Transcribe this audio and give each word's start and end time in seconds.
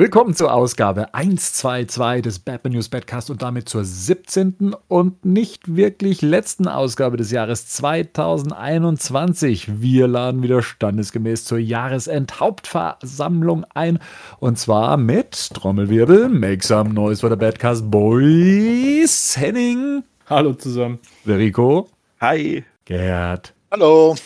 Willkommen 0.00 0.32
zur 0.34 0.52
Ausgabe 0.54 1.12
122 1.12 2.22
des 2.22 2.38
Batman 2.38 2.72
News 2.72 2.88
Badcast 2.88 3.28
und 3.28 3.42
damit 3.42 3.68
zur 3.68 3.84
17. 3.84 4.74
und 4.88 5.26
nicht 5.26 5.76
wirklich 5.76 6.22
letzten 6.22 6.68
Ausgabe 6.68 7.18
des 7.18 7.30
Jahres 7.30 7.66
2021. 7.66 9.82
Wir 9.82 10.08
laden 10.08 10.42
wieder 10.42 10.62
standesgemäß 10.62 11.44
zur 11.44 11.58
Jahresendhauptversammlung 11.58 13.66
ein 13.74 13.98
und 14.38 14.58
zwar 14.58 14.96
mit 14.96 15.50
Trommelwirbel, 15.52 16.30
Make 16.30 16.64
Some 16.64 16.94
Noise 16.94 17.20
for 17.20 17.28
the 17.28 17.36
Badcast 17.36 17.90
Boys, 17.90 19.36
Henning. 19.36 20.02
Hallo 20.30 20.54
zusammen. 20.54 20.98
Rico. 21.26 21.90
Hi. 22.22 22.64
Gerd. 22.86 23.52
Hallo. 23.70 24.16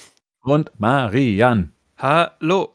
Und 0.40 0.70
Marian. 0.78 1.72
Hallo. 1.98 2.73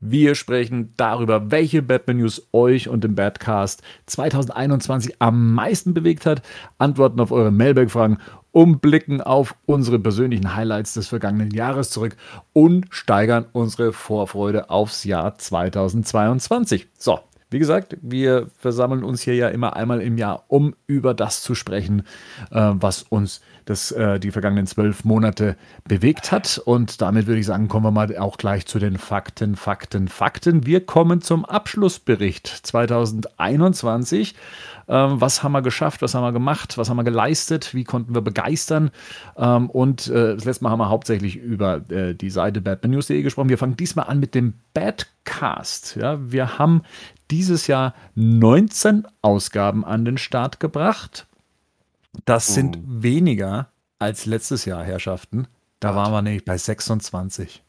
Wir 0.00 0.34
sprechen 0.34 0.94
darüber, 0.96 1.50
welche 1.50 1.82
Batman 1.82 2.18
News 2.18 2.48
euch 2.52 2.88
und 2.88 3.04
dem 3.04 3.14
Badcast 3.14 3.82
2021 4.06 5.16
am 5.20 5.54
meisten 5.54 5.94
bewegt 5.94 6.26
hat, 6.26 6.42
antworten 6.78 7.20
auf 7.20 7.32
eure 7.32 7.50
Mailback-Fragen 7.50 8.18
und 8.52 8.80
blicken 8.80 9.20
auf 9.20 9.54
unsere 9.66 9.98
persönlichen 9.98 10.54
Highlights 10.54 10.94
des 10.94 11.08
vergangenen 11.08 11.50
Jahres 11.50 11.90
zurück 11.90 12.16
und 12.52 12.86
steigern 12.90 13.46
unsere 13.52 13.92
Vorfreude 13.92 14.70
aufs 14.70 15.04
Jahr 15.04 15.36
2022. 15.38 16.88
So, 16.98 17.20
wie 17.50 17.58
gesagt, 17.58 17.96
wir 18.00 18.48
versammeln 18.58 19.02
uns 19.02 19.22
hier 19.22 19.34
ja 19.34 19.48
immer 19.48 19.74
einmal 19.74 20.00
im 20.00 20.18
Jahr, 20.18 20.44
um 20.48 20.74
über 20.86 21.14
das 21.14 21.42
zu 21.42 21.54
sprechen, 21.54 22.04
äh, 22.50 22.70
was 22.74 23.02
uns 23.02 23.40
das 23.70 23.92
äh, 23.92 24.18
die 24.18 24.32
vergangenen 24.32 24.66
zwölf 24.66 25.04
Monate 25.04 25.56
bewegt 25.84 26.32
hat. 26.32 26.60
Und 26.64 27.00
damit 27.00 27.26
würde 27.26 27.40
ich 27.40 27.46
sagen, 27.46 27.68
kommen 27.68 27.86
wir 27.86 27.90
mal 27.92 28.16
auch 28.18 28.36
gleich 28.36 28.66
zu 28.66 28.78
den 28.78 28.98
Fakten, 28.98 29.56
Fakten, 29.56 30.08
Fakten. 30.08 30.66
Wir 30.66 30.84
kommen 30.84 31.22
zum 31.22 31.44
Abschlussbericht 31.44 32.48
2021. 32.48 34.34
Ähm, 34.88 35.20
was 35.20 35.42
haben 35.42 35.52
wir 35.52 35.62
geschafft? 35.62 36.02
Was 36.02 36.14
haben 36.14 36.24
wir 36.24 36.32
gemacht? 36.32 36.76
Was 36.76 36.90
haben 36.90 36.96
wir 36.96 37.04
geleistet? 37.04 37.72
Wie 37.72 37.84
konnten 37.84 38.12
wir 38.12 38.22
begeistern? 38.22 38.90
Ähm, 39.36 39.70
und 39.70 40.08
äh, 40.08 40.34
das 40.34 40.44
letzte 40.44 40.64
Mal 40.64 40.70
haben 40.70 40.80
wir 40.80 40.88
hauptsächlich 40.88 41.36
über 41.36 41.88
äh, 41.90 42.14
die 42.14 42.30
Seite 42.30 42.60
badmannews.de 42.60 43.22
gesprochen. 43.22 43.48
Wir 43.48 43.58
fangen 43.58 43.76
diesmal 43.76 44.06
an 44.08 44.18
mit 44.18 44.34
dem 44.34 44.54
Badcast. 44.74 45.96
Ja, 45.96 46.18
wir 46.20 46.58
haben 46.58 46.82
dieses 47.30 47.68
Jahr 47.68 47.94
19 48.16 49.06
Ausgaben 49.22 49.84
an 49.84 50.04
den 50.04 50.18
Start 50.18 50.58
gebracht. 50.58 51.28
Das 52.24 52.54
sind 52.54 52.78
oh. 52.78 52.82
weniger 52.86 53.72
als 53.98 54.26
letztes 54.26 54.64
Jahr, 54.64 54.82
Herrschaften. 54.84 55.46
Da 55.78 55.94
waren 55.94 56.12
wir 56.12 56.22
nämlich 56.22 56.44
bei 56.44 56.58
26. 56.58 57.62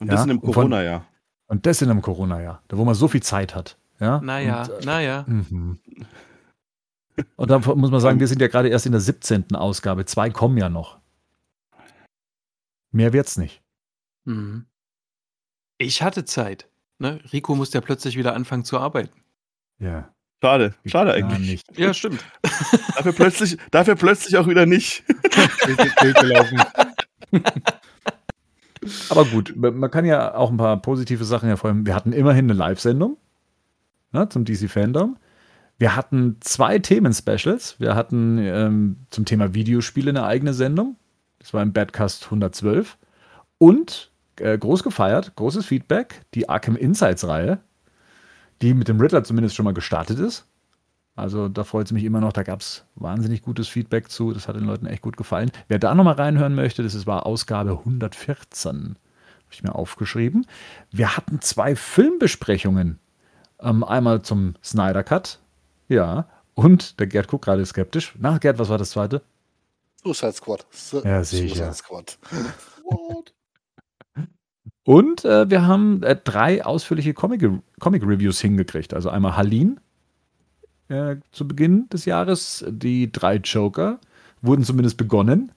Und 0.00 0.08
das 0.08 0.20
ja? 0.20 0.24
in 0.24 0.30
einem 0.30 0.40
Corona-Jahr. 0.40 1.06
Und 1.46 1.66
das 1.66 1.82
in 1.82 1.90
einem 1.90 2.02
Corona-Jahr, 2.02 2.62
da 2.68 2.76
wo 2.76 2.84
man 2.84 2.94
so 2.94 3.08
viel 3.08 3.22
Zeit 3.22 3.54
hat. 3.54 3.78
Ja? 3.98 4.20
Naja, 4.20 4.62
und, 4.62 4.70
äh, 4.70 4.84
naja. 4.84 5.24
Mhm. 5.26 5.78
Und 7.36 7.50
da 7.50 7.58
muss 7.58 7.90
man 7.90 8.00
sagen, 8.00 8.18
wir 8.20 8.28
sind 8.28 8.40
ja 8.40 8.48
gerade 8.48 8.68
erst 8.68 8.86
in 8.86 8.92
der 8.92 9.00
17. 9.00 9.54
Ausgabe. 9.54 10.06
Zwei 10.06 10.30
kommen 10.30 10.56
ja 10.56 10.68
noch. 10.68 10.98
Mehr 12.92 13.12
wird's 13.12 13.36
nicht. 13.36 13.62
Mhm. 14.24 14.66
Ich 15.76 16.02
hatte 16.02 16.24
Zeit. 16.24 16.68
Ne? 16.98 17.20
Rico 17.32 17.54
musste 17.54 17.78
ja 17.78 17.82
plötzlich 17.82 18.16
wieder 18.16 18.34
anfangen 18.34 18.64
zu 18.64 18.78
arbeiten. 18.78 19.22
Ja. 19.78 20.12
Schade, 20.42 20.74
schade 20.86 21.12
eigentlich. 21.12 21.38
Nicht. 21.38 21.78
Ja, 21.78 21.92
stimmt. 21.92 22.24
dafür, 22.96 23.12
plötzlich, 23.12 23.58
dafür 23.70 23.94
plötzlich 23.94 24.38
auch 24.38 24.48
wieder 24.48 24.64
nicht. 24.64 25.04
Aber 29.10 29.26
gut, 29.26 29.54
man 29.56 29.90
kann 29.90 30.06
ja 30.06 30.34
auch 30.34 30.50
ein 30.50 30.56
paar 30.56 30.80
positive 30.80 31.24
Sachen 31.24 31.48
hervorheben. 31.48 31.84
Wir 31.84 31.94
hatten 31.94 32.12
immerhin 32.12 32.46
eine 32.46 32.54
Live-Sendung 32.54 33.18
ne, 34.12 34.28
zum 34.28 34.44
DC 34.44 34.70
Fandom. 34.70 35.18
Wir 35.78 35.96
hatten 35.96 36.36
zwei 36.40 36.78
Themen-Specials. 36.78 37.78
Wir 37.78 37.94
hatten 37.94 38.38
ähm, 38.38 38.96
zum 39.10 39.24
Thema 39.24 39.54
Videospiele 39.54 40.10
eine 40.10 40.24
eigene 40.24 40.54
Sendung. 40.54 40.96
Das 41.38 41.54
war 41.54 41.62
im 41.62 41.72
Badcast 41.72 42.24
112. 42.26 42.98
Und 43.58 44.10
äh, 44.36 44.58
groß 44.58 44.82
gefeiert, 44.82 45.34
großes 45.36 45.66
Feedback, 45.66 46.22
die 46.34 46.48
Arkham 46.48 46.76
Insights-Reihe, 46.76 47.60
die 48.62 48.74
mit 48.74 48.88
dem 48.88 49.00
Riddler 49.00 49.24
zumindest 49.24 49.56
schon 49.56 49.64
mal 49.64 49.74
gestartet 49.74 50.18
ist. 50.18 50.46
Also 51.16 51.48
da 51.48 51.64
freut 51.64 51.86
es 51.86 51.92
mich 51.92 52.04
immer 52.04 52.20
noch, 52.20 52.32
da 52.32 52.42
gab 52.42 52.60
es 52.60 52.84
wahnsinnig 52.94 53.42
gutes 53.42 53.68
Feedback 53.68 54.10
zu. 54.10 54.32
Das 54.32 54.48
hat 54.48 54.56
den 54.56 54.64
Leuten 54.64 54.86
echt 54.86 55.02
gut 55.02 55.16
gefallen. 55.16 55.50
Wer 55.68 55.78
da 55.78 55.94
nochmal 55.94 56.14
reinhören 56.14 56.54
möchte, 56.54 56.82
das 56.82 57.06
war 57.06 57.26
Ausgabe 57.26 57.72
114. 57.72 58.74
Habe 58.74 58.96
ich 59.50 59.62
mir 59.62 59.74
aufgeschrieben. 59.74 60.46
Wir 60.90 61.16
hatten 61.16 61.40
zwei 61.40 61.76
Filmbesprechungen. 61.76 62.98
Ähm, 63.60 63.84
einmal 63.84 64.22
zum 64.22 64.54
Snyder 64.62 65.02
Cut 65.02 65.40
ja. 65.90 66.28
Und 66.54 66.98
der 67.00 67.06
Gerd 67.06 67.28
guckt 67.28 67.44
gerade 67.44 67.66
skeptisch. 67.66 68.14
Na, 68.18 68.38
Gerd, 68.38 68.58
was 68.58 68.68
war 68.68 68.78
das 68.78 68.90
zweite? 68.90 69.22
Suicide 70.02 70.32
Squad. 70.32 70.66
Su 70.70 71.02
ja, 71.04 71.20
ich. 71.20 71.54
Ja. 71.56 71.72
Squad. 71.74 72.16
Und 74.90 75.24
äh, 75.24 75.48
wir 75.48 75.68
haben 75.68 76.02
äh, 76.02 76.16
drei 76.16 76.64
ausführliche 76.64 77.14
Comic-Reviews 77.14 77.62
Comic 77.78 78.02
hingekriegt. 78.02 78.92
Also 78.92 79.08
einmal 79.08 79.36
Halin 79.36 79.78
äh, 80.88 81.14
zu 81.30 81.46
Beginn 81.46 81.88
des 81.90 82.06
Jahres. 82.06 82.64
Die 82.68 83.12
drei 83.12 83.36
Joker 83.36 84.00
wurden 84.42 84.64
zumindest 84.64 84.96
begonnen. 84.96 85.52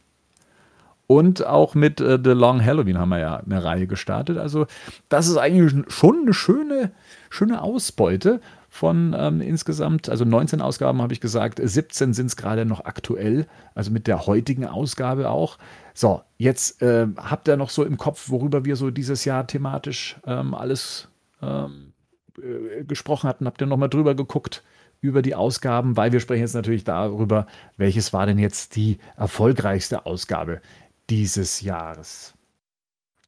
Und 1.08 1.48
auch 1.48 1.74
mit 1.74 2.00
äh, 2.00 2.20
The 2.24 2.30
Long 2.30 2.64
Halloween 2.64 3.00
haben 3.00 3.10
wir 3.10 3.18
ja 3.18 3.38
eine 3.38 3.64
Reihe 3.64 3.88
gestartet. 3.88 4.38
Also, 4.38 4.68
das 5.10 5.28
ist 5.28 5.38
eigentlich 5.38 5.84
schon 5.92 6.22
eine 6.22 6.34
schöne, 6.36 6.92
schöne 7.32 7.64
Ausbeute 7.64 8.40
von 8.70 9.16
ähm, 9.18 9.42
insgesamt, 9.42 10.10
also 10.10 10.26
19 10.26 10.62
Ausgaben 10.62 11.02
habe 11.02 11.14
ich 11.14 11.22
gesagt, 11.22 11.60
17 11.60 12.14
sind 12.14 12.28
es 12.28 12.36
gerade 12.36 12.66
noch 12.66 12.86
aktuell, 12.86 13.48
also 13.74 13.90
mit 13.90 14.06
der 14.06 14.28
heutigen 14.28 14.68
Ausgabe 14.68 15.32
auch. 15.32 15.58
So, 15.94 16.22
jetzt 16.38 16.82
äh, 16.82 17.08
habt 17.18 17.48
ihr 17.48 17.58
noch 17.58 17.70
so 17.70 17.84
im 17.84 17.98
Kopf, 17.98 18.30
worüber 18.30 18.66
wir 18.66 18.76
so 18.76 18.92
dieses 18.92 19.26
Jahr 19.26 19.46
thematisch 19.46 20.18
ähm, 20.26 20.54
alles 20.54 21.08
ähm, 21.42 21.94
äh, 22.38 22.84
gesprochen 22.84 23.30
hatten? 23.30 23.46
Habt 23.46 23.62
ihr 23.62 23.68
nochmal 23.68 23.90
drüber 23.90 24.16
geguckt? 24.16 24.64
über 25.02 25.22
die 25.22 25.36
Ausgaben, 25.36 25.98
weil 25.98 26.14
wir 26.14 26.22
sprechen 26.22 26.44
jetzt 26.44 26.54
natürlich 26.54 26.86
darüber, 26.86 27.46
welches 27.76 28.14
war 28.14 28.26
denn 28.26 28.40
jetzt 28.40 28.78
die 28.78 29.00
erfolgreichste 29.18 30.06
Ausgabe 30.06 30.62
dieses 31.10 31.60
Jahres. 31.60 32.36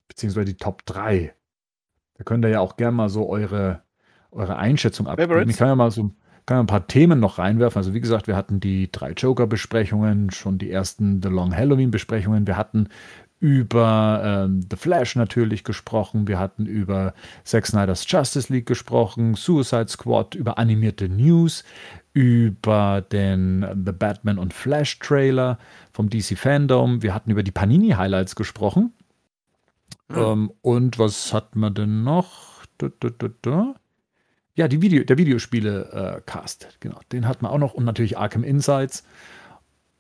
Beziehungsweise 0.08 0.46
die 0.46 0.56
Top 0.56 0.86
3. 0.86 1.36
Da 2.14 2.24
könnt 2.24 2.46
ihr 2.46 2.50
ja 2.50 2.62
auch 2.62 2.78
gerne 2.78 2.96
mal 2.96 3.10
so 3.10 3.28
eure 3.28 3.84
eure 4.36 4.58
Einschätzung 4.58 5.08
abgeben. 5.08 5.50
Ich 5.50 5.58
kann 5.58 5.70
ja 5.70 5.76
mal 5.76 5.92
so 5.92 6.12
kann 6.46 6.60
ein 6.60 6.68
paar 6.68 6.88
Themen 6.88 7.20
noch 7.20 7.40
reinwerfen. 7.40 7.80
Also 7.80 7.94
wie 7.94 8.02
gesagt, 8.02 8.28
wir 8.28 8.36
hatten 8.36 8.60
die 8.60 8.92
drei 8.92 9.12
Joker-Besprechungen, 9.12 10.32
schon 10.32 10.58
die 10.58 10.72
ersten 10.72 11.22
The 11.22 11.30
Long 11.30 11.56
Halloween-Besprechungen. 11.56 12.46
Wir 12.46 12.58
hatten 12.58 12.90
über 13.40 14.22
ähm, 14.24 14.62
The 14.70 14.78
Flash 14.78 15.16
natürlich 15.16 15.64
gesprochen. 15.64 16.28
Wir 16.28 16.40
hatten 16.40 16.66
über 16.66 17.14
Zack 17.44 17.68
Snyder's 17.68 18.06
Justice 18.08 18.52
League 18.52 18.66
gesprochen, 18.66 19.36
Suicide 19.36 19.88
Squad, 19.88 20.36
über 20.36 20.58
animierte 20.58 21.10
News, 21.10 21.64
über 22.14 23.02
den 23.02 23.66
The 23.86 23.92
Batman 23.92 24.38
und 24.38 24.54
Flash 24.54 25.00
Trailer 25.00 25.58
vom 25.92 26.10
DC 26.10 26.38
Fandom. 26.38 27.04
Wir 27.04 27.14
hatten 27.14 27.32
über 27.32 27.44
die 27.44 27.52
Panini 27.52 27.90
Highlights 27.90 28.36
gesprochen. 28.36 28.94
Mhm. 30.08 30.16
Ähm, 30.18 30.52
und 30.62 31.00
was 31.00 31.34
hatten 31.34 31.60
wir 31.60 31.72
denn 31.72 32.04
noch? 32.04 32.64
Da, 32.78 32.90
da, 33.00 33.10
da, 33.42 33.76
ja, 34.56 34.68
die 34.68 34.82
Video, 34.82 35.04
der 35.04 35.18
Videospiele-Cast, 35.18 36.64
äh, 36.64 36.68
genau. 36.80 37.00
Den 37.12 37.28
hatten 37.28 37.46
wir 37.46 37.52
auch 37.52 37.58
noch 37.58 37.74
und 37.74 37.84
natürlich 37.84 38.18
Arkham 38.18 38.44
Insights. 38.44 39.04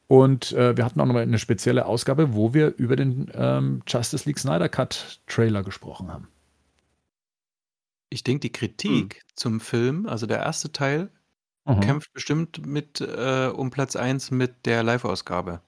Und 0.07 0.53
äh, 0.53 0.77
wir 0.77 0.85
hatten 0.85 1.01
auch 1.01 1.05
noch 1.05 1.13
mal 1.13 1.23
eine 1.23 1.39
spezielle 1.39 1.85
Ausgabe, 1.85 2.33
wo 2.33 2.53
wir 2.53 2.75
über 2.77 2.95
den 2.95 3.31
ähm, 3.33 3.81
Justice 3.87 4.27
League 4.27 4.39
Snyder 4.39 4.69
Cut 4.69 5.19
Trailer 5.27 5.63
gesprochen 5.63 6.11
haben. 6.11 6.29
Ich 8.09 8.23
denke, 8.23 8.41
die 8.41 8.51
Kritik 8.51 9.15
hm. 9.15 9.21
zum 9.35 9.59
Film, 9.59 10.05
also 10.05 10.25
der 10.25 10.39
erste 10.39 10.71
Teil, 10.71 11.09
mhm. 11.65 11.79
kämpft 11.81 12.13
bestimmt 12.13 12.65
mit 12.65 13.01
äh, 13.01 13.47
um 13.47 13.71
Platz 13.71 13.95
1 13.95 14.31
mit 14.31 14.65
der 14.65 14.83
Live-Ausgabe. 14.83 15.61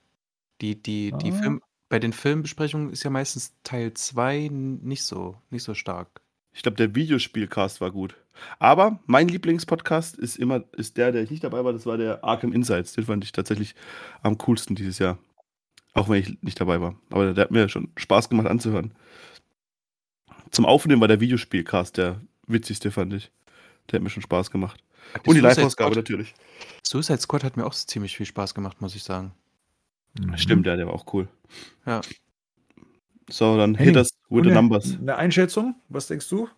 Die, 0.61 0.81
die, 0.81 1.11
die 1.11 1.31
ah. 1.31 1.35
Film, 1.35 1.61
bei 1.89 1.99
den 1.99 2.13
Filmbesprechungen 2.13 2.91
ist 2.91 3.03
ja 3.03 3.09
meistens 3.09 3.53
Teil 3.63 3.93
2 3.93 4.49
nicht 4.51 5.03
so, 5.03 5.35
nicht 5.49 5.63
so 5.63 5.73
stark. 5.73 6.21
Ich 6.57 6.63
glaube, 6.63 6.75
der 6.75 6.95
Videospielcast 6.95 7.81
war 7.81 7.91
gut. 7.91 8.15
Aber 8.57 8.99
mein 9.05 9.27
Lieblingspodcast 9.27 10.17
ist 10.17 10.37
immer 10.37 10.63
ist 10.75 10.97
der, 10.97 11.11
der 11.11 11.21
ich 11.21 11.29
nicht 11.29 11.43
dabei 11.43 11.63
war, 11.63 11.71
das 11.71 11.85
war 11.85 11.97
der 11.97 12.23
Arkham 12.23 12.51
Insights. 12.51 12.93
Den 12.93 13.05
fand 13.05 13.23
ich 13.23 13.31
tatsächlich 13.31 13.75
am 14.23 14.39
coolsten 14.39 14.75
dieses 14.75 14.97
Jahr. 14.97 15.19
Auch 15.93 16.09
wenn 16.09 16.19
ich 16.19 16.41
nicht 16.41 16.59
dabei 16.59 16.81
war. 16.81 16.95
Aber 17.11 17.31
der 17.31 17.43
hat 17.43 17.51
mir 17.51 17.69
schon 17.69 17.89
Spaß 17.95 18.29
gemacht 18.29 18.47
anzuhören. 18.47 18.95
Zum 20.49 20.65
Aufnehmen 20.65 20.99
war 20.99 21.07
der 21.07 21.19
Videospielcast 21.19 21.95
der 21.97 22.21
witzigste, 22.47 22.89
fand 22.89 23.13
ich. 23.13 23.29
Der 23.91 23.99
hat 23.99 24.03
mir 24.03 24.09
schon 24.09 24.23
Spaß 24.23 24.49
gemacht. 24.49 24.83
Die 25.13 25.29
Und 25.29 25.35
die 25.35 25.41
Live-Ausgabe 25.41 25.95
natürlich. 25.95 26.33
Suicide 26.81 27.19
Squad 27.19 27.43
hat 27.43 27.55
mir 27.55 27.67
auch 27.67 27.73
ziemlich 27.75 28.17
viel 28.17 28.25
Spaß 28.25 28.55
gemacht, 28.55 28.81
muss 28.81 28.95
ich 28.95 29.03
sagen. 29.03 29.31
Stimmt, 30.37 30.65
ja, 30.65 30.75
der 30.75 30.87
war 30.87 30.95
auch 30.95 31.13
cool. 31.13 31.27
Ja. 31.85 32.01
So, 33.29 33.57
dann 33.57 33.75
Henning, 33.75 33.95
hit 33.95 33.97
us 33.97 34.09
with 34.29 34.45
the 34.45 34.51
numbers. 34.51 34.97
Eine 34.99 35.17
Einschätzung, 35.17 35.75
was 35.89 36.07
denkst 36.07 36.29
du? 36.29 36.49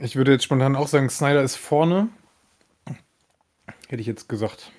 Ich 0.00 0.16
würde 0.16 0.32
jetzt 0.32 0.44
spontan 0.44 0.76
auch 0.76 0.88
sagen, 0.88 1.08
Snyder 1.08 1.42
ist 1.42 1.56
vorne. 1.56 2.08
Hätte 3.88 4.00
ich 4.00 4.06
jetzt 4.06 4.28
gesagt. 4.28 4.72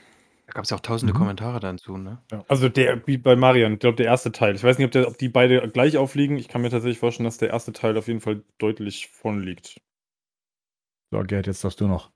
Da 0.48 0.54
gab 0.54 0.66
es 0.66 0.70
ja 0.70 0.78
auch 0.78 0.82
tausende 0.82 1.14
mhm. 1.14 1.18
Kommentare 1.18 1.60
dazu, 1.60 1.98
ne? 1.98 2.20
Ja. 2.32 2.44
Also 2.48 2.70
der, 2.70 3.06
wie 3.08 3.18
bei 3.18 3.36
Marian, 3.36 3.74
ich 3.74 3.80
glaube 3.80 3.98
der 3.98 4.06
erste 4.06 4.32
Teil. 4.32 4.56
Ich 4.56 4.64
weiß 4.64 4.78
nicht, 4.78 4.86
ob, 4.86 4.92
der, 4.92 5.08
ob 5.08 5.18
die 5.18 5.30
beide 5.30 5.68
gleich 5.70 5.98
aufliegen. 5.98 6.38
Ich 6.38 6.48
kann 6.48 6.62
mir 6.62 6.70
tatsächlich 6.70 7.00
vorstellen, 7.00 7.26
dass 7.26 7.38
der 7.38 7.50
erste 7.50 7.74
Teil 7.74 7.98
auf 7.98 8.08
jeden 8.08 8.22
Fall 8.22 8.44
deutlich 8.58 9.08
vorne 9.08 9.42
liegt. 9.42 9.82
So, 11.12 11.20
Gerd, 11.24 11.48
jetzt 11.48 11.64
darfst 11.64 11.82
du 11.82 11.88
noch. 11.88 12.12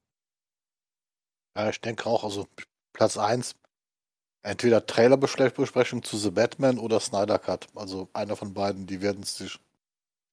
Ja, 1.56 1.70
ich 1.70 1.82
denke 1.82 2.06
auch, 2.06 2.24
also 2.24 2.48
Platz 2.94 3.18
1, 3.18 3.56
entweder 4.44 4.86
Trailerbesprechung 4.86 6.04
zu 6.04 6.18
The 6.18 6.32
Batman 6.32 6.78
oder 6.80 7.00
Snyder 7.00 7.40
Cut. 7.40 7.68
Also 7.76 8.10
einer 8.14 8.36
von 8.36 8.54
beiden, 8.54 8.86
die 8.86 9.02
werden 9.02 9.24
sich 9.24 9.60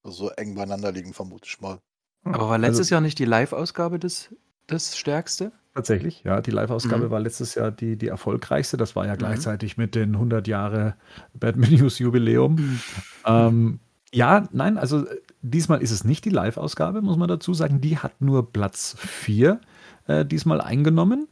so 0.03 0.29
eng 0.29 0.55
beieinander 0.55 0.91
liegen, 0.91 1.13
vermute 1.13 1.45
ich 1.47 1.59
mal. 1.59 1.79
Aber 2.23 2.49
war 2.49 2.57
letztes 2.57 2.87
also, 2.87 2.95
Jahr 2.95 3.01
nicht 3.01 3.19
die 3.19 3.25
Live-Ausgabe 3.25 3.99
das, 3.99 4.33
das 4.67 4.97
Stärkste? 4.97 5.51
Tatsächlich, 5.73 6.23
ja. 6.23 6.41
Die 6.41 6.51
Live-Ausgabe 6.51 7.05
mhm. 7.05 7.11
war 7.11 7.19
letztes 7.19 7.55
Jahr 7.55 7.71
die, 7.71 7.97
die 7.97 8.07
erfolgreichste. 8.07 8.77
Das 8.77 8.95
war 8.95 9.05
ja 9.05 9.13
mhm. 9.13 9.19
gleichzeitig 9.19 9.77
mit 9.77 9.95
den 9.95 10.13
100 10.13 10.47
Jahre 10.47 10.95
Batman 11.33 11.73
News 11.73 11.99
Jubiläum. 11.99 12.55
Mhm. 12.55 12.79
Ähm, 13.25 13.79
ja, 14.13 14.47
nein, 14.51 14.77
also 14.77 15.05
diesmal 15.41 15.81
ist 15.81 15.91
es 15.91 16.03
nicht 16.03 16.25
die 16.25 16.29
Live-Ausgabe, 16.29 17.01
muss 17.01 17.17
man 17.17 17.27
dazu 17.27 17.53
sagen. 17.53 17.81
Die 17.81 17.97
hat 17.97 18.21
nur 18.21 18.51
Platz 18.51 18.95
4 18.97 19.59
äh, 20.07 20.25
diesmal 20.25 20.61
eingenommen. 20.61 21.27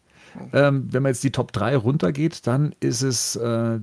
Ähm, 0.54 0.88
wenn 0.92 1.04
man 1.04 1.12
jetzt 1.12 1.24
die 1.24 1.32
Top 1.32 1.52
3 1.52 1.78
runtergeht, 1.78 2.48
dann 2.48 2.76
ist 2.80 3.02
es 3.02 3.36
äh, 3.36 3.80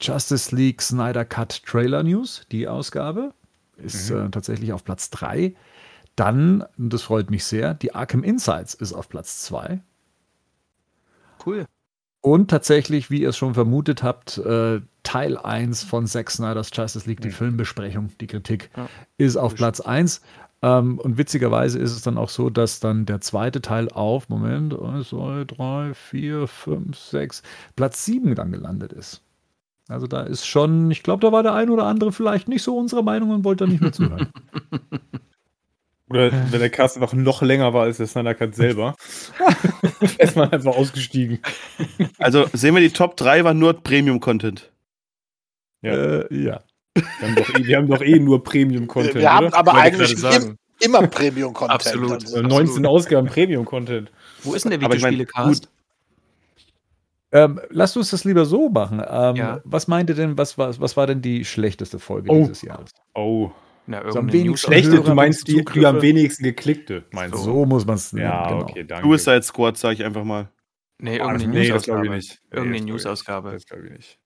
Justice 0.00 0.54
League 0.54 0.82
Snyder 0.82 1.24
Cut 1.24 1.62
Trailer 1.64 2.02
News, 2.02 2.46
die 2.50 2.68
Ausgabe. 2.68 3.32
Ist 3.76 4.10
mhm. 4.10 4.26
äh, 4.26 4.30
tatsächlich 4.30 4.72
auf 4.72 4.84
Platz 4.84 5.10
3. 5.10 5.54
Dann, 6.16 6.64
und 6.76 6.92
das 6.92 7.02
freut 7.02 7.30
mich 7.30 7.44
sehr, 7.44 7.74
die 7.74 7.94
Arkham 7.94 8.22
Insights 8.22 8.74
ist 8.74 8.92
auf 8.92 9.08
Platz 9.08 9.42
2. 9.44 9.80
Cool. 11.44 11.66
Und 12.20 12.50
tatsächlich, 12.50 13.10
wie 13.10 13.22
ihr 13.22 13.30
es 13.30 13.36
schon 13.36 13.54
vermutet 13.54 14.02
habt, 14.02 14.38
äh, 14.38 14.80
Teil 15.02 15.36
1 15.36 15.82
von 15.82 16.06
Zack 16.06 16.30
Snyder's 16.30 16.70
Justice 16.72 17.08
League, 17.08 17.20
die 17.20 17.28
mhm. 17.28 17.32
Filmbesprechung, 17.32 18.10
die 18.20 18.28
Kritik, 18.28 18.70
ja. 18.76 18.88
ist 19.18 19.36
auf 19.36 19.54
Platz 19.54 19.80
1. 19.80 20.20
Ähm, 20.62 20.98
und 20.98 21.18
witzigerweise 21.18 21.78
ist 21.78 21.92
es 21.92 22.02
dann 22.02 22.18
auch 22.18 22.28
so, 22.28 22.48
dass 22.48 22.80
dann 22.80 23.04
der 23.04 23.20
zweite 23.20 23.60
Teil 23.60 23.88
auf, 23.88 24.28
Moment, 24.28 24.78
1, 24.78 25.08
2, 25.08 25.44
3, 25.44 25.94
4, 25.94 26.46
5, 26.46 26.96
6, 26.96 27.42
Platz 27.76 28.04
7 28.04 28.34
dann 28.34 28.52
gelandet 28.52 28.92
ist. 28.92 29.22
Also 29.88 30.06
da 30.06 30.22
ist 30.22 30.46
schon, 30.46 30.90
ich 30.90 31.02
glaube, 31.02 31.20
da 31.20 31.32
war 31.32 31.42
der 31.42 31.54
ein 31.54 31.68
oder 31.68 31.84
andere 31.84 32.12
vielleicht 32.12 32.48
nicht 32.48 32.62
so 32.62 32.78
unserer 32.78 33.02
Meinung 33.02 33.30
und 33.30 33.44
wollte 33.44 33.64
da 33.64 33.70
nicht 33.70 33.82
mehr 33.82 33.92
zuhören. 33.92 34.28
Oder 36.12 36.30
wenn 36.52 36.60
der 36.60 36.68
Cast 36.68 36.96
einfach 36.96 37.14
noch 37.14 37.40
länger 37.40 37.72
war 37.72 37.84
als 37.84 37.96
der 37.96 38.06
Snyder 38.06 38.34
Cut 38.34 38.54
selber, 38.54 38.94
ist 40.18 40.36
man 40.36 40.52
einfach 40.52 40.76
ausgestiegen. 40.76 41.38
Also 42.18 42.44
sehen 42.52 42.74
wir, 42.74 42.82
die 42.82 42.90
Top 42.90 43.16
3 43.16 43.44
waren 43.44 43.58
nur 43.58 43.82
Premium-Content. 43.82 44.70
Ja. 45.80 45.92
Äh, 45.92 46.34
ja. 46.34 46.60
Wir 46.94 47.28
haben, 47.28 47.36
doch, 47.36 47.54
eh, 47.54 47.64
wir 47.64 47.76
haben 47.76 47.86
doch 47.86 48.00
eh 48.02 48.18
nur 48.18 48.44
Premium-Content. 48.44 49.14
Wir 49.14 49.32
haben 49.32 49.46
oder? 49.46 49.56
aber 49.56 49.74
eigentlich 49.74 50.22
im, 50.22 50.56
immer 50.80 51.06
Premium-Content. 51.06 51.74
Absolut. 51.74 52.12
Also 52.12 52.42
19 52.42 52.84
Ausgaben 52.84 53.28
Premium-Content. 53.28 54.10
Wo 54.42 54.54
ist 54.54 54.64
denn 54.64 54.70
der 54.70 54.80
Videospiele-Cast? 54.80 55.68
Ähm, 57.34 57.60
lasst 57.70 57.96
uns 57.96 58.10
das 58.10 58.24
lieber 58.24 58.44
so 58.44 58.68
machen. 58.68 59.02
Ähm, 59.08 59.36
ja. 59.36 59.60
Was 59.64 59.88
meint 59.88 60.10
ihr 60.10 60.16
denn, 60.16 60.36
was, 60.36 60.58
was, 60.58 60.80
was 60.80 60.96
war 60.98 61.06
denn 61.06 61.22
die 61.22 61.46
schlechteste 61.46 61.98
Folge 61.98 62.30
oh. 62.30 62.40
dieses 62.40 62.60
Jahres? 62.60 62.90
Oh. 63.14 63.50
Na, 63.86 64.10
so 64.10 64.18
am 64.18 64.32
wenigsten 64.32 64.70
schlechte, 64.70 65.00
du 65.00 65.14
meinst 65.14 65.48
die, 65.48 65.64
die 65.64 65.86
am 65.86 66.00
wenigsten 66.00 66.44
geklickte, 66.44 67.04
meinst 67.10 67.36
so. 67.36 67.42
so 67.42 67.66
muss 67.66 67.84
man 67.84 67.96
es 67.96 68.12
nennen. 68.12 68.26
Ja, 68.26 68.48
genau. 68.48 68.62
okay, 68.62 68.84
danke. 68.84 69.08
Suicide 69.08 69.42
Squad, 69.42 69.76
sag 69.76 69.94
ich 69.94 70.04
einfach 70.04 70.22
mal. 70.22 70.50
Nee, 70.98 71.16
irgendeine 71.16 71.48
nee, 71.48 71.68
News-Ausgabe. 71.68 72.08
Nee, 72.08 72.20
irgendeine 72.52 72.84
News-Ausgabe. 72.84 73.50
Das 73.50 73.66
glaube 73.66 73.86
ich 73.86 73.92
nicht. 73.92 74.18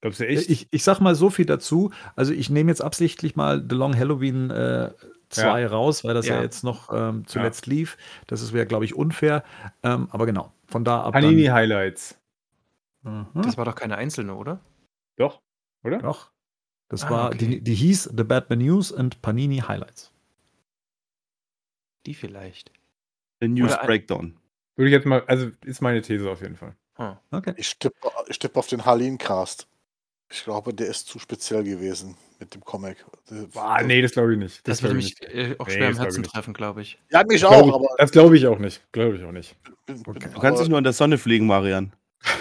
Glaubst 0.00 0.20
du 0.20 0.26
echt? 0.26 0.48
Ich, 0.50 0.68
ich 0.70 0.84
sag 0.84 1.00
mal 1.00 1.14
so 1.14 1.30
viel 1.30 1.46
dazu. 1.46 1.90
Also 2.14 2.32
ich 2.32 2.50
nehme 2.50 2.70
jetzt 2.70 2.82
absichtlich 2.82 3.36
mal 3.36 3.64
The 3.66 3.74
Long 3.74 3.96
Halloween 3.96 4.48
2 4.48 4.90
äh, 5.58 5.62
ja. 5.62 5.68
raus, 5.68 6.04
weil 6.04 6.14
das 6.14 6.26
ja, 6.26 6.36
ja 6.36 6.42
jetzt 6.42 6.64
noch 6.64 6.92
ähm, 6.92 7.26
zuletzt 7.26 7.66
ja. 7.66 7.72
lief. 7.72 7.96
Das 8.26 8.52
wäre, 8.52 8.66
glaube 8.66 8.84
ich, 8.84 8.94
unfair. 8.94 9.44
Ähm, 9.82 10.08
aber 10.10 10.26
genau, 10.26 10.52
von 10.66 10.84
da 10.84 11.02
ab. 11.02 11.12
Panini 11.12 11.46
Highlights. 11.46 12.18
Mhm. 13.02 13.26
Das 13.34 13.56
war 13.56 13.64
doch 13.64 13.74
keine 13.74 13.96
einzelne, 13.96 14.34
oder? 14.34 14.60
Doch, 15.16 15.40
oder? 15.82 15.98
Doch. 15.98 16.30
Das 16.88 17.04
ah, 17.04 17.10
war, 17.10 17.26
okay. 17.28 17.38
die, 17.38 17.60
die 17.62 17.74
hieß 17.74 18.12
The 18.16 18.24
Batman 18.24 18.60
News 18.60 18.92
and 18.92 19.20
Panini 19.22 19.58
Highlights. 19.58 20.12
Die 22.06 22.14
vielleicht. 22.14 22.70
The 23.40 23.48
News 23.48 23.72
Oder 23.72 23.84
Breakdown. 23.84 24.36
Würde 24.76 24.88
ich 24.88 24.92
jetzt 24.92 25.06
mal, 25.06 25.24
also 25.26 25.50
ist 25.64 25.82
meine 25.82 26.00
These 26.02 26.30
auf 26.30 26.42
jeden 26.42 26.56
Fall. 26.56 26.76
Hm. 26.94 27.16
Okay. 27.30 27.54
Ich 27.56 27.78
tippe 27.78 27.96
ich 28.28 28.38
tipp 28.38 28.56
auf 28.56 28.66
den 28.68 28.84
Harleen-Cast. 28.84 29.66
Ich 30.30 30.44
glaube, 30.44 30.74
der 30.74 30.88
ist 30.88 31.06
zu 31.06 31.18
speziell 31.18 31.62
gewesen 31.64 32.16
mit 32.38 32.54
dem 32.54 32.64
Comic. 32.64 33.04
Ah, 33.54 33.82
nee, 33.82 34.02
das 34.02 34.12
glaube 34.12 34.32
ich 34.32 34.38
nicht. 34.38 34.56
Das, 34.66 34.78
das 34.78 34.82
würde 34.82 34.96
mich 34.96 35.18
nicht. 35.20 35.60
auch 35.60 35.68
schwer 35.68 35.90
nee, 35.90 35.96
im 35.96 36.00
Herzen 36.00 36.22
treffen, 36.24 36.52
glaube 36.52 36.82
ich. 36.82 36.98
Ja, 37.10 37.22
mich 37.24 37.44
auch, 37.44 37.74
aber. 37.74 37.88
Das 37.98 38.10
glaube 38.10 38.36
ich 38.36 38.46
auch 38.46 38.58
nicht. 38.58 38.80
Glaube 38.92 39.16
ich 39.16 39.24
auch 39.24 39.32
nicht. 39.32 39.54
Okay. 39.88 40.28
Du 40.34 40.40
kannst 40.40 40.60
nicht 40.60 40.68
nur 40.68 40.78
in 40.78 40.84
der 40.84 40.92
Sonne 40.92 41.18
fliegen, 41.18 41.46
Marian. 41.46 41.92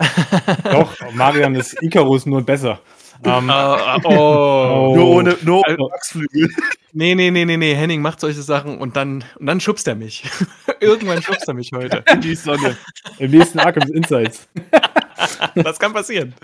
Doch, 0.64 0.96
Marian 1.12 1.54
ist 1.54 1.82
Icarus 1.82 2.26
nur 2.26 2.42
besser. 2.42 2.80
Um, 3.22 3.50
uh, 3.50 4.00
oh. 4.04 4.94
Nur 4.96 5.06
ohne, 5.08 5.36
nur 5.42 5.62
ohne 5.68 5.94
Achsflügel. 5.94 6.48
Nee, 6.92 7.14
nee, 7.14 7.30
nee, 7.30 7.44
nee, 7.44 7.56
nee. 7.56 7.72
Henning 7.72 8.02
macht 8.02 8.18
solche 8.18 8.42
Sachen 8.42 8.78
und 8.78 8.96
dann, 8.96 9.22
und 9.38 9.46
dann 9.46 9.60
schubst 9.60 9.86
er 9.86 9.94
mich. 9.94 10.24
Irgendwann 10.80 11.22
schubst 11.22 11.46
er 11.46 11.54
mich 11.54 11.70
heute. 11.72 12.02
In 12.12 12.20
die 12.20 12.34
Sonne. 12.34 12.76
Im 13.20 13.30
nächsten 13.30 13.60
Arkham 13.60 13.88
Insights. 13.92 14.48
das 15.54 15.78
kann 15.78 15.92
passieren. 15.92 16.34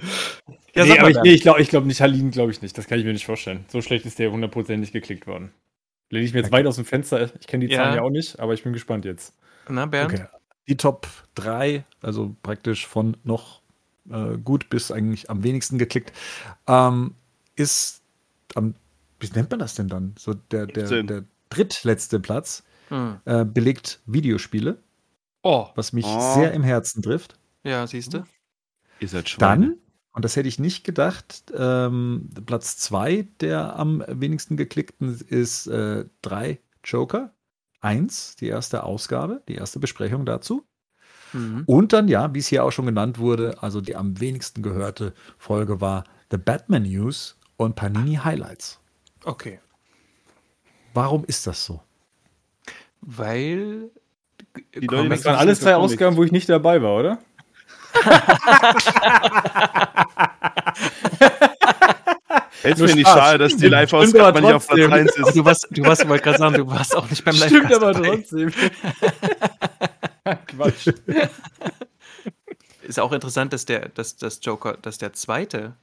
Ja, 0.76 0.84
nee, 0.84 0.98
aber 0.98 1.10
ich, 1.10 1.16
nee, 1.22 1.32
ich 1.32 1.40
glaube 1.40 1.60
ich 1.62 1.68
glaub 1.68 1.84
nicht, 1.84 2.00
Halin 2.00 2.30
glaube 2.30 2.52
ich 2.52 2.60
nicht. 2.60 2.76
Das 2.76 2.86
kann 2.86 2.98
ich 2.98 3.04
mir 3.04 3.12
nicht 3.12 3.26
vorstellen. 3.26 3.64
So 3.68 3.80
schlecht 3.80 4.04
ist 4.04 4.18
der 4.18 4.30
hundertprozentig 4.30 4.92
geklickt 4.92 5.26
worden. 5.26 5.52
Lehne 6.10 6.24
ich 6.24 6.32
mir 6.32 6.40
jetzt 6.40 6.48
okay. 6.48 6.58
weit 6.58 6.66
aus 6.66 6.76
dem 6.76 6.84
Fenster. 6.84 7.30
Ich 7.40 7.46
kenne 7.46 7.66
die 7.66 7.74
Zahlen 7.74 7.90
ja. 7.90 7.96
ja 7.96 8.02
auch 8.02 8.10
nicht, 8.10 8.38
aber 8.38 8.54
ich 8.54 8.62
bin 8.62 8.72
gespannt 8.72 9.04
jetzt. 9.04 9.34
Na, 9.68 9.86
Bernd? 9.86 10.12
Okay. 10.12 10.26
Die 10.68 10.76
Top 10.76 11.08
3, 11.36 11.84
also 12.02 12.36
praktisch 12.42 12.86
von 12.86 13.16
noch 13.24 13.62
äh, 14.10 14.36
gut 14.36 14.68
bis 14.68 14.90
eigentlich 14.90 15.30
am 15.30 15.42
wenigsten 15.42 15.78
geklickt, 15.78 16.12
ähm, 16.66 17.14
ist 17.54 18.02
am, 18.54 18.74
wie 19.18 19.28
nennt 19.34 19.50
man 19.50 19.60
das 19.60 19.74
denn 19.74 19.88
dann? 19.88 20.14
So 20.18 20.34
der, 20.34 20.66
der, 20.66 21.02
der 21.02 21.24
drittletzte 21.48 22.20
Platz 22.20 22.64
hm. 22.88 23.18
äh, 23.24 23.44
belegt 23.44 24.00
Videospiele. 24.06 24.78
Oh. 25.42 25.68
Was 25.74 25.92
mich 25.92 26.06
oh. 26.06 26.34
sehr 26.34 26.52
im 26.52 26.62
Herzen 26.62 27.02
trifft. 27.02 27.38
Ja, 27.62 27.86
siehst 27.86 28.14
du. 28.14 28.24
Ihr 29.00 29.08
seid 29.08 29.28
schon. 29.28 29.40
Dann, 29.40 29.76
und 30.16 30.24
das 30.24 30.34
hätte 30.34 30.48
ich 30.48 30.58
nicht 30.58 30.82
gedacht, 30.82 31.52
ähm, 31.54 32.30
Platz 32.46 32.78
2 32.78 33.28
der 33.42 33.78
am 33.78 34.02
wenigsten 34.08 34.56
geklickten 34.56 35.20
ist 35.28 35.66
äh, 35.66 36.06
drei 36.22 36.58
Joker. 36.82 37.34
Eins, 37.82 38.34
die 38.36 38.48
erste 38.48 38.84
Ausgabe, 38.84 39.42
die 39.46 39.56
erste 39.56 39.78
Besprechung 39.78 40.24
dazu. 40.24 40.66
Mhm. 41.34 41.64
Und 41.66 41.92
dann, 41.92 42.08
ja, 42.08 42.32
wie 42.32 42.38
es 42.38 42.46
hier 42.46 42.64
auch 42.64 42.70
schon 42.70 42.86
genannt 42.86 43.18
wurde, 43.18 43.62
also 43.62 43.82
die 43.82 43.94
am 43.94 44.18
wenigsten 44.18 44.62
gehörte 44.62 45.12
Folge 45.36 45.82
war 45.82 46.04
The 46.30 46.38
Batman 46.38 46.84
News 46.84 47.36
und 47.58 47.76
Panini 47.76 48.14
Highlights. 48.14 48.80
Okay. 49.22 49.60
Warum 50.94 51.26
ist 51.26 51.46
das 51.46 51.62
so? 51.62 51.82
Weil 53.02 53.90
die 54.74 54.86
Leute, 54.86 55.10
das 55.10 55.26
waren 55.26 55.36
alles 55.36 55.60
drei 55.60 55.76
Ausgaben, 55.76 56.16
wo 56.16 56.24
ich 56.24 56.32
nicht 56.32 56.48
dabei 56.48 56.80
war, 56.80 56.96
oder? 56.96 57.18
Jetzt 62.62 62.78
finde 62.78 63.00
ich 63.00 63.06
schade, 63.06 63.38
dass 63.38 63.56
die 63.56 63.68
Live-Ausgabe 63.68 64.40
nicht 64.40 64.52
auf 64.52 64.66
Platz 64.66 64.92
1 64.92 65.16
ist. 65.16 65.36
Du 65.36 65.44
warst, 65.44 65.68
du 65.70 65.84
warst, 65.84 66.08
wollte 66.08 66.24
gerade 66.24 66.38
sagen, 66.38 66.56
du 66.56 66.66
warst 66.66 66.96
auch 66.96 67.08
nicht 67.08 67.24
beim 67.24 67.36
Live. 67.36 67.48
Stimmt 67.48 67.74
aber 67.74 67.92
trotzdem. 67.92 68.52
Quatsch. 70.46 70.88
Ist 72.82 72.98
auch 73.00 73.12
interessant, 73.12 73.52
dass 73.52 73.66
der, 73.66 73.88
dass 73.90 74.16
das 74.16 74.40
Joker, 74.42 74.76
dass 74.80 74.98
der 74.98 75.12
zweite 75.12 75.74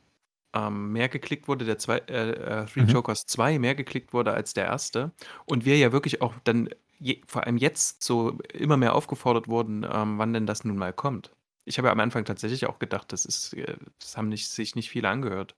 ähm, 0.54 0.92
mehr 0.92 1.10
geklickt 1.10 1.48
wurde, 1.48 1.66
der 1.66 1.78
zwei, 1.78 1.98
äh, 2.10 2.32
äh, 2.32 2.66
Three 2.66 2.82
mhm. 2.82 2.90
Jokers 2.90 3.26
2 3.26 3.60
mehr 3.60 3.76
geklickt 3.76 4.14
wurde 4.14 4.34
als 4.34 4.54
der 4.54 4.66
erste. 4.66 5.12
Und 5.46 5.66
wir 5.66 5.78
ja 5.78 5.92
wirklich 5.92 6.22
auch 6.22 6.34
dann 6.44 6.70
je, 7.00 7.22
vor 7.28 7.44
allem 7.44 7.58
jetzt 7.58 8.04
so 8.04 8.38
immer 8.54 8.78
mehr 8.78 8.96
aufgefordert 8.96 9.48
wurden, 9.48 9.86
ähm, 9.90 10.18
wann 10.18 10.34
denn 10.34 10.46
das 10.46 10.64
nun 10.64 10.78
mal 10.78 10.94
kommt. 10.94 11.32
Ich 11.66 11.78
habe 11.78 11.88
ja 11.88 11.92
am 11.92 12.00
Anfang 12.00 12.26
tatsächlich 12.26 12.66
auch 12.66 12.80
gedacht, 12.80 13.12
das 13.12 13.26
ist, 13.26 13.54
äh, 13.54 13.76
das 14.00 14.18
haben 14.18 14.30
nicht, 14.30 14.50
sich 14.50 14.76
nicht 14.76 14.90
viele 14.90 15.10
angehört. 15.10 15.56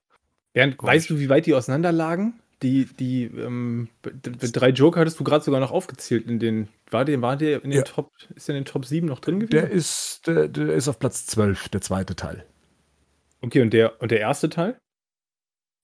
Bernd, 0.52 0.82
weißt 0.82 1.10
du, 1.10 1.18
wie 1.18 1.28
weit 1.28 1.46
die 1.46 1.54
auseinanderlagen? 1.54 2.40
Die, 2.62 2.86
die, 2.86 3.24
ähm, 3.24 3.88
drei 4.02 4.70
Joker 4.70 5.00
hattest 5.00 5.20
du 5.20 5.24
gerade 5.24 5.44
sogar 5.44 5.60
noch 5.60 5.72
aufgezählt 5.72 6.26
in 6.26 6.38
den, 6.38 6.68
war 6.90 7.04
der, 7.04 7.20
war 7.20 7.36
der 7.36 7.62
in 7.62 7.70
den 7.70 7.80
ja. 7.80 7.82
Top, 7.82 8.10
ist 8.34 8.48
der 8.48 8.56
in 8.56 8.62
den 8.62 8.64
Top 8.64 8.86
7 8.86 9.06
noch 9.06 9.20
drin 9.20 9.40
gewesen? 9.40 9.50
Der 9.50 9.70
ist, 9.70 10.26
der, 10.26 10.48
der, 10.48 10.70
ist 10.70 10.88
auf 10.88 10.98
Platz 10.98 11.26
12, 11.26 11.68
der 11.68 11.82
zweite 11.82 12.16
Teil. 12.16 12.46
Okay, 13.42 13.60
und 13.60 13.74
der, 13.74 14.00
und 14.00 14.10
der 14.10 14.20
erste 14.20 14.48
Teil? 14.48 14.78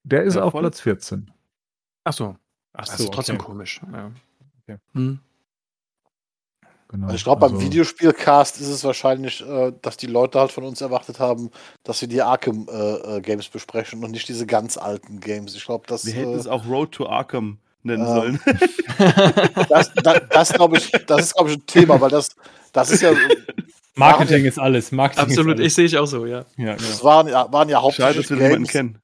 Der 0.04 0.22
ist 0.22 0.36
ja, 0.36 0.42
auf 0.42 0.54
Platz 0.54 0.80
14. 0.80 1.30
Ach 2.04 2.12
so. 2.14 2.36
Ach 2.72 2.86
so, 2.86 2.92
das 2.92 3.00
ist 3.00 3.12
trotzdem 3.12 3.36
okay. 3.36 3.44
komisch. 3.44 3.80
Ja. 3.92 4.12
Okay. 4.62 4.78
Hm. 4.94 5.20
Genau. 6.92 7.06
Also 7.06 7.16
ich 7.16 7.24
glaube, 7.24 7.40
beim 7.40 7.54
also, 7.54 7.64
Videospielcast 7.64 8.60
ist 8.60 8.68
es 8.68 8.84
wahrscheinlich, 8.84 9.40
äh, 9.40 9.72
dass 9.80 9.96
die 9.96 10.06
Leute 10.06 10.38
halt 10.38 10.52
von 10.52 10.64
uns 10.64 10.82
erwartet 10.82 11.18
haben, 11.20 11.50
dass 11.84 12.02
wir 12.02 12.08
die 12.08 12.20
Arkham 12.20 12.68
äh, 12.70 13.16
äh 13.16 13.38
besprechen 13.50 14.04
und 14.04 14.10
nicht 14.10 14.28
diese 14.28 14.44
ganz 14.44 14.76
alten 14.76 15.18
Games. 15.18 15.54
Ich 15.54 15.64
glaube, 15.64 15.86
dass. 15.86 16.04
Wir 16.04 16.12
hätten 16.12 16.34
es 16.34 16.46
auch 16.46 16.66
Road 16.68 16.92
to 16.92 17.08
Arkham 17.08 17.56
nennen 17.82 18.02
äh, 18.02 18.06
sollen. 18.06 18.40
das, 19.70 19.90
das, 19.94 20.20
das 20.28 20.52
glaube 20.52 20.76
ich, 20.76 20.90
das 21.06 21.20
ist, 21.22 21.34
glaube 21.34 21.50
ich, 21.50 21.56
ein 21.56 21.66
Thema, 21.66 21.98
weil 21.98 22.10
das, 22.10 22.28
das 22.74 22.90
ist 22.90 23.00
ja. 23.00 23.12
Marketing 23.94 24.44
ist 24.44 24.58
alles. 24.58 24.92
Marketing 24.92 25.24
Absolut, 25.24 25.56
alles. 25.56 25.68
ich 25.68 25.74
sehe 25.74 25.86
ich 25.86 25.96
auch 25.96 26.06
so, 26.06 26.26
ja. 26.26 26.44
ja 26.58 26.74
genau. 26.74 26.76
Das 26.76 27.02
waren, 27.02 27.32
waren 27.32 27.68
ja 27.70 27.80
hauptsächlich 27.80 28.26
Schade, 28.26 28.36
dass 28.36 28.38
wir 28.38 28.48
Games, 28.50 28.68
kennen 28.68 28.98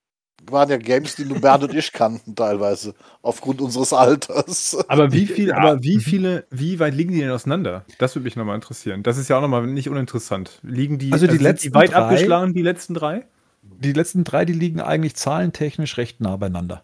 waren 0.52 0.68
ja 0.68 0.76
Games, 0.76 1.16
die 1.16 1.24
nur 1.24 1.40
Bernd 1.40 1.64
und 1.64 1.74
ich 1.74 1.92
kannten 1.92 2.34
teilweise, 2.34 2.94
aufgrund 3.22 3.60
unseres 3.60 3.92
Alters. 3.92 4.76
Aber 4.88 5.12
wie 5.12 5.26
viel, 5.26 5.48
ja. 5.48 5.56
aber 5.56 5.82
wie 5.82 6.00
viele, 6.00 6.46
wie 6.50 6.78
weit 6.78 6.94
liegen 6.94 7.12
die 7.12 7.20
denn 7.20 7.30
auseinander? 7.30 7.84
Das 7.98 8.14
würde 8.14 8.24
mich 8.24 8.36
nochmal 8.36 8.54
interessieren. 8.54 9.02
Das 9.02 9.18
ist 9.18 9.28
ja 9.28 9.38
auch 9.38 9.40
nochmal 9.40 9.66
nicht 9.66 9.88
uninteressant. 9.88 10.60
Liegen 10.62 10.98
die, 10.98 11.12
also 11.12 11.26
die 11.26 11.32
also 11.32 11.42
letzten 11.42 11.68
die 11.68 11.74
weit 11.74 11.92
drei, 11.92 11.96
abgeschlagen, 11.96 12.54
die 12.54 12.62
letzten 12.62 12.94
drei? 12.94 13.26
Die 13.62 13.92
letzten 13.92 14.24
drei, 14.24 14.44
die 14.44 14.52
liegen 14.52 14.80
eigentlich 14.80 15.14
zahlentechnisch 15.14 15.96
recht 15.96 16.20
nah 16.20 16.36
beieinander. 16.36 16.82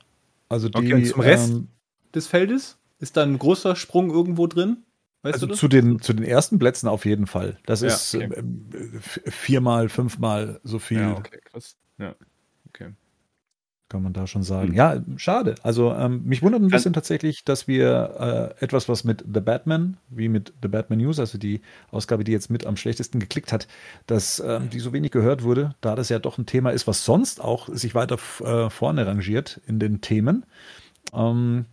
Also 0.48 0.68
die, 0.68 0.78
okay, 0.78 1.04
zum 1.04 1.20
Rest 1.20 1.50
ähm, 1.50 1.68
des 2.14 2.26
Feldes? 2.26 2.78
Ist 2.98 3.16
da 3.16 3.22
ein 3.22 3.38
großer 3.38 3.76
Sprung 3.76 4.10
irgendwo 4.10 4.46
drin? 4.46 4.84
Weißt 5.22 5.42
also 5.42 5.54
zu 5.54 5.68
den, 5.68 6.00
zu 6.00 6.12
den 6.12 6.24
ersten 6.24 6.58
Plätzen 6.58 6.86
auf 6.88 7.06
jeden 7.06 7.26
Fall. 7.26 7.56
Das 7.64 7.80
ja, 7.80 7.88
ist 7.88 8.14
okay. 8.14 8.28
äh, 8.30 9.30
viermal, 9.30 9.88
fünfmal 9.88 10.60
so 10.62 10.78
viel. 10.78 11.00
Ja, 11.00 11.16
okay, 11.16 11.40
krass. 11.50 11.76
Ja 11.98 12.14
kann 13.88 14.02
man 14.02 14.12
da 14.12 14.26
schon 14.26 14.42
sagen. 14.42 14.70
Mhm. 14.70 14.74
Ja, 14.74 15.02
schade. 15.16 15.54
Also 15.62 15.92
ähm, 15.92 16.22
mich 16.24 16.42
wundert 16.42 16.62
ein 16.62 16.68
bisschen 16.68 16.92
tatsächlich, 16.92 17.44
dass 17.44 17.68
wir 17.68 18.54
äh, 18.58 18.64
etwas, 18.64 18.88
was 18.88 19.04
mit 19.04 19.24
The 19.32 19.40
Batman, 19.40 19.98
wie 20.08 20.28
mit 20.28 20.52
The 20.62 20.68
Batman 20.68 20.98
News, 20.98 21.18
also 21.18 21.38
die 21.38 21.60
Ausgabe, 21.90 22.24
die 22.24 22.32
jetzt 22.32 22.50
mit 22.50 22.66
am 22.66 22.76
schlechtesten 22.76 23.20
geklickt 23.20 23.52
hat, 23.52 23.68
dass 24.06 24.42
ähm, 24.44 24.70
die 24.70 24.80
so 24.80 24.92
wenig 24.92 25.10
gehört 25.10 25.42
wurde, 25.42 25.74
da 25.80 25.94
das 25.94 26.08
ja 26.08 26.18
doch 26.18 26.38
ein 26.38 26.46
Thema 26.46 26.70
ist, 26.70 26.86
was 26.86 27.04
sonst 27.04 27.42
auch 27.42 27.68
sich 27.68 27.94
weiter 27.94 28.18
äh, 28.42 28.70
vorne 28.70 29.06
rangiert 29.06 29.60
in 29.66 29.78
den 29.78 30.00
Themen. 30.00 30.46
Ähm, 31.12 31.66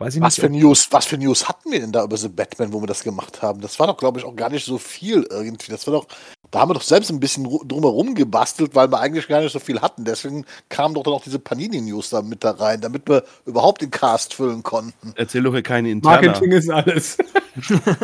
Weiß 0.00 0.14
ich 0.14 0.20
was 0.20 0.38
nicht, 0.38 0.46
für 0.46 0.50
News, 0.50 0.88
was 0.92 1.06
für 1.06 1.18
News 1.18 1.48
hatten 1.48 1.72
wir 1.72 1.80
denn 1.80 1.90
da 1.90 2.04
über 2.04 2.16
The 2.16 2.28
Batman, 2.28 2.72
wo 2.72 2.80
wir 2.80 2.86
das 2.86 3.02
gemacht 3.02 3.42
haben? 3.42 3.60
Das 3.60 3.80
war 3.80 3.88
doch, 3.88 3.96
glaube 3.96 4.20
ich, 4.20 4.24
auch 4.24 4.36
gar 4.36 4.48
nicht 4.48 4.64
so 4.64 4.78
viel 4.78 5.26
irgendwie. 5.28 5.72
Das 5.72 5.88
war 5.88 5.94
doch, 5.94 6.06
da 6.52 6.60
haben 6.60 6.70
wir 6.70 6.74
doch 6.74 6.82
selbst 6.82 7.10
ein 7.10 7.18
bisschen 7.18 7.48
drumherum 7.66 8.14
gebastelt, 8.14 8.76
weil 8.76 8.92
wir 8.92 9.00
eigentlich 9.00 9.26
gar 9.26 9.40
nicht 9.40 9.52
so 9.52 9.58
viel 9.58 9.80
hatten. 9.80 10.04
Deswegen 10.04 10.44
kamen 10.68 10.94
doch 10.94 11.02
dann 11.02 11.14
auch 11.14 11.24
diese 11.24 11.40
Panini-News 11.40 12.10
da 12.10 12.22
mit 12.22 12.44
da 12.44 12.52
rein, 12.52 12.80
damit 12.80 13.08
wir 13.08 13.24
überhaupt 13.44 13.82
den 13.82 13.90
Cast 13.90 14.34
füllen 14.34 14.62
konnten. 14.62 15.14
Erzähl 15.16 15.42
doch 15.42 15.52
hier 15.52 15.64
keine 15.64 15.90
Interna. 15.90 16.22
Marketing 16.22 16.52
ist 16.52 16.70
alles. 16.70 17.18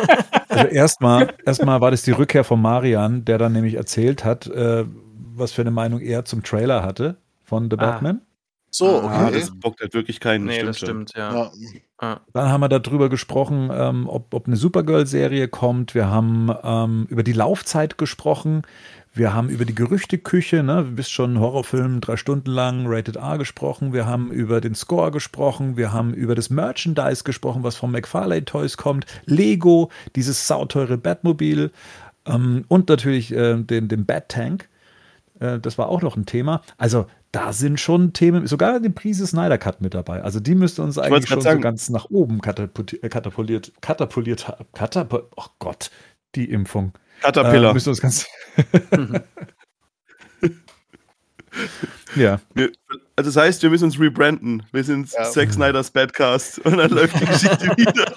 also 0.49 0.67
erstmal, 0.67 1.33
erstmal 1.45 1.79
war 1.79 1.91
das 1.91 2.01
die 2.01 2.11
Rückkehr 2.11 2.43
von 2.43 2.61
Marian, 2.61 3.23
der 3.23 3.37
dann 3.37 3.53
nämlich 3.53 3.75
erzählt 3.75 4.25
hat, 4.25 4.47
äh, 4.47 4.83
was 5.33 5.53
für 5.53 5.61
eine 5.61 5.71
Meinung 5.71 6.01
er 6.01 6.25
zum 6.25 6.43
Trailer 6.43 6.83
hatte 6.83 7.15
von 7.45 7.69
The 7.71 7.77
ah. 7.77 7.91
Batman. 7.91 8.21
So, 8.77 8.87
ah, 8.87 9.05
okay. 9.05 9.07
Ah, 9.07 9.31
das 9.31 9.51
bockt 9.51 9.79
halt 9.79 9.93
wirklich 9.93 10.19
keinen. 10.19 10.43
Nee, 10.43 10.55
stimmt 10.55 10.67
das 10.67 10.77
stimmt, 10.77 11.13
ja. 11.15 11.49
ja. 12.01 12.19
Dann 12.33 12.49
haben 12.49 12.59
wir 12.59 12.67
darüber 12.67 13.07
gesprochen, 13.07 13.69
ähm, 13.73 14.09
ob, 14.09 14.33
ob 14.33 14.47
eine 14.47 14.57
Supergirl-Serie 14.57 15.47
kommt. 15.47 15.95
Wir 15.95 16.09
haben 16.09 16.53
ähm, 16.61 17.07
über 17.09 17.23
die 17.23 17.31
Laufzeit 17.31 17.97
gesprochen. 17.97 18.63
Wir 19.13 19.33
haben 19.33 19.47
über 19.47 19.63
die 19.63 19.75
Gerüchteküche, 19.75 20.61
ne, 20.61 20.83
du 20.83 20.91
bist 20.91 21.09
schon 21.13 21.39
Horrorfilm 21.39 22.01
drei 22.01 22.17
Stunden 22.17 22.51
lang, 22.51 22.83
Rated 22.85 23.15
R 23.15 23.37
gesprochen. 23.37 23.93
Wir 23.93 24.07
haben 24.07 24.29
über 24.29 24.59
den 24.59 24.75
Score 24.75 25.09
gesprochen. 25.09 25.77
Wir 25.77 25.93
haben 25.93 26.13
über 26.13 26.35
das 26.35 26.49
Merchandise 26.49 27.23
gesprochen, 27.23 27.63
was 27.63 27.77
von 27.77 27.91
McFarlane 27.91 28.43
Toys 28.43 28.75
kommt. 28.75 29.05
Lego, 29.23 29.89
dieses 30.17 30.47
sauteure 30.47 30.97
Batmobil 30.97 31.71
ähm, 32.25 32.65
und 32.67 32.89
natürlich 32.89 33.33
äh, 33.33 33.55
den, 33.55 33.87
den 33.87 34.05
Bat 34.05 34.27
Tank. 34.27 34.67
Äh, 35.39 35.59
das 35.59 35.77
war 35.77 35.87
auch 35.87 36.01
noch 36.01 36.17
ein 36.17 36.25
Thema. 36.25 36.61
Also 36.77 37.05
da 37.35 37.51
sind 37.51 37.81
schon 37.81 38.13
Themen, 38.13 38.47
sogar 38.47 38.79
den 38.79 38.95
Prise 38.95 39.27
Snyder 39.27 39.57
Cut 39.57 39.81
mit 39.81 39.93
dabei. 39.93 40.23
Also 40.23 40.39
die 40.39 40.55
müsste 40.55 40.81
uns 40.81 40.97
eigentlich 40.97 41.27
schon 41.27 41.41
sagen. 41.41 41.57
so 41.57 41.63
ganz 41.63 41.89
nach 41.89 42.05
oben 42.09 42.39
katapultiert, 42.39 43.03
äh, 43.03 43.09
katapultiert, 43.09 43.73
katapultiert, 43.81 44.53
katapult, 44.73 45.25
oh 45.35 45.47
Gott, 45.59 45.91
die 46.35 46.49
Impfung. 46.49 46.93
Caterpillar. 47.21 47.71
Äh, 47.71 47.73
müsste 47.73 47.89
uns 47.89 47.99
ganz. 47.99 48.25
ja. 52.15 52.39
Wir, 52.53 52.71
also 53.17 53.31
das 53.31 53.35
heißt, 53.35 53.63
wir 53.63 53.69
müssen 53.69 53.83
uns 53.83 53.99
rebranden. 53.99 54.63
Wir 54.71 54.85
sind 54.85 55.11
ja. 55.11 55.25
Zack 55.25 55.51
Snyder's 55.51 55.91
Badcast 55.91 56.59
und 56.65 56.77
dann 56.77 56.91
läuft 56.91 57.19
die 57.19 57.25
Geschichte 57.25 57.67
wieder. 57.77 58.13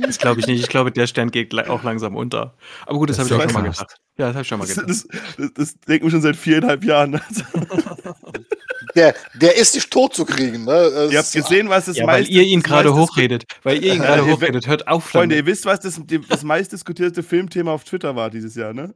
Das 0.00 0.16
glaube 0.16 0.40
ich 0.40 0.46
nicht. 0.46 0.62
Ich 0.62 0.68
glaube, 0.70 0.90
der 0.90 1.06
Stern 1.06 1.30
geht 1.30 1.54
auch 1.68 1.82
langsam 1.82 2.16
unter. 2.16 2.54
Aber 2.86 2.98
gut, 2.98 3.10
das, 3.10 3.18
das 3.18 3.30
habe 3.30 3.42
ich 3.42 3.46
auch 3.46 3.52
schon 3.52 3.62
mal 3.62 3.70
gedacht. 3.70 4.00
Ja, 4.16 4.26
das 4.26 4.34
habe 4.34 4.42
ich 4.42 4.48
schon 4.48 4.58
mal 4.58 4.66
gedacht. 4.66 4.88
Das, 4.88 5.06
das, 5.36 5.52
das 5.54 5.80
denken 5.80 6.06
wir 6.06 6.10
schon 6.10 6.22
seit 6.22 6.36
viereinhalb 6.36 6.84
Jahren. 6.84 7.20
Der, 8.94 9.14
der 9.34 9.56
ist 9.56 9.74
nicht 9.74 9.90
tot 9.90 10.14
zu 10.14 10.24
kriegen. 10.24 10.64
Ne? 10.64 10.90
Das 10.90 11.12
ihr 11.12 11.18
habt 11.18 11.32
gesehen, 11.32 11.68
was 11.68 11.86
das 11.86 11.96
ja, 11.96 12.06
meiste. 12.06 12.30
Weil 12.30 12.36
ihr 12.36 12.42
ihn 12.44 12.62
gerade 12.62 12.94
hochredet. 12.94 13.44
Weil 13.64 13.82
ihr 13.82 13.94
ihn 13.94 14.02
gerade 14.02 14.24
hochredet. 14.24 14.68
Hört 14.68 14.86
auf. 14.86 15.06
Freunde, 15.06 15.34
ihr 15.34 15.46
wisst, 15.46 15.66
was 15.66 15.80
das, 15.80 16.00
das 16.28 16.44
meistdiskutierte 16.44 17.24
Filmthema 17.24 17.72
auf 17.72 17.82
Twitter 17.82 18.14
war 18.14 18.30
dieses 18.30 18.54
Jahr, 18.54 18.72
ne? 18.72 18.94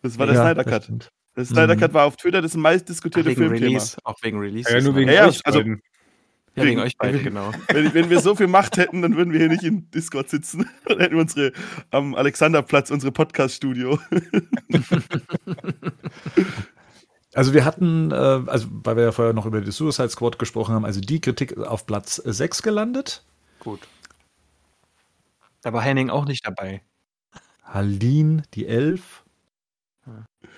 Das 0.00 0.18
war 0.18 0.26
der 0.26 0.36
ja, 0.36 0.42
Snyder 0.42 0.64
Cut. 0.64 0.88
Der 1.36 1.44
Snyder 1.44 1.76
Cut 1.76 1.92
war 1.92 2.06
auf 2.06 2.16
Twitter 2.16 2.40
das 2.40 2.54
meistdiskutierte 2.54 3.34
Filmthema. 3.34 3.66
Release, 3.66 3.98
auch 4.04 4.16
wegen 4.22 4.38
Release. 4.38 4.72
Ja, 4.72 4.80
nur 4.80 4.94
wegen 4.96 5.10
ja, 5.10 5.30
also. 5.44 5.62
Ja, 6.56 6.62
wegen, 6.62 6.76
wegen 6.76 6.80
euch 6.80 6.96
beiden, 6.96 7.22
genau. 7.22 7.50
Wenn, 7.68 7.92
wenn, 7.94 8.10
wir 8.10 8.20
so 8.20 8.36
viel 8.36 8.46
Macht 8.46 8.76
hätten, 8.76 9.02
dann 9.02 9.16
würden 9.16 9.32
wir 9.32 9.40
hier 9.40 9.48
nicht 9.48 9.64
in 9.64 9.90
Discord 9.90 10.30
sitzen. 10.30 10.70
Dann 10.86 11.00
hätten 11.00 11.14
wir 11.14 11.22
unsere 11.22 11.52
am 11.90 12.14
Alexanderplatz, 12.14 12.90
unsere 12.90 13.12
Podcast-Studio. 13.12 13.98
Also 17.36 17.52
wir 17.52 17.64
hatten, 17.64 18.12
äh, 18.12 18.14
also 18.14 18.68
weil 18.70 18.94
wir 18.94 19.02
ja 19.02 19.10
vorher 19.10 19.34
noch 19.34 19.44
über 19.44 19.60
die 19.60 19.72
Suicide 19.72 20.08
Squad 20.08 20.38
gesprochen 20.38 20.72
haben, 20.72 20.84
also 20.84 21.00
die 21.00 21.20
Kritik 21.20 21.58
auf 21.58 21.84
Platz 21.84 22.14
6 22.24 22.62
gelandet. 22.62 23.24
Gut. 23.58 23.80
Da 25.60 25.72
war 25.72 25.82
Henning 25.82 26.10
auch 26.10 26.26
nicht 26.26 26.46
dabei. 26.46 26.82
Halin, 27.64 28.42
die 28.54 28.68
Elf. 28.68 29.23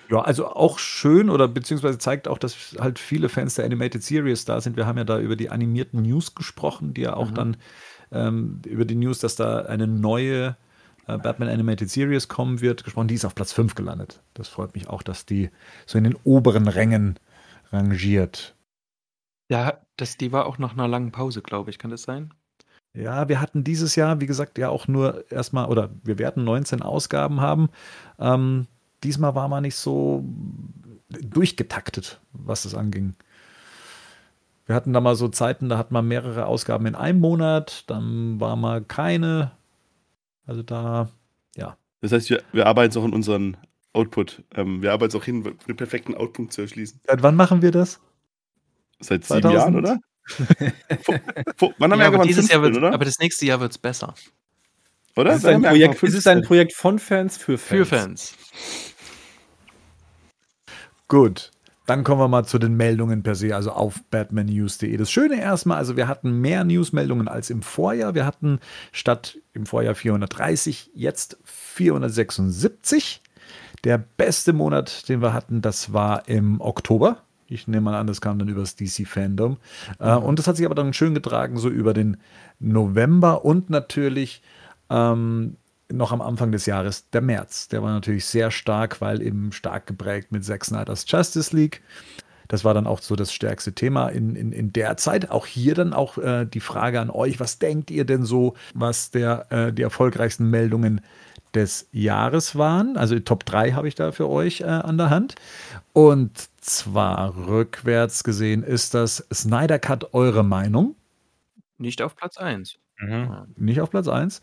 Ja, 0.09 0.21
also 0.21 0.47
auch 0.47 0.79
schön 0.79 1.29
oder 1.29 1.47
beziehungsweise 1.47 1.97
zeigt 1.97 2.27
auch, 2.27 2.37
dass 2.37 2.75
halt 2.79 2.97
viele 2.97 3.29
Fans 3.29 3.55
der 3.55 3.65
Animated 3.65 4.03
Series 4.03 4.45
da 4.45 4.61
sind. 4.61 4.77
Wir 4.77 4.85
haben 4.85 4.97
ja 4.97 5.03
da 5.03 5.19
über 5.19 5.35
die 5.35 5.49
animierten 5.49 6.01
News 6.01 6.33
gesprochen, 6.33 6.93
die 6.93 7.01
ja 7.01 7.15
auch 7.15 7.31
mhm. 7.31 7.35
dann 7.35 7.57
ähm, 8.11 8.61
über 8.65 8.85
die 8.85 8.95
News, 8.95 9.19
dass 9.19 9.35
da 9.35 9.63
eine 9.63 9.87
neue 9.87 10.55
äh, 11.07 11.17
Batman 11.17 11.49
Animated 11.49 11.89
Series 11.89 12.27
kommen 12.27 12.61
wird, 12.61 12.83
gesprochen. 12.83 13.07
Die 13.07 13.15
ist 13.15 13.25
auf 13.25 13.35
Platz 13.35 13.51
5 13.51 13.75
gelandet. 13.75 14.21
Das 14.33 14.47
freut 14.47 14.75
mich 14.75 14.87
auch, 14.87 15.03
dass 15.03 15.25
die 15.25 15.49
so 15.85 15.97
in 15.97 16.05
den 16.05 16.15
oberen 16.23 16.67
Rängen 16.67 17.19
rangiert. 17.71 18.55
Ja, 19.49 19.79
das, 19.97 20.17
die 20.17 20.31
war 20.31 20.45
auch 20.45 20.57
nach 20.57 20.73
einer 20.73 20.87
langen 20.87 21.11
Pause, 21.11 21.41
glaube 21.41 21.69
ich. 21.69 21.79
Kann 21.79 21.91
das 21.91 22.03
sein? 22.03 22.33
Ja, 22.93 23.29
wir 23.29 23.39
hatten 23.39 23.63
dieses 23.63 23.95
Jahr, 23.95 24.19
wie 24.21 24.25
gesagt, 24.25 24.57
ja 24.57 24.69
auch 24.69 24.87
nur 24.87 25.29
erstmal, 25.31 25.67
oder 25.67 25.89
wir 26.03 26.17
werden 26.17 26.43
19 26.43 26.81
Ausgaben 26.81 27.41
haben. 27.41 27.69
Ähm, 28.19 28.67
diesmal 29.03 29.35
war 29.35 29.47
man 29.47 29.63
nicht 29.63 29.75
so 29.75 30.23
durchgetaktet, 31.09 32.19
was 32.33 32.63
das 32.63 32.75
anging. 32.75 33.15
Wir 34.65 34.75
hatten 34.75 34.91
da 34.91 34.99
mal 34.99 35.15
so 35.15 35.29
Zeiten, 35.29 35.69
da 35.69 35.77
hat 35.77 35.91
man 35.91 36.07
mehrere 36.07 36.45
Ausgaben 36.45 36.85
in 36.85 36.95
einem 36.95 37.19
Monat, 37.19 37.85
dann 37.87 38.39
war 38.39 38.55
mal 38.57 38.83
keine. 38.83 39.51
Also 40.45 40.61
da, 40.61 41.09
ja. 41.55 41.77
Das 42.01 42.11
heißt, 42.11 42.29
wir, 42.29 42.43
wir 42.51 42.67
arbeiten 42.67 42.97
auch 42.99 43.05
in 43.05 43.13
unseren 43.13 43.57
Output. 43.93 44.43
Ähm, 44.55 44.81
wir 44.81 44.91
arbeiten 44.91 45.15
auch 45.17 45.23
hin, 45.23 45.55
den 45.67 45.75
perfekten 45.75 46.15
Outpunkt 46.15 46.51
zu 46.51 46.61
erschließen. 46.61 46.99
Seit 47.07 47.23
wann 47.23 47.35
machen 47.35 47.61
wir 47.61 47.71
das? 47.71 48.01
Seit 48.99 49.23
2000? 49.23 49.43
sieben 49.43 49.55
Jahren, 49.55 49.75
oder? 49.75 49.99
vor, 51.01 51.19
vor, 51.55 51.73
wann 51.77 51.91
haben 51.93 51.99
ja, 51.99 52.11
wir 52.11 52.17
aber, 52.19 52.25
dieses 52.25 52.47
15, 52.47 52.53
Jahr 52.53 52.63
wird, 52.63 52.77
oder? 52.77 52.93
aber 52.93 53.05
das 53.05 53.19
nächste 53.19 53.45
Jahr 53.45 53.61
wird 53.61 53.71
es 53.71 53.77
besser. 53.77 54.13
Oder? 55.15 55.31
Es 55.31 55.37
ist, 55.37 55.45
ein 55.45 55.63
Projekt, 55.63 56.03
es 56.03 56.13
ist 56.13 56.27
ein 56.27 56.43
Projekt 56.43 56.73
von 56.73 56.99
Fans 56.99 57.37
für 57.37 57.57
Fans. 57.57 57.69
Für 57.69 57.85
Fans. 57.85 58.35
Gut. 61.07 61.51
Dann 61.85 62.03
kommen 62.03 62.19
wir 62.19 62.27
mal 62.27 62.43
zu 62.43 62.59
den 62.59 62.75
Meldungen 62.75 63.23
per 63.23 63.35
se, 63.35 63.55
also 63.55 63.71
auf 63.71 64.03
batmannews.de. 64.11 64.97
Das 64.97 65.09
Schöne 65.09 65.39
erstmal, 65.39 65.77
also 65.77 65.95
wir 65.95 66.09
hatten 66.09 66.41
mehr 66.41 66.65
Newsmeldungen 66.65 67.29
als 67.29 67.49
im 67.49 67.61
Vorjahr. 67.61 68.13
Wir 68.13 68.25
hatten 68.25 68.59
statt 68.91 69.37
im 69.53 69.65
Vorjahr 69.65 69.95
430 69.95 70.91
jetzt 70.93 71.37
476. 71.45 73.21
Der 73.85 73.97
beste 73.97 74.51
Monat, 74.51 75.07
den 75.07 75.21
wir 75.21 75.31
hatten, 75.31 75.61
das 75.61 75.93
war 75.93 76.27
im 76.27 76.59
Oktober. 76.59 77.23
Ich 77.47 77.69
nehme 77.69 77.85
mal 77.85 77.95
an, 77.95 78.07
das 78.07 78.19
kam 78.19 78.37
dann 78.37 78.49
über 78.49 78.59
das 78.61 78.75
DC-Fandom. 78.75 79.55
Äh, 79.99 80.13
und 80.15 80.39
das 80.39 80.47
hat 80.47 80.57
sich 80.57 80.65
aber 80.65 80.75
dann 80.75 80.91
schön 80.91 81.13
getragen, 81.13 81.57
so 81.57 81.69
über 81.69 81.93
den 81.93 82.17
November 82.59 83.45
und 83.45 83.69
natürlich 83.69 84.41
ähm, 84.89 85.55
noch 85.91 86.11
am 86.11 86.21
Anfang 86.21 86.51
des 86.51 86.65
Jahres 86.65 87.09
der 87.09 87.21
März. 87.21 87.69
Der 87.69 87.81
war 87.81 87.91
natürlich 87.91 88.25
sehr 88.25 88.51
stark, 88.51 89.01
weil 89.01 89.21
eben 89.21 89.51
stark 89.51 89.87
geprägt 89.87 90.31
mit 90.31 90.43
Zack 90.43 90.65
Snyder's 90.65 91.05
Justice 91.07 91.55
League. 91.55 91.81
Das 92.47 92.63
war 92.63 92.73
dann 92.73 92.87
auch 92.87 93.01
so 93.01 93.15
das 93.15 93.33
stärkste 93.33 93.73
Thema 93.73 94.07
in, 94.09 94.35
in, 94.35 94.51
in 94.51 94.71
der 94.71 94.97
Zeit. 94.97 95.31
Auch 95.31 95.45
hier 95.45 95.75
dann 95.75 95.93
auch 95.93 96.17
äh, 96.17 96.45
die 96.45 96.59
Frage 96.59 96.99
an 96.99 97.09
euch, 97.09 97.39
was 97.39 97.59
denkt 97.59 97.91
ihr 97.91 98.05
denn 98.05 98.23
so, 98.23 98.55
was 98.73 99.11
der, 99.11 99.51
äh, 99.51 99.73
die 99.73 99.81
erfolgreichsten 99.81 100.49
Meldungen 100.49 101.01
des 101.53 101.89
Jahres 101.91 102.55
waren? 102.55 102.95
Also 102.95 103.19
Top 103.19 103.45
3 103.45 103.73
habe 103.73 103.87
ich 103.87 103.95
da 103.95 104.11
für 104.11 104.29
euch 104.29 104.61
äh, 104.61 104.65
an 104.65 104.97
der 104.97 105.09
Hand. 105.09 105.35
Und 105.93 106.49
zwar 106.61 107.35
rückwärts 107.35 108.23
gesehen 108.23 108.63
ist 108.63 108.93
das 108.93 109.27
Snyder 109.33 109.79
Cut 109.79 110.13
eure 110.13 110.43
Meinung? 110.43 110.95
Nicht 111.77 112.01
auf 112.01 112.15
Platz 112.15 112.37
1. 112.37 112.77
Mhm. 112.99 113.53
Nicht 113.57 113.81
auf 113.81 113.89
Platz 113.89 114.07
1. 114.07 114.41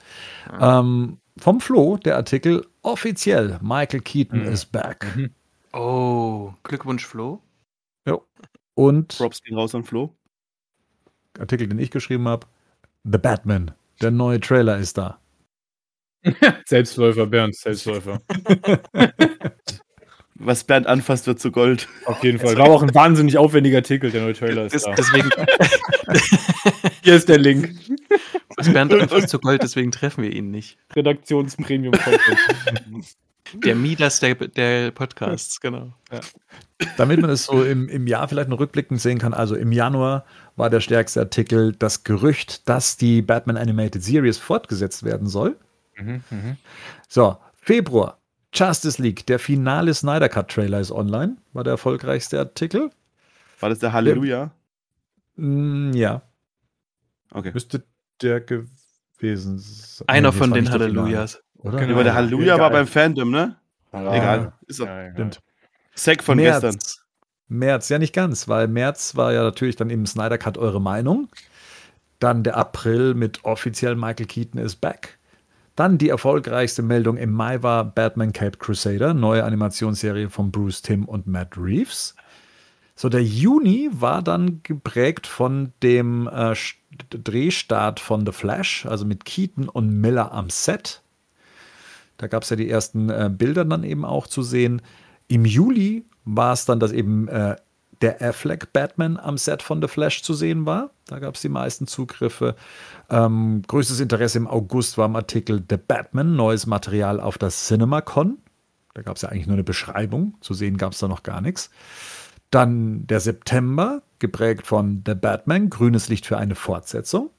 Ja. 0.50 0.80
Ähm, 0.80 1.18
vom 1.38 1.60
Flo, 1.60 1.96
der 1.96 2.16
Artikel, 2.16 2.66
offiziell, 2.82 3.58
Michael 3.62 4.00
Keaton 4.00 4.42
mhm. 4.42 4.52
is 4.52 4.64
back. 4.64 5.06
Mhm. 5.16 5.30
Oh, 5.72 6.52
Glückwunsch, 6.62 7.04
Flo. 7.04 7.40
Ja. 8.06 8.18
Und. 8.74 9.16
Props 9.16 9.42
gehen 9.42 9.56
raus 9.56 9.74
an 9.74 9.84
Flo. 9.84 10.14
Artikel, 11.38 11.66
den 11.68 11.78
ich 11.78 11.90
geschrieben 11.90 12.28
habe. 12.28 12.46
The 13.04 13.18
Batman. 13.18 13.72
Der 14.00 14.10
neue 14.10 14.40
Trailer 14.40 14.78
ist 14.78 14.98
da. 14.98 15.18
Selbstläufer, 16.66 17.26
Bernd, 17.26 17.56
Selbstläufer. 17.56 18.20
Was 20.36 20.64
Bernd 20.64 20.86
anfasst, 20.86 21.26
wird 21.26 21.38
zu 21.38 21.52
Gold. 21.52 21.88
Auf 22.06 22.22
jeden 22.24 22.40
Fall. 22.40 22.56
War 22.58 22.68
auch 22.68 22.82
ein 22.82 22.94
wahnsinnig 22.94 23.38
aufwendiger 23.38 23.78
Artikel, 23.78 24.10
der 24.10 24.22
neue 24.22 24.34
Trailer 24.34 24.64
ist. 24.66 24.84
da. 24.84 24.94
Deswegen. 24.94 25.30
Hier 27.02 27.14
ist 27.14 27.28
der 27.28 27.38
Link. 27.38 27.70
Was 28.56 28.72
Bernd 28.72 28.92
anfasst 28.92 29.28
zu 29.28 29.38
Gold, 29.38 29.62
deswegen 29.62 29.90
treffen 29.90 30.22
wir 30.22 30.32
ihn 30.32 30.50
nicht. 30.50 30.78
Redaktionspremium-Content. 30.94 32.38
Der 33.52 33.74
Midas 33.74 34.20
der, 34.20 34.34
der 34.34 34.90
Podcasts, 34.90 35.60
genau. 35.60 35.92
Ja. 36.10 36.20
Damit 36.96 37.20
man 37.20 37.30
es 37.30 37.44
so 37.44 37.62
im, 37.62 37.88
im 37.88 38.06
Jahr 38.06 38.26
vielleicht 38.26 38.48
noch 38.48 38.58
rückblickend 38.58 39.00
sehen 39.00 39.18
kann, 39.18 39.34
also 39.34 39.54
im 39.54 39.70
Januar 39.70 40.24
war 40.56 40.70
der 40.70 40.80
stärkste 40.80 41.20
Artikel 41.20 41.72
das 41.72 42.04
Gerücht, 42.04 42.68
dass 42.68 42.96
die 42.96 43.22
Batman 43.22 43.56
Animated 43.56 44.02
Series 44.02 44.38
fortgesetzt 44.38 45.04
werden 45.04 45.28
soll. 45.28 45.56
Mhm, 45.96 46.24
mh. 46.30 46.56
So, 47.08 47.36
Februar, 47.56 48.18
Justice 48.52 49.00
League, 49.00 49.26
der 49.26 49.38
finale 49.38 49.94
Snyder 49.94 50.28
Cut 50.28 50.48
Trailer 50.50 50.80
ist 50.80 50.90
online, 50.90 51.36
war 51.52 51.64
der 51.64 51.72
erfolgreichste 51.72 52.38
Artikel. 52.38 52.90
War 53.60 53.68
das 53.68 53.78
der 53.78 53.92
Halleluja? 53.92 54.50
Der, 55.36 55.44
mm, 55.44 55.92
ja. 55.94 56.22
Okay. 57.30 57.50
Müsste 57.52 57.84
der 58.22 58.40
gewesen 58.40 59.58
sein. 59.58 60.08
Einer 60.08 60.32
nee, 60.32 60.38
von 60.38 60.52
den 60.52 60.70
Hallelujas. 60.70 61.42
Oder? 61.58 61.78
Genau. 61.78 61.94
Aber 61.94 62.04
der 62.04 62.14
Halleluja 62.14 62.58
war 62.58 62.70
beim 62.70 62.86
Fandom, 62.86 63.30
ne? 63.30 63.56
Ja, 63.92 64.14
Egal. 64.14 64.52
Ist 64.66 64.80
auch. 64.80 64.86
Ja, 64.86 65.12
Stimmt. 65.12 65.40
Sack 65.94 66.22
von 66.22 66.36
März. 66.36 66.62
gestern. 66.62 66.80
März, 67.48 67.88
ja 67.88 67.98
nicht 67.98 68.14
ganz, 68.14 68.48
weil 68.48 68.68
März 68.68 69.16
war 69.16 69.32
ja 69.32 69.42
natürlich 69.42 69.76
dann 69.76 69.90
eben 69.90 70.06
Snyder 70.06 70.38
Cut 70.38 70.58
eure 70.58 70.80
Meinung. 70.80 71.28
Dann 72.18 72.42
der 72.42 72.56
April 72.56 73.14
mit 73.14 73.44
offiziell 73.44 73.94
Michael 73.96 74.26
Keaton 74.26 74.60
is 74.60 74.74
back. 74.74 75.18
Dann 75.76 75.98
die 75.98 76.08
erfolgreichste 76.08 76.82
Meldung 76.82 77.16
im 77.16 77.32
Mai 77.32 77.62
war 77.62 77.84
Batman 77.84 78.32
Cape 78.32 78.58
Crusader, 78.58 79.12
neue 79.12 79.44
Animationsserie 79.44 80.30
von 80.30 80.52
Bruce 80.52 80.82
Timm 80.82 81.04
und 81.04 81.26
Matt 81.26 81.56
Reeves. 81.56 82.14
So, 82.96 83.08
der 83.08 83.24
Juni 83.24 83.90
war 83.92 84.22
dann 84.22 84.60
geprägt 84.62 85.26
von 85.26 85.72
dem 85.82 86.28
äh, 86.28 86.54
Drehstart 87.10 88.00
von 88.00 88.26
The 88.26 88.32
Flash, 88.32 88.86
also 88.86 89.04
mit 89.04 89.24
Keaton 89.24 89.68
und 89.68 89.88
Miller 90.00 90.32
am 90.32 90.50
Set. 90.50 91.02
Da 92.16 92.26
gab 92.26 92.42
es 92.42 92.50
ja 92.50 92.56
die 92.56 92.70
ersten 92.70 93.10
äh, 93.10 93.30
Bilder 93.32 93.64
dann 93.64 93.84
eben 93.84 94.04
auch 94.04 94.26
zu 94.26 94.42
sehen. 94.42 94.82
Im 95.28 95.44
Juli 95.44 96.04
war 96.24 96.52
es 96.52 96.64
dann, 96.64 96.80
dass 96.80 96.92
eben 96.92 97.28
äh, 97.28 97.56
der 98.00 98.20
Affleck 98.22 98.72
Batman 98.72 99.16
am 99.16 99.38
Set 99.38 99.62
von 99.62 99.80
The 99.80 99.88
Flash 99.88 100.22
zu 100.22 100.34
sehen 100.34 100.66
war. 100.66 100.90
Da 101.06 101.18
gab 101.18 101.34
es 101.34 101.40
die 101.40 101.48
meisten 101.48 101.86
Zugriffe. 101.86 102.54
Ähm, 103.10 103.62
größtes 103.66 104.00
Interesse 104.00 104.38
im 104.38 104.46
August 104.46 104.98
war 104.98 105.06
im 105.06 105.16
Artikel 105.16 105.62
The 105.68 105.76
Batman, 105.76 106.36
neues 106.36 106.66
Material 106.66 107.20
auf 107.20 107.38
das 107.38 107.66
CinemaCon. 107.66 108.38
Da 108.94 109.02
gab 109.02 109.16
es 109.16 109.22
ja 109.22 109.28
eigentlich 109.28 109.46
nur 109.46 109.54
eine 109.54 109.64
Beschreibung. 109.64 110.34
Zu 110.40 110.54
sehen 110.54 110.76
gab 110.76 110.92
es 110.92 110.98
da 110.98 111.08
noch 111.08 111.22
gar 111.22 111.40
nichts. 111.40 111.70
Dann 112.50 113.06
der 113.06 113.20
September, 113.20 114.02
geprägt 114.18 114.66
von 114.66 115.02
The 115.06 115.14
Batman, 115.14 115.70
grünes 115.70 116.08
Licht 116.08 116.26
für 116.26 116.38
eine 116.38 116.54
Fortsetzung. 116.54 117.30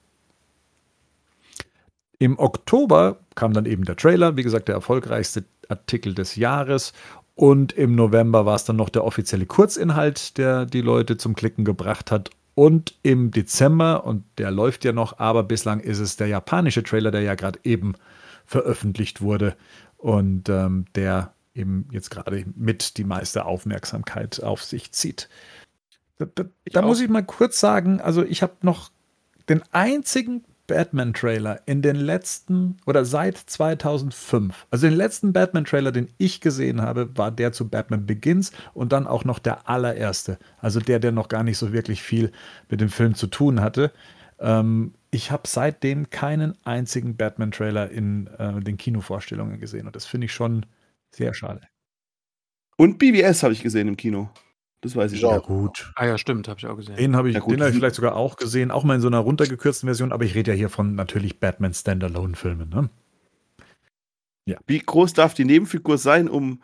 Im 2.20 2.40
Oktober 2.40 3.20
kam 3.36 3.54
dann 3.54 3.66
eben 3.66 3.86
der 3.86 3.98
Trailer, 3.98 4.38
wie 4.38 4.44
gesagt, 4.44 4.68
der 4.68 4.76
erfolgreichste 4.76 5.44
Artikel 5.68 6.14
des 6.14 6.36
Jahres. 6.36 6.94
Und 7.36 7.74
im 7.74 7.96
November 7.96 8.46
war 8.46 8.56
es 8.56 8.64
dann 8.64 8.78
noch 8.78 8.90
der 8.90 9.04
offizielle 9.04 9.46
Kurzinhalt, 9.46 10.38
der 10.38 10.66
die 10.66 10.82
Leute 10.82 11.18
zum 11.18 11.36
Klicken 11.36 11.66
gebracht 11.66 12.12
hat. 12.12 12.30
Und 12.56 12.96
im 13.04 13.32
Dezember, 13.32 14.06
und 14.06 14.24
der 14.38 14.50
läuft 14.50 14.86
ja 14.86 14.94
noch, 14.94 15.20
aber 15.20 15.44
bislang 15.44 15.82
ist 15.82 16.00
es 16.00 16.16
der 16.16 16.28
japanische 16.28 16.84
Trailer, 16.84 17.12
der 17.12 17.22
ja 17.22 17.36
gerade 17.36 17.60
eben 17.64 17.96
veröffentlicht 18.46 19.22
wurde 19.22 19.56
und 19.98 20.48
ähm, 20.50 20.86
der 20.96 21.34
eben 21.56 21.88
jetzt 21.92 22.12
gerade 22.12 22.46
mit 22.56 22.98
die 22.98 23.04
meiste 23.04 23.46
Aufmerksamkeit 23.46 24.44
auf 24.44 24.64
sich 24.64 24.92
zieht. 24.92 25.30
Da, 26.18 26.26
da, 26.34 26.46
da 26.66 26.82
muss 26.82 27.02
ich 27.02 27.10
mal 27.10 27.24
kurz 27.24 27.60
sagen, 27.60 28.00
also 28.00 28.24
ich 28.24 28.42
habe 28.42 28.54
noch 28.62 28.92
den 29.50 29.62
einzigen 29.72 30.44
Batman-Trailer 30.68 31.62
in 31.66 31.82
den 31.82 31.96
letzten 31.96 32.78
oder 32.86 33.06
seit 33.06 33.38
2005, 33.38 34.66
also 34.72 34.88
den 34.88 34.96
letzten 34.96 35.34
Batman-Trailer, 35.34 35.92
den 35.92 36.10
ich 36.18 36.42
gesehen 36.42 36.82
habe, 36.82 37.16
war 37.18 37.32
der 37.32 37.52
zu 37.52 37.70
Batman 37.70 38.06
Begins 38.06 38.52
und 38.74 38.92
dann 38.92 39.08
auch 39.08 39.26
noch 39.26 39.40
der 39.40 39.70
allererste, 39.70 40.40
also 40.60 40.80
der, 40.80 41.00
der 41.00 41.12
noch 41.12 41.28
gar 41.28 41.44
nicht 41.44 41.58
so 41.58 41.72
wirklich 41.72 42.02
viel 42.02 42.32
mit 42.70 42.82
dem 42.82 42.90
Film 42.90 43.14
zu 43.16 43.28
tun 43.28 43.62
hatte. 43.62 43.92
Ähm, 44.40 44.94
ich 45.12 45.32
habe 45.32 45.44
seitdem 45.46 46.10
keinen 46.10 46.56
einzigen 46.66 47.16
Batman-Trailer 47.16 47.92
in 47.92 48.28
äh, 48.40 48.60
den 48.62 48.78
Kinovorstellungen 48.78 49.60
gesehen 49.60 49.86
und 49.86 49.96
das 49.96 50.06
finde 50.06 50.26
ich 50.26 50.34
schon 50.34 50.66
sehr 51.16 51.34
schade. 51.34 51.62
Und 52.78 52.98
BBS 52.98 53.44
habe 53.44 53.54
ich 53.54 53.64
gesehen 53.64 53.88
im 53.88 53.98
Kino. 53.98 54.30
Das 54.82 54.96
weiß 54.96 55.14
ich 55.14 55.22
ja, 55.22 55.30
auch. 55.30 55.48
gut. 55.48 55.92
Ah 55.96 56.06
ja, 56.06 56.18
stimmt, 56.18 56.48
habe 56.48 56.60
ich 56.60 56.68
auch 56.68 56.76
gesehen. 56.76 56.96
Den 56.96 57.16
habe 57.16 57.30
ich, 57.30 57.36
ja, 57.36 57.42
hab 57.42 57.50
ich 57.50 57.76
vielleicht 57.76 57.96
sogar 57.96 58.16
auch 58.16 58.36
gesehen, 58.36 58.70
auch 58.70 58.84
mal 58.84 58.96
in 58.96 59.02
so 59.02 59.08
einer 59.08 59.20
runtergekürzten 59.20 59.88
Version, 59.88 60.12
aber 60.12 60.26
ich 60.26 60.36
rede 60.36 60.52
ja 60.52 60.58
hier 60.58 60.70
von 60.70 60.94
natürlich 60.94 61.40
Batman 61.40 61.74
Standalone-Filmen. 61.74 62.70
Ne? 62.70 62.90
Ja. 64.46 64.58
Wie 64.68 64.80
groß 64.80 65.14
darf 65.14 65.34
die 65.34 65.46
Nebenfigur 65.46 65.98
sein, 65.98 66.30
um 66.30 66.62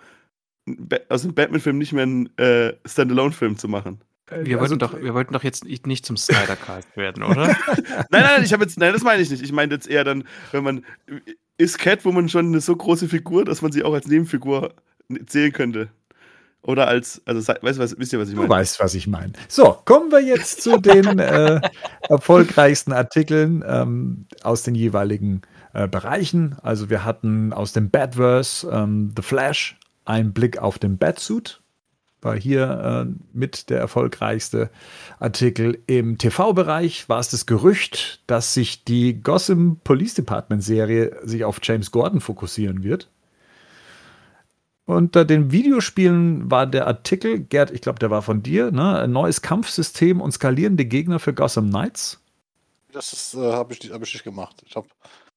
aus 1.09 1.23
dem 1.23 1.33
Batman-Film 1.33 1.79
nicht 1.79 1.93
mehr 1.93 2.03
einen 2.03 2.37
äh, 2.37 2.73
Standalone-Film 2.85 3.57
zu 3.57 3.67
machen? 3.67 4.01
Wir, 4.29 4.59
also, 4.59 4.59
wollten 4.59 4.79
doch, 4.79 5.01
wir 5.01 5.13
wollten 5.13 5.33
doch 5.33 5.43
jetzt 5.43 5.65
nicht 5.65 6.05
zum 6.05 6.15
Snyder-Cast 6.15 6.95
werden, 6.95 7.23
oder? 7.23 7.47
nein, 7.67 8.05
nein, 8.11 8.23
nein, 8.23 8.43
ich 8.43 8.53
habe 8.53 8.63
jetzt, 8.63 8.77
nein, 8.77 8.93
das 8.93 9.03
meine 9.03 9.21
ich 9.21 9.29
nicht. 9.29 9.41
Ich 9.41 9.51
meine 9.51 9.73
jetzt 9.73 9.87
eher 9.87 10.03
dann, 10.03 10.25
wenn 10.51 10.63
man, 10.63 10.85
ist 11.57 11.79
Catwoman 11.79 12.29
schon 12.29 12.47
eine 12.47 12.61
so 12.61 12.75
große 12.75 13.07
Figur, 13.07 13.45
dass 13.45 13.61
man 13.61 13.71
sie 13.71 13.83
auch 13.83 13.93
als 13.93 14.07
Nebenfigur 14.07 14.73
zählen 15.27 15.51
könnte? 15.51 15.89
Oder 16.63 16.87
als, 16.87 17.21
also 17.25 17.47
weißt 17.47 17.79
du, 17.79 17.83
was, 17.83 17.97
wisst 17.97 18.13
ihr, 18.13 18.19
was 18.19 18.29
ich 18.29 18.35
meine? 18.35 18.47
Du 18.47 18.53
weißt, 18.53 18.79
was 18.79 18.93
ich 18.93 19.07
meine. 19.07 19.33
So, 19.47 19.79
kommen 19.85 20.11
wir 20.11 20.21
jetzt 20.21 20.61
zu 20.61 20.77
den 20.79 21.17
äh, 21.19 21.59
erfolgreichsten 22.07 22.93
Artikeln 22.93 23.63
ähm, 23.65 24.27
aus 24.43 24.61
den 24.61 24.75
jeweiligen 24.75 25.41
äh, 25.73 25.87
Bereichen. 25.87 26.55
Also 26.61 26.89
wir 26.89 27.03
hatten 27.03 27.51
aus 27.51 27.73
dem 27.73 27.89
Batverse 27.89 28.69
ähm, 28.71 29.11
The 29.15 29.23
Flash 29.23 29.75
einen 30.05 30.33
Blick 30.33 30.59
auf 30.59 30.77
den 30.77 30.99
Batsuit. 30.99 31.60
War 32.21 32.37
hier 32.37 33.07
äh, 33.07 33.13
mit 33.33 33.69
der 33.69 33.79
erfolgreichste 33.79 34.69
Artikel. 35.19 35.79
Im 35.87 36.17
TV-Bereich 36.17 37.09
war 37.09 37.19
es 37.19 37.29
das 37.29 37.47
Gerücht, 37.47 38.21
dass 38.27 38.53
sich 38.53 38.83
die 38.83 39.21
Gotham 39.21 39.79
Police 39.83 40.13
Department 40.13 40.63
Serie 40.63 41.17
sich 41.23 41.43
auf 41.43 41.59
James 41.63 41.91
Gordon 41.91 42.21
fokussieren 42.21 42.83
wird. 42.83 43.09
Unter 44.85 45.25
den 45.25 45.51
Videospielen 45.51 46.51
war 46.51 46.67
der 46.67 46.85
Artikel, 46.85 47.39
Gerd, 47.39 47.71
ich 47.71 47.81
glaube, 47.81 47.99
der 47.99 48.09
war 48.09 48.21
von 48.21 48.43
dir, 48.43 48.71
ne? 48.71 48.99
Ein 48.99 49.11
neues 49.11 49.41
Kampfsystem 49.41 50.19
und 50.19 50.31
skalierende 50.31 50.85
Gegner 50.85 51.19
für 51.19 51.33
Gotham 51.33 51.69
Knights. 51.69 52.19
Das 52.91 53.33
äh, 53.33 53.37
habe 53.37 53.73
ich, 53.73 53.91
hab 53.91 54.01
ich 54.03 54.13
nicht 54.13 54.23
gemacht. 54.23 54.61
Ich 54.65 54.75
habe 54.75 54.87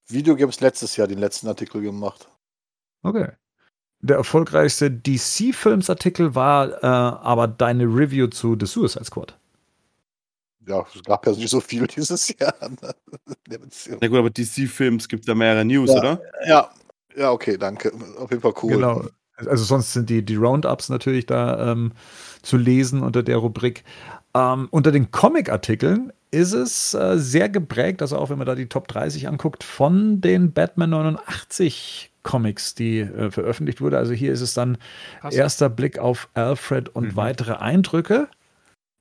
Videogames 0.08 0.60
letztes 0.60 0.96
Jahr 0.96 1.06
den 1.06 1.18
letzten 1.18 1.46
Artikel 1.46 1.82
gemacht. 1.82 2.28
Okay. 3.02 3.28
Der 4.04 4.18
erfolgreichste 4.18 4.90
DC-Films-Artikel 4.90 6.34
war 6.34 6.82
äh, 6.82 6.86
aber 6.86 7.48
deine 7.48 7.84
Review 7.84 8.26
zu 8.26 8.54
The 8.60 8.66
Suicide 8.66 9.06
Squad. 9.06 9.38
Ja, 10.66 10.84
es 10.94 11.02
gab 11.02 11.24
ja 11.26 11.32
nicht 11.32 11.48
so 11.48 11.58
viel 11.60 11.86
dieses 11.86 12.28
Jahr. 12.38 12.54
Ne? 13.48 13.58
Na 14.00 14.08
gut, 14.08 14.18
aber 14.18 14.30
DC-Films 14.30 15.08
gibt 15.08 15.22
es 15.22 15.26
ja 15.26 15.34
mehrere 15.34 15.64
News, 15.64 15.90
ja, 15.90 15.98
oder? 15.98 16.20
Ja, 16.46 16.70
ja, 17.14 17.30
okay, 17.30 17.56
danke. 17.58 17.92
Auf 18.18 18.30
jeden 18.30 18.42
Fall 18.42 18.54
cool. 18.62 18.72
Genau. 18.72 19.04
Also 19.36 19.64
sonst 19.64 19.92
sind 19.92 20.08
die, 20.10 20.24
die 20.24 20.36
Roundups 20.36 20.88
natürlich 20.88 21.26
da 21.26 21.72
ähm, 21.72 21.92
zu 22.42 22.56
lesen 22.56 23.02
unter 23.02 23.22
der 23.22 23.36
Rubrik. 23.36 23.84
Ähm, 24.34 24.68
unter 24.70 24.92
den 24.92 25.10
Comic-Artikeln 25.10 26.12
ist 26.30 26.52
es 26.52 26.94
äh, 26.94 27.18
sehr 27.18 27.48
geprägt, 27.48 28.02
also 28.02 28.18
auch 28.18 28.30
wenn 28.30 28.38
man 28.38 28.46
da 28.46 28.54
die 28.54 28.68
Top 28.68 28.88
30 28.88 29.28
anguckt, 29.28 29.62
von 29.62 30.20
den 30.20 30.52
Batman 30.52 30.90
89 30.90 32.10
Comics, 32.24 32.74
die 32.74 33.00
äh, 33.00 33.30
veröffentlicht 33.30 33.80
wurde. 33.80 33.98
Also 33.98 34.12
hier 34.12 34.32
ist 34.32 34.40
es 34.40 34.54
dann 34.54 34.78
Krass. 35.20 35.34
erster 35.34 35.68
Blick 35.68 36.00
auf 36.00 36.28
Alfred 36.34 36.88
und 36.88 37.12
mhm. 37.12 37.16
weitere 37.16 37.54
Eindrücke. 37.54 38.28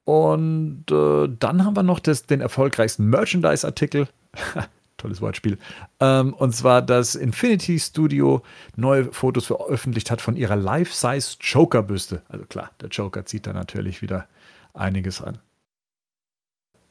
Und 0.05 0.85
äh, 0.91 1.29
dann 1.39 1.65
haben 1.65 1.75
wir 1.75 1.83
noch 1.83 1.99
das, 1.99 2.23
den 2.23 2.41
erfolgreichsten 2.41 3.09
Merchandise-Artikel. 3.09 4.07
Tolles 4.97 5.21
Wortspiel. 5.21 5.57
Ähm, 5.99 6.33
und 6.33 6.55
zwar, 6.55 6.81
dass 6.81 7.15
Infinity 7.15 7.79
Studio 7.79 8.43
neue 8.75 9.11
Fotos 9.11 9.47
veröffentlicht 9.47 10.11
hat 10.11 10.21
von 10.21 10.35
ihrer 10.35 10.55
Life-Size 10.55 11.37
Joker-Büste. 11.39 12.21
Also 12.29 12.45
klar, 12.45 12.71
der 12.79 12.89
Joker 12.89 13.25
zieht 13.25 13.47
da 13.47 13.53
natürlich 13.53 14.01
wieder 14.01 14.27
einiges 14.73 15.21
an. 15.21 15.39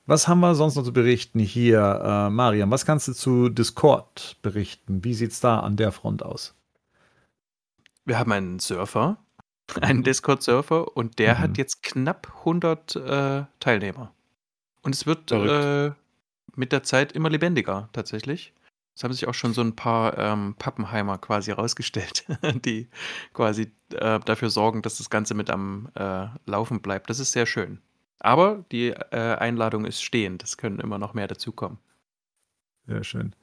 Was 0.05 0.27
haben 0.27 0.41
wir 0.41 0.55
sonst 0.57 0.75
noch 0.75 0.83
zu 0.83 0.93
berichten 0.93 1.39
hier, 1.39 2.01
äh, 2.05 2.31
Mariam? 2.31 2.71
Was 2.71 2.85
kannst 2.85 3.07
du 3.07 3.13
zu 3.13 3.49
Discord 3.49 4.37
berichten? 4.43 5.05
Wie 5.05 5.15
sieht 5.15 5.31
es 5.31 5.41
da 5.41 5.61
an 5.61 5.77
der 5.77 5.93
Front 5.93 6.25
aus? 6.25 6.55
Wir 8.05 8.19
haben 8.19 8.33
einen 8.33 8.59
Surfer, 8.59 9.19
einen. 9.81 10.03
Discord-Surfer, 10.03 10.97
und 10.97 11.21
der 11.21 11.35
mhm. 11.35 11.39
hat 11.39 11.59
jetzt 11.59 11.85
knapp 11.85 12.33
100 12.41 12.97
äh, 12.97 13.45
Teilnehmer. 13.61 14.13
Und 14.83 14.95
es 14.95 15.07
wird 15.07 15.31
äh, 15.31 15.93
mit 16.57 16.73
der 16.73 16.83
Zeit 16.83 17.13
immer 17.13 17.31
lebendiger, 17.31 17.89
tatsächlich. 17.93 18.53
Es 18.97 19.05
haben 19.05 19.13
sich 19.13 19.29
auch 19.29 19.35
schon 19.35 19.55
so 19.55 19.63
ein 19.63 19.77
paar 19.77 20.19
ähm, 20.19 20.57
Pappenheimer 20.59 21.17
quasi 21.19 21.53
rausgestellt, 21.53 22.27
die 22.65 22.89
quasi 23.33 23.71
äh, 23.95 24.19
dafür 24.19 24.51
sorgen, 24.51 24.83
dass 24.83 24.99
das 24.99 25.11
Ganze 25.11 25.35
mit 25.35 25.49
am 25.49 25.91
äh, 25.95 26.27
Laufen 26.45 26.83
bleibt. 26.83 27.09
Das 27.09 27.21
ist 27.21 27.31
sehr 27.31 27.47
schön. 27.47 27.81
Aber 28.23 28.65
die 28.71 28.91
äh, 28.91 29.35
Einladung 29.37 29.85
ist 29.85 30.01
stehend. 30.01 30.45
Es 30.45 30.57
können 30.57 30.79
immer 30.79 30.97
noch 30.97 31.13
mehr 31.13 31.27
dazukommen. 31.27 31.79
Sehr 32.87 33.03
schön. 33.03 33.35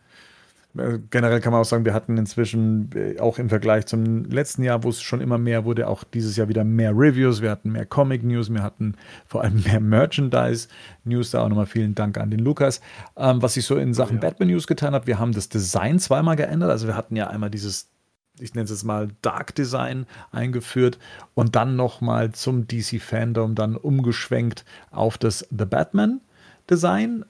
Äh, 0.78 1.00
generell 1.10 1.42
kann 1.42 1.52
man 1.52 1.62
auch 1.62 1.65
sagen, 1.65 1.84
wir 1.84 1.94
hatten 1.94 2.18
inzwischen 2.18 2.89
äh, 2.96 3.20
auch 3.20 3.39
im 3.39 3.50
Vergleich 3.50 3.88
zum 3.88 4.24
letzten 4.24 4.63
Jahr, 4.63 4.84
wo 4.84 4.89
es 4.89 5.02
schon 5.02 5.20
immer 5.20 5.38
mehr 5.38 5.65
wurde, 5.65 5.89
auch 5.89 6.06
dieses 6.06 6.38
Jahr 6.38 6.48
wieder 6.48 6.63
mehr 6.63 6.92
Reviews. 6.92 7.42
Wir 7.42 7.52
hatten 7.52 7.74
mehr 7.74 7.86
Comic 7.86 8.24
News, 8.24 8.54
wir 8.54 8.63
hatten 8.63 8.96
vor 9.26 9.44
allem 9.44 9.62
mehr 9.65 9.82
Merchandise 9.82 10.70
News. 11.04 11.32
Da 11.32 11.44
auch 11.44 11.50
nochmal 11.50 11.65
vielen 11.65 11.94
Dank 11.94 12.18
an 12.18 12.32
den 12.32 12.39
Lukas. 12.39 12.80
Ähm, 13.18 13.42
was 13.42 13.56
sich 13.56 13.65
so 13.65 13.76
in 13.76 13.94
Sachen 13.94 14.20
oh, 14.20 14.22
ja. 14.22 14.30
Batman 14.30 14.48
News 14.48 14.65
getan 14.65 14.94
hat, 14.94 15.08
wir 15.08 15.20
haben 15.20 15.34
das 15.34 15.50
Design 15.50 16.00
zweimal 16.00 16.38
geändert. 16.38 16.70
Also 16.70 16.88
wir 16.88 16.96
hatten 16.96 17.18
ja 17.18 17.28
einmal 17.28 17.50
dieses 17.50 17.88
ich 18.41 18.54
nenne 18.54 18.65
es 18.65 18.71
jetzt 18.71 18.84
mal 18.84 19.10
Dark 19.21 19.56
Design 19.56 20.06
eingeführt 20.32 20.99
und 21.34 21.56
dann 21.56 21.75
nochmal 21.75 22.32
zum 22.32 22.67
DC 22.67 23.02
Fandom 23.02 23.56
dann 23.56 23.75
umgeschwenkt 23.75 24.65
auf 24.91 25.17
das 25.17 25.47
The 25.49 25.65
Batman 25.65 26.21
Design. 26.69 27.25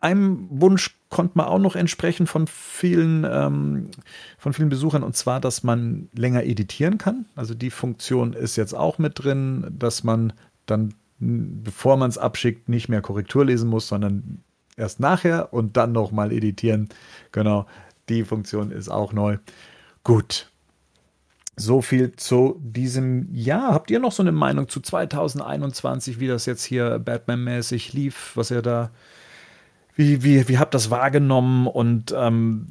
Einem 0.00 0.46
Wunsch 0.50 0.96
konnte 1.10 1.32
man 1.36 1.46
auch 1.46 1.58
noch 1.58 1.76
entsprechen 1.76 2.26
von 2.26 2.46
vielen, 2.46 3.26
ähm, 3.30 3.90
von 4.38 4.52
vielen 4.52 4.70
Besuchern, 4.70 5.02
und 5.02 5.16
zwar, 5.16 5.40
dass 5.40 5.62
man 5.62 6.08
länger 6.14 6.44
editieren 6.44 6.96
kann. 6.96 7.26
Also 7.36 7.54
die 7.54 7.70
Funktion 7.70 8.32
ist 8.32 8.56
jetzt 8.56 8.74
auch 8.74 8.98
mit 8.98 9.22
drin, 9.22 9.66
dass 9.78 10.04
man 10.04 10.32
dann, 10.66 10.94
bevor 11.18 11.96
man 11.96 12.08
es 12.08 12.16
abschickt, 12.16 12.68
nicht 12.68 12.88
mehr 12.88 13.02
Korrektur 13.02 13.44
lesen 13.44 13.68
muss, 13.68 13.88
sondern 13.88 14.42
erst 14.76 15.00
nachher 15.00 15.52
und 15.52 15.76
dann 15.76 15.92
nochmal 15.92 16.32
editieren. 16.32 16.88
Genau, 17.32 17.66
die 18.08 18.24
Funktion 18.24 18.70
ist 18.70 18.88
auch 18.88 19.12
neu. 19.12 19.36
Gut. 20.04 20.50
So 21.56 21.82
viel 21.82 22.16
zu 22.16 22.58
diesem 22.62 23.34
Jahr. 23.34 23.74
Habt 23.74 23.90
ihr 23.90 23.98
noch 23.98 24.12
so 24.12 24.22
eine 24.22 24.32
Meinung 24.32 24.68
zu 24.68 24.80
2021, 24.80 26.18
wie 26.20 26.26
das 26.26 26.46
jetzt 26.46 26.64
hier 26.64 26.98
Batman-mäßig 26.98 27.92
lief, 27.92 28.32
was 28.34 28.50
ihr 28.50 28.62
da 28.62 28.90
wie, 29.94 30.22
wie, 30.22 30.48
wie 30.48 30.58
habt 30.58 30.72
das 30.72 30.90
wahrgenommen 30.90 31.66
und 31.66 32.14
ähm, 32.16 32.66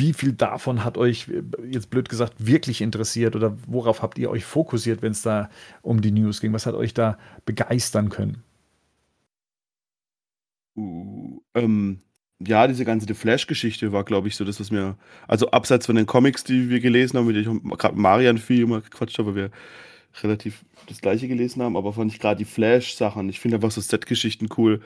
wie 0.00 0.14
viel 0.14 0.32
davon 0.32 0.82
hat 0.84 0.96
euch, 0.96 1.30
jetzt 1.68 1.90
blöd 1.90 2.08
gesagt, 2.08 2.34
wirklich 2.38 2.80
interessiert 2.80 3.36
oder 3.36 3.58
worauf 3.66 4.00
habt 4.00 4.18
ihr 4.18 4.30
euch 4.30 4.46
fokussiert, 4.46 5.02
wenn 5.02 5.12
es 5.12 5.20
da 5.20 5.50
um 5.82 6.00
die 6.00 6.10
News 6.10 6.40
ging? 6.40 6.54
Was 6.54 6.64
hat 6.64 6.74
euch 6.74 6.94
da 6.94 7.18
begeistern 7.44 8.08
können? 8.08 8.42
Uh, 10.74 11.42
ähm, 11.54 12.00
ja, 12.46 12.66
diese 12.66 12.84
ganze 12.84 13.06
The 13.06 13.14
Flash-Geschichte 13.14 13.92
war, 13.92 14.04
glaube 14.04 14.28
ich, 14.28 14.36
so 14.36 14.44
das, 14.44 14.60
was 14.60 14.70
mir, 14.70 14.96
also 15.28 15.50
abseits 15.50 15.86
von 15.86 15.96
den 15.96 16.06
Comics, 16.06 16.44
die 16.44 16.70
wir 16.70 16.80
gelesen 16.80 17.18
haben, 17.18 17.26
mit 17.26 17.36
denen 17.36 17.60
ich 17.64 17.78
gerade 17.78 17.98
Marian 17.98 18.38
viel 18.38 18.62
immer 18.62 18.80
gequatscht 18.80 19.18
habe, 19.18 19.34
wir 19.34 19.50
relativ 20.22 20.64
das 20.88 21.00
gleiche 21.00 21.28
gelesen 21.28 21.62
haben, 21.62 21.76
aber 21.76 21.92
fand 21.92 22.12
ich 22.12 22.18
gerade 22.18 22.38
die 22.38 22.44
Flash-Sachen. 22.44 23.28
Ich 23.28 23.38
finde 23.38 23.56
einfach 23.56 23.70
so 23.70 23.80
Set-Geschichten 23.80 24.48
cool, 24.56 24.80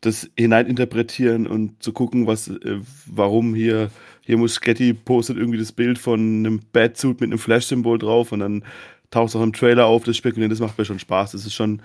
das 0.00 0.30
hineininterpretieren 0.36 1.46
und 1.46 1.82
zu 1.82 1.92
gucken, 1.92 2.26
was, 2.26 2.48
äh, 2.48 2.78
warum 3.06 3.54
hier, 3.54 3.90
hier 4.22 4.38
Muschetti 4.38 4.94
postet 4.94 5.36
irgendwie 5.36 5.58
das 5.58 5.72
Bild 5.72 5.98
von 5.98 6.20
einem 6.20 6.60
Batsuit 6.72 7.20
mit 7.20 7.30
einem 7.30 7.38
Flash-Symbol 7.38 7.98
drauf 7.98 8.32
und 8.32 8.40
dann 8.40 8.64
taucht 9.10 9.28
es 9.28 9.36
auch 9.36 9.42
im 9.42 9.52
Trailer 9.52 9.86
auf, 9.86 10.04
das 10.04 10.16
Spekulieren, 10.16 10.50
das 10.50 10.60
macht 10.60 10.78
mir 10.78 10.84
schon 10.84 10.98
Spaß. 10.98 11.32
Das 11.32 11.44
ist 11.44 11.54
schon, 11.54 11.82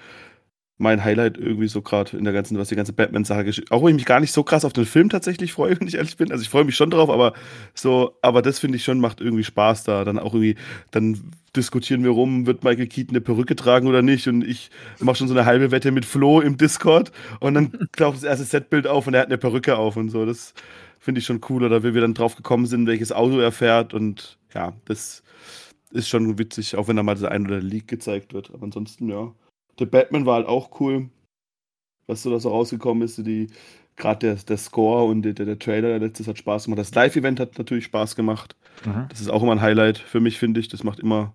mein 0.80 1.04
Highlight 1.04 1.38
irgendwie 1.38 1.68
so 1.68 1.82
gerade 1.82 2.16
in 2.18 2.24
der 2.24 2.34
ganzen, 2.34 2.58
was 2.58 2.70
die 2.70 2.76
ganze 2.76 2.94
Batman-Sache. 2.94 3.52
Auch 3.72 3.82
wenn 3.82 3.90
ich 3.90 3.96
mich 3.96 4.06
gar 4.06 4.20
nicht 4.20 4.32
so 4.32 4.44
krass 4.44 4.64
auf 4.64 4.74
den 4.74 4.86
Film 4.86 5.10
tatsächlich 5.10 5.54
freue, 5.54 5.78
wenn 5.80 5.88
ich 5.88 5.96
ehrlich 5.96 6.18
bin. 6.18 6.32
Also 6.32 6.44
ich 6.44 6.50
freue 6.50 6.66
mich 6.66 6.76
schon 6.76 6.92
drauf, 6.92 7.10
aber 7.10 7.34
so, 7.74 8.18
aber 8.22 8.42
das 8.42 8.60
finde 8.60 8.78
ich 8.78 8.84
schon, 8.84 9.00
macht 9.00 9.20
irgendwie 9.20 9.44
Spaß 9.44 9.84
da. 9.84 10.04
Dann 10.04 10.20
auch 10.20 10.34
irgendwie, 10.34 10.56
dann 10.92 11.32
diskutieren 11.56 12.04
wir 12.04 12.12
rum, 12.12 12.46
wird 12.46 12.64
Michael 12.64 12.88
Keaton 12.88 13.16
eine 13.16 13.22
Perücke 13.22 13.56
tragen 13.56 13.88
oder 13.88 14.04
nicht. 14.04 14.28
Und 14.28 14.44
ich 14.44 14.70
mache 15.00 15.18
schon 15.18 15.28
so 15.28 15.34
eine 15.34 15.46
halbe 15.46 15.72
Wette 15.72 15.92
mit 15.92 16.06
Flo 16.06 16.42
im 16.42 16.58
Discord 16.58 17.12
und 17.40 17.56
dann 17.56 17.72
taucht 17.98 18.18
das 18.18 18.24
erste 18.24 18.46
Setbild 18.46 18.86
auf 18.86 19.08
und 19.08 19.16
er 19.16 19.22
hat 19.22 19.28
eine 19.28 19.40
Perücke 19.40 19.78
auf 19.78 19.98
und 19.98 20.10
so. 20.10 20.26
Das 20.26 20.54
finde 21.00 21.20
ich 21.20 21.26
schon 21.26 21.42
cool. 21.50 21.64
Oder 21.64 21.84
wie 21.84 21.96
wir 21.96 22.02
dann 22.02 22.14
drauf 22.14 22.36
gekommen 22.36 22.68
sind, 22.68 22.86
welches 22.86 23.12
Auto 23.12 23.40
er 23.40 23.52
fährt. 23.52 23.96
Und 23.96 24.38
ja, 24.54 24.74
das 24.86 25.24
ist 25.92 26.08
schon 26.08 26.38
witzig, 26.38 26.76
auch 26.76 26.88
wenn 26.88 26.98
da 26.98 27.04
mal 27.04 27.16
das 27.16 27.24
ein 27.24 27.48
oder 27.48 27.62
Leak 27.62 27.88
gezeigt 27.88 28.36
wird. 28.36 28.52
Aber 28.54 28.64
ansonsten, 28.64 29.10
ja. 29.10 29.34
The 29.80 29.86
Batman 29.86 30.26
war 30.26 30.36
halt 30.36 30.48
auch 30.48 30.80
cool, 30.80 31.10
was 32.08 32.24
so 32.24 32.32
da 32.32 32.40
so 32.40 32.50
rausgekommen 32.50 33.04
ist. 33.04 33.18
Die, 33.18 33.48
Gerade 33.96 34.28
der, 34.28 34.36
der 34.36 34.58
Score 34.58 35.06
und 35.06 35.24
der, 35.24 35.34
der 35.34 35.58
Trailer, 35.58 35.90
der 35.90 36.00
letztes 36.00 36.28
hat 36.28 36.38
Spaß 36.38 36.66
gemacht. 36.66 36.80
Das 36.80 36.94
Live-Event 36.94 37.40
hat 37.40 37.58
natürlich 37.58 37.86
Spaß 37.86 38.16
gemacht. 38.16 38.56
Mhm. 38.86 39.08
Das 39.10 39.20
ist 39.20 39.30
auch 39.30 39.42
immer 39.42 39.54
ein 39.54 39.62
Highlight 39.62 39.98
für 39.98 40.20
mich, 40.20 40.38
finde 40.38 40.60
ich. 40.60 40.68
Das 40.68 40.84
macht 40.84 41.00
immer, 41.00 41.34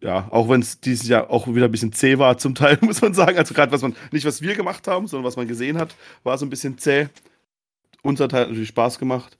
ja, 0.00 0.28
auch 0.30 0.48
wenn 0.48 0.60
es 0.60 0.80
dieses 0.80 1.08
Jahr 1.08 1.30
auch 1.30 1.48
wieder 1.48 1.64
ein 1.64 1.72
bisschen 1.72 1.92
zäh 1.92 2.18
war 2.18 2.38
zum 2.38 2.54
Teil, 2.54 2.78
muss 2.82 3.02
man 3.02 3.14
sagen. 3.14 3.36
Also 3.36 3.52
gerade 3.52 3.72
was 3.72 3.82
man, 3.82 3.96
nicht 4.12 4.24
was 4.24 4.42
wir 4.42 4.54
gemacht 4.54 4.86
haben, 4.86 5.08
sondern 5.08 5.26
was 5.26 5.36
man 5.36 5.48
gesehen 5.48 5.76
hat, 5.76 5.96
war 6.22 6.38
so 6.38 6.46
ein 6.46 6.50
bisschen 6.50 6.78
zäh. 6.78 7.08
Unser 8.02 8.28
Teil 8.28 8.42
hat 8.42 8.48
natürlich 8.48 8.68
Spaß 8.68 8.98
gemacht. 8.98 9.36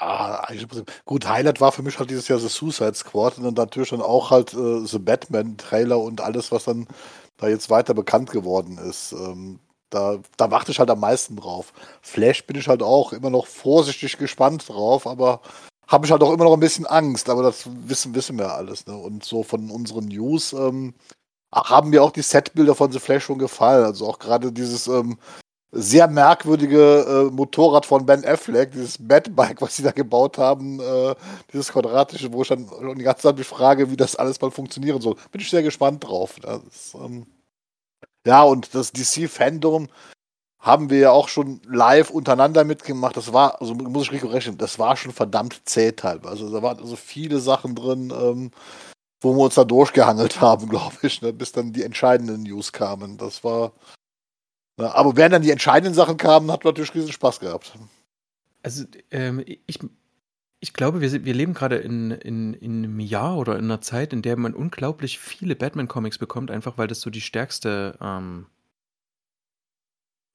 Ja, 0.00 0.40
eigentlich 0.40 0.84
gut, 1.04 1.26
Highlight 1.26 1.60
war 1.60 1.72
für 1.72 1.82
mich 1.82 1.98
halt 1.98 2.10
dieses 2.10 2.28
Jahr 2.28 2.38
The 2.38 2.48
Suicide 2.48 2.94
Squad 2.94 3.38
und 3.38 3.44
dann 3.44 3.54
natürlich 3.54 3.90
dann 3.90 4.02
auch 4.02 4.30
halt 4.30 4.52
äh, 4.52 4.86
The 4.86 4.98
Batman-Trailer 4.98 5.98
und 5.98 6.20
alles, 6.20 6.52
was 6.52 6.64
dann 6.64 6.86
da 7.38 7.48
jetzt 7.48 7.70
weiter 7.70 7.94
bekannt 7.94 8.30
geworden 8.30 8.78
ist. 8.78 9.12
Ähm, 9.12 9.58
da, 9.90 10.18
da 10.36 10.50
warte 10.50 10.72
ich 10.72 10.78
halt 10.78 10.90
am 10.90 11.00
meisten 11.00 11.36
drauf. 11.36 11.72
Flash 12.02 12.46
bin 12.46 12.58
ich 12.58 12.68
halt 12.68 12.82
auch 12.82 13.12
immer 13.12 13.30
noch 13.30 13.46
vorsichtig 13.46 14.18
gespannt 14.18 14.68
drauf, 14.68 15.06
aber 15.06 15.40
habe 15.86 16.06
ich 16.06 16.12
halt 16.12 16.22
auch 16.22 16.32
immer 16.32 16.44
noch 16.44 16.54
ein 16.54 16.60
bisschen 16.60 16.86
Angst, 16.86 17.30
aber 17.30 17.42
das 17.42 17.68
wissen, 17.88 18.14
wissen 18.14 18.38
wir 18.38 18.52
alles. 18.52 18.86
Ne? 18.86 18.96
Und 18.96 19.24
so 19.24 19.42
von 19.42 19.70
unseren 19.70 20.06
News 20.06 20.52
ähm, 20.52 20.94
haben 21.54 21.90
mir 21.90 22.02
auch 22.02 22.10
die 22.10 22.22
Setbilder 22.22 22.74
von 22.74 22.92
The 22.92 22.98
Flash 22.98 23.24
schon 23.24 23.38
gefallen. 23.38 23.84
Also 23.84 24.06
auch 24.08 24.18
gerade 24.18 24.52
dieses 24.52 24.88
ähm, 24.88 25.18
sehr 25.76 26.08
merkwürdige 26.08 27.28
äh, 27.28 27.30
Motorrad 27.30 27.86
von 27.86 28.06
Ben 28.06 28.24
Affleck, 28.24 28.72
dieses 28.72 28.96
Batbike, 28.98 29.60
was 29.60 29.76
sie 29.76 29.82
da 29.82 29.90
gebaut 29.90 30.38
haben, 30.38 30.80
äh, 30.80 31.14
dieses 31.52 31.72
quadratische, 31.72 32.32
wo 32.32 32.42
ich 32.42 32.48
dann 32.48 32.66
die 32.96 33.02
ganze 33.02 33.22
Zeit 33.22 33.38
mich 33.38 33.46
frage, 33.46 33.90
wie 33.90 33.96
das 33.96 34.16
alles 34.16 34.40
mal 34.40 34.50
funktionieren 34.50 35.00
soll. 35.00 35.16
Bin 35.30 35.40
ich 35.40 35.50
sehr 35.50 35.62
gespannt 35.62 36.04
drauf. 36.04 36.36
Das, 36.40 36.94
ähm, 36.94 37.26
ja, 38.26 38.42
und 38.42 38.74
das 38.74 38.92
DC-Fandom 38.92 39.88
haben 40.58 40.90
wir 40.90 40.98
ja 40.98 41.10
auch 41.10 41.28
schon 41.28 41.60
live 41.68 42.10
untereinander 42.10 42.64
mitgemacht. 42.64 43.16
Das 43.16 43.32
war, 43.32 43.60
also 43.60 43.74
muss 43.74 44.04
ich 44.04 44.12
richtig 44.12 44.32
rechnen, 44.32 44.58
das 44.58 44.78
war 44.78 44.96
schon 44.96 45.12
verdammt 45.12 45.60
zäh 45.66 45.92
teilweise. 45.92 46.44
Also 46.44 46.52
da 46.52 46.62
waren 46.62 46.78
also 46.80 46.96
viele 46.96 47.38
Sachen 47.38 47.74
drin, 47.74 48.12
ähm, 48.18 48.50
wo 49.20 49.34
wir 49.34 49.44
uns 49.44 49.54
da 49.54 49.64
durchgehangelt 49.64 50.40
haben, 50.40 50.68
glaube 50.68 50.96
ich, 51.02 51.22
ne, 51.22 51.32
bis 51.32 51.52
dann 51.52 51.72
die 51.72 51.84
entscheidenden 51.84 52.42
News 52.42 52.72
kamen. 52.72 53.16
Das 53.18 53.44
war 53.44 53.72
ja, 54.78 54.94
aber 54.94 55.16
während 55.16 55.34
dann 55.34 55.42
die 55.42 55.50
entscheidenden 55.50 55.94
Sachen 55.94 56.16
kamen, 56.16 56.50
hat 56.50 56.64
man 56.64 56.72
natürlich 56.72 56.94
riesen 56.94 57.12
Spaß 57.12 57.40
gehabt. 57.40 57.72
Also, 58.62 58.84
ähm, 59.10 59.42
ich, 59.44 59.78
ich 60.60 60.72
glaube, 60.72 61.00
wir, 61.00 61.24
wir 61.24 61.34
leben 61.34 61.54
gerade 61.54 61.76
in, 61.76 62.10
in, 62.10 62.54
in 62.54 62.84
einem 62.84 63.00
Jahr 63.00 63.38
oder 63.38 63.58
in 63.58 63.64
einer 63.64 63.80
Zeit, 63.80 64.12
in 64.12 64.22
der 64.22 64.36
man 64.36 64.54
unglaublich 64.54 65.18
viele 65.18 65.56
Batman-Comics 65.56 66.18
bekommt, 66.18 66.50
einfach 66.50 66.76
weil 66.76 66.88
das 66.88 67.00
so 67.00 67.10
die 67.10 67.20
stärkste, 67.20 67.96
ähm, 68.00 68.46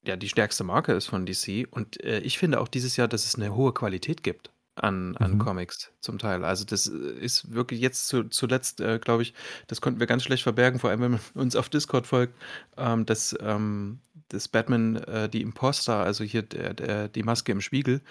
ja, 0.04 0.15
die 0.15 0.30
stärkste 0.30 0.63
Marke 0.63 0.93
ist 0.93 1.08
von 1.08 1.25
DC. 1.25 1.67
Und 1.69 2.04
äh, 2.04 2.19
ich 2.19 2.39
finde 2.39 2.62
auch 2.62 2.67
dieses 2.67 2.97
Jahr, 2.97 3.08
dass 3.08 3.25
es 3.25 3.36
eine 3.36 3.56
hohe 3.56 3.73
Qualität 3.73 4.23
gibt 4.23 4.51
an, 4.75 5.15
an 5.17 5.34
mhm. 5.34 5.39
Comics 5.39 5.91
zum 5.99 6.17
Teil. 6.17 6.43
Also 6.43 6.65
das 6.65 6.88
äh, 6.88 7.13
ist 7.19 7.53
wirklich 7.53 7.81
jetzt 7.81 8.07
zu, 8.07 8.23
zuletzt, 8.25 8.81
äh, 8.81 8.99
glaube 8.99 9.23
ich, 9.23 9.34
das 9.67 9.81
konnten 9.81 9.99
wir 9.99 10.07
ganz 10.07 10.23
schlecht 10.23 10.43
verbergen, 10.43 10.79
vor 10.79 10.89
allem 10.89 11.01
wenn 11.01 11.12
man 11.12 11.21
uns 11.34 11.55
auf 11.55 11.69
Discord 11.69 12.07
folgt, 12.07 12.34
ähm, 12.77 13.05
dass 13.05 13.36
ähm, 13.41 13.99
das 14.29 14.47
Batman, 14.47 14.97
äh, 14.97 15.29
die 15.29 15.41
Imposter, 15.41 15.97
also 15.97 16.23
hier 16.23 16.43
der, 16.43 16.73
der, 16.73 17.07
die 17.10 17.23
Maske 17.23 17.51
im 17.51 17.62
Spiegel, 17.62 18.01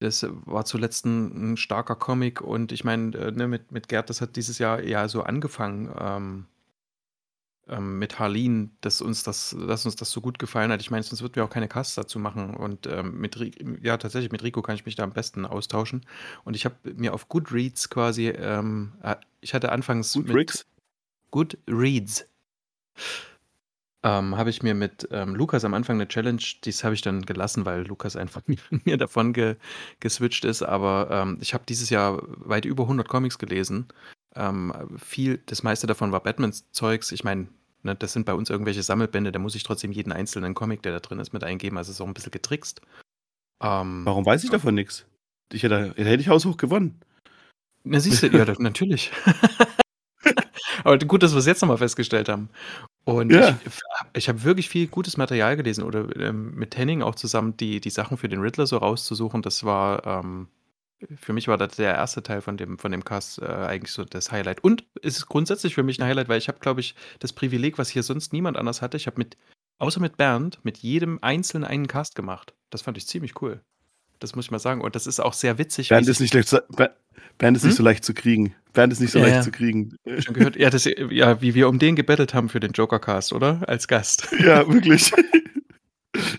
das 0.00 0.26
war 0.44 0.64
zuletzt 0.64 1.06
ein, 1.06 1.52
ein 1.52 1.56
starker 1.56 1.96
Comic 1.96 2.40
und 2.40 2.72
ich 2.72 2.84
meine, 2.84 3.16
äh, 3.16 3.32
ne, 3.32 3.48
mit, 3.48 3.72
mit 3.72 3.88
Gerd, 3.88 4.10
das 4.10 4.20
hat 4.20 4.36
dieses 4.36 4.58
Jahr 4.58 4.82
ja 4.82 5.08
so 5.08 5.22
angefangen. 5.22 5.92
Ähm, 5.98 6.46
ähm, 7.68 7.98
mit 7.98 8.18
Harleen, 8.18 8.76
dass 8.80 9.00
uns 9.00 9.22
das 9.22 9.56
dass 9.66 9.84
uns 9.84 9.96
das 9.96 10.10
so 10.10 10.20
gut 10.20 10.38
gefallen 10.38 10.72
hat. 10.72 10.80
Ich 10.80 10.90
meine, 10.90 11.02
sonst 11.02 11.22
würden 11.22 11.36
wir 11.36 11.44
auch 11.44 11.50
keine 11.50 11.68
Casts 11.68 11.94
dazu 11.94 12.18
machen 12.18 12.54
und, 12.54 12.86
ähm, 12.86 13.18
mit 13.18 13.36
ja, 13.82 13.96
tatsächlich 13.96 14.32
mit 14.32 14.42
Rico 14.42 14.62
kann 14.62 14.74
ich 14.76 14.86
mich 14.86 14.96
da 14.96 15.04
am 15.04 15.12
besten 15.12 15.44
austauschen 15.46 16.06
und 16.44 16.56
ich 16.56 16.64
habe 16.64 16.76
mir 16.94 17.14
auf 17.14 17.28
Goodreads 17.28 17.90
quasi, 17.90 18.28
ähm, 18.28 18.92
äh 19.02 19.16
ich 19.40 19.54
hatte 19.54 19.70
anfangs 19.72 20.14
Goodreads? 20.14 20.66
Goodreads 21.30 22.26
ähm, 24.04 24.36
habe 24.36 24.50
ich 24.50 24.62
mir 24.62 24.74
mit, 24.74 25.08
ähm, 25.10 25.34
Lukas 25.34 25.64
am 25.64 25.74
Anfang 25.74 25.96
eine 25.96 26.06
Challenge 26.08 26.40
dies 26.64 26.84
habe 26.84 26.94
ich 26.94 27.02
dann 27.02 27.22
gelassen, 27.26 27.64
weil 27.66 27.82
Lukas 27.86 28.16
einfach 28.16 28.42
mir 28.84 28.96
davon 28.96 29.32
ge 29.32 29.56
geswitcht 30.00 30.44
ist, 30.44 30.62
aber, 30.62 31.08
ähm, 31.10 31.38
ich 31.40 31.52
habe 31.54 31.64
dieses 31.68 31.90
Jahr 31.90 32.22
weit 32.24 32.64
über 32.64 32.84
100 32.84 33.08
Comics 33.08 33.38
gelesen. 33.38 33.88
Ähm, 34.38 34.72
viel 34.96 35.38
das 35.46 35.62
meiste 35.62 35.86
davon 35.86 36.12
war 36.12 36.22
Batman-Zeugs. 36.22 37.12
Ich 37.12 37.24
meine, 37.24 37.48
ne, 37.82 37.94
das 37.96 38.12
sind 38.12 38.24
bei 38.24 38.34
uns 38.34 38.50
irgendwelche 38.50 38.82
Sammelbände, 38.82 39.32
da 39.32 39.38
muss 39.38 39.54
ich 39.54 39.64
trotzdem 39.64 39.92
jeden 39.92 40.12
einzelnen 40.12 40.54
Comic, 40.54 40.82
der 40.82 40.92
da 40.92 41.00
drin 41.00 41.18
ist, 41.18 41.32
mit 41.32 41.44
eingeben. 41.44 41.76
Also, 41.76 41.90
es 41.90 41.96
ist 41.96 42.00
auch 42.00 42.06
ein 42.06 42.14
bisschen 42.14 42.30
getrickst. 42.30 42.80
Ähm, 43.60 44.02
Warum 44.04 44.24
weiß 44.24 44.44
ich 44.44 44.50
davon 44.50 44.74
nichts? 44.74 45.06
Ich 45.52 45.62
hätte 45.62 45.92
da 45.96 46.04
hätte 46.04 46.22
ich 46.22 46.28
haushoch 46.28 46.56
gewonnen. 46.56 47.00
Na 47.84 48.00
siehst 48.00 48.22
du, 48.22 48.28
ja, 48.28 48.44
natürlich. 48.58 49.10
Aber 50.84 50.98
gut, 50.98 51.22
dass 51.22 51.32
wir 51.32 51.38
es 51.38 51.46
jetzt 51.46 51.60
nochmal 51.60 51.78
festgestellt 51.78 52.28
haben. 52.28 52.50
Und 53.04 53.32
ja. 53.32 53.58
ich, 53.64 53.72
ich 54.12 54.28
habe 54.28 54.44
wirklich 54.44 54.68
viel 54.68 54.86
gutes 54.86 55.16
Material 55.16 55.56
gelesen 55.56 55.82
oder 55.84 56.14
ähm, 56.16 56.54
mit 56.54 56.76
Henning 56.76 57.02
auch 57.02 57.14
zusammen 57.14 57.56
die, 57.56 57.80
die 57.80 57.90
Sachen 57.90 58.16
für 58.16 58.28
den 58.28 58.40
Riddler 58.40 58.66
so 58.66 58.76
rauszusuchen. 58.76 59.42
Das 59.42 59.64
war, 59.64 60.06
ähm, 60.06 60.48
für 61.16 61.32
mich 61.32 61.48
war 61.48 61.56
das 61.56 61.76
der 61.76 61.94
erste 61.94 62.22
Teil 62.22 62.40
von 62.40 62.56
dem, 62.56 62.78
von 62.78 62.90
dem 62.90 63.04
Cast 63.04 63.40
äh, 63.40 63.46
eigentlich 63.46 63.92
so 63.92 64.04
das 64.04 64.32
Highlight. 64.32 64.62
Und 64.64 64.84
es 65.02 65.16
ist 65.16 65.26
grundsätzlich 65.26 65.74
für 65.74 65.82
mich 65.82 66.00
ein 66.00 66.06
Highlight, 66.06 66.28
weil 66.28 66.38
ich 66.38 66.48
habe, 66.48 66.58
glaube 66.58 66.80
ich, 66.80 66.94
das 67.20 67.32
Privileg, 67.32 67.78
was 67.78 67.88
hier 67.88 68.02
sonst 68.02 68.32
niemand 68.32 68.56
anders 68.56 68.82
hatte. 68.82 68.96
Ich 68.96 69.06
habe 69.06 69.18
mit, 69.18 69.36
außer 69.78 70.00
mit 70.00 70.16
Bernd, 70.16 70.58
mit 70.64 70.78
jedem 70.78 71.18
Einzelnen 71.22 71.64
einen 71.64 71.86
Cast 71.86 72.14
gemacht. 72.14 72.54
Das 72.70 72.82
fand 72.82 72.98
ich 72.98 73.06
ziemlich 73.06 73.40
cool. 73.42 73.60
Das 74.18 74.34
muss 74.34 74.46
ich 74.46 74.50
mal 74.50 74.58
sagen. 74.58 74.80
Und 74.80 74.96
das 74.96 75.06
ist 75.06 75.20
auch 75.20 75.32
sehr 75.32 75.58
witzig. 75.58 75.90
Bernd 75.90 76.08
ist 76.08 76.20
nicht 76.20 76.34
leicht, 76.34 76.50
Bernd 77.38 77.56
ist 77.56 77.62
hm? 77.62 77.68
nicht 77.68 77.76
so 77.76 77.82
leicht 77.84 78.04
zu 78.04 78.14
kriegen. 78.14 78.54
Bernd 78.72 78.92
ist 78.92 79.00
nicht 79.00 79.12
so 79.12 79.20
ja, 79.20 79.26
leicht 79.26 79.36
ja. 79.36 79.42
zu 79.42 79.52
kriegen. 79.52 79.96
Schon 80.18 80.34
gehört. 80.34 80.56
Ja, 80.56 80.70
das, 80.70 80.84
ja, 80.84 81.40
wie 81.40 81.54
wir 81.54 81.68
um 81.68 81.78
den 81.78 81.94
gebettelt 81.94 82.34
haben 82.34 82.48
für 82.48 82.60
den 82.60 82.72
Joker-Cast, 82.72 83.32
oder? 83.32 83.62
Als 83.68 83.88
Gast. 83.88 84.28
Ja, 84.40 84.66
wirklich. 84.68 85.12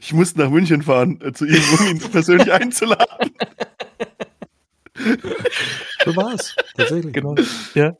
Ich 0.01 0.13
musste 0.13 0.39
nach 0.39 0.49
München 0.49 0.81
fahren, 0.81 1.21
äh, 1.21 1.31
zu 1.31 1.45
ihm, 1.45 1.61
um 1.77 1.87
ihn 1.87 1.99
persönlich 1.99 2.51
einzuladen. 2.51 3.31
So 6.05 6.15
war 6.15 6.33
es, 6.33 6.55
tatsächlich. 6.75 7.13
Genau. 7.13 7.35
Ja. 7.73 7.97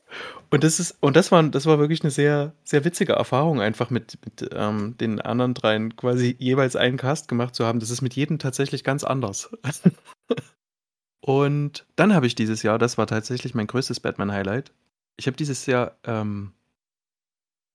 Und 0.50 0.64
das 0.64 0.80
ist, 0.80 0.96
und 1.00 1.16
das 1.16 1.30
war, 1.30 1.42
das 1.44 1.66
war 1.66 1.78
wirklich 1.78 2.02
eine 2.02 2.10
sehr, 2.10 2.54
sehr 2.64 2.84
witzige 2.84 3.12
Erfahrung, 3.12 3.60
einfach 3.60 3.90
mit, 3.90 4.18
mit 4.24 4.50
ähm, 4.52 4.96
den 4.98 5.20
anderen 5.20 5.54
dreien 5.54 5.94
quasi 5.94 6.34
jeweils 6.38 6.76
einen 6.76 6.96
Cast 6.96 7.28
gemacht 7.28 7.54
zu 7.54 7.64
haben. 7.64 7.78
Das 7.78 7.90
ist 7.90 8.02
mit 8.02 8.14
jedem 8.14 8.38
tatsächlich 8.38 8.82
ganz 8.82 9.04
anders. 9.04 9.50
und 11.20 11.86
dann 11.94 12.14
habe 12.14 12.26
ich 12.26 12.34
dieses 12.34 12.62
Jahr, 12.62 12.78
das 12.78 12.98
war 12.98 13.06
tatsächlich 13.06 13.54
mein 13.54 13.68
größtes 13.68 14.00
Batman-Highlight. 14.00 14.72
Ich 15.16 15.26
habe 15.26 15.36
dieses 15.36 15.66
Jahr, 15.66 15.96
ähm, 16.04 16.52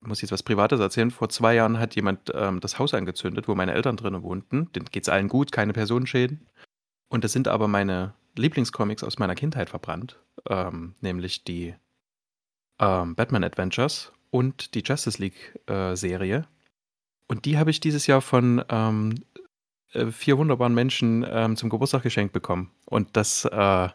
muss 0.02 0.22
jetzt 0.22 0.32
was 0.32 0.44
Privates 0.44 0.80
erzählen, 0.80 1.12
vor 1.12 1.30
zwei 1.30 1.56
Jahren 1.56 1.80
hat 1.80 1.96
jemand 1.96 2.32
ähm, 2.34 2.60
das 2.60 2.78
Haus 2.78 2.94
angezündet, 2.94 3.48
wo 3.48 3.56
meine 3.56 3.74
Eltern 3.74 3.96
drinnen 3.96 4.22
wohnten. 4.22 4.72
Denen 4.74 4.86
geht 4.92 5.04
es 5.04 5.10
allen 5.10 5.30
gut, 5.30 5.52
keine 5.52 5.72
Personenschäden. 5.72 6.46
Und 7.08 7.24
das 7.24 7.32
sind 7.32 7.48
aber 7.48 7.68
meine 7.68 8.14
Lieblingscomics 8.38 9.04
aus 9.04 9.20
meiner 9.20 9.36
Kindheit 9.36 9.70
verbrannt, 9.70 10.20
ähm, 10.50 10.96
nämlich 11.02 11.44
die 11.44 11.76
ähm, 12.80 13.16
Batman 13.16 13.44
Adventures 13.44 14.12
und 14.32 14.76
die 14.76 14.84
Justice 14.86 15.22
League 15.22 15.60
äh, 15.68 15.96
Serie. 15.96 16.48
Und 17.28 17.46
die 17.46 17.58
habe 17.58 17.72
ich 17.72 17.80
dieses 17.80 18.08
Jahr 18.08 18.22
von 18.22 18.64
ähm, 18.70 19.16
äh, 19.94 20.08
vier 20.08 20.38
wunderbaren 20.38 20.74
Menschen 20.74 21.26
ähm, 21.28 21.56
zum 21.56 21.70
Geburtstag 21.70 22.04
geschenkt 22.04 22.34
bekommen. 22.34 22.72
Und 22.86 23.16
das 23.18 23.46
äh, 23.46 23.90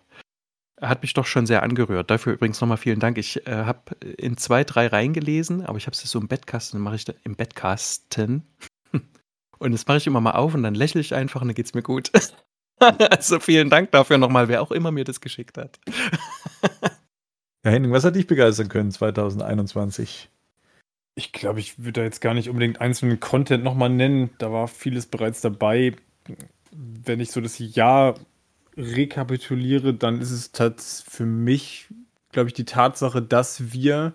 hat 0.81 1.03
mich 1.03 1.15
doch 1.15 1.27
schon 1.27 1.47
sehr 1.47 1.63
angerührt. 1.63 2.11
Dafür 2.11 2.33
übrigens 2.33 2.61
nochmal 2.61 2.79
vielen 2.79 3.01
Dank. 3.01 3.19
Ich 3.19 3.47
äh, 3.47 3.65
habe 3.65 3.95
in 4.17 4.37
zwei, 4.37 4.65
drei 4.65 4.87
reingelesen, 4.87 5.65
aber 5.65 5.79
ich 5.79 5.87
habe 5.87 5.95
es 5.95 6.01
so 6.03 6.19
im 6.19 6.29
Bettkasten, 6.29 6.81
mache 6.81 6.97
ich 6.97 7.05
da, 7.05 7.13
im 7.25 7.37
Bettkasten. 7.37 8.47
und 9.59 9.73
das 9.73 9.87
mache 9.87 9.99
ich 9.99 10.07
immer 10.07 10.21
mal 10.21 10.33
auf 10.33 10.55
und 10.55 10.63
dann 10.63 10.75
lächle 10.75 11.01
ich 11.01 11.15
einfach 11.15 11.43
und 11.43 11.49
dann 11.49 11.55
geht 11.55 11.67
es 11.67 11.75
mir 11.75 11.83
gut. 11.83 12.11
also 13.11 13.41
vielen 13.41 13.71
Dank 13.71 13.91
dafür 13.93 14.19
nochmal, 14.19 14.49
wer 14.49 14.63
auch 14.63 14.71
immer 14.73 14.91
mir 14.91 15.05
das 15.05 15.21
geschickt 15.21 15.59
hat. 15.59 15.79
Ja, 17.63 17.73
Henning, 17.73 17.93
was 17.93 18.05
hat 18.05 18.17
dich 18.17 18.27
begeistern 18.27 18.69
können 18.71 18.91
2021? 18.91 20.31
Ich 21.15 21.33
glaube, 21.33 21.61
ich 21.61 21.79
würde 21.79 22.01
da 22.01 22.03
jetzt 22.05 22.23
gar 22.23 22.33
nicht 22.33 22.49
unbedingt 22.49 22.81
einzelnen 22.81 23.21
Content 23.21 23.63
nochmal 23.63 23.91
nennen. 23.91 24.31
Da 24.39 24.51
war 24.51 24.67
vieles 24.67 25.05
bereits 25.05 25.43
dabei. 25.43 25.95
Wenn 26.71 27.21
ich 27.21 27.31
so 27.33 27.43
das 27.43 27.59
Jahr 27.59 28.15
rekapituliere, 28.79 29.93
dann 29.93 30.23
ist 30.23 30.31
es 30.31 30.53
tatsächlich 30.53 31.13
für 31.13 31.27
mich, 31.27 31.89
glaube 32.33 32.49
ich, 32.49 32.55
die 32.55 32.65
Tatsache, 32.65 33.21
dass 33.21 33.75
wir, 33.75 34.15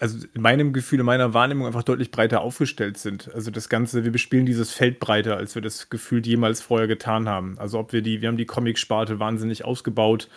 also 0.00 0.26
in 0.34 0.42
meinem 0.42 0.72
Gefühl, 0.72 1.00
in 1.00 1.06
meiner 1.06 1.34
Wahrnehmung 1.34 1.66
einfach 1.66 1.82
deutlich 1.82 2.10
breiter 2.10 2.40
aufgestellt 2.40 2.98
sind. 2.98 3.32
Also 3.34 3.50
das 3.50 3.68
Ganze, 3.68 4.04
wir 4.04 4.12
bespielen 4.12 4.46
dieses 4.46 4.72
Feld 4.72 5.00
breiter, 5.00 5.36
als 5.36 5.54
wir 5.54 5.62
das 5.62 5.90
gefühlt 5.90 6.26
jemals 6.26 6.60
vorher 6.60 6.88
getan 6.88 7.28
haben. 7.28 7.58
Also 7.58 7.78
ob 7.78 7.92
wir 7.92 8.02
die, 8.02 8.20
wir 8.20 8.28
haben 8.28 8.36
die 8.36 8.46
Comic-Sparte 8.46 9.18
wahnsinnig 9.18 9.64
ausgebaut 9.64 10.28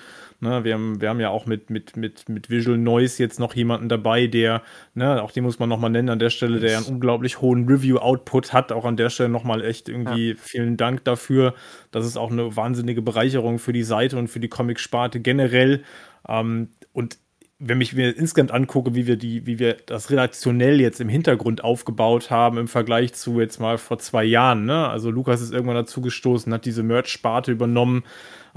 Ne, 0.41 0.63
wir, 0.63 0.75
haben, 0.75 1.01
wir 1.01 1.09
haben 1.09 1.19
ja 1.19 1.29
auch 1.29 1.45
mit, 1.45 1.69
mit, 1.69 1.97
mit, 1.97 2.29
mit 2.29 2.49
Visual 2.49 2.77
Noise 2.77 3.21
jetzt 3.21 3.41
noch 3.41 3.55
jemanden 3.55 3.89
dabei, 3.89 4.25
der, 4.25 4.61
ne, 4.93 5.21
auch 5.21 5.31
den 5.31 5.43
muss 5.43 5.59
man 5.59 5.67
nochmal 5.67 5.89
nennen 5.89 6.07
an 6.07 6.19
der 6.19 6.29
Stelle, 6.29 6.61
der 6.61 6.77
einen 6.77 6.85
unglaublich 6.87 7.41
hohen 7.41 7.67
Review-Output 7.67 8.53
hat. 8.53 8.71
Auch 8.71 8.85
an 8.85 8.95
der 8.95 9.09
Stelle 9.09 9.27
nochmal 9.27 9.65
echt 9.65 9.89
irgendwie 9.89 10.29
ja. 10.29 10.35
vielen 10.37 10.77
Dank 10.77 11.03
dafür. 11.03 11.55
Das 11.91 12.05
ist 12.05 12.15
auch 12.15 12.31
eine 12.31 12.55
wahnsinnige 12.55 13.01
Bereicherung 13.01 13.59
für 13.59 13.73
die 13.73 13.83
Seite 13.83 14.17
und 14.17 14.29
für 14.29 14.39
die 14.39 14.47
Comic-Sparte 14.47 15.19
generell. 15.19 15.83
Ähm, 16.25 16.69
und 16.93 17.17
wenn 17.61 17.81
ich 17.81 17.93
mir 17.93 18.15
insgesamt 18.17 18.51
angucke, 18.51 18.95
wie 18.95 19.05
wir 19.05 19.17
die, 19.17 19.45
wie 19.45 19.59
wir 19.59 19.75
das 19.85 20.09
redaktionell 20.09 20.79
jetzt 20.79 21.01
im 21.01 21.09
Hintergrund 21.09 21.61
aufgebaut 21.61 22.31
haben 22.31 22.57
im 22.57 22.69
Vergleich 22.69 23.13
zu 23.13 23.41
jetzt 23.41 23.59
mal 23.59 23.77
vor 23.77 23.99
zwei 23.99 24.23
Jahren, 24.23 24.65
ne? 24.65 24.87
Also 24.87 25.11
Lukas 25.11 25.41
ist 25.41 25.51
irgendwann 25.51 25.75
dazu 25.75 25.99
gestoßen, 26.01 26.53
hat 26.53 26.63
diese 26.63 26.83
Merch-Sparte 26.83 27.51
übernommen. 27.51 28.03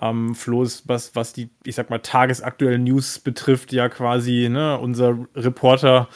Ähm, 0.00 0.36
Flo 0.36 0.62
ist, 0.62 0.88
was, 0.88 1.16
was 1.16 1.32
die, 1.32 1.50
ich 1.64 1.74
sag 1.74 1.90
mal, 1.90 1.98
tagesaktuellen 1.98 2.84
News 2.84 3.18
betrifft, 3.18 3.72
ja 3.72 3.88
quasi, 3.88 4.48
ne, 4.48 4.78
unser 4.78 5.18
Reporter 5.34 6.08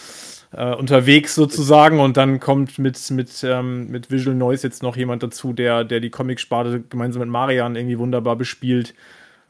äh, 0.53 0.72
unterwegs 0.72 1.35
sozusagen 1.35 1.99
und 1.99 2.16
dann 2.16 2.38
kommt 2.38 2.79
mit, 2.79 3.11
mit, 3.11 3.44
ähm, 3.44 3.88
mit 3.90 4.12
Visual 4.12 4.37
Noise 4.37 4.68
jetzt 4.68 4.85
noch 4.85 4.96
jemand 4.96 5.25
dazu, 5.25 5.53
der, 5.53 5.83
der 5.83 5.99
die 5.99 6.11
Comic-Sparte 6.11 6.85
gemeinsam 6.88 7.20
mit 7.20 7.31
Marian 7.31 7.75
irgendwie 7.75 7.99
wunderbar 7.99 8.37
bespielt. 8.37 8.94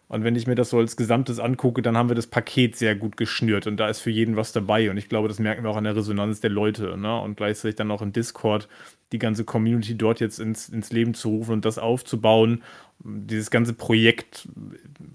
Und 0.08 0.22
wenn 0.22 0.36
ich 0.36 0.46
mir 0.46 0.54
das 0.54 0.70
so 0.70 0.78
als 0.78 0.96
Gesamtes 0.96 1.40
angucke, 1.40 1.82
dann 1.82 1.96
haben 1.96 2.08
wir 2.08 2.14
das 2.14 2.28
Paket 2.28 2.76
sehr 2.76 2.94
gut 2.94 3.16
geschnürt 3.16 3.66
und 3.66 3.76
da 3.76 3.88
ist 3.88 4.00
für 4.00 4.10
jeden 4.10 4.36
was 4.36 4.52
dabei. 4.52 4.88
Und 4.88 4.98
ich 4.98 5.08
glaube, 5.08 5.26
das 5.26 5.40
merken 5.40 5.64
wir 5.64 5.70
auch 5.70 5.76
an 5.76 5.84
der 5.84 5.96
Resonanz 5.96 6.40
der 6.40 6.50
Leute. 6.50 6.96
Ne? 6.96 7.20
Und 7.20 7.36
gleichzeitig 7.36 7.74
dann 7.74 7.90
auch 7.90 8.02
im 8.02 8.12
Discord 8.12 8.68
die 9.12 9.18
ganze 9.18 9.44
Community 9.44 9.96
dort 9.96 10.20
jetzt 10.20 10.38
ins, 10.38 10.68
ins 10.68 10.92
Leben 10.92 11.14
zu 11.14 11.30
rufen 11.30 11.54
und 11.54 11.64
das 11.64 11.78
aufzubauen. 11.78 12.62
Dieses 13.00 13.50
ganze 13.50 13.72
Projekt 13.72 14.48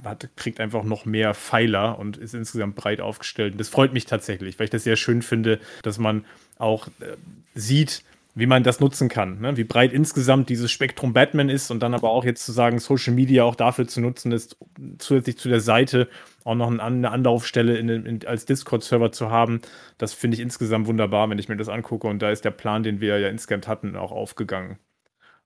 hat, 0.04 0.30
kriegt 0.36 0.60
einfach 0.60 0.84
noch 0.84 1.06
mehr 1.06 1.34
Pfeiler 1.34 1.98
und 1.98 2.18
ist 2.18 2.34
insgesamt 2.34 2.76
breit 2.76 3.00
aufgestellt. 3.00 3.54
Und 3.54 3.60
das 3.60 3.70
freut 3.70 3.94
mich 3.94 4.06
tatsächlich, 4.06 4.60
weil 4.60 4.66
ich 4.66 4.72
das 4.72 4.84
sehr 4.84 4.98
schön 4.98 5.22
finde, 5.22 5.60
dass 5.84 6.00
man 6.00 6.26
auch 6.58 6.88
äh, 7.00 7.16
sieht, 7.56 8.04
wie 8.34 8.46
man 8.46 8.64
das 8.64 8.80
nutzen 8.80 9.10
kann, 9.10 9.40
ne? 9.42 9.58
wie 9.58 9.64
breit 9.64 9.92
insgesamt 9.92 10.50
dieses 10.50 10.72
Spektrum 10.72 11.14
Batman 11.14 11.50
ist 11.50 11.70
und 11.70 11.82
dann 11.82 11.94
aber 11.94 12.10
auch 12.10 12.24
jetzt 12.24 12.46
zu 12.46 12.52
sagen, 12.52 12.80
Social 12.80 13.14
Media 13.14 13.44
auch 13.44 13.56
dafür 13.56 13.88
zu 13.88 14.00
nutzen 14.00 14.32
ist, 14.32 14.58
zusätzlich 15.00 15.38
zu 15.38 15.50
der 15.50 15.60
Seite 15.60 16.08
auch 16.44 16.56
noch 16.56 16.72
eine 16.72 17.12
Anlaufstelle 17.12 17.78
in, 17.78 17.90
in, 17.90 18.26
als 18.26 18.46
Discord-Server 18.46 19.12
zu 19.12 19.30
haben, 19.30 19.62
das 19.98 20.14
finde 20.14 20.36
ich 20.36 20.42
insgesamt 20.42 20.88
wunderbar, 20.88 21.30
wenn 21.30 21.40
ich 21.40 21.50
mir 21.50 21.58
das 21.58 21.70
angucke 21.70 22.08
und 22.08 22.22
da 22.22 22.32
ist 22.32 22.46
der 22.46 22.52
Plan, 22.52 22.84
den 22.84 23.02
wir 23.02 23.20
ja 23.20 23.28
insgesamt 23.28 23.68
hatten, 23.68 23.96
auch 23.96 24.12
aufgegangen. 24.12 24.78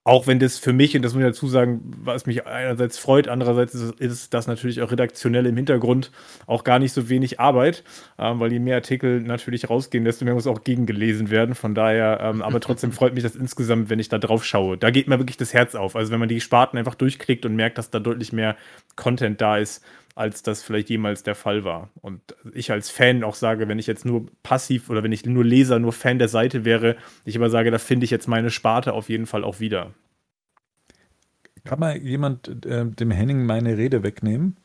Auch 0.08 0.28
wenn 0.28 0.38
das 0.38 0.60
für 0.60 0.72
mich, 0.72 0.96
und 0.96 1.02
das 1.02 1.16
muss 1.16 1.24
ich 1.24 1.30
dazu 1.30 1.48
sagen, 1.48 1.82
was 2.04 2.28
mich 2.28 2.46
einerseits 2.46 3.00
freut, 3.00 3.28
andererseits 3.28 3.74
ist, 3.74 4.00
ist 4.00 4.34
das 4.36 4.46
natürlich 4.46 4.84
auch 4.84 4.92
redaktionell 4.92 5.48
im 5.48 5.56
Hintergrund 5.56 6.12
auch 6.46 6.64
gar 6.64 6.78
nicht 6.78 6.94
so 6.94 7.10
wenig 7.10 7.40
Arbeit, 7.40 7.84
ähm, 8.20 8.40
weil 8.40 8.52
je 8.52 8.60
mehr 8.60 8.76
Artikel 8.76 9.20
natürlich 9.22 9.68
rausgehen, 9.68 10.06
desto 10.06 10.24
mehr 10.24 10.36
muss 10.36 10.46
auch 10.46 10.64
gegengelesen 10.64 11.32
werden. 11.32 11.56
Von 11.56 11.74
daher, 11.74 12.20
ähm, 12.22 12.44
aber 12.44 12.60
trotzdem 12.60 12.92
freut 12.92 13.16
mich 13.16 13.24
das 13.24 13.36
insgesamt, 13.36 13.90
wenn 13.90 13.98
ich 13.98 14.08
da 14.08 14.20
drauf 14.20 14.46
schaue. 14.46 14.78
Da 14.78 14.92
geht 14.92 15.08
mir 15.08 15.18
wirklich 15.18 15.38
das 15.38 15.56
Herz 15.56 15.74
auf. 15.74 15.96
Also 15.96 16.12
wenn 16.12 16.20
man 16.20 16.30
die 16.30 16.40
Sparten 16.40 16.78
einfach 16.78 16.94
durchklickt 16.94 17.44
und 17.44 17.56
merkt, 17.56 17.80
dass 17.80 17.90
da 17.90 18.00
deutlich 18.00 18.32
mehr 18.32 18.58
Content 18.96 19.42
da 19.42 19.58
ist, 19.58 19.84
als 20.16 20.42
das 20.44 20.64
vielleicht 20.64 20.90
jemals 20.90 21.24
der 21.24 21.36
Fall 21.36 21.66
war. 21.66 21.90
Und 22.02 22.22
ich 22.54 22.72
als 22.72 22.90
Fan 22.90 23.24
auch 23.24 23.36
sage, 23.36 23.68
wenn 23.68 23.80
ich 23.80 23.86
jetzt 23.86 24.06
nur 24.06 24.28
passiv 24.44 24.90
oder 24.90 25.04
wenn 25.04 25.12
ich 25.12 25.26
nur 25.26 25.44
Leser, 25.44 25.78
nur 25.78 25.92
Fan 25.92 26.20
der 26.20 26.30
Seite 26.30 26.64
wäre, 26.64 26.96
ich 27.26 27.36
aber 27.36 27.50
sage, 27.50 27.70
da 27.70 27.78
finde 27.78 28.06
ich 28.06 28.12
jetzt 28.12 28.28
meine 28.28 28.50
Sparte 28.50 28.94
auf 28.94 29.10
jeden 29.10 29.26
Fall 29.26 29.44
auch 29.44 29.60
wieder. 29.60 29.92
Kann 31.66 31.80
mal 31.80 31.98
jemand 31.98 32.66
äh, 32.66 32.86
dem 32.86 33.12
Henning 33.12 33.46
meine 33.46 33.78
Rede 33.78 34.04
wegnehmen? 34.04 34.56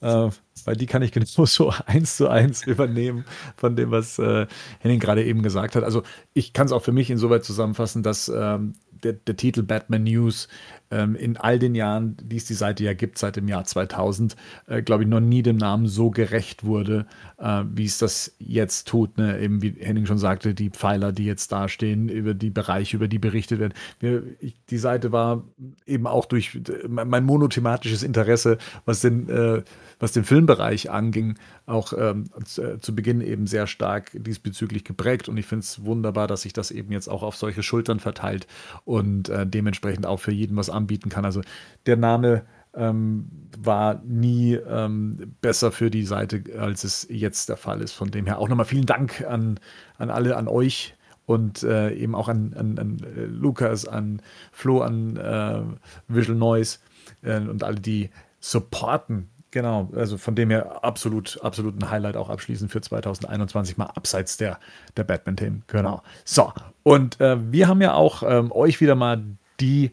Äh, 0.00 0.30
weil 0.64 0.76
die 0.76 0.86
kann 0.86 1.02
ich 1.02 1.12
genauso 1.12 1.72
eins 1.86 2.16
zu 2.16 2.28
eins 2.28 2.66
übernehmen 2.66 3.24
von 3.56 3.76
dem, 3.76 3.92
was 3.92 4.18
äh, 4.18 4.46
Henning 4.80 4.98
gerade 4.98 5.24
eben 5.24 5.42
gesagt 5.42 5.76
hat. 5.76 5.84
Also 5.84 6.02
ich 6.34 6.52
kann 6.52 6.66
es 6.66 6.72
auch 6.72 6.82
für 6.82 6.92
mich 6.92 7.10
insoweit 7.10 7.44
zusammenfassen, 7.44 8.02
dass 8.02 8.28
ähm, 8.28 8.74
der, 9.04 9.12
der, 9.14 9.36
Titel 9.36 9.62
Batman 9.62 10.04
News 10.04 10.48
ähm, 10.90 11.14
in 11.14 11.36
all 11.36 11.58
den 11.58 11.74
Jahren, 11.74 12.16
die 12.22 12.36
es 12.36 12.44
die 12.44 12.54
Seite 12.54 12.84
ja 12.84 12.94
gibt, 12.94 13.18
seit 13.18 13.36
dem 13.36 13.48
Jahr 13.48 13.64
2000, 13.64 14.36
äh, 14.66 14.82
glaube 14.82 15.04
ich, 15.04 15.08
noch 15.08 15.20
nie 15.20 15.42
dem 15.42 15.56
Namen 15.56 15.86
so 15.86 16.10
gerecht 16.10 16.64
wurde, 16.64 17.06
äh, 17.38 17.62
wie 17.72 17.84
es 17.84 17.98
das 17.98 18.34
jetzt 18.38 18.88
tut. 18.88 19.16
Ne? 19.18 19.40
Eben 19.40 19.62
wie 19.62 19.76
Henning 19.78 20.06
schon 20.06 20.18
sagte, 20.18 20.54
die 20.54 20.70
Pfeiler, 20.70 21.12
die 21.12 21.24
jetzt 21.24 21.52
da 21.52 21.68
stehen, 21.68 22.08
über 22.08 22.34
die 22.34 22.50
Bereiche, 22.50 22.96
über 22.96 23.08
die 23.08 23.18
berichtet 23.18 23.60
werden. 23.60 23.74
Wir, 24.00 24.22
ich, 24.40 24.56
die 24.68 24.78
Seite 24.78 25.12
war 25.12 25.44
eben 25.86 26.06
auch 26.06 26.26
durch 26.26 26.60
mein 26.88 27.24
monothematisches 27.24 28.02
Interesse, 28.02 28.58
was 28.84 29.00
den, 29.00 29.28
äh, 29.28 29.62
was 29.98 30.12
den 30.12 30.24
Filmbereich 30.24 30.90
anging, 30.90 31.36
auch 31.66 31.92
ähm, 31.96 32.30
zu, 32.44 32.62
äh, 32.62 32.80
zu, 32.80 32.94
Beginn 32.94 33.20
eben 33.20 33.46
sehr 33.46 33.66
stark 33.66 34.10
diesbezüglich 34.14 34.84
geprägt. 34.84 35.28
Und 35.28 35.36
ich 35.36 35.46
finde 35.46 35.62
es 35.62 35.84
wunderbar, 35.84 36.26
dass 36.26 36.42
sich 36.42 36.52
das 36.52 36.70
eben 36.70 36.90
jetzt 36.92 37.08
auch 37.08 37.22
auf 37.22 37.36
solche 37.36 37.62
Schultern 37.62 38.00
verteilt 38.00 38.46
und 38.84 39.28
äh, 39.28 39.46
dementsprechend 39.46 40.06
auch 40.06 40.18
für 40.18 40.32
jeden 40.32 40.56
was 40.56 40.70
anbieten 40.80 41.08
kann. 41.08 41.24
Also 41.24 41.42
der 41.86 41.96
Name 41.96 42.42
ähm, 42.74 43.26
war 43.58 44.00
nie 44.04 44.54
ähm, 44.54 45.34
besser 45.40 45.72
für 45.72 45.90
die 45.90 46.04
Seite, 46.04 46.42
als 46.58 46.84
es 46.84 47.06
jetzt 47.10 47.48
der 47.48 47.56
Fall 47.56 47.80
ist. 47.80 47.92
Von 47.92 48.10
dem 48.10 48.26
her 48.26 48.38
auch 48.38 48.48
nochmal 48.48 48.66
vielen 48.66 48.86
Dank 48.86 49.24
an, 49.28 49.58
an 49.98 50.10
alle, 50.10 50.36
an 50.36 50.48
euch 50.48 50.94
und 51.26 51.62
äh, 51.62 51.92
eben 51.92 52.14
auch 52.14 52.28
an, 52.28 52.54
an, 52.54 52.78
an 52.78 52.98
äh, 53.16 53.24
Lukas, 53.24 53.86
an 53.86 54.22
Flo, 54.52 54.82
an 54.82 55.16
äh, 55.16 55.62
Visual 56.08 56.38
Noise 56.38 56.78
äh, 57.22 57.38
und 57.38 57.62
alle, 57.62 57.80
die 57.80 58.10
supporten 58.40 59.28
Genau, 59.52 59.90
also 59.96 60.16
von 60.16 60.36
dem 60.36 60.50
her 60.50 60.84
absolut, 60.84 61.40
absolut 61.42 61.76
ein 61.80 61.90
Highlight 61.90 62.16
auch 62.16 62.30
abschließend 62.30 62.70
für 62.70 62.80
2021 62.80 63.76
mal 63.76 63.86
abseits 63.86 64.36
der, 64.36 64.60
der 64.96 65.02
Batman-Themen. 65.02 65.64
Genau. 65.66 66.02
So, 66.24 66.52
und 66.84 67.20
äh, 67.20 67.36
wir 67.52 67.66
haben 67.66 67.80
ja 67.82 67.94
auch 67.94 68.22
ähm, 68.22 68.52
euch 68.52 68.80
wieder 68.80 68.94
mal 68.94 69.20
die 69.58 69.90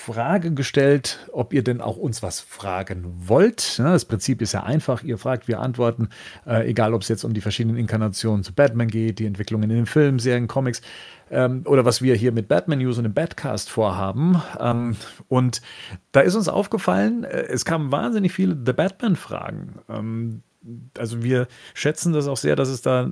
Frage 0.00 0.54
gestellt, 0.54 1.28
ob 1.30 1.52
ihr 1.52 1.62
denn 1.62 1.82
auch 1.82 1.98
uns 1.98 2.22
was 2.22 2.40
fragen 2.40 3.04
wollt. 3.26 3.78
Das 3.78 4.06
Prinzip 4.06 4.40
ist 4.40 4.52
ja 4.52 4.62
einfach, 4.62 5.02
ihr 5.02 5.18
fragt, 5.18 5.46
wir 5.46 5.60
antworten, 5.60 6.08
äh, 6.46 6.66
egal 6.70 6.94
ob 6.94 7.02
es 7.02 7.08
jetzt 7.08 7.22
um 7.22 7.34
die 7.34 7.42
verschiedenen 7.42 7.76
Inkarnationen 7.76 8.42
zu 8.42 8.54
Batman 8.54 8.88
geht, 8.88 9.18
die 9.18 9.26
Entwicklungen 9.26 9.68
in 9.68 9.76
den 9.76 9.86
Filmen, 9.86 10.18
Serien, 10.18 10.48
Comics 10.48 10.80
ähm, 11.30 11.64
oder 11.66 11.84
was 11.84 12.00
wir 12.00 12.14
hier 12.14 12.32
mit 12.32 12.48
Batman 12.48 12.78
News 12.78 12.96
und 12.96 13.04
dem 13.04 13.12
Batcast 13.12 13.68
vorhaben. 13.68 14.40
Ähm, 14.58 14.96
und 15.28 15.60
da 16.12 16.20
ist 16.20 16.34
uns 16.34 16.48
aufgefallen, 16.48 17.24
äh, 17.24 17.42
es 17.42 17.66
kamen 17.66 17.92
wahnsinnig 17.92 18.32
viele 18.32 18.56
The 18.64 18.72
Batman-Fragen. 18.72 19.80
Ähm, 19.90 20.42
also 20.98 21.22
wir 21.22 21.48
schätzen 21.72 22.12
das 22.12 22.28
auch 22.28 22.36
sehr, 22.36 22.54
dass 22.54 22.68
es 22.68 22.82
da 22.82 23.10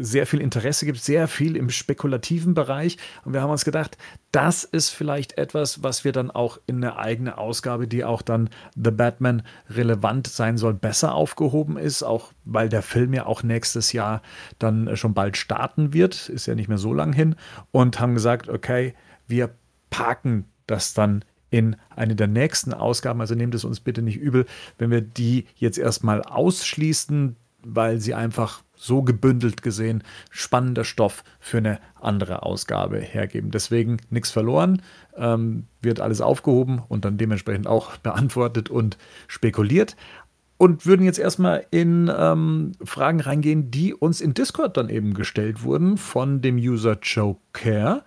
sehr 0.00 0.26
viel 0.26 0.40
Interesse 0.40 0.84
gibt, 0.84 0.98
sehr 0.98 1.28
viel 1.28 1.56
im 1.56 1.70
spekulativen 1.70 2.54
Bereich. 2.54 2.98
Und 3.24 3.32
wir 3.34 3.42
haben 3.42 3.50
uns 3.50 3.64
gedacht, 3.64 3.96
das 4.32 4.64
ist 4.64 4.90
vielleicht 4.90 5.38
etwas, 5.38 5.82
was 5.82 6.04
wir 6.04 6.12
dann 6.12 6.30
auch 6.30 6.58
in 6.66 6.76
eine 6.76 6.98
eigene 6.98 7.38
Ausgabe, 7.38 7.86
die 7.86 8.04
auch 8.04 8.22
dann 8.22 8.50
The 8.74 8.90
Batman 8.90 9.42
relevant 9.70 10.26
sein 10.26 10.58
soll, 10.58 10.74
besser 10.74 11.14
aufgehoben 11.14 11.76
ist, 11.76 12.02
auch 12.02 12.32
weil 12.44 12.68
der 12.68 12.82
Film 12.82 13.14
ja 13.14 13.26
auch 13.26 13.42
nächstes 13.42 13.92
Jahr 13.92 14.22
dann 14.58 14.96
schon 14.96 15.14
bald 15.14 15.36
starten 15.36 15.92
wird, 15.92 16.28
ist 16.28 16.46
ja 16.46 16.54
nicht 16.54 16.68
mehr 16.68 16.78
so 16.78 16.92
lang 16.92 17.12
hin, 17.12 17.36
und 17.70 18.00
haben 18.00 18.14
gesagt, 18.14 18.48
okay, 18.48 18.94
wir 19.28 19.50
parken 19.90 20.46
das 20.66 20.94
dann 20.94 21.24
in 21.50 21.76
eine 21.94 22.14
der 22.14 22.26
nächsten 22.26 22.74
Ausgaben. 22.74 23.20
Also 23.20 23.34
nehmt 23.34 23.54
es 23.54 23.64
uns 23.64 23.80
bitte 23.80 24.02
nicht 24.02 24.16
übel, 24.16 24.46
wenn 24.78 24.90
wir 24.90 25.00
die 25.00 25.46
jetzt 25.56 25.78
erstmal 25.78 26.22
ausschließen, 26.22 27.36
weil 27.62 28.00
sie 28.00 28.14
einfach 28.14 28.62
so 28.78 29.02
gebündelt 29.02 29.62
gesehen 29.62 30.04
spannender 30.30 30.84
Stoff 30.84 31.24
für 31.40 31.58
eine 31.58 31.80
andere 32.00 32.44
Ausgabe 32.44 33.00
hergeben. 33.00 33.50
Deswegen 33.50 33.98
nichts 34.08 34.30
verloren, 34.30 34.82
ähm, 35.16 35.66
wird 35.82 36.00
alles 36.00 36.20
aufgehoben 36.20 36.80
und 36.88 37.04
dann 37.04 37.18
dementsprechend 37.18 37.66
auch 37.66 37.96
beantwortet 37.96 38.70
und 38.70 38.96
spekuliert 39.26 39.96
und 40.58 40.86
würden 40.86 41.06
jetzt 41.06 41.20
erstmal 41.20 41.64
in 41.70 42.12
ähm, 42.14 42.72
Fragen 42.84 43.20
reingehen, 43.20 43.70
die 43.70 43.94
uns 43.94 44.20
in 44.20 44.34
Discord 44.34 44.76
dann 44.76 44.88
eben 44.88 45.14
gestellt 45.14 45.62
wurden 45.62 45.96
von 45.96 46.42
dem 46.42 46.56
User 46.56 46.98
Joker. 47.00 48.04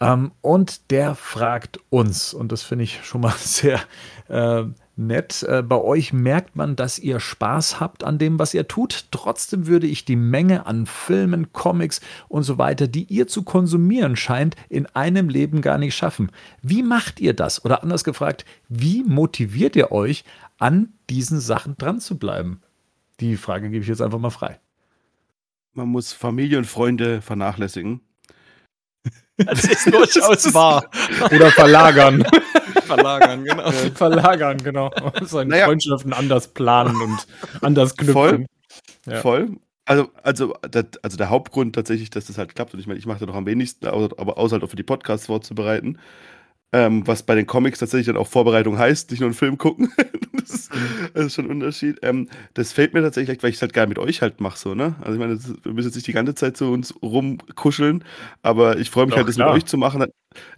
Ähm, 0.00 0.32
und 0.42 0.90
der 0.90 1.14
fragt 1.14 1.80
uns, 1.88 2.34
und 2.34 2.52
das 2.52 2.62
finde 2.62 2.84
ich 2.84 3.04
schon 3.04 3.22
mal 3.22 3.34
sehr 3.38 3.80
äh, 4.28 4.64
nett, 4.96 5.42
äh, 5.48 5.62
bei 5.62 5.76
euch 5.76 6.12
merkt 6.12 6.56
man, 6.56 6.76
dass 6.76 6.98
ihr 6.98 7.20
Spaß 7.20 7.80
habt 7.80 8.04
an 8.04 8.18
dem, 8.18 8.38
was 8.38 8.54
ihr 8.54 8.68
tut. 8.68 9.06
Trotzdem 9.10 9.66
würde 9.66 9.86
ich 9.86 10.04
die 10.04 10.16
Menge 10.16 10.66
an 10.66 10.86
Filmen, 10.86 11.52
Comics 11.52 12.00
und 12.28 12.42
so 12.42 12.58
weiter, 12.58 12.86
die 12.86 13.04
ihr 13.04 13.26
zu 13.26 13.42
konsumieren 13.42 14.16
scheint, 14.16 14.56
in 14.68 14.86
einem 14.86 15.28
Leben 15.28 15.62
gar 15.62 15.78
nicht 15.78 15.94
schaffen. 15.94 16.30
Wie 16.62 16.82
macht 16.82 17.20
ihr 17.20 17.34
das? 17.34 17.64
Oder 17.64 17.82
anders 17.82 18.04
gefragt, 18.04 18.44
wie 18.68 19.02
motiviert 19.02 19.76
ihr 19.76 19.90
euch, 19.90 20.24
an 20.58 20.94
diesen 21.10 21.40
Sachen 21.40 21.76
dran 21.76 22.00
zu 22.00 22.18
bleiben? 22.18 22.62
Die 23.20 23.36
Frage 23.36 23.70
gebe 23.70 23.82
ich 23.82 23.88
jetzt 23.88 24.02
einfach 24.02 24.18
mal 24.18 24.30
frei. 24.30 24.60
Man 25.72 25.88
muss 25.88 26.12
Familie 26.12 26.58
und 26.58 26.66
Freunde 26.66 27.20
vernachlässigen. 27.20 28.00
Das 29.36 29.64
ist 29.64 29.92
durchaus 29.92 30.54
wahr. 30.54 30.88
Oder 31.32 31.50
verlagern. 31.50 32.24
verlagern, 32.86 33.44
genau. 33.44 33.70
verlagern, 33.72 34.58
genau. 34.58 34.92
Seine 35.22 35.50
naja. 35.50 35.66
Freundschaften 35.66 36.12
anders 36.12 36.46
planen 36.54 36.94
und 37.00 37.26
anders 37.60 37.96
knüpfen. 37.96 38.14
Voll. 38.14 38.46
Ja. 39.06 39.20
Voll. 39.20 39.56
Also, 39.86 40.10
also, 40.22 40.54
das, 40.70 40.84
also 41.02 41.16
der 41.16 41.30
Hauptgrund 41.30 41.74
tatsächlich, 41.74 42.10
dass 42.10 42.26
das 42.26 42.38
halt 42.38 42.54
klappt, 42.54 42.74
und 42.74 42.80
ich 42.80 42.86
meine, 42.86 42.98
ich 42.98 43.06
mache 43.06 43.18
da 43.18 43.26
noch 43.26 43.34
am 43.34 43.46
wenigsten, 43.46 43.86
aber 43.86 44.38
außer 44.38 44.54
halt 44.54 44.64
auch 44.64 44.70
für 44.70 44.76
die 44.76 44.82
Podcasts 44.82 45.26
vorzubereiten, 45.26 45.98
ähm, 46.74 47.06
was 47.06 47.22
bei 47.22 47.36
den 47.36 47.46
Comics 47.46 47.78
tatsächlich 47.78 48.08
dann 48.08 48.16
auch 48.16 48.26
Vorbereitung 48.26 48.76
heißt, 48.76 49.12
nicht 49.12 49.20
nur 49.20 49.28
einen 49.28 49.36
Film 49.36 49.58
gucken. 49.58 49.92
das, 50.32 50.50
ist, 50.50 50.74
mhm. 50.74 50.78
das, 51.14 51.26
ist, 51.26 51.34
schon 51.34 51.44
ein 51.44 51.52
Unterschied. 51.52 52.00
Ähm, 52.02 52.28
das 52.54 52.72
fällt 52.72 52.94
mir 52.94 53.00
tatsächlich, 53.02 53.40
weil 53.44 53.50
ich 53.50 53.56
es 53.56 53.62
halt 53.62 53.72
gerne 53.72 53.90
mit 53.90 54.00
euch 54.00 54.22
halt 54.22 54.40
mache, 54.40 54.58
so, 54.58 54.74
ne? 54.74 54.96
Also 55.00 55.12
ich 55.12 55.18
meine, 55.20 55.38
wir 55.62 55.72
müssen 55.72 55.86
jetzt 55.86 55.94
nicht 55.94 56.08
die 56.08 56.12
ganze 56.12 56.34
Zeit 56.34 56.56
so 56.56 56.72
uns 56.72 56.92
rumkuscheln, 57.00 58.02
aber 58.42 58.76
ich 58.76 58.90
freue 58.90 59.06
mich 59.06 59.12
Doch, 59.12 59.18
halt, 59.18 59.28
das 59.28 59.36
klar. 59.36 59.54
mit 59.54 59.62
euch 59.62 59.68
zu 59.68 59.78
machen. 59.78 60.04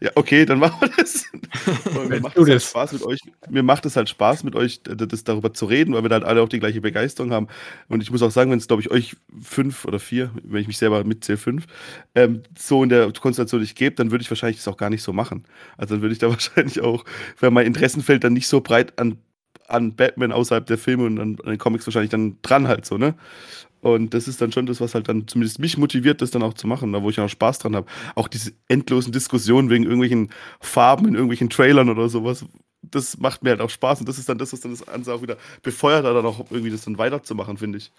Ja, 0.01 0.11
okay, 0.15 0.47
dann 0.47 0.59
machen 0.59 0.81
wir 0.81 0.91
das. 0.97 1.27
mir 2.09 2.21
macht 2.21 2.37
es 2.39 2.49
halt 2.49 2.63
Spaß 2.63 2.93
mit 2.93 3.03
euch. 3.05 3.21
Mir 3.51 3.63
macht 3.63 3.85
es 3.85 3.97
halt 3.97 4.09
Spaß 4.09 4.45
mit 4.45 4.55
euch, 4.55 4.81
das 4.83 5.25
darüber 5.25 5.53
zu 5.53 5.67
reden, 5.67 5.93
weil 5.93 6.03
wir 6.03 6.11
halt 6.11 6.25
alle 6.25 6.41
auch 6.41 6.49
die 6.49 6.61
gleiche 6.61 6.81
Begeisterung 6.81 7.31
haben. 7.33 7.49
Und 7.89 8.03
ich 8.03 8.11
muss 8.11 8.23
auch 8.23 8.31
sagen, 8.31 8.51
wenn 8.51 8.59
es, 8.59 8.69
glaube 8.69 8.83
ich, 8.83 8.91
euch 8.91 9.17
fünf 9.43 9.85
oder 9.85 9.99
vier, 9.99 10.31
wenn 10.43 10.63
ich 10.63 10.67
mich 10.67 10.79
selber 10.79 11.05
mitzähle, 11.05 11.37
fünf, 11.39 11.67
ähm, 12.15 12.43
so 12.59 12.83
in 12.83 12.89
der 12.89 13.13
Konstellation 13.13 13.61
nicht 13.61 13.77
gebe, 13.77 13.97
dann 13.97 14.11
würde 14.11 14.23
ich 14.23 14.31
wahrscheinlich 14.31 14.57
das 14.57 14.69
auch 14.69 14.79
gar 14.79 14.89
nicht 14.89 15.03
so 15.03 15.13
machen. 15.13 15.45
Also 15.77 15.95
dann 15.95 16.03
würde 16.07 16.15
ich 16.15 16.19
da 16.19 16.29
wahrscheinlich 16.31 16.81
auch, 16.81 17.05
weil 17.41 17.51
mein 17.51 17.67
Interessenfeld 17.67 18.25
dann 18.25 18.33
nicht 18.33 18.49
so 18.49 18.61
breit 18.61 18.99
an, 18.99 19.19
an 19.69 19.95
Batman 19.95 20.33
außerhalb 20.33 20.67
der 20.67 20.79
Filme 20.79 21.05
und 21.05 21.19
an, 21.19 21.37
an 21.43 21.51
den 21.51 21.59
Comics 21.59 21.87
wahrscheinlich 21.87 22.11
dann 22.11 22.39
dran 22.43 22.69
halt 22.69 22.87
so, 22.87 22.97
ne? 22.97 23.15
Und 23.83 24.15
das 24.15 24.27
ist 24.27 24.41
dann 24.41 24.51
schon 24.51 24.67
das, 24.67 24.81
was 24.81 24.95
halt 24.95 25.09
dann 25.09 25.29
zumindest 25.29 25.61
mich 25.61 25.77
motiviert, 25.77 26.21
das 26.21 26.33
dann 26.33 26.43
auch 26.43 26.55
zu 26.55 26.67
machen, 26.67 26.93
da 26.93 27.03
wo 27.03 27.11
ich 27.11 27.21
auch 27.21 27.29
Spaß 27.29 27.59
dran 27.61 27.77
habe. 27.77 27.87
Auch 28.17 28.27
diese 28.27 28.53
endlosen 28.69 29.13
Diskussionen 29.13 29.71
wegen 29.71 29.85
irgendwelchen 29.85 30.31
Farben 30.61 31.07
in 31.07 31.15
irgendwelchen 31.15 31.51
Trailern 31.51 31.89
oder 31.89 32.09
sowas, 32.09 32.45
das 32.83 33.19
macht 33.19 33.45
mir 33.45 33.51
halt 33.51 33.61
auch 33.61 33.71
Spaß. 33.71 34.01
Und 34.01 34.09
das 34.09 34.19
ist 34.19 34.29
dann 34.29 34.39
das, 34.39 34.53
was 34.53 34.61
dann 34.61 34.73
das 34.73 34.85
Ganze 34.85 35.15
auch 35.15 35.23
wieder 35.23 35.37
befeuert, 35.63 36.05
da 36.05 36.13
dann 36.13 36.27
auch 36.27 36.51
irgendwie 36.51 36.71
das 36.71 36.85
dann 36.85 36.99
weiterzumachen, 36.99 37.59
finde 37.59 37.79
ich. 37.79 37.93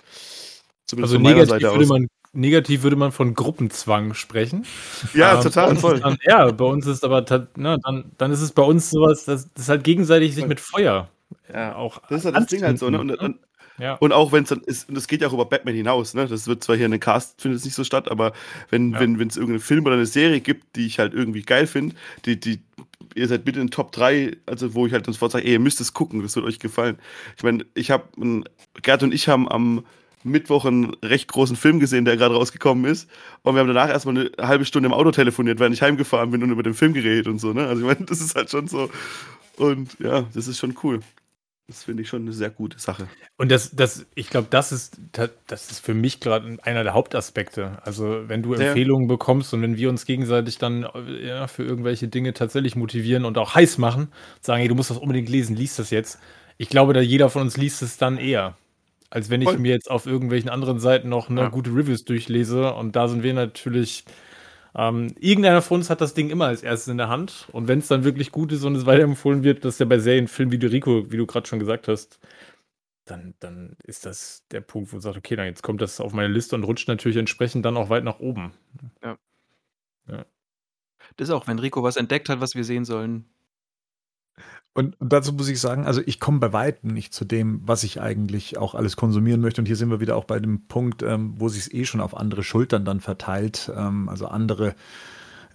Zumindest 0.85 1.15
also 1.15 1.23
negativ 1.23 1.61
würde, 1.61 1.85
man, 1.85 2.07
negativ 2.37 2.83
würde 2.83 2.95
man 2.95 3.11
von 3.11 3.33
Gruppenzwang 3.33 4.13
sprechen. 4.13 4.65
Ja, 5.13 5.35
ähm, 5.35 5.41
total, 5.41 5.75
voll. 5.75 5.99
Dann, 5.99 6.17
ja, 6.23 6.51
bei 6.51 6.65
uns 6.65 6.85
ist 6.85 7.03
aber, 7.03 7.25
ne, 7.55 7.77
dann, 7.83 8.11
dann 8.17 8.31
ist 8.31 8.41
es 8.41 8.51
bei 8.51 8.63
uns 8.63 8.89
sowas, 8.89 9.25
das, 9.25 9.51
das 9.53 9.69
halt 9.69 9.83
gegenseitig 9.83 10.35
sich 10.35 10.47
mit 10.47 10.59
Feuer 10.59 11.09
ja, 11.53 11.75
auch. 11.75 12.01
Das 12.09 12.19
ist 12.19 12.25
halt 12.25 12.35
das 12.35 12.45
Ding 12.47 12.63
halt 12.63 12.79
so, 12.79 12.89
ne? 12.89 12.99
Und, 12.99 13.11
und, 13.11 13.39
ja. 13.79 13.93
Und 13.95 14.11
auch 14.11 14.31
wenn 14.31 14.43
es 14.43 14.49
dann 14.49 14.61
ist, 14.61 14.89
und 14.89 14.95
das 14.95 15.07
geht 15.07 15.21
ja 15.21 15.27
auch 15.27 15.33
über 15.33 15.45
Batman 15.45 15.75
hinaus, 15.75 16.13
ne? 16.13 16.27
Das 16.27 16.47
wird 16.47 16.63
zwar 16.63 16.75
hier 16.75 16.85
in 16.85 16.91
den 16.91 16.99
Cast, 16.99 17.41
findet 17.41 17.59
es 17.59 17.65
nicht 17.65 17.75
so 17.75 17.83
statt, 17.83 18.09
aber 18.09 18.33
wenn 18.69 18.93
ja. 18.93 18.99
wenn 18.99 19.27
es 19.27 19.37
irgendeinen 19.37 19.59
Film 19.59 19.85
oder 19.85 19.95
eine 19.95 20.05
Serie 20.05 20.41
gibt, 20.41 20.75
die 20.75 20.87
ich 20.87 20.99
halt 20.99 21.13
irgendwie 21.13 21.43
geil 21.43 21.67
finde, 21.67 21.95
die, 22.25 22.39
die, 22.39 22.59
ihr 23.15 23.27
seid 23.27 23.45
bitte 23.45 23.59
in 23.59 23.67
den 23.67 23.71
Top 23.71 23.91
3, 23.91 24.37
also 24.45 24.73
wo 24.73 24.87
ich 24.87 24.93
halt 24.93 25.05
sofort 25.05 25.31
sage, 25.31 25.45
ey, 25.45 25.53
ihr 25.53 25.59
müsst 25.59 25.79
es 25.79 25.93
gucken, 25.93 26.21
das 26.21 26.35
wird 26.35 26.45
euch 26.45 26.59
gefallen. 26.59 26.97
Ich 27.37 27.43
meine, 27.43 27.65
ich 27.75 27.91
habe, 27.91 28.05
Gerd 28.81 29.03
und 29.03 29.13
ich 29.13 29.27
haben 29.27 29.49
am 29.49 29.85
Mittwoch 30.23 30.65
einen 30.65 30.95
recht 31.03 31.27
großen 31.27 31.55
Film 31.55 31.79
gesehen, 31.79 32.05
der 32.05 32.17
gerade 32.17 32.35
rausgekommen 32.35 32.85
ist. 32.85 33.09
Und 33.43 33.55
wir 33.55 33.59
haben 33.59 33.67
danach 33.67 33.89
erstmal 33.89 34.17
eine 34.17 34.47
halbe 34.47 34.65
Stunde 34.65 34.87
im 34.87 34.93
Auto 34.93 35.11
telefoniert, 35.11 35.59
während 35.59 35.75
ich 35.75 35.81
heimgefahren 35.81 36.31
bin 36.31 36.43
und 36.43 36.51
über 36.51 36.63
den 36.63 36.73
Film 36.73 36.93
geredet 36.93 37.27
und 37.27 37.39
so, 37.39 37.53
ne? 37.53 37.67
Also 37.67 37.81
ich 37.81 37.87
meine, 37.87 38.05
das 38.09 38.21
ist 38.21 38.35
halt 38.35 38.49
schon 38.49 38.67
so. 38.67 38.89
Und 39.57 39.97
ja, 39.99 40.25
das 40.33 40.47
ist 40.47 40.59
schon 40.59 40.75
cool. 40.83 40.99
Das 41.69 41.83
finde 41.83 42.01
ich 42.01 42.07
schon 42.07 42.21
eine 42.21 42.31
sehr 42.31 42.49
gute 42.49 42.79
Sache. 42.79 43.09
Und 43.35 43.51
das, 43.51 43.75
das, 43.75 44.05
ich 44.15 44.29
glaube, 44.29 44.47
das 44.49 44.71
ist, 44.71 45.01
das 45.47 45.69
ist 45.69 45.79
für 45.79 45.93
mich 45.93 46.21
gerade 46.21 46.57
einer 46.63 46.83
der 46.85 46.93
Hauptaspekte. 46.93 47.79
Also, 47.83 48.29
wenn 48.29 48.41
du 48.41 48.53
Empfehlungen 48.53 49.09
ja. 49.09 49.15
bekommst 49.15 49.53
und 49.53 49.61
wenn 49.61 49.75
wir 49.75 49.89
uns 49.89 50.05
gegenseitig 50.05 50.59
dann 50.59 50.87
ja, 51.21 51.47
für 51.47 51.63
irgendwelche 51.63 52.07
Dinge 52.07 52.33
tatsächlich 52.33 52.77
motivieren 52.77 53.25
und 53.25 53.37
auch 53.37 53.53
heiß 53.53 53.79
machen, 53.79 54.07
sagen, 54.39 54.59
hey, 54.59 54.69
du 54.69 54.75
musst 54.75 54.91
das 54.91 54.97
unbedingt 54.97 55.27
lesen, 55.27 55.57
liest 55.57 55.77
das 55.77 55.89
jetzt. 55.89 56.19
Ich 56.57 56.69
glaube, 56.69 56.93
da 56.93 57.01
jeder 57.01 57.29
von 57.29 57.41
uns 57.41 57.57
liest 57.57 57.81
es 57.81 57.97
dann 57.97 58.17
eher. 58.17 58.55
Als 59.09 59.29
wenn 59.29 59.41
ich 59.41 59.49
Voll. 59.49 59.59
mir 59.59 59.71
jetzt 59.71 59.89
auf 59.89 60.05
irgendwelchen 60.05 60.49
anderen 60.49 60.79
Seiten 60.79 61.09
noch 61.09 61.29
ne, 61.29 61.41
ja. 61.41 61.49
gute 61.49 61.71
Reviews 61.71 62.03
durchlese. 62.03 62.73
Und 62.73 62.95
da 62.95 63.07
sind 63.07 63.23
wir 63.23 63.33
natürlich. 63.33 64.05
Ähm, 64.75 65.15
irgendeiner 65.19 65.61
von 65.63 65.79
uns 65.79 65.89
hat 65.89 66.01
das 66.01 66.13
Ding 66.13 66.29
immer 66.29 66.45
als 66.45 66.61
erstes 66.61 66.89
in 66.89 66.97
der 66.97 67.09
Hand. 67.09 67.47
Und 67.51 67.67
wenn 67.67 67.79
es 67.79 67.87
dann 67.87 68.03
wirklich 68.03 68.31
gut 68.31 68.51
ist 68.51 68.63
und 68.63 68.75
es 68.75 68.85
weiterempfohlen 68.85 69.43
wird, 69.43 69.65
das 69.65 69.75
ist 69.75 69.79
ja 69.79 69.85
bei 69.85 69.97
Serien, 69.97 70.27
Film 70.27 70.51
wie 70.51 70.63
Rico, 70.63 71.09
wie 71.09 71.17
du 71.17 71.25
gerade 71.25 71.47
schon 71.47 71.57
gesagt 71.57 71.87
hast, 71.87 72.19
dann, 73.05 73.33
dann 73.39 73.75
ist 73.83 74.05
das 74.05 74.43
der 74.51 74.61
Punkt, 74.61 74.91
wo 74.91 74.97
man 74.97 75.01
sagt, 75.01 75.17
okay, 75.17 75.35
dann 75.35 75.47
jetzt 75.47 75.63
kommt 75.63 75.81
das 75.81 75.99
auf 75.99 76.13
meine 76.13 76.31
Liste 76.31 76.55
und 76.55 76.63
rutscht 76.63 76.87
natürlich 76.87 77.17
entsprechend 77.17 77.65
dann 77.65 77.77
auch 77.77 77.89
weit 77.89 78.03
nach 78.03 78.19
oben. 78.19 78.53
Ja. 79.03 79.17
ja. 80.09 80.25
Das 81.15 81.29
ist 81.29 81.33
auch, 81.33 81.47
wenn 81.47 81.59
Rico 81.59 81.81
was 81.81 81.95
entdeckt 81.95 82.29
hat, 82.29 82.41
was 82.41 82.53
wir 82.53 82.63
sehen 82.63 82.85
sollen, 82.85 83.25
und, 84.77 84.95
dazu 84.99 85.33
muss 85.33 85.49
ich 85.49 85.59
sagen, 85.59 85.85
also 85.85 86.01
ich 86.05 86.19
komme 86.19 86.37
bei 86.39 86.53
weitem 86.53 86.93
nicht 86.93 87.11
zu 87.11 87.25
dem, 87.25 87.61
was 87.65 87.83
ich 87.83 87.99
eigentlich 87.99 88.59
auch 88.59 88.75
alles 88.75 88.95
konsumieren 88.95 89.41
möchte. 89.41 89.59
Und 89.59 89.65
hier 89.65 89.75
sind 89.75 89.89
wir 89.89 89.99
wieder 89.99 90.15
auch 90.15 90.25
bei 90.25 90.39
dem 90.39 90.67
Punkt, 90.67 91.01
ähm, 91.01 91.33
wo 91.37 91.49
sich 91.49 91.61
es 91.61 91.73
eh 91.73 91.83
schon 91.83 91.99
auf 91.99 92.15
andere 92.15 92.43
Schultern 92.43 92.85
dann 92.85 92.99
verteilt. 92.99 93.71
Ähm, 93.75 94.07
also 94.07 94.27
andere 94.27 94.75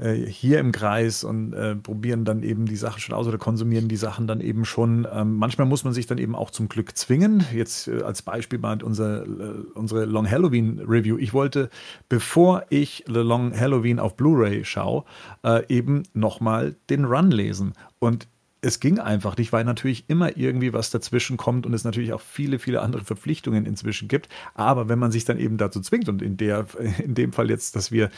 äh, 0.00 0.14
hier 0.14 0.58
im 0.58 0.72
Kreis 0.72 1.22
und 1.22 1.52
äh, 1.52 1.76
probieren 1.76 2.24
dann 2.24 2.42
eben 2.42 2.66
die 2.66 2.74
Sachen 2.74 3.00
schon 3.00 3.14
aus 3.14 3.28
oder 3.28 3.38
konsumieren 3.38 3.86
die 3.86 3.96
Sachen 3.96 4.26
dann 4.26 4.40
eben 4.40 4.64
schon. 4.64 5.06
Ähm, 5.12 5.36
manchmal 5.36 5.68
muss 5.68 5.84
man 5.84 5.92
sich 5.92 6.06
dann 6.06 6.18
eben 6.18 6.34
auch 6.34 6.50
zum 6.50 6.68
Glück 6.68 6.96
zwingen. 6.96 7.44
Jetzt 7.54 7.86
äh, 7.86 8.02
als 8.02 8.22
Beispiel 8.22 8.58
mal 8.58 8.82
unser, 8.82 9.22
äh, 9.22 9.26
unsere 9.74 10.04
Long 10.04 10.28
Halloween 10.28 10.80
Review. 10.80 11.16
Ich 11.18 11.32
wollte, 11.32 11.70
bevor 12.08 12.64
ich 12.70 13.04
The 13.06 13.20
Long 13.20 13.56
Halloween 13.56 14.00
auf 14.00 14.16
Blu-ray 14.16 14.64
schaue, 14.64 15.04
äh, 15.44 15.64
eben 15.68 16.02
nochmal 16.12 16.74
den 16.90 17.04
Run 17.04 17.30
lesen. 17.30 17.74
Und 18.00 18.26
es 18.64 18.78
ging 18.78 19.00
einfach 19.00 19.36
nicht, 19.36 19.52
weil 19.52 19.64
natürlich 19.64 20.04
immer 20.08 20.36
irgendwie 20.36 20.72
was 20.72 20.90
dazwischen 20.90 21.36
kommt 21.36 21.66
und 21.66 21.74
es 21.74 21.82
natürlich 21.82 22.12
auch 22.12 22.20
viele, 22.20 22.60
viele 22.60 22.80
andere 22.80 23.04
Verpflichtungen 23.04 23.66
inzwischen 23.66 24.06
gibt. 24.06 24.28
Aber 24.54 24.88
wenn 24.88 25.00
man 25.00 25.10
sich 25.10 25.24
dann 25.24 25.38
eben 25.38 25.58
dazu 25.58 25.80
zwingt 25.80 26.08
und 26.08 26.22
in, 26.22 26.36
der, 26.36 26.66
in 26.98 27.14
dem 27.14 27.32
Fall 27.32 27.50
jetzt, 27.50 27.74
dass 27.74 27.90
wir 27.90 28.10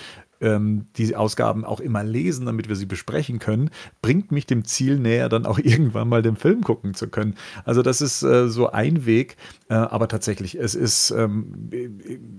ähm, 0.45 0.87
die 0.97 1.17
Ausgaben 1.17 1.65
auch 1.65 1.81
immer 1.81 2.05
lesen, 2.05 2.47
damit 2.47 2.69
wir 2.69 2.77
sie 2.77 2.87
besprechen 2.87 3.39
können, 3.39 3.71
bringt 4.03 4.31
mich 4.31 4.47
dem 4.47 4.65
Ziel 4.65 4.99
näher, 4.99 5.29
dann 5.29 5.47
auch 5.47 5.59
irgendwann 5.63 6.09
mal 6.09 6.23
den 6.23 6.37
Film 6.37 6.63
gucken 6.63 6.95
zu 6.95 7.09
können. 7.09 7.35
Also 7.65 7.83
das 7.83 8.01
ist 8.01 8.23
äh, 8.23 8.49
so 8.49 8.71
ein 8.71 9.07
Weg, 9.07 9.37
äh, 9.69 9.75
aber 9.75 10.09
tatsächlich, 10.09 10.57
es 10.57 10.75
ist, 10.75 11.11
ähm, 11.11 11.71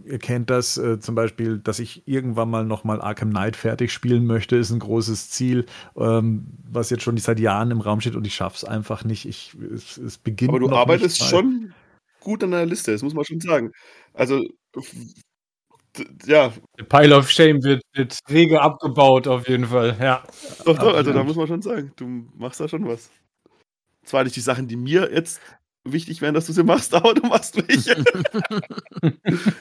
ihr 0.06 0.20
kennt 0.20 0.50
das 0.50 0.78
äh, 0.78 1.00
zum 1.00 1.16
Beispiel, 1.16 1.58
dass 1.58 1.80
ich 1.80 2.08
irgendwann 2.08 2.50
mal 2.50 2.66
nochmal 2.66 3.02
Arkham 3.02 3.32
Knight 3.32 3.56
fertig 3.56 3.92
spielen 3.92 4.26
möchte, 4.26 4.56
ist 4.56 4.72
ein 4.72 4.80
großes 4.80 5.32
Ziel, 5.32 5.66
ähm, 5.98 6.46
was 6.70 6.90
jetzt 6.92 7.04
schon 7.04 7.18
seit 7.18 7.40
Jahren 7.40 7.72
im 7.72 7.82
Raum 7.82 8.02
steht 8.02 8.16
und 8.16 8.28
ich 8.28 8.36
schaffe 8.36 8.58
es 8.58 8.64
einfach 8.64 9.04
nicht. 9.04 9.26
Ich, 9.26 9.56
es, 9.74 9.98
es 9.98 10.18
beginnt. 10.18 10.50
Aber 10.50 10.60
du 10.60 10.70
arbeitest 10.70 11.24
schon 11.24 11.74
gut 12.20 12.44
an 12.44 12.52
der 12.52 12.66
Liste, 12.66 12.92
das 12.92 13.02
muss 13.02 13.14
man 13.14 13.26
schon 13.26 13.40
sagen. 13.40 13.72
Also 14.14 14.44
ja. 16.26 16.52
Der 16.78 16.84
Pile 16.84 17.18
of 17.18 17.30
Shame 17.30 17.64
wird, 17.64 17.82
wird 17.94 18.18
rege 18.30 18.62
abgebaut, 18.62 19.28
auf 19.28 19.48
jeden 19.48 19.66
Fall, 19.66 19.98
ja. 20.00 20.24
Doch, 20.66 20.78
doch, 20.78 20.96
also 20.96 21.14
da 21.14 21.24
muss 21.24 21.36
man 21.36 21.48
schon 21.48 21.62
sagen, 21.62 21.92
du 21.96 22.06
machst 22.36 22.60
da 22.60 22.68
schon 22.68 22.88
was. 22.88 23.10
Zwar 24.04 24.24
nicht 24.24 24.36
die 24.36 24.42
Sachen, 24.42 24.68
die 24.68 24.76
mir 24.76 25.12
jetzt 25.12 25.42
wichtig 25.86 26.22
wären, 26.22 26.34
dass 26.34 26.48
du 26.48 26.54
sie 26.54 26.64
machst, 26.64 26.94
aber 26.96 27.14
du 27.14 27.28
machst 27.28 27.56
welche. 27.56 27.96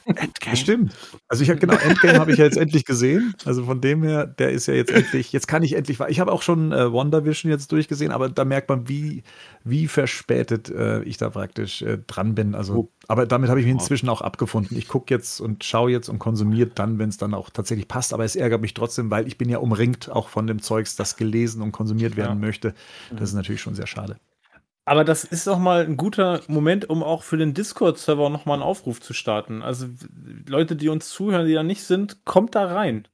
Endgame. 0.07 0.57
Stimmt. 0.57 0.95
Also 1.29 1.43
ich 1.43 1.51
habe 1.51 1.61
genau 1.61 1.75
Endgame 1.75 2.18
habe 2.18 2.33
ich 2.33 2.39
ja 2.39 2.45
jetzt 2.45 2.57
endlich 2.57 2.85
gesehen. 2.85 3.35
Also 3.45 3.64
von 3.64 3.81
dem 3.81 4.03
her, 4.03 4.27
der 4.27 4.51
ist 4.51 4.66
ja 4.66 4.75
jetzt 4.75 4.91
endlich. 4.91 5.33
Jetzt 5.33 5.47
kann 5.47 5.62
ich 5.62 5.75
endlich. 5.75 6.01
Ich 6.09 6.20
habe 6.20 6.33
auch 6.33 6.43
schon 6.43 6.72
äh, 6.72 6.93
WandaVision 6.93 7.51
jetzt 7.51 7.70
durchgesehen, 7.72 8.12
aber 8.12 8.29
da 8.29 8.45
merkt 8.45 8.68
man, 8.68 8.89
wie 8.89 9.22
wie 9.64 9.89
verspätet 9.89 10.70
äh, 10.70 11.03
ich 11.03 11.16
da 11.16 11.31
praktisch 11.31 11.83
äh, 11.83 11.99
dran 12.07 12.35
bin. 12.35 12.55
Also, 12.55 12.75
oh. 12.75 12.89
aber 13.09 13.27
damit 13.27 13.49
habe 13.49 13.61
ich 13.61 13.66
mich 13.66 13.75
inzwischen 13.75 14.09
auch 14.09 14.20
abgefunden. 14.20 14.77
Ich 14.77 14.89
gucke 14.89 15.12
jetzt 15.12 15.41
und 15.41 15.64
schaue 15.64 15.91
jetzt 15.91 16.09
und 16.09 16.18
konsumiere 16.18 16.68
dann, 16.68 16.99
wenn 16.99 17.09
es 17.09 17.16
dann 17.16 17.35
auch 17.35 17.51
tatsächlich 17.51 17.89
passt. 17.89 18.12
Aber 18.12 18.25
es 18.25 18.37
ärgert 18.37 18.61
mich 18.61 18.75
trotzdem, 18.75 19.11
weil 19.11 19.27
ich 19.27 19.39
bin 19.39 19.49
ja 19.49 19.59
umringt 19.59 20.11
auch 20.11 20.29
von 20.29 20.47
dem 20.47 20.61
Zeugs, 20.61 20.97
das 20.97 21.16
gelesen 21.16 21.62
und 21.62 21.72
konsumiert 21.72 22.16
werden 22.16 22.41
ja. 22.41 22.47
möchte. 22.47 22.75
Das 23.11 23.31
ist 23.31 23.35
natürlich 23.35 23.62
schon 23.62 23.75
sehr 23.75 23.87
schade. 23.87 24.16
Aber 24.87 25.05
das 25.05 25.24
ist 25.24 25.47
doch 25.47 25.59
mal 25.59 25.85
ein 25.85 25.97
guter 25.97 26.43
Moment, 26.47 26.91
um 26.91 27.03
auch 27.03 27.22
für 27.22 27.39
den 27.39 27.55
Discord-Server 27.55 28.28
nochmal 28.28 28.57
einen 28.57 28.62
Aufruf 28.62 29.01
zu 29.01 29.14
starten. 29.14 29.62
Also 29.62 29.87
Leute, 30.47 30.76
die 30.76 30.89
uns 30.91 31.09
zuhören, 31.09 31.47
die 31.47 31.55
da 31.55 31.62
nicht 31.62 31.85
sind, 31.85 32.24
kommt 32.26 32.55
da 32.55 32.66
rein. 32.66 33.09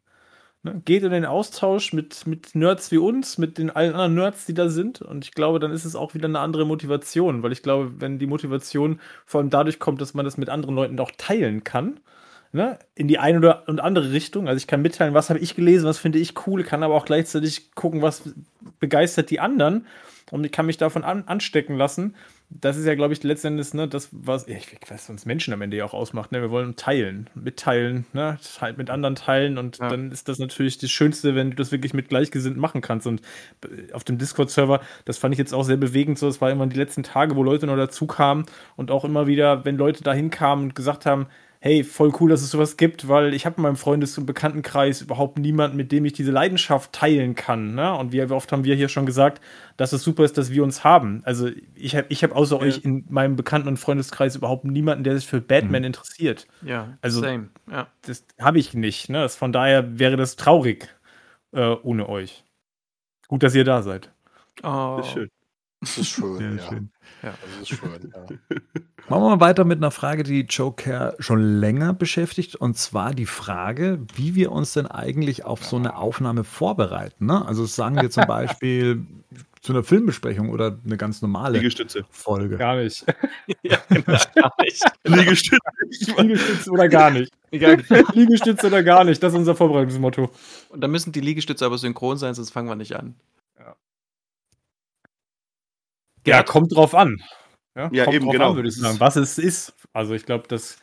Ne? 0.63 0.83
Geht 0.85 1.05
in 1.05 1.13
den 1.13 1.25
Austausch 1.25 1.93
mit, 1.93 2.27
mit 2.27 2.55
Nerds 2.55 2.91
wie 2.91 2.99
uns, 2.99 3.39
mit 3.39 3.57
den 3.57 3.71
allen 3.71 3.93
anderen 3.93 4.15
Nerds, 4.15 4.47
die 4.47 4.55
da 4.55 4.69
sind. 4.69 5.01
Und 5.01 5.25
ich 5.25 5.33
glaube, 5.33 5.61
dann 5.61 5.71
ist 5.73 5.85
es 5.85 5.97
auch 5.97 6.15
wieder 6.15 6.27
eine 6.29 6.41
andere 6.41 6.67
Motivation, 6.67 7.43
weil 7.43 7.53
ich 7.53 7.63
glaube, 7.63 8.01
wenn 8.01 8.19
die 8.19 8.27
Motivation 8.27 9.01
vor 9.25 9.41
allem 9.41 9.51
dadurch 9.51 9.79
kommt, 9.79 10.01
dass 10.01 10.15
man 10.15 10.25
das 10.25 10.37
mit 10.39 10.49
anderen 10.51 10.75
Leuten 10.75 10.99
auch 11.01 11.13
teilen 11.17 11.65
kann, 11.65 12.01
ne? 12.53 12.79
in 12.95 13.09
die 13.09 13.19
eine 13.19 13.39
oder 13.39 13.69
andere 13.69 14.13
Richtung. 14.13 14.49
Also 14.49 14.59
ich 14.59 14.67
kann 14.67 14.83
mitteilen, 14.83 15.15
was 15.15 15.31
habe 15.31 15.41
ich 15.41 15.55
gelesen, 15.55 15.87
was 15.87 15.99
finde 15.99 16.19
ich 16.19 16.47
cool, 16.47 16.63
kann 16.65 16.83
aber 16.83 16.95
auch 16.95 17.05
gleichzeitig 17.05 17.75
gucken, 17.75 18.03
was 18.03 18.23
begeistert 18.79 19.31
die 19.31 19.41
anderen 19.41 19.87
und 20.31 20.45
ich 20.45 20.53
kann 20.53 20.67
mich 20.67 20.77
davon 20.77 21.05
an, 21.05 21.25
anstecken 21.27 21.77
lassen. 21.77 22.15
Das 22.49 22.77
ist 22.77 22.85
ja, 22.85 22.97
glaube 22.97 23.13
ich, 23.13 23.23
letztendlich 23.23 23.75
ne, 23.75 23.87
das, 23.87 24.09
was, 24.11 24.49
ich 24.49 24.73
weiß, 24.73 24.91
was 24.91 25.11
uns 25.11 25.27
Menschen 25.27 25.55
am 25.55 25.63
Ende 25.63 25.77
ja 25.77 25.85
auch 25.85 25.95
ausmacht. 25.95 26.33
Ne? 26.33 26.41
Wir 26.41 26.51
wollen 26.51 26.75
teilen, 26.75 27.31
mitteilen, 27.35 28.07
ne? 28.13 28.39
halt 28.61 28.77
mit 28.77 28.91
anderen 28.91 29.15
teilen 29.15 29.57
und 29.57 29.79
ja. 29.79 29.89
dann 29.89 30.11
ist 30.11 30.29
das 30.29 30.39
natürlich 30.39 30.79
das 30.79 30.91
Schönste, 30.91 31.35
wenn 31.37 31.51
du 31.51 31.57
das 31.57 31.71
wirklich 31.71 31.95
mit 31.95 32.09
Gleichgesinnten 32.09 32.61
machen 32.61 32.81
kannst. 32.81 33.07
Und 33.07 33.23
äh, 33.65 33.93
auf 33.93 34.03
dem 34.03 34.19
Discord-Server, 34.19 34.81
das 35.05 35.19
fand 35.19 35.35
ich 35.35 35.39
jetzt 35.39 35.55
auch 35.55 35.63
sehr 35.63 35.77
bewegend. 35.77 36.19
So, 36.19 36.27
es 36.29 36.41
war 36.41 36.51
immer 36.51 36.67
die 36.67 36.77
letzten 36.77 37.03
Tage, 37.05 37.37
wo 37.37 37.43
Leute 37.43 37.67
noch 37.67 37.77
dazu 37.77 38.07
kamen 38.07 38.47
und 38.77 38.91
auch 38.91 39.05
immer 39.05 39.27
wieder, 39.27 39.65
wenn 39.65 39.77
Leute 39.77 40.03
dahin 40.03 40.31
kamen 40.31 40.65
und 40.65 40.75
gesagt 40.75 41.07
haben, 41.07 41.27
hey, 41.63 41.85
voll 41.85 42.11
cool, 42.19 42.31
dass 42.31 42.41
es 42.41 42.51
sowas 42.51 42.79
gibt, 42.79 43.07
weil 43.07 43.35
ich 43.35 43.45
habe 43.45 43.57
in 43.59 43.63
meinem 43.63 43.77
Freundes- 43.77 44.17
und 44.17 44.25
Bekanntenkreis 44.25 45.03
überhaupt 45.03 45.39
niemanden, 45.39 45.77
mit 45.77 45.93
dem 45.93 46.07
ich 46.07 46.15
diese 46.15 46.33
Leidenschaft 46.33 46.93
teilen 46.93 47.35
kann. 47.35 47.75
Ne? 47.75 47.95
Und 47.95 48.13
wie 48.13 48.23
oft 48.23 48.51
haben 48.51 48.65
wir 48.65 48.75
hier 48.75 48.89
schon 48.89 49.05
gesagt, 49.05 49.43
dass 49.77 49.93
es 49.93 50.03
super 50.03 50.25
ist, 50.25 50.39
dass 50.39 50.51
wir 50.51 50.65
uns 50.65 50.85
haben. 50.85 51.21
Also 51.25 51.51
ich 51.75 51.95
habe 51.95 52.07
ich 52.09 52.25
hab 52.25 52.35
außer 52.35 52.57
ja. 52.57 52.63
euch 52.63 52.83
in 52.83 53.05
meinem 53.11 53.37
Bekannten- 53.37 53.69
und 53.69 53.77
Freundeskreis 53.77 54.37
überhaupt 54.37 54.65
niemanden, 54.65 55.05
der 55.05 55.17
sich 55.17 55.27
für 55.27 55.43
Batman 55.43 55.83
mhm. 55.83 55.87
interessiert. 55.87 56.47
Ja, 56.63 56.97
also 57.03 57.21
same. 57.21 57.51
Ja. 57.71 57.89
das 58.03 58.25
habe 58.41 58.59
ich 58.59 58.73
nicht. 58.73 59.11
Ne? 59.11 59.19
Das, 59.19 59.37
von 59.37 59.53
daher 59.53 59.99
wäre 59.99 60.17
das 60.17 60.37
traurig 60.37 60.89
äh, 61.53 61.77
ohne 61.83 62.09
euch. 62.09 62.43
Gut, 63.29 63.43
dass 63.43 63.55
ihr 63.55 63.65
da 63.65 63.83
seid. 63.83 64.11
Oh. 64.63 64.97
Das 64.97 65.09
ist 65.09 65.13
schön. 65.13 65.31
Das 65.81 65.97
ist 65.97 66.09
schön, 66.09 66.59
ja. 66.59 66.69
Schön. 66.69 66.91
ja. 67.23 67.35
Das 67.43 67.63
ist 67.63 67.69
schön, 67.69 68.13
ja. 68.15 68.59
Machen 69.09 69.23
wir 69.23 69.37
mal 69.37 69.41
weiter 69.41 69.65
mit 69.65 69.79
einer 69.79 69.91
Frage, 69.91 70.23
die 70.23 70.43
Joker 70.43 71.17
schon 71.19 71.59
länger 71.59 71.95
beschäftigt. 71.95 72.55
Und 72.55 72.77
zwar 72.77 73.13
die 73.13 73.27
Frage, 73.27 74.01
wie 74.15 74.35
wir 74.35 74.53
uns 74.53 74.75
denn 74.75 74.87
eigentlich 74.87 75.45
auf 75.45 75.65
so 75.65 75.77
eine 75.77 75.97
Aufnahme 75.97 76.45
vorbereiten. 76.45 77.27
Ne? 77.27 77.45
Also 77.45 77.65
sagen 77.65 77.97
wir 77.97 78.11
zum 78.11 78.25
Beispiel 78.29 79.05
zu 79.63 79.73
einer 79.73 79.83
Filmbesprechung 79.83 80.51
oder 80.51 80.79
eine 80.85 80.97
ganz 80.97 81.23
normale 81.23 81.59
Liegestütze. 81.59 82.05
Folge. 82.11 82.57
Gar 82.57 82.77
nicht. 82.77 83.05
ja, 83.63 83.79
genau, 83.89 84.19
gar 84.35 84.55
nicht. 84.61 84.85
Liegestütze. 85.05 86.23
Liegestütze 86.23 86.71
oder 86.71 86.89
gar 86.89 87.11
nicht. 87.11 87.33
Liegestütze 87.51 88.67
oder 88.69 88.83
gar 88.83 89.05
nicht. 89.05 89.23
Das 89.23 89.33
ist 89.33 89.39
unser 89.39 89.57
Vorbereitungsmotto. 89.57 90.31
Und 90.69 90.81
da 90.81 90.89
müssen 90.89 91.13
die 91.13 91.21
Liegestütze 91.21 91.67
aber 91.67 91.79
synchron 91.79 92.17
sein, 92.17 92.35
sonst 92.35 92.51
fangen 92.51 92.69
wir 92.69 92.77
nicht 92.77 92.97
an. 92.97 93.17
Ja, 96.27 96.37
ja 96.39 96.43
kommt 96.43 96.75
drauf 96.75 96.95
an. 96.95 97.23
Ja, 97.77 97.89
ja 97.93 98.13
eben, 98.13 98.31
genau. 98.31 98.51
An, 98.51 98.57
würde 98.57 98.69
ich 98.69 98.77
sagen, 98.77 99.01
was 99.01 99.17
es 99.17 99.39
ist. 99.39 99.75
Also 99.93 100.15
ich 100.15 100.27
glaube, 100.27 100.49
das, 100.49 100.79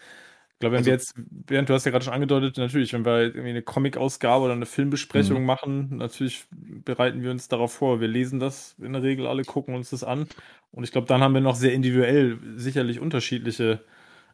ich 0.53 0.59
glaube, 0.59 0.73
wenn 0.73 0.79
also, 0.79 0.87
wir 0.87 0.93
jetzt, 0.93 1.13
Bernd, 1.17 1.69
du 1.69 1.73
hast 1.73 1.85
ja 1.85 1.91
gerade 1.91 2.05
schon 2.05 2.13
angedeutet, 2.13 2.57
natürlich, 2.57 2.93
wenn 2.93 3.05
wir 3.05 3.19
irgendwie 3.19 3.49
eine 3.49 3.61
Comic-Ausgabe 3.61 4.45
oder 4.45 4.53
eine 4.53 4.65
Filmbesprechung 4.65 5.41
mhm. 5.41 5.45
machen, 5.45 5.97
natürlich 5.97 6.45
bereiten 6.51 7.21
wir 7.21 7.31
uns 7.31 7.47
darauf 7.47 7.73
vor. 7.73 7.99
Wir 7.99 8.07
lesen 8.07 8.39
das 8.39 8.75
in 8.79 8.93
der 8.93 9.03
Regel 9.03 9.27
alle, 9.27 9.43
gucken 9.43 9.75
uns 9.75 9.89
das 9.89 10.03
an. 10.03 10.27
Und 10.71 10.83
ich 10.83 10.91
glaube, 10.91 11.07
dann 11.07 11.21
haben 11.21 11.33
wir 11.33 11.41
noch 11.41 11.55
sehr 11.55 11.73
individuell 11.73 12.39
sicherlich 12.55 12.99
unterschiedliche 12.99 13.83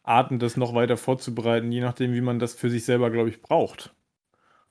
Arten, 0.04 0.40
das 0.40 0.58
noch 0.58 0.74
weiter 0.74 0.98
vorzubereiten, 0.98 1.72
je 1.72 1.82
nachdem, 1.82 2.14
wie 2.14 2.22
man 2.22 2.40
das 2.40 2.54
für 2.54 2.70
sich 2.70 2.86
selber, 2.86 3.10
glaube 3.10 3.30
ich, 3.30 3.42
braucht. 3.42 3.94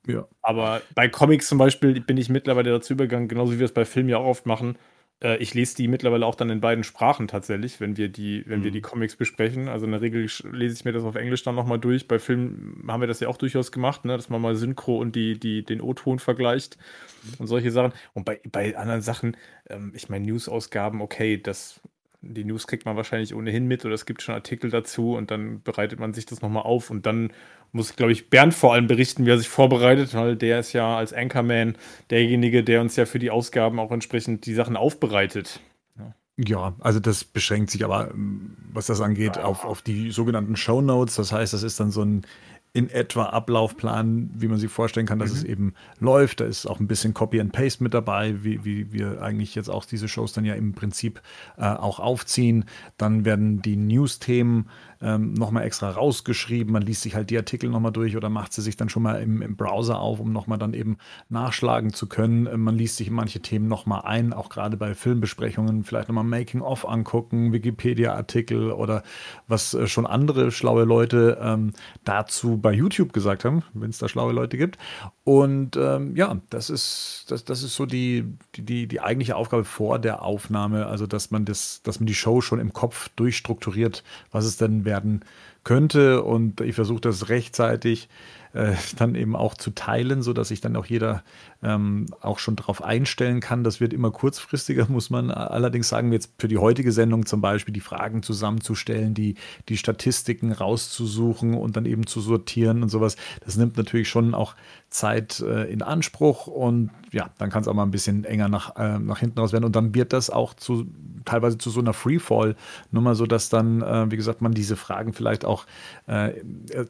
Ja. 0.07 0.27
Aber 0.43 0.83
bei 0.95 1.09
Comics 1.09 1.49
zum 1.49 1.59
Beispiel 1.59 2.01
bin 2.01 2.17
ich 2.17 2.29
mittlerweile 2.29 2.71
dazu 2.71 2.93
übergegangen, 2.93 3.29
genauso 3.29 3.53
wie 3.53 3.59
wir 3.59 3.67
es 3.67 3.75
bei 3.75 3.85
Filmen 3.85 4.09
ja 4.09 4.19
auch 4.19 4.27
oft 4.27 4.47
machen, 4.47 4.77
äh, 5.23 5.37
ich 5.37 5.55
lese 5.55 5.77
die 5.77 5.89
mittlerweile 5.89 6.27
auch 6.27 6.35
dann 6.35 6.51
in 6.51 6.61
beiden 6.61 6.85
Sprachen 6.85 7.29
tatsächlich, 7.29 7.81
wenn 7.81 7.97
wir 7.97 8.09
die, 8.09 8.45
wenn 8.47 8.61
mhm. 8.61 8.65
wir 8.65 8.71
die 8.71 8.81
Comics 8.81 9.17
besprechen. 9.17 9.69
Also 9.69 9.87
in 9.87 9.93
der 9.93 10.01
Regel 10.01 10.29
lese 10.51 10.75
ich 10.75 10.85
mir 10.85 10.93
das 10.93 11.05
auf 11.05 11.15
Englisch 11.15 11.43
dann 11.43 11.55
nochmal 11.55 11.79
durch. 11.79 12.09
Bei 12.09 12.19
Filmen 12.19 12.85
haben 12.89 13.01
wir 13.01 13.07
das 13.07 13.21
ja 13.21 13.29
auch 13.29 13.37
durchaus 13.37 13.73
gemacht, 13.73 14.05
ne? 14.05 14.17
dass 14.17 14.29
man 14.29 14.41
mal 14.41 14.57
Synchro 14.57 14.99
und 14.99 15.15
die, 15.15 15.39
die, 15.39 15.65
den 15.65 15.81
O-Ton 15.81 16.19
vergleicht 16.19 16.77
mhm. 17.23 17.35
und 17.39 17.47
solche 17.47 17.71
Sachen. 17.71 17.93
Und 18.15 18.25
bei, 18.25 18.41
bei 18.51 18.77
anderen 18.77 19.03
Sachen, 19.03 19.37
ähm, 19.69 19.93
ich 19.95 20.09
meine, 20.09 20.27
News-Ausgaben, 20.27 21.01
okay, 21.01 21.41
das 21.41 21.81
die 22.23 22.45
News 22.45 22.67
kriegt 22.67 22.87
man 22.87 22.97
wahrscheinlich 22.97 23.35
ohnehin 23.35 23.67
mit 23.67 23.85
oder 23.85 23.95
es 23.95 24.07
gibt 24.07 24.23
schon 24.23 24.35
Artikel 24.35 24.71
dazu 24.71 25.17
und 25.17 25.31
dann 25.31 25.61
bereitet 25.63 25.99
man 25.99 26.15
sich 26.15 26.25
das 26.25 26.41
nochmal 26.41 26.63
auf 26.63 26.91
und 26.91 27.05
dann 27.05 27.33
muss, 27.73 27.97
glaube 27.97 28.13
ich, 28.13 28.31
Bernd 28.31 28.55
vor 28.55 28.75
allem 28.75 28.87
berichten, 28.87 29.27
wie 29.27 29.31
er 29.31 29.39
sich 29.39 29.49
vorbereitet, 29.49 30.15
weil 30.15 30.37
der 30.37 30.61
ist 30.61 30.73
ja 30.73 30.97
als 30.97 31.13
Anchorman 31.13 31.77
derjenige, 32.11 32.63
der 32.63 32.81
uns 32.81 32.97
ja 32.97 33.07
für 33.07 33.19
die 33.19 33.31
Ausgaben 33.31 33.81
auch 33.81 33.91
entsprechend 33.91 34.47
die 34.47 34.55
Sachen 34.55 34.77
aufbereitet. 34.77 35.61
Ja. 35.99 36.15
Ja, 36.39 36.75
also 36.81 37.01
das 37.01 37.25
beschränkt 37.25 37.71
sich 37.71 37.85
aber, 37.85 38.11
ähm, 38.11 38.57
was 38.73 38.87
das 38.87 39.01
angeht, 39.01 39.39
auf, 39.39 39.65
auf 39.65 39.83
die 39.83 40.11
sogenannten 40.11 40.57
Show 40.57 40.81
Notes. 40.81 41.17
Das 41.17 41.33
heißt, 41.33 41.53
das 41.53 41.63
ist 41.63 41.81
dann 41.81 41.91
so 41.91 42.03
ein 42.03 42.27
in 42.75 42.89
etwa 42.89 43.27
Ablaufplan, 43.27 44.31
wie 44.35 44.49
man 44.49 44.59
sich 44.59 44.71
vorstellen 44.71 45.07
kann, 45.07 45.19
dass 45.19 45.31
mhm. 45.31 45.37
es 45.37 45.45
eben 45.45 45.75
läuft. 46.01 46.41
Da 46.41 46.47
ist 46.47 46.65
auch 46.65 46.81
ein 46.81 46.87
bisschen 46.87 47.13
Copy 47.13 47.39
and 47.39 47.53
Paste 47.53 47.83
mit 47.83 47.93
dabei, 47.93 48.43
wie, 48.43 48.65
wie 48.65 48.93
wir 48.93 49.21
eigentlich 49.21 49.55
jetzt 49.55 49.69
auch 49.69 49.85
diese 49.85 50.09
Shows 50.09 50.33
dann 50.33 50.47
ja 50.47 50.55
im 50.55 50.73
Prinzip 50.73 51.21
äh, 51.59 51.65
auch 51.67 52.01
aufziehen. 52.01 52.65
Dann 52.97 53.27
werden 53.27 53.61
die 53.61 53.77
News-Themen 53.77 54.71
ähm, 55.03 55.35
nochmal 55.35 55.65
extra 55.65 55.91
rausgeschrieben. 55.91 56.73
Man 56.73 56.83
liest 56.83 57.03
sich 57.03 57.15
halt 57.15 57.31
die 57.31 57.37
Artikel 57.37 57.69
nochmal 57.69 57.93
durch 57.93 58.17
oder 58.17 58.29
macht 58.29 58.53
sie 58.53 58.63
sich 58.63 58.77
dann 58.77 58.89
schon 58.89 59.03
mal 59.03 59.21
im, 59.21 59.43
im 59.43 59.57
Browser 59.57 59.99
auf, 59.99 60.21
um 60.21 60.33
nochmal 60.33 60.59
dann 60.59 60.75
eben 60.75 60.97
nachschlagen 61.29 61.93
zu 61.93 62.07
können. 62.07 62.47
Äh, 62.47 62.57
man 62.57 62.77
liest 62.77 62.97
sich 62.97 63.11
manche 63.11 63.41
Themen 63.41 63.69
nochmal 63.69 64.03
ein, 64.05 64.33
auch 64.33 64.49
gerade 64.49 64.77
bei 64.77 64.95
Filmbesprechungen, 64.95 65.85
vielleicht 65.85 66.09
nochmal 66.09 66.25
Making-of 66.25 66.89
angucken, 66.89 67.53
Wikipedia-Artikel 67.53 68.71
oder 68.71 69.03
was 69.49 69.75
äh, 69.75 69.87
schon 69.89 70.07
andere 70.07 70.53
schlaue 70.53 70.85
Leute 70.85 71.39
ähm, 71.43 71.73
dazu 72.05 72.57
bei 72.57 72.73
YouTube 72.73 73.13
gesagt 73.13 73.45
haben, 73.45 73.63
wenn 73.75 73.91
es 73.91 73.99
da 73.99 74.09
schlaue 74.09 74.33
Leute 74.33 74.57
gibt. 74.57 74.79
Und 75.25 75.77
ähm, 75.77 76.17
ja, 76.17 76.41
das 76.51 76.71
ist, 76.71 77.27
das, 77.29 77.45
das 77.45 77.63
ist 77.63 77.75
so 77.75 77.87
die, 77.87 78.25
die, 78.57 78.87
die 78.87 79.01
eigentliche 79.01 79.37
Aufgabe 79.37 79.65
vor 79.65 79.99
der 79.99 80.23
Aufnahme, 80.23 80.87
also 80.87 81.07
dass 81.07 81.31
man 81.31 81.45
das, 81.45 81.81
dass 81.83 82.01
man 82.01 82.07
die 82.07 82.15
Show 82.15 82.41
schon 82.41 82.59
im 82.61 82.73
Kopf 82.73 83.09
durchstrukturiert, 83.17 84.03
was 84.31 84.45
es 84.45 84.57
denn 84.57 84.85
werden 84.93 85.21
könnte. 85.65 86.23
Und 86.23 86.61
ich 86.61 86.75
versuche 86.75 87.01
das 87.01 87.29
rechtzeitig 87.31 88.09
äh, 88.53 88.75
dann 88.97 89.15
eben 89.15 89.35
auch 89.35 89.55
zu 89.55 89.71
teilen, 89.71 90.23
sodass 90.23 90.49
sich 90.49 90.61
dann 90.61 90.77
auch 90.77 90.87
jeder 90.87 91.23
ähm, 91.63 92.07
auch 92.21 92.39
schon 92.39 92.57
darauf 92.57 92.83
einstellen 92.83 93.41
kann. 93.41 93.65
Das 93.65 93.81
wird 93.81 93.93
immer 93.93 94.11
kurzfristiger, 94.11 94.87
muss 94.91 95.11
man 95.11 95.31
allerdings 95.31 95.89
sagen, 95.89 96.13
jetzt 96.13 96.33
für 96.39 96.49
die 96.49 96.59
heutige 96.59 96.93
Sendung 96.93 97.27
zum 97.27 97.41
Beispiel 97.41 97.73
die 97.73 97.81
Fragen 97.81 98.23
zusammenzustellen, 98.23 99.15
die, 99.15 99.37
die 99.69 99.77
Statistiken 99.77 100.53
rauszusuchen 100.53 101.55
und 101.55 101.77
dann 101.77 101.87
eben 101.87 102.07
zu 102.07 102.21
sortieren 102.21 102.83
und 102.83 102.89
sowas. 102.89 103.17
Das 103.45 103.57
nimmt 103.57 103.77
natürlich 103.77 104.09
schon 104.09 104.35
auch 104.35 104.55
Zeit 104.91 105.41
äh, 105.41 105.71
in 105.73 105.83
Anspruch 105.83 106.47
und 106.47 106.91
ja, 107.13 107.31
dann 107.39 107.51
kann 107.51 107.63
es 107.63 107.69
auch 107.69 107.75
mal 107.75 107.83
ein 107.83 107.91
bisschen 107.91 108.25
enger 108.25 108.49
nach, 108.49 108.77
äh, 108.77 108.99
nach 108.99 109.19
hinten 109.19 109.39
raus 109.39 109.53
werden 109.53 109.65
und 109.65 109.77
dann 109.77 109.95
wird 109.95 110.13
das 110.13 110.31
auch 110.31 110.55
zu 110.55 110.87
teilweise 111.25 111.59
zu 111.59 111.71
so 111.71 111.81
einer 111.81 111.93
Freefall-Nummer, 111.93 113.15
sodass 113.15 113.49
dann, 113.49 113.83
äh, 113.83 114.11
wie 114.11 114.17
gesagt, 114.17 114.43
man 114.43 114.53
diese 114.53 114.77
Fragen 114.77 115.13
vielleicht 115.13 115.45
auch 115.45 115.67
äh, 116.07 116.33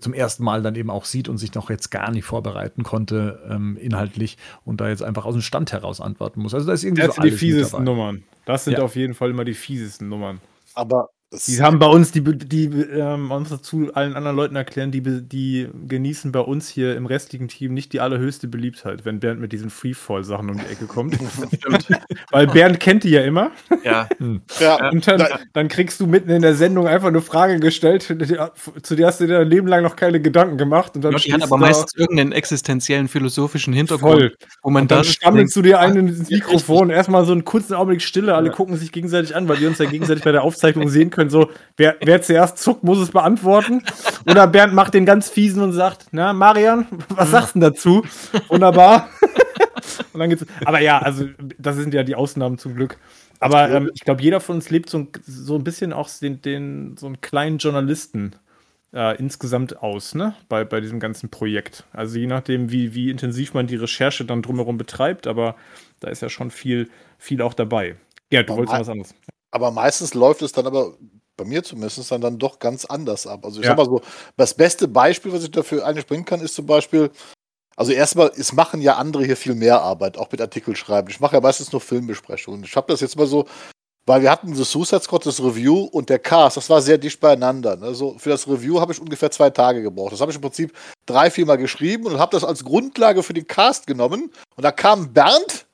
zum 0.00 0.14
ersten 0.14 0.44
Mal 0.44 0.62
dann 0.62 0.74
eben 0.74 0.90
auch 0.90 1.04
sieht 1.04 1.28
und 1.28 1.38
sich 1.38 1.54
noch 1.54 1.70
jetzt 1.70 1.90
gar 1.90 2.10
nicht 2.10 2.24
vorbereiten 2.24 2.82
konnte 2.82 3.40
ähm, 3.48 3.76
inhaltlich 3.76 4.38
und 4.64 4.80
da 4.80 4.88
jetzt 4.88 5.02
einfach 5.02 5.24
aus 5.24 5.34
dem 5.34 5.42
Stand 5.42 5.72
heraus 5.72 6.00
antworten 6.00 6.40
muss. 6.40 6.54
Also 6.54 6.66
da 6.66 6.72
ist 6.72 6.84
irgendwie 6.84 7.02
das 7.02 7.16
so 7.16 7.22
sind 7.22 7.32
die 7.32 7.36
fiesesten 7.36 7.84
Nummern. 7.84 8.24
Das 8.44 8.64
sind 8.64 8.74
ja. 8.74 8.82
auf 8.82 8.96
jeden 8.96 9.14
Fall 9.14 9.30
immer 9.30 9.44
die 9.44 9.54
fiesesten 9.54 10.08
Nummern. 10.08 10.40
Aber 10.74 11.08
die 11.46 11.62
haben 11.62 11.78
bei 11.78 11.86
uns, 11.86 12.12
die, 12.12 12.22
die 12.22 12.64
ähm, 12.64 13.28
man 13.28 13.40
muss 13.40 13.48
dazu 13.48 13.90
allen 13.94 14.14
anderen 14.14 14.36
Leuten 14.36 14.54
erklären, 14.54 14.90
die, 14.90 15.00
die 15.00 15.68
genießen 15.88 16.30
bei 16.30 16.40
uns 16.40 16.68
hier 16.68 16.94
im 16.94 17.06
restlichen 17.06 17.48
Team 17.48 17.72
nicht 17.72 17.92
die 17.94 18.00
allerhöchste 18.00 18.48
Beliebtheit, 18.48 19.06
wenn 19.06 19.18
Bernd 19.18 19.40
mit 19.40 19.52
diesen 19.52 19.70
Freefall-Sachen 19.70 20.50
um 20.50 20.58
die 20.58 20.66
Ecke 20.66 20.84
kommt. 20.86 21.18
Weil 22.30 22.46
Bernd 22.48 22.80
kennt 22.80 23.04
die 23.04 23.10
ja 23.10 23.22
immer. 23.22 23.50
Ja. 23.84 24.08
Hm. 24.18 24.42
ja. 24.60 24.90
Und 24.90 25.06
dann, 25.08 25.24
dann, 25.52 25.68
kriegst 25.68 25.98
du 25.98 26.06
mitten 26.06 26.30
in 26.30 26.42
der 26.42 26.54
Sendung 26.54 26.86
einfach 26.86 27.08
eine 27.08 27.22
Frage 27.22 27.58
gestellt, 27.58 28.02
zu 28.02 28.14
der 28.94 29.06
hast 29.06 29.20
du 29.20 29.26
dir 29.26 29.38
dein 29.38 29.48
Leben 29.48 29.66
lang 29.66 29.82
noch 29.82 29.96
keine 29.96 30.20
Gedanken 30.20 30.58
gemacht. 30.58 30.94
Und 30.94 31.02
dann 31.02 31.12
ja, 31.12 31.18
die 31.18 31.32
haben 31.32 31.42
aber 31.42 31.56
meistens 31.56 31.94
irgendeinen 31.96 32.32
existenziellen 32.32 33.08
philosophischen 33.08 33.72
Hintergrund. 33.72 34.20
Voll. 34.20 34.36
Wo 34.62 34.70
man 34.70 34.82
und 34.82 34.90
dann 34.90 35.04
stammelst 35.04 35.56
du 35.56 35.62
dir 35.62 35.80
ein 35.80 35.96
ins 35.96 36.30
Mikrofon, 36.30 36.90
erstmal 36.90 37.24
so 37.24 37.32
einen 37.32 37.44
kurzen 37.44 37.74
Augenblick 37.74 38.02
Stille, 38.02 38.34
alle 38.34 38.48
ja. 38.48 38.52
gucken 38.52 38.76
sich 38.76 38.92
gegenseitig 38.92 39.34
an, 39.34 39.48
weil 39.48 39.56
die 39.56 39.66
uns 39.66 39.78
ja 39.78 39.86
gegenseitig 39.86 40.22
bei 40.22 40.32
der 40.32 40.42
Aufzeichnung 40.42 40.88
sehen 40.88 41.10
können 41.10 41.21
können. 41.22 41.30
So, 41.30 41.50
wer, 41.76 41.96
wer 42.00 42.22
zuerst 42.22 42.58
zuckt, 42.58 42.84
muss 42.84 42.98
es 42.98 43.10
beantworten. 43.10 43.82
Oder 44.28 44.46
Bernd 44.46 44.74
macht 44.74 44.94
den 44.94 45.06
ganz 45.06 45.28
fiesen 45.28 45.62
und 45.62 45.72
sagt, 45.72 46.06
na, 46.12 46.32
Marian, 46.32 46.86
was 47.08 47.30
sagst 47.30 47.54
du 47.54 47.60
dazu? 47.60 48.04
Wunderbar. 48.48 49.08
und 50.12 50.20
dann 50.20 50.30
geht's. 50.30 50.44
Aber 50.64 50.80
ja, 50.80 50.98
also, 50.98 51.26
das 51.58 51.76
sind 51.76 51.94
ja 51.94 52.02
die 52.02 52.14
Ausnahmen 52.14 52.58
zum 52.58 52.74
Glück. 52.74 52.98
Aber 53.40 53.70
ähm, 53.70 53.90
ich 53.94 54.02
glaube, 54.02 54.22
jeder 54.22 54.40
von 54.40 54.56
uns 54.56 54.70
lebt 54.70 54.88
so 54.88 54.98
ein, 54.98 55.08
so 55.26 55.56
ein 55.56 55.64
bisschen 55.64 55.92
auch 55.92 56.08
den, 56.20 56.40
den, 56.42 56.96
so 56.96 57.06
einen 57.06 57.20
kleinen 57.20 57.58
Journalisten 57.58 58.36
äh, 58.94 59.16
insgesamt 59.18 59.82
aus, 59.82 60.14
ne? 60.14 60.34
Bei, 60.48 60.64
bei 60.64 60.80
diesem 60.80 61.00
ganzen 61.00 61.28
Projekt. 61.28 61.84
Also 61.92 62.18
je 62.18 62.26
nachdem, 62.26 62.70
wie, 62.70 62.94
wie 62.94 63.10
intensiv 63.10 63.54
man 63.54 63.66
die 63.66 63.76
Recherche 63.76 64.24
dann 64.24 64.42
drumherum 64.42 64.78
betreibt, 64.78 65.26
aber 65.26 65.56
da 66.00 66.08
ist 66.08 66.22
ja 66.22 66.28
schon 66.28 66.50
viel, 66.50 66.88
viel 67.18 67.42
auch 67.42 67.54
dabei. 67.54 67.96
Ja, 68.30 68.42
du 68.42 68.54
wolltest 68.54 68.72
noch 68.72 68.80
was 68.80 68.88
anderes. 68.88 69.14
Aber 69.50 69.70
meistens 69.70 70.14
läuft 70.14 70.42
es 70.42 70.52
dann 70.52 70.66
aber, 70.66 70.94
bei 71.36 71.44
mir 71.44 71.62
zumindest, 71.62 72.10
dann, 72.10 72.20
dann 72.20 72.38
doch 72.38 72.58
ganz 72.58 72.84
anders 72.84 73.26
ab. 73.26 73.44
Also 73.44 73.60
ich 73.60 73.66
ja. 73.66 73.70
sag 73.70 73.78
mal 73.78 73.86
so, 73.86 74.00
das 74.36 74.54
beste 74.54 74.88
Beispiel, 74.88 75.32
was 75.32 75.44
ich 75.44 75.50
dafür 75.50 75.86
eigentlich 75.86 76.06
bringen 76.06 76.24
kann, 76.24 76.40
ist 76.40 76.54
zum 76.54 76.66
Beispiel, 76.66 77.10
also 77.76 77.92
erstmal, 77.92 78.30
es 78.36 78.52
machen 78.52 78.80
ja 78.80 78.96
andere 78.96 79.24
hier 79.24 79.36
viel 79.36 79.54
mehr 79.54 79.80
Arbeit, 79.80 80.18
auch 80.18 80.30
mit 80.30 80.40
Artikel 80.40 80.76
schreiben. 80.76 81.08
Ich 81.10 81.20
mache 81.20 81.36
ja 81.36 81.40
meistens 81.40 81.72
nur 81.72 81.80
Filmbesprechungen. 81.80 82.64
Ich 82.64 82.76
habe 82.76 82.92
das 82.92 83.00
jetzt 83.00 83.16
mal 83.16 83.26
so, 83.26 83.46
weil 84.04 84.22
wir 84.22 84.30
hatten 84.30 84.56
das 84.56 84.70
Suicide 84.70 85.00
Squad, 85.00 85.26
das 85.26 85.40
Review 85.40 85.84
und 85.84 86.08
der 86.08 86.18
Cast, 86.18 86.56
das 86.56 86.68
war 86.68 86.82
sehr 86.82 86.98
dicht 86.98 87.20
beieinander. 87.20 87.76
Ne? 87.76 87.94
So, 87.94 88.18
für 88.18 88.30
das 88.30 88.48
Review 88.48 88.80
habe 88.80 88.92
ich 88.92 89.00
ungefähr 89.00 89.30
zwei 89.30 89.50
Tage 89.50 89.80
gebraucht. 89.80 90.12
Das 90.12 90.20
habe 90.20 90.30
ich 90.32 90.36
im 90.36 90.42
Prinzip 90.42 90.76
drei, 91.06 91.30
vier 91.30 91.46
Mal 91.46 91.56
geschrieben 91.56 92.06
und 92.06 92.18
habe 92.18 92.32
das 92.32 92.44
als 92.44 92.64
Grundlage 92.64 93.22
für 93.22 93.32
den 93.32 93.46
Cast 93.46 93.86
genommen. 93.86 94.32
Und 94.56 94.64
da 94.64 94.72
kam 94.72 95.12
Bernd 95.12 95.66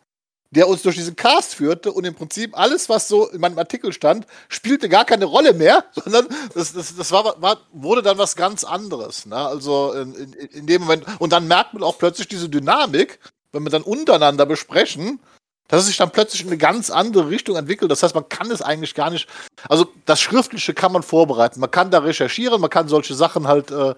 der 0.51 0.69
uns 0.69 0.83
durch 0.83 0.97
diesen 0.97 1.17
Cast 1.17 1.55
führte 1.55 1.93
und 1.93 2.05
im 2.05 2.15
Prinzip 2.15 2.59
alles, 2.59 2.89
was 2.89 3.09
so 3.09 3.29
in 3.29 3.41
meinem 3.41 3.59
Artikel 3.59 3.93
stand, 3.93 4.27
spielte 4.49 4.89
gar 4.89 5.05
keine 5.05 5.27
Rolle 5.27 5.53
mehr, 5.53 5.85
sondern 5.95 6.27
das, 6.55 6.73
das, 6.73 6.97
das 6.97 7.13
war, 7.13 7.41
war, 7.41 7.59
wurde 7.73 8.03
dann 8.03 8.19
was 8.19 8.37
ganz 8.37 8.65
anderes. 8.65 9.27
Ne? 9.27 9.37
Also 9.37 9.93
in, 9.93 10.15
in, 10.15 10.33
in, 10.33 10.67
dem 10.67 10.83
Moment, 10.83 11.05
und 11.19 11.33
dann 11.33 11.49
merkt 11.49 11.75
man 11.75 11.83
auch 11.83 11.99
plötzlich 11.99 12.29
diese 12.29 12.49
Dynamik, 12.49 13.19
wenn 13.53 13.63
wir 13.63 13.71
dann 13.71 13.83
untereinander 13.83 14.47
besprechen, 14.47 15.21
dass 15.69 15.83
es 15.83 15.89
sich 15.89 15.97
dann 15.99 16.11
plötzlich 16.11 16.43
in 16.43 16.49
eine 16.49 16.57
ganz 16.57 16.89
andere 16.89 17.29
Richtung 17.29 17.57
entwickelt. 17.57 17.91
Das 17.91 18.03
heißt, 18.03 18.15
man 18.15 18.29
kann 18.31 18.51
es 18.51 18.63
eigentlich 18.63 18.95
gar 18.95 19.11
nicht. 19.11 19.29
Also 19.69 19.87
das 20.07 20.19
Schriftliche 20.21 20.73
kann 20.73 20.93
man 20.93 21.03
vorbereiten. 21.03 21.61
Man 21.61 21.71
kann 21.71 21.91
da 21.91 21.99
recherchieren, 21.99 22.61
man 22.61 22.71
kann 22.71 22.89
solche 22.89 23.15
Sachen 23.15 23.47
halt 23.47 23.71
äh, 23.71 23.95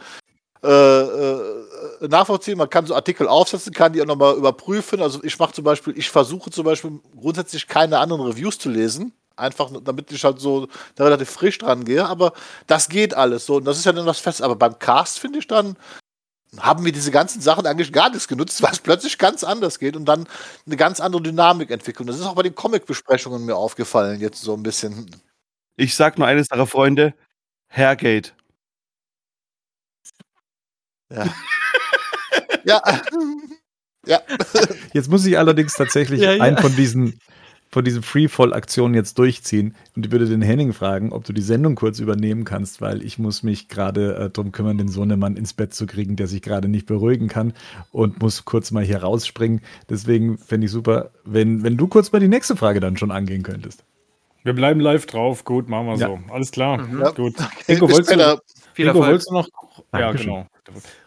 äh, 0.63 0.69
äh, 0.69 1.60
nachvollziehen. 2.01 2.59
Man 2.59 2.71
kann 2.71 2.87
so 2.87 2.95
Artikel 2.95 3.29
aufsetzen, 3.29 3.73
kann 3.73 3.93
die 3.93 4.03
auch 4.03 4.07
nochmal 4.07 4.37
überprüfen. 4.37 5.03
Also 5.03 5.23
ich 5.23 5.39
mache 5.39 5.53
zum 5.53 5.65
Beispiel, 5.65 5.97
ich 5.97 6.11
versuche 6.11 6.51
zum 6.51 6.65
Beispiel 6.65 7.01
grundsätzlich 7.19 7.67
keine 7.67 7.99
anderen 7.99 8.23
Reviews 8.23 8.59
zu 8.59 8.71
lesen. 8.71 9.13
Einfach, 9.37 9.71
damit 9.83 10.13
ich 10.13 10.23
halt 10.25 10.39
so 10.41 10.69
da 10.97 11.05
relativ 11.05 11.31
frisch 11.31 11.59
dran 11.59 11.85
gehe. 11.85 12.07
Aber 12.07 12.33
das 12.67 12.89
geht 12.89 13.15
alles 13.15 13.47
so. 13.47 13.57
Und 13.57 13.65
das 13.65 13.79
ist 13.79 13.85
ja 13.87 13.93
dann 13.93 14.07
was 14.07 14.19
fest. 14.19 14.43
Aber 14.43 14.57
beim 14.57 14.79
Cast 14.79 15.19
finde 15.19 15.39
ich 15.39 15.47
dann, 15.47 15.77
haben 16.59 16.85
wir 16.85 16.93
diese 16.93 17.11
ganzen 17.11 17.41
Sachen 17.41 17.67
eigentlich 17.67 17.93
gar 17.93 18.11
nichts 18.11 18.29
genutzt, 18.29 18.63
weil 18.63 18.73
es 18.73 18.81
plötzlich 18.81 19.19
ganz 19.19 19.45
anders 19.45 19.79
geht 19.79 19.97
und 19.97 20.05
dann 20.07 20.29
eine 20.67 20.77
ganz 20.77 21.01
andere 21.01 21.23
Dynamik 21.23 21.71
entwickelt. 21.71 22.09
Das 22.09 22.19
ist 22.19 22.27
auch 22.27 22.35
bei 22.35 22.43
den 22.43 22.55
Comic-Besprechungen 22.55 23.45
mir 23.47 23.57
aufgefallen, 23.57 24.21
jetzt 24.21 24.43
so 24.43 24.55
ein 24.55 24.63
bisschen. 24.63 25.11
Ich 25.77 25.95
sag 25.95 26.19
nur 26.19 26.27
eines 26.27 26.51
eurer 26.51 26.67
Freunde: 26.67 27.15
Hairgate. 27.69 28.33
Ja. 31.11 31.27
ja. 32.65 32.83
ja. 34.07 34.21
Jetzt 34.93 35.11
muss 35.11 35.27
ich 35.27 35.39
allerdings 35.39 35.75
tatsächlich 35.75 36.21
ja, 36.21 36.33
ja. 36.33 36.43
einen 36.43 36.59
von 36.59 36.75
diesen, 36.75 37.21
von 37.71 37.85
diesen 37.85 38.03
Freefall-Aktionen 38.03 38.95
jetzt 38.95 39.19
durchziehen 39.19 39.77
und 39.95 40.07
ich 40.07 40.13
würde 40.13 40.27
den 40.27 40.43
Henning 40.43 40.73
fragen, 40.73 41.13
ob 41.13 41.25
du 41.25 41.33
die 41.33 41.43
Sendung 41.43 41.77
kurz 41.77 42.01
übernehmen 42.01 42.45
kannst, 42.45 42.81
weil 42.81 43.03
ich 43.03 43.19
muss 43.19 43.43
mich 43.43 43.69
gerade 43.69 44.17
äh, 44.17 44.31
darum 44.31 44.51
kümmern, 44.51 44.77
den 44.77 44.89
Sohnemann 44.89 45.37
ins 45.37 45.53
Bett 45.53 45.73
zu 45.73 45.87
kriegen, 45.87 46.17
der 46.17 46.27
sich 46.27 46.43
gerade 46.43 46.69
nicht 46.69 46.87
beruhigen 46.87 47.29
kann 47.29 47.53
und 47.93 48.21
muss 48.21 48.45
kurz 48.45 48.73
mal 48.73 48.85
hier 48.85 49.03
rausspringen. 49.03 49.61
Deswegen 49.89 50.39
fände 50.39 50.65
ich 50.65 50.73
super, 50.73 51.11
wenn, 51.25 51.63
wenn 51.63 51.77
du 51.77 51.87
kurz 51.87 52.11
mal 52.11 52.19
die 52.19 52.29
nächste 52.29 52.57
Frage 52.57 52.81
dann 52.81 52.97
schon 52.97 53.13
angehen 53.13 53.43
könntest. 53.43 53.85
Wir 54.43 54.55
bleiben 54.55 54.81
live 54.81 55.07
drauf. 55.07 55.45
Gut, 55.45 55.69
machen 55.69 55.87
wir 55.87 55.97
ja. 55.97 56.07
so. 56.07 56.19
Alles 56.33 56.51
klar. 56.51 56.79
Mhm. 56.79 57.01
Ja. 57.01 57.11
Gut. 57.11 57.35
Okay, 57.39 57.75
Ingo, 57.75 57.91
wolltest 57.91 58.11
du, 58.11 58.43
Ingo, 58.83 58.99
wolltest 58.99 59.31
du 59.31 59.35
noch? 59.35 59.49
Dankeschön. 59.93 60.31
Ja, 60.31 60.35
genau. 60.35 60.47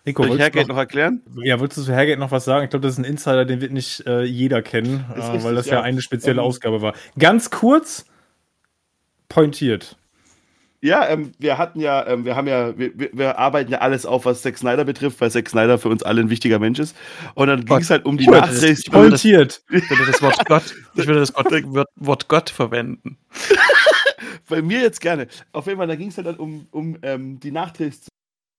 Rico, 0.05 0.23
Soll 0.23 0.35
ich 0.35 0.41
Hergate 0.41 0.67
noch, 0.67 0.75
noch, 0.75 0.81
erklären? 0.81 1.21
Ja, 1.43 1.59
wolltest 1.59 1.79
du 1.79 1.83
zu 1.83 1.93
Hergate 1.93 2.19
noch 2.19 2.31
was 2.31 2.45
sagen? 2.45 2.65
Ich 2.65 2.69
glaube, 2.69 2.85
das 2.85 2.93
ist 2.93 2.99
ein 2.99 3.05
Insider, 3.05 3.45
den 3.45 3.61
wird 3.61 3.71
nicht 3.71 4.05
äh, 4.05 4.23
jeder 4.23 4.61
kennen, 4.61 5.05
äh, 5.09 5.19
richtig, 5.19 5.43
weil 5.43 5.55
das 5.55 5.67
ja, 5.67 5.75
ja 5.75 5.81
eine 5.81 6.01
spezielle 6.01 6.41
ähm, 6.41 6.47
Ausgabe 6.47 6.81
war. 6.81 6.93
Ganz 7.17 7.49
kurz 7.49 8.05
pointiert. 9.29 9.97
Ja, 10.83 11.07
ähm, 11.07 11.31
wir 11.39 11.57
hatten 11.57 11.79
ja, 11.79 12.05
ähm, 12.05 12.25
wir 12.25 12.35
haben 12.35 12.45
ja, 12.45 12.77
wir, 12.77 12.91
wir, 12.93 13.39
arbeiten 13.39 13.71
ja 13.71 13.77
alles 13.77 14.05
auf, 14.05 14.25
was 14.25 14.41
Zack 14.41 14.57
Snyder 14.57 14.83
betrifft, 14.83 15.21
weil 15.21 15.31
Zack 15.31 15.47
Snyder 15.47 15.77
für 15.77 15.87
uns 15.87 16.03
alle 16.03 16.19
ein 16.19 16.29
wichtiger 16.29 16.59
Mensch 16.59 16.77
ist. 16.77 16.93
Und 17.35 17.47
dann 17.47 17.63
ging 17.63 17.77
es 17.77 17.89
halt 17.89 18.03
um 18.03 18.17
die 18.17 18.27
Nachricht. 18.27 18.91
Pointiert. 18.91 19.63
Ich 19.71 19.89
würde 19.89 20.05
das 20.05 20.21
Wort 20.21 20.45
Gott, 20.45 20.75
ich 20.95 21.07
würde 21.07 21.21
das 21.21 21.33
Wort, 21.35 21.87
Wort 21.95 22.27
Gott 22.27 22.49
verwenden. 22.49 23.17
Bei 24.49 24.61
mir 24.61 24.81
jetzt 24.81 24.99
gerne. 24.99 25.27
Auf 25.53 25.67
jeden 25.67 25.77
Fall, 25.77 25.87
da 25.87 25.95
ging 25.95 26.09
es 26.09 26.17
halt 26.17 26.27
dann 26.27 26.35
um, 26.35 26.67
um 26.71 26.97
ähm, 27.01 27.39
die 27.39 27.51
Nachdrehs 27.51 28.01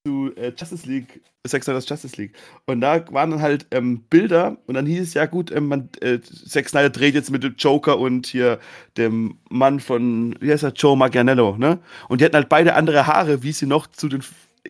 zu 0.07 0.35
äh, 0.37 0.53
Justice 0.57 0.87
League, 0.87 1.23
Zack 1.47 1.65
Snyder's 1.65 1.89
Justice 1.89 2.21
League. 2.21 2.35
Und 2.67 2.83
da 2.83 3.05
waren 3.13 3.31
dann 3.31 3.41
halt 3.41 3.67
ähm, 3.71 4.03
Bilder 4.11 4.59
und 4.67 4.75
dann 4.75 4.85
hieß 4.85 5.01
es 5.01 5.15
ja 5.15 5.25
gut, 5.25 5.51
ähm, 5.51 5.69
man, 5.69 5.89
äh, 6.03 6.21
Zack 6.21 6.69
Snyder 6.69 6.91
dreht 6.91 7.15
jetzt 7.15 7.31
mit 7.31 7.43
dem 7.43 7.55
Joker 7.57 7.99
und 7.99 8.27
hier 8.27 8.59
dem 8.99 9.39
Mann 9.49 9.81
von, 9.81 10.37
wie 10.41 10.53
heißt 10.53 10.63
er, 10.63 10.73
Joe 10.73 10.97
Manganiello, 10.97 11.57
ne? 11.57 11.79
Und 12.09 12.21
die 12.21 12.27
hatten 12.27 12.37
halt 12.37 12.51
beide 12.51 12.75
andere 12.75 13.07
Haare, 13.07 13.43
wie 13.43 13.53
sie 13.53 13.67
noch 13.67 13.87
zu 13.87 14.09
den 14.09 14.23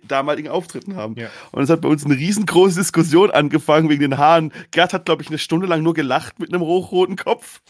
damaligen 0.03 0.49
Auftritten 0.49 0.97
haben. 0.97 1.15
Ja. 1.17 1.29
Und 1.53 1.63
es 1.63 1.71
hat 1.71 1.81
bei 1.81 1.89
uns 1.89 2.05
eine 2.05 2.15
riesengroße 2.15 2.79
Diskussion 2.79 3.31
angefangen 3.31 3.89
wegen 3.89 4.01
den 4.01 4.19
Haaren. 4.19 4.53
Gerd 4.71 4.93
hat, 4.93 5.05
glaube 5.05 5.23
ich, 5.23 5.29
eine 5.29 5.39
Stunde 5.39 5.67
lang 5.67 5.83
nur 5.83 5.95
gelacht 5.95 6.39
mit 6.39 6.53
einem 6.53 6.63
hochroten 6.63 7.17
Kopf. 7.17 7.61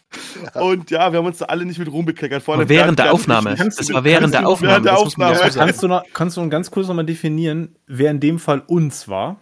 Ja. 0.55 0.61
Und 0.63 0.91
ja, 0.91 1.13
wir 1.13 1.19
haben 1.19 1.27
uns 1.27 1.39
da 1.39 1.47
alle 1.47 1.65
nicht 1.65 1.79
mit 1.79 1.91
Ruhm 1.91 2.07
bekleckert. 2.07 2.43
Vor 2.43 2.69
während 2.69 2.99
der 2.99 3.13
Aufnahme. 3.13 3.55
Das 3.57 3.93
war 3.93 4.05
während 4.05 4.35
der 4.35 4.49
Aufnahme. 4.49 4.73
Während 4.73 4.87
der 4.87 4.99
Aufnahme. 4.99 5.39
Kannst, 5.39 5.83
du 5.83 5.89
noch, 5.89 6.05
kannst 6.13 6.37
du 6.37 6.49
ganz 6.49 6.71
kurz 6.71 6.89
nochmal 6.89 7.07
definieren, 7.07 7.77
wer 7.87 8.11
in 8.11 8.21
dem 8.21 8.39
Fall 8.39 8.63
uns 8.67 9.09
war? 9.09 9.37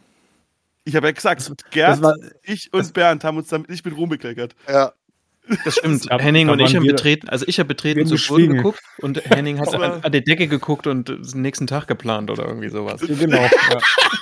Ich 0.85 0.97
habe 0.97 1.07
ja 1.07 1.13
gesagt, 1.13 1.53
Gerd, 1.71 2.01
ich 2.43 2.73
und 2.73 2.93
Bernd 2.93 3.23
haben 3.23 3.37
uns 3.37 3.49
damit 3.49 3.71
nicht 3.71 3.85
mit 3.85 3.97
Ruhm 3.97 4.09
bekleckert. 4.09 4.57
Ja. 4.69 4.93
Das 5.65 5.77
stimmt. 5.77 6.05
Ja, 6.09 6.19
Henning 6.19 6.49
und 6.49 6.61
ich 6.61 6.77
haben 6.77 6.87
betreten, 6.87 7.29
also 7.29 7.45
ich 7.49 7.59
habe 7.59 7.69
betreten 7.69 8.07
zu 8.07 8.17
Boden 8.29 8.55
geguckt 8.55 8.81
und 9.01 9.25
Henning 9.31 9.59
hat 9.59 9.75
an, 9.75 10.01
an, 10.03 10.13
die 10.13 10.23
Decke 10.23 10.47
geguckt 10.47 10.87
und 10.87 11.09
den 11.09 11.43
nächsten 11.43 11.67
Tag 11.67 11.87
geplant 11.89 12.31
oder 12.31 12.47
irgendwie 12.47 12.69
sowas. 12.69 13.01
Genau. 13.01 13.37
Ja, 13.37 13.49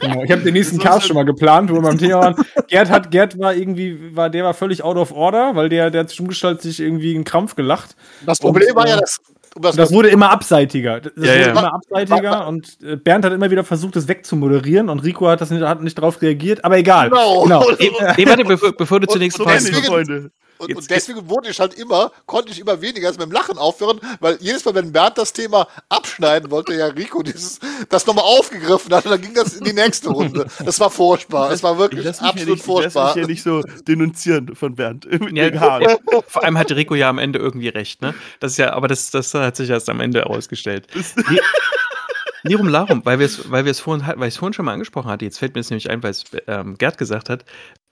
genau. 0.01 0.25
Ich 0.25 0.33
habe 0.33 0.43
den 0.43 0.55
nächsten 0.55 0.79
Cast 0.79 1.07
schon 1.07 1.16
mal 1.16 1.25
geplant, 1.25 1.71
wo 1.71 1.75
wir 1.75 1.83
beim 1.83 1.99
Thema 1.99 2.21
waren. 2.21 2.35
Gerd 2.68 2.91
hat, 2.91 3.11
Gerd 3.11 3.39
war 3.39 3.55
irgendwie, 3.55 4.16
war, 4.16 4.31
der 4.31 4.45
war 4.45 4.55
völlig 4.55 4.83
out 4.83 4.97
of 4.97 5.12
order, 5.12 5.55
weil 5.55 5.68
der, 5.68 5.91
der 5.91 6.05
hat 6.05 6.21
umgestaltet 6.21 6.62
sich 6.62 6.81
irgendwie 6.81 7.14
einen 7.14 7.25
Krampf 7.25 7.55
gelacht. 7.55 7.97
Das 8.25 8.39
Problem 8.39 8.71
und, 8.71 8.77
war 8.77 8.89
ja, 8.89 8.97
äh, 8.97 9.01
dass 9.01 9.21
das, 9.61 9.77
das, 9.77 9.93
wurde 9.93 10.09
immer 10.09 10.31
abseitiger. 10.31 11.01
Das 11.01 11.12
ja, 11.16 11.23
wurde 11.23 11.41
ja. 11.41 11.51
immer 11.51 11.75
abseitiger 11.75 12.47
und 12.47 12.79
äh, 12.83 12.97
Bernd 12.97 13.25
hat 13.25 13.33
immer 13.33 13.51
wieder 13.51 13.64
versucht, 13.64 13.97
das 13.97 14.07
wegzumoderieren 14.07 14.89
und 14.89 15.01
Rico 15.01 15.27
hat 15.29 15.41
das 15.41 15.51
nicht, 15.51 15.62
hat 15.62 15.83
nicht 15.83 15.99
darauf 15.99 16.23
reagiert, 16.23 16.64
aber 16.64 16.79
egal. 16.79 17.11
Genau. 17.11 17.43
genau. 17.43 17.64
E 17.81 18.27
warte, 18.27 18.45
bevor, 18.45 18.73
bevor, 18.73 19.01
du 19.01 19.07
zur 19.07 19.18
nächsten 19.18 19.43
Frage 19.43 19.73
kommst. 19.87 20.31
Und, 20.61 20.77
und 20.77 20.91
deswegen 20.91 21.29
wurde 21.29 21.49
ich 21.49 21.59
halt 21.59 21.75
immer, 21.75 22.13
konnte 22.27 22.53
ich 22.53 22.61
immer 22.61 22.81
weniger 22.83 23.09
als 23.09 23.17
mit 23.17 23.27
dem 23.27 23.33
Lachen 23.33 23.57
aufhören, 23.57 23.99
weil 24.21 24.37
jedes 24.41 24.65
Mal, 24.65 24.75
wenn 24.75 24.93
Bernd 24.93 25.17
das 25.17 25.33
Thema 25.33 25.67
abschneiden 25.89 26.51
wollte, 26.51 26.75
ja 26.75 26.87
Rico 26.87 27.23
dieses, 27.23 27.59
das 27.89 28.07
nochmal 28.07 28.25
aufgegriffen 28.25 28.95
hat, 28.95 29.07
und 29.07 29.11
dann 29.13 29.23
ging 29.23 29.33
das 29.35 29.55
in 29.55 29.65
die 29.65 29.73
nächste 29.73 30.11
Runde. 30.11 30.47
Das 30.63 30.79
war 30.79 30.91
furchtbar. 30.91 31.51
Es 31.51 31.63
war 31.63 31.79
wirklich 31.79 32.07
absolut 32.07 32.49
nicht, 32.49 32.65
furchtbar. 32.65 33.11
Ich 33.11 33.17
mich 33.17 33.23
ja 33.23 33.29
nicht 33.29 33.43
so 33.43 33.63
denunzieren 33.89 34.55
von 34.55 34.75
Bernd. 34.75 35.09
Ja, 35.33 35.49
ja, 35.49 35.97
vor 36.27 36.45
allem 36.45 36.59
hatte 36.59 36.77
Rico 36.77 36.95
ja 36.95 37.09
am 37.09 37.19
Ende 37.19 37.39
irgendwie 37.39 37.69
recht, 37.69 38.03
ne? 38.03 38.15
Das 38.41 38.53
ist 38.53 38.59
ja, 38.59 38.75
aber 38.75 38.89
das, 38.89 39.11
das 39.11 39.33
hat 39.33 39.57
sich 39.57 39.71
erst 39.71 39.89
am 39.89 40.01
Ende 40.01 40.21
herausgestellt. 40.21 40.87
Lirum 42.43 42.69
Larum, 42.69 43.05
weil 43.05 43.19
wir 43.19 43.27
es, 43.27 43.51
weil 43.51 43.65
wir 43.65 43.71
es 43.71 43.81
vorhin, 43.81 44.07
weil 44.17 44.29
es 44.29 44.37
vorhin 44.37 44.53
schon 44.53 44.67
mal 44.67 44.73
angesprochen 44.73 45.11
hatte, 45.11 45.25
jetzt 45.25 45.39
fällt 45.39 45.55
mir 45.55 45.61
das 45.61 45.71
nämlich 45.71 45.89
ein, 45.89 46.03
weil 46.03 46.11
es 46.11 46.25
ähm, 46.47 46.77
Gerd 46.77 46.99
gesagt 46.99 47.31
hat. 47.31 47.45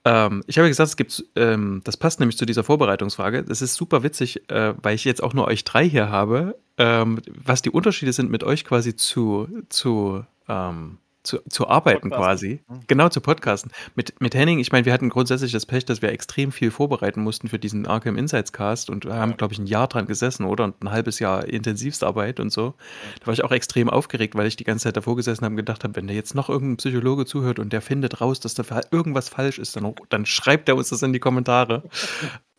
Ähm, 0.05 0.43
ich 0.47 0.57
habe 0.57 0.67
gesagt, 0.67 0.89
es 0.89 0.97
gibt, 0.97 1.25
ähm, 1.35 1.81
das 1.83 1.97
passt 1.97 2.19
nämlich 2.19 2.37
zu 2.37 2.45
dieser 2.45 2.63
Vorbereitungsfrage. 2.63 3.45
Es 3.49 3.61
ist 3.61 3.75
super 3.75 4.03
witzig, 4.03 4.49
äh, 4.49 4.73
weil 4.81 4.95
ich 4.95 5.03
jetzt 5.05 5.21
auch 5.21 5.33
nur 5.33 5.47
euch 5.47 5.63
drei 5.63 5.87
hier 5.87 6.09
habe, 6.09 6.57
ähm, 6.77 7.19
was 7.43 7.61
die 7.61 7.69
Unterschiede 7.69 8.13
sind 8.13 8.31
mit 8.31 8.43
euch 8.43 8.63
quasi 8.63 8.95
zu, 8.95 9.47
zu 9.69 10.23
ähm, 10.47 10.97
zu, 11.29 11.39
zu 11.47 11.67
arbeiten 11.67 12.09
Podcasten. 12.09 12.25
quasi. 12.25 12.59
Mhm. 12.67 12.79
Genau, 12.87 13.09
zu 13.09 13.21
podcasten. 13.21 13.71
Mit, 13.95 14.19
mit 14.19 14.33
Henning, 14.33 14.59
ich 14.59 14.71
meine, 14.71 14.85
wir 14.85 14.93
hatten 14.93 15.09
grundsätzlich 15.09 15.51
das 15.51 15.67
Pech, 15.67 15.85
dass 15.85 16.01
wir 16.01 16.09
extrem 16.09 16.51
viel 16.51 16.71
vorbereiten 16.71 17.21
mussten 17.21 17.47
für 17.49 17.59
diesen 17.59 17.85
Arkham 17.85 18.17
Insights 18.17 18.51
Cast 18.51 18.89
und 18.89 19.05
haben, 19.05 19.37
glaube 19.37 19.53
ich, 19.53 19.59
ein 19.59 19.67
Jahr 19.67 19.87
dran 19.87 20.07
gesessen, 20.07 20.45
oder? 20.45 20.63
Und 20.63 20.83
ein 20.83 20.91
halbes 20.91 21.19
Jahr 21.19 21.45
Intensivstarbeit 21.47 22.39
und 22.39 22.51
so. 22.51 22.73
Da 23.19 23.27
war 23.27 23.33
ich 23.33 23.43
auch 23.43 23.51
extrem 23.51 23.89
aufgeregt, 23.89 24.33
weil 24.35 24.47
ich 24.47 24.55
die 24.55 24.63
ganze 24.63 24.83
Zeit 24.85 24.97
davor 24.97 25.15
gesessen 25.15 25.45
habe 25.45 25.53
und 25.53 25.57
gedacht 25.57 25.83
habe, 25.83 25.95
wenn 25.95 26.07
der 26.07 26.15
jetzt 26.15 26.33
noch 26.33 26.49
irgendein 26.49 26.77
Psychologe 26.77 27.25
zuhört 27.25 27.59
und 27.59 27.71
der 27.71 27.81
findet 27.81 28.21
raus, 28.21 28.39
dass 28.39 28.55
da 28.55 28.63
irgendwas 28.89 29.29
falsch 29.29 29.59
ist, 29.59 29.75
dann, 29.75 29.93
dann 30.09 30.25
schreibt 30.25 30.67
er 30.67 30.75
uns 30.75 30.89
das 30.89 31.03
in 31.03 31.13
die 31.13 31.19
Kommentare. 31.19 31.83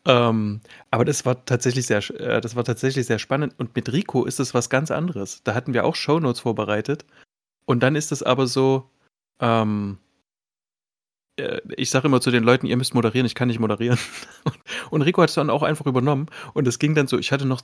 Ähm, 0.07 0.63
aber 0.91 1.05
das 1.05 1.27
war 1.27 1.45
tatsächlich 1.45 1.87
sehr, 1.87 1.99
äh, 2.19 2.41
das 2.41 2.57
war 2.57 2.65
tatsächlich 2.65 3.05
sehr 3.05 3.19
spannend. 3.19 3.55
Und 3.59 3.77
mit 3.77 3.93
Rico 3.93 4.25
ist 4.25 4.41
es 4.41 4.55
was 4.55 4.71
ganz 4.71 4.91
anderes. 4.91 5.43
Da 5.45 5.53
hatten 5.53 5.75
wir 5.75 5.85
auch 5.85 5.95
Shownotes 5.95 6.41
vorbereitet 6.41 7.05
und 7.71 7.81
dann 7.85 7.95
ist 7.95 8.11
es 8.11 8.25
aber 8.25 8.49
so, 8.49 8.91
ähm, 9.39 9.99
äh, 11.37 11.61
ich 11.77 11.91
sage 11.91 12.09
immer 12.09 12.21
zu 12.21 12.33
den 12.33 12.43
Leuten, 12.43 12.67
ihr 12.67 12.77
müsst 12.77 12.95
moderieren, 12.95 13.27
ich 13.27 13.37
kann 13.37 13.47
nicht 13.47 13.61
moderieren. 13.61 13.97
Und 14.91 15.03
Rico 15.03 15.23
hat 15.23 15.29
es 15.29 15.37
dann 15.37 15.51
auch 15.51 15.63
einfach 15.63 15.87
übernommen. 15.87 16.27
Und 16.53 16.67
es 16.67 16.81
ging 16.81 16.97
dann 16.97 17.07
so, 17.07 17.17
ich 17.17 17.31
hatte 17.31 17.47
noch 17.47 17.63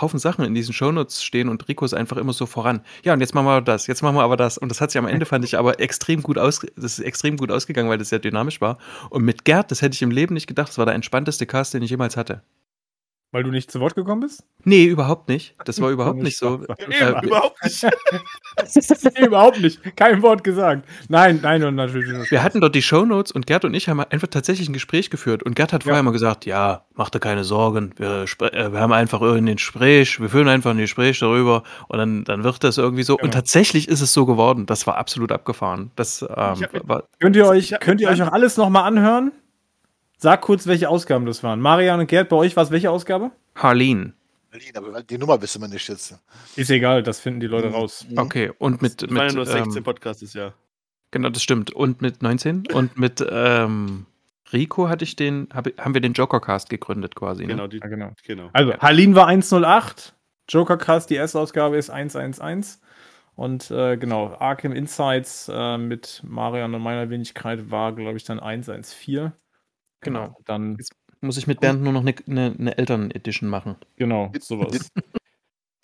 Haufen 0.00 0.18
Sachen 0.18 0.44
in 0.44 0.54
diesen 0.54 0.74
Shownotes 0.74 1.22
stehen 1.22 1.48
und 1.48 1.68
Rico 1.68 1.84
ist 1.84 1.94
einfach 1.94 2.16
immer 2.16 2.32
so 2.32 2.46
voran. 2.46 2.80
Ja, 3.04 3.12
und 3.12 3.20
jetzt 3.20 3.32
machen 3.32 3.46
wir 3.46 3.60
das, 3.60 3.86
jetzt 3.86 4.02
machen 4.02 4.16
wir 4.16 4.24
aber 4.24 4.36
das. 4.36 4.58
Und 4.58 4.70
das 4.70 4.80
hat 4.80 4.90
sich 4.90 4.98
am 4.98 5.06
Ende, 5.06 5.24
fand 5.24 5.44
ich, 5.44 5.56
aber 5.56 5.78
extrem 5.78 6.20
gut 6.20 6.36
aus, 6.36 6.66
das 6.74 6.98
ist 6.98 7.04
extrem 7.04 7.36
gut 7.36 7.52
ausgegangen, 7.52 7.88
weil 7.88 7.98
das 7.98 8.08
sehr 8.08 8.18
dynamisch 8.18 8.60
war. 8.60 8.78
Und 9.10 9.22
mit 9.22 9.44
Gerd, 9.44 9.70
das 9.70 9.82
hätte 9.82 9.94
ich 9.94 10.02
im 10.02 10.10
Leben 10.10 10.34
nicht 10.34 10.48
gedacht, 10.48 10.70
das 10.70 10.78
war 10.78 10.86
der 10.86 10.96
entspannteste 10.96 11.46
Cast, 11.46 11.74
den 11.74 11.82
ich 11.82 11.90
jemals 11.90 12.16
hatte. 12.16 12.42
Weil 13.34 13.42
du 13.42 13.50
nicht 13.50 13.68
zu 13.68 13.80
Wort 13.80 13.96
gekommen 13.96 14.20
bist? 14.20 14.44
Nee, 14.62 14.84
überhaupt 14.84 15.28
nicht. 15.28 15.56
Das 15.64 15.80
war 15.80 15.90
überhaupt 15.90 16.22
nicht 16.22 16.38
so. 16.38 16.64
Äh, 16.88 17.24
überhaupt 17.24 17.56
nicht. 17.64 17.84
überhaupt 19.18 19.60
nicht. 19.60 19.96
Kein 19.96 20.22
Wort 20.22 20.44
gesagt. 20.44 20.86
Nein, 21.08 21.40
nein, 21.42 21.64
und 21.64 21.74
natürlich 21.74 22.12
nicht. 22.12 22.30
Wir 22.30 22.44
hatten 22.44 22.60
dort 22.60 22.76
die 22.76 22.82
Shownotes 22.82 23.32
und 23.32 23.48
Gerd 23.48 23.64
und 23.64 23.74
ich 23.74 23.88
haben 23.88 23.98
einfach 23.98 24.28
tatsächlich 24.28 24.68
ein 24.68 24.72
Gespräch 24.72 25.10
geführt. 25.10 25.42
Und 25.42 25.56
Gerd 25.56 25.72
hat 25.72 25.82
vorher 25.82 25.98
ja. 25.98 26.02
mal 26.04 26.12
gesagt, 26.12 26.46
ja, 26.46 26.84
mach 26.94 27.10
dir 27.10 27.18
keine 27.18 27.42
Sorgen. 27.42 27.92
Wir, 27.96 28.24
äh, 28.52 28.70
wir 28.70 28.78
haben 28.78 28.92
einfach 28.92 29.20
irgendein 29.20 29.56
Gespräch, 29.56 30.20
wir 30.20 30.28
führen 30.28 30.46
einfach 30.46 30.70
ein 30.70 30.78
Gespräch 30.78 31.18
darüber 31.18 31.64
und 31.88 31.98
dann, 31.98 32.22
dann 32.22 32.44
wird 32.44 32.62
das 32.62 32.78
irgendwie 32.78 33.02
so. 33.02 33.16
Genau. 33.16 33.24
Und 33.24 33.34
tatsächlich 33.34 33.88
ist 33.88 34.00
es 34.00 34.12
so 34.12 34.26
geworden. 34.26 34.66
Das 34.66 34.86
war 34.86 34.96
absolut 34.96 35.32
abgefahren. 35.32 35.90
Das, 35.96 36.22
ähm, 36.22 36.66
war, 36.84 37.02
könnt 37.18 37.34
ihr 37.34 37.48
euch, 37.48 37.74
könnt 37.80 38.00
ihr 38.00 38.10
euch 38.10 38.22
auch 38.22 38.30
alles 38.30 38.56
nochmal 38.56 38.84
anhören? 38.84 39.32
Sag 40.16 40.42
kurz, 40.42 40.66
welche 40.66 40.88
Ausgaben 40.88 41.26
das 41.26 41.42
waren. 41.42 41.60
Marian 41.60 42.00
und 42.00 42.06
Gerd, 42.06 42.28
bei 42.28 42.36
euch 42.36 42.56
war 42.56 42.64
es 42.64 42.70
welche 42.70 42.90
Ausgabe? 42.90 43.30
Harleen. 43.54 44.14
Harleen, 44.52 44.76
aber 44.76 45.02
die 45.02 45.18
Nummer 45.18 45.40
wissen 45.42 45.60
wir 45.60 45.68
nicht 45.68 45.88
jetzt. 45.88 46.18
Ist 46.56 46.70
egal, 46.70 47.02
das 47.02 47.20
finden 47.20 47.40
die 47.40 47.46
Leute 47.46 47.68
mhm. 47.68 47.74
raus. 47.74 48.06
Mhm. 48.08 48.18
Okay, 48.18 48.52
und 48.58 48.82
mit. 48.82 49.02
Waren 49.10 49.28
ja 49.28 49.34
nur 49.34 49.46
16 49.46 49.76
ähm, 49.76 49.82
Podcasts, 49.82 50.32
ja. 50.34 50.54
Genau, 51.10 51.28
das 51.28 51.42
stimmt. 51.42 51.72
Und 51.72 52.02
mit 52.02 52.22
19 52.22 52.64
und 52.72 52.98
mit 52.98 53.24
ähm, 53.28 54.06
Rico 54.52 54.88
hatte 54.88 55.04
ich 55.04 55.16
den, 55.16 55.48
hab, 55.52 55.66
haben 55.78 55.94
wir 55.94 56.00
den 56.00 56.12
Jokercast 56.12 56.70
gegründet 56.70 57.14
quasi. 57.14 57.42
Ne? 57.42 57.54
Genau, 57.54 57.66
die, 57.66 57.78
ja, 57.78 57.86
genau. 57.86 58.12
genau. 58.26 58.50
Also. 58.52 58.74
Harleen 58.78 59.14
war 59.14 59.26
108, 59.26 60.14
Jokercast, 60.48 61.10
die 61.10 61.14
erste 61.14 61.38
Ausgabe 61.38 61.76
ist 61.76 61.90
111. 61.90 62.78
Und 63.36 63.70
äh, 63.70 63.96
genau, 63.96 64.36
Arkham 64.38 64.72
Insights 64.72 65.50
äh, 65.52 65.76
mit 65.76 66.22
Marian 66.24 66.74
und 66.74 66.82
meiner 66.82 67.10
Wenigkeit 67.10 67.70
war, 67.70 67.92
glaube 67.92 68.16
ich, 68.16 68.24
dann 68.24 68.38
114. 68.38 69.32
Genau. 70.04 70.26
genau. 70.26 70.40
Dann 70.44 70.76
Jetzt 70.78 70.92
muss 71.20 71.36
ich 71.36 71.46
mit 71.46 71.60
Bernd 71.60 71.82
nur 71.82 71.92
noch 71.92 72.02
eine, 72.02 72.14
eine, 72.28 72.54
eine 72.58 72.78
Eltern-Edition 72.78 73.48
machen. 73.48 73.76
Genau, 73.96 74.32
sowas. 74.40 74.90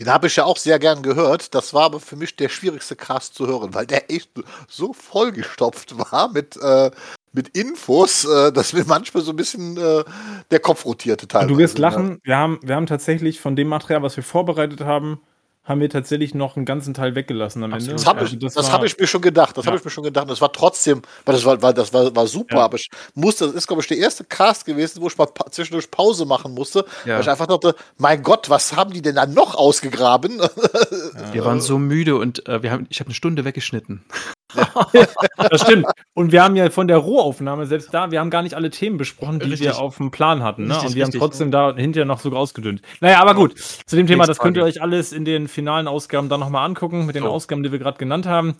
Den 0.00 0.08
habe 0.08 0.28
ich 0.28 0.36
ja 0.36 0.44
auch 0.44 0.56
sehr 0.56 0.78
gern 0.78 1.02
gehört. 1.02 1.54
Das 1.54 1.74
war 1.74 1.84
aber 1.84 2.00
für 2.00 2.16
mich 2.16 2.34
der 2.34 2.48
schwierigste 2.48 2.96
Cast 2.96 3.34
zu 3.34 3.46
hören, 3.46 3.74
weil 3.74 3.86
der 3.86 4.10
echt 4.10 4.30
so 4.66 4.94
vollgestopft 4.94 5.98
war 5.98 6.32
mit, 6.32 6.56
äh, 6.56 6.90
mit 7.32 7.48
Infos, 7.48 8.24
äh, 8.24 8.50
dass 8.50 8.72
mir 8.72 8.84
manchmal 8.86 9.22
so 9.22 9.32
ein 9.32 9.36
bisschen 9.36 9.76
äh, 9.76 10.02
der 10.50 10.60
Kopf 10.60 10.86
rotierte 10.86 11.28
teilweise. 11.28 11.52
Du 11.52 11.58
wirst 11.58 11.74
ne? 11.74 11.82
lachen, 11.82 12.18
wir 12.22 12.36
haben, 12.38 12.58
wir 12.62 12.76
haben 12.76 12.86
tatsächlich 12.86 13.40
von 13.40 13.56
dem 13.56 13.68
Material, 13.68 14.02
was 14.02 14.16
wir 14.16 14.24
vorbereitet 14.24 14.80
haben, 14.80 15.20
haben 15.62 15.80
wir 15.80 15.90
tatsächlich 15.90 16.34
noch 16.34 16.56
einen 16.56 16.64
ganzen 16.64 16.94
Teil 16.94 17.14
weggelassen 17.14 17.62
am 17.62 17.72
Ende. 17.72 17.92
Das 17.92 18.06
habe 18.06 18.24
ich, 18.24 18.42
also 18.42 18.72
hab 18.72 18.82
ich 18.82 18.98
mir 18.98 19.06
schon 19.06 19.20
gedacht. 19.20 19.56
Das 19.56 19.66
ja. 19.66 19.70
habe 19.70 19.78
ich 19.78 19.84
mir 19.84 19.90
schon 19.90 20.04
gedacht. 20.04 20.28
Das 20.30 20.40
war 20.40 20.52
trotzdem, 20.52 21.02
weil 21.24 21.34
das 21.34 21.44
war, 21.44 21.60
war, 21.60 21.74
das 21.74 21.92
war, 21.92 22.14
war 22.16 22.26
super. 22.26 22.56
Ja. 22.56 22.64
Aber 22.64 22.76
ich 22.76 22.88
musste, 23.14 23.46
das 23.46 23.54
ist, 23.54 23.66
glaube 23.66 23.82
ich, 23.82 23.88
der 23.88 23.98
erste 23.98 24.24
Cast 24.24 24.64
gewesen, 24.64 25.02
wo 25.02 25.08
ich 25.08 25.18
mal 25.18 25.28
zwischendurch 25.50 25.90
Pause 25.90 26.24
machen 26.24 26.54
musste. 26.54 26.86
Ja. 27.04 27.14
Weil 27.14 27.22
ich 27.22 27.30
einfach 27.30 27.46
dachte, 27.46 27.74
mein 27.98 28.22
Gott, 28.22 28.48
was 28.48 28.74
haben 28.74 28.92
die 28.92 29.02
denn 29.02 29.16
da 29.16 29.26
noch 29.26 29.54
ausgegraben? 29.54 30.40
Wir 31.32 31.44
waren 31.44 31.60
so 31.60 31.78
müde 31.78 32.16
und 32.16 32.48
äh, 32.48 32.62
wir 32.62 32.72
haben, 32.72 32.86
ich 32.88 33.00
habe 33.00 33.08
eine 33.08 33.14
Stunde 33.14 33.44
weggeschnitten. 33.44 34.02
das 35.50 35.60
stimmt. 35.62 35.86
Und 36.14 36.32
wir 36.32 36.42
haben 36.42 36.56
ja 36.56 36.70
von 36.70 36.88
der 36.88 36.98
Rohaufnahme, 36.98 37.66
selbst 37.66 37.92
da, 37.92 38.10
wir 38.10 38.20
haben 38.20 38.30
gar 38.30 38.42
nicht 38.42 38.54
alle 38.54 38.70
Themen 38.70 38.96
besprochen, 38.96 39.40
die 39.40 39.50
richtig. 39.50 39.68
wir 39.68 39.78
auf 39.78 39.96
dem 39.96 40.10
Plan 40.10 40.42
hatten. 40.42 40.66
Ne? 40.66 40.74
Richtig, 40.74 40.88
und 40.88 40.94
wir 40.96 41.04
richtig, 41.06 41.20
haben 41.20 41.28
trotzdem 41.28 41.52
ja. 41.52 41.72
da 41.72 41.76
hinterher 41.76 42.06
noch 42.06 42.20
so 42.20 42.30
ausgedünnt. 42.30 42.82
Naja, 43.00 43.20
aber 43.20 43.34
gut. 43.34 43.58
Zu 43.58 43.96
dem 43.96 44.06
Thema, 44.06 44.26
das 44.26 44.38
könnt 44.38 44.56
ihr 44.56 44.64
euch 44.64 44.82
alles 44.82 45.12
in 45.12 45.24
den 45.24 45.48
finalen 45.48 45.88
Ausgaben 45.88 46.28
dann 46.28 46.40
nochmal 46.40 46.66
angucken, 46.66 47.06
mit 47.06 47.14
den 47.14 47.22
so. 47.22 47.30
Ausgaben, 47.30 47.62
die 47.62 47.72
wir 47.72 47.78
gerade 47.78 47.98
genannt 47.98 48.26
haben. 48.26 48.56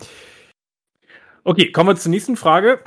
Okay, 1.44 1.72
kommen 1.72 1.88
wir 1.88 1.96
zur 1.96 2.10
nächsten 2.10 2.36
Frage. 2.36 2.80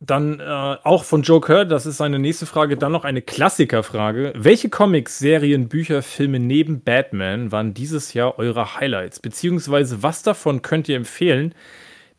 Dann 0.00 0.38
äh, 0.38 0.44
auch 0.44 1.02
von 1.02 1.22
Joe 1.22 1.40
Kerr, 1.40 1.64
das 1.64 1.84
ist 1.84 1.96
seine 1.96 2.20
nächste 2.20 2.46
Frage, 2.46 2.76
dann 2.76 2.92
noch 2.92 3.04
eine 3.04 3.20
Klassikerfrage. 3.20 4.32
Welche 4.36 4.68
Comics, 4.68 5.18
Serien, 5.18 5.68
Bücher, 5.68 6.02
Filme 6.02 6.38
neben 6.38 6.82
Batman 6.82 7.50
waren 7.50 7.74
dieses 7.74 8.14
Jahr 8.14 8.38
eure 8.38 8.76
Highlights? 8.76 9.18
Beziehungsweise 9.18 10.00
was 10.00 10.22
davon 10.22 10.62
könnt 10.62 10.88
ihr 10.88 10.96
empfehlen, 10.96 11.52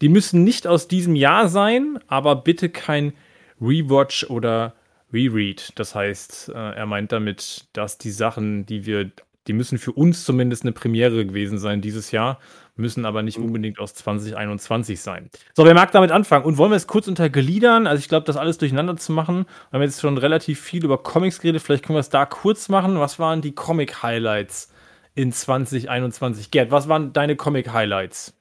die 0.02 0.10
müssen 0.10 0.43
nicht 0.43 0.68
aus 0.68 0.88
diesem 0.88 1.16
Jahr 1.16 1.50
sein, 1.50 2.00
aber 2.08 2.36
bitte 2.36 2.70
kein 2.70 3.14
Rewatch 3.62 4.26
oder 4.30 4.76
Reread. 5.12 5.74
Das 5.76 5.95
heißt, 5.95 6.50
äh, 6.50 6.54
er 6.54 6.86
meint 6.86 7.12
damit, 7.12 7.68
dass 7.74 7.97
die 7.97 8.12
Sachen, 8.12 8.66
die 8.66 8.86
wir 8.86 9.12
die 9.47 9.54
müssen 9.54 9.80
für 9.80 9.91
uns 9.91 10.26
zumindest 10.26 10.64
eine 10.64 10.74
Premiere 10.74 11.26
gewesen 11.26 11.58
sein 11.58 11.82
dieses 11.82 12.12
Jahr, 12.12 12.38
müssen 12.76 13.04
aber 13.04 13.24
nicht 13.24 13.39
unbedingt 13.39 13.80
aus 13.80 13.95
2021 13.95 15.02
sein. 15.02 15.32
So, 15.56 15.66
wer 15.66 15.74
mag 15.74 15.91
damit 15.91 16.12
anfangen? 16.12 16.45
Und 16.45 16.58
wollen 16.58 16.72
wir 16.72 16.76
es 16.76 16.86
kurz 16.86 17.08
untergliedern? 17.08 17.88
Also 17.88 18.00
ich 18.00 18.10
glaube, 18.10 18.28
das 18.28 18.38
alles 18.38 18.60
durcheinander 18.60 18.95
zu 18.95 19.12
machen. 19.12 19.47
Wir 19.72 19.80
haben 19.80 19.82
jetzt 19.82 20.02
schon 20.02 20.20
relativ 20.20 20.62
viel 20.62 20.86
über 20.86 21.00
Comics 21.00 21.39
geredet. 21.39 21.64
Vielleicht 21.64 21.84
können 21.84 21.95
wir 21.95 22.02
es 22.02 22.10
da 22.10 22.28
kurz 22.28 22.70
machen. 22.70 23.00
Was 23.00 23.18
waren 23.18 23.41
die 23.41 23.54
Comic-Highlights 23.54 24.72
in 25.16 25.32
2021? 25.32 26.52
Gerd, 26.52 26.70
was 26.70 26.88
waren 26.88 27.12
deine 27.12 27.36
Comic-Highlights? 27.36 28.38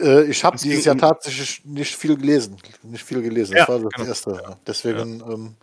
Äh, 0.00 0.24
ich 0.24 0.44
habe 0.44 0.56
dieses 0.58 0.84
Jahr 0.84 0.96
tatsächlich 0.96 1.64
nicht 1.64 1.96
viel 1.96 2.16
gelesen. 2.16 2.56
Nicht 2.82 3.04
viel 3.04 3.22
gelesen. 3.22 3.54
Das 3.54 3.68
ja, 3.68 3.68
war 3.68 3.80
das 3.80 3.92
genau. 3.92 4.08
erste. 4.08 4.56
Deswegen. 4.66 5.20
Ja. 5.20 5.30
Ähm, 5.30 5.54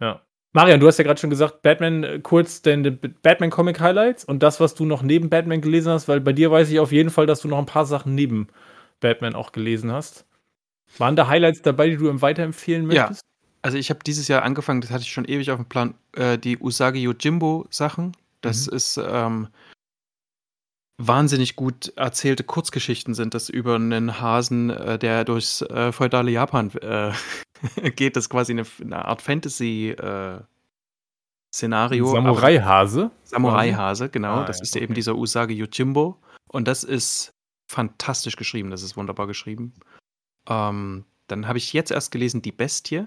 ja. 0.00 0.20
Marian, 0.52 0.80
du 0.80 0.88
hast 0.88 0.98
ja 0.98 1.04
gerade 1.04 1.20
schon 1.20 1.30
gesagt, 1.30 1.62
Batman 1.62 2.02
äh, 2.02 2.18
kurz 2.20 2.62
deine 2.62 2.90
Batman 2.90 3.50
Comic 3.50 3.78
Highlights 3.78 4.24
und 4.24 4.42
das, 4.42 4.58
was 4.58 4.74
du 4.74 4.84
noch 4.84 5.02
neben 5.02 5.30
Batman 5.30 5.60
gelesen 5.60 5.92
hast, 5.92 6.08
weil 6.08 6.20
bei 6.20 6.32
dir 6.32 6.50
weiß 6.50 6.70
ich 6.70 6.80
auf 6.80 6.90
jeden 6.90 7.10
Fall, 7.10 7.26
dass 7.26 7.40
du 7.40 7.48
noch 7.48 7.58
ein 7.58 7.66
paar 7.66 7.86
Sachen 7.86 8.14
neben 8.14 8.48
Batman 8.98 9.34
auch 9.34 9.52
gelesen 9.52 9.92
hast. 9.92 10.26
Waren 10.98 11.14
da 11.14 11.28
Highlights 11.28 11.62
dabei, 11.62 11.88
die 11.88 11.96
du 11.96 12.08
ihm 12.08 12.20
weiterempfehlen 12.20 12.86
möchtest? 12.86 13.22
Ja, 13.22 13.30
also 13.62 13.78
ich 13.78 13.90
habe 13.90 14.00
dieses 14.04 14.26
Jahr 14.26 14.42
angefangen, 14.42 14.80
das 14.80 14.90
hatte 14.90 15.02
ich 15.02 15.12
schon 15.12 15.24
ewig 15.24 15.50
auf 15.52 15.58
dem 15.58 15.66
Plan, 15.66 15.94
äh, 16.16 16.36
die 16.36 16.58
Usagi 16.58 17.00
Yojimbo 17.00 17.66
Sachen. 17.70 18.16
Das 18.40 18.66
mhm. 18.66 18.76
ist 18.76 19.00
ähm, 19.02 19.48
wahnsinnig 21.00 21.56
gut 21.56 21.92
erzählte 21.96 22.44
Kurzgeschichten 22.44 23.14
sind 23.14 23.34
das 23.34 23.48
über 23.48 23.74
einen 23.76 24.20
Hasen, 24.20 24.70
äh, 24.70 24.98
der 24.98 25.24
durchs 25.24 25.62
äh, 25.62 25.92
feudale 25.92 26.30
Japan 26.30 26.70
äh, 26.82 27.12
geht. 27.90 28.16
Das 28.16 28.24
ist 28.24 28.30
quasi 28.30 28.52
eine, 28.52 28.64
eine 28.80 29.04
Art 29.04 29.22
Fantasy-Szenario. 29.22 30.46
Äh, 32.06 32.12
Samurai-Hase? 32.12 33.10
Samurai-Hase, 33.24 34.10
genau. 34.10 34.40
Ah, 34.40 34.44
das 34.44 34.58
ja, 34.58 34.62
ist 34.64 34.76
okay. 34.76 34.84
eben 34.84 34.94
dieser 34.94 35.16
Usagi 35.16 35.54
Yojimbo. 35.54 36.20
Und 36.48 36.68
das 36.68 36.84
ist 36.84 37.32
fantastisch 37.70 38.36
geschrieben. 38.36 38.70
Das 38.70 38.82
ist 38.82 38.96
wunderbar 38.96 39.26
geschrieben. 39.26 39.74
Ähm, 40.48 41.04
dann 41.28 41.48
habe 41.48 41.58
ich 41.58 41.72
jetzt 41.72 41.90
erst 41.90 42.10
gelesen 42.10 42.42
Die 42.42 42.52
Bestie. 42.52 43.06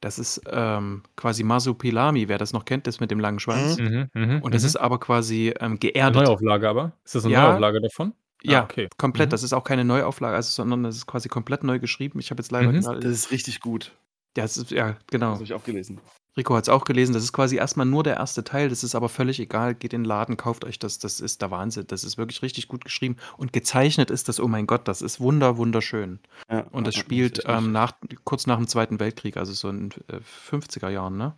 Das 0.00 0.18
ist 0.18 0.40
ähm, 0.50 1.02
quasi 1.14 1.42
Masupilami, 1.42 2.28
wer 2.28 2.38
das 2.38 2.52
noch 2.52 2.64
kennt, 2.64 2.86
das 2.86 3.00
mit 3.00 3.10
dem 3.10 3.20
langen 3.20 3.38
Schwanz. 3.38 3.78
Mhm, 3.78 4.08
mh, 4.14 4.26
mh, 4.26 4.40
und 4.40 4.54
das 4.54 4.62
mhm. 4.62 4.66
ist 4.66 4.76
aber 4.76 4.98
quasi 4.98 5.52
ähm, 5.60 5.78
geerdet. 5.78 6.16
Eine 6.16 6.26
Neuauflage 6.26 6.68
aber? 6.68 6.92
Ist 7.04 7.14
das 7.14 7.24
eine 7.24 7.34
ja, 7.34 7.48
Neuauflage 7.48 7.80
davon? 7.82 8.14
Ja, 8.42 8.60
ah, 8.60 8.64
okay. 8.64 8.88
komplett. 8.96 9.28
Mhm. 9.28 9.30
Das 9.32 9.42
ist 9.42 9.52
auch 9.52 9.64
keine 9.64 9.84
Neuauflage, 9.84 10.34
also, 10.36 10.50
sondern 10.50 10.84
das 10.84 10.96
ist 10.96 11.06
quasi 11.06 11.28
komplett 11.28 11.64
neu 11.64 11.78
geschrieben. 11.78 12.18
Ich 12.18 12.30
habe 12.30 12.40
jetzt 12.40 12.50
leider. 12.50 12.72
Mhm. 12.72 12.80
Das 12.80 13.04
ist 13.04 13.30
richtig 13.30 13.60
gut. 13.60 13.92
Ja, 14.36 14.44
das 14.44 14.56
ist, 14.56 14.70
ja 14.70 14.96
genau. 15.10 15.30
Das 15.30 15.34
habe 15.36 15.44
ich 15.44 15.52
auch 15.52 15.64
gelesen. 15.64 16.00
Rico 16.36 16.54
hat 16.54 16.64
es 16.64 16.68
auch 16.68 16.84
gelesen. 16.84 17.12
Das 17.12 17.24
ist 17.24 17.32
quasi 17.32 17.56
erstmal 17.56 17.86
nur 17.86 18.02
der 18.02 18.16
erste 18.16 18.44
Teil. 18.44 18.68
Das 18.68 18.84
ist 18.84 18.94
aber 18.94 19.08
völlig 19.08 19.40
egal. 19.40 19.74
Geht 19.74 19.92
in 19.92 20.02
den 20.02 20.08
Laden, 20.08 20.36
kauft 20.36 20.64
euch 20.64 20.78
das. 20.78 20.98
Das 20.98 21.20
ist 21.20 21.42
der 21.42 21.50
Wahnsinn. 21.50 21.86
Das 21.88 22.04
ist 22.04 22.18
wirklich 22.18 22.42
richtig 22.42 22.68
gut 22.68 22.84
geschrieben. 22.84 23.16
Und 23.36 23.52
gezeichnet 23.52 24.10
ist 24.10 24.28
das, 24.28 24.38
oh 24.38 24.46
mein 24.46 24.66
Gott, 24.66 24.86
das 24.86 25.02
ist 25.02 25.20
wunder, 25.20 25.56
wunderschön. 25.56 26.20
Ja, 26.50 26.60
und 26.70 26.86
das 26.86 26.94
spielt 26.94 27.42
ähm, 27.46 27.72
nach, 27.72 27.92
kurz 28.24 28.46
nach 28.46 28.56
dem 28.56 28.68
Zweiten 28.68 29.00
Weltkrieg, 29.00 29.36
also 29.36 29.52
so 29.52 29.68
in 29.68 29.90
äh, 30.08 30.20
50er 30.50 30.88
Jahren, 30.88 31.16
ne? 31.16 31.34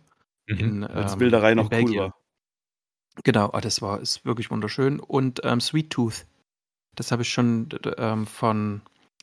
Mhm. 0.47 0.59
In, 0.59 0.87
ähm, 0.93 1.17
Bilderei 1.17 1.55
noch 1.55 1.71
cool 1.71 1.95
war. 1.95 2.15
Genau, 3.23 3.49
ah, 3.53 3.61
das 3.61 3.81
war, 3.81 3.99
ist 3.99 4.25
wirklich 4.25 4.51
wunderschön. 4.51 4.99
Und 4.99 5.41
ähm, 5.43 5.61
Sweet 5.61 5.91
Tooth, 5.91 6.25
das 6.95 7.11
habe 7.11 7.21
ich 7.23 7.29
schon 7.29 7.69
ähm, 7.97 8.25
von 8.25 8.81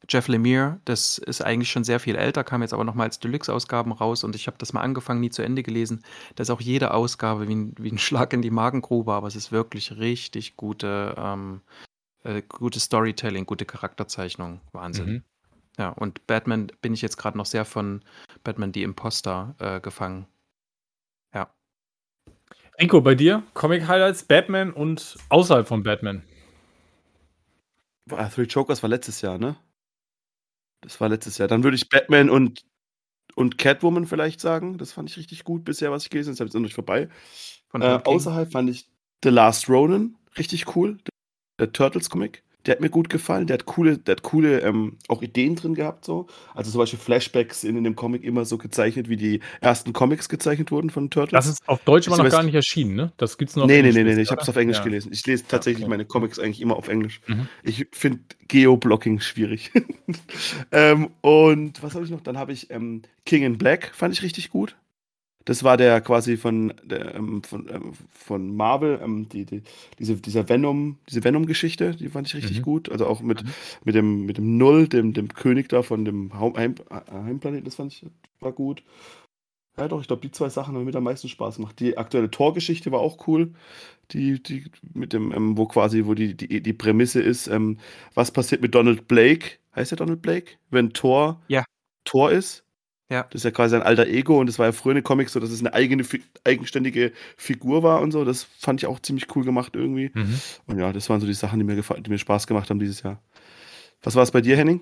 Jeff 0.08 0.28
Lemire, 0.28 0.80
das 0.84 1.18
ist 1.18 1.42
eigentlich 1.42 1.70
schon 1.70 1.84
sehr 1.84 2.00
viel 2.00 2.16
älter, 2.16 2.42
kam 2.42 2.62
jetzt 2.62 2.72
aber 2.72 2.84
nochmal 2.84 3.06
als 3.06 3.20
Deluxe-Ausgaben 3.20 3.92
raus 3.92 4.24
und 4.24 4.34
ich 4.34 4.46
habe 4.46 4.56
das 4.58 4.72
mal 4.72 4.80
angefangen, 4.80 5.20
nie 5.20 5.30
zu 5.30 5.42
Ende 5.42 5.62
gelesen. 5.62 6.02
Da 6.34 6.42
ist 6.42 6.50
auch 6.50 6.60
jede 6.60 6.94
Ausgabe 6.94 7.48
wie 7.48 7.54
ein, 7.54 7.74
wie 7.78 7.90
ein 7.90 7.98
Schlag 7.98 8.32
in 8.32 8.42
die 8.42 8.50
Magengrube, 8.50 9.12
aber 9.12 9.28
es 9.28 9.36
ist 9.36 9.52
wirklich 9.52 9.98
richtig 9.98 10.56
gute, 10.56 11.14
ähm, 11.18 11.60
äh, 12.24 12.42
gute 12.42 12.80
Storytelling, 12.80 13.46
gute 13.46 13.66
Charakterzeichnung. 13.66 14.60
Wahnsinn. 14.72 15.06
Mhm. 15.06 15.22
Ja, 15.78 15.90
und 15.90 16.26
Batman 16.26 16.72
bin 16.82 16.92
ich 16.92 17.02
jetzt 17.02 17.16
gerade 17.16 17.38
noch 17.38 17.46
sehr 17.46 17.64
von 17.64 18.02
Batman 18.42 18.72
die 18.72 18.82
Imposter 18.82 19.54
äh, 19.58 19.80
gefangen. 19.80 20.26
Ja. 21.32 21.50
Enko, 22.76 23.00
bei 23.00 23.14
dir? 23.14 23.42
Comic-Highlights, 23.54 24.24
Batman 24.24 24.72
und 24.72 25.16
außerhalb 25.28 25.68
von 25.68 25.82
Batman. 25.82 26.22
Three 28.34 28.44
Jokers 28.44 28.82
war 28.82 28.90
letztes 28.90 29.20
Jahr, 29.20 29.38
ne? 29.38 29.56
Das 30.80 31.00
war 31.00 31.08
letztes 31.08 31.38
Jahr. 31.38 31.48
Dann 31.48 31.62
würde 31.62 31.76
ich 31.76 31.88
Batman 31.88 32.30
und, 32.30 32.64
und 33.34 33.58
Catwoman 33.58 34.06
vielleicht 34.06 34.40
sagen. 34.40 34.78
Das 34.78 34.92
fand 34.92 35.10
ich 35.10 35.16
richtig 35.16 35.44
gut 35.44 35.64
bisher, 35.64 35.90
was 35.90 36.04
ich 36.04 36.10
gelesen 36.10 36.32
habe. 36.32 36.44
Das 36.44 36.50
ist 36.50 36.54
noch 36.54 36.60
nicht 36.62 36.74
vorbei. 36.74 37.08
Äh, 37.74 38.00
außerhalb 38.04 38.50
fand 38.50 38.70
ich 38.70 38.88
The 39.22 39.30
Last 39.30 39.68
Ronin 39.68 40.16
richtig 40.38 40.74
cool. 40.74 40.98
Der 41.58 41.72
Turtles-Comic. 41.72 42.42
Der 42.66 42.72
hat 42.72 42.80
mir 42.80 42.90
gut 42.90 43.08
gefallen. 43.08 43.46
Der 43.46 43.54
hat 43.54 43.66
coole, 43.66 43.98
der 43.98 44.16
hat 44.16 44.22
coole 44.22 44.60
ähm, 44.60 44.96
auch 45.08 45.22
Ideen 45.22 45.56
drin 45.56 45.74
gehabt. 45.74 46.04
So. 46.04 46.26
Also 46.54 46.70
zum 46.70 46.80
Beispiel 46.80 46.98
Flashbacks 46.98 47.64
in, 47.64 47.76
in 47.76 47.84
dem 47.84 47.96
Comic 47.96 48.22
immer 48.22 48.44
so 48.44 48.58
gezeichnet, 48.58 49.08
wie 49.08 49.16
die 49.16 49.40
ersten 49.60 49.92
Comics 49.92 50.28
gezeichnet 50.28 50.70
wurden 50.70 50.90
von 50.90 51.10
Turtles. 51.10 51.32
Das 51.32 51.46
ist 51.46 51.68
auf 51.68 51.80
Deutsch 51.84 52.06
immer 52.06 52.18
noch 52.18 52.30
gar 52.30 52.42
nicht 52.42 52.54
erschienen, 52.54 52.94
ne? 52.94 53.12
Das 53.16 53.38
gibt's 53.38 53.56
noch. 53.56 53.66
Nee, 53.66 53.82
nee, 53.82 53.92
nee, 53.92 54.02
nee, 54.02 54.20
ich 54.20 54.30
habe 54.30 54.42
es 54.42 54.48
auf 54.48 54.56
Englisch 54.56 54.78
ja. 54.78 54.84
gelesen. 54.84 55.10
Ich 55.12 55.26
lese 55.26 55.44
tatsächlich 55.46 55.80
ja, 55.80 55.86
okay. 55.86 55.90
meine 55.90 56.04
Comics 56.04 56.38
eigentlich 56.38 56.60
immer 56.60 56.76
auf 56.76 56.88
Englisch. 56.88 57.20
Mhm. 57.26 57.48
Ich 57.62 57.86
finde 57.92 58.20
Geoblocking 58.48 59.20
schwierig. 59.20 59.70
ähm, 60.72 61.10
und 61.20 61.82
was 61.82 61.94
habe 61.94 62.04
ich 62.04 62.10
noch? 62.10 62.20
Dann 62.20 62.36
habe 62.36 62.52
ich 62.52 62.70
ähm, 62.70 63.02
King 63.24 63.44
in 63.44 63.58
Black, 63.58 63.92
fand 63.94 64.12
ich 64.12 64.22
richtig 64.22 64.50
gut. 64.50 64.76
Das 65.46 65.64
war 65.64 65.76
der 65.76 66.00
quasi 66.02 66.36
von, 66.36 66.74
der, 66.84 67.14
ähm, 67.14 67.42
von, 67.42 67.68
ähm, 67.70 67.92
von 68.10 68.54
Marvel, 68.54 69.00
ähm, 69.02 69.28
die, 69.28 69.46
die, 69.46 69.62
diese, 69.98 70.16
dieser 70.16 70.48
Venom, 70.48 70.98
diese 71.08 71.24
Venom-Geschichte, 71.24 71.96
die 71.96 72.08
fand 72.08 72.28
ich 72.28 72.34
richtig 72.34 72.58
mhm. 72.58 72.62
gut. 72.62 72.90
Also 72.90 73.06
auch 73.06 73.20
mit, 73.20 73.42
mhm. 73.42 73.50
mit, 73.84 73.94
dem, 73.94 74.26
mit 74.26 74.36
dem 74.36 74.58
Null, 74.58 74.88
dem, 74.88 75.14
dem 75.14 75.28
König 75.28 75.68
da 75.68 75.82
von 75.82 76.04
dem 76.04 76.38
Heim, 76.38 76.74
Heimplaneten, 77.10 77.64
das 77.64 77.76
fand 77.76 77.92
ich 77.92 78.06
war 78.40 78.52
gut. 78.52 78.82
Ja, 79.76 79.88
doch, 79.88 80.00
ich 80.00 80.08
glaube, 80.08 80.22
die 80.22 80.30
zwei 80.30 80.48
Sachen 80.48 80.74
haben 80.74 80.84
mir 80.84 80.94
am 80.94 81.04
meisten 81.04 81.28
Spaß 81.28 81.56
gemacht. 81.56 81.80
Die 81.80 81.96
aktuelle 81.96 82.30
Tor-Geschichte 82.30 82.92
war 82.92 83.00
auch 83.00 83.26
cool. 83.26 83.54
Die, 84.10 84.42
die 84.42 84.64
mit 84.92 85.12
dem, 85.12 85.32
ähm, 85.32 85.56
wo 85.56 85.66
quasi, 85.66 86.04
wo 86.04 86.14
die, 86.14 86.36
die, 86.36 86.60
die 86.60 86.72
Prämisse 86.72 87.22
ist, 87.22 87.46
ähm, 87.46 87.78
was 88.14 88.30
passiert 88.30 88.60
mit 88.60 88.74
Donald 88.74 89.08
Blake? 89.08 89.58
Heißt 89.74 89.92
der 89.92 89.98
Donald 89.98 90.20
Blake? 90.20 90.52
Wenn 90.70 90.92
Tor 90.92 91.40
ja. 91.48 91.64
Tor 92.04 92.30
ist? 92.32 92.64
Ja. 93.10 93.24
Das 93.24 93.40
ist 93.40 93.44
ja 93.44 93.50
quasi 93.50 93.74
ein 93.74 93.82
alter 93.82 94.06
Ego 94.06 94.38
und 94.38 94.46
das 94.46 94.58
war 94.60 94.66
ja 94.66 94.72
früher 94.72 94.94
in 94.94 95.02
Comics 95.02 95.32
so, 95.32 95.40
dass 95.40 95.50
es 95.50 95.60
eine 95.60 95.74
eigene, 95.74 96.04
eigenständige 96.44 97.12
Figur 97.36 97.82
war 97.82 98.00
und 98.00 98.12
so. 98.12 98.24
Das 98.24 98.44
fand 98.44 98.80
ich 98.80 98.86
auch 98.86 99.00
ziemlich 99.00 99.34
cool 99.34 99.44
gemacht 99.44 99.74
irgendwie. 99.74 100.12
Mhm. 100.14 100.40
Und 100.66 100.78
ja, 100.78 100.92
das 100.92 101.10
waren 101.10 101.20
so 101.20 101.26
die 101.26 101.34
Sachen, 101.34 101.58
die 101.58 101.64
mir, 101.64 101.74
die 101.74 102.10
mir 102.10 102.18
Spaß 102.18 102.46
gemacht 102.46 102.70
haben 102.70 102.78
dieses 102.78 103.02
Jahr. 103.02 103.20
Was 104.02 104.14
war 104.14 104.22
es 104.22 104.30
bei 104.30 104.40
dir, 104.40 104.56
Henning? 104.56 104.80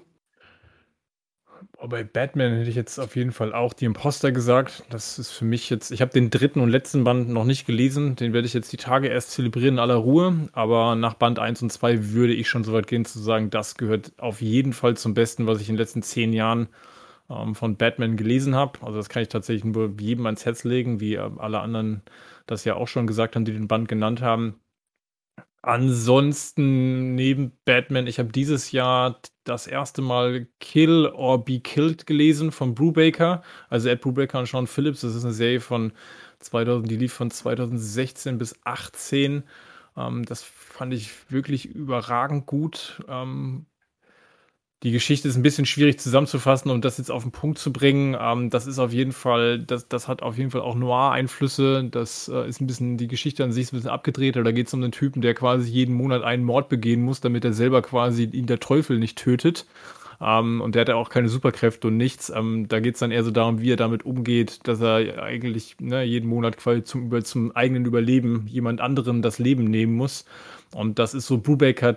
Oh, 1.80 1.88
bei 1.88 2.04
Batman 2.04 2.58
hätte 2.58 2.68
ich 2.68 2.76
jetzt 2.76 2.98
auf 2.98 3.16
jeden 3.16 3.32
Fall 3.32 3.54
auch 3.54 3.72
die 3.72 3.84
Imposter 3.84 4.30
gesagt. 4.30 4.82
Das 4.90 5.18
ist 5.18 5.30
für 5.30 5.44
mich 5.44 5.70
jetzt, 5.70 5.90
ich 5.90 6.02
habe 6.02 6.12
den 6.12 6.28
dritten 6.28 6.60
und 6.60 6.68
letzten 6.68 7.04
Band 7.04 7.28
noch 7.30 7.44
nicht 7.44 7.66
gelesen. 7.66 8.14
Den 8.14 8.32
werde 8.32 8.46
ich 8.46 8.52
jetzt 8.52 8.72
die 8.72 8.76
Tage 8.76 9.08
erst 9.08 9.30
zelebrieren 9.30 9.76
in 9.76 9.78
aller 9.78 9.94
Ruhe. 9.94 10.48
Aber 10.52 10.96
nach 10.96 11.14
Band 11.14 11.38
1 11.38 11.62
und 11.62 11.72
2 11.72 12.10
würde 12.10 12.34
ich 12.34 12.48
schon 12.48 12.64
so 12.64 12.72
weit 12.72 12.88
gehen 12.88 13.04
zu 13.04 13.20
sagen, 13.20 13.48
das 13.48 13.76
gehört 13.76 14.12
auf 14.18 14.42
jeden 14.42 14.72
Fall 14.72 14.96
zum 14.96 15.14
Besten, 15.14 15.46
was 15.46 15.60
ich 15.60 15.68
in 15.68 15.76
den 15.76 15.80
letzten 15.80 16.02
zehn 16.02 16.32
Jahren 16.32 16.68
ähm, 17.30 17.54
von 17.54 17.76
Batman 17.76 18.16
gelesen 18.16 18.54
habe. 18.54 18.80
Also 18.82 18.96
das 18.98 19.08
kann 19.08 19.22
ich 19.22 19.28
tatsächlich 19.28 19.64
nur 19.64 19.94
jedem 20.00 20.26
ans 20.26 20.44
Herz 20.46 20.64
legen, 20.64 21.00
wie 21.00 21.14
äh, 21.14 21.30
alle 21.38 21.60
anderen 21.60 22.02
das 22.46 22.64
ja 22.64 22.76
auch 22.76 22.88
schon 22.88 23.06
gesagt 23.06 23.36
haben, 23.36 23.44
die 23.44 23.52
den 23.52 23.68
Band 23.68 23.88
genannt 23.88 24.22
haben. 24.22 24.60
Ansonsten 25.62 27.14
neben 27.16 27.52
Batman, 27.64 28.06
ich 28.06 28.18
habe 28.20 28.30
dieses 28.30 28.70
Jahr 28.70 29.20
das 29.44 29.66
erste 29.66 30.02
Mal 30.02 30.46
Kill 30.60 31.06
or 31.06 31.44
Be 31.44 31.58
Killed 31.60 32.06
gelesen 32.06 32.52
von 32.52 32.74
Brubaker, 32.74 33.42
also 33.68 33.88
Ed 33.88 34.00
Brubaker 34.00 34.38
und 34.38 34.46
Sean 34.46 34.66
Phillips. 34.68 35.00
Das 35.00 35.14
ist 35.16 35.24
eine 35.24 35.34
Serie 35.34 35.60
von 35.60 35.92
2000, 36.38 36.88
die 36.90 36.96
lief 36.96 37.12
von 37.12 37.30
2016 37.30 38.38
bis 38.38 38.50
2018. 38.50 39.42
Ähm, 39.96 40.24
das 40.24 40.42
fand 40.44 40.94
ich 40.94 41.10
wirklich 41.30 41.66
überragend 41.66 42.46
gut. 42.46 43.02
Ähm, 43.08 43.66
die 44.84 44.92
Geschichte 44.92 45.26
ist 45.26 45.36
ein 45.36 45.42
bisschen 45.42 45.66
schwierig 45.66 45.98
zusammenzufassen 45.98 46.70
und 46.70 46.84
das 46.84 46.98
jetzt 46.98 47.10
auf 47.10 47.24
den 47.24 47.32
Punkt 47.32 47.58
zu 47.58 47.72
bringen. 47.72 48.16
Ähm, 48.20 48.48
das 48.48 48.66
ist 48.66 48.78
auf 48.78 48.92
jeden 48.92 49.12
Fall, 49.12 49.58
das, 49.58 49.88
das 49.88 50.06
hat 50.06 50.22
auf 50.22 50.38
jeden 50.38 50.52
Fall 50.52 50.60
auch 50.60 50.76
Noir-Einflüsse. 50.76 51.88
Das 51.90 52.28
äh, 52.28 52.48
ist 52.48 52.60
ein 52.60 52.68
bisschen, 52.68 52.96
die 52.96 53.08
Geschichte 53.08 53.42
an 53.42 53.50
sich 53.50 53.64
ist 53.64 53.72
ein 53.72 53.76
bisschen 53.76 53.90
abgedreht. 53.90 54.36
Da 54.36 54.52
geht 54.52 54.68
es 54.68 54.74
um 54.74 54.82
einen 54.82 54.92
Typen, 54.92 55.20
der 55.20 55.34
quasi 55.34 55.68
jeden 55.68 55.94
Monat 55.94 56.22
einen 56.22 56.44
Mord 56.44 56.68
begehen 56.68 57.02
muss, 57.02 57.20
damit 57.20 57.44
er 57.44 57.52
selber 57.52 57.82
quasi 57.82 58.24
ihn 58.24 58.46
der 58.46 58.60
Teufel 58.60 59.00
nicht 59.00 59.18
tötet. 59.18 59.66
Ähm, 60.20 60.60
und 60.60 60.76
der 60.76 60.82
hat 60.82 60.88
ja 60.88 60.94
auch 60.94 61.10
keine 61.10 61.28
Superkräfte 61.28 61.88
und 61.88 61.96
nichts. 61.96 62.30
Ähm, 62.30 62.68
da 62.68 62.78
geht 62.78 62.94
es 62.94 63.00
dann 63.00 63.10
eher 63.10 63.24
so 63.24 63.32
darum, 63.32 63.60
wie 63.60 63.72
er 63.72 63.76
damit 63.76 64.04
umgeht, 64.04 64.60
dass 64.68 64.80
er 64.80 65.22
eigentlich 65.22 65.76
ne, 65.80 66.04
jeden 66.04 66.28
Monat 66.28 66.56
quasi 66.56 66.84
zum, 66.84 67.24
zum 67.24 67.54
eigenen 67.56 67.84
Überleben 67.84 68.46
jemand 68.46 68.80
anderen 68.80 69.22
das 69.22 69.40
Leben 69.40 69.64
nehmen 69.64 69.94
muss. 69.94 70.24
Und 70.74 70.98
das 70.98 71.14
ist 71.14 71.26
so 71.26 71.38
Brubaker 71.38 71.96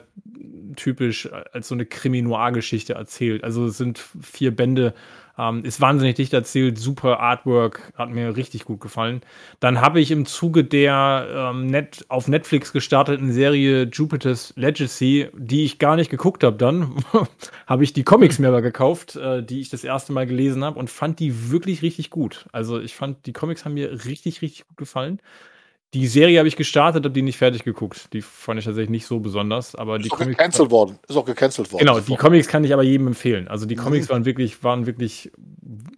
typisch 0.75 1.29
als 1.53 1.67
so 1.67 1.75
eine 1.75 1.85
Krimi-Noir-Geschichte 1.85 2.93
erzählt. 2.93 3.43
Also 3.43 3.65
es 3.65 3.77
sind 3.77 3.99
vier 4.21 4.55
Bände, 4.55 4.93
Ähm, 5.37 5.63
ist 5.63 5.79
wahnsinnig 5.79 6.17
dicht 6.17 6.33
erzählt, 6.33 6.77
super 6.77 7.21
Artwork, 7.21 7.93
hat 7.95 8.09
mir 8.09 8.35
richtig 8.35 8.65
gut 8.65 8.81
gefallen. 8.81 9.21
Dann 9.61 9.79
habe 9.79 10.01
ich 10.01 10.11
im 10.11 10.25
Zuge 10.25 10.65
der 10.65 11.25
ähm, 11.53 11.67
Net 11.67 12.05
auf 12.09 12.27
Netflix 12.27 12.73
gestarteten 12.73 13.31
Serie 13.31 13.83
Jupiter's 13.83 14.53
Legacy, 14.57 15.29
die 15.33 15.63
ich 15.63 15.79
gar 15.79 15.95
nicht 15.95 16.11
geguckt 16.11 16.43
habe 16.43 16.57
dann, 16.57 16.95
habe 17.65 17.83
ich 17.85 17.93
die 17.93 18.03
Comics 18.03 18.39
mir 18.39 18.49
aber 18.49 18.61
gekauft, 18.61 19.15
äh, 19.15 19.41
die 19.41 19.61
ich 19.61 19.69
das 19.69 19.85
erste 19.85 20.11
Mal 20.11 20.27
gelesen 20.27 20.65
habe 20.65 20.77
und 20.77 20.89
fand 20.89 21.19
die 21.19 21.49
wirklich 21.49 21.81
richtig 21.81 22.09
gut. 22.09 22.45
Also 22.51 22.79
ich 22.81 22.93
fand, 22.95 23.25
die 23.25 23.33
Comics 23.33 23.63
haben 23.63 23.73
mir 23.75 24.05
richtig, 24.05 24.41
richtig 24.41 24.67
gut 24.67 24.77
gefallen. 24.77 25.21
Die 25.93 26.07
Serie 26.07 26.39
habe 26.39 26.47
ich 26.47 26.55
gestartet, 26.55 27.03
habe 27.03 27.13
die 27.13 27.21
nicht 27.21 27.37
fertig 27.37 27.63
geguckt. 27.65 28.13
Die 28.13 28.21
fand 28.21 28.59
ich 28.59 28.65
tatsächlich 28.65 28.89
nicht 28.89 29.05
so 29.05 29.19
besonders, 29.19 29.75
aber 29.75 29.97
Ist 29.97 30.05
die 30.05 30.11
auch 30.11 30.17
Comics. 30.19 30.37
gecancelt 30.37 30.71
worden. 30.71 30.99
Ist 31.07 31.17
auch 31.17 31.25
gecancelt 31.25 31.71
worden. 31.73 31.85
Genau, 31.85 31.99
die 31.99 32.15
Comics 32.15 32.47
kann 32.47 32.63
ich 32.63 32.71
aber 32.73 32.83
jedem 32.83 33.07
empfehlen. 33.07 33.47
Also 33.49 33.65
die 33.65 33.75
Mhm. 33.75 33.79
Comics 33.81 34.09
waren 34.09 34.23
wirklich, 34.23 34.63
waren 34.63 34.85
wirklich 34.85 35.31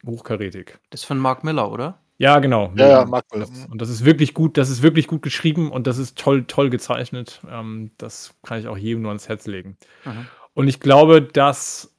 hochkarätig. 0.05 0.77
Das 0.89 1.01
ist 1.01 1.05
von 1.05 1.19
Mark 1.19 1.43
Miller, 1.43 1.71
oder? 1.71 1.99
Ja, 2.17 2.39
genau. 2.39 2.71
Ja, 2.75 2.87
ja, 2.89 3.05
mag 3.05 3.25
man. 3.31 3.43
Und 3.69 3.81
das 3.81 3.89
ist 3.89 4.05
wirklich 4.05 4.33
gut, 4.33 4.57
das 4.57 4.69
ist 4.69 4.81
wirklich 4.81 5.07
gut 5.07 5.21
geschrieben 5.21 5.71
und 5.71 5.87
das 5.87 5.97
ist 5.97 6.17
toll, 6.17 6.45
toll 6.47 6.69
gezeichnet. 6.69 7.41
Ähm, 7.51 7.91
das 7.97 8.33
kann 8.43 8.59
ich 8.59 8.67
auch 8.67 8.77
jedem 8.77 9.01
nur 9.03 9.09
ans 9.11 9.27
Herz 9.29 9.45
legen. 9.45 9.77
Mhm. 10.05 10.27
Und 10.55 10.67
ich 10.67 10.79
glaube, 10.79 11.21
das 11.21 11.92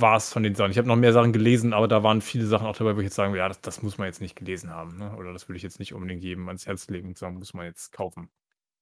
war 0.00 0.16
es 0.16 0.32
von 0.32 0.42
den 0.42 0.54
Sachen. 0.54 0.70
Ich 0.70 0.78
habe 0.78 0.88
noch 0.88 0.96
mehr 0.96 1.12
Sachen 1.12 1.32
gelesen, 1.32 1.72
aber 1.72 1.88
da 1.88 2.02
waren 2.02 2.20
viele 2.20 2.46
Sachen 2.46 2.66
auch 2.66 2.76
dabei, 2.76 2.94
wo 2.96 3.00
ich 3.00 3.04
jetzt 3.04 3.16
sagen 3.16 3.32
würde, 3.32 3.40
ja, 3.40 3.48
das, 3.48 3.60
das 3.60 3.82
muss 3.82 3.98
man 3.98 4.06
jetzt 4.06 4.20
nicht 4.20 4.36
gelesen 4.36 4.70
haben. 4.70 4.96
Ne? 4.98 5.14
Oder 5.16 5.32
das 5.32 5.48
würde 5.48 5.56
ich 5.56 5.62
jetzt 5.62 5.78
nicht 5.78 5.94
unbedingt 5.94 6.22
jedem 6.22 6.48
ans 6.48 6.66
Herz 6.66 6.88
legen 6.88 7.08
und 7.08 7.18
sagen, 7.18 7.38
muss 7.38 7.54
man 7.54 7.66
jetzt 7.66 7.92
kaufen. 7.92 8.28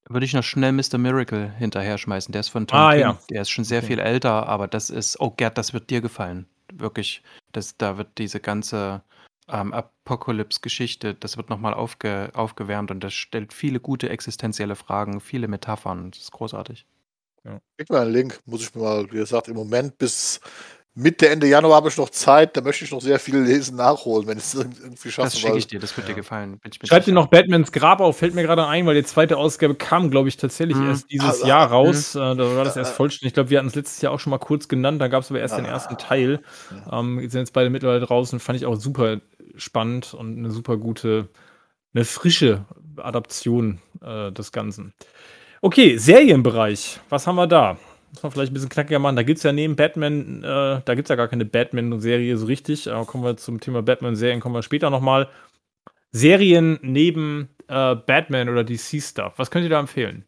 Würde 0.09 0.25
ich 0.25 0.33
noch 0.33 0.43
schnell 0.43 0.73
Mr. 0.73 0.97
Miracle 0.97 1.51
hinterher 1.57 1.97
schmeißen. 1.97 2.31
Der 2.31 2.41
ist 2.41 2.49
von 2.49 2.67
Tom 2.67 2.77
Ah, 2.77 2.91
King. 2.91 2.99
ja. 3.01 3.19
Der 3.29 3.41
ist 3.43 3.49
schon 3.49 3.63
sehr 3.63 3.79
Okay. 3.79 3.87
viel 3.87 3.99
älter, 3.99 4.47
aber 4.47 4.67
das 4.67 4.89
ist, 4.89 5.19
oh 5.21 5.31
Gerd, 5.31 5.57
das 5.57 5.73
wird 5.73 5.89
dir 5.89 6.01
gefallen. 6.01 6.45
Wirklich. 6.73 7.23
Das, 7.53 7.77
da 7.77 7.97
wird 7.97 8.17
diese 8.17 8.39
ganze 8.39 9.01
ähm, 9.47 9.73
Apokalypse-Geschichte, 9.73 11.13
das 11.15 11.37
wird 11.37 11.49
nochmal 11.49 11.73
aufge, 11.73 12.31
aufgewärmt 12.33 12.91
und 12.91 13.01
das 13.01 13.13
stellt 13.13 13.53
viele 13.53 13.79
gute 13.79 14.09
existenzielle 14.09 14.75
Fragen, 14.75 15.21
viele 15.21 15.47
Metaphern. 15.47 16.11
Das 16.11 16.19
ist 16.21 16.31
großartig. 16.31 16.85
Gib 17.77 17.89
mir 17.89 17.99
einen 17.99 18.13
Link, 18.13 18.39
muss 18.45 18.61
ich 18.61 18.73
mir 18.73 18.81
mal, 18.81 19.11
wie 19.11 19.17
gesagt, 19.17 19.49
im 19.49 19.55
Moment 19.55 19.97
bis 19.97 20.39
Mitte, 20.95 21.27
Ende 21.27 21.47
Januar 21.47 21.77
habe 21.77 21.89
ich 21.89 21.97
noch 21.97 22.09
Zeit, 22.11 22.55
da 22.55 22.61
möchte 22.61 22.85
ich 22.85 22.91
noch 22.91 23.01
sehr 23.01 23.17
viel 23.17 23.37
lesen, 23.37 23.77
nachholen, 23.77 24.27
wenn 24.27 24.37
ich 24.37 24.43
es 24.43 24.53
irgendwie 24.53 25.09
schaffe. 25.09 25.25
Das 25.27 25.39
schicke 25.39 25.57
ich 25.57 25.65
dir, 25.65 25.79
das 25.79 25.97
wird 25.97 26.07
Ja. 26.07 26.13
dir 26.13 26.17
gefallen. 26.21 26.59
Ihr 26.63 26.71
sicher. 26.87 27.11
noch 27.13 27.27
Batmans 27.27 27.71
Grab 27.71 27.99
auf, 27.99 28.17
fällt 28.17 28.35
mir 28.35 28.43
gerade 28.43 28.67
ein, 28.67 28.85
weil 28.85 28.93
die 28.93 29.03
zweite 29.03 29.37
Ausgabe 29.37 29.73
kam, 29.73 30.11
glaube 30.11 30.29
ich, 30.29 30.37
tatsächlich 30.37 30.77
Mhm. 30.77 30.89
erst 30.89 31.09
dieses 31.09 31.41
Ah, 31.41 31.47
Jahr 31.47 31.61
ah, 31.61 31.73
raus. 31.73 32.13
Äh, 32.13 32.19
da 32.19 32.37
war 32.37 32.63
das 32.63 32.75
Ja, 32.75 32.81
erst 32.81 32.93
vollständig. 32.93 33.31
Ich 33.31 33.33
glaube, 33.33 33.49
wir 33.49 33.57
hatten 33.57 33.69
es 33.69 33.75
letztes 33.75 34.01
Jahr 34.01 34.13
auch 34.13 34.19
schon 34.19 34.29
mal 34.29 34.37
kurz 34.37 34.67
genannt, 34.67 35.01
da 35.01 35.07
gab 35.07 35.23
es 35.23 35.31
aber 35.31 35.39
erst 35.39 35.57
den 35.57 35.65
Ah. 35.65 35.69
ersten 35.69 35.97
Teil. 35.97 36.41
Ähm, 36.91 37.19
jetzt 37.19 37.31
sind 37.31 37.39
jetzt 37.41 37.53
beide 37.53 37.71
mittlerweile 37.71 38.01
draußen, 38.05 38.39
fand 38.39 38.57
ich 38.59 38.67
auch 38.67 38.75
super 38.75 39.19
spannend 39.55 40.13
und 40.13 40.37
eine 40.37 40.51
super 40.51 40.77
gute, 40.77 41.27
eine 41.95 42.05
frische 42.05 42.65
Adaption 42.97 43.79
äh, 44.03 44.31
des 44.31 44.51
Ganzen. 44.51 44.93
Okay, 45.63 45.97
Serienbereich. 45.97 46.99
Was 47.09 47.25
haben 47.25 47.35
wir 47.37 47.47
da? 47.47 47.77
Muss 48.13 48.21
man 48.21 48.31
vielleicht 48.31 48.51
ein 48.51 48.53
bisschen 48.53 48.69
knackiger 48.69 48.99
machen. 48.99 49.15
Da 49.15 49.23
gibt 49.23 49.37
es 49.37 49.43
ja 49.43 49.51
neben 49.51 49.75
Batman, 49.75 50.43
äh, 50.43 50.81
da 50.85 50.95
gibt 50.95 51.07
es 51.07 51.09
ja 51.09 51.15
gar 51.15 51.27
keine 51.27 51.45
Batman-Serie 51.45 52.37
so 52.37 52.45
richtig. 52.45 52.91
Aber 52.91 53.05
kommen 53.05 53.23
wir 53.23 53.37
zum 53.37 53.59
Thema 53.59 53.81
Batman-Serien, 53.81 54.39
kommen 54.39 54.53
wir 54.53 54.61
später 54.61 54.89
nochmal. 54.91 55.29
Serien 56.11 56.77
neben 56.83 57.49
äh, 57.67 57.95
Batman 57.95 58.49
oder 58.49 58.63
DC-Stuff. 58.63 59.33
Was 59.37 59.49
könnt 59.49 59.63
ihr 59.63 59.69
da 59.69 59.79
empfehlen? 59.79 60.25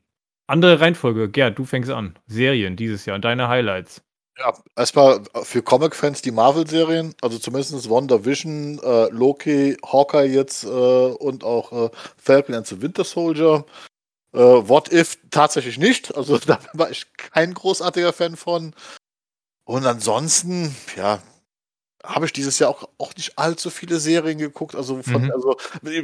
Andere 0.47 0.79
Reihenfolge. 0.79 1.29
Gerd, 1.29 1.59
du 1.59 1.65
fängst 1.65 1.91
an. 1.91 2.17
Serien 2.25 2.75
dieses 2.75 3.05
Jahr. 3.05 3.19
Deine 3.19 3.47
Highlights. 3.47 4.01
Ja, 4.37 4.53
erstmal 4.75 5.21
für 5.43 5.61
Comic-Fans 5.61 6.21
die 6.21 6.31
Marvel-Serien, 6.31 7.15
also 7.21 7.37
zumindest 7.37 7.89
WandaVision, 7.89 8.79
äh, 8.83 9.09
Loki, 9.09 9.77
Hawkeye 9.81 10.25
jetzt 10.25 10.65
äh, 10.65 10.67
und 10.67 11.45
auch 11.45 11.71
äh, 11.71 11.89
Falcon 12.17 12.55
and 12.55 12.67
the 12.67 12.81
Winter 12.81 13.05
Soldier. 13.05 13.63
Äh, 14.35 14.67
What 14.69 14.91
If 14.91 15.17
tatsächlich 15.31 15.77
nicht, 15.77 16.15
also 16.15 16.37
da 16.45 16.59
war 16.73 16.91
ich 16.91 17.05
kein 17.17 17.53
großartiger 17.53 18.13
Fan 18.13 18.35
von. 18.35 18.73
Und 19.65 19.85
ansonsten, 19.85 20.75
ja, 20.95 21.19
habe 22.03 22.27
ich 22.27 22.33
dieses 22.33 22.59
Jahr 22.59 22.69
auch, 22.69 22.87
auch 22.99 23.15
nicht 23.15 23.37
allzu 23.39 23.71
viele 23.71 23.97
Serien 23.99 24.37
geguckt. 24.37 24.75
Also, 24.75 25.01
von, 25.01 25.23
Mhm. 25.23 25.31
also 25.31 25.57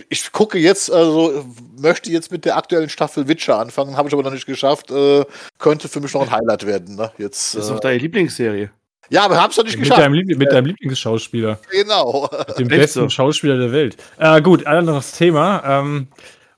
ich 0.10 0.32
gucke 0.32 0.58
jetzt, 0.58 0.92
also 0.92 1.46
möchte 1.78 2.10
jetzt 2.10 2.32
mit 2.32 2.44
der 2.46 2.58
aktuellen 2.58 2.90
Staffel 2.90 3.28
Witcher 3.28 3.60
anfangen, 3.60 3.98
habe 3.98 4.08
ich 4.08 4.14
aber 4.16 4.24
noch 4.24 4.32
nicht 4.34 4.48
geschafft. 4.48 4.90
Äh, 4.90 5.26
könnte 5.60 5.88
für 5.90 6.00
mich 6.00 6.12
noch 6.16 6.22
ein 6.24 6.32
Highlight 6.32 6.66
werden. 6.66 6.96
Ne? 6.96 7.12
Jetzt, 7.20 7.54
Das 7.54 7.66
ist 7.66 7.70
äh, 7.70 7.74
doch 7.74 7.80
deine 7.82 8.00
Lieblingsserie. 8.00 8.72
ja, 9.12 9.24
aber 9.26 9.40
hab's 9.40 9.58
doch 9.58 9.64
nicht 9.64 9.74
Mit 9.76 9.84
geschafft. 9.84 10.02
deinem, 10.02 10.14
Liebl 10.14 10.38
mit 10.38 10.52
deinem 10.52 10.66
Lieblingsschauspieler. 10.66 11.60
Genau. 11.70 12.28
Dem 12.58 12.68
Echt 12.72 12.80
besten? 12.82 13.10
Schauspieler 13.12 13.58
der 13.60 13.72
Welt. 13.72 13.98
Äh, 14.18 14.42
gut, 14.42 14.66
anderes 14.66 15.12
Thema. 15.12 15.62
Ähm, 15.64 16.08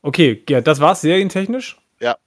okay, 0.04 0.36
Gerd, 0.46 0.68
das 0.68 0.80
war's 0.80 1.02
serientechnisch? 1.02 1.78
Ja. 2.00 2.18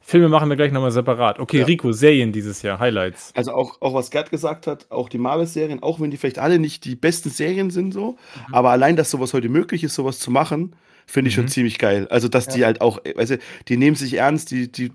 Filme 0.00 0.28
machen 0.28 0.48
wir 0.50 0.56
gleich 0.56 0.72
nochmal 0.72 0.90
separat. 0.90 1.38
Okay, 1.40 1.60
Ja. 1.60 1.64
Rico, 1.66 1.92
Serien 1.92 2.32
dieses 2.32 2.62
Jahr, 2.62 2.78
Highlights. 2.78 3.32
Also 3.34 3.52
auch, 3.52 3.80
auch 3.80 3.94
was 3.94 4.10
Gerd 4.10 4.30
gesagt 4.30 4.66
hat, 4.66 4.90
auch 4.90 5.08
die 5.08 5.18
Marvel-Serien, 5.18 5.82
auch 5.82 6.00
wenn 6.00 6.10
die 6.10 6.16
vielleicht 6.16 6.38
alle 6.38 6.58
nicht 6.58 6.84
die 6.84 6.94
besten 6.96 7.30
Serien 7.30 7.70
sind, 7.70 7.92
so, 7.92 8.16
aber 8.52 8.70
allein, 8.70 8.96
dass 8.96 9.10
sowas 9.10 9.32
heute 9.34 9.48
möglich 9.48 9.82
ist, 9.84 9.94
sowas 9.94 10.18
zu 10.18 10.30
machen, 10.30 10.76
finde 11.06 11.28
ich 11.30 11.36
Mhm. 11.36 11.42
schon 11.42 11.48
ziemlich 11.48 11.78
geil. 11.78 12.06
Also, 12.10 12.28
dass 12.28 12.48
die 12.48 12.64
halt 12.64 12.80
auch, 12.80 12.98
also, 13.16 13.36
die 13.68 13.76
nehmen 13.76 13.96
sich 13.96 14.14
ernst, 14.14 14.50
die, 14.50 14.70
die 14.70 14.90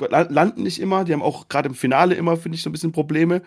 la- 0.00 0.26
landen 0.30 0.62
nicht 0.62 0.80
immer, 0.80 1.04
die 1.04 1.12
haben 1.12 1.22
auch 1.22 1.48
gerade 1.48 1.68
im 1.68 1.74
Finale 1.74 2.14
immer, 2.14 2.36
finde 2.36 2.56
ich, 2.56 2.62
so 2.62 2.70
ein 2.70 2.72
bisschen 2.72 2.92
Probleme, 2.92 3.42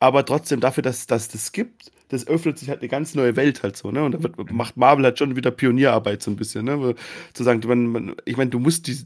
aber 0.00 0.24
trotzdem 0.24 0.60
dafür, 0.60 0.82
dass 0.82 1.06
dass 1.06 1.28
das 1.28 1.52
gibt, 1.52 1.90
das 2.12 2.26
öffnet 2.26 2.58
sich 2.58 2.68
halt 2.68 2.80
eine 2.80 2.88
ganz 2.90 3.14
neue 3.14 3.36
Welt 3.36 3.62
halt 3.62 3.74
so, 3.74 3.90
ne? 3.90 4.04
Und 4.04 4.12
da 4.12 4.22
wird, 4.22 4.52
macht 4.52 4.76
Marvel 4.76 5.04
halt 5.06 5.18
schon 5.18 5.34
wieder 5.34 5.50
Pionierarbeit 5.50 6.22
so 6.22 6.30
ein 6.30 6.36
bisschen, 6.36 6.66
ne? 6.66 6.94
Zu 7.32 7.42
sagen, 7.42 7.62
man, 7.66 7.86
man, 7.86 8.16
ich 8.26 8.36
meine, 8.36 8.50
du 8.50 8.58
musst 8.58 8.86
die, 8.86 8.98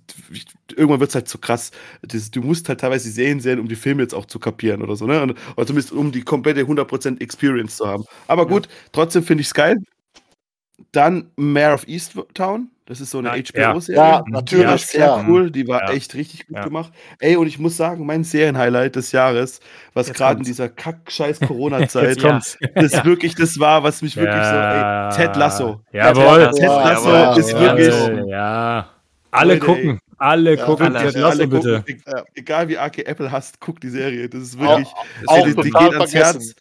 irgendwann 0.75 0.99
wird 0.99 1.11
es 1.11 1.15
halt 1.15 1.29
zu 1.29 1.39
krass. 1.39 1.71
Das, 2.03 2.33
du 2.33 2.43
musst 2.43 2.69
halt 2.69 2.81
teilweise 2.81 3.05
die 3.09 3.15
Serien 3.15 3.39
sehen, 3.39 3.61
um 3.61 3.69
die 3.69 3.77
Filme 3.77 4.03
jetzt 4.03 4.13
auch 4.13 4.27
zu 4.27 4.41
kapieren 4.41 4.83
oder 4.83 4.97
so, 4.97 5.07
ne? 5.07 5.23
Und, 5.23 5.37
oder 5.57 5.67
zumindest 5.67 5.93
um 5.93 6.11
die 6.11 6.23
komplette 6.23 6.63
100% 6.63 7.21
Experience 7.21 7.77
zu 7.77 7.87
haben. 7.87 8.05
Aber 8.27 8.47
gut, 8.49 8.69
trotzdem 8.91 9.23
finde 9.23 9.43
ich 9.43 9.47
es 9.47 9.55
geil. 9.55 9.77
Dann 10.91 11.31
Mayor 11.37 11.75
of 11.75 11.87
Easttown. 11.87 12.71
Das 12.89 13.01
ist 13.01 13.11
so 13.11 13.19
eine 13.19 13.37
Ja, 13.37 13.43
HBO-Serie. 13.43 14.01
Ja, 14.01 14.25
natürlich, 14.29 14.65
Ja, 14.65 14.79
sehr 14.79 15.05
klar. 15.07 15.25
cool. 15.29 15.51
Die 15.51 15.67
war 15.67 15.89
Ja. 15.89 15.95
echt 15.95 16.15
richtig 16.15 16.47
gut 16.47 16.57
Ja. 16.57 16.63
gemacht. 16.65 16.93
Ey, 17.19 17.35
und 17.37 17.49
ich 17.49 17.59
muss 17.59 17.77
sagen, 17.77 18.07
mein 18.07 18.23
Serienhighlight 18.23 18.95
des 18.95 19.11
Jahres, 19.11 19.59
was 19.93 20.13
gerade 20.13 20.39
in 20.39 20.45
dieser 20.45 20.69
kack-scheiß 20.69 21.41
Corona-Zeit, 21.49 22.23
das 22.77 23.05
wirklich 23.05 23.35
das 23.35 23.59
war, 23.59 23.83
was 23.83 24.03
mich 24.03 24.17
wirklich 24.17 24.37
Ja. 24.37 25.11
so, 25.13 25.21
ey, 25.21 25.27
Ted 25.27 25.37
Lasso. 25.37 25.81
Jawohl. 25.93 26.51
Ted 26.53 26.63
Ja, 26.63 26.85
Lasso 26.91 27.11
ja, 27.13 27.37
ist 27.37 27.51
ja, 27.51 27.61
wirklich, 27.61 27.89
Jawohl, 27.89 28.29
Ja. 28.31 28.89
Alle 29.33 29.55
Leute, 29.55 29.67
gucken. 29.67 29.99
Alle 30.19 30.55
Ja, 30.57 30.65
gucken. 30.65 30.97
alle. 30.97 31.07
Ted 31.13 31.17
alle 31.17 31.23
Lasso, 31.45 31.49
gucken, 31.51 31.85
bitte. 31.85 32.03
Ja. 32.07 32.23
egal 32.37 32.69
wie 32.69 32.79
arg 32.79 32.97
ihr 32.99 33.09
Apple 33.09 33.31
hasst, 33.33 33.61
guckt 33.61 33.83
die 33.83 33.91
Serie. 33.91 34.29
Das 34.29 34.43
ist 34.43 34.59
wirklich, 34.61 34.87
Auch 35.27 35.45
die, 35.45 35.55
die 35.57 35.71
total 35.71 35.89
geht 35.91 35.95
ans 35.99 36.11
vergessen. 36.13 36.41
Herz. 36.41 36.55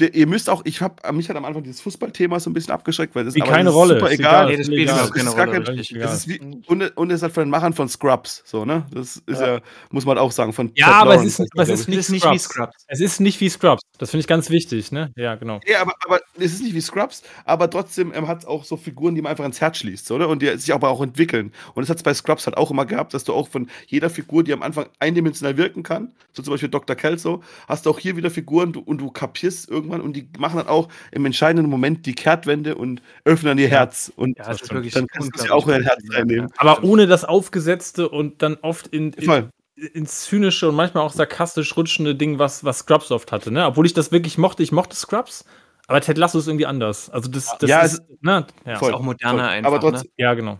Der- 0.00 0.14
Ihr 0.14 0.26
müsst 0.28 0.48
auch, 0.48 0.62
ich 0.64 0.80
habe, 0.80 0.94
mich 1.12 1.28
hat 1.28 1.36
am 1.36 1.44
Anfang 1.44 1.62
dieses 1.64 1.80
Fußballthema 1.80 2.38
so 2.38 2.50
ein 2.50 2.52
bisschen 2.54 2.72
abgeschreckt, 2.72 3.14
weil 3.16 3.24
das, 3.24 3.34
Wie 3.34 3.42
aber 3.42 3.50
keine 3.50 3.64
das 3.64 3.72
ist 3.74 3.78
Rolle. 3.78 3.94
super 3.94 4.10
Ist 4.12 4.18
egal. 4.20 4.46
Nee, 4.46 4.56
das 4.56 4.66
spielt 4.66 4.80
Egal. 4.82 4.94
überhaupt 4.94 5.14
keine 5.14 5.28
ist 5.28 5.36
Rolle. 5.36 5.50
kein- 5.64 5.76
Das 5.76 5.90
ja. 5.90 6.12
ist 6.12 6.28
wie, 6.28 6.40
und, 6.66 6.96
und 6.96 7.10
es 7.10 7.16
ist 7.16 7.22
halt 7.22 7.32
von 7.32 7.42
den 7.44 7.50
Machern 7.50 7.72
von 7.72 7.88
Scrubs, 7.88 8.42
so, 8.46 8.64
ne? 8.64 8.86
Das 8.92 9.16
ist 9.26 9.40
ja, 9.40 9.60
muss 9.90 10.04
man 10.06 10.16
auch 10.18 10.30
sagen, 10.30 10.52
von 10.52 10.70
Ja, 10.76 10.86
Ted 10.86 10.94
aber 10.94 11.10
es 11.10 11.16
Lawrence 11.16 11.28
ist, 11.28 11.38
heißt 11.40 11.50
aber 11.54 11.62
es 11.62 11.80
ist 11.80 11.88
nicht, 11.88 12.10
nicht 12.10 12.30
wie 12.30 12.38
Scrubs. 12.38 12.84
Es 12.86 13.00
ist 13.00 13.20
nicht 13.20 13.40
wie 13.40 13.48
Scrubs. 13.48 13.82
Das 13.98 14.10
finde 14.10 14.20
ich 14.20 14.28
ganz 14.28 14.48
wichtig, 14.50 14.92
ne? 14.92 15.10
Ja, 15.16 15.34
genau. 15.34 15.58
Ja, 15.66 15.82
aber, 15.82 15.94
aber 16.06 16.20
es 16.38 16.52
ist 16.52 16.62
nicht 16.62 16.74
wie 16.74 16.80
Scrubs, 16.80 17.22
aber 17.44 17.68
trotzdem 17.68 18.12
ähm, 18.14 18.28
hat 18.28 18.38
es 18.40 18.46
auch 18.46 18.62
so 18.64 18.76
Figuren, 18.76 19.16
die 19.16 19.22
man 19.22 19.30
einfach 19.32 19.44
ins 19.44 19.60
Herz 19.60 19.78
schließt, 19.78 20.12
oder? 20.12 20.28
Und 20.28 20.40
die 20.42 20.56
sich 20.58 20.72
aber 20.72 20.90
auch 20.90 21.02
entwickeln. 21.02 21.52
Und 21.74 21.82
das 21.82 21.90
hat 21.90 21.96
es 21.96 22.02
bei 22.04 22.14
Scrubs 22.14 22.46
halt 22.46 22.56
auch 22.56 22.70
immer 22.70 22.86
gehabt, 22.86 23.14
dass 23.14 23.24
du 23.24 23.32
auch 23.34 23.48
von 23.48 23.68
jeder 23.88 24.10
Figur, 24.10 24.44
die 24.44 24.52
am 24.52 24.62
Anfang 24.62 24.86
eindimensional 25.00 25.56
wirken 25.56 25.82
kann, 25.82 26.12
so 26.32 26.42
zum 26.44 26.52
Beispiel 26.54 26.68
Dr. 26.68 26.94
Kelso, 26.94 27.42
hast 27.66 27.86
du 27.86 27.90
auch 27.90 27.98
hier 27.98 28.16
wieder 28.16 28.30
Figuren 28.30 28.72
du, 28.72 28.80
und 28.80 28.98
du 29.00 29.10
kapierst 29.10 29.68
irgendwann 29.88 30.00
und 30.02 30.14
die 30.14 30.28
machen 30.38 30.58
dann 30.58 30.68
auch 30.68 30.88
im 31.12 31.24
entscheidenden 31.26 31.70
Moment 31.70 32.06
die 32.06 32.14
Kehrtwende 32.14 32.74
und 32.74 33.02
öffnen 33.24 33.58
ihr 33.58 33.68
Herz. 33.68 34.12
Und 34.16 34.38
Ja, 34.38 34.50
es 34.50 34.62
ist 34.62 34.72
wirklich 34.72 34.94
dann 34.94 35.06
kannst 35.06 35.34
du 35.36 35.42
sie 35.42 35.50
auch 35.50 35.66
in 35.66 35.72
dein 35.74 35.82
Herz 35.82 36.02
gut. 36.02 36.14
reinnehmen. 36.16 36.50
Aber 36.56 36.84
ohne 36.84 37.06
das 37.06 37.24
Aufgesetzte 37.24 38.08
und 38.08 38.42
dann 38.42 38.56
oft 38.62 38.86
in, 38.88 39.12
in, 39.14 39.48
ins 39.94 40.24
zynische 40.24 40.68
und 40.68 40.74
manchmal 40.74 41.04
auch 41.04 41.12
sarkastisch 41.12 41.76
rutschende 41.76 42.14
Ding, 42.14 42.38
was, 42.38 42.64
was 42.64 42.78
Scrubs 42.80 43.10
oft 43.10 43.32
hatte, 43.32 43.50
ne? 43.50 43.66
Obwohl 43.66 43.86
ich 43.86 43.94
das 43.94 44.12
wirklich 44.12 44.36
mochte. 44.38 44.62
Ich 44.62 44.72
mochte 44.72 44.96
Scrubs, 44.96 45.44
aber 45.86 46.00
Ted 46.00 46.18
Lasso 46.18 46.38
ist 46.38 46.46
irgendwie 46.48 46.66
anders. 46.66 47.10
Also 47.10 47.30
das, 47.30 47.56
das 47.58 47.70
Ja, 47.70 47.80
ist, 47.82 48.02
ne? 48.20 48.46
Ja. 48.66 48.76
Voll. 48.78 48.92
Auch 48.92 49.00
moderner 49.02 49.44
voll. 49.44 49.48
einfach, 49.48 49.72
Aber 49.72 49.80
trotzdem, 49.80 50.10
ja, 50.16 50.34
genau. 50.34 50.58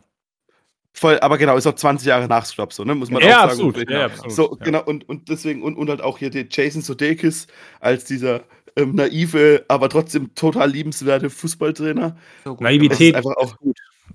voll, 0.95 1.19
aber 1.21 1.37
genau, 1.39 1.57
ist 1.57 1.67
auch 1.67 1.75
20 1.75 2.07
Jahre 2.07 2.27
nach 2.29 2.45
Scrubs, 2.45 2.77
so, 2.77 2.85
ne? 2.85 2.95
Muss 2.95 3.11
man 3.11 3.23
Ja, 3.23 3.29
auch 3.45 3.51
sagen. 3.51 3.51
absolut. 3.73 3.91
Ja, 3.91 4.05
absolut. 4.07 4.33
So, 4.33 4.57
ja. 4.59 4.65
genau, 4.65 4.83
und, 4.85 5.09
und 5.09 5.29
deswegen, 5.29 5.63
und, 5.63 5.77
und 5.77 5.89
halt 5.91 6.01
auch 6.01 6.19
hier 6.19 6.31
den 6.31 6.49
Jason 6.51 6.83
Sudeikis 6.83 7.47
als 7.81 8.05
dieser 8.05 8.43
ähm, 8.77 8.95
naive, 8.95 9.65
aber 9.69 9.89
trotzdem 9.89 10.35
total 10.35 10.71
liebenswerte 10.71 11.31
Fußballtrainer. 11.31 12.17
So 12.45 12.53
gut 12.57 12.61
Naivität 12.63 13.15
Das 13.15 13.21
ist 13.25 13.27
einfach 13.27 13.37
auch 13.43 13.57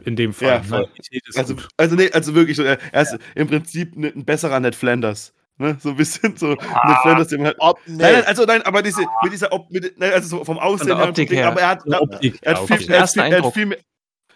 in 0.05 0.15
dem 0.15 0.33
Fall. 0.33 0.61
Ja, 0.67 0.83
ist 1.27 1.37
Also, 1.37 1.55
gut. 1.55 1.67
also 1.77 1.95
nee, 1.95 2.09
also 2.11 2.33
wirklich 2.35 2.57
so, 2.57 2.63
er 2.63 2.79
ist 3.01 3.17
im 3.35 3.47
Prinzip 3.47 3.95
ne- 3.95 4.11
ein 4.15 4.25
besserer 4.25 4.59
Ned 4.59 4.75
Flanders. 4.75 5.33
Ne? 5.59 5.77
So 5.79 5.89
ein 5.89 5.97
bisschen 5.97 6.35
so 6.35 6.57
ah, 6.59 6.87
Ned 6.89 6.97
Flanders, 7.03 7.27
den 7.27 7.37
man 7.39 7.47
halt. 7.47 7.57
Ob, 7.59 7.79
nee. 7.85 7.95
nein, 8.01 8.13
nein, 8.13 8.23
also 8.25 8.43
nein, 8.45 8.61
aber 8.63 8.81
diese, 8.81 9.01
mit 9.23 9.33
dieser 9.33 9.51
Op, 9.53 9.69
mit, 9.71 9.97
nein, 9.99 10.11
also 10.13 10.37
so 10.39 10.43
vom 10.43 10.57
Aussehen 10.57 10.97
her, 10.97 11.07
Optik 11.09 11.31
her. 11.31 11.47
aber 11.47 11.61
er 11.61 11.67
hat, 11.69 11.83
er 11.85 11.99
hat, 11.99 12.19
viel, 12.19 12.35
er 12.41 12.55
hat, 12.55 12.67
viel, 12.67 12.91
er 12.91 13.43
hat 13.43 13.53
viel 13.53 13.65
mehr. 13.67 13.77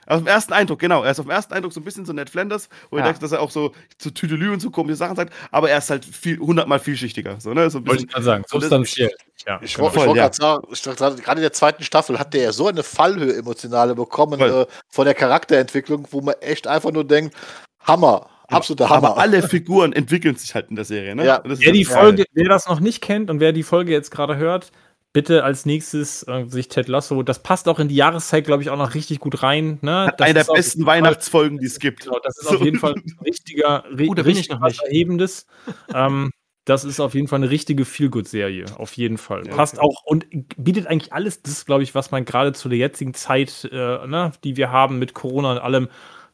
Auf 0.07 0.19
dem 0.19 0.27
ersten 0.27 0.53
Eindruck, 0.53 0.79
genau. 0.79 1.03
Er 1.03 1.11
ist 1.11 1.19
auf 1.19 1.25
dem 1.25 1.31
ersten 1.31 1.53
Eindruck 1.53 1.73
so 1.73 1.81
ein 1.81 1.83
bisschen 1.83 2.05
so 2.05 2.13
Ned 2.13 2.29
Flanders, 2.29 2.69
wo 2.89 2.97
ja. 2.97 3.03
ich 3.03 3.07
denke, 3.07 3.19
dass 3.19 3.31
er 3.33 3.41
auch 3.41 3.51
so 3.51 3.73
zu 3.97 4.11
Tüdelü 4.11 4.51
und 4.51 4.61
so 4.61 4.71
komische 4.71 4.95
Sachen 4.95 5.15
sagt, 5.15 5.33
aber 5.51 5.69
er 5.69 5.79
ist 5.79 5.89
halt 5.89 6.05
viel, 6.05 6.39
hundertmal 6.39 6.79
vielschichtiger. 6.79 7.39
So, 7.39 7.53
ne? 7.53 7.69
so 7.69 7.85
Wollte 7.85 8.03
ich 8.03 8.09
gerade 8.09 8.23
sagen, 8.23 8.43
substanziell. 8.47 9.11
Ja, 9.45 9.59
ich 9.61 9.75
genau. 9.75 9.93
wollte 9.95 10.13
gerade 10.13 10.35
sagen, 10.35 10.67
ich 10.71 10.81
gerade 10.81 11.39
in 11.39 11.41
der 11.41 11.53
zweiten 11.53 11.83
Staffel 11.83 12.17
hat 12.17 12.33
der 12.33 12.43
ja 12.43 12.51
so 12.51 12.67
eine 12.67 12.83
Fallhöhe 12.83 13.35
emotionale 13.35 13.95
bekommen 13.95 14.39
äh, 14.39 14.65
von 14.89 15.05
der 15.05 15.13
Charakterentwicklung, 15.13 16.07
wo 16.11 16.21
man 16.21 16.35
echt 16.41 16.67
einfach 16.67 16.91
nur 16.91 17.03
denkt, 17.03 17.35
Hammer, 17.81 18.29
absoluter 18.47 18.89
Hammer. 18.89 19.09
Aber 19.09 19.17
alle 19.21 19.43
Figuren 19.43 19.93
entwickeln 19.93 20.35
sich 20.35 20.55
halt 20.55 20.69
in 20.69 20.75
der 20.75 20.85
Serie. 20.85 21.15
Ne? 21.15 21.25
Ja. 21.25 21.41
wer 21.43 21.71
die 21.71 21.85
Folge, 21.85 22.25
wer 22.33 22.49
das 22.49 22.67
noch 22.67 22.79
nicht 22.79 23.01
kennt 23.01 23.29
und 23.29 23.39
wer 23.39 23.53
die 23.53 23.63
Folge 23.63 23.91
jetzt 23.91 24.11
gerade 24.11 24.37
hört, 24.37 24.71
bitte 25.13 25.43
als 25.43 25.65
nächstes 25.65 26.23
äh, 26.27 26.45
sich 26.47 26.67
Ted 26.67 26.87
Lasso. 26.87 27.23
Das 27.23 27.41
passt 27.41 27.67
auch 27.67 27.79
in 27.79 27.87
die 27.87 27.95
Jahreszeit, 27.95 28.45
glaube 28.45 28.63
ich, 28.63 28.69
auch 28.69 28.77
noch 28.77 28.93
richtig 28.93 29.19
gut 29.19 29.41
rein. 29.43 29.79
Ne? 29.81 30.13
Eine 30.19 30.33
der 30.33 30.43
besten 30.43 30.85
Weihnachtsfolgen, 30.85 31.59
die 31.59 31.65
es 31.65 31.79
gibt. 31.79 32.03
Genau, 32.03 32.19
das 32.23 32.37
ist 32.37 32.49
so. 32.49 32.55
auf 32.55 32.63
jeden 32.63 32.79
Fall 32.79 32.93
ein 32.93 33.17
richtiger, 33.25 33.83
ri 33.89 34.09
uh, 34.09 34.13
richtig 34.13 34.49
was 34.59 34.79
Erhebendes. 34.79 35.47
ähm, 35.93 36.31
das 36.65 36.83
ist 36.83 36.99
auf 36.99 37.15
jeden 37.15 37.29
Fall 37.29 37.37
eine 37.37 37.49
richtige 37.49 37.85
Feelgood-Serie. 37.85 38.65
Auf 38.75 38.93
jeden 38.97 39.17
Fall. 39.17 39.47
Ja, 39.47 39.55
Passt 39.55 39.77
okay. 39.77 39.87
auch 39.87 40.03
und 40.03 40.27
bietet 40.57 40.87
eigentlich 40.87 41.13
alles, 41.13 41.41
das 41.41 41.65
glaube 41.65 41.83
ich, 41.83 41.95
was 41.95 42.11
man 42.11 42.25
gerade 42.25 42.51
zu 42.51 42.67
der 42.67 42.77
jetzigen 42.77 43.13
Zeit, 43.13 43.69
äh, 43.71 44.05
ne, 44.05 44.33
die 44.43 44.57
wir 44.57 44.69
haben 44.69 44.99
mit 44.99 45.13
Corona 45.13 45.53
und 45.53 45.59
allem, 45.59 45.87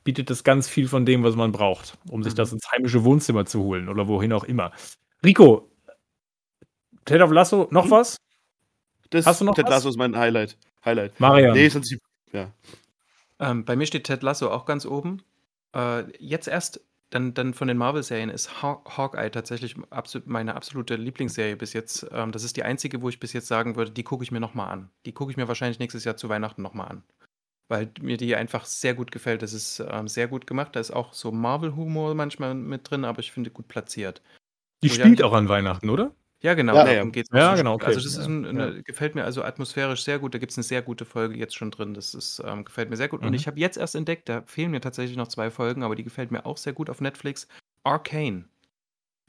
bietet 0.03 0.31
das 0.31 0.43
ganz 0.43 0.67
viel 0.67 0.87
von 0.87 1.05
dem, 1.05 1.23
was 1.23 1.35
man 1.35 1.51
braucht, 1.51 1.97
um 2.09 2.19
mhm. 2.19 2.23
sich 2.23 2.33
das 2.33 2.51
ins 2.51 2.69
heimische 2.71 3.03
Wohnzimmer 3.03 3.45
zu 3.45 3.61
holen 3.61 3.89
oder 3.89 4.07
wohin 4.07 4.33
auch 4.33 4.43
immer. 4.43 4.71
Rico, 5.23 5.69
Ted 7.05 7.21
of 7.21 7.31
Lasso, 7.31 7.67
noch 7.69 7.85
mhm. 7.85 7.91
was? 7.91 8.17
Das, 9.13 9.27
Hast 9.27 9.41
du 9.41 9.45
noch 9.45 9.53
Ted 9.53 9.69
Lasso 9.69 9.89
ist 9.89 9.97
mein 9.97 10.17
Highlight. 10.17 10.57
Highlight. 10.83 11.19
Marian. 11.19 11.53
Nee, 11.53 11.69
sonst, 11.69 11.95
ja. 12.31 12.51
Ähm, 13.39 13.63
bei 13.63 13.75
mir 13.75 13.85
steht 13.85 14.05
Ted 14.05 14.23
Lasso 14.23 14.49
auch 14.49 14.65
ganz 14.65 14.87
oben. 14.87 15.21
Äh, 15.75 16.05
jetzt 16.17 16.47
erst, 16.47 16.81
dann, 17.11 17.35
dann 17.35 17.53
von 17.53 17.67
den 17.67 17.77
Marvel-Serien 17.77 18.31
ist 18.31 18.63
Haw 18.63 18.81
Hawkeye 18.89 19.29
tatsächlich 19.29 19.75
absolut, 19.91 20.27
meine 20.27 20.55
absolute 20.55 20.95
Lieblingsserie 20.95 21.55
bis 21.55 21.73
jetzt. 21.73 22.07
Ähm, 22.11 22.31
das 22.31 22.43
ist 22.43 22.57
die 22.57 22.63
einzige, 22.63 23.03
wo 23.03 23.09
ich 23.09 23.19
bis 23.19 23.33
jetzt 23.33 23.47
sagen 23.47 23.75
würde, 23.75 23.91
die 23.91 24.03
gucke 24.03 24.23
ich 24.23 24.31
mir 24.31 24.39
nochmal 24.39 24.71
an. 24.71 24.89
Die 25.05 25.11
gucke 25.11 25.29
ich 25.29 25.37
mir 25.37 25.47
wahrscheinlich 25.47 25.77
nächstes 25.77 26.05
Jahr 26.05 26.17
zu 26.17 26.27
Weihnachten 26.29 26.63
nochmal 26.63 26.87
an. 26.89 27.03
Weil 27.67 27.91
mir 28.01 28.17
die 28.17 28.35
einfach 28.35 28.65
sehr 28.65 28.95
gut 28.95 29.11
gefällt. 29.11 29.43
Das 29.43 29.53
ist 29.53 29.79
ähm, 29.91 30.07
sehr 30.07 30.27
gut 30.27 30.47
gemacht. 30.47 30.75
Da 30.75 30.79
ist 30.79 30.89
auch 30.89 31.13
so 31.13 31.31
Marvel-Humor 31.31 32.15
manchmal 32.15 32.55
mit 32.55 32.89
drin, 32.89 33.05
aber 33.05 33.19
ich 33.19 33.31
finde 33.31 33.51
gut 33.51 33.67
platziert. 33.67 34.23
Die 34.81 34.89
wo 34.89 34.95
spielt 34.95 35.21
auch 35.21 35.33
an 35.33 35.49
Weihnachten, 35.49 35.91
oder? 35.91 36.11
Ja, 36.43 36.55
genau, 36.55 36.75
ja, 36.75 36.83
darum 36.83 37.13
geht's 37.13 37.29
Ja, 37.31 37.51
so 37.51 37.57
genau, 37.57 37.75
okay. 37.75 37.85
Also 37.85 38.01
das 38.01 38.17
ist 38.17 38.25
ein, 38.25 38.45
eine, 38.45 38.83
gefällt 38.83 39.15
mir 39.15 39.23
also 39.23 39.43
atmosphärisch 39.43 40.03
sehr 40.03 40.19
gut. 40.19 40.33
Da 40.33 40.39
gibt 40.39 40.51
es 40.51 40.57
eine 40.57 40.63
sehr 40.63 40.81
gute 40.81 41.05
Folge 41.05 41.37
jetzt 41.37 41.55
schon 41.55 41.71
drin. 41.71 41.93
Das 41.93 42.13
ist, 42.13 42.43
ähm, 42.45 42.65
gefällt 42.65 42.89
mir 42.89 42.97
sehr 42.97 43.07
gut. 43.07 43.21
Und 43.21 43.29
mhm. 43.29 43.35
ich 43.35 43.47
habe 43.47 43.57
jetzt 43.61 43.77
erst 43.77 43.95
entdeckt, 43.95 44.27
da 44.27 44.43
fehlen 44.45 44.71
mir 44.71 44.81
tatsächlich 44.81 45.15
noch 45.15 45.29
zwei 45.29 45.49
Folgen, 45.49 45.83
aber 45.83 45.95
die 45.95 46.03
gefällt 46.03 46.31
mir 46.31 46.45
auch 46.45 46.57
sehr 46.57 46.73
gut 46.73 46.89
auf 46.89 46.99
Netflix. 46.99 47.47
Arcane. 47.83 48.43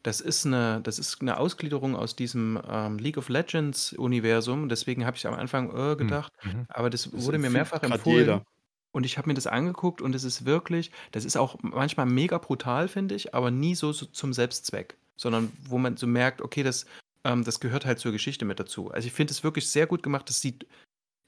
Das 0.02 0.20
ist 0.20 0.44
eine, 0.44 0.80
das 0.82 0.98
ist 0.98 1.22
eine 1.22 1.38
Ausgliederung 1.38 1.94
aus 1.94 2.16
diesem 2.16 2.60
ähm, 2.68 2.98
League 2.98 3.16
of 3.16 3.28
Legends 3.28 3.92
Universum. 3.92 4.68
Deswegen 4.68 5.06
habe 5.06 5.16
ich 5.16 5.24
am 5.28 5.34
Anfang 5.34 5.70
äh, 5.70 5.92
hm, 5.92 5.98
gedacht, 5.98 6.32
mhm. 6.42 6.66
aber 6.68 6.90
das, 6.90 7.08
das 7.10 7.24
wurde 7.24 7.38
mir 7.38 7.48
mehrfach 7.48 7.82
empfohlen. 7.82 8.18
Jeder. 8.18 8.44
Und 8.90 9.06
ich 9.06 9.18
habe 9.18 9.28
mir 9.28 9.34
das 9.34 9.46
angeguckt 9.46 10.02
und 10.02 10.14
es 10.14 10.24
ist 10.24 10.46
wirklich, 10.46 10.90
das 11.12 11.24
ist 11.24 11.36
auch 11.36 11.56
manchmal 11.62 12.06
mega 12.06 12.38
brutal, 12.38 12.88
finde 12.88 13.14
ich, 13.14 13.34
aber 13.34 13.50
nie 13.52 13.74
so, 13.76 13.92
so 13.92 14.06
zum 14.06 14.32
Selbstzweck 14.32 14.96
sondern 15.16 15.52
wo 15.68 15.78
man 15.78 15.96
so 15.96 16.06
merkt, 16.06 16.42
okay, 16.42 16.62
das 16.62 16.86
ähm, 17.24 17.44
das 17.44 17.60
gehört 17.60 17.84
halt 17.86 17.98
zur 17.98 18.12
Geschichte 18.12 18.44
mit 18.44 18.60
dazu. 18.60 18.90
Also 18.90 19.06
ich 19.06 19.12
finde 19.12 19.32
es 19.32 19.44
wirklich 19.44 19.68
sehr 19.68 19.86
gut 19.86 20.02
gemacht. 20.02 20.28
Das 20.28 20.40
sieht 20.40 20.66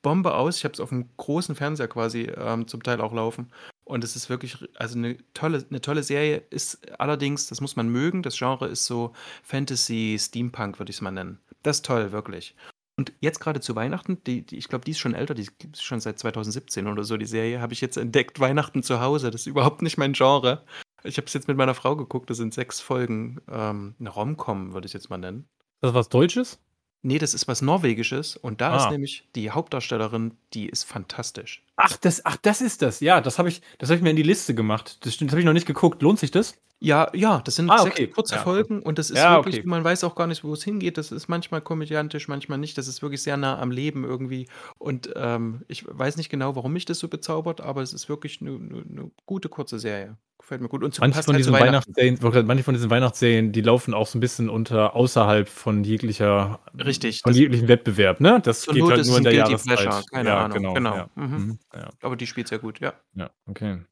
Bombe 0.03 0.35
aus. 0.35 0.59
Ich 0.59 0.65
habe 0.65 0.75
es 0.75 0.81
auf 0.81 0.93
einem 0.93 1.09
großen 1.17 1.55
Fernseher 1.55 1.89
quasi 1.89 2.23
ähm, 2.37 2.69
zum 2.69 2.83
Teil 2.83 3.01
auch 3.01 3.13
laufen. 3.13 3.51
Und 3.85 4.05
es 4.05 4.17
ist 4.17 4.29
wirklich, 4.29 4.59
also 4.75 4.99
eine 4.99 5.17
tolle, 5.33 5.65
eine 5.71 5.81
tolle 5.81 6.03
Serie 6.03 6.43
ist 6.51 6.91
allerdings, 7.01 7.47
das 7.47 7.61
muss 7.61 7.77
man 7.77 7.89
mögen, 7.89 8.23
das 8.23 8.37
Genre 8.37 8.67
ist 8.67 8.85
so 8.85 9.13
Fantasy, 9.45 10.17
Steampunk, 10.19 10.79
würde 10.79 10.91
ich 10.91 10.97
es 10.97 11.01
mal 11.01 11.13
nennen. 11.13 11.39
Das 11.63 11.79
ist 11.79 11.87
toll, 11.87 12.13
wirklich. 12.13 12.57
Und 12.99 13.13
jetzt 13.21 13.41
gerade 13.41 13.61
zu 13.61 13.77
Weihnachten, 13.77 14.23
die, 14.25 14.45
die 14.45 14.57
ich 14.57 14.69
glaube, 14.69 14.85
die 14.85 14.93
ist 14.93 14.99
schon 14.99 15.15
älter, 15.15 15.35
die 15.35 15.43
ist 15.73 15.83
schon 15.83 16.01
seit 16.01 16.19
2017 16.19 16.87
oder 16.87 17.05
so, 17.05 17.17
die 17.17 17.27
Serie, 17.27 17.61
habe 17.61 17.75
ich 17.75 17.81
jetzt 17.81 17.97
entdeckt, 17.97 18.41
Weihnachten 18.41 18.83
zu 18.83 19.01
Hause. 19.01 19.31
Das 19.31 19.43
ist 19.43 19.47
überhaupt 19.47 19.83
nicht 19.83 19.99
mein 19.99 20.15
Genre. 20.15 20.65
Ich 21.05 21.19
habe 21.19 21.27
es 21.27 21.35
jetzt 21.35 21.47
mit 21.47 21.57
meiner 21.57 21.75
Frau 21.75 21.95
geguckt, 21.95 22.31
das 22.31 22.39
sind 22.39 22.55
sechs 22.55 22.81
Folgen. 22.81 23.41
Ähm, 23.49 23.95
eine 24.01 24.09
Rom-Com, 24.09 24.73
würde 24.73 24.87
ich 24.87 24.91
es 24.91 24.95
jetzt 24.95 25.11
mal 25.11 25.19
nennen. 25.19 25.49
Das 25.81 25.95
was 25.95 26.09
Deutsches? 26.09 26.59
Nee, 27.03 27.18
das 27.18 27.35
ist 27.35 27.47
was 27.49 27.62
Norwegisches 27.62 28.37
und 28.37 28.61
da 28.61 28.72
ah. 28.72 28.77
ist 28.77 28.91
nämlich 28.91 29.29
die 29.35 29.51
Hauptdarstellerin, 29.51 30.37
die 30.55 30.68
ist 30.68 30.85
fantastisch. 30.85 31.62
Ach, 31.77 31.97
das, 31.99 32.24
ach, 32.24 32.37
das 32.41 32.61
ist 32.62 32.83
das. 32.83 33.01
Ja, 33.01 33.20
das 33.20 33.39
habe 33.39 33.49
ich, 33.49 33.61
das 33.79 33.91
habe 33.91 33.97
ich 33.97 34.03
mir 34.03 34.11
in 34.11 34.16
die 34.16 34.22
Liste 34.22 34.55
gemacht. 34.55 34.99
Das, 35.05 35.18
das 35.18 35.29
habe 35.29 35.41
ich 35.41 35.47
noch 35.47 35.53
nicht 35.53 35.66
geguckt. 35.66 36.03
Lohnt 36.03 36.18
sich 36.18 36.31
das? 36.31 36.55
Ja, 36.79 37.11
ja, 37.14 37.41
das 37.41 37.57
sind 37.57 37.70
ah, 37.70 37.83
okay. 37.83 38.03
sechs 38.03 38.14
kurze 38.14 38.35
ja. 38.35 38.43
Folgen 38.43 38.83
und 38.83 38.99
das 38.99 39.09
ist 39.09 39.16
ja, 39.16 39.37
wirklich, 39.37 39.61
okay. 39.61 39.68
man 39.68 39.83
weiß 39.83 40.05
auch 40.05 40.14
gar 40.14 40.27
nicht, 40.27 40.45
wo 40.45 40.53
es 40.53 40.62
hingeht. 40.62 40.99
Das 40.99 41.11
ist 41.11 41.27
manchmal 41.27 41.62
komödiantisch, 41.62 42.29
manchmal 42.29 42.59
nicht. 42.59 42.77
Das 42.77 42.87
ist 42.87 43.01
wirklich 43.01 43.22
sehr 43.22 43.39
nah 43.39 43.59
am 43.59 43.70
Leben 43.70 44.05
irgendwie. 44.05 44.47
Und 44.79 45.11
ähm, 45.16 45.62
ich 45.68 45.87
weiß 45.89 46.18
nicht 46.18 46.29
genau, 46.29 46.55
warum 46.55 46.74
mich 46.74 46.85
das 46.85 46.99
so 46.99 47.09
bezaubert, 47.09 47.62
aber 47.62 47.81
es 47.81 47.95
ist 47.95 48.11
wirklich 48.11 48.43
eine, 48.43 48.51
eine, 48.51 48.85
eine 48.91 49.11
gute 49.24 49.49
kurze 49.49 49.79
Serie. 49.79 50.18
Gefällt 50.39 50.61
mir 50.61 50.68
gut. 50.68 50.85
Und 50.85 51.01
manche 51.01 51.22
von, 51.22 51.35
halt 51.35 51.39
diesen 51.41 51.55
Weihnachtsserien, 51.55 52.18
manche 52.47 52.62
von 52.62 52.74
diesen 52.74 52.91
Weihnachtsserien, 52.91 53.53
die 53.53 53.62
laufen 53.62 53.95
auch 53.95 54.07
so 54.07 54.18
ein 54.18 54.20
bisschen 54.20 54.51
unter 54.51 54.95
außerhalb 54.95 55.49
von 55.49 55.83
jeglicher 55.83 56.61
Richtig. 56.79 57.22
Von 57.22 57.33
jeglichem 57.33 57.68
Wettbewerb, 57.68 58.20
ne? 58.20 58.41
Das 58.45 58.66
geht 58.66 58.85
halt 58.85 59.07
nur 59.07 59.16
in 59.16 59.24
der 59.24 59.33
Jahreszeit. 59.33 59.79
Pleasure. 59.79 60.05
Keine 60.12 60.29
ja, 60.29 60.45
Ahnung. 60.45 60.59
Genau. 60.59 60.74
genau. 60.74 60.95
Ja. 60.95 61.09
Mhm. 61.16 61.59
Ja. 61.75 61.91
Aber 62.01 62.17
die 62.17 62.27
spielt 62.27 62.49
sehr 62.49 62.59
gut, 62.59 62.81
ja. 62.81 62.95
Ja, 63.14 63.31
okay. 63.47 63.83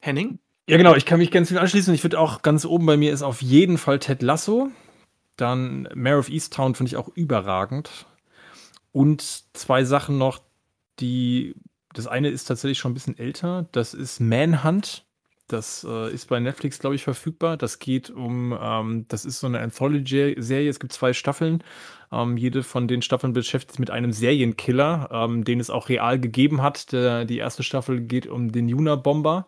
Henning? 0.00 0.38
Ja, 0.68 0.76
genau, 0.76 0.94
ich 0.94 1.06
kann 1.06 1.18
mich 1.18 1.30
ganz 1.30 1.48
viel 1.48 1.58
anschließen. 1.58 1.94
Ich 1.94 2.02
würde 2.02 2.18
auch 2.18 2.42
ganz 2.42 2.64
oben 2.64 2.86
bei 2.86 2.96
mir 2.96 3.12
ist 3.12 3.22
auf 3.22 3.40
jeden 3.40 3.78
Fall 3.78 3.98
Ted 4.00 4.22
Lasso. 4.22 4.70
Dann 5.36 5.88
Mayor 5.94 6.18
of 6.18 6.28
Easttown 6.28 6.74
finde 6.74 6.88
ich 6.88 6.96
auch 6.96 7.08
überragend. 7.08 8.06
Und 8.92 9.44
zwei 9.54 9.84
Sachen 9.84 10.18
noch, 10.18 10.40
die. 10.98 11.54
Das 11.92 12.06
eine 12.06 12.28
ist 12.28 12.44
tatsächlich 12.44 12.78
schon 12.78 12.90
ein 12.90 12.94
bisschen 12.94 13.18
älter. 13.18 13.68
Das 13.72 13.94
ist 13.94 14.20
Manhunt. 14.20 15.05
Das 15.48 15.86
äh, 15.88 16.12
ist 16.12 16.28
bei 16.28 16.40
Netflix, 16.40 16.78
glaube 16.78 16.96
ich, 16.96 17.04
verfügbar. 17.04 17.56
Das 17.56 17.78
geht 17.78 18.10
um, 18.10 18.56
ähm, 18.60 19.06
das 19.08 19.24
ist 19.24 19.38
so 19.38 19.46
eine 19.46 19.60
Anthology-Serie. 19.60 20.68
Es 20.68 20.80
gibt 20.80 20.92
zwei 20.92 21.12
Staffeln. 21.12 21.62
Ähm, 22.10 22.36
jede 22.36 22.62
von 22.62 22.88
den 22.88 23.02
Staffeln 23.02 23.32
beschäftigt 23.32 23.72
sich 23.72 23.78
mit 23.78 23.90
einem 23.90 24.12
Serienkiller, 24.12 25.08
ähm, 25.12 25.44
den 25.44 25.60
es 25.60 25.70
auch 25.70 25.88
real 25.88 26.18
gegeben 26.18 26.62
hat. 26.62 26.92
Der, 26.92 27.24
die 27.24 27.38
erste 27.38 27.62
Staffel 27.62 28.00
geht 28.00 28.26
um 28.26 28.50
den 28.50 28.68
Juna-Bomber 28.68 29.46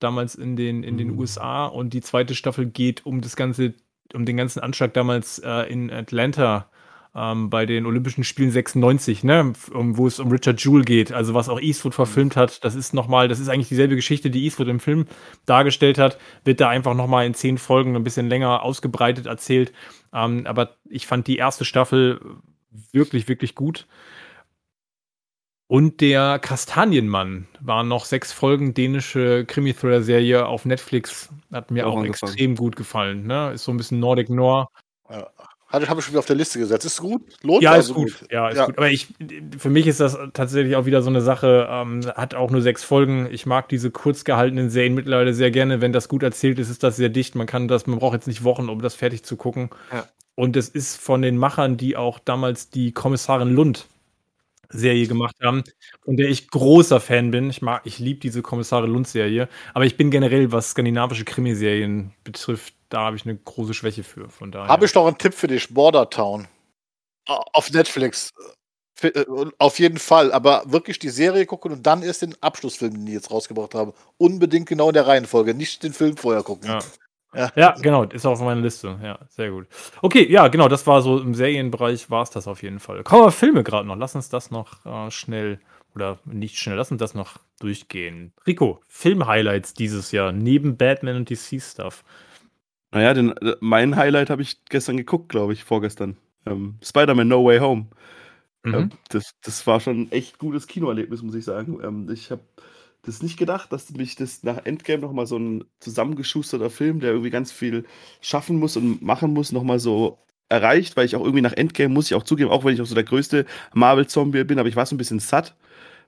damals 0.00 0.34
in 0.34 0.56
den, 0.56 0.82
in 0.82 0.98
den 0.98 1.12
mhm. 1.12 1.18
USA 1.20 1.66
und 1.66 1.94
die 1.94 2.02
zweite 2.02 2.34
Staffel 2.34 2.66
geht 2.66 3.06
um 3.06 3.20
das 3.20 3.36
ganze, 3.36 3.74
um 4.14 4.24
den 4.24 4.36
ganzen 4.36 4.60
Anschlag 4.60 4.94
damals 4.94 5.38
äh, 5.38 5.62
in 5.72 5.90
Atlanta 5.90 6.68
ähm, 7.16 7.48
bei 7.48 7.64
den 7.64 7.86
Olympischen 7.86 8.24
Spielen 8.24 8.50
96, 8.50 9.24
ne, 9.24 9.54
um, 9.72 9.96
wo 9.96 10.06
es 10.06 10.20
um 10.20 10.30
Richard 10.30 10.62
Jewell 10.62 10.84
geht, 10.84 11.12
also 11.12 11.32
was 11.32 11.48
auch 11.48 11.60
Eastwood 11.60 11.94
verfilmt 11.94 12.36
hat. 12.36 12.62
Das 12.62 12.74
ist 12.74 12.92
nochmal, 12.92 13.26
das 13.26 13.40
ist 13.40 13.48
eigentlich 13.48 13.70
dieselbe 13.70 13.96
Geschichte, 13.96 14.28
die 14.28 14.44
Eastwood 14.44 14.68
im 14.68 14.80
Film 14.80 15.06
dargestellt 15.46 15.96
hat, 15.96 16.18
wird 16.44 16.60
da 16.60 16.68
einfach 16.68 16.94
nochmal 16.94 17.24
in 17.24 17.32
zehn 17.32 17.56
Folgen 17.56 17.96
ein 17.96 18.04
bisschen 18.04 18.28
länger 18.28 18.62
ausgebreitet 18.62 19.24
erzählt. 19.24 19.72
Ähm, 20.12 20.46
aber 20.46 20.76
ich 20.90 21.06
fand 21.06 21.26
die 21.26 21.38
erste 21.38 21.64
Staffel 21.64 22.20
wirklich, 22.92 23.28
wirklich 23.28 23.54
gut. 23.54 23.86
Und 25.68 26.00
der 26.00 26.38
Kastanienmann 26.38 27.48
war 27.60 27.82
noch 27.82 28.04
sechs 28.04 28.32
Folgen 28.32 28.72
dänische 28.72 29.44
Krimi-Thriller-Serie 29.46 30.46
auf 30.46 30.64
Netflix. 30.64 31.30
Hat 31.50 31.72
mir 31.72 31.88
auch, 31.88 31.96
auch 31.96 32.04
extrem 32.04 32.54
gut 32.54 32.76
gefallen. 32.76 33.26
Ne? 33.26 33.52
Ist 33.52 33.64
so 33.64 33.72
ein 33.72 33.76
bisschen 33.76 33.98
Nordic 33.98 34.28
Noir. 34.28 34.68
Hatte 35.68 35.88
habe 35.88 35.98
ich 35.98 36.06
schon 36.06 36.12
wieder 36.12 36.20
auf 36.20 36.26
der 36.26 36.36
Liste 36.36 36.60
gesetzt. 36.60 36.84
Ist 36.84 37.00
gut? 37.00 37.22
Lohnt 37.42 37.62
ja, 37.62 37.72
also 37.72 37.92
ist 37.92 37.96
gut. 37.96 38.20
gut. 38.20 38.32
Ja, 38.32 38.48
ist 38.48 38.56
ja. 38.56 38.66
gut. 38.66 38.78
Aber 38.78 38.88
ich, 38.88 39.08
für 39.58 39.70
mich 39.70 39.86
ist 39.88 39.98
das 39.98 40.16
tatsächlich 40.32 40.76
auch 40.76 40.86
wieder 40.86 41.02
so 41.02 41.10
eine 41.10 41.20
Sache. 41.20 41.66
Ähm, 41.68 42.00
hat 42.14 42.34
auch 42.34 42.50
nur 42.50 42.62
sechs 42.62 42.84
Folgen. 42.84 43.28
Ich 43.32 43.46
mag 43.46 43.68
diese 43.68 43.90
kurz 43.90 44.24
gehaltenen 44.24 44.70
Serien 44.70 44.94
mittlerweile 44.94 45.34
sehr 45.34 45.50
gerne. 45.50 45.80
Wenn 45.80 45.92
das 45.92 46.08
gut 46.08 46.22
erzählt 46.22 46.60
ist, 46.60 46.70
ist 46.70 46.84
das 46.84 46.96
sehr 46.96 47.08
dicht. 47.08 47.34
Man 47.34 47.48
kann 47.48 47.66
das, 47.66 47.86
man 47.86 47.98
braucht 47.98 48.14
jetzt 48.14 48.28
nicht 48.28 48.44
Wochen, 48.44 48.68
um 48.68 48.80
das 48.80 48.94
fertig 48.94 49.24
zu 49.24 49.36
gucken. 49.36 49.70
Ja. 49.92 50.06
Und 50.36 50.56
es 50.56 50.68
ist 50.68 51.00
von 51.00 51.20
den 51.22 51.36
Machern, 51.36 51.76
die 51.76 51.96
auch 51.96 52.20
damals 52.20 52.70
die 52.70 52.92
Kommissarin 52.92 53.52
Lund 53.52 53.88
Serie 54.68 55.06
gemacht 55.06 55.36
haben, 55.42 55.64
von 56.04 56.16
der 56.16 56.28
ich 56.28 56.48
großer 56.48 57.00
Fan 57.00 57.30
bin. 57.30 57.50
Ich 57.50 57.62
mag, 57.62 57.82
ich 57.84 57.98
liebe 57.98 58.20
diese 58.20 58.42
Kommissare 58.42 58.86
Lund-Serie, 58.86 59.48
aber 59.74 59.86
ich 59.86 59.96
bin 59.96 60.10
generell, 60.10 60.52
was 60.52 60.70
skandinavische 60.70 61.24
Krimiserien 61.24 62.12
betrifft, 62.24 62.74
da 62.88 63.00
habe 63.00 63.16
ich 63.16 63.24
eine 63.24 63.36
große 63.36 63.74
Schwäche 63.74 64.04
für. 64.04 64.28
Von 64.28 64.52
daher. 64.52 64.68
Habe 64.68 64.86
ich 64.86 64.94
noch 64.94 65.06
einen 65.06 65.18
Tipp 65.18 65.34
für 65.34 65.46
dich: 65.46 65.72
Border 65.72 66.08
Town. 66.10 66.48
Auf 67.26 67.70
Netflix. 67.72 68.32
Äh, 69.02 69.24
auf 69.58 69.78
jeden 69.78 69.98
Fall, 69.98 70.32
aber 70.32 70.62
wirklich 70.66 70.98
die 70.98 71.10
Serie 71.10 71.44
gucken 71.44 71.72
und 71.72 71.86
dann 71.86 72.02
erst 72.02 72.22
den 72.22 72.34
Abschlussfilm, 72.40 72.94
den 72.94 73.06
die 73.06 73.12
jetzt 73.12 73.30
rausgebracht 73.30 73.74
haben. 73.74 73.92
Unbedingt 74.16 74.68
genau 74.68 74.88
in 74.88 74.94
der 74.94 75.06
Reihenfolge, 75.06 75.54
nicht 75.54 75.82
den 75.82 75.92
Film 75.92 76.16
vorher 76.16 76.42
gucken. 76.42 76.68
Ja. 76.68 76.78
Ja. 77.34 77.52
ja, 77.54 77.70
genau, 77.72 78.04
ist 78.04 78.24
auch 78.24 78.32
auf 78.32 78.40
meiner 78.40 78.62
Liste. 78.62 78.98
Ja, 79.02 79.18
sehr 79.28 79.50
gut. 79.50 79.66
Okay, 80.00 80.26
ja, 80.30 80.48
genau, 80.48 80.68
das 80.68 80.86
war 80.86 81.02
so 81.02 81.18
im 81.18 81.34
Serienbereich, 81.34 82.08
war 82.08 82.22
es 82.22 82.30
das 82.30 82.48
auf 82.48 82.62
jeden 82.62 82.80
Fall. 82.80 83.02
Kommen 83.02 83.24
wir 83.24 83.32
Filme 83.32 83.62
gerade 83.62 83.86
noch. 83.86 83.96
Lass 83.96 84.14
uns 84.14 84.30
das 84.30 84.50
noch 84.50 84.86
äh, 84.86 85.10
schnell 85.10 85.60
oder 85.94 86.18
nicht 86.24 86.56
schnell, 86.56 86.76
lass 86.76 86.90
uns 86.90 87.00
das 87.00 87.14
noch 87.14 87.38
durchgehen. 87.60 88.32
Rico, 88.46 88.80
Film-Highlights 88.88 89.74
dieses 89.74 90.12
Jahr, 90.12 90.32
neben 90.32 90.78
Batman 90.78 91.16
und 91.16 91.30
DC-Stuff. 91.30 92.04
Naja, 92.92 93.14
den, 93.14 93.36
äh, 93.36 93.56
mein 93.60 93.96
Highlight 93.96 94.30
habe 94.30 94.42
ich 94.42 94.64
gestern 94.66 94.96
geguckt, 94.96 95.28
glaube 95.28 95.52
ich, 95.52 95.64
vorgestern. 95.64 96.16
Ähm, 96.46 96.76
Spider-Man 96.82 97.28
No 97.28 97.44
Way 97.44 97.58
Home. 97.58 97.86
Mhm. 98.64 98.74
Ähm, 98.74 98.90
das, 99.08 99.34
das 99.42 99.66
war 99.66 99.80
schon 99.80 100.02
ein 100.02 100.12
echt 100.12 100.38
gutes 100.38 100.66
Kinoerlebnis, 100.66 101.22
muss 101.22 101.34
ich 101.34 101.44
sagen. 101.44 101.78
Ähm, 101.82 102.08
ich 102.10 102.30
habe 102.30 102.42
das 103.02 103.22
nicht 103.22 103.38
gedacht, 103.38 103.72
dass 103.72 103.90
mich 103.90 104.16
das 104.16 104.42
nach 104.42 104.64
Endgame 104.64 105.02
nochmal 105.02 105.26
so 105.26 105.38
ein 105.38 105.64
zusammengeschusterter 105.80 106.70
Film, 106.70 107.00
der 107.00 107.10
irgendwie 107.10 107.30
ganz 107.30 107.52
viel 107.52 107.84
schaffen 108.20 108.58
muss 108.58 108.76
und 108.76 109.02
machen 109.02 109.32
muss, 109.32 109.52
nochmal 109.52 109.78
so 109.78 110.18
erreicht, 110.48 110.96
weil 110.96 111.06
ich 111.06 111.16
auch 111.16 111.22
irgendwie 111.22 111.42
nach 111.42 111.52
Endgame, 111.52 111.92
muss 111.92 112.06
ich 112.06 112.14
auch 112.14 112.22
zugeben, 112.22 112.50
auch 112.50 112.64
wenn 112.64 112.74
ich 112.74 112.80
auch 112.80 112.86
so 112.86 112.94
der 112.94 113.04
größte 113.04 113.46
Marvel-Zombie 113.74 114.44
bin, 114.44 114.58
aber 114.58 114.68
ich 114.68 114.76
war 114.76 114.86
so 114.86 114.94
ein 114.94 114.98
bisschen 114.98 115.20
satt 115.20 115.54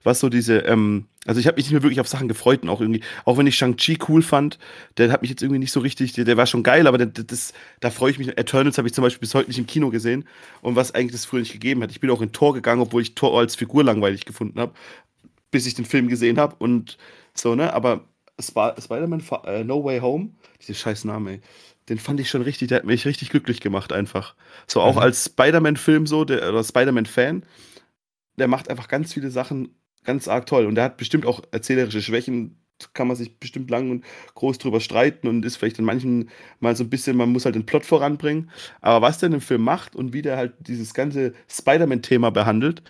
was 0.03 0.21
so 0.21 0.29
diese, 0.29 0.59
ähm, 0.59 1.07
also 1.27 1.41
ich 1.41 1.47
habe 1.47 1.57
mich 1.57 1.67
nicht 1.67 1.73
mehr 1.73 1.83
wirklich 1.83 2.01
auf 2.01 2.09
Sachen 2.09 2.29
gefreut 2.29 2.63
und 2.63 2.69
auch 2.69 2.81
irgendwie, 2.81 3.03
auch 3.25 3.37
wenn 3.37 3.47
ich 3.47 3.57
Shang-Chi 3.57 3.99
cool 4.09 4.23
fand, 4.23 4.59
der 4.97 5.11
hat 5.13 5.23
mich 5.23 5.31
jetzt 5.31 5.43
irgendwie 5.43 5.59
nicht 5.59 5.73
so 5.73 5.81
richtig, 5.81 6.13
der, 6.13 6.25
der 6.25 6.37
war 6.37 6.47
schon 6.47 6.63
geil, 6.63 6.87
aber 6.87 6.99
der, 6.99 7.07
das, 7.07 7.53
da 7.81 7.91
freue 7.91 8.11
ich 8.11 8.19
mich. 8.19 8.29
Eternals 8.37 8.79
habe 8.79 8.89
ich 8.89 8.95
zum 8.95 9.03
Beispiel 9.03 9.21
bis 9.21 9.35
heute 9.35 9.49
nicht 9.49 9.59
im 9.59 9.67
Kino 9.67 9.91
gesehen 9.91 10.25
und 10.63 10.77
was 10.77 10.95
eigentlich 10.95 11.13
das 11.13 11.25
früher 11.25 11.41
nicht 11.41 11.53
gegeben 11.53 11.83
hat. 11.83 11.91
Ich 11.91 12.01
bin 12.01 12.11
auch 12.11 12.23
in 12.23 12.33
Tor 12.33 12.55
gegangen, 12.55 12.81
obwohl 12.81 13.03
ich 13.03 13.15
Tor 13.15 13.39
als 13.39 13.57
Figur 13.57 13.85
langweilig 13.85 14.25
gefunden 14.25 14.61
habe, 14.61 14.73
bis 15.51 15.67
ich 15.67 15.75
den 15.75 15.85
Film 15.85 16.09
gesehen 16.09 16.39
habe 16.39 16.57
und 16.59 16.99
so, 17.35 17.55
ne, 17.55 17.73
aber 17.73 18.05
Spider-Man 18.41 19.23
uh, 19.31 19.65
No 19.65 19.85
Way 19.85 20.01
Home, 20.01 20.31
diese 20.61 20.75
scheiß 20.75 21.05
Name, 21.05 21.33
ey 21.33 21.41
den 21.89 21.99
fand 21.99 22.21
ich 22.21 22.29
schon 22.29 22.43
richtig, 22.43 22.69
der 22.69 22.79
hat 22.79 22.85
mich 22.85 23.07
richtig 23.07 23.31
glücklich 23.31 23.61
gemacht 23.61 23.93
einfach. 23.93 24.35
So 24.67 24.81
auch 24.81 24.97
mhm. 24.97 25.01
als 25.01 25.25
Spider-Man-Film 25.27 26.07
so, 26.07 26.25
der, 26.25 26.49
oder 26.49 26.63
Spider-Man-Fan, 26.63 27.45
der 28.37 28.49
macht 28.49 28.71
einfach 28.71 28.89
ganz 28.89 29.15
viele 29.15 29.31
Sachen 29.31 29.75
ganz 30.09 30.27
arg 30.27 30.47
toll. 30.47 30.65
Und 30.65 30.75
der 30.75 30.85
hat 30.85 30.97
bestimmt 30.97 31.27
auch 31.27 31.43
erzählerische 31.51 32.01
Schwächen, 32.01 32.57
kann 32.95 33.09
man 33.09 33.17
sich 33.17 33.39
bestimmt 33.39 33.69
lang 33.71 33.91
und 33.91 34.05
groß 34.35 34.57
drüber 34.57 34.81
streiten 34.81 35.29
und 35.29 35.45
ist 35.45 35.57
vielleicht 35.57 35.79
in 35.79 35.85
manchen 35.85 36.31
mal 36.61 36.75
so 36.77 36.85
ein 36.85 36.89
bisschen, 36.89 37.17
man 37.17 37.31
muss 37.31 37.45
halt 37.45 37.57
den 37.57 37.67
Plot 37.67 37.85
voranbringen. 37.85 38.51
Aber 38.81 39.07
was 39.07 39.19
der 39.19 39.27
in 39.27 39.33
dem 39.33 39.41
Film 39.43 39.63
macht 39.63 39.95
und 39.95 40.15
wie 40.15 40.23
der 40.23 40.39
halt 40.39 40.55
dieses 40.61 40.95
ganze 40.95 41.35
Spider-Man-Thema 41.51 42.31
behandelt, 42.31 42.83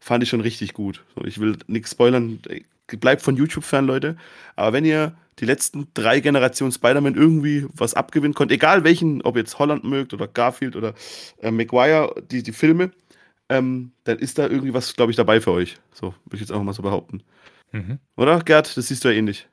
fand 0.00 0.24
ich 0.24 0.28
schon 0.28 0.40
richtig 0.40 0.74
gut. 0.74 1.04
ich 1.24 1.38
will 1.38 1.56
nichts 1.68 1.92
spoilern, 1.92 2.40
bleibt 2.88 3.22
von 3.22 3.36
YouTube 3.36 3.64
fern, 3.64 3.86
Leute. 3.86 4.16
Aber 4.56 4.72
wenn 4.72 4.84
ihr 4.84 5.14
die 5.38 5.46
letzten 5.46 5.86
drei 5.94 6.18
Generationen 6.20 6.72
Spider-Man 6.72 7.14
irgendwie 7.14 7.66
was 7.72 7.94
abgewinnen 7.94 8.34
könnt, 8.34 8.50
egal 8.50 8.82
welchen, 8.82 9.22
ob 9.22 9.36
jetzt 9.36 9.58
Holland 9.60 9.84
mögt 9.84 10.12
oder 10.12 10.26
Garfield 10.26 10.74
oder 10.74 10.94
äh, 11.40 11.50
Maguire, 11.50 12.14
die, 12.30 12.42
die 12.42 12.52
Filme, 12.52 12.90
ähm, 13.48 13.92
dann 14.04 14.18
ist 14.18 14.38
da 14.38 14.48
irgendwie 14.48 14.74
was, 14.74 14.94
glaube 14.94 15.10
ich, 15.10 15.16
dabei 15.16 15.40
für 15.40 15.52
euch. 15.52 15.76
So, 15.92 16.14
würde 16.24 16.34
ich 16.34 16.40
jetzt 16.40 16.50
einfach 16.50 16.64
mal 16.64 16.72
so 16.72 16.82
behaupten. 16.82 17.22
Mhm. 17.72 17.98
Oder, 18.16 18.40
Gerd? 18.40 18.76
Das 18.76 18.88
siehst 18.88 19.04
du 19.04 19.08
ja 19.08 19.14
ähnlich. 19.14 19.48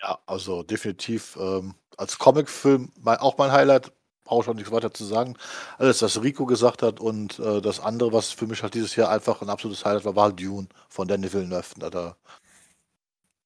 Ja, 0.00 0.18
also 0.26 0.62
definitiv 0.62 1.36
ähm, 1.40 1.74
als 1.96 2.18
Comicfilm 2.18 2.92
mein, 3.00 3.18
auch 3.18 3.38
mein 3.38 3.52
Highlight. 3.52 3.92
Brauche 4.24 4.44
ich 4.44 4.48
auch 4.48 4.54
nichts 4.54 4.72
weiter 4.72 4.92
zu 4.92 5.04
sagen. 5.04 5.36
Alles, 5.76 6.00
was 6.00 6.22
Rico 6.22 6.46
gesagt 6.46 6.82
hat 6.82 6.98
und 6.98 7.38
äh, 7.40 7.60
das 7.60 7.78
andere, 7.80 8.14
was 8.14 8.30
für 8.30 8.46
mich 8.46 8.62
halt 8.62 8.72
dieses 8.72 8.96
Jahr 8.96 9.10
einfach 9.10 9.42
ein 9.42 9.50
absolutes 9.50 9.84
Highlight 9.84 10.06
war, 10.06 10.16
war 10.16 10.24
halt 10.24 10.40
Dune 10.40 10.66
von 10.88 11.06
Danny 11.06 11.30
Villeneuve. 11.30 11.74
Da, 11.78 11.90
da, 11.90 12.16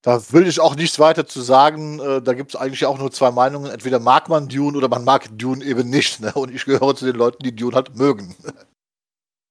da 0.01 0.31
will 0.31 0.47
ich 0.47 0.61
auch 0.61 0.75
nichts 0.75 0.97
weiter 0.97 1.25
zu 1.25 1.41
sagen. 1.41 1.99
Äh, 1.99 2.21
da 2.21 2.33
gibt 2.33 2.53
es 2.53 2.59
eigentlich 2.59 2.85
auch 2.85 2.97
nur 2.97 3.11
zwei 3.11 3.31
Meinungen. 3.31 3.69
Entweder 3.69 3.99
mag 3.99 4.29
man 4.29 4.47
Dune 4.47 4.77
oder 4.77 4.87
man 4.87 5.03
mag 5.03 5.27
Dune 5.37 5.65
eben 5.65 5.89
nicht. 5.89 6.21
Ne? 6.21 6.31
Und 6.33 6.53
ich 6.53 6.63
gehöre 6.63 6.95
zu 6.95 7.05
den 7.05 7.15
Leuten, 7.15 7.43
die 7.43 7.55
Dune 7.55 7.75
halt 7.75 7.97
mögen. 7.97 8.35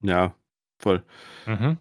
Ja, 0.03 0.35
voll. 0.79 1.03
Mhm. 1.47 1.79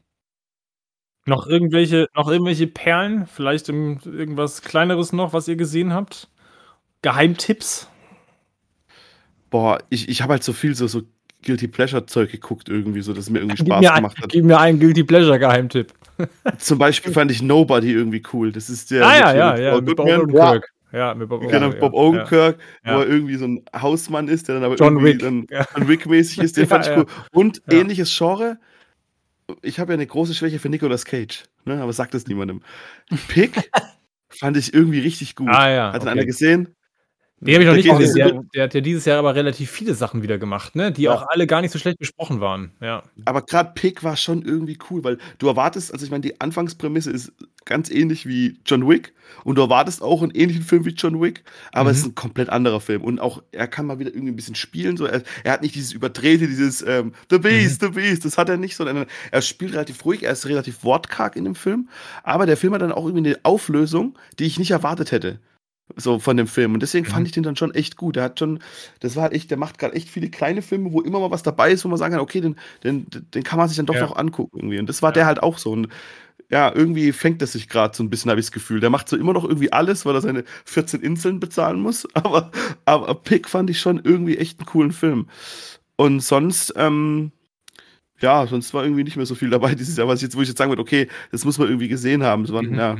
Noch 1.26 1.45
irgendwelche, 1.45 2.07
noch 2.15 2.30
irgendwelche 2.30 2.68
Perlen? 2.68 3.28
Vielleicht 3.28 3.68
irgendwas 3.70 4.61
Kleineres 4.61 5.11
noch, 5.11 5.34
was 5.34 5.47
ihr 5.47 5.57
gesehen 5.57 5.93
habt? 5.93 6.30
Geheimtipps? 7.01 7.89
Boah, 9.49 9.80
ich, 9.89 10.09
ich 10.09 10.22
habe 10.22 10.34
halt 10.34 10.43
so 10.43 10.53
viel 10.53 10.74
so, 10.74 10.88
so 10.88 11.03
Guilty 11.43 11.68
Pleasure-Zeug 11.68 12.32
geguckt, 12.32 12.70
irgendwie, 12.70 13.01
so 13.01 13.13
dass 13.13 13.30
mir 13.30 13.39
irgendwie 13.39 13.57
Spaß 13.57 13.82
mir 13.82 13.93
gemacht 13.93 14.18
ein, 14.18 14.24
hat. 14.24 14.32
Gib 14.32 14.45
mir 14.45 14.59
einen 14.59 14.80
Guilty 14.80 15.03
Pleasure-Geheimtipp. 15.03 15.93
Zum 16.57 16.80
Beispiel 16.80 17.13
fand 17.13 17.32
ich 17.32 17.41
Nobody 17.41 17.91
irgendwie 17.91 18.24
cool. 18.34 18.51
Das 18.51 18.70
ist 18.70 18.91
der. 18.91 19.05
Ah, 19.05 19.18
ja, 19.18 19.36
ja, 19.36 19.57
ja. 19.57 19.82
Mit 19.82 19.95
Bob 19.95 20.07
Odenkirk. 20.07 20.74
Ja, 20.92 21.14
mit 21.14 21.28
Bob 21.28 21.42
Genau, 21.42 21.70
Bob 21.72 21.94
Odenkirk, 21.94 22.60
ja. 22.86 22.96
wo 22.96 23.02
er 23.02 23.08
irgendwie 23.08 23.36
so 23.36 23.46
ein 23.46 23.66
Hausmann 23.74 24.28
ist, 24.28 24.48
der 24.48 24.56
dann 24.56 24.64
aber 24.64 24.76
John 24.76 24.94
irgendwie 24.94 25.14
Wick. 25.14 25.20
dann 25.20 25.48
John 25.76 25.88
Wick-mäßig 25.88 26.40
ist. 26.40 26.58
Den 26.58 26.68
fand 26.68 26.88
ich 26.88 26.96
cool. 26.96 27.06
Und 27.32 27.62
ähnliches 27.70 28.16
Genre. 28.16 28.58
Ich 29.62 29.80
habe 29.80 29.92
ja 29.92 29.96
eine 29.96 30.08
große 30.08 30.34
Schwäche 30.34 30.60
für 30.60 30.70
Nicolas 30.70 31.06
Cage, 31.06 31.44
ne? 31.66 31.82
aber 31.82 31.94
sagt 31.94 32.14
es 32.16 32.28
niemandem. 32.28 32.62
Pick 33.28 33.70
fand 34.30 34.58
ich 34.58 34.74
irgendwie 34.74 35.00
richtig 35.00 35.36
gut. 35.36 35.50
Ah, 35.50 35.70
ja, 35.70 35.94
Hat 35.94 36.02
okay. 36.02 36.10
einer 36.10 36.26
gesehen? 36.26 36.76
Den 37.40 37.54
habe 37.54 37.64
ich 37.64 37.86
noch 37.86 38.00
nicht 38.00 38.00
gesehen. 38.00 38.16
Der, 38.16 38.44
der, 38.56 38.64
hat 38.64 38.74
ja 38.74 38.82
dieses 38.82 39.06
Jahr 39.06 39.20
aber 39.20 39.36
relativ 39.36 39.70
viele 39.70 39.94
Sachen 39.94 40.24
wieder 40.24 40.40
gemacht, 40.40 40.76
ne? 40.76 40.92
die 40.92 41.04
ja. 41.04 41.14
auch 41.14 41.28
alle 41.28 41.46
gar 41.46 41.62
nicht 41.62 41.72
so 41.72 41.78
schlecht 41.78 42.00
besprochen 42.00 42.42
waren. 42.42 42.72
Ja. 42.82 43.04
Aber 43.26 43.44
gerade 43.44 43.74
Pick 43.76 44.04
war 44.04 44.18
schon 44.18 44.42
irgendwie 44.42 44.80
cool, 44.90 45.04
weil 45.04 45.20
du 45.38 45.48
erwartest, 45.48 45.94
also 45.94 46.04
ich 46.04 46.10
meine, 46.10 46.22
die 46.22 46.42
Anfangsprämisse 46.42 47.12
ist 47.12 47.32
ganz 47.64 47.92
ähnlich 47.92 48.26
wie 48.26 48.58
John 48.66 48.88
Wick 48.90 49.14
und 49.44 49.58
du 49.58 49.62
erwartest 49.62 50.02
auch 50.02 50.24
einen 50.24 50.32
ähnlichen 50.32 50.64
Film 50.64 50.86
wie 50.86 50.92
John 50.92 51.22
Wick, 51.22 51.44
aber 51.72 51.90
mhm. 51.90 51.92
es 51.92 51.98
ist 52.00 52.06
ein 52.08 52.16
komplett 52.16 52.50
anderer 52.50 52.82
Film 52.82 53.04
und 53.04 53.20
auch 53.20 53.44
er 53.52 53.68
kann 53.68 53.86
mal 53.86 54.00
wieder 54.00 54.10
irgendwie 54.10 54.32
ein 54.32 54.36
bisschen 54.36 54.56
spielen. 54.56 54.98
So. 54.98 55.06
Er, 55.06 55.22
er 55.44 55.52
hat 55.52 55.62
nicht 55.62 55.76
dieses 55.76 55.94
überdrehte, 55.94 56.48
dieses 56.48 56.82
ähm, 56.82 57.14
The 57.30 57.38
Beast, 57.38 57.84
mhm. 57.84 57.88
The 57.88 57.92
Beast, 57.92 58.26
das 58.26 58.40
hat 58.40 58.50
er 58.50 58.58
nicht, 58.58 58.76
sondern 58.76 59.06
er 59.32 59.42
spielt 59.44 59.74
relativ 59.74 60.04
ruhig, 60.06 60.24
er 60.24 60.32
ist 60.32 60.48
relativ 60.48 60.84
wortkarg 60.84 61.36
in 61.36 61.44
dem 61.44 61.56
Film, 61.56 61.90
aber 62.24 62.48
der 62.48 62.58
Film 62.58 62.74
hat 62.74 62.82
dann 62.82 62.92
auch 62.92 63.06
irgendwie 63.06 63.30
eine 63.30 63.40
Auflösung, 63.44 64.18
die 64.40 64.46
ich 64.46 64.58
nicht 64.58 64.72
erwartet 64.72 65.12
hätte 65.12 65.40
so 65.96 66.20
von 66.20 66.38
dem 66.38 66.48
Film. 66.48 66.74
Und 66.74 66.82
deswegen 66.82 67.08
mhm. 67.08 67.12
fand 67.12 67.28
ich 67.28 67.34
den 67.34 67.44
dann 67.44 67.56
schon 67.56 67.74
echt 67.74 67.96
gut. 67.98 68.16
Der 68.16 68.24
hat 68.24 68.40
schon, 68.40 68.60
das 69.00 69.16
war 69.16 69.24
halt 69.24 69.34
echt, 69.34 69.50
der 69.50 69.58
macht 69.58 69.78
gerade 69.78 69.96
echt 69.96 70.10
viele 70.10 70.30
kleine 70.30 70.62
Filme, 70.62 70.92
wo 70.92 71.02
immer 71.02 71.20
mal 71.20 71.32
was 71.32 71.44
dabei 71.44 71.72
ist, 71.72 71.86
wo 71.86 71.90
man 71.90 71.98
sagen 71.98 72.14
kann, 72.14 72.22
okay, 72.22 72.42
den, 72.42 72.56
den, 72.84 73.08
den 73.10 73.44
kann 73.44 73.58
man 73.58 73.68
sich 73.68 73.78
dann 73.78 73.86
doch 73.86 73.96
ja. 73.96 74.02
noch 74.02 74.16
angucken 74.16 74.58
irgendwie. 74.58 74.80
Und 74.80 74.90
das 74.90 75.02
war 75.02 75.10
ja. 75.10 75.14
der 75.14 75.26
halt 75.26 75.42
auch 75.44 75.58
so. 75.58 75.72
Und 75.72 75.88
ja, 76.50 76.74
irgendwie 76.74 77.12
fängt 77.12 77.42
es 77.42 77.54
sich 77.54 77.68
gerade 77.68 77.96
so 77.96 78.04
ein 78.04 78.10
bisschen, 78.10 78.30
habe 78.30 78.40
ich 78.40 78.46
das 78.46 78.54
Gefühl. 78.54 78.80
Der 78.80 78.90
macht 78.90 79.10
so 79.10 79.18
immer 79.18 79.34
noch 79.34 79.44
irgendwie 79.44 79.74
alles, 79.74 80.06
weil 80.06 80.16
er 80.16 80.22
seine 80.22 80.44
14 80.66 81.02
Inseln 81.02 81.40
bezahlen 81.40 81.80
muss. 81.80 82.08
Aber, 82.14 82.52
aber 82.86 83.16
Pick 83.16 83.50
fand 83.50 83.70
ich 83.70 83.80
schon 83.80 84.02
irgendwie 84.04 84.38
echt 84.38 84.60
einen 84.60 84.66
coolen 84.66 84.92
Film. 84.92 85.28
Und 85.96 86.22
sonst, 86.22 86.74
ähm, 86.76 87.32
ja, 88.20 88.48
sonst 88.48 88.74
war 88.74 88.84
irgendwie 88.84 89.04
nicht 89.04 89.18
mehr 89.18 89.26
so 89.26 89.36
viel 89.36 89.50
dabei 89.50 89.76
dieses 89.76 89.98
Jahr, 89.98 90.08
was 90.08 90.20
ich 90.20 90.24
jetzt, 90.24 90.38
wo 90.38 90.42
ich 90.42 90.48
jetzt 90.48 90.58
sagen 90.58 90.72
würde, 90.72 90.82
okay, 90.82 91.08
das 91.32 91.46
muss 91.46 91.58
man 91.58 91.68
irgendwie 91.68 91.88
gesehen 91.88 92.24
haben. 92.24 92.48
War, 92.50 92.64
mhm. 92.64 92.76
ja. 92.76 92.98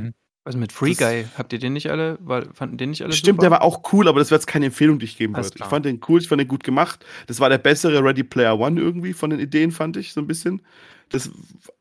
Also 0.48 0.60
mit 0.60 0.72
Free 0.72 0.94
Guy, 0.94 1.26
habt 1.38 1.52
ihr 1.52 1.60
den 1.60 1.74
nicht 1.74 1.91
alle, 1.91 2.18
weil, 2.22 2.48
fanden 2.53 2.78
den 2.78 2.91
nicht 2.91 3.02
alle 3.02 3.11
Stimmt, 3.11 3.41
super? 3.41 3.49
der 3.49 3.52
war 3.52 3.64
auch 3.64 3.91
cool, 3.91 4.07
aber 4.07 4.19
das 4.19 4.32
wäre 4.32 4.40
jetzt 4.40 4.48
keine 4.48 4.68
Empfehlung, 4.68 4.98
die 4.98 5.03
ich 5.03 5.18
geben 5.18 5.36
würde. 5.36 5.49
Ich 5.53 5.65
fand 5.65 5.84
den 5.84 5.99
cool, 6.07 6.22
ich 6.22 6.30
fand 6.30 6.40
den 6.40 6.48
gut 6.48 6.64
gemacht. 6.64 7.06
Das 7.28 7.41
war 7.41 7.49
der 7.49 7.57
bessere 7.57 8.02
Ready 8.02 8.24
Player 8.24 8.57
One 8.57 8.80
irgendwie 8.80 9.11
von 9.11 9.30
den 9.30 9.41
Ideen, 9.41 9.72
fand 9.72 9.98
ich 9.98 10.14
so 10.14 10.22
ein 10.22 10.26
bisschen. 10.26 10.61
Das, 11.10 11.30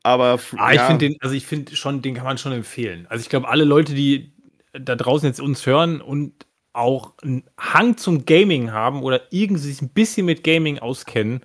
aber 0.03 0.41
ah, 0.57 0.73
ich 0.73 0.81
finde 0.81 1.07
den, 1.07 1.17
also 1.21 1.37
ich 1.37 1.47
finde 1.47 1.77
schon, 1.77 2.03
den 2.03 2.17
kann 2.17 2.25
man 2.25 2.39
schon 2.39 2.51
empfehlen. 2.51 3.07
Also 3.09 3.23
ich 3.23 3.29
glaube, 3.29 3.47
alle 3.47 3.63
Leute, 3.63 3.95
die 3.95 4.33
da 4.73 4.97
draußen 4.97 5.29
jetzt 5.29 5.41
uns 5.41 5.65
hören 5.65 6.01
und 6.01 6.33
auch 6.73 7.15
einen 7.23 7.45
Hang 7.57 7.97
zum 7.97 8.25
Gaming 8.25 8.73
haben 8.73 9.05
oder 9.05 9.21
irgendwie 9.31 9.63
sich 9.63 9.81
ein 9.81 9.91
bisschen 9.91 10.27
mit 10.27 10.43
Gaming 10.43 10.81
auskennen, 10.81 11.43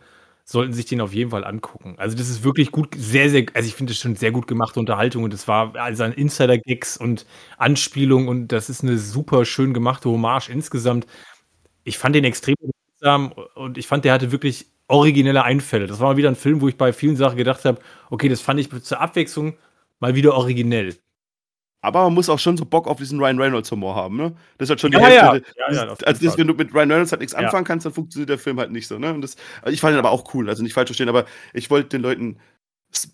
sollten 0.52 0.74
sich 0.74 0.86
den 0.86 1.02
auf 1.02 1.14
jeden 1.14 1.32
Fall 1.32 1.44
angucken. 1.46 1.96
Also 1.98 2.18
das 2.18 2.30
ist 2.30 2.44
wirklich 2.44 2.72
gut, 2.72 2.90
sehr, 2.98 3.30
sehr, 3.30 3.46
also 3.54 3.68
ich 3.68 3.76
finde 3.76 3.94
es 3.94 4.00
schon 4.00 4.16
sehr 4.16 4.32
gut 4.32 4.48
gemachte 4.48 4.80
Unterhaltung 4.80 5.24
und 5.24 5.34
es 5.34 5.48
war 5.48 5.76
also 5.76 6.04
ein 6.04 6.14
Insider-Gigs 6.14 6.98
und 6.98 7.26
Anspielung 7.58 8.28
und 8.28 8.50
das 8.50 8.70
ist 8.70 8.84
eine 8.84 8.98
super 8.98 9.46
schön 9.46 9.74
gemachte 9.74 10.10
Hommage 10.10 10.50
insgesamt. 10.50 11.08
Ich 11.84 11.98
fand 11.98 12.16
den 12.16 12.26
extrem 12.26 12.56
unterhaltsam 12.60 13.34
und 13.56 13.78
ich 13.78 13.88
fand, 13.88 14.06
der 14.06 14.14
hatte 14.14 14.32
wirklich 14.32 14.68
originelle 14.88 15.44
Einfälle. 15.44 15.88
Das 15.88 16.00
war 16.00 16.10
mal 16.12 16.18
wieder 16.18 16.30
ein 16.30 16.36
Film, 16.36 16.62
wo 16.62 16.68
ich 16.68 16.78
bei 16.78 16.94
vielen 16.94 17.16
Sachen 17.16 17.38
gedacht 17.38 17.66
habe, 17.66 17.82
okay, 18.10 18.30
das 18.30 18.42
fand 18.42 18.60
ich 18.60 18.70
zur 18.84 19.00
Abwechslung 19.02 19.58
mal 20.00 20.16
wieder 20.16 20.34
originell. 20.36 20.96
Aber 21.82 22.04
man 22.04 22.14
muss 22.14 22.30
auch 22.30 22.38
schon 22.38 22.58
so 22.58 22.66
Bock 22.66 22.88
auf 22.88 22.98
diesen 22.98 23.20
Ryan 23.20 23.40
Reynolds 23.40 23.72
Humor 23.72 23.96
haben, 23.96 24.16
ne? 24.16 24.36
Das 24.58 24.68
ist 24.68 24.70
halt 24.70 24.82
schon 24.82 24.92
die 24.92 24.98
ja, 24.98 25.04
Hälfte. 25.04 25.44
Ja. 25.58 25.72
Ja, 25.72 25.86
ja, 25.86 25.96
also, 26.06 26.26
das, 26.26 26.38
wenn 26.38 26.48
du 26.48 26.54
mit 26.54 26.74
Ryan 26.74 26.92
Reynolds 26.92 27.12
halt 27.12 27.22
nichts 27.22 27.34
anfangen 27.34 27.66
kannst, 27.66 27.86
dann 27.86 27.94
funktioniert 27.94 28.30
der 28.30 28.38
Film 28.38 28.60
halt 28.60 28.72
nicht 28.72 28.88
so, 28.88 29.00
ne? 29.00 29.14
Und 29.14 29.22
das, 29.22 29.36
also 29.62 29.74
ich 29.74 29.82
fand 29.82 29.96
ihn 29.96 30.00
aber 30.00 30.12
auch 30.12 30.34
cool, 30.34 30.48
also 30.48 30.62
nicht 30.62 30.74
falsch 30.74 30.90
verstehen, 30.90 31.10
aber 31.10 31.26
ich 31.54 31.70
wollte 31.72 31.90
den 31.90 32.02
Leuten, 32.02 32.38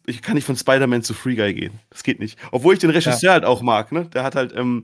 ich 0.05 0.21
kann 0.21 0.35
nicht 0.35 0.45
von 0.45 0.57
Spider-Man 0.57 1.03
zu 1.03 1.13
Free 1.13 1.35
Guy 1.35 1.53
gehen. 1.53 1.79
Das 1.89 2.03
geht 2.03 2.19
nicht. 2.19 2.37
Obwohl 2.51 2.73
ich 2.73 2.79
den 2.79 2.89
Regisseur 2.89 3.31
halt 3.31 3.45
auch 3.45 3.61
mag, 3.61 3.91
ne? 3.91 4.05
Der 4.07 4.23
hat 4.23 4.35
halt 4.35 4.53
ähm, 4.55 4.83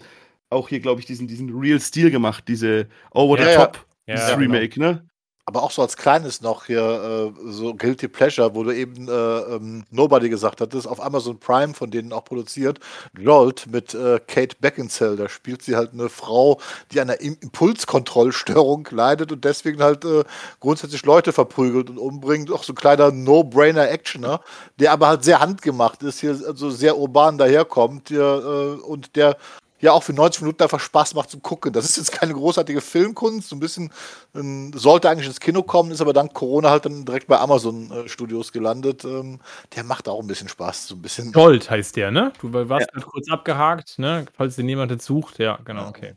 auch 0.50 0.70
hier, 0.70 0.80
glaube 0.80 1.02
ich, 1.02 1.06
diesen, 1.06 1.28
diesen 1.28 1.50
Real 1.50 1.80
Steel 1.80 2.10
gemacht, 2.10 2.46
diese 2.48 2.88
Over 3.12 3.38
the 3.38 3.56
Top, 3.56 3.86
dieses 4.08 4.38
Remake, 4.38 4.70
genau. 4.70 4.92
ne? 4.92 5.06
Aber 5.46 5.64
auch 5.64 5.72
so 5.72 5.82
als 5.82 5.98
kleines 5.98 6.42
noch 6.42 6.66
hier, 6.66 7.34
äh, 7.36 7.52
so 7.52 7.74
Guilty 7.74 8.08
Pleasure, 8.08 8.56
wo 8.56 8.64
du 8.64 8.72
eben 8.72 9.10
äh, 9.10 9.12
ähm, 9.12 9.84
Nobody 9.92 10.30
gesagt 10.30 10.62
hattest, 10.62 10.88
auf 10.88 11.04
Amazon 11.04 11.38
Prime, 11.38 11.74
von 11.74 11.92
denen 11.92 12.14
auch 12.14 12.24
produziert, 12.24 12.80
Jolt 13.18 13.68
mit 13.68 13.94
äh, 13.94 14.22
Kate 14.26 14.56
Beckinsale. 14.62 15.18
Da 15.18 15.28
spielt 15.28 15.62
sie 15.62 15.76
halt 15.76 15.92
eine 15.94 16.08
Frau, 16.08 16.62
die 16.92 17.02
an 17.02 17.10
einer 17.10 17.20
Impulskontrollstörung 17.20 18.88
leidet 18.92 19.34
und 19.34 19.44
deswegen 19.44 19.84
halt 19.84 20.06
äh, 20.06 20.24
grundsätzlich 20.62 21.04
Leute 21.06 21.34
verprügelt 21.34 21.90
und 21.90 21.98
umbringt. 21.98 22.50
Auch 22.50 22.64
so 22.64 22.72
ein 22.72 22.78
kleiner 22.78 23.12
No-Brainer-Actioner, 23.12 24.40
der 24.80 24.94
aber 24.94 25.08
halt 25.08 25.26
sehr 25.26 25.42
handgemacht 25.42 26.04
ist, 26.04 26.22
hier 26.22 26.40
also 26.48 26.70
sehr 26.70 26.98
urban 26.98 27.38
daherkommt 27.38 28.08
hier, 28.08 28.24
äh, 28.24 28.82
und 28.82 29.18
der 29.18 29.38
ja 29.84 29.92
auch 29.92 30.02
für 30.02 30.14
90 30.14 30.42
Minuten 30.42 30.64
einfach 30.64 30.80
Spaß 30.80 31.14
macht 31.14 31.30
zum 31.30 31.42
Gucken. 31.42 31.74
Das 31.74 31.84
ist 31.84 31.98
jetzt 31.98 32.14
keine 32.14 32.34
großartige 32.34 32.80
Filmkunst, 32.80 33.50
so 33.50 33.56
ein 33.56 33.60
bisschen 33.60 33.92
ähm, 34.34 34.72
sollte 34.74 35.10
eigentlich 35.10 35.28
ins 35.28 35.42
Kino 35.42 35.62
kommen, 35.62 35.92
ist 35.92 36.00
aber 36.00 36.14
dank 36.14 36.34
Corona 36.34 36.70
halt 36.70 36.86
dann 36.86 37.04
direkt 37.04 37.28
bei 37.28 37.38
Amazon 37.38 37.92
äh, 37.92 38.08
Studios 38.08 38.54
gelandet. 38.54 39.04
Ähm, 39.04 39.40
der 39.76 39.84
macht 39.84 40.08
auch 40.08 40.22
ein 40.22 40.28
bisschen 40.28 40.48
Spaß, 40.48 40.88
so 40.88 40.96
ein 40.96 41.02
bisschen. 41.02 41.34
Gold 41.34 41.70
heißt 41.70 41.98
der, 41.98 42.12
ne? 42.12 42.32
Du 42.40 42.54
warst 42.54 42.88
ja. 42.96 43.02
kurz 43.02 43.30
abgehakt, 43.30 44.00
ne? 44.00 44.26
Falls 44.34 44.56
den 44.56 44.70
jemand 44.70 44.92
jetzt 44.92 45.06
sucht, 45.06 45.38
ja, 45.40 45.60
genau, 45.66 45.90
okay. 45.90 46.14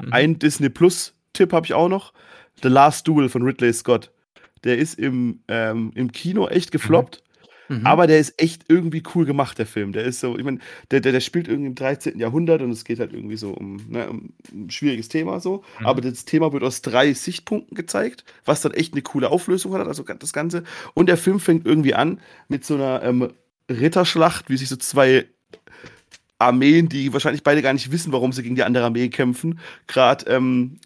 Mhm. 0.00 0.12
Ein 0.12 0.38
Disney 0.38 0.68
Plus 0.68 1.12
Tipp 1.32 1.52
habe 1.52 1.66
ich 1.66 1.74
auch 1.74 1.88
noch: 1.88 2.12
The 2.62 2.68
Last 2.68 3.08
Duel 3.08 3.28
von 3.28 3.42
Ridley 3.42 3.72
Scott. 3.72 4.12
Der 4.62 4.78
ist 4.78 4.98
im, 4.98 5.42
ähm, 5.48 5.90
im 5.94 6.12
Kino 6.12 6.46
echt 6.46 6.70
gefloppt. 6.70 7.22
Mhm. 7.24 7.29
Mhm. 7.70 7.86
Aber 7.86 8.08
der 8.08 8.18
ist 8.18 8.34
echt 8.36 8.64
irgendwie 8.68 9.02
cool 9.14 9.24
gemacht, 9.24 9.56
der 9.58 9.66
Film. 9.66 9.92
Der 9.92 10.04
ist 10.04 10.18
so, 10.18 10.36
ich 10.36 10.42
meine, 10.44 10.58
der, 10.90 11.00
der, 11.00 11.12
der 11.12 11.20
spielt 11.20 11.46
irgendwie 11.46 11.68
im 11.68 11.74
13. 11.76 12.18
Jahrhundert 12.18 12.62
und 12.62 12.70
es 12.72 12.84
geht 12.84 12.98
halt 12.98 13.12
irgendwie 13.12 13.36
so 13.36 13.52
um, 13.52 13.76
ne, 13.88 14.10
um 14.10 14.32
ein 14.52 14.70
schwieriges 14.70 15.08
Thema 15.08 15.38
so. 15.38 15.62
Mhm. 15.78 15.86
Aber 15.86 16.00
das 16.00 16.24
Thema 16.24 16.52
wird 16.52 16.64
aus 16.64 16.82
drei 16.82 17.12
Sichtpunkten 17.12 17.76
gezeigt, 17.76 18.24
was 18.44 18.60
dann 18.60 18.72
echt 18.72 18.92
eine 18.92 19.02
coole 19.02 19.30
Auflösung 19.30 19.72
hat, 19.74 19.86
also 19.86 20.02
das 20.02 20.32
Ganze. 20.32 20.64
Und 20.94 21.08
der 21.08 21.16
Film 21.16 21.38
fängt 21.38 21.64
irgendwie 21.64 21.94
an 21.94 22.20
mit 22.48 22.64
so 22.64 22.74
einer 22.74 23.04
ähm, 23.04 23.32
Ritterschlacht, 23.70 24.50
wie 24.50 24.56
sich 24.56 24.68
so 24.68 24.76
zwei 24.76 25.26
Armeen, 26.40 26.88
die 26.88 27.12
wahrscheinlich 27.12 27.44
beide 27.44 27.62
gar 27.62 27.72
nicht 27.72 27.92
wissen, 27.92 28.12
warum 28.12 28.32
sie 28.32 28.42
gegen 28.42 28.56
die 28.56 28.64
andere 28.64 28.84
Armee 28.84 29.10
kämpfen, 29.10 29.60
gerade 29.86 30.28
ähm, 30.28 30.80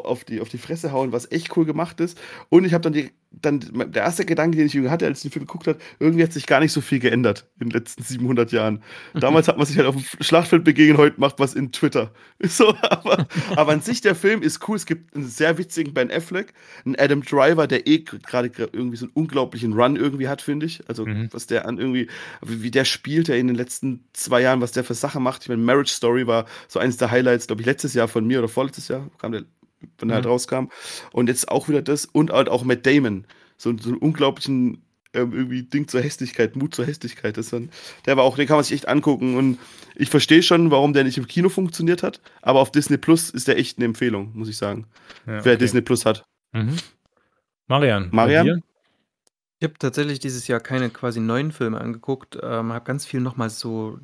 auf 0.00 0.24
die, 0.24 0.40
auf 0.40 0.48
die 0.48 0.58
Fresse 0.58 0.92
hauen, 0.92 1.12
was 1.12 1.30
echt 1.30 1.56
cool 1.56 1.64
gemacht 1.64 2.00
ist. 2.00 2.18
Und 2.48 2.64
ich 2.64 2.74
habe 2.74 2.82
dann 2.82 2.92
die 2.92 3.10
dann 3.42 3.60
der 3.92 4.02
erste 4.02 4.24
Gedanke, 4.24 4.56
den 4.56 4.66
ich 4.66 4.76
hatte, 4.90 5.06
als 5.06 5.18
ich 5.18 5.22
den 5.22 5.32
Film 5.32 5.46
geguckt 5.46 5.66
habe, 5.66 5.78
irgendwie 5.98 6.22
hat 6.22 6.32
sich 6.32 6.46
gar 6.46 6.60
nicht 6.60 6.72
so 6.72 6.80
viel 6.80 6.98
geändert 6.98 7.46
in 7.60 7.68
den 7.68 7.78
letzten 7.78 8.02
700 8.02 8.52
Jahren. 8.52 8.82
Damals 9.14 9.48
hat 9.48 9.56
man 9.56 9.66
sich 9.66 9.76
halt 9.76 9.86
auf 9.86 9.96
dem 9.96 10.04
Schlachtfeld 10.20 10.64
begegnet, 10.64 10.98
heute 10.98 11.20
macht 11.20 11.38
man 11.38 11.48
es 11.48 11.54
in 11.54 11.72
Twitter. 11.72 12.12
So, 12.54 12.74
aber, 12.82 13.26
aber 13.56 13.72
an 13.72 13.80
sich 13.80 14.00
der 14.00 14.14
Film 14.14 14.42
ist 14.42 14.68
cool. 14.68 14.76
Es 14.76 14.86
gibt 14.86 15.14
einen 15.14 15.26
sehr 15.26 15.56
witzigen 15.58 15.94
Ben 15.94 16.10
Affleck, 16.10 16.52
einen 16.84 16.94
Adam 16.96 17.22
Driver, 17.22 17.66
der 17.66 17.86
eh 17.86 17.98
gerade 18.00 18.50
irgendwie 18.72 18.96
so 18.96 19.06
einen 19.06 19.12
unglaublichen 19.14 19.72
Run 19.72 19.96
irgendwie 19.96 20.28
hat, 20.28 20.42
finde 20.42 20.66
ich. 20.66 20.86
Also 20.88 21.06
mhm. 21.06 21.28
was 21.32 21.46
der 21.46 21.66
an 21.66 21.78
irgendwie, 21.78 22.08
wie 22.42 22.70
der 22.70 22.84
spielt, 22.84 23.28
der 23.28 23.38
in 23.38 23.46
den 23.46 23.56
letzten 23.56 24.04
zwei 24.12 24.42
Jahren, 24.42 24.60
was 24.60 24.72
der 24.72 24.84
für 24.84 24.94
Sachen 24.94 25.22
macht. 25.22 25.42
Ich 25.42 25.48
meine, 25.48 25.62
Marriage 25.62 25.92
Story 25.92 26.26
war 26.26 26.44
so 26.68 26.78
eines 26.78 26.96
der 26.96 27.10
Highlights, 27.10 27.46
glaube 27.46 27.62
ich, 27.62 27.66
letztes 27.66 27.94
Jahr 27.94 28.08
von 28.08 28.26
mir 28.26 28.38
oder 28.38 28.48
vorletztes 28.48 28.88
Jahr 28.88 29.10
kam 29.18 29.32
der 29.32 29.44
wenn 29.98 30.10
er 30.10 30.16
halt 30.16 30.24
mhm. 30.24 30.28
halt 30.28 30.34
rauskam. 30.34 30.64
Und 31.12 31.28
jetzt 31.28 31.48
auch 31.48 31.68
wieder 31.68 31.82
das 31.82 32.06
und 32.06 32.30
halt 32.30 32.48
auch 32.48 32.64
Matt 32.64 32.86
Damon. 32.86 33.26
So, 33.56 33.76
so 33.78 33.90
einen 33.90 33.98
unglaublichen 33.98 34.84
ähm, 35.14 35.32
irgendwie 35.32 35.62
Ding 35.62 35.88
zur 35.88 36.02
Hässlichkeit, 36.02 36.56
Mut 36.56 36.74
zur 36.74 36.86
Hässlichkeit. 36.86 37.36
Das 37.36 37.50
dann, 37.50 37.70
der 38.06 38.16
war 38.16 38.24
auch, 38.24 38.36
den 38.36 38.46
kann 38.46 38.56
man 38.56 38.64
sich 38.64 38.74
echt 38.74 38.88
angucken. 38.88 39.36
Und 39.36 39.58
ich 39.94 40.10
verstehe 40.10 40.42
schon, 40.42 40.70
warum 40.70 40.92
der 40.92 41.04
nicht 41.04 41.18
im 41.18 41.26
Kino 41.26 41.48
funktioniert 41.48 42.02
hat. 42.02 42.20
Aber 42.42 42.60
auf 42.60 42.72
Disney 42.72 42.98
Plus 42.98 43.30
ist 43.30 43.48
der 43.48 43.56
echt 43.56 43.78
eine 43.78 43.86
Empfehlung, 43.86 44.32
muss 44.34 44.48
ich 44.48 44.56
sagen. 44.56 44.86
Ja, 45.26 45.34
okay. 45.34 45.44
Wer 45.44 45.56
Disney 45.56 45.80
Plus 45.80 46.04
hat. 46.04 46.24
Mhm. 46.52 46.76
Marian. 47.66 48.08
Marian? 48.12 48.62
Ich 49.60 49.68
habe 49.68 49.78
tatsächlich 49.78 50.18
dieses 50.18 50.46
Jahr 50.48 50.60
keine 50.60 50.90
quasi 50.90 51.20
neuen 51.20 51.52
Filme 51.52 51.80
angeguckt, 51.80 52.36
ähm, 52.42 52.72
habe 52.72 52.84
ganz 52.84 53.06
viel 53.06 53.20
nochmal 53.20 53.50
so 53.50 53.98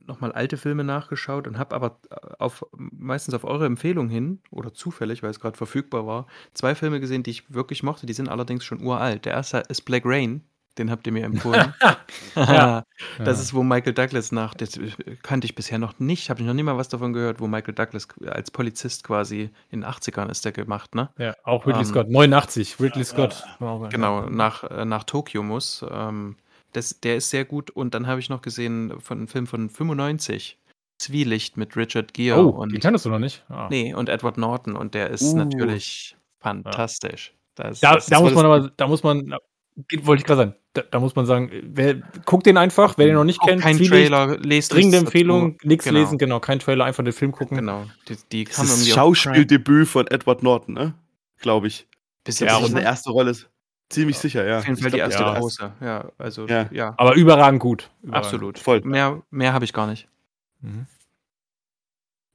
nochmal 0.00 0.32
alte 0.32 0.56
Filme 0.56 0.82
nachgeschaut 0.82 1.46
und 1.46 1.58
habe 1.58 1.74
aber 1.74 2.00
äh, 2.10 2.16
auf 2.38 2.66
meistens 2.72 3.34
auf 3.34 3.44
eure 3.44 3.66
Empfehlung 3.66 4.08
hin 4.08 4.40
oder 4.50 4.72
zufällig, 4.72 5.22
weil 5.22 5.30
es 5.30 5.40
gerade 5.40 5.56
verfügbar 5.56 6.06
war, 6.06 6.26
zwei 6.54 6.74
Filme 6.74 7.00
gesehen, 7.00 7.22
die 7.22 7.30
ich 7.30 7.54
wirklich 7.54 7.82
mochte. 7.82 8.06
Die 8.06 8.12
sind 8.12 8.28
allerdings 8.28 8.64
schon 8.64 8.82
uralt. 8.82 9.24
Der 9.26 9.34
erste 9.34 9.62
ist 9.68 9.82
Black 9.82 10.02
Rain 10.04 10.42
den 10.78 10.90
habt 10.90 11.06
ihr 11.06 11.12
mir 11.12 11.24
empfohlen. 11.24 11.74
ja. 12.36 12.84
Das 13.18 13.40
ist, 13.40 13.54
wo 13.54 13.62
Michael 13.62 13.94
Douglas 13.94 14.32
nach, 14.32 14.54
das 14.54 14.78
kannte 15.22 15.46
ich 15.46 15.54
bisher 15.54 15.78
noch 15.78 15.98
nicht, 15.98 16.30
habe 16.30 16.40
ich 16.40 16.46
noch 16.46 16.54
nie 16.54 16.62
mal 16.62 16.76
was 16.76 16.88
davon 16.88 17.12
gehört, 17.12 17.40
wo 17.40 17.46
Michael 17.46 17.74
Douglas 17.74 18.08
als 18.26 18.50
Polizist 18.50 19.04
quasi 19.04 19.50
in 19.70 19.80
den 19.80 19.90
80ern 19.90 20.30
ist 20.30 20.44
der 20.44 20.52
gemacht, 20.52 20.94
ne? 20.94 21.10
Ja, 21.18 21.34
auch 21.44 21.66
Ridley 21.66 21.82
ähm, 21.82 21.86
Scott, 21.88 22.10
89, 22.10 22.80
Ridley 22.80 23.04
Scott. 23.04 23.44
Genau, 23.90 24.28
nach, 24.28 24.64
äh, 24.64 24.84
nach 24.84 25.04
Tokio 25.04 25.42
muss. 25.42 25.84
Ähm, 25.90 26.36
das, 26.72 27.00
der 27.00 27.16
ist 27.16 27.30
sehr 27.30 27.44
gut 27.44 27.70
und 27.70 27.94
dann 27.94 28.06
habe 28.06 28.20
ich 28.20 28.28
noch 28.28 28.42
gesehen 28.42 29.00
von 29.00 29.18
einem 29.18 29.28
Film 29.28 29.46
von 29.46 29.70
95, 29.70 30.58
Zwielicht 30.98 31.56
mit 31.56 31.76
Richard 31.76 32.14
Gere. 32.14 32.44
Oh, 32.44 32.50
und, 32.50 32.72
den 32.72 32.80
kanntest 32.80 33.04
du 33.04 33.10
noch 33.10 33.18
nicht? 33.18 33.44
Ah. 33.48 33.68
Nee, 33.70 33.94
und 33.94 34.08
Edward 34.08 34.38
Norton 34.38 34.76
und 34.76 34.94
der 34.94 35.10
ist 35.10 35.22
uh. 35.22 35.36
natürlich 35.36 36.16
fantastisch. 36.40 37.34
Das, 37.54 37.80
da, 37.80 37.94
das 37.94 38.06
da 38.06 38.20
muss 38.20 38.34
man 38.34 38.46
aber, 38.46 38.70
da 38.76 38.86
muss 38.86 39.02
man, 39.02 39.34
wollte 40.02 40.20
ich 40.20 40.26
gerade 40.26 40.38
sagen, 40.38 40.54
da, 40.72 40.82
da, 40.82 41.00
muss 41.00 41.14
man 41.16 41.26
sagen, 41.26 41.50
wer, 41.62 41.94
guckt 42.24 42.46
den 42.46 42.56
einfach, 42.56 42.98
wer 42.98 43.06
den 43.06 43.14
noch 43.14 43.24
nicht 43.24 43.40
kennt. 43.40 43.62
Kein 43.62 43.78
Trailer, 43.78 44.38
lest 44.38 44.72
Dringende 44.72 44.98
Empfehlung, 44.98 45.58
nichts 45.62 45.84
genau. 45.84 46.00
lesen, 46.00 46.18
genau, 46.18 46.40
kein 46.40 46.58
Trailer, 46.58 46.84
einfach 46.84 47.04
den 47.04 47.12
Film 47.12 47.32
gucken. 47.32 47.56
Genau, 47.56 47.86
die, 48.08 48.16
die 48.30 48.44
das 48.44 48.58
ist 48.58 48.88
das 48.88 48.88
Schauspieldebüt 48.88 49.88
von 49.88 50.06
Edward 50.08 50.42
Norton, 50.42 50.74
ne? 50.74 50.94
Glaube 51.38 51.66
ich. 51.66 51.86
Bis 52.24 52.40
jetzt 52.40 52.50
ja, 52.50 52.56
und 52.58 52.74
eine 52.74 52.82
erste 52.82 53.10
Rolle 53.10 53.32
ist. 53.32 53.48
Ziemlich 53.90 54.16
ja. 54.16 54.22
sicher, 54.22 54.46
ja. 54.46 54.58
Auf 54.58 54.66
jeden 54.66 54.80
Fall 54.80 54.90
die 54.90 54.98
erste 54.98 55.22
ja. 55.22 55.38
große, 55.38 55.72
ja, 55.80 56.10
also, 56.18 56.46
ja. 56.46 56.68
ja. 56.72 56.94
Aber 56.96 57.14
überragend 57.14 57.60
gut. 57.60 57.90
Überragend. 58.02 58.26
Absolut. 58.26 58.58
Voll. 58.58 58.80
Mehr, 58.82 59.22
mehr 59.30 59.52
habe 59.52 59.64
ich 59.64 59.72
gar 59.72 59.86
nicht. 59.86 60.08
Mhm. 60.60 60.86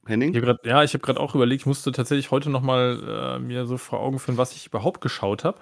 Henning? 0.06 0.34
Ich 0.34 0.42
grad, 0.42 0.66
ja, 0.66 0.84
ich 0.84 0.94
habe 0.94 1.04
gerade 1.04 1.20
auch 1.20 1.36
überlegt, 1.36 1.62
ich 1.62 1.66
musste 1.66 1.92
tatsächlich 1.92 2.32
heute 2.32 2.50
nochmal 2.50 3.38
äh, 3.38 3.40
mir 3.40 3.66
so 3.66 3.78
vor 3.78 4.00
Augen 4.00 4.20
führen, 4.20 4.38
was 4.38 4.54
ich 4.54 4.68
überhaupt 4.68 5.02
geschaut 5.02 5.44
habe. 5.44 5.60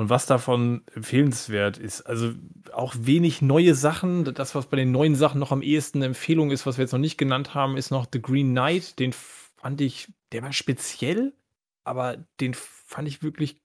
Und 0.00 0.08
was 0.08 0.24
davon 0.24 0.80
empfehlenswert 0.94 1.76
ist, 1.76 2.00
also 2.00 2.32
auch 2.72 2.94
wenig 2.98 3.42
neue 3.42 3.74
Sachen. 3.74 4.24
Das, 4.24 4.54
was 4.54 4.64
bei 4.64 4.78
den 4.78 4.92
neuen 4.92 5.14
Sachen 5.14 5.38
noch 5.38 5.52
am 5.52 5.60
ehesten 5.60 5.98
eine 5.98 6.06
Empfehlung 6.06 6.50
ist, 6.52 6.64
was 6.64 6.78
wir 6.78 6.84
jetzt 6.84 6.92
noch 6.92 6.98
nicht 6.98 7.18
genannt 7.18 7.52
haben, 7.52 7.76
ist 7.76 7.90
noch 7.90 8.06
The 8.10 8.22
Green 8.22 8.52
Knight. 8.52 8.98
Den 8.98 9.12
fand 9.12 9.82
ich, 9.82 10.10
der 10.32 10.42
war 10.42 10.54
speziell, 10.54 11.34
aber 11.84 12.16
den 12.40 12.54
fand 12.54 13.08
ich 13.08 13.22
wirklich 13.22 13.60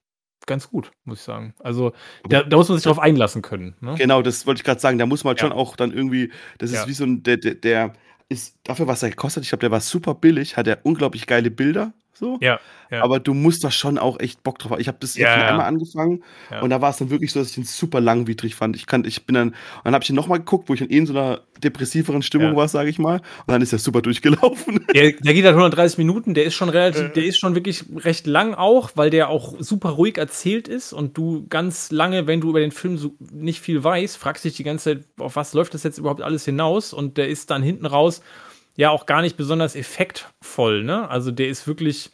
ganz 0.45 0.69
gut, 0.69 0.91
muss 1.05 1.19
ich 1.19 1.23
sagen. 1.23 1.53
Also 1.59 1.93
da, 2.27 2.43
da 2.43 2.57
muss 2.57 2.67
man 2.67 2.79
sich 2.79 2.83
drauf 2.83 2.99
einlassen 2.99 3.41
können. 3.41 3.77
Ne? 3.79 3.95
Genau, 3.97 4.21
das 4.21 4.45
wollte 4.45 4.59
ich 4.59 4.65
gerade 4.65 4.81
sagen. 4.81 4.97
Da 4.97 5.05
muss 5.05 5.23
man 5.23 5.29
halt 5.29 5.39
ja. 5.39 5.47
schon 5.47 5.57
auch 5.57 5.77
dann 5.77 5.93
irgendwie, 5.93 6.33
das 6.57 6.71
ist 6.71 6.79
ja. 6.79 6.87
wie 6.89 6.93
so 6.93 7.05
ein, 7.05 7.23
der, 7.23 7.37
der, 7.37 7.55
der 7.55 7.93
ist 8.27 8.59
dafür, 8.63 8.87
was 8.87 9.03
er 9.03 9.09
gekostet, 9.09 9.43
ich 9.43 9.49
glaube, 9.51 9.61
der 9.61 9.71
war 9.71 9.79
super 9.79 10.15
billig, 10.15 10.57
hat 10.57 10.67
er 10.67 10.79
unglaublich 10.83 11.27
geile 11.27 11.49
Bilder, 11.49 11.93
so. 12.17 12.37
Ja, 12.41 12.59
ja. 12.89 13.03
Aber 13.03 13.19
du 13.19 13.33
musst 13.33 13.63
da 13.63 13.71
schon 13.71 13.97
auch 13.97 14.19
echt 14.19 14.43
Bock 14.43 14.59
drauf 14.59 14.71
haben. 14.71 14.81
Ich 14.81 14.87
habe 14.87 14.97
das 14.99 15.15
ja, 15.15 15.37
ja. 15.37 15.47
einmal 15.47 15.65
angefangen 15.65 16.23
und 16.61 16.69
da 16.69 16.81
war 16.81 16.91
es 16.91 16.97
dann 16.97 17.09
wirklich 17.09 17.31
so, 17.31 17.39
dass 17.39 17.49
ich 17.49 17.55
den 17.55 17.63
super 17.63 18.01
langwidrig 18.01 18.55
fand. 18.55 18.75
Ich 18.75 18.85
kann, 18.85 19.05
ich 19.05 19.25
bin 19.25 19.33
dann, 19.33 19.49
und 19.49 19.55
dann 19.83 19.93
habe 19.93 20.03
ich 20.03 20.09
ihn 20.09 20.15
nochmal 20.15 20.39
geguckt, 20.39 20.69
wo 20.69 20.73
ich 20.73 20.81
in 20.81 20.91
eh 20.91 21.05
so 21.05 21.13
einer 21.13 21.41
depressiveren 21.63 22.21
Stimmung 22.21 22.55
war, 22.55 22.67
sage 22.67 22.89
ich 22.89 22.99
mal. 22.99 23.17
Und 23.45 23.51
dann 23.51 23.61
ist 23.61 23.73
er 23.73 23.79
super 23.79 24.01
durchgelaufen. 24.01 24.85
Der, 24.93 25.11
der 25.11 25.33
geht 25.33 25.45
halt 25.45 25.55
130 25.55 25.97
Minuten, 25.97 26.33
der 26.33 26.45
ist 26.45 26.53
schon 26.53 26.69
relativ, 26.69 27.11
der 27.13 27.25
ist 27.25 27.37
schon 27.37 27.55
wirklich 27.55 27.85
recht 27.97 28.27
lang 28.27 28.53
auch, 28.53 28.91
weil 28.95 29.09
der 29.09 29.29
auch 29.29 29.55
super 29.59 29.89
ruhig 29.89 30.17
erzählt 30.17 30.67
ist 30.67 30.93
und 30.93 31.17
du 31.17 31.45
ganz 31.49 31.91
lange, 31.91 32.27
wenn 32.27 32.41
du 32.41 32.49
über 32.49 32.59
den 32.59 32.71
Film 32.71 32.97
so 32.97 33.15
nicht 33.31 33.59
viel 33.59 33.83
weißt, 33.83 34.17
fragst 34.17 34.45
dich 34.45 34.55
die 34.55 34.63
ganze 34.63 34.95
Zeit, 34.95 35.05
auf 35.17 35.35
was 35.35 35.53
läuft 35.53 35.73
das 35.73 35.83
jetzt 35.83 35.97
überhaupt 35.97 36.21
alles 36.21 36.45
hinaus? 36.45 36.93
Und 36.93 37.17
der 37.17 37.27
ist 37.27 37.49
dann 37.49 37.63
hinten 37.63 37.85
raus 37.85 38.21
ja 38.75 38.89
auch 38.89 39.05
gar 39.05 39.21
nicht 39.21 39.37
besonders 39.37 39.75
effektvoll, 39.75 40.83
ne? 40.83 41.09
Also 41.09 41.31
der 41.31 41.47
ist 41.47 41.67
wirklich 41.67 42.11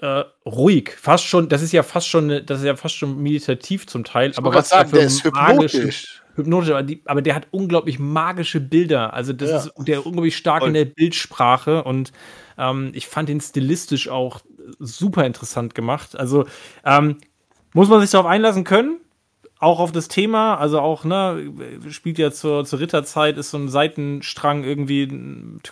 äh, 0.00 0.24
ruhig, 0.46 0.94
fast 0.98 1.24
schon, 1.24 1.48
das 1.48 1.62
ist 1.62 1.72
ja 1.72 1.82
fast 1.82 2.08
schon, 2.08 2.44
das 2.46 2.60
ist 2.60 2.64
ja 2.64 2.76
fast 2.76 2.96
schon 2.96 3.22
meditativ 3.22 3.86
zum 3.86 4.04
Teil, 4.04 4.32
aber 4.36 4.54
was 4.54 4.70
sagen, 4.70 4.90
der 4.92 5.02
ist 5.02 5.24
hypnotisch. 5.24 6.22
Hypnotisch, 6.36 6.70
aber, 6.70 6.82
die, 6.82 7.02
aber, 7.06 7.22
der 7.22 7.34
hat 7.34 7.48
unglaublich 7.50 7.98
magische 7.98 8.60
Bilder. 8.60 9.12
Also 9.12 9.32
das 9.32 9.50
ja. 9.50 9.56
ist 9.58 9.72
der 9.78 10.06
unglaublich 10.06 10.36
stark 10.36 10.64
in 10.64 10.74
der 10.74 10.84
Bildsprache 10.84 11.82
und 11.82 12.12
ähm, 12.56 12.92
ich 12.94 13.08
fand 13.08 13.28
ihn 13.28 13.40
stilistisch 13.40 14.08
auch 14.08 14.40
super 14.78 15.26
interessant 15.26 15.74
gemacht. 15.74 16.16
Also 16.16 16.46
ähm, 16.84 17.18
muss 17.74 17.88
man 17.88 18.00
sich 18.00 18.10
darauf 18.10 18.26
einlassen 18.26 18.64
können 18.64 19.00
auch 19.60 19.78
auf 19.78 19.92
das 19.92 20.08
Thema, 20.08 20.56
also 20.56 20.80
auch, 20.80 21.04
ne, 21.04 21.52
spielt 21.90 22.18
ja 22.18 22.32
zur, 22.32 22.64
zur 22.64 22.80
Ritterzeit, 22.80 23.36
ist 23.36 23.50
so 23.50 23.58
ein 23.58 23.68
Seitenstrang 23.68 24.64
irgendwie 24.64 25.06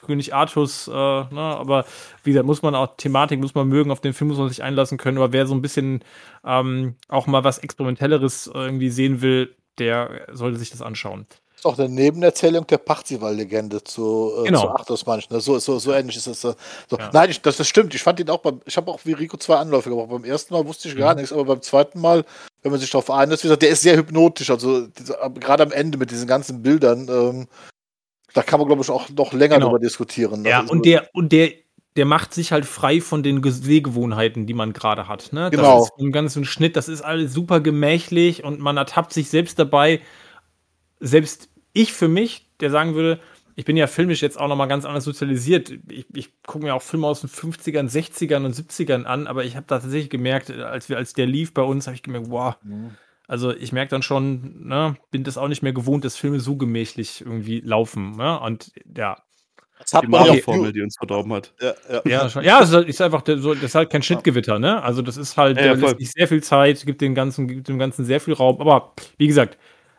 König 0.06 0.34
Artus, 0.34 0.88
äh, 0.88 0.92
ne, 0.92 1.30
aber 1.32 1.86
wie 2.22 2.32
gesagt, 2.32 2.46
muss 2.46 2.60
man 2.60 2.74
auch 2.74 2.96
Thematik, 2.98 3.40
muss 3.40 3.54
man 3.54 3.66
mögen, 3.66 3.90
auf 3.90 4.02
den 4.02 4.12
Film 4.12 4.28
muss 4.28 4.38
man 4.38 4.50
sich 4.50 4.62
einlassen 4.62 4.98
können, 4.98 5.16
aber 5.16 5.32
wer 5.32 5.46
so 5.46 5.54
ein 5.54 5.62
bisschen 5.62 6.04
ähm, 6.44 6.96
auch 7.08 7.26
mal 7.26 7.44
was 7.44 7.58
Experimentelleres 7.58 8.50
irgendwie 8.52 8.90
sehen 8.90 9.22
will, 9.22 9.56
der 9.78 10.26
sollte 10.32 10.58
sich 10.58 10.68
das 10.68 10.82
anschauen. 10.82 11.26
Ist 11.58 11.64
auch 11.66 11.78
eine 11.78 11.88
Nebenerzählung 11.88 12.66
der 12.66 12.78
Parzival-Legende 12.78 13.82
zu, 13.82 14.32
äh, 14.40 14.44
Genau. 14.46 14.60
zu 14.62 14.68
Achtos. 14.70 15.04
So, 15.44 15.58
so, 15.58 15.78
so 15.78 15.92
ähnlich 15.92 16.16
ist 16.16 16.26
das. 16.26 16.44
äh, 16.44 16.54
So. 16.88 16.96
Ja. 16.96 17.10
Nein, 17.12 17.30
ich, 17.30 17.40
das, 17.40 17.56
das 17.56 17.66
stimmt. 17.68 17.94
Ich 17.94 18.02
fand 18.02 18.20
ihn 18.20 18.30
auch 18.30 18.38
beim, 18.38 18.60
ich 18.64 18.76
habe 18.76 18.90
auch 18.90 19.00
wie 19.04 19.12
Rico 19.12 19.36
zwei 19.36 19.56
Anläufe 19.56 19.90
gemacht. 19.90 20.08
Beim 20.08 20.24
ersten 20.24 20.54
Mal 20.54 20.66
wusste 20.66 20.88
ich 20.88 20.96
gar 20.96 21.14
Mhm. 21.14 21.20
nichts, 21.20 21.32
aber 21.32 21.44
beim 21.44 21.62
zweiten 21.62 22.00
Mal, 22.00 22.24
wenn 22.62 22.70
man 22.70 22.80
sich 22.80 22.90
darauf 22.90 23.10
einlässt, 23.10 23.42
wie 23.44 23.48
gesagt, 23.48 23.62
der 23.62 23.70
ist 23.70 23.82
sehr 23.82 23.96
hypnotisch. 23.96 24.50
Also 24.50 24.86
gerade 25.40 25.62
am 25.64 25.72
Ende 25.72 25.98
mit 25.98 26.10
diesen 26.10 26.26
ganzen 26.28 26.62
Bildern, 26.62 27.08
ähm, 27.10 27.48
da 28.34 28.42
kann 28.42 28.60
man, 28.60 28.68
glaube 28.68 28.82
ich, 28.82 28.90
auch 28.90 29.08
noch 29.10 29.32
länger 29.32 29.56
Genau. 29.56 29.66
drüber 29.68 29.80
diskutieren. 29.80 30.44
Ja, 30.44 30.60
ist 30.60 30.70
und 30.70 30.84
der, 30.86 31.08
und 31.12 31.32
der, 31.32 31.50
der 31.96 32.04
macht 32.04 32.34
sich 32.34 32.52
halt 32.52 32.66
frei 32.66 33.00
von 33.00 33.24
den 33.24 33.42
Ge- 33.42 33.50
Sehgewohnheiten, 33.50 34.46
die 34.46 34.54
man 34.54 34.72
gerade 34.72 35.08
hat. 35.08 35.32
Ne? 35.32 35.50
Genau. 35.50 35.78
Das 35.80 35.88
ist 35.88 35.98
im 35.98 36.12
ganzen 36.12 36.44
Schnitt, 36.44 36.76
das 36.76 36.88
ist 36.88 37.00
alles 37.02 37.32
super 37.32 37.60
gemächlich 37.60 38.44
und 38.44 38.60
man 38.60 38.76
ertappt 38.76 39.12
sich 39.12 39.28
selbst 39.30 39.58
dabei. 39.58 40.00
Selbst 41.00 41.50
ich 41.72 41.92
für 41.92 42.08
mich, 42.08 42.50
der 42.60 42.70
sagen 42.70 42.94
würde, 42.94 43.20
ich 43.54 43.64
bin 43.64 43.76
ja 43.76 43.88
filmisch 43.88 44.22
jetzt 44.22 44.38
auch 44.38 44.46
noch 44.46 44.56
mal 44.56 44.66
ganz 44.66 44.84
anders 44.84 45.04
sozialisiert. 45.04 45.72
Ich, 45.90 46.06
ich 46.14 46.42
gucke 46.42 46.64
mir 46.64 46.74
auch 46.74 46.82
Filme 46.82 47.08
aus 47.08 47.22
den 47.22 47.30
50ern, 47.30 47.90
60ern 47.90 48.44
und 48.44 48.54
70ern 48.54 49.04
an, 49.04 49.26
aber 49.26 49.44
ich 49.44 49.56
habe 49.56 49.66
tatsächlich 49.66 50.10
gemerkt, 50.10 50.50
als, 50.50 50.88
wir, 50.88 50.96
als 50.96 51.12
der 51.12 51.26
lief 51.26 51.54
bei 51.54 51.62
uns, 51.62 51.86
habe 51.86 51.96
ich 51.96 52.04
gemerkt, 52.04 52.30
wow, 52.30 52.54
also 53.26 53.52
ich 53.52 53.72
merke 53.72 53.90
dann 53.90 54.02
schon, 54.02 54.66
ne, 54.66 54.96
bin 55.10 55.24
das 55.24 55.36
auch 55.36 55.48
nicht 55.48 55.62
mehr 55.62 55.72
gewohnt, 55.72 56.04
dass 56.04 56.16
Filme 56.16 56.40
so 56.40 56.56
gemächlich 56.56 57.20
irgendwie 57.20 57.60
laufen. 57.60 58.16
Ne? 58.16 58.40
Und 58.40 58.72
ja, 58.96 59.18
das 59.78 59.92
hat 59.92 60.04
Die 60.04 60.08
Mario-Formel, 60.08 60.72
die 60.72 60.80
uns 60.80 60.96
verdorben 60.96 61.32
hat. 61.32 61.52
Ja, 61.60 61.74
ja. 61.90 62.02
ja, 62.04 62.30
schon. 62.30 62.44
ja, 62.44 62.60
ist 62.60 63.00
einfach 63.00 63.22
so, 63.26 63.54
das 63.54 63.64
ist 63.64 63.74
halt 63.74 63.90
kein 63.90 64.02
Schnittgewitter, 64.02 64.58
ne? 64.58 64.82
Also 64.82 65.02
das 65.02 65.16
ist 65.16 65.36
halt, 65.36 65.56
Ja, 65.56 65.66
ja, 65.66 65.74
da 65.74 65.80
lässt 65.80 65.98
sich 65.98 66.10
sehr 66.10 66.26
viel 66.26 66.42
Zeit, 66.42 66.84
gibt 66.84 67.00
dem 67.00 67.14
Ganzen, 67.14 67.46
gibt 67.46 67.68
dem 67.68 67.78
Ganzen 67.78 68.04
sehr 68.04 68.20
viel 68.20 68.34
Raum. 68.34 68.60
Aber 68.60 68.94
wie 69.18 69.26
gesagt, 69.26 69.58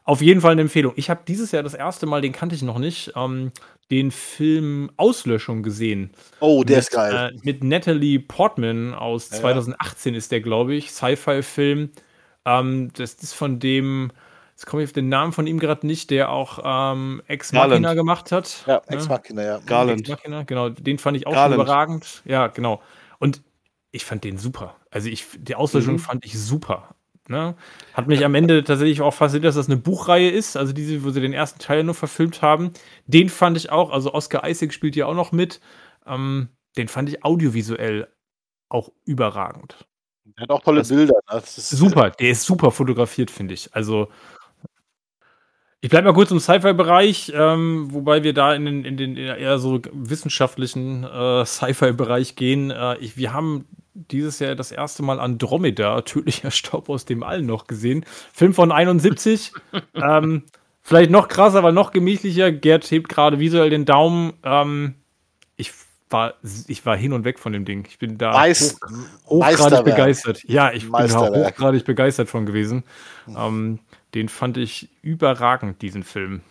auf 0.09 0.21
jeden 0.21 0.41
Fall 0.41 0.53
eine 0.53 0.61
Empfehlung. 0.61 0.93
Ich 0.95 1.09
habe 1.09 1.21
dieses 1.27 1.51
Jahr 1.51 1.61
das 1.61 1.73
erste 1.75 2.05
Mal, 2.07 2.21
den 2.21 2.31
kannte 2.33 2.55
ich 2.55 2.61
noch 2.63 2.79
nicht, 2.79 3.11
ähm, 3.15 3.51
den 3.91 4.09
Film 4.11 4.89
Auslöschung 4.97 5.61
gesehen. 5.63 6.11
Oh, 6.39 6.63
der 6.63 6.77
mit, 6.77 6.83
ist 6.85 6.91
geil. 6.91 7.31
Äh, 7.35 7.39
mit 7.43 7.63
Natalie 7.63 8.19
Portman 8.19 8.93
aus 8.93 9.29
Ja. 9.29 9.37
2018 9.37 10.15
ist 10.15 10.31
der, 10.31 10.41
glaube 10.41 10.73
ich, 10.75 10.91
Sci-Fi-Film. 10.91 11.91
Ähm, 12.45 12.89
das 12.93 13.13
ist 13.15 13.33
von 13.33 13.59
dem, 13.59 14.11
jetzt 14.51 14.65
komme 14.65 14.81
ich 14.83 14.89
auf 14.89 14.93
den 14.93 15.09
Namen 15.09 15.31
von 15.31 15.45
ihm 15.45 15.59
gerade 15.59 15.85
nicht, 15.85 16.09
der 16.09 16.29
auch 16.31 16.59
ähm, 16.63 17.21
Ex 17.27 17.51
Machina 17.53 17.77
Garland. 17.79 17.95
gemacht 17.97 18.31
hat. 18.31 18.63
ja, 18.65 18.75
ne? 18.75 18.95
Ex 18.95 19.07
Machina, 19.09 19.43
ja. 19.43 19.59
Garland. 19.65 20.01
Ex 20.01 20.09
Machina, 20.09 20.41
genau, 20.43 20.69
den 20.69 20.97
fand 20.97 21.17
ich 21.17 21.27
auch 21.27 21.51
überragend. 21.51 22.23
Ja, 22.25 22.47
genau. 22.47 22.81
Und 23.19 23.41
ich 23.91 24.05
fand 24.05 24.23
den 24.23 24.37
super. 24.37 24.75
Also 24.91 25.07
ich, 25.09 25.25
die 25.37 25.55
Auslöschung 25.55 25.93
Mhm. 25.95 25.99
fand 25.99 26.25
ich 26.25 26.39
super. 26.39 26.95
Ne? 27.29 27.55
Hat 27.93 28.07
mich 28.07 28.25
am 28.25 28.33
Ende 28.33 28.63
tatsächlich 28.63 29.01
auch 29.01 29.13
fasziniert, 29.13 29.45
dass 29.45 29.55
das 29.55 29.67
eine 29.67 29.77
Buchreihe 29.77 30.31
ist, 30.31 30.57
also 30.57 30.73
diese, 30.73 31.03
wo 31.03 31.11
sie 31.11 31.21
den 31.21 31.31
ersten 31.31 31.59
Teil 31.59 31.83
nur 31.83 31.93
verfilmt 31.93 32.41
haben. 32.41 32.71
Den 33.05 33.29
fand 33.29 33.55
ich 33.55 33.71
auch, 33.71 33.91
also 33.91 34.13
Oscar 34.15 34.49
Isaac 34.49 34.73
spielt 34.73 34.95
ja 34.95 35.05
auch 35.05 35.13
noch 35.13 35.31
mit. 35.31 35.61
Ähm, 36.07 36.49
den 36.75 36.87
fand 36.87 37.07
ich 37.07 37.23
audiovisuell 37.23 38.07
auch 38.67 38.89
überragend. 39.05 39.85
Der 40.37 40.43
hat 40.43 40.49
auch 40.49 40.63
tolle 40.63 40.79
Das- 40.79 40.89
Bilder. 40.89 41.13
Ne? 41.13 41.21
Das 41.29 41.55
ist, 41.59 41.69
Super, 41.69 42.09
der 42.09 42.31
ist 42.31 42.43
super 42.43 42.71
fotografiert, 42.71 43.29
finde 43.29 43.53
ich. 43.53 43.75
Also, 43.75 44.07
ich 45.81 45.89
bleibe 45.89 46.07
mal 46.07 46.13
kurz 46.13 46.31
im 46.31 46.39
Sci-Fi-Bereich, 46.39 47.31
ähm, 47.35 47.87
wobei 47.93 48.23
wir 48.23 48.33
da 48.33 48.53
in 48.55 48.65
den, 48.65 48.85
in 48.85 48.97
den 48.97 49.15
eher 49.15 49.59
so 49.59 49.79
wissenschaftlichen 49.93 51.03
äh, 51.03 51.45
Sci-Fi-Bereich 51.45 52.35
gehen. 52.35 52.71
Äh, 52.71 52.97
ich, 52.97 53.17
wir 53.17 53.33
haben 53.33 53.65
dieses 53.93 54.39
Jahr 54.39 54.55
das 54.55 54.71
erste 54.71 55.03
Mal 55.03 55.19
Andromeda, 55.19 56.01
tödlicher 56.03 56.51
Staub 56.51 56.89
aus 56.89 57.05
dem 57.05 57.23
All 57.23 57.41
noch 57.41 57.67
gesehen. 57.67 58.05
Film 58.33 58.53
von 58.53 58.71
71. 58.71 59.53
ähm, 59.93 60.43
vielleicht 60.81 61.11
noch 61.11 61.27
krasser, 61.27 61.59
aber 61.59 61.71
noch 61.71 61.91
gemächlicher. 61.91 62.51
Gerd 62.51 62.89
hebt 62.89 63.09
gerade 63.09 63.39
visuell 63.39 63.69
den 63.69 63.85
Daumen. 63.85 64.33
Ähm, 64.43 64.95
ich, 65.55 65.71
war, 66.09 66.35
ich 66.67 66.85
war 66.85 66.97
hin 66.97 67.13
und 67.13 67.25
weg 67.25 67.39
von 67.39 67.53
dem 67.53 67.65
Ding. 67.65 67.85
Ich 67.87 67.99
bin 67.99 68.17
da 68.17 68.31
Meist, 68.31 68.79
hochgradig 69.25 69.59
Meisterwerk. 69.59 69.85
begeistert. 69.85 70.43
Ja, 70.45 70.71
ich 70.71 70.83
bin 70.83 71.07
da 71.07 71.29
hochgradig 71.29 71.85
begeistert 71.85 72.29
von 72.29 72.45
gewesen. 72.45 72.83
Ähm, 73.27 73.79
den 74.13 74.29
fand 74.29 74.57
ich 74.57 74.89
überragend, 75.01 75.81
diesen 75.81 76.03
Film. 76.03 76.41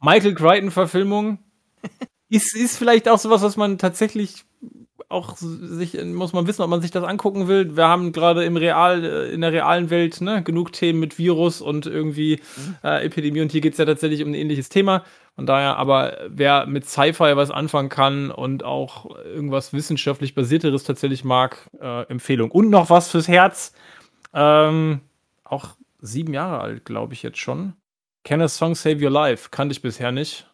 Michael 0.00 0.34
Crichton-Verfilmung 0.34 1.38
ist, 2.28 2.54
ist 2.54 2.76
vielleicht 2.76 3.08
auch 3.08 3.18
sowas, 3.18 3.42
was 3.42 3.56
man 3.56 3.78
tatsächlich 3.78 4.44
auch 5.14 5.36
sich, 5.36 5.94
muss 6.04 6.32
man 6.34 6.46
wissen, 6.46 6.62
ob 6.62 6.68
man 6.68 6.82
sich 6.82 6.90
das 6.90 7.04
angucken 7.04 7.48
will. 7.48 7.76
Wir 7.76 7.88
haben 7.88 8.12
gerade 8.12 8.44
im 8.44 8.56
Real, 8.56 9.02
äh, 9.04 9.32
in 9.32 9.40
der 9.40 9.52
realen 9.52 9.88
Welt 9.88 10.20
ne, 10.20 10.42
genug 10.42 10.72
Themen 10.72 11.00
mit 11.00 11.18
Virus 11.18 11.60
und 11.62 11.86
irgendwie 11.86 12.40
äh, 12.82 13.04
Epidemie 13.06 13.40
und 13.40 13.52
hier 13.52 13.60
geht 13.62 13.72
es 13.72 13.78
ja 13.78 13.86
tatsächlich 13.86 14.22
um 14.22 14.30
ein 14.30 14.34
ähnliches 14.34 14.68
Thema. 14.68 15.04
Von 15.36 15.46
daher, 15.46 15.76
aber 15.78 16.18
wer 16.28 16.66
mit 16.66 16.84
Sci-Fi 16.88 17.34
was 17.36 17.50
anfangen 17.50 17.88
kann 17.88 18.30
und 18.30 18.62
auch 18.64 19.16
irgendwas 19.24 19.72
wissenschaftlich 19.72 20.34
basierteres 20.34 20.84
tatsächlich 20.84 21.24
mag, 21.24 21.70
äh, 21.80 22.02
Empfehlung. 22.08 22.50
Und 22.50 22.70
noch 22.70 22.90
was 22.90 23.10
fürs 23.10 23.26
Herz. 23.26 23.72
Ähm, 24.32 25.00
auch 25.44 25.70
sieben 26.00 26.34
Jahre 26.34 26.60
alt, 26.60 26.84
glaube 26.84 27.14
ich 27.14 27.22
jetzt 27.22 27.38
schon. 27.38 27.72
Can 28.24 28.42
a 28.42 28.48
Song 28.48 28.74
Save 28.74 29.04
Your 29.04 29.10
Life? 29.10 29.48
Kannte 29.50 29.72
ich 29.72 29.82
bisher 29.82 30.12
nicht. 30.12 30.46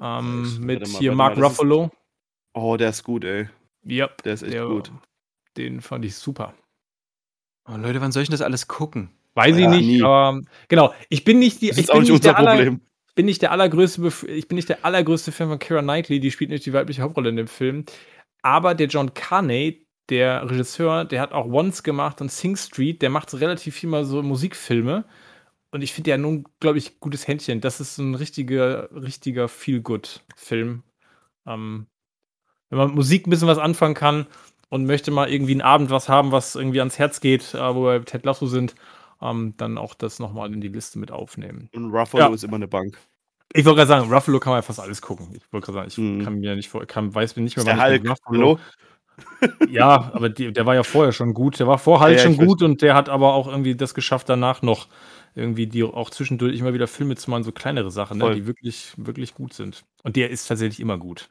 Ähm, 0.00 0.58
mit 0.60 0.80
mal, 0.80 0.98
hier 0.98 1.12
Mark 1.14 1.36
mal, 1.36 1.42
das 1.42 1.52
ist- 1.52 1.58
Ruffalo. 1.60 1.90
Oh, 2.54 2.76
der 2.76 2.90
ist 2.90 3.04
gut, 3.04 3.24
ey. 3.24 3.48
Yep, 3.86 4.22
Der 4.22 4.34
ist 4.34 4.42
echt 4.42 4.62
gut. 4.62 4.92
Den 5.56 5.80
fand 5.80 6.04
ich 6.04 6.14
super. 6.16 6.54
Oh, 7.66 7.76
Leute, 7.76 8.00
wann 8.00 8.12
soll 8.12 8.22
ich 8.22 8.28
denn 8.28 8.34
das 8.34 8.42
alles 8.42 8.68
gucken? 8.68 9.10
Weiß 9.34 9.56
ich 9.56 9.62
Ja, 9.62 9.70
nicht, 9.70 9.86
nie. 9.86 10.02
aber 10.02 10.42
genau. 10.68 10.94
Ich 11.08 11.24
bin 11.24 11.38
nicht 11.38 11.60
die, 11.62 11.68
Das 11.68 11.78
ich 11.78 11.84
ist 11.84 11.90
auch 11.90 11.94
bin 11.94 12.02
nicht 12.02 12.10
nicht, 12.12 12.24
unser 12.26 12.30
der 12.30 12.38
aller, 12.38 12.56
Problem. 12.56 12.80
bin 13.14 13.26
nicht 13.26 13.42
der 13.42 13.52
allergrößte, 13.52 14.02
Bef 14.02 14.22
ich 14.24 14.48
bin 14.48 14.56
nicht 14.56 14.68
der 14.68 14.84
allergrößte 14.84 15.32
Fan 15.32 15.48
von 15.48 15.58
Kira 15.58 15.82
Knightley, 15.82 16.20
die 16.20 16.30
spielt 16.30 16.50
nicht 16.50 16.66
die 16.66 16.72
weibliche 16.72 17.02
Hauptrolle 17.02 17.30
in 17.30 17.36
dem 17.36 17.48
Film. 17.48 17.84
Aber 18.42 18.74
der 18.74 18.88
John 18.88 19.14
Carney, 19.14 19.86
der 20.10 20.48
Regisseur, 20.50 21.04
der 21.04 21.20
hat 21.20 21.32
auch 21.32 21.46
Once 21.46 21.82
gemacht 21.82 22.20
und 22.20 22.30
Sing 22.30 22.56
Street, 22.56 23.02
der 23.02 23.10
macht 23.10 23.30
so 23.30 23.38
relativ 23.38 23.74
viel 23.76 23.88
mal 23.88 24.04
so 24.04 24.22
Musikfilme. 24.22 25.04
Und 25.72 25.82
ich 25.82 25.92
finde 25.92 26.10
ja 26.10 26.18
nun, 26.18 26.44
glaube 26.60 26.78
ich, 26.78 27.00
gutes 27.00 27.26
Händchen. 27.28 27.60
Das 27.60 27.80
ist 27.80 27.96
so 27.96 28.02
ein 28.02 28.14
richtiger, 28.14 28.90
richtiger 28.94 29.48
Feel-Good-Film. 29.48 30.82
Ähm, 31.46 31.86
wenn 32.74 32.78
man 32.78 32.88
mit 32.88 32.96
Musik 32.96 33.26
ein 33.26 33.30
bisschen 33.30 33.48
was 33.48 33.58
anfangen 33.58 33.94
kann 33.94 34.26
und 34.68 34.86
möchte 34.86 35.10
mal 35.10 35.30
irgendwie 35.30 35.52
einen 35.52 35.60
Abend 35.62 35.90
was 35.90 36.08
haben, 36.08 36.32
was 36.32 36.54
irgendwie 36.56 36.80
ans 36.80 36.98
Herz 36.98 37.20
geht, 37.20 37.54
äh, 37.54 37.74
wo 37.74 37.84
wir 37.84 37.98
bei 38.00 38.04
Ted 38.04 38.24
Lasso 38.24 38.46
sind, 38.46 38.74
ähm, 39.22 39.54
dann 39.56 39.78
auch 39.78 39.94
das 39.94 40.18
nochmal 40.18 40.52
in 40.52 40.60
die 40.60 40.68
Liste 40.68 40.98
mit 40.98 41.10
aufnehmen. 41.12 41.68
Und 41.74 41.90
Ruffalo 41.92 42.24
Ja. 42.28 42.34
ist 42.34 42.44
immer 42.44 42.56
eine 42.56 42.68
Bank. 42.68 42.98
Ich 43.52 43.64
wollte 43.64 43.76
gerade 43.78 43.88
sagen, 43.88 44.12
Ruffalo 44.12 44.40
kann 44.40 44.50
man 44.50 44.58
ja 44.58 44.62
fast 44.62 44.80
alles 44.80 45.00
gucken. 45.00 45.28
Ich 45.32 45.52
wollte 45.52 45.66
gerade 45.66 45.78
sagen, 45.78 45.88
ich 45.88 45.98
Mhm. 45.98 46.24
kann 46.24 46.34
mir 46.40 46.56
nicht 46.56 46.68
vor, 46.68 46.84
kann, 46.86 47.14
weiß 47.14 47.36
mir 47.36 47.42
nicht 47.42 47.56
mehr, 47.56 47.64
Der 47.64 47.78
wann 47.78 47.94
ich 47.94 48.00
Hulk. 48.02 48.10
Ruffalo. 48.10 48.58
Ja, 49.70 50.10
aber 50.12 50.28
die, 50.28 50.52
der 50.52 50.66
war 50.66 50.74
ja 50.74 50.82
vorher 50.82 51.12
schon 51.12 51.34
gut. 51.34 51.58
Der 51.60 51.66
war 51.66 51.78
vor 51.78 52.00
Hulk 52.00 52.16
Ja, 52.16 52.18
schon 52.18 52.36
gut 52.36 52.62
und 52.62 52.82
der 52.82 52.94
hat 52.94 53.08
aber 53.08 53.34
auch 53.34 53.46
irgendwie 53.46 53.74
das 53.76 53.94
geschafft, 53.94 54.28
danach 54.28 54.62
noch 54.62 54.88
irgendwie 55.34 55.66
die 55.66 55.84
auch 55.84 56.10
zwischendurch 56.10 56.58
immer 56.58 56.74
wieder 56.74 56.86
Filme 56.86 57.16
zu 57.16 57.30
machen, 57.30 57.44
so 57.44 57.52
kleinere 57.52 57.90
Sachen, 57.90 58.18
ne, 58.18 58.34
die 58.34 58.46
wirklich, 58.46 58.92
wirklich 58.96 59.34
gut 59.34 59.52
sind. 59.54 59.84
Und 60.02 60.16
der 60.16 60.30
ist 60.30 60.46
tatsächlich 60.46 60.80
immer 60.80 60.98
gut. 60.98 61.28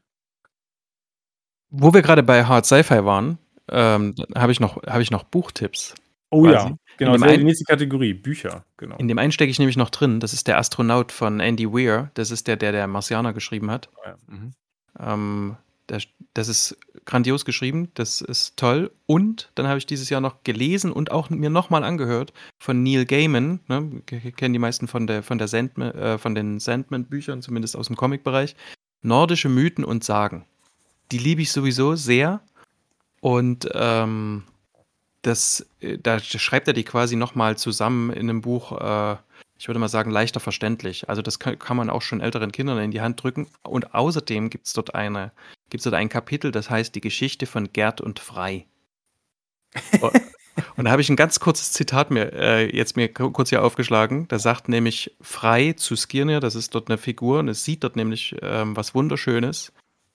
Wo 1.75 1.91
wir 1.93 2.03
gerade 2.03 2.21
bei 2.21 2.45
Hard 2.45 2.65
Sci-Fi 2.67 3.03
waren, 3.03 3.39
ähm, 3.69 4.13
habe 4.35 4.51
ich, 4.51 4.59
noch- 4.59 4.81
habe 4.83 5.01
ich 5.01 5.09
noch 5.09 5.23
Buchtipps. 5.23 5.95
Oh 6.29 6.43
Quasi. 6.43 6.69
ja, 6.69 6.75
genau. 6.97 7.17
Das 7.17 7.31
ist 7.31 7.37
die 7.39 7.43
nächste 7.43 7.65
Kategorie, 7.65 8.13
Bücher, 8.13 8.63
genau. 8.77 8.95
In 8.97 9.07
dem 9.07 9.17
einen 9.17 9.31
stecke 9.31 9.49
ich 9.51 9.59
nämlich 9.59 9.77
noch 9.77 9.89
drin. 9.89 10.19
Das 10.19 10.33
ist 10.33 10.47
der 10.47 10.57
Astronaut 10.57 11.11
von 11.11 11.39
Andy 11.39 11.71
Weir. 11.71 12.11
Das 12.13 12.31
ist 12.31 12.47
der, 12.47 12.57
der 12.57 12.71
der 12.71 12.87
Marsianer 12.87 13.33
geschrieben 13.33 13.71
hat. 13.71 13.89
Ja, 14.05 14.15
mhm. 14.27 14.51
Ähm, 14.99 15.55
das, 15.87 16.03
das 16.33 16.47
ist 16.47 16.77
grandios 17.05 17.45
geschrieben, 17.45 17.89
das 17.95 18.21
ist 18.21 18.55
toll. 18.57 18.91
Und 19.05 19.51
dann 19.55 19.67
habe 19.67 19.77
ich 19.77 19.85
dieses 19.85 20.09
Jahr 20.09 20.21
noch 20.21 20.43
gelesen 20.43 20.91
und 20.91 21.11
auch 21.11 21.29
mir 21.29 21.49
nochmal 21.49 21.83
angehört 21.83 22.33
von 22.59 22.83
Neil 22.83 23.05
Gaiman. 23.05 23.59
Ne? 23.67 24.01
Kennen 24.05 24.53
die 24.53 24.59
meisten 24.59 24.87
von, 24.87 25.07
der, 25.07 25.23
von, 25.23 25.37
der 25.37 25.47
Sandman, 25.47 25.91
äh, 25.91 26.17
von 26.17 26.35
den 26.35 26.59
Sandman-Büchern, 26.59 27.41
zumindest 27.41 27.75
aus 27.75 27.87
dem 27.87 27.95
Comic-Bereich. 27.95 28.55
Nordische 29.01 29.49
Mythen 29.49 29.83
und 29.83 30.03
Sagen. 30.03 30.45
Die 31.11 31.17
liebe 31.17 31.41
ich 31.41 31.51
sowieso 31.51 31.95
sehr. 31.95 32.41
Und 33.21 33.69
ähm, 33.73 34.43
das, 35.21 35.65
äh, 35.79 35.97
da 35.97 36.19
schreibt 36.19 36.67
er 36.67 36.73
die 36.73 36.83
quasi 36.83 37.15
nochmal 37.15 37.57
zusammen 37.57 38.09
in 38.11 38.29
einem 38.29 38.41
Buch, 38.41 38.71
äh, 38.79 39.17
ich 39.57 39.67
würde 39.67 39.79
mal 39.79 39.87
sagen, 39.87 40.11
leichter 40.11 40.39
verständlich. 40.39 41.07
Also 41.09 41.21
das 41.21 41.39
kann, 41.39 41.57
kann 41.57 41.77
man 41.77 41.89
auch 41.89 42.01
schon 42.01 42.19
älteren 42.19 42.51
Kindern 42.51 42.79
in 42.79 42.91
die 42.91 43.01
Hand 43.01 43.23
drücken. 43.23 43.47
Und 43.63 43.93
außerdem 43.93 44.49
gibt 44.49 44.67
es 44.67 44.73
dort 44.73 44.95
eine, 44.95 45.31
gibt's 45.69 45.85
dort 45.85 45.95
ein 45.95 46.09
Kapitel, 46.09 46.51
das 46.51 46.69
heißt 46.69 46.93
die 46.95 47.01
Geschichte 47.01 47.45
von 47.45 47.71
Gerd 47.71 48.01
und 48.01 48.19
Frei. 48.19 48.65
Und 50.75 50.85
da 50.85 50.91
habe 50.91 51.01
ich 51.01 51.09
ein 51.09 51.15
ganz 51.15 51.39
kurzes 51.39 51.71
Zitat 51.71 52.11
mir 52.11 52.31
äh, 52.33 52.75
jetzt 52.75 52.95
mir 52.95 53.11
ku- 53.11 53.31
kurz 53.31 53.49
hier 53.49 53.63
aufgeschlagen. 53.63 54.27
Da 54.27 54.37
sagt 54.37 54.69
nämlich 54.69 55.15
Frei 55.19 55.73
zu 55.73 55.95
Skirnir, 55.95 56.39
das 56.39 56.53
ist 56.53 56.75
dort 56.75 56.89
eine 56.89 56.99
Figur, 56.99 57.39
und 57.39 57.47
es 57.47 57.63
sieht 57.63 57.83
dort 57.83 57.95
nämlich 57.95 58.35
ähm, 58.41 58.75
was 58.75 58.93
Wunderschönes 58.93 59.71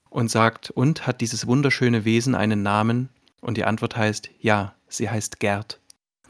und 0.09 0.29
sagt, 0.29 0.71
und 0.71 1.07
hat 1.07 1.21
dieses 1.21 1.47
wunderschöne 1.47 2.05
Wesen 2.05 2.35
einen 2.35 2.63
Namen? 2.63 3.09
Und 3.41 3.57
die 3.57 3.65
Antwort 3.65 3.95
heißt, 3.95 4.29
ja, 4.39 4.75
sie 4.87 5.09
heißt 5.09 5.39
Gerd. 5.39 5.79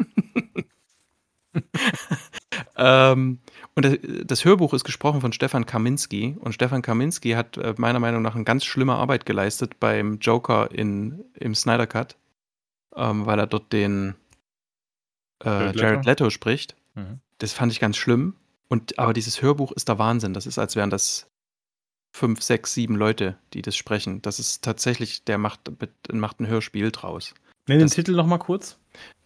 ähm, 2.78 3.40
Und 3.76 4.00
das, 4.26 4.44
Hörbuch 4.44 4.74
ist 4.74 4.84
gesprochen 4.84 5.22
von 5.22 5.32
Stefan 5.32 5.66
Kaminski. 5.66 6.36
Und 6.40 6.54
Stefan 6.54 6.82
Kaminski 6.82 7.32
hat 7.32 7.58
äh, 7.58 7.74
meiner 7.78 8.00
Meinung 8.00 8.22
nach 8.22 8.36
eine 8.36 8.44
ganz 8.44 8.66
schlimme 8.66 8.96
Arbeit 8.96 9.26
geleistet 9.26 9.80
beim 9.80 10.20
Joker 10.20 10.70
in, 10.72 11.24
im 11.34 11.56
Snyder 11.56 11.88
Cut, 11.88 12.18
ähm, 12.96 13.26
weil 13.26 13.40
er 13.40 13.48
dort 13.48 13.72
den 13.72 14.16
äh, 15.44 15.76
Jared 15.76 16.06
Leto 16.06 16.30
spricht. 16.30 16.76
Mhm. 16.96 17.22
Das 17.38 17.54
fand 17.54 17.72
ich 17.72 17.80
ganz 17.80 17.96
schlimm. 17.96 18.36
Und, 18.68 19.00
aber 19.00 19.14
dieses 19.14 19.42
Hörbuch 19.42 19.72
ist 19.72 19.88
der 19.88 19.98
Wahnsinn. 19.98 20.34
Das 20.34 20.46
ist, 20.46 20.60
als 20.60 20.76
wären 20.76 20.90
das 20.90 21.29
fünf, 22.12 22.42
sechs, 22.42 22.74
sieben 22.74 22.96
Leute, 22.96 23.38
die 23.54 23.62
das 23.62 23.76
sprechen. 23.76 24.22
Das 24.22 24.40
ist 24.40 24.64
tatsächlich, 24.64 25.24
der 25.24 25.38
macht, 25.38 25.72
macht 26.12 26.40
ein 26.40 26.48
Hörspiel 26.48 26.92
draus. 26.92 27.34
Nenn 27.68 27.80
den 27.80 27.90
Titel 27.90 28.14
nochmal 28.14 28.40
kurz. 28.40 28.80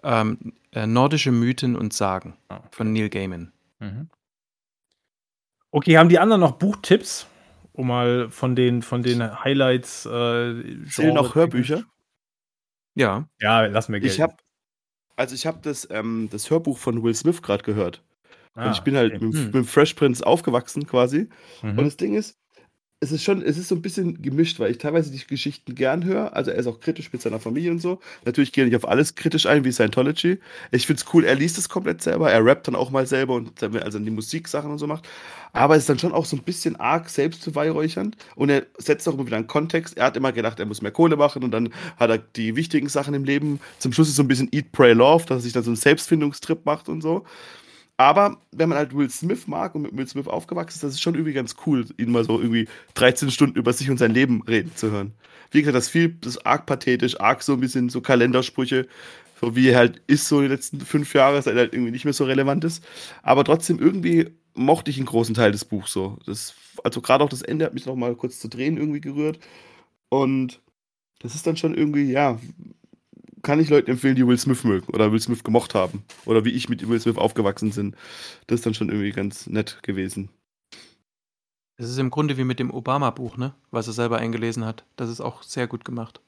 Ähm, 0.03 0.53
äh, 0.71 0.85
Nordische 0.85 1.31
Mythen 1.31 1.75
und 1.75 1.93
Sagen 1.93 2.35
ah. 2.49 2.59
von 2.71 2.91
Neil 2.91 3.09
Gaiman. 3.09 3.53
Mhm. 3.79 4.09
Okay, 5.71 5.97
haben 5.97 6.09
die 6.09 6.19
anderen 6.19 6.41
noch 6.41 6.53
Buchtipps? 6.53 7.27
Um 7.71 7.87
mal 7.87 8.29
von 8.29 8.55
den, 8.55 8.83
von 8.83 9.01
den 9.01 9.43
Highlights. 9.43 10.05
Äh, 10.05 10.85
Zählen 10.87 11.15
noch 11.15 11.33
Hörbücher? 11.33 11.83
Ja. 12.93 13.27
Ja, 13.39 13.65
lass 13.65 13.89
mir 13.89 13.99
Geld. 13.99 14.13
Ich 14.13 14.21
habe 14.21 14.35
also 15.15 15.35
ich 15.35 15.45
habe 15.45 15.59
das, 15.61 15.87
ähm, 15.91 16.27
das 16.31 16.49
Hörbuch 16.49 16.77
von 16.77 17.03
Will 17.03 17.13
Smith 17.13 17.41
gerade 17.41 17.63
gehört. 17.63 18.03
Ah, 18.55 18.67
und 18.67 18.73
ich 18.73 18.81
bin 18.81 18.95
halt 18.95 19.15
okay. 19.15 19.25
mit, 19.25 19.35
hm. 19.35 19.51
mit 19.51 19.65
Fresh 19.67 19.93
Prince 19.93 20.25
aufgewachsen 20.25 20.85
quasi. 20.85 21.29
Mhm. 21.61 21.77
Und 21.77 21.85
das 21.85 21.97
Ding 21.97 22.15
ist, 22.15 22.37
es 23.03 23.11
ist 23.11 23.23
schon, 23.23 23.41
es 23.41 23.57
ist 23.57 23.67
so 23.67 23.75
ein 23.75 23.81
bisschen 23.81 24.21
gemischt, 24.21 24.59
weil 24.59 24.71
ich 24.71 24.77
teilweise 24.77 25.11
die 25.11 25.19
Geschichten 25.27 25.75
gern 25.75 26.05
höre. 26.05 26.35
Also 26.35 26.51
er 26.51 26.57
ist 26.57 26.67
auch 26.67 26.79
kritisch 26.79 27.11
mit 27.11 27.21
seiner 27.21 27.39
Familie 27.39 27.71
und 27.71 27.79
so. 27.79 27.99
Natürlich 28.25 28.53
gehe 28.53 28.65
ich 28.65 28.75
auf 28.75 28.87
alles 28.87 29.15
kritisch 29.15 29.45
ein, 29.45 29.65
wie 29.65 29.71
Scientology. 29.71 30.39
Ich 30.71 30.87
finde 30.87 31.01
es 31.01 31.13
cool, 31.13 31.25
er 31.25 31.35
liest 31.35 31.57
es 31.57 31.67
komplett 31.67 32.01
selber, 32.01 32.31
er 32.31 32.43
rappt 32.45 32.67
dann 32.67 32.75
auch 32.75 32.91
mal 32.91 33.05
selber 33.05 33.35
und 33.35 33.61
also 33.61 33.99
die 33.99 34.09
Musiksachen 34.09 34.71
und 34.71 34.77
so 34.77 34.87
macht. 34.87 35.07
Aber 35.51 35.75
es 35.75 35.83
ist 35.83 35.89
dann 35.89 35.99
schon 35.99 36.13
auch 36.13 36.25
so 36.25 36.37
ein 36.37 36.43
bisschen 36.43 36.77
arg 36.77 37.09
selbstzuweihräuchernd 37.09 38.15
und 38.35 38.49
er 38.49 38.65
setzt 38.77 39.07
auch 39.07 39.13
immer 39.13 39.27
wieder 39.27 39.37
einen 39.37 39.47
Kontext. 39.47 39.97
Er 39.97 40.05
hat 40.05 40.17
immer 40.17 40.31
gedacht, 40.31 40.59
er 40.59 40.65
muss 40.65 40.81
mehr 40.81 40.91
Kohle 40.91 41.17
machen 41.17 41.43
und 41.43 41.51
dann 41.51 41.73
hat 41.97 42.09
er 42.09 42.17
die 42.17 42.55
wichtigen 42.55 42.87
Sachen 42.87 43.13
im 43.13 43.25
Leben. 43.25 43.59
Zum 43.79 43.91
Schluss 43.91 44.07
ist 44.07 44.15
so 44.15 44.23
ein 44.23 44.27
bisschen 44.29 44.47
Eat, 44.51 44.71
Pray, 44.71 44.93
Love, 44.93 45.25
dass 45.25 45.39
er 45.39 45.41
sich 45.41 45.53
dann 45.53 45.63
so 45.63 45.69
einen 45.69 45.75
Selbstfindungstrip 45.75 46.65
macht 46.65 46.87
und 46.87 47.01
so. 47.01 47.25
Aber 47.97 48.37
wenn 48.51 48.69
man 48.69 48.77
halt 48.77 48.95
Will 48.95 49.09
Smith 49.09 49.47
mag 49.47 49.75
und 49.75 49.83
mit 49.83 49.95
Will 49.95 50.07
Smith 50.07 50.27
aufgewachsen 50.27 50.77
ist, 50.77 50.83
das 50.83 50.93
ist 50.93 51.01
schon 51.01 51.13
irgendwie 51.13 51.33
ganz 51.33 51.55
cool, 51.65 51.85
ihn 51.97 52.11
mal 52.11 52.23
so 52.23 52.39
irgendwie 52.39 52.67
13 52.95 53.29
Stunden 53.31 53.57
über 53.57 53.71
sich 53.71 53.89
und 53.89 53.97
sein 53.97 54.13
Leben 54.13 54.41
reden 54.43 54.75
zu 54.75 54.91
hören. 54.91 55.13
Wie 55.51 55.61
gesagt, 55.61 55.75
das 55.75 55.85
ist 55.85 55.91
viel, 55.91 56.17
ist 56.25 56.45
arg 56.45 56.65
pathetisch, 56.65 57.19
arg 57.19 57.43
so 57.43 57.53
ein 57.53 57.59
bisschen 57.59 57.89
so 57.89 58.01
Kalendersprüche, 58.01 58.87
so 59.39 59.55
wie 59.55 59.69
er 59.69 59.77
halt 59.77 60.01
ist 60.07 60.27
so 60.27 60.41
die 60.41 60.47
letzten 60.47 60.81
fünf 60.81 61.13
Jahre, 61.13 61.41
seit 61.41 61.53
er 61.53 61.61
halt 61.61 61.73
irgendwie 61.73 61.91
nicht 61.91 62.05
mehr 62.05 62.13
so 62.13 62.25
relevant 62.25 62.63
ist. 62.63 62.83
Aber 63.21 63.43
trotzdem 63.43 63.79
irgendwie 63.79 64.31
mochte 64.55 64.89
ich 64.89 64.97
einen 64.97 65.05
großen 65.05 65.35
Teil 65.35 65.51
des 65.51 65.65
Buchs 65.65 65.93
so. 65.93 66.17
Das, 66.25 66.55
also 66.83 67.01
gerade 67.01 67.23
auch 67.23 67.29
das 67.29 67.41
Ende 67.43 67.65
hat 67.65 67.73
mich 67.73 67.85
noch 67.85 67.95
mal 67.95 68.15
kurz 68.15 68.39
zu 68.39 68.47
drehen 68.47 68.77
irgendwie 68.77 69.01
gerührt. 69.01 69.39
Und 70.09 70.61
das 71.19 71.35
ist 71.35 71.45
dann 71.47 71.57
schon 71.57 71.75
irgendwie, 71.75 72.11
ja, 72.11 72.39
kann 73.43 73.59
ich 73.59 73.69
Leuten 73.69 73.91
empfehlen, 73.91 74.15
die 74.15 74.25
Will 74.25 74.37
Smith 74.37 74.63
mögen 74.63 74.91
oder 74.93 75.11
Will 75.11 75.19
Smith 75.19 75.43
gemocht 75.43 75.75
haben. 75.75 76.03
Oder 76.25 76.45
wie 76.45 76.51
ich 76.51 76.69
mit 76.69 76.87
Will 76.87 76.99
Smith 76.99 77.17
aufgewachsen 77.17 77.71
bin. 77.71 77.95
Das 78.47 78.59
ist 78.59 78.65
dann 78.65 78.73
schon 78.73 78.89
irgendwie 78.89 79.11
ganz 79.11 79.47
nett 79.47 79.83
gewesen. 79.83 80.29
Es 81.75 81.89
ist 81.89 81.97
im 81.97 82.09
Grunde 82.09 82.37
wie 82.37 82.43
mit 82.43 82.59
dem 82.59 82.71
Obama-Buch, 82.71 83.37
ne? 83.37 83.53
Was 83.71 83.87
er 83.87 83.93
selber 83.93 84.17
eingelesen 84.17 84.65
hat. 84.65 84.85
Das 84.95 85.09
ist 85.09 85.21
auch 85.21 85.43
sehr 85.43 85.67
gut 85.67 85.83
gemacht. 85.83 86.21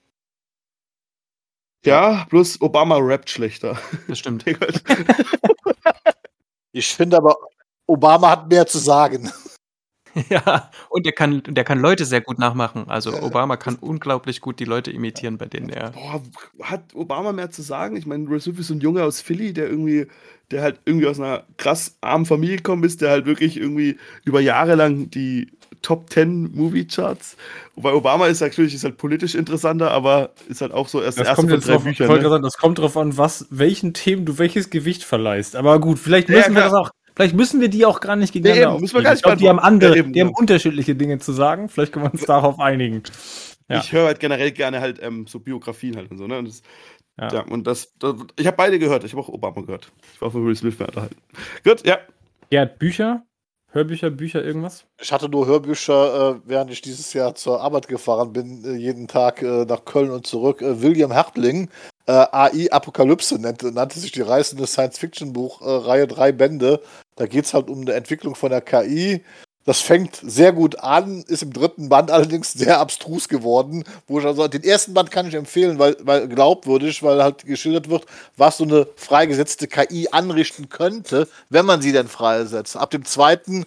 Ja, 1.86 2.26
bloß 2.30 2.62
Obama 2.62 2.98
rappt 2.98 3.30
schlechter. 3.30 3.78
Das 4.08 4.20
stimmt. 4.20 4.44
ich 6.72 6.88
finde 6.88 7.18
aber, 7.18 7.38
Obama 7.86 8.32
hat 8.32 8.50
mehr 8.50 8.66
zu 8.66 8.80
sagen. 8.80 9.32
Ja, 10.30 10.72
und 10.90 11.06
der 11.06 11.14
kann, 11.14 11.44
der 11.46 11.64
kann 11.64 11.80
Leute 11.80 12.06
sehr 12.06 12.22
gut 12.22 12.40
nachmachen. 12.40 12.86
Also 12.88 13.22
Obama 13.22 13.58
kann 13.58 13.76
unglaublich 13.76 14.42
gut 14.42 14.60
die 14.60 14.66
Leute 14.66 14.92
imitieren, 14.92 15.38
bei 15.38 15.46
denen 15.46 15.70
er. 15.70 15.92
Boah, 15.92 16.22
hat 16.62 16.96
Obama 16.96 17.34
mehr 17.34 17.52
zu 17.52 17.62
sagen? 17.62 17.98
Ich 17.98 18.06
meine, 18.06 18.28
Will 18.30 18.40
Smith 18.40 18.60
ist 18.60 18.68
so 18.68 18.74
ein 18.74 18.80
Junge 18.80 19.04
aus 19.04 19.22
Philly, 19.22 19.54
der 19.54 19.70
irgendwie, 19.70 20.08
der 20.52 20.62
halt 20.62 20.80
irgendwie 20.86 21.08
aus 21.08 21.20
einer 21.20 21.44
krass 21.58 21.98
armen 22.02 22.26
Familie 22.26 22.58
gekommen 22.58 22.84
ist, 22.84 23.02
der 23.02 23.10
halt 23.12 23.26
wirklich 23.26 23.58
irgendwie 23.58 23.98
über 24.24 24.40
Jahre 24.40 24.76
lang 24.76 25.10
die 25.10 25.52
Top 25.82 26.10
10 26.10 26.56
Movie 26.56 26.88
Charts. 26.88 27.36
Wobei 27.76 27.94
Obama 27.94 28.28
ist 28.28 28.42
natürlich 28.42 28.74
ist 28.74 28.84
halt 28.84 28.98
politisch 28.98 29.36
interessanter, 29.36 29.92
aber 29.92 30.32
ist 30.48 30.62
halt 30.62 30.72
auch 30.72 30.88
so 30.88 31.02
erst 31.02 31.20
das 31.20 31.28
erste 31.28 31.48
von 31.48 31.60
drei 31.60 31.74
drauf, 31.74 31.84
Büchern. 31.84 32.08
Ne? 32.08 32.22
Sagen, 32.22 32.44
das 32.44 32.58
kommt 32.58 32.80
drauf 32.80 32.98
an, 32.98 33.18
was, 33.18 33.48
welchen 33.50 33.94
Themen 33.94 34.26
du 34.26 34.38
welches 34.38 34.70
Gewicht 34.70 35.04
verleihst. 35.04 35.56
Aber 35.56 35.80
gut, 35.80 36.00
vielleicht 36.00 36.30
müssen 36.30 36.54
ja, 36.54 36.56
wir 36.56 36.64
das 36.64 36.74
auch 36.74 36.90
Vielleicht 37.16 37.36
müssen 37.36 37.62
wir 37.62 37.70
die 37.70 37.86
auch 37.86 38.02
gar 38.02 38.16
nicht 38.16 38.34
gegeneinander 38.34 38.76
nee, 38.76 38.82
müssen 38.82 38.96
wir 38.96 39.04
gar 39.04 39.12
nicht 39.12 39.20
ich 39.20 39.24
glaub, 39.24 39.38
die 39.38 39.48
haben 39.48 39.60
andere, 39.60 39.98
ja, 39.98 40.04
die 40.04 40.22
haben 40.22 40.34
unterschiedliche 40.34 40.96
Dinge 40.96 41.20
zu 41.20 41.32
sagen. 41.32 41.70
Vielleicht 41.70 41.94
können 41.94 42.06
wir 42.06 42.14
uns 42.14 42.26
darauf 42.26 42.60
einigen. 42.60 43.04
Ja. 43.70 43.80
Ich 43.80 43.92
höre 43.92 44.08
halt 44.08 44.20
generell 44.20 44.52
gerne 44.52 44.82
halt 44.82 45.02
ähm, 45.02 45.26
so 45.28 45.40
Biografien 45.40 45.96
halt 45.96 46.12
und 46.12 46.18
so, 46.18 46.28
ne? 46.28 46.38
Und 46.38 46.48
das, 46.48 46.62
ja. 47.20 47.34
ja. 47.34 47.42
und 47.42 47.66
das, 47.66 47.94
das 48.00 48.16
ich 48.38 48.46
habe 48.48 48.58
beide 48.58 48.80
gehört. 48.80 49.04
Ich 49.04 49.14
habe 49.14 49.22
auch 49.22 49.30
Obama 49.30 49.62
gehört. 49.62 49.92
Ich 50.14 50.22
war 50.22 50.30
von 50.30 50.46
Will 50.46 50.56
Smith 50.56 50.78
mehr 50.78 50.90
unterhalten. 50.90 51.16
Gut, 51.64 51.86
ja. 51.86 52.00
Gerd, 52.50 52.78
Bücher? 52.78 53.24
Hörbücher, 53.76 54.10
Bücher, 54.10 54.42
irgendwas? 54.42 54.86
Ich 55.02 55.12
hatte 55.12 55.28
nur 55.28 55.48
Hörbücher, 55.48 56.38
äh, 56.38 56.40
während 56.46 56.72
ich 56.72 56.82
dieses 56.82 57.12
Jahr 57.12 57.36
zur 57.36 57.60
Arbeit 57.60 57.90
gefahren 57.90 58.32
bin, 58.32 58.64
äh, 58.64 58.76
jeden 58.76 59.10
Tag 59.10 59.42
äh, 59.42 59.66
nach 59.66 59.84
Köln 59.84 60.12
und 60.12 60.26
zurück. 60.26 60.62
Äh, 60.62 60.82
William 60.82 61.12
Hertling, 61.12 61.70
äh, 62.06 62.12
AI 62.14 62.72
Apokalypse 62.72 63.38
nannte, 63.38 63.74
nannte 63.74 64.00
sich 64.00 64.14
die 64.14 64.22
reißende 64.22 64.66
Science-Fiction-Buch, 64.66 65.62
Reihe 65.62 66.08
drei 66.08 66.32
Bände. 66.32 66.82
Da 67.16 67.26
geht 67.26 67.46
es 67.46 67.54
halt 67.54 67.70
um 67.70 67.82
eine 67.82 67.94
Entwicklung 67.94 68.36
von 68.36 68.50
der 68.50 68.62
KI. 68.62 69.24
Das 69.66 69.82
fängt 69.82 70.20
sehr 70.22 70.54
gut 70.54 70.80
an, 70.80 71.24
ist 71.28 71.42
im 71.42 71.52
dritten 71.52 71.90
Band 71.90 72.12
allerdings 72.12 72.54
sehr 72.54 72.80
abstrus 72.80 73.28
geworden. 73.28 73.84
Wo 74.08 74.20
ich 74.20 74.26
also 74.26 74.48
den 74.48 74.64
ersten 74.64 74.94
Band 74.94 75.10
kann 75.10 75.28
ich 75.28 75.34
empfehlen, 75.34 75.80
weil, 75.80 75.98
weil 76.02 76.28
glaubwürdig, 76.28 77.02
weil 77.02 77.24
halt 77.24 77.46
geschildert 77.46 77.90
wird, 77.90 78.06
was 78.38 78.58
so 78.58 78.64
eine 78.64 78.88
freigesetzte 78.96 79.68
KI 79.68 80.10
anrichten 80.12 80.70
könnte, 80.70 81.28
wenn 81.50 81.66
man 81.66 81.82
sie 81.82 81.94
denn 81.94 82.08
freisetzt. 82.08 82.78
Ab 82.78 82.92
dem 82.92 83.06
zweiten 83.06 83.66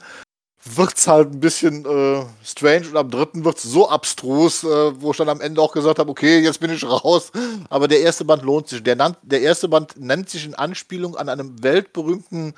wird 0.77 0.97
es 0.97 1.09
halt 1.09 1.33
ein 1.33 1.41
bisschen 1.41 1.85
äh, 1.85 2.25
strange 2.45 2.89
und 2.89 2.97
am 2.97 3.11
dritten 3.11 3.45
wird 3.45 3.59
es 3.59 3.65
so 3.65 3.89
abstrus, 3.89 4.62
äh, 4.62 5.01
wo 5.01 5.11
ich 5.11 5.16
dann 5.16 5.29
am 5.29 5.41
Ende 5.41 5.61
auch 5.61 5.73
gesagt 5.73 5.99
habe, 5.99 6.11
okay, 6.11 6.39
jetzt 6.39 6.61
bin 6.61 6.73
ich 6.73 6.85
raus. 6.85 7.33
Aber 7.70 7.89
der 7.89 8.01
erste 8.01 8.25
Band 8.25 8.43
lohnt 8.43 8.69
sich. 8.69 8.83
Der, 8.85 8.95
der 9.23 9.41
erste 9.41 9.69
Band 9.69 9.95
nennt 9.97 10.31
sich 10.31 10.45
in 10.45 10.55
Anspielung 10.55 11.16
an 11.16 11.29
einem 11.29 11.61
weltberühmten 11.62 12.55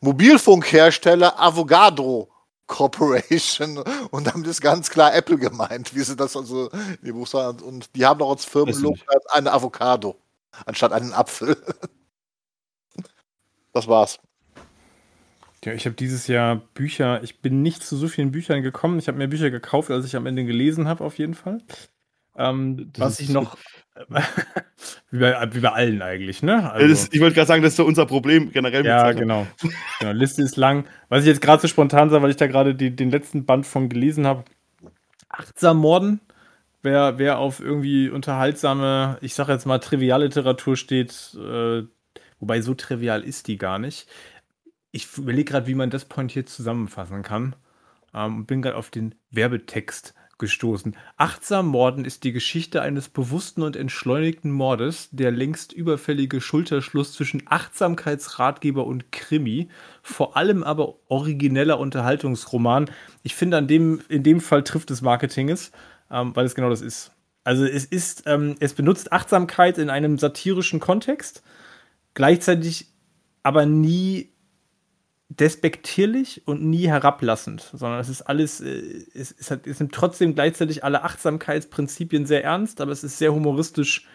Mobilfunkhersteller 0.00 1.40
Avogadro 1.40 2.30
Corporation 2.66 3.78
und 4.10 4.26
damit 4.26 4.46
ist 4.48 4.60
ganz 4.60 4.90
klar 4.90 5.14
Apple 5.14 5.38
gemeint, 5.38 5.94
wie 5.94 6.00
sie 6.00 6.16
das 6.16 6.36
also 6.36 6.68
in 6.70 6.98
die 7.04 7.12
Buch 7.12 7.26
sagen. 7.26 7.62
Und 7.62 7.94
die 7.94 8.04
haben 8.04 8.20
auch 8.22 8.30
als 8.30 8.44
Firmenlogo 8.44 8.98
eine 9.30 9.52
Avocado 9.52 10.16
anstatt 10.64 10.92
einen 10.92 11.12
Apfel. 11.12 11.56
Das 13.72 13.86
war's. 13.86 14.18
Ja, 15.64 15.72
ich 15.72 15.84
habe 15.84 15.96
dieses 15.96 16.28
Jahr 16.28 16.56
Bücher, 16.56 17.22
ich 17.24 17.40
bin 17.40 17.60
nicht 17.60 17.82
zu 17.82 17.96
so 17.96 18.08
vielen 18.08 18.30
Büchern 18.30 18.62
gekommen. 18.62 18.98
Ich 18.98 19.08
habe 19.08 19.18
mehr 19.18 19.26
Bücher 19.26 19.50
gekauft, 19.50 19.90
als 19.90 20.06
ich 20.06 20.14
am 20.16 20.26
Ende 20.26 20.44
gelesen 20.44 20.86
habe, 20.88 21.04
auf 21.04 21.18
jeden 21.18 21.34
Fall. 21.34 21.58
Ähm, 22.36 22.92
was 22.96 23.18
ich 23.18 23.28
noch, 23.30 23.58
wie, 25.10 25.18
bei, 25.18 25.48
wie 25.52 25.60
bei 25.60 25.72
allen 25.72 26.02
eigentlich, 26.02 26.42
ne? 26.42 26.70
Also, 26.70 26.88
das, 26.88 27.08
ich 27.12 27.20
wollte 27.20 27.34
gerade 27.34 27.46
sagen, 27.46 27.62
das 27.62 27.72
ist 27.72 27.76
so 27.76 27.84
unser 27.84 28.06
Problem 28.06 28.52
generell. 28.52 28.84
Ja, 28.84 29.12
genau. 29.12 29.46
genau. 30.00 30.12
Liste 30.12 30.42
ist 30.42 30.56
lang. 30.56 30.84
Was 31.08 31.22
ich 31.22 31.28
jetzt 31.28 31.40
gerade 31.40 31.62
so 31.62 31.68
spontan 31.68 32.10
sage, 32.10 32.22
weil 32.22 32.30
ich 32.30 32.36
da 32.36 32.46
gerade 32.46 32.74
den 32.74 33.10
letzten 33.10 33.46
Band 33.46 33.66
von 33.66 33.88
gelesen 33.88 34.26
habe. 34.26 34.44
Achtsam 35.28 35.78
Morden. 35.78 36.20
Wer, 36.82 37.18
wer 37.18 37.38
auf 37.38 37.58
irgendwie 37.58 38.08
unterhaltsame, 38.08 39.18
ich 39.20 39.34
sage 39.34 39.52
jetzt 39.52 39.66
mal 39.66 39.78
Trivialliteratur 39.78 40.76
steht, 40.76 41.34
äh, 41.34 41.82
wobei 42.38 42.60
so 42.60 42.74
trivial 42.74 43.24
ist 43.24 43.48
die 43.48 43.58
gar 43.58 43.80
nicht. 43.80 44.06
Ich 44.92 45.18
überlege 45.18 45.50
gerade, 45.50 45.66
wie 45.66 45.74
man 45.74 45.90
das 45.90 46.04
pointiert 46.04 46.48
zusammenfassen 46.48 47.24
kann. 47.24 47.56
Ähm, 48.14 48.46
bin 48.46 48.62
gerade 48.62 48.76
auf 48.76 48.90
den 48.90 49.16
Werbetext 49.30 50.14
gestoßen. 50.38 50.96
Achtsam 51.16 51.68
Morden 51.68 52.04
ist 52.04 52.24
die 52.24 52.32
Geschichte 52.32 52.82
eines 52.82 53.08
bewussten 53.08 53.62
und 53.62 53.76
entschleunigten 53.76 54.50
Mordes, 54.50 55.08
der 55.10 55.30
längst 55.30 55.72
überfällige 55.72 56.40
Schulterschluss 56.40 57.12
zwischen 57.12 57.42
Achtsamkeitsratgeber 57.46 58.86
und 58.86 59.12
Krimi, 59.12 59.68
vor 60.02 60.36
allem 60.36 60.62
aber 60.62 60.96
origineller 61.08 61.78
Unterhaltungsroman. 61.78 62.90
Ich 63.22 63.34
finde, 63.34 63.62
dem, 63.62 64.00
in 64.08 64.22
dem 64.22 64.40
Fall 64.40 64.62
trifft 64.62 64.90
es 64.90 65.02
Marketinges, 65.02 65.72
ähm, 66.10 66.36
weil 66.36 66.44
es 66.44 66.54
genau 66.54 66.70
das 66.70 66.82
ist. 66.82 67.12
Also 67.44 67.64
es 67.64 67.84
ist, 67.84 68.24
ähm, 68.26 68.56
es 68.60 68.74
benutzt 68.74 69.12
Achtsamkeit 69.12 69.78
in 69.78 69.88
einem 69.88 70.18
satirischen 70.18 70.80
Kontext, 70.80 71.42
gleichzeitig 72.14 72.88
aber 73.42 73.64
nie 73.64 74.32
despektierlich 75.28 76.46
und 76.46 76.62
nie 76.62 76.86
herablassend, 76.86 77.70
sondern 77.72 78.00
es 78.00 78.08
ist 78.08 78.22
alles, 78.22 78.60
äh, 78.60 79.04
es, 79.14 79.34
es, 79.38 79.50
hat, 79.50 79.66
es 79.66 79.78
sind 79.78 79.92
trotzdem 79.92 80.34
gleichzeitig 80.34 80.84
alle 80.84 81.02
Achtsamkeitsprinzipien 81.02 82.26
sehr 82.26 82.44
ernst, 82.44 82.80
aber 82.80 82.92
es 82.92 83.02
ist 83.02 83.18
sehr 83.18 83.34
humoristisch 83.34 84.06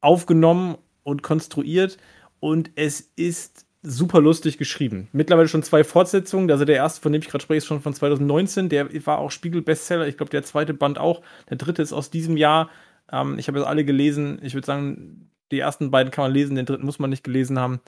aufgenommen 0.00 0.78
und 1.02 1.22
konstruiert 1.22 1.98
und 2.40 2.70
es 2.76 3.12
ist 3.16 3.66
super 3.82 4.20
lustig 4.20 4.58
geschrieben. 4.58 5.08
Mittlerweile 5.12 5.48
schon 5.48 5.62
zwei 5.62 5.84
Fortsetzungen. 5.84 6.50
Also 6.50 6.64
der 6.64 6.76
erste, 6.76 7.00
von 7.00 7.12
dem 7.12 7.22
ich 7.22 7.28
gerade 7.28 7.42
spreche, 7.42 7.58
ist 7.58 7.66
schon 7.66 7.80
von 7.80 7.94
2019. 7.94 8.68
Der 8.68 8.88
war 9.06 9.18
auch 9.18 9.30
Spiegel-Bestseller. 9.30 10.06
Ich 10.06 10.16
glaube, 10.16 10.30
der 10.30 10.42
zweite 10.42 10.74
Band 10.74 10.98
auch. 10.98 11.22
Der 11.48 11.56
dritte 11.56 11.80
ist 11.82 11.92
aus 11.92 12.10
diesem 12.10 12.36
Jahr. 12.36 12.68
Ähm, 13.10 13.38
ich 13.38 13.48
habe 13.48 13.58
jetzt 13.58 13.68
alle 13.68 13.84
gelesen. 13.84 14.38
Ich 14.42 14.54
würde 14.54 14.66
sagen, 14.66 15.30
die 15.50 15.60
ersten 15.60 15.90
beiden 15.90 16.10
kann 16.10 16.24
man 16.24 16.32
lesen, 16.32 16.56
den 16.56 16.66
dritten 16.66 16.84
muss 16.84 16.98
man 16.98 17.10
nicht 17.10 17.24
gelesen 17.24 17.58
haben. 17.58 17.80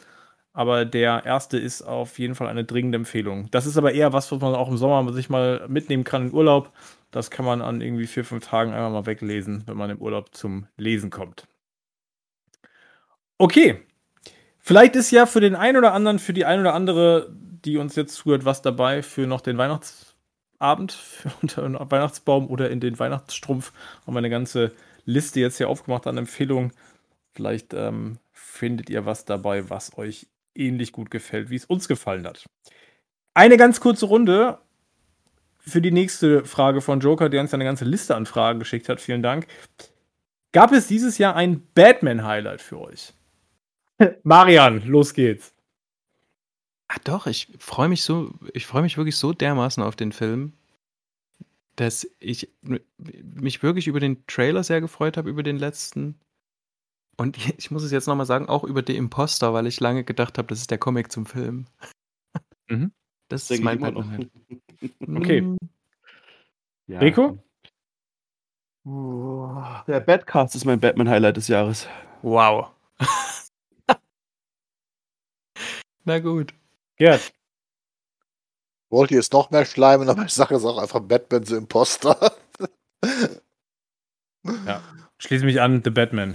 Aber 0.53 0.85
der 0.85 1.25
erste 1.25 1.57
ist 1.59 1.83
auf 1.83 2.19
jeden 2.19 2.35
Fall 2.35 2.49
eine 2.49 2.65
dringende 2.65 2.97
Empfehlung. 2.97 3.51
Das 3.51 3.67
ist 3.67 3.79
aber 3.79 3.93
eher 3.93 4.13
was, 4.13 4.31
was 4.31 4.41
man 4.41 4.55
auch 4.55 4.69
im 4.69 4.77
Sommer 4.77 5.11
sich 5.13 5.31
mal 5.31 5.67
mitnehmen 5.69 6.05
kann 6.05 6.29
in 6.29 6.35
Urlaub. 6.35 6.73
Das 7.11 7.31
kann 7.31 7.45
man 7.45 7.63
an 7.63 7.81
irgendwie 7.81 8.07
vier, 8.07 8.25
fünf 8.25 8.47
Tagen 8.47 8.73
einmal 8.73 8.91
mal 8.91 9.07
weglesen, 9.07 9.63
wenn 9.67 9.77
man 9.77 9.91
im 9.91 9.99
Urlaub 9.99 10.35
zum 10.35 10.67
Lesen 10.77 11.11
kommt. 11.11 11.47
Okay. 13.39 13.83
Vielleicht 14.59 14.95
ist 14.95 15.11
ja 15.11 15.27
für 15.27 15.41
den 15.41 15.57
einen 15.57 15.79
oder 15.79 15.93
anderen, 15.93 16.19
für 16.19 16.33
die 16.33 16.45
ein 16.45 16.61
oder 16.61 16.75
andere, 16.75 17.35
die 17.65 17.79
uns 17.79 17.97
jetzt 17.97 18.15
zuhört, 18.15 18.45
was 18.45 18.63
dabei 18.63 19.03
für 19.03 19.27
noch 19.27 19.41
den 19.41 19.59
Weihnachtsabend 19.59 20.99
unter 21.43 21.63
den 21.63 21.79
Weihnachtsbaum 21.79 22.49
oder 22.49 22.71
in 22.71 22.81
den 22.81 22.99
Weihnachtsstrumpf. 22.99 23.73
Haben 24.07 24.15
wir 24.15 24.19
eine 24.19 24.31
ganze 24.31 24.73
Liste 25.05 25.41
jetzt 25.41 25.57
hier 25.57 25.69
aufgemacht 25.69 26.07
an 26.07 26.19
Empfehlungen. 26.19 26.73
Vielleicht 27.33 27.75
ähm, 27.75 28.19
findet 28.33 28.91
ihr 28.91 29.07
was 29.07 29.25
dabei, 29.25 29.69
was 29.71 29.97
euch 29.99 30.29
ähnlich 30.55 30.93
gut 30.93 31.11
gefällt, 31.11 31.51
wie 31.51 31.57
es 31.57 31.65
uns 31.65 31.89
gefallen 31.89 32.27
hat. 32.27 32.45
Eine 33.35 33.57
ganz 33.57 33.81
kurze 33.81 34.07
Runde 34.07 34.59
für 35.59 35.81
die 35.81 35.93
nächste 35.93 36.45
Frage 36.45 36.81
von 36.81 37.01
Joker, 37.01 37.29
der 37.29 37.41
uns 37.41 37.55
eine 37.55 37.65
ganze 37.65 37.85
Liste 37.85 38.17
an 38.17 38.27
Fragen 38.27 38.59
geschickt 38.59 38.89
hat. 38.89 39.01
Vielen 39.01 39.23
Dank. 39.23 39.47
Gab 40.53 40.73
es 40.73 40.87
dieses 40.87 41.19
Jahr 41.19 41.35
ein 41.35 41.67
Batman-Highlight 41.75 42.61
für 42.61 42.81
euch? 42.81 43.15
Marian, 44.23 44.87
los 44.87 45.15
geht's. 45.15 45.55
Ah, 46.89 46.99
doch, 47.05 47.27
ich 47.27 47.49
freue 47.59 47.89
mich 47.89 48.03
so, 48.03 48.35
ich 48.53 48.67
freue 48.67 48.83
mich 48.83 48.99
wirklich 48.99 49.17
so 49.17 49.33
dermaßen 49.33 49.83
auf 49.83 49.97
den 49.97 50.13
Film, 50.13 50.53
dass 51.77 52.07
ich 52.19 52.51
mich 53.01 53.63
wirklich 53.63 53.87
über 53.87 53.99
den 53.99 54.27
Trailer 54.27 54.63
sehr 54.63 54.83
gefreut 54.83 55.17
habe, 55.17 55.31
über 55.31 55.43
den 55.43 55.57
letzten. 55.57 56.21
Und 57.17 57.37
ich 57.59 57.71
muss 57.71 57.83
es 57.83 57.93
jetzt 57.93 58.07
nochmal 58.07 58.27
sagen, 58.27 58.49
auch 58.49 58.65
über 58.65 58.83
The 58.87 58.97
Imposter, 58.97 59.53
weil 59.53 59.67
ich 59.67 59.81
lange 59.81 60.05
gedacht 60.05 60.39
habe, 60.39 60.49
das 60.49 60.61
ist 60.61 60.71
der 60.71 60.79
Comic 60.79 61.13
zum 61.13 61.27
Film. 61.27 61.67
Mhm. 62.69 62.93
Das 63.29 63.51
ist 63.51 63.63
mein. 63.63 63.81
Batman. 63.81 64.31
Okay. 65.17 65.57
Ja. 66.87 66.99
Rico? 66.99 67.43
Der 68.85 70.01
Batcast 70.01 70.55
ist 70.55 70.67
mein 70.67 70.81
Batman-Highlight 70.81 71.39
des 71.39 71.49
Jahres. 71.49 71.87
Wow. 72.21 72.73
Na 76.05 76.19
gut. 76.19 76.53
Gerd. 76.97 77.33
Wollte 78.91 79.15
jetzt 79.15 79.33
noch 79.33 79.51
mehr 79.51 79.65
schleimen, 79.65 80.11
aber 80.11 80.27
ich 80.27 80.35
sage 80.35 80.57
es 80.57 80.65
auch 80.65 80.77
einfach 80.77 81.01
Batman 81.01 81.45
the 81.45 81.55
Imposter. 81.55 82.35
Schließe 85.19 85.45
mich 85.47 85.61
an, 85.61 85.81
The 85.83 85.91
Batman. 85.91 86.35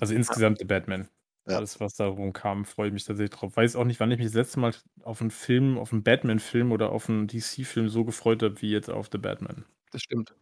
Also 0.00 0.14
insgesamt 0.14 0.58
The 0.58 0.64
Batman. 0.64 1.08
Ja. 1.48 1.56
Alles, 1.58 1.78
was 1.80 1.94
darum 1.94 2.32
kam, 2.32 2.64
freue 2.64 2.88
ich 2.88 2.92
mich 2.92 3.04
tatsächlich 3.04 3.38
drauf. 3.38 3.56
Weiß 3.56 3.76
auch 3.76 3.84
nicht, 3.84 4.00
wann 4.00 4.10
ich 4.10 4.18
mich 4.18 4.26
das 4.26 4.34
letzte 4.34 4.58
Mal 4.60 4.74
auf 5.02 5.20
einen 5.20 5.30
Film, 5.30 5.78
auf 5.78 5.92
einen 5.92 6.02
Batman-Film 6.02 6.72
oder 6.72 6.90
auf 6.90 7.08
einen 7.08 7.28
DC-Film 7.28 7.88
so 7.88 8.04
gefreut 8.04 8.42
habe, 8.42 8.60
wie 8.62 8.70
jetzt 8.70 8.90
auf 8.90 9.08
The 9.12 9.18
Batman. 9.18 9.64
Das 9.92 10.02
stimmt. 10.02 10.34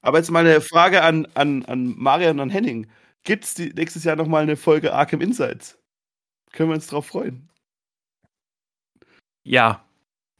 Aber 0.00 0.18
jetzt 0.18 0.30
mal 0.30 0.40
eine 0.44 0.60
Frage 0.60 1.02
an, 1.02 1.26
an, 1.34 1.64
an 1.64 1.94
Marian 1.96 2.32
und 2.38 2.40
an 2.40 2.50
Henning. 2.50 2.88
Gibt 3.24 3.44
es 3.44 3.56
nächstes 3.58 4.04
Jahr 4.04 4.16
nochmal 4.16 4.42
eine 4.42 4.56
Folge 4.56 4.92
Arkham 4.92 5.20
Insights? 5.20 5.78
Können 6.52 6.70
wir 6.70 6.74
uns 6.76 6.88
drauf 6.88 7.06
freuen? 7.06 7.50
Ja. 9.44 9.84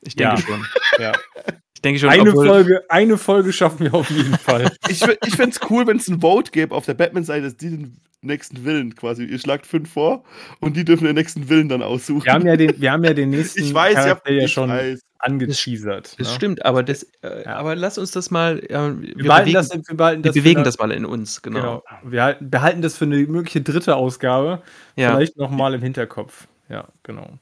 Ich 0.00 0.16
denke 0.16 0.34
Ja. 0.36 0.40
schon. 0.40 0.66
Ja. 0.98 1.12
Ich 1.82 1.84
denke 1.84 1.98
schon, 1.98 2.10
Eine 2.10 2.30
obwohl- 2.30 2.46
Folge, 2.46 2.84
eine 2.88 3.18
Folge 3.18 3.52
schaffen 3.52 3.80
wir 3.80 3.94
auf 3.94 4.08
jeden 4.08 4.38
Fall. 4.38 4.70
Ich, 4.88 5.02
ich 5.02 5.34
fände 5.34 5.56
es 5.60 5.70
cool, 5.70 5.84
wenn 5.88 5.96
es 5.96 6.06
ein 6.08 6.20
Vote 6.20 6.52
gäbe 6.52 6.72
auf 6.74 6.86
der 6.86 6.94
Batman-Seite, 6.94 7.42
dass 7.42 7.56
die 7.56 7.70
den 7.70 7.96
nächsten 8.20 8.64
Willen 8.64 8.94
quasi. 8.94 9.24
Ihr 9.24 9.38
schlagt 9.40 9.66
fünf 9.66 9.90
vor 9.92 10.22
und 10.60 10.76
die 10.76 10.84
dürfen 10.84 11.06
den 11.06 11.16
nächsten 11.16 11.48
Willen 11.48 11.68
dann 11.68 11.82
aussuchen. 11.82 12.24
Wir 12.24 12.32
haben 12.34 12.46
ja 12.46 12.56
den, 12.56 12.80
wir 12.80 12.92
haben 12.92 13.02
ja 13.02 13.14
den 13.14 13.30
nächsten 13.30 13.62
ich 13.64 13.74
weiß 13.74 13.94
ja, 13.94 14.02
Charakter 14.04 14.32
ja 14.32 14.44
ich 14.44 14.52
schon 14.52 14.70
weiß. 14.70 15.00
angeteasert. 15.18 16.14
Das 16.20 16.28
ne? 16.28 16.34
stimmt, 16.34 16.64
aber 16.64 16.84
das, 16.84 17.02
äh, 17.22 17.42
Ja. 17.44 17.56
aber 17.56 17.74
lass 17.74 17.98
uns 17.98 18.12
das 18.12 18.30
mal, 18.30 18.60
äh, 18.60 18.68
wir, 18.70 19.00
Wir, 19.16 19.24
behalten 19.24 19.46
bewegen, 19.46 19.52
das, 19.54 19.70
wir 19.88 19.96
behalten 19.96 20.22
wir 20.24 20.28
das 20.30 20.34
bewegen 20.36 20.56
eine- 20.58 20.64
das 20.64 20.78
mal 20.78 20.92
in 20.92 21.04
uns, 21.04 21.42
genau. 21.42 21.60
Genau. 21.60 21.82
Wir 22.04 22.22
halten, 22.22 22.48
behalten 22.48 22.82
das 22.82 22.96
für 22.96 23.06
eine 23.06 23.16
mögliche 23.16 23.60
dritte 23.60 23.96
Ausgabe. 23.96 24.62
Ja. 24.94 25.16
Vielleicht 25.16 25.36
nochmal 25.36 25.74
im 25.74 25.82
Hinterkopf. 25.82 26.46
Ja, 26.72 26.88
genau. 27.02 27.38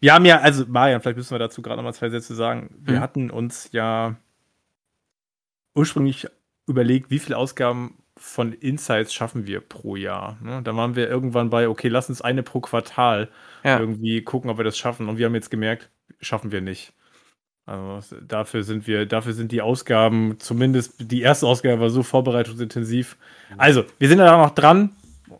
Wir 0.00 0.14
haben 0.14 0.24
ja, 0.24 0.38
also 0.38 0.64
Marian, 0.68 1.00
vielleicht 1.00 1.16
müssen 1.16 1.34
wir 1.34 1.40
dazu 1.40 1.62
gerade 1.62 1.78
noch 1.78 1.82
mal 1.84 1.92
zwei 1.94 2.10
Sätze 2.10 2.34
sagen. 2.36 2.70
Wir 2.78 2.96
Mhm. 2.96 3.00
hatten 3.00 3.30
uns 3.30 3.70
ja 3.72 4.14
ursprünglich 5.74 6.26
überlegt, 6.66 7.10
wie 7.10 7.18
viele 7.18 7.36
Ausgaben 7.36 7.98
von 8.16 8.52
Insights 8.52 9.14
schaffen 9.14 9.46
wir 9.46 9.60
pro 9.60 9.96
Jahr. 9.96 10.38
Ne? 10.42 10.60
Da 10.62 10.74
waren 10.76 10.96
wir 10.96 11.08
irgendwann 11.08 11.50
bei, 11.50 11.68
okay, 11.68 11.88
lass 11.88 12.08
uns 12.08 12.20
eine 12.20 12.42
pro 12.42 12.60
Quartal 12.60 13.28
Ja. 13.64 13.78
irgendwie 13.78 14.22
gucken, 14.22 14.50
ob 14.50 14.58
wir 14.58 14.64
das 14.64 14.76
schaffen. 14.78 15.08
Und 15.08 15.18
wir 15.18 15.26
haben 15.26 15.34
jetzt 15.34 15.50
gemerkt, 15.50 15.90
schaffen 16.20 16.50
wir 16.52 16.60
nicht. 16.60 16.92
Also 17.66 18.16
dafür 18.26 18.62
sind 18.64 18.86
wir, 18.86 19.06
dafür 19.06 19.34
sind 19.34 19.52
die 19.52 19.60
Ausgaben, 19.60 20.36
zumindest 20.40 20.94
die 20.98 21.20
erste 21.20 21.46
Ausgabe 21.46 21.80
war 21.80 21.90
so 21.90 22.02
vorbereitungsintensiv. 22.02 23.16
Also, 23.58 23.84
wir 23.98 24.08
sind 24.08 24.18
da 24.18 24.38
noch 24.38 24.54
dran, 24.54 24.96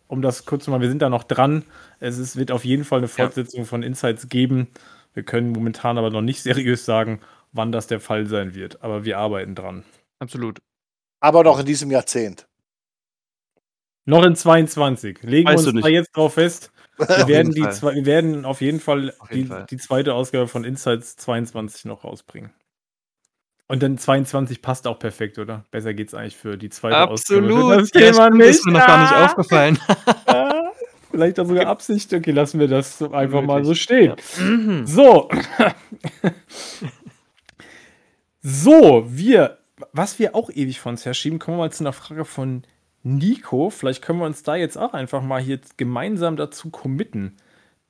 um 0.08 0.20
das 0.20 0.44
kurz 0.44 0.64
zu 0.64 0.70
machen, 0.70 0.82
wir 0.82 0.90
sind 0.90 1.00
da 1.00 1.08
noch 1.08 1.24
dran. 1.24 1.64
Es 2.00 2.18
ist, 2.18 2.36
wird 2.36 2.50
auf 2.52 2.64
jeden 2.64 2.84
Fall 2.84 2.98
eine 2.98 3.08
Fortsetzung 3.08 3.64
von 3.66 3.82
Insights 3.82 4.28
geben. 4.28 4.68
Wir 5.14 5.22
können 5.24 5.50
momentan 5.52 5.98
aber 5.98 6.10
noch 6.10 6.22
nicht 6.22 6.42
seriös 6.42 6.84
sagen, 6.84 7.20
wann 7.52 7.72
das 7.72 7.86
der 7.86 8.00
Fall 8.00 8.26
sein 8.26 8.54
wird. 8.54 8.82
Aber 8.82 9.04
wir 9.04 9.18
arbeiten 9.18 9.54
dran. 9.54 9.84
Absolut. 10.20 10.58
Aber 11.20 11.42
noch 11.44 11.58
in 11.58 11.66
diesem 11.66 11.90
Jahrzehnt. 11.90 12.46
Noch 14.04 14.24
in 14.24 14.34
22. 14.36 15.22
Legen 15.22 15.48
Weißt 15.48 15.64
wir 15.64 15.72
uns 15.72 15.82
da 15.82 15.88
nicht. 15.88 15.94
jetzt 15.96 16.16
drauf 16.16 16.34
fest. 16.34 16.72
Wir 16.98 17.28
werden, 17.28 17.52
die 17.54 17.62
zwei, 17.70 17.94
wir 17.94 18.06
werden 18.06 18.44
auf 18.44 18.60
jeden 18.60 18.80
Fall, 18.80 19.14
Auf 19.20 19.30
jeden 19.30 19.42
die, 19.44 19.46
Fall. 19.48 19.66
die 19.70 19.76
zweite 19.76 20.14
Ausgabe 20.14 20.48
von 20.48 20.64
Insights 20.64 21.14
22 21.16 21.84
noch 21.84 22.02
rausbringen. 22.02 22.50
Und 23.68 23.84
dann 23.84 23.98
22 23.98 24.62
passt 24.62 24.84
auch 24.88 24.98
perfekt, 24.98 25.38
oder? 25.38 25.64
Besser 25.70 25.94
geht's 25.94 26.12
eigentlich 26.12 26.36
für 26.36 26.56
die 26.58 26.70
zweite 26.70 27.08
Ausgabe. 27.08 27.46
Absolut. 27.46 27.78
Das 27.82 27.90
Ja, 27.94 28.00
Thema 28.00 28.24
stimmt, 28.24 28.36
nicht. 28.38 28.48
ist 28.48 28.66
mir 28.66 28.72
noch 28.72 28.84
gar 28.86 29.00
nicht 29.02 29.30
aufgefallen. 29.30 29.78
Vielleicht 31.18 31.40
auch 31.40 31.46
sogar 31.46 31.66
Absicht. 31.66 32.14
Okay, 32.14 32.30
lassen 32.30 32.60
wir 32.60 32.68
das 32.68 33.02
einfach 33.02 33.42
mal 33.42 33.64
so 33.64 33.70
Möglich. 33.70 33.82
stehen. 33.82 34.14
Mhm. 34.38 34.86
So. 34.86 35.28
so, 38.40 39.04
wir, 39.08 39.58
was 39.92 40.20
wir 40.20 40.36
auch 40.36 40.48
ewig 40.48 40.78
von 40.78 40.92
uns 40.92 41.04
herschieben, 41.04 41.40
kommen 41.40 41.56
wir 41.56 41.64
mal 41.64 41.72
zu 41.72 41.82
einer 41.82 41.92
Frage 41.92 42.24
von 42.24 42.62
Nico. 43.02 43.68
Vielleicht 43.70 44.00
können 44.00 44.20
wir 44.20 44.26
uns 44.26 44.44
da 44.44 44.54
jetzt 44.54 44.78
auch 44.78 44.92
einfach 44.94 45.20
mal 45.20 45.42
hier 45.42 45.58
gemeinsam 45.76 46.36
dazu 46.36 46.70
committen. 46.70 47.36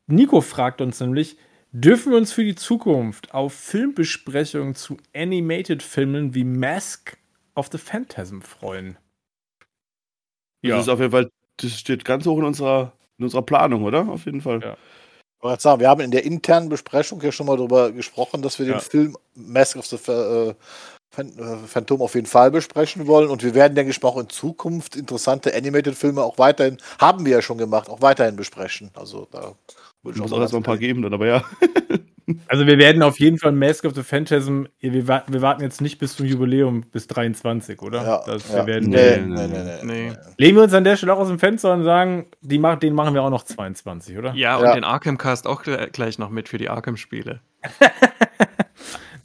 Nico 0.06 0.40
fragt 0.40 0.80
uns 0.80 0.98
nämlich, 1.00 1.36
dürfen 1.72 2.12
wir 2.12 2.16
uns 2.16 2.32
für 2.32 2.44
die 2.44 2.54
Zukunft 2.54 3.34
auf 3.34 3.52
Filmbesprechungen 3.52 4.74
zu 4.74 4.96
Animated-Filmen 5.14 6.34
wie 6.34 6.44
Mask 6.44 7.18
of 7.54 7.68
the 7.70 7.76
Phantasm 7.76 8.40
freuen? 8.40 8.96
Das 10.62 10.80
ist 10.80 10.88
auf 10.88 10.98
jeden 10.98 11.12
Fall, 11.12 11.30
das 11.58 11.78
steht 11.78 12.06
ganz 12.06 12.24
hoch 12.24 12.38
in 12.38 12.44
unserer, 12.44 12.94
in 13.18 13.24
unserer 13.24 13.42
Planung, 13.42 13.84
oder? 13.84 14.08
Auf 14.08 14.24
jeden 14.24 14.40
Fall. 14.40 14.60
Ja. 14.62 14.76
Ich 15.38 15.44
wollte 15.44 15.62
sagen, 15.62 15.80
wir 15.80 15.88
haben 15.88 16.00
in 16.00 16.10
der 16.10 16.24
internen 16.24 16.68
Besprechung 16.68 17.20
ja 17.22 17.30
schon 17.30 17.46
mal 17.46 17.56
darüber 17.56 17.92
gesprochen, 17.92 18.42
dass 18.42 18.58
wir 18.58 18.66
Ja. 18.66 18.72
den 18.78 18.80
Film 18.80 19.16
Mask 19.34 19.76
of 19.76 19.86
the 19.86 19.96
äh, 20.10 20.48
äh, 21.16 21.56
Phantom 21.66 22.02
auf 22.02 22.14
jeden 22.14 22.26
Fall 22.26 22.50
besprechen 22.50 23.06
wollen. 23.06 23.28
Und 23.28 23.42
wir 23.42 23.54
werden, 23.54 23.74
denke 23.74 23.90
ich 23.90 24.02
mal, 24.02 24.08
auch 24.08 24.18
in 24.18 24.28
Zukunft 24.28 24.96
interessante 24.96 25.54
Animated-Filme 25.54 26.22
auch 26.22 26.38
weiterhin, 26.38 26.78
haben 26.98 27.24
wir 27.24 27.32
ja 27.32 27.42
schon 27.42 27.58
gemacht, 27.58 27.88
auch 27.88 28.02
weiterhin 28.02 28.36
besprechen. 28.36 28.90
Also 28.94 29.26
da 29.30 29.54
würde 30.02 30.18
Ich 30.18 30.22
auch 30.22 30.26
auch 30.26 30.30
mal 30.36 30.42
erstmal 30.42 30.60
ein 30.60 30.64
paar 30.64 30.78
geben, 30.78 31.02
dann, 31.02 31.14
aber 31.14 31.26
ja. 31.26 31.44
Also 32.48 32.66
wir 32.66 32.78
werden 32.78 33.02
auf 33.02 33.18
jeden 33.18 33.38
Fall 33.38 33.52
Mask 33.52 33.84
of 33.84 33.94
the 33.94 34.02
Phantasm, 34.02 34.64
wir 34.80 35.08
warten, 35.08 35.32
wir 35.32 35.40
warten 35.42 35.62
jetzt 35.62 35.80
nicht 35.80 35.98
bis 35.98 36.16
zum 36.16 36.26
Jubiläum, 36.26 36.82
bis 36.92 37.06
23, 37.06 37.80
oder? 37.82 38.02
Ja, 38.02 38.22
Das, 38.26 38.48
ja. 38.52 38.56
wir 38.58 38.66
werden, 38.66 38.90
nee, 38.90 39.16
Nee, 39.18 39.26
nee, 39.26 39.46
nee, 39.46 39.58
nee, 39.58 39.78
nee. 39.82 40.08
nee. 40.10 40.16
Legen 40.36 40.56
wir 40.56 40.64
uns 40.64 40.74
an 40.74 40.84
der 40.84 40.96
Stelle 40.96 41.14
auch 41.14 41.18
aus 41.18 41.28
dem 41.28 41.38
Fenster 41.38 41.72
und 41.72 41.84
sagen, 41.84 42.26
die 42.40 42.58
mach, 42.58 42.78
den 42.78 42.94
machen 42.94 43.14
wir 43.14 43.22
auch 43.22 43.30
noch 43.30 43.44
22, 43.44 44.18
oder? 44.18 44.34
Ja, 44.34 44.56
und 44.56 44.64
Ja. 44.64 44.74
den 44.74 44.84
Arkham-Cast 44.84 45.46
auch 45.46 45.62
gle- 45.62 45.88
gleich 45.90 46.18
noch 46.18 46.30
mit 46.30 46.48
für 46.48 46.58
die 46.58 46.68
Arkham-Spiele. 46.68 47.40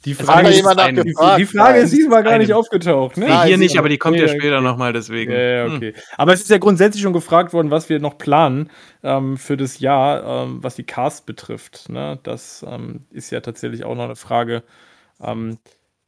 Die 0.04 0.14
Frage, 0.14 0.48
ist, 0.48 0.56
jemand 0.56 0.78
einen- 0.80 0.96
nach 0.96 1.02
die, 1.04 1.10
gefragt? 1.12 1.38
die 1.40 1.46
Frage 1.46 1.78
ist 1.78 1.92
diesmal 1.92 2.22
gar 2.22 2.38
nicht 2.38 2.50
Einen. 2.50 2.58
aufgetaucht, 2.58 3.16
ne? 3.16 3.26
Nee, 3.26 3.46
hier 3.46 3.56
nicht, 3.58 3.78
aber 3.78 3.88
die 3.88 3.96
kommt 3.96 4.16
ja 4.16 4.24
nee, 4.26 4.28
später 4.38 4.56
okay. 4.56 4.64
nochmal, 4.64 4.92
deswegen. 4.92 5.32
Ja, 5.32 5.38
ja, 5.38 5.64
Hm. 5.66 5.76
okay. 5.76 5.94
Aber 6.18 6.32
es 6.34 6.42
ist 6.42 6.50
ja 6.50 6.58
grundsätzlich 6.58 7.02
schon 7.02 7.12
gefragt 7.14 7.52
worden, 7.52 7.70
was 7.70 7.88
wir 7.88 7.98
noch 8.00 8.18
planen 8.18 8.70
ähm, 9.02 9.36
für 9.38 9.56
das 9.56 9.78
Jahr, 9.78 10.44
ähm, 10.44 10.62
was 10.62 10.74
die 10.74 10.84
Cast 10.84 11.24
betrifft. 11.26 11.88
Ne? 11.88 12.18
Das 12.22 12.64
ähm, 12.68 13.06
ist 13.10 13.30
ja 13.30 13.40
tatsächlich 13.40 13.84
auch 13.84 13.94
noch 13.94 14.04
eine 14.04 14.16
Frage. 14.16 14.62
Ähm, 15.22 15.58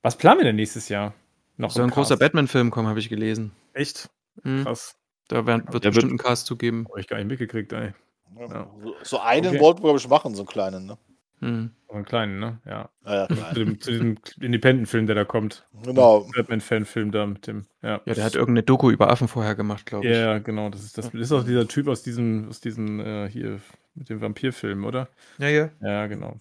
was 0.03 0.17
planen 0.17 0.41
wir 0.41 0.45
denn 0.45 0.57
nächstes 0.57 0.89
Jahr? 0.91 1.15
Noch 1.57 1.71
Soll 1.71 1.85
im 1.85 1.89
ein 1.91 1.95
großer 1.95 2.17
Cast? 2.17 2.21
Batman-Film 2.21 2.71
kommen, 2.71 2.89
habe 2.89 2.99
ich 2.99 3.09
gelesen. 3.09 3.53
Echt? 3.73 4.11
Hm. 4.43 4.65
Krass. 4.65 4.97
Da 5.29 5.47
werden, 5.47 5.65
wird 5.73 5.85
Der 5.85 5.91
bestimmt 5.91 6.13
ein 6.13 6.19
Cast 6.19 6.47
zugeben. 6.47 6.87
Hab 6.91 6.99
ich 6.99 7.09
gar 7.09 7.17
nicht 7.17 7.29
mitgekriegt, 7.29 7.73
ey. 7.73 7.95
Ja. 8.39 8.69
So 9.03 9.19
einen 9.21 9.49
okay. 9.49 9.61
wollten 9.61 9.79
wir, 9.79 9.85
glaube 9.85 9.99
ich, 9.99 10.09
machen, 10.09 10.35
so 10.35 10.43
einen 10.43 10.49
kleinen, 10.49 10.85
ne? 10.87 10.99
Mhm. 11.41 11.71
einen 11.89 12.05
kleinen, 12.05 12.39
ne? 12.39 12.59
Ja. 12.65 12.89
ja, 13.05 13.29
ja 13.29 13.49
zu, 13.53 13.55
dem, 13.55 13.81
zu, 13.81 13.91
diesem 13.91 14.17
Independent-Film, 14.41 15.07
der 15.07 15.15
da 15.15 15.25
kommt. 15.25 15.67
Genau. 15.85 16.27
Batman-Fan-Film 16.35 17.13
da 17.13 17.27
mit 17.27 17.47
dem, 17.47 17.67
ja. 17.83 18.01
Ja, 18.05 18.15
der 18.15 18.25
hat 18.25 18.35
irgendeine 18.35 18.63
Doku 18.63 18.91
über 18.91 19.11
Affen 19.11 19.29
vorher 19.29 19.55
gemacht, 19.55 19.87
glaube 19.87 20.07
ich. 20.07 20.17
Ja, 20.17 20.39
genau. 20.39 20.71
Das 20.71 20.83
ist, 20.83 20.97
das 20.97 21.13
ist 21.13 21.33
auch 21.33 21.45
dieser 21.45 21.69
Typ 21.69 21.89
aus 21.89 22.03
diesem, 22.03 22.49
aus 22.49 22.61
diesem, 22.61 23.01
äh, 23.01 23.29
hier, 23.29 23.61
mit 23.95 24.09
dem 24.09 24.21
Vampirfilm, 24.21 24.85
oder? 24.85 25.09
Ja, 25.39 25.49
ja. 25.49 25.71
Ja, 25.81 26.07
genau. 26.07 26.37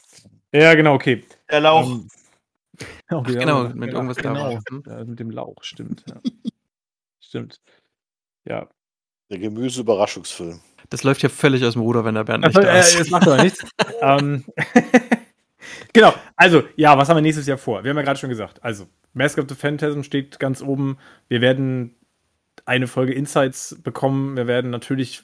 Ja, 0.52 0.74
genau, 0.76 0.94
okay. 0.94 1.24
Der 1.50 1.62
Lauch. 1.62 1.86
Um, 1.86 1.92
ähm, 1.92 2.08
Ach, 3.08 3.24
genau, 3.24 3.64
ja, 3.66 3.74
mit 3.74 3.94
irgendwas 3.94 4.18
genau. 4.18 4.60
da. 4.84 4.98
Ja, 4.98 5.06
mit 5.06 5.20
dem 5.20 5.32
Lauch, 5.32 5.64
stimmt. 5.64 6.04
Ja. 6.10 6.20
stimmt. 7.20 7.62
Ja. 8.46 8.70
Der 9.30 9.40
Gemüse-Überraschungsfilm. 9.40 10.60
Das 10.90 11.04
läuft 11.04 11.24
ja 11.24 11.30
völlig 11.30 11.64
aus 11.66 11.74
dem 11.74 11.82
Ruder, 11.82 12.06
wenn 12.06 12.16
der 12.16 12.24
Bernd 12.24 12.46
nicht 12.46 12.56
also, 12.56 12.68
da 12.68 12.78
ist. 12.78 12.96
Äh, 12.96 13.00
das 13.00 13.10
macht 13.10 13.28
aber 13.28 13.44
nichts. 13.44 13.66
ähm, 14.02 14.44
genau, 15.94 16.14
also, 16.36 16.64
ja, 16.76 16.98
was 16.98 17.10
haben 17.10 17.18
wir 17.18 17.22
nächstes 17.22 17.48
Jahr 17.48 17.58
vor? 17.58 17.84
Wir 17.84 17.90
haben 17.90 17.98
ja 17.98 18.04
gerade 18.04 18.20
schon 18.20 18.30
gesagt, 18.30 18.64
also, 18.64 18.88
Mask 19.14 19.38
of 19.40 19.46
the 19.50 19.56
Phantasm 19.56 20.04
steht 20.04 20.40
ganz 20.40 20.62
oben. 20.62 20.98
Wir 21.28 21.42
werden 21.42 21.96
eine 22.66 22.88
Folge 22.88 23.14
Insights 23.14 23.80
bekommen. 23.82 24.36
Wir 24.36 24.48
werden 24.48 24.72
natürlich 24.72 25.24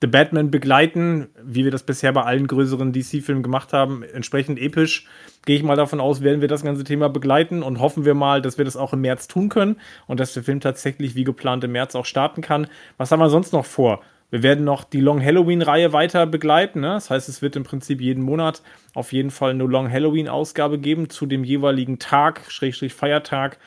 The 0.00 0.06
Batman 0.06 0.52
begleiten, 0.52 1.28
wie 1.42 1.64
wir 1.64 1.72
das 1.72 1.82
bisher 1.82 2.12
bei 2.12 2.22
allen 2.22 2.46
größeren 2.46 2.92
DC-Filmen 2.92 3.42
gemacht 3.42 3.72
haben. 3.72 4.04
Entsprechend 4.04 4.60
episch, 4.60 5.06
gehe 5.44 5.56
ich 5.56 5.64
mal 5.64 5.74
davon 5.74 5.98
aus, 6.00 6.20
werden 6.20 6.40
wir 6.40 6.46
das 6.46 6.62
ganze 6.62 6.84
Thema 6.84 7.08
begleiten 7.08 7.64
und 7.64 7.80
hoffen 7.80 8.04
wir 8.04 8.14
mal, 8.14 8.40
dass 8.40 8.58
wir 8.58 8.64
das 8.64 8.76
auch 8.76 8.92
im 8.92 9.00
März 9.00 9.26
tun 9.26 9.48
können 9.48 9.80
und 10.06 10.20
dass 10.20 10.34
der 10.34 10.44
Film 10.44 10.60
tatsächlich 10.60 11.16
wie 11.16 11.24
geplant 11.24 11.64
im 11.64 11.72
März 11.72 11.96
auch 11.96 12.06
starten 12.06 12.42
kann. 12.42 12.68
Was 12.96 13.10
haben 13.10 13.18
wir 13.18 13.28
sonst 13.28 13.52
noch 13.52 13.64
vor? 13.64 14.00
Wir 14.30 14.44
werden 14.44 14.64
noch 14.64 14.84
die 14.84 15.00
Long 15.00 15.24
Halloween-Reihe 15.24 15.92
weiter 15.92 16.26
begleiten. 16.26 16.80
Ne? 16.80 16.88
Das 16.88 17.10
heißt, 17.10 17.28
es 17.28 17.42
wird 17.42 17.56
im 17.56 17.64
Prinzip 17.64 18.00
jeden 18.00 18.22
Monat 18.22 18.62
auf 18.94 19.12
jeden 19.12 19.30
Fall 19.30 19.50
eine 19.50 19.64
Long 19.64 19.90
Halloween-Ausgabe 19.90 20.78
geben 20.78 21.10
zu 21.10 21.26
dem 21.26 21.42
jeweiligen 21.42 21.98
Tag, 21.98 22.42
Schrägstrich 22.48 22.94
Feiertag, 22.94 23.58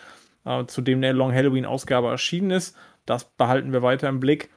äh, 0.46 0.66
zu 0.66 0.82
dem 0.82 1.00
eine 1.00 1.12
Long 1.12 1.34
Halloween-Ausgabe 1.34 2.08
erschienen 2.08 2.52
ist. 2.52 2.78
Das 3.06 3.26
behalten 3.26 3.74
wir 3.74 3.82
weiter 3.82 4.08
im 4.08 4.22
Blick. 4.22 4.50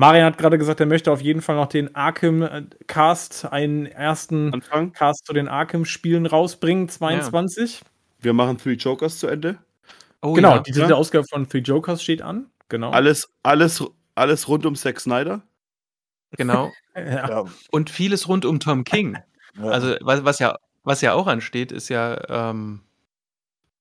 Marian 0.00 0.24
hat 0.24 0.38
gerade 0.38 0.56
gesagt, 0.56 0.80
er 0.80 0.86
möchte 0.86 1.12
auf 1.12 1.20
jeden 1.20 1.42
Fall 1.42 1.56
noch 1.56 1.66
den 1.66 1.94
Arkham-Cast, 1.94 3.52
einen 3.52 3.86
ersten 3.86 4.54
Anfang. 4.54 4.92
Cast 4.92 5.26
zu 5.26 5.34
den 5.34 5.46
Arkham-Spielen 5.46 6.24
rausbringen, 6.24 6.88
22. 6.88 7.80
Ja. 7.80 7.86
Wir 8.20 8.32
machen 8.32 8.56
Three 8.56 8.74
Jokers 8.74 9.18
zu 9.18 9.26
Ende. 9.26 9.58
Oh, 10.22 10.32
genau, 10.32 10.56
ja. 10.56 10.58
die 10.60 10.72
dritte 10.72 10.90
ja. 10.90 10.96
Ausgabe 10.96 11.26
von 11.28 11.48
Three 11.48 11.58
Jokers 11.58 12.02
steht 12.02 12.22
an. 12.22 12.46
Genau. 12.68 12.90
Alles, 12.90 13.30
alles 13.42 13.84
alles 14.14 14.48
rund 14.48 14.66
um 14.66 14.74
Zack 14.74 15.00
Snyder. 15.00 15.42
Genau. 16.32 16.70
ja. 16.96 17.44
Und 17.70 17.90
vieles 17.90 18.28
rund 18.28 18.44
um 18.44 18.60
Tom 18.60 18.84
King. 18.84 19.18
Ja. 19.58 19.64
Also, 19.64 19.96
was, 20.00 20.24
was, 20.24 20.38
ja, 20.38 20.58
was 20.84 21.00
ja 21.00 21.14
auch 21.14 21.26
ansteht, 21.26 21.72
ist 21.72 21.88
ja, 21.88 22.50
ähm, 22.50 22.80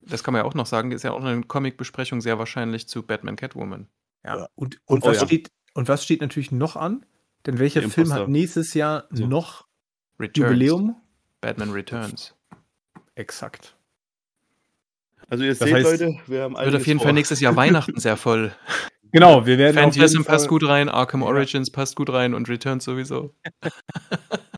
das 0.01 0.23
kann 0.23 0.33
man 0.33 0.43
ja 0.43 0.47
auch 0.47 0.53
noch 0.53 0.65
sagen, 0.65 0.91
ist 0.91 1.03
ja 1.03 1.11
auch 1.11 1.23
eine 1.23 1.43
Comic-Besprechung 1.43 2.21
sehr 2.21 2.39
wahrscheinlich 2.39 2.87
zu 2.87 3.03
Batman 3.03 3.35
Catwoman. 3.35 3.87
Ja. 4.25 4.47
Und, 4.55 4.79
und, 4.85 5.03
was 5.03 5.21
steht, 5.21 5.51
und 5.79 5.87
was 5.87 6.03
steht 6.03 6.19
natürlich 6.19 6.51
noch 6.51 6.75
an? 6.75 7.05
Denn 7.45 7.57
welcher 7.57 7.81
Film 7.87 8.11
hat 8.11 8.27
nächstes 8.27 8.73
Jahr 8.73 9.05
so. 9.11 9.25
noch 9.25 9.65
Returns. 10.19 10.49
Jubiläum? 10.49 10.97
Batman 11.39 11.71
Returns. 11.71 12.35
Exakt. 13.15 13.77
Also 15.29 15.45
ihr 15.45 15.51
das 15.51 15.59
seht, 15.59 15.73
heißt, 15.73 15.85
Leute, 15.85 16.17
wir 16.27 16.41
haben 16.41 16.57
Wird 16.57 16.75
auf 16.75 16.85
jeden 16.85 16.99
vor. 16.99 17.05
Fall 17.05 17.13
nächstes 17.13 17.39
Jahr 17.39 17.55
Weihnachten 17.55 17.97
sehr 17.97 18.17
voll. 18.17 18.53
Genau, 19.13 19.45
wir 19.45 19.57
werden. 19.57 19.77
Phantasm 19.77 20.23
passt 20.23 20.49
gut 20.49 20.67
rein, 20.67 20.89
Arkham 20.89 21.23
Origins 21.23 21.71
passt 21.71 21.95
gut 21.95 22.11
rein 22.11 22.33
und 22.33 22.49
Returns 22.49 22.83
sowieso. 22.83 23.33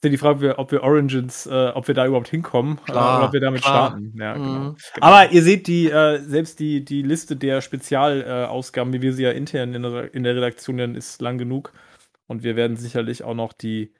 ist 0.00 0.04
ja 0.04 0.10
die 0.10 0.16
Frage, 0.16 0.58
ob 0.58 0.72
wir 0.72 0.82
Origins, 0.82 1.44
äh, 1.44 1.72
ob 1.74 1.86
wir 1.86 1.94
da 1.94 2.06
überhaupt 2.06 2.28
hinkommen 2.28 2.78
äh, 2.78 2.90
klar, 2.90 3.18
oder 3.18 3.26
ob 3.26 3.32
wir 3.34 3.40
damit 3.40 3.60
klar. 3.60 3.88
starten. 3.88 4.14
Ja, 4.18 4.34
mhm. 4.34 4.44
genau. 4.44 4.76
Aber 5.02 5.30
ihr 5.30 5.42
seht 5.42 5.66
die, 5.66 5.90
äh, 5.90 6.20
selbst 6.20 6.58
die, 6.58 6.82
die 6.82 7.02
Liste 7.02 7.36
der 7.36 7.60
Spezialausgaben, 7.60 8.94
wie 8.94 9.02
wir 9.02 9.12
sie 9.12 9.24
ja 9.24 9.30
intern 9.32 9.74
in 9.74 9.82
der, 9.82 10.14
in 10.14 10.22
der 10.22 10.36
Redaktion 10.36 10.76
nennen, 10.76 10.94
ist 10.94 11.20
lang 11.20 11.36
genug. 11.36 11.74
Und 12.26 12.42
wir 12.42 12.56
werden 12.56 12.78
sicherlich 12.78 13.24
auch 13.24 13.34
noch 13.34 13.52
die, 13.52 13.92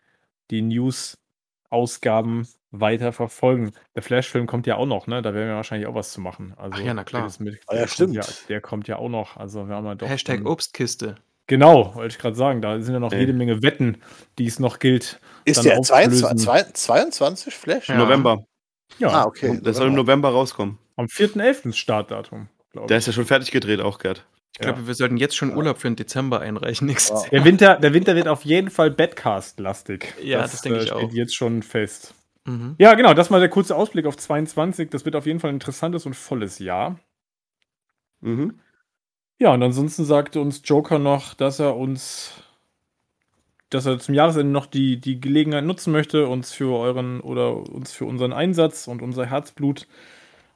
die 0.50 0.62
News-Ausgaben 0.62 2.48
weiter 2.70 3.12
verfolgen. 3.12 3.72
Der 3.94 4.02
Flash-Film 4.02 4.46
kommt 4.46 4.66
ja 4.66 4.76
auch 4.76 4.86
noch, 4.86 5.06
ne? 5.06 5.20
Da 5.20 5.34
werden 5.34 5.48
wir 5.48 5.56
wahrscheinlich 5.56 5.86
auch 5.86 5.94
was 5.94 6.12
zu 6.12 6.22
machen. 6.22 6.54
Also, 6.56 6.78
Ach 6.78 6.82
ja, 6.82 6.94
na 6.94 7.04
klar. 7.04 7.30
Mit, 7.40 7.60
ah, 7.66 7.76
ja, 7.76 7.86
stimmt. 7.86 8.14
Ja, 8.14 8.24
der 8.48 8.62
kommt 8.62 8.88
ja 8.88 8.96
auch 8.96 9.10
noch. 9.10 9.36
Also 9.36 9.68
wir 9.68 9.74
haben 9.74 9.84
ja 9.84 9.96
doch. 9.96 10.08
Hashtag 10.08 10.46
Obstkiste. 10.46 11.16
Genau, 11.50 11.96
wollte 11.96 12.14
ich 12.14 12.18
gerade 12.20 12.36
sagen. 12.36 12.62
Da 12.62 12.80
sind 12.80 12.94
ja 12.94 13.00
noch 13.00 13.12
äh. 13.12 13.18
jede 13.18 13.32
Menge 13.32 13.60
Wetten, 13.60 13.96
die 14.38 14.46
es 14.46 14.60
noch 14.60 14.78
gilt. 14.78 15.18
Ist 15.44 15.64
der 15.64 15.82
22, 15.82 16.74
22 16.74 17.52
Flash? 17.56 17.88
Ja. 17.88 17.96
November. 17.96 18.44
Ja. 19.00 19.08
Ah, 19.08 19.24
okay. 19.24 19.58
Das 19.60 19.78
soll 19.78 19.88
im 19.88 19.94
November 19.94 20.28
rauskommen. 20.28 20.78
Am 20.94 21.06
4.11. 21.06 21.72
Startdatum. 21.72 22.48
Der 22.88 22.98
ist 22.98 23.08
ja 23.08 23.12
schon 23.12 23.24
fertig 23.24 23.50
gedreht, 23.50 23.80
auch, 23.80 23.98
Gerd. 23.98 24.24
Ich 24.52 24.60
glaube, 24.60 24.82
ja. 24.82 24.86
wir 24.86 24.94
sollten 24.94 25.16
jetzt 25.16 25.34
schon 25.34 25.56
Urlaub 25.56 25.78
für 25.78 25.88
den 25.88 25.96
Dezember 25.96 26.38
einreichen. 26.38 26.88
Wow. 26.88 27.28
Der, 27.30 27.44
Winter, 27.44 27.80
der 27.80 27.94
Winter 27.94 28.14
wird 28.14 28.28
auf 28.28 28.44
jeden 28.44 28.70
Fall 28.70 28.92
Badcast-lastig. 28.92 30.14
Ja, 30.22 30.42
das, 30.42 30.52
das 30.52 30.62
denke 30.62 30.78
ich 30.78 30.84
äh, 30.84 30.86
steht 30.88 31.04
auch. 31.04 31.12
jetzt 31.12 31.34
schon 31.34 31.64
fest. 31.64 32.14
Mhm. 32.44 32.76
Ja, 32.78 32.94
genau, 32.94 33.12
das 33.12 33.28
mal 33.28 33.40
der 33.40 33.48
kurze 33.48 33.74
Ausblick 33.74 34.06
auf 34.06 34.16
22. 34.16 34.88
Das 34.88 35.04
wird 35.04 35.16
auf 35.16 35.26
jeden 35.26 35.40
Fall 35.40 35.50
ein 35.50 35.56
interessantes 35.56 36.06
und 36.06 36.14
volles 36.14 36.60
Jahr. 36.60 37.00
Mhm. 38.20 38.60
Ja, 39.40 39.54
und 39.54 39.62
ansonsten 39.62 40.04
sagte 40.04 40.38
uns 40.38 40.60
Joker 40.66 40.98
noch, 40.98 41.32
dass 41.32 41.58
er 41.60 41.74
uns, 41.74 42.34
dass 43.70 43.86
er 43.86 43.98
zum 43.98 44.14
Jahresende 44.14 44.52
noch 44.52 44.66
die, 44.66 45.00
die 45.00 45.18
Gelegenheit 45.18 45.64
nutzen 45.64 45.92
möchte, 45.92 46.28
uns 46.28 46.52
für 46.52 46.76
euren 46.78 47.20
oder 47.20 47.56
uns 47.56 47.90
für 47.90 48.04
unseren 48.04 48.34
Einsatz 48.34 48.86
und 48.86 49.00
unser 49.00 49.24
Herzblut 49.24 49.86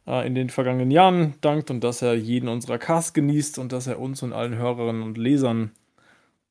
äh, 0.06 0.26
in 0.26 0.34
den 0.34 0.50
vergangenen 0.50 0.90
Jahren 0.90 1.32
dankt 1.40 1.70
und 1.70 1.82
dass 1.82 2.02
er 2.02 2.12
jeden 2.12 2.46
unserer 2.46 2.76
Casts 2.76 3.14
genießt 3.14 3.58
und 3.58 3.72
dass 3.72 3.86
er 3.86 3.98
uns 3.98 4.22
und 4.22 4.34
allen 4.34 4.54
Hörerinnen 4.54 5.02
und 5.02 5.16
Lesern 5.16 5.70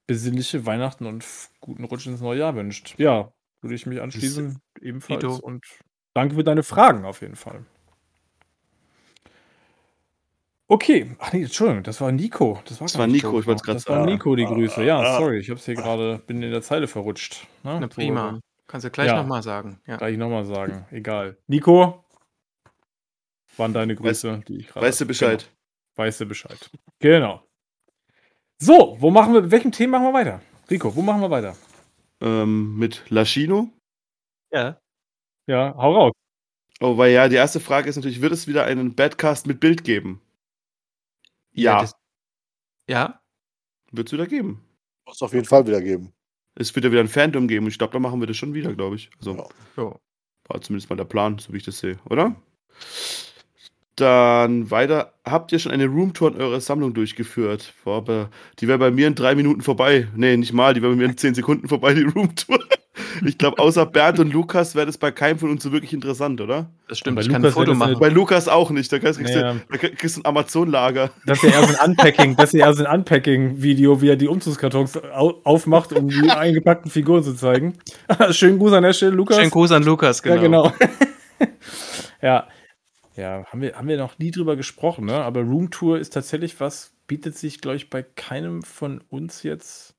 besinnliche 0.07 0.65
Weihnachten 0.65 1.05
und 1.05 1.23
guten 1.61 1.83
Rutsch 1.83 2.07
ins 2.07 2.21
neue 2.21 2.39
Jahr 2.39 2.55
wünscht. 2.55 2.95
Ja, 2.97 3.31
würde 3.61 3.75
ich 3.75 3.85
mich 3.85 4.01
anschließen, 4.01 4.59
ebenfalls. 4.81 5.23
Ito. 5.23 5.35
Und 5.35 5.63
danke 6.15 6.33
für 6.33 6.43
deine 6.43 6.63
Fragen 6.63 7.05
auf 7.05 7.21
jeden 7.21 7.35
Fall. 7.35 7.63
Okay, 10.67 11.15
ach 11.19 11.33
nee, 11.33 11.43
Entschuldigung, 11.43 11.83
das 11.83 11.99
war 12.01 12.11
Nico. 12.11 12.59
Das 12.65 12.79
war, 12.79 12.87
das 12.87 12.97
war 12.97 13.07
Nico, 13.07 13.39
ich 13.39 13.45
wollte 13.45 13.57
es 13.57 13.63
gerade 13.63 13.79
sagen. 13.79 13.99
Das 13.99 14.05
war 14.05 14.05
Nico, 14.05 14.35
die 14.35 14.45
Grüße. 14.45 14.83
Ja, 14.83 15.17
sorry, 15.17 15.39
ich 15.39 15.49
hab's 15.49 15.65
hier 15.65 15.75
gerade, 15.75 16.21
bin 16.25 16.41
in 16.41 16.51
der 16.51 16.61
Zeile 16.61 16.87
verrutscht. 16.87 17.47
Ne? 17.63 17.77
Na, 17.79 17.87
prima. 17.87 18.39
Kannst 18.67 18.85
du 18.85 18.89
gleich 18.89 19.07
ja, 19.07 19.17
nochmal 19.17 19.43
sagen. 19.43 19.81
Ja. 19.85 19.97
Gleich 19.97 20.17
nochmal 20.17 20.45
sagen, 20.45 20.85
egal. 20.91 21.37
Nico, 21.47 22.05
waren 23.57 23.73
deine 23.73 23.95
Grüße, 23.95 24.31
weißt, 24.31 24.47
die 24.47 24.57
ich 24.57 24.67
gerade. 24.67 24.85
Weißt 24.85 25.01
du 25.01 25.05
Bescheid? 25.05 25.39
Genau. 25.39 26.05
Weißt 26.05 26.21
du 26.21 26.25
Bescheid. 26.25 26.71
Genau. 26.99 27.43
So, 28.57 28.95
wo 28.99 29.11
machen 29.11 29.33
wir, 29.33 29.41
mit 29.41 29.51
welchem 29.51 29.71
Thema 29.71 29.99
machen 29.99 30.13
wir 30.13 30.19
weiter? 30.19 30.41
Rico, 30.71 30.95
wo 30.95 31.01
machen 31.01 31.21
wir 31.21 31.29
weiter? 31.29 31.55
ähm, 32.23 32.77
mit 32.77 33.03
Laschino. 33.09 33.69
Ja. 34.51 34.79
Ja, 35.47 35.75
hau 35.77 35.93
raus. 35.93 36.11
Oh, 36.79 36.97
weil 36.97 37.11
ja, 37.11 37.27
die 37.27 37.35
erste 37.35 37.59
Frage 37.59 37.89
ist 37.89 37.97
natürlich, 37.97 38.21
wird 38.21 38.31
es 38.31 38.47
wieder 38.47 38.65
einen 38.65 38.95
Badcast 38.95 39.45
mit 39.45 39.59
Bild 39.59 39.83
geben? 39.83 40.21
Ja. 41.53 41.83
Ja. 41.83 41.89
ja. 42.87 43.21
Wird 43.91 44.07
es 44.07 44.13
wieder 44.13 44.27
geben. 44.27 44.63
Wird 45.05 45.15
es 45.15 45.21
auf 45.21 45.33
jeden 45.33 45.45
Fall 45.45 45.65
wieder 45.67 45.81
geben. 45.81 46.13
Es 46.55 46.73
wird 46.75 46.85
ja 46.85 46.91
wieder 46.91 47.01
ein 47.01 47.07
Phantom 47.07 47.47
geben 47.47 47.65
und 47.65 47.71
ich 47.71 47.77
glaube, 47.77 47.93
da 47.93 47.99
machen 47.99 48.19
wir 48.19 48.27
das 48.27 48.37
schon 48.37 48.53
wieder, 48.53 48.73
glaube 48.75 48.95
ich. 48.95 49.09
Also, 49.17 49.35
ja. 49.35 49.47
ja. 49.83 49.99
War 50.47 50.61
zumindest 50.61 50.89
mal 50.89 50.95
der 50.95 51.05
Plan, 51.05 51.39
so 51.39 51.53
wie 51.53 51.57
ich 51.57 51.63
das 51.63 51.79
sehe, 51.79 51.99
oder? 52.09 52.35
Dann 53.95 54.71
weiter. 54.71 55.13
Habt 55.23 55.51
ihr 55.51 55.59
schon 55.59 55.71
eine 55.71 55.85
Roomtour 55.85 56.33
in 56.33 56.41
eurer 56.41 56.59
Sammlung 56.59 56.93
durchgeführt? 56.93 57.73
Boah, 57.83 58.29
die 58.59 58.67
wäre 58.67 58.79
bei 58.79 58.91
mir 58.91 59.07
in 59.07 59.15
drei 59.15 59.35
Minuten 59.35 59.61
vorbei. 59.61 60.07
Nee, 60.15 60.35
nicht 60.35 60.51
mal, 60.51 60.73
die 60.73 60.81
wäre 60.81 60.93
bei 60.93 60.97
mir 60.97 61.05
in 61.05 61.17
zehn 61.17 61.35
Sekunden 61.35 61.67
vorbei, 61.67 61.93
die 61.93 62.03
Roomtour. 62.03 62.59
Ich 63.25 63.37
glaube, 63.37 63.59
außer 63.59 63.85
Bernd 63.85 64.19
und 64.19 64.31
Lukas 64.33 64.75
wäre 64.75 64.85
das 64.85 64.97
bei 64.97 65.11
keinem 65.11 65.39
von 65.39 65.49
uns 65.49 65.63
so 65.63 65.71
wirklich 65.71 65.93
interessant, 65.93 66.41
oder? 66.41 66.69
Das 66.87 66.99
stimmt, 66.99 67.15
bei 67.15 67.21
ich 67.21 67.27
Lukas 67.27 67.41
kann 67.41 67.49
ein 67.49 67.53
Foto 67.53 67.73
machen. 67.73 67.97
Bei 67.99 68.09
Lukas 68.09 68.47
auch 68.47 68.69
nicht. 68.69 68.91
Da 68.91 68.99
kriegst, 68.99 69.19
naja. 69.19 69.53
du, 69.53 69.59
da 69.69 69.77
kriegst 69.77 70.17
du 70.17 70.21
ein 70.21 70.25
Amazon-Lager. 70.25 71.09
Das 71.25 71.41
ist 71.41 71.51
ja 71.51 71.59
eher 71.59 71.67
so 71.67 71.77
ein 71.79 71.89
Unpacking, 71.89 72.35
das 72.35 72.53
ist 72.53 72.59
ja 72.59 72.67
eher 72.67 72.73
so 72.73 72.85
ein 72.85 72.99
Unpacking-Video, 72.99 74.01
wie 74.01 74.09
er 74.09 74.15
die 74.15 74.27
Umzugskartons 74.27 74.97
aufmacht, 75.43 75.93
um 75.93 76.07
die 76.07 76.29
eingepackten 76.29 76.91
Figuren 76.91 77.23
zu 77.23 77.33
zeigen. 77.33 77.73
Schönen 78.31 78.59
Gruß 78.59 78.73
an 78.73 78.83
der 78.83 78.93
Stelle, 78.93 79.13
Lukas. 79.13 79.37
Schönen 79.37 79.51
Gruß 79.51 79.71
an 79.71 79.83
Lukas, 79.83 80.21
genau. 80.21 80.35
Ja, 80.35 80.41
genau. 80.41 80.71
ja, 82.21 82.47
ja, 83.15 83.45
haben 83.45 83.61
wir, 83.61 83.75
haben 83.75 83.87
wir 83.87 83.97
noch 83.97 84.17
nie 84.19 84.31
drüber 84.31 84.55
gesprochen, 84.55 85.05
ne? 85.05 85.15
Aber 85.15 85.41
Roomtour 85.41 85.99
ist 85.99 86.13
tatsächlich 86.13 86.59
was, 86.59 86.93
bietet 87.07 87.37
sich, 87.37 87.61
glaube 87.61 87.77
ich, 87.77 87.89
bei 87.89 88.03
keinem 88.03 88.63
von 88.63 89.03
uns 89.09 89.43
jetzt 89.43 89.95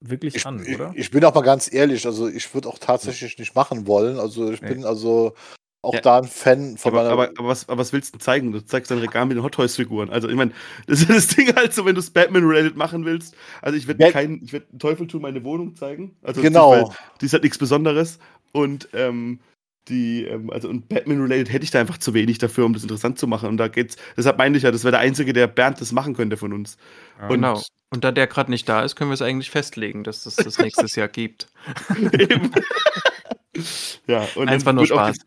wirklich 0.00 0.34
ich, 0.36 0.46
an, 0.46 0.60
oder? 0.74 0.90
Ich, 0.94 1.00
ich, 1.00 1.10
bin 1.10 1.24
auch 1.24 1.34
mal 1.34 1.40
ganz 1.40 1.72
ehrlich, 1.72 2.04
also 2.06 2.28
ich 2.28 2.52
würde 2.54 2.68
auch 2.68 2.78
tatsächlich 2.78 3.38
nicht 3.38 3.54
machen 3.54 3.86
wollen. 3.86 4.18
Also 4.18 4.50
ich 4.52 4.60
nee. 4.60 4.68
bin 4.68 4.84
also 4.84 5.34
auch 5.82 5.94
ja. 5.94 6.00
da 6.02 6.18
ein 6.18 6.24
Fan 6.24 6.76
von 6.76 6.92
aber, 6.92 7.10
aber, 7.10 7.28
aber, 7.38 7.48
was, 7.48 7.68
aber 7.68 7.78
was 7.78 7.94
willst 7.94 8.14
du 8.14 8.18
zeigen? 8.18 8.52
Du 8.52 8.60
zeigst 8.60 8.90
dein 8.90 8.98
Regal 8.98 9.24
mit 9.24 9.38
den 9.38 9.42
Hot 9.42 9.54
Toys 9.54 9.76
Figuren. 9.76 10.10
Also 10.10 10.28
ich 10.28 10.34
meine, 10.34 10.52
das 10.86 11.00
ist 11.00 11.10
das 11.10 11.28
Ding 11.28 11.54
halt 11.56 11.72
so, 11.72 11.86
wenn 11.86 11.94
du 11.94 12.00
es 12.00 12.10
Batman 12.10 12.44
related 12.44 12.76
machen 12.76 13.06
willst. 13.06 13.34
Also 13.62 13.78
ich 13.78 13.86
werde 13.86 14.10
keinen, 14.10 14.42
ich 14.44 14.52
werde 14.52 14.66
Teufel 14.78 15.06
tun 15.06 15.22
meine 15.22 15.42
Wohnung 15.44 15.74
zeigen. 15.76 16.16
Also 16.22 16.42
genau. 16.42 16.92
Die 17.20 17.26
ist 17.26 17.32
halt 17.32 17.42
nichts 17.42 17.56
Besonderes 17.56 18.18
und 18.52 18.88
ähm, 18.92 19.40
die, 19.88 20.24
ähm, 20.24 20.50
also 20.50 20.68
und 20.68 20.88
Batman 20.88 21.20
related 21.20 21.52
hätte 21.52 21.64
ich 21.64 21.70
da 21.70 21.80
einfach 21.80 21.98
zu 21.98 22.14
wenig 22.14 22.38
dafür, 22.38 22.64
um 22.66 22.72
das 22.72 22.82
interessant 22.82 23.18
zu 23.18 23.26
machen. 23.26 23.48
Und 23.48 23.56
da 23.56 23.68
geht's. 23.68 23.96
Deshalb 24.16 24.38
meine 24.38 24.56
ich 24.56 24.62
ja, 24.62 24.70
das 24.70 24.84
wäre 24.84 24.92
der 24.92 25.00
einzige, 25.00 25.32
der 25.32 25.46
Bernd 25.46 25.80
das 25.80 25.92
machen 25.92 26.14
könnte 26.14 26.36
von 26.36 26.52
uns. 26.52 26.76
Ja, 27.18 27.24
und, 27.24 27.34
genau. 27.34 27.62
Und 27.90 28.04
da 28.04 28.12
der 28.12 28.26
gerade 28.26 28.50
nicht 28.50 28.68
da 28.68 28.82
ist, 28.82 28.94
können 28.94 29.10
wir 29.10 29.14
es 29.14 29.22
eigentlich 29.22 29.50
festlegen, 29.50 30.04
dass 30.04 30.24
es 30.26 30.36
das 30.36 30.58
nächstes 30.58 30.94
Jahr 30.94 31.08
gibt. 31.08 31.48
Eben. 32.18 32.52
ja, 34.06 34.26
und 34.36 34.48
einfach 34.48 34.72
nur 34.72 34.86
Spaß. 34.86 35.18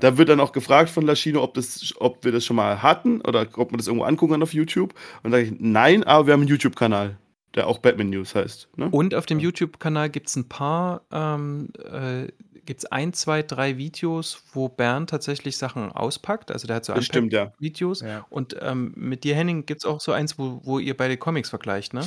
Da 0.00 0.18
wird 0.18 0.28
dann 0.28 0.40
auch 0.40 0.52
gefragt 0.52 0.90
von 0.90 1.06
Laschino, 1.06 1.42
ob, 1.42 1.54
das, 1.54 1.94
ob 1.98 2.24
wir 2.24 2.32
das 2.32 2.44
schon 2.44 2.56
mal 2.56 2.82
hatten 2.82 3.20
oder 3.20 3.46
ob 3.56 3.70
man 3.70 3.78
das 3.78 3.86
irgendwo 3.86 4.04
angucken 4.04 4.32
kann 4.32 4.42
auf 4.42 4.52
YouTube. 4.52 4.94
Und 5.22 5.30
da 5.30 5.38
sage 5.38 5.50
ich, 5.50 5.54
nein, 5.60 6.02
aber 6.02 6.26
wir 6.26 6.32
haben 6.32 6.40
einen 6.40 6.48
YouTube-Kanal, 6.48 7.16
der 7.54 7.68
auch 7.68 7.78
Batman 7.78 8.10
News 8.10 8.34
heißt. 8.34 8.68
Ne? 8.76 8.88
Und 8.90 9.14
auf 9.14 9.26
dem 9.26 9.38
YouTube-Kanal 9.38 10.10
gibt 10.10 10.28
es 10.28 10.36
ein 10.36 10.48
paar, 10.48 11.02
ähm, 11.12 11.68
äh, 11.78 12.26
gibt 12.68 12.80
es 12.80 12.92
ein, 12.92 13.14
zwei, 13.14 13.42
drei 13.42 13.78
Videos, 13.78 14.44
wo 14.52 14.68
Bernd 14.68 15.08
tatsächlich 15.08 15.56
Sachen 15.56 15.90
auspackt. 15.90 16.50
Also 16.50 16.66
der 16.66 16.76
hat 16.76 16.84
so 16.84 16.92
das 16.92 17.06
stimmt, 17.06 17.32
ja. 17.32 17.50
Videos. 17.58 18.02
Ja. 18.02 18.26
Und 18.28 18.58
ähm, 18.60 18.92
mit 18.94 19.24
dir, 19.24 19.34
Henning, 19.34 19.64
gibt 19.64 19.80
es 19.80 19.86
auch 19.86 20.02
so 20.02 20.12
eins, 20.12 20.38
wo, 20.38 20.60
wo 20.64 20.78
ihr 20.78 20.94
beide 20.94 21.16
Comics 21.16 21.48
vergleicht, 21.48 21.94
ne? 21.94 22.06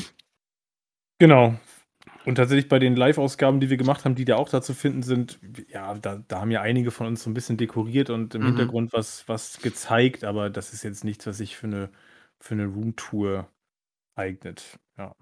Genau. 1.18 1.56
Und 2.26 2.36
tatsächlich 2.36 2.70
bei 2.70 2.78
den 2.78 2.96
Live-Ausgaben, 2.96 3.60
die 3.60 3.72
wir 3.72 3.78
gemacht 3.78 4.06
haben, 4.06 4.14
die 4.14 4.24
da 4.24 4.36
auch 4.36 4.50
da 4.50 4.62
zu 4.62 4.76
finden 4.76 5.02
sind, 5.02 5.40
ja, 5.68 5.96
da, 5.96 6.24
da 6.28 6.42
haben 6.42 6.52
ja 6.52 6.62
einige 6.62 6.92
von 6.92 7.08
uns 7.08 7.24
so 7.24 7.32
ein 7.32 7.34
bisschen 7.34 7.58
dekoriert 7.58 8.12
und 8.12 8.36
im 8.36 8.44
mhm. 8.44 8.46
Hintergrund 8.46 8.94
was, 8.94 9.28
was 9.28 9.58
gezeigt, 9.62 10.24
aber 10.24 10.52
das 10.52 10.74
ist 10.74 10.84
jetzt 10.84 11.04
nichts, 11.04 11.26
was 11.26 11.38
sich 11.38 11.58
für 11.58 11.66
eine, 11.66 11.90
für 12.40 12.54
eine 12.54 12.68
Roomtour 12.68 13.50
eignet. 14.14 14.78
Ja. 14.96 15.16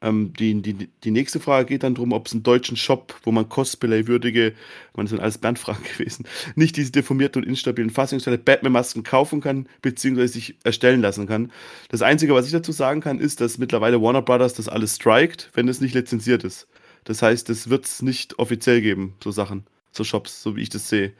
Ähm, 0.00 0.32
die, 0.38 0.62
die, 0.62 0.88
die 1.02 1.10
nächste 1.10 1.40
Frage 1.40 1.66
geht 1.66 1.82
dann 1.82 1.94
darum, 1.94 2.12
ob 2.12 2.26
es 2.26 2.32
einen 2.32 2.44
deutschen 2.44 2.76
Shop, 2.76 3.14
wo 3.24 3.32
man 3.32 3.48
Cosplay-würdige, 3.48 4.54
man 4.94 5.08
sind 5.08 5.20
alles 5.20 5.38
Bandfragen 5.38 5.82
gewesen, 5.92 6.26
nicht 6.54 6.76
diese 6.76 6.92
deformierten 6.92 7.42
und 7.42 7.48
instabilen 7.48 7.90
Fassungsstelle 7.90 8.38
Batman-Masken 8.38 9.02
kaufen 9.02 9.40
kann, 9.40 9.68
beziehungsweise 9.82 10.34
sich 10.34 10.56
erstellen 10.62 11.00
lassen 11.00 11.26
kann. 11.26 11.50
Das 11.88 12.02
Einzige, 12.02 12.34
was 12.34 12.46
ich 12.46 12.52
dazu 12.52 12.70
sagen 12.70 13.00
kann, 13.00 13.18
ist, 13.18 13.40
dass 13.40 13.58
mittlerweile 13.58 14.00
Warner 14.00 14.22
Brothers 14.22 14.54
das 14.54 14.68
alles 14.68 14.94
strikt, 14.94 15.50
wenn 15.54 15.68
es 15.68 15.80
nicht 15.80 15.94
lizenziert 15.94 16.44
ist. 16.44 16.68
Das 17.04 17.22
heißt, 17.22 17.50
es 17.50 17.68
wird 17.68 17.86
es 17.86 18.02
nicht 18.02 18.38
offiziell 18.38 18.80
geben, 18.80 19.14
so 19.22 19.30
Sachen, 19.32 19.64
so 19.90 20.04
Shops, 20.04 20.42
so 20.42 20.54
wie 20.56 20.62
ich 20.62 20.68
das 20.68 20.88
sehe. 20.88 21.12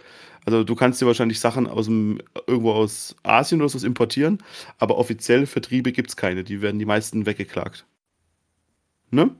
Also 0.45 0.63
du 0.63 0.77
kannst 0.77 1.01
dir 1.01 1.07
wahrscheinlich 1.07 1.41
Sachen 1.41 1.67
aus 1.67 1.87
dem, 1.87 2.21
irgendwo 2.47 2.73
aus 2.73 3.17
Asien 3.23 3.61
oder 3.61 3.69
so 3.69 3.85
importieren, 3.85 4.39
aber 4.79 4.97
offiziell 4.99 5.47
Vertriebe 5.47 5.93
gibt 5.93 6.11
es 6.11 6.17
keine. 6.17 6.45
Die 6.45 6.63
werden 6.63 6.79
die 6.79 6.87
meisten 6.87 7.27
weggeklagt. 7.27 7.85
Ne? 9.11 9.35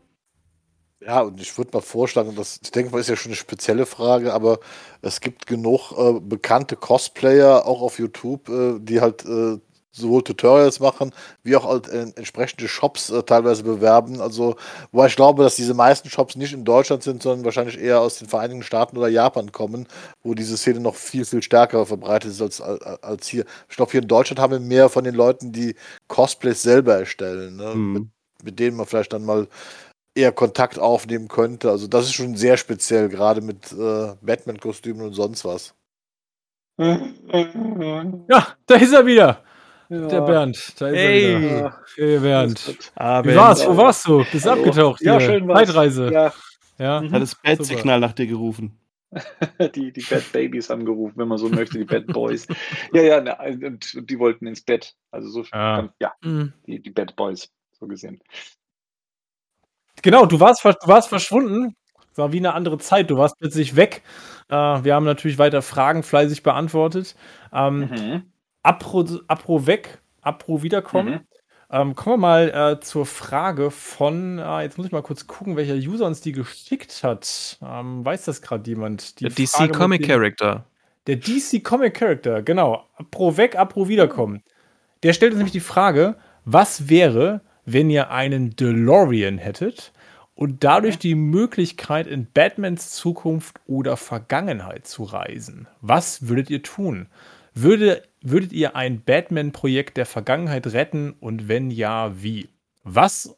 Ja, 1.01 1.21
und 1.23 1.41
ich 1.41 1.57
würde 1.57 1.71
mal 1.73 1.81
vorschlagen, 1.81 2.35
das, 2.35 2.59
ich 2.63 2.73
denke 2.73 2.91
mal, 2.91 2.99
ist 2.99 3.09
ja 3.09 3.17
schon 3.17 3.31
eine 3.31 3.37
spezielle 3.37 3.87
Frage, 3.87 4.35
aber 4.35 4.59
es 5.01 5.21
gibt 5.21 5.47
genug 5.47 5.93
äh, 5.97 6.19
bekannte 6.21 6.75
Cosplayer, 6.75 7.67
auch 7.67 7.83
auf 7.83 7.99
YouTube, 7.99 8.49
äh, 8.49 8.79
die 8.81 9.01
halt 9.01 9.25
äh, 9.25 9.59
sowohl 9.93 10.23
Tutorials 10.23 10.81
machen, 10.81 11.13
wie 11.43 11.57
auch 11.57 11.65
halt, 11.65 11.89
entsprechende 11.89 12.69
Shops 12.69 13.11
äh, 13.11 13.23
teilweise 13.23 13.63
bewerben. 13.63 14.21
Also, 14.21 14.57
wo 14.93 15.05
ich 15.05 15.17
glaube, 15.17 15.45
dass 15.45 15.57
diese 15.57 15.75
meisten 15.75 16.11
Shops 16.11 16.37
nicht 16.37 16.53
in 16.53 16.65
Deutschland 16.65 17.03
sind, 17.03 17.23
sondern 17.23 17.45
wahrscheinlich 17.45 17.79
eher 17.79 18.01
aus 18.01 18.19
den 18.19 18.29
Vereinigten 18.29 18.63
Staaten 18.63 18.97
oder 18.97 19.09
Japan 19.09 19.53
kommen, 19.53 19.87
wo 20.23 20.35
diese 20.35 20.57
Szene 20.57 20.81
noch 20.81 20.97
viel, 20.97 21.25
viel 21.25 21.43
stärker 21.43 21.87
verbreitet 21.87 22.33
ist 22.33 22.43
als, 22.43 22.61
als 22.61 23.29
hier. 23.29 23.45
Ich 23.69 23.77
glaube, 23.77 23.93
hier 23.93 24.03
in 24.03 24.09
Deutschland 24.09 24.41
haben 24.41 24.53
wir 24.53 24.61
mehr 24.61 24.89
von 24.89 25.05
den 25.05 25.15
Leuten, 25.15 25.53
die 25.53 25.75
Cosplays 26.09 26.63
selber 26.63 26.99
erstellen. 26.99 27.57
Ne? 27.57 27.75
Mhm. 27.75 28.11
Mit 28.43 28.59
denen 28.59 28.77
man 28.77 28.87
vielleicht 28.87 29.13
dann 29.13 29.25
mal 29.25 29.49
eher 30.15 30.33
Kontakt 30.33 30.79
aufnehmen 30.79 31.29
könnte. 31.29 31.71
Also 31.71 31.87
das 31.87 32.07
ist 32.07 32.15
schon 32.15 32.37
sehr 32.37 32.57
speziell, 32.57 33.09
gerade 33.09 33.41
mit 33.41 33.73
äh, 33.73 34.15
Batman-Kostümen 34.21 35.07
und 35.07 35.15
sonst 35.15 35.45
was. 35.45 35.75
Ja, 36.79 38.47
da 38.67 38.75
ist 38.77 38.93
er 38.93 39.07
wieder. 39.07 39.43
Ja. 39.89 40.07
Der 40.07 40.21
Bernd. 40.21 40.81
Da 40.81 40.89
ist 40.89 40.97
hey. 40.97 41.33
er 41.33 41.41
wieder. 41.41 41.77
Hey, 41.97 42.19
Bernd. 42.19 42.69
Wie 42.69 43.37
war's? 43.37 43.67
Wo 43.67 43.77
warst 43.77 44.07
du? 44.07 44.25
Bist 44.31 44.47
Hallo. 44.47 44.61
abgetaucht 44.61 44.99
hier. 45.01 45.13
Ja, 45.15 45.21
schön 45.21 45.49
war's. 45.49 45.67
Zeitreise. 45.67 46.13
Ja. 46.13 46.33
ja. 46.79 47.11
Hat 47.11 47.23
das 47.23 47.35
Bat-Signal 47.35 48.01
nach 48.01 48.13
dir 48.13 48.27
gerufen. 48.27 48.79
die, 49.75 49.91
die 49.91 50.05
Bad 50.09 50.31
Babies 50.33 50.69
haben 50.69 50.85
gerufen, 50.85 51.15
wenn 51.17 51.29
man 51.29 51.39
so 51.39 51.49
möchte, 51.49 51.79
die 51.79 51.85
Bad 51.85 52.07
Boys. 52.09 52.47
ja, 52.93 53.03
ja, 53.03 53.21
ne, 53.23 53.37
und, 53.65 53.95
und, 53.95 54.11
die 54.11 54.19
wollten 54.19 54.47
ins 54.47 54.61
Bett. 54.61 54.95
Also 55.11 55.31
so, 55.31 55.45
ah. 55.53 55.89
ja, 55.99 56.13
mhm. 56.23 56.53
die, 56.67 56.83
die 56.83 56.91
Bad 56.91 57.17
Boys 57.17 57.51
so 57.81 57.87
gesehen. 57.87 58.21
Genau, 60.03 60.27
du 60.27 60.41
warst, 60.41 60.65
du 60.65 60.71
warst 60.87 61.09
verschwunden. 61.09 61.77
Es 62.13 62.19
war 62.19 62.33
wie 62.33 62.39
eine 62.39 62.55
andere 62.55 62.79
Zeit. 62.79 63.11
Du 63.11 63.17
warst 63.17 63.39
plötzlich 63.39 63.77
weg. 63.77 64.03
Äh, 64.49 64.55
wir 64.55 64.95
haben 64.95 65.05
natürlich 65.05 65.39
weiter 65.39 65.63
Fragen 65.63 66.03
fleißig 66.03 66.43
beantwortet. 66.43 67.17
Ähm, 67.53 67.81
mhm. 67.81 68.23
Apro, 68.63 69.05
Apro 69.27 69.67
weg, 69.67 70.01
Apro 70.21 70.63
wiederkommen. 70.63 71.15
Mhm. 71.15 71.21
Ähm, 71.71 71.95
kommen 71.95 72.15
wir 72.15 72.29
mal 72.29 72.49
äh, 72.49 72.81
zur 72.81 73.05
Frage 73.05 73.71
von, 73.71 74.39
äh, 74.39 74.63
jetzt 74.63 74.79
muss 74.79 74.87
ich 74.87 74.93
mal 74.93 75.03
kurz 75.03 75.27
gucken, 75.27 75.57
welcher 75.57 75.75
User 75.75 76.07
uns 76.07 76.23
die 76.23 76.33
geschickt 76.33 77.03
hat. 77.03 77.59
Ähm, 77.63 78.05
weiß 78.05 78.25
das 78.25 78.41
gerade 78.41 78.69
jemand? 78.71 79.21
Die 79.21 79.25
der 79.25 79.33
DC 79.35 79.73
Comic 79.73 80.07
Character. 80.07 80.65
Der 81.07 81.17
DC 81.17 81.63
Comic 81.63 81.95
Character, 81.95 82.43
genau. 82.43 82.87
Apro 82.97 83.37
weg, 83.37 83.57
Apro 83.57 83.89
wiederkommen. 83.89 84.43
Der 85.03 85.13
stellt 85.13 85.33
uns 85.33 85.39
nämlich 85.39 85.53
die 85.53 85.61
Frage, 85.61 86.17
was 86.45 86.89
wäre, 86.89 87.43
wenn 87.73 87.91
ihr 87.91 88.11
einen 88.11 88.57
DeLorean 88.57 89.39
hättet 89.39 89.93
und 90.35 90.65
dadurch 90.65 90.99
die 90.99 91.15
Möglichkeit, 91.15 92.07
in 92.07 92.31
Batmans 92.31 92.91
Zukunft 92.91 93.61
oder 93.67 93.97
Vergangenheit 93.97 94.87
zu 94.87 95.03
reisen. 95.03 95.69
Was 95.81 96.29
würdet 96.29 96.49
ihr 96.49 96.63
tun? 96.63 97.09
Würde, 97.55 98.03
würdet 98.23 98.53
ihr 98.53 98.77
ein 98.77 99.03
Batman-Projekt 99.03 99.97
der 99.97 100.07
Vergangenheit 100.07 100.69
retten 100.69 101.13
und 101.19 101.49
wenn 101.49 101.71
ja, 101.71 102.23
wie? 102.23 102.49
Was 102.85 103.37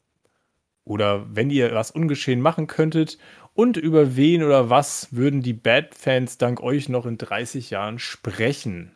oder 0.85 1.35
wenn 1.35 1.51
ihr 1.51 1.75
was 1.75 1.91
ungeschehen 1.91 2.41
machen 2.41 2.67
könntet 2.67 3.19
und 3.55 3.77
über 3.77 4.17
wen 4.17 4.43
oder 4.43 4.71
was 4.71 5.09
würden 5.11 5.43
die 5.43 5.55
Bat-Fans 5.55 6.39
dank 6.39 6.63
euch 6.63 6.89
noch 6.89 7.07
in 7.07 7.19
30 7.19 7.71
Jahren 7.71 7.99
sprechen? 7.99 8.95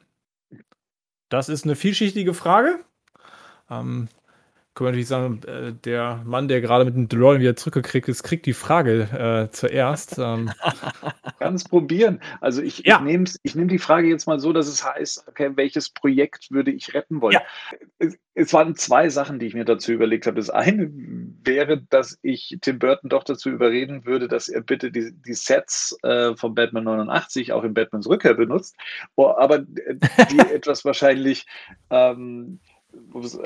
Das 1.28 1.48
ist 1.48 1.64
eine 1.64 1.74
vielschichtige 1.74 2.34
Frage. 2.34 2.80
Ähm, 3.70 4.08
können 4.74 4.88
wir 4.88 4.90
natürlich 4.90 5.08
sagen, 5.08 5.40
äh, 5.46 5.72
der 5.72 6.22
Mann, 6.24 6.48
der 6.48 6.60
gerade 6.60 6.84
mit 6.84 6.96
dem 6.96 7.08
DeLorean 7.08 7.40
wieder 7.40 7.54
zurückgekriegt 7.54 8.08
ist, 8.08 8.24
kriegt 8.24 8.44
die 8.44 8.54
Frage 8.54 9.46
äh, 9.48 9.52
zuerst. 9.52 10.18
Ähm. 10.18 10.50
Kann 11.38 11.54
es 11.54 11.62
probieren. 11.62 12.20
Also 12.40 12.60
ich, 12.60 12.80
ja. 12.84 12.96
ich 12.96 13.02
nehme 13.04 13.24
nehm 13.54 13.68
die 13.68 13.78
Frage 13.78 14.08
jetzt 14.08 14.26
mal 14.26 14.40
so, 14.40 14.52
dass 14.52 14.66
es 14.66 14.84
heißt, 14.84 15.28
okay, 15.28 15.52
welches 15.54 15.90
Projekt 15.90 16.50
würde 16.50 16.72
ich 16.72 16.92
retten 16.92 17.20
wollen? 17.20 17.34
Ja. 17.34 17.42
Es, 17.98 18.18
es, 18.34 18.52
waren 18.52 18.74
zwei 18.74 19.10
Sachen, 19.10 19.38
die 19.38 19.46
ich 19.46 19.54
mir 19.54 19.64
dazu 19.64 19.92
überlegt 19.92 20.26
habe. 20.26 20.36
Das 20.36 20.50
eine 20.50 20.90
wäre, 21.44 21.80
dass 21.80 22.18
ich 22.22 22.58
Tim 22.60 22.80
Burton 22.80 23.10
doch 23.10 23.22
dazu 23.22 23.50
überreden 23.50 24.06
würde, 24.06 24.26
dass 24.26 24.48
er 24.48 24.62
bitte 24.62 24.90
die, 24.90 25.12
die 25.12 25.34
Sets 25.34 25.96
äh, 26.02 26.34
von 26.34 26.56
Batman 26.56 26.84
89 26.84 27.52
auch 27.52 27.62
in 27.62 27.74
Batmans 27.74 28.08
Rückkehr 28.08 28.34
benutzt. 28.34 28.76
Oh, 29.14 29.28
aber 29.28 29.60
die 29.60 30.38
etwas 30.52 30.84
wahrscheinlich 30.84 31.46
ähm, 31.90 32.58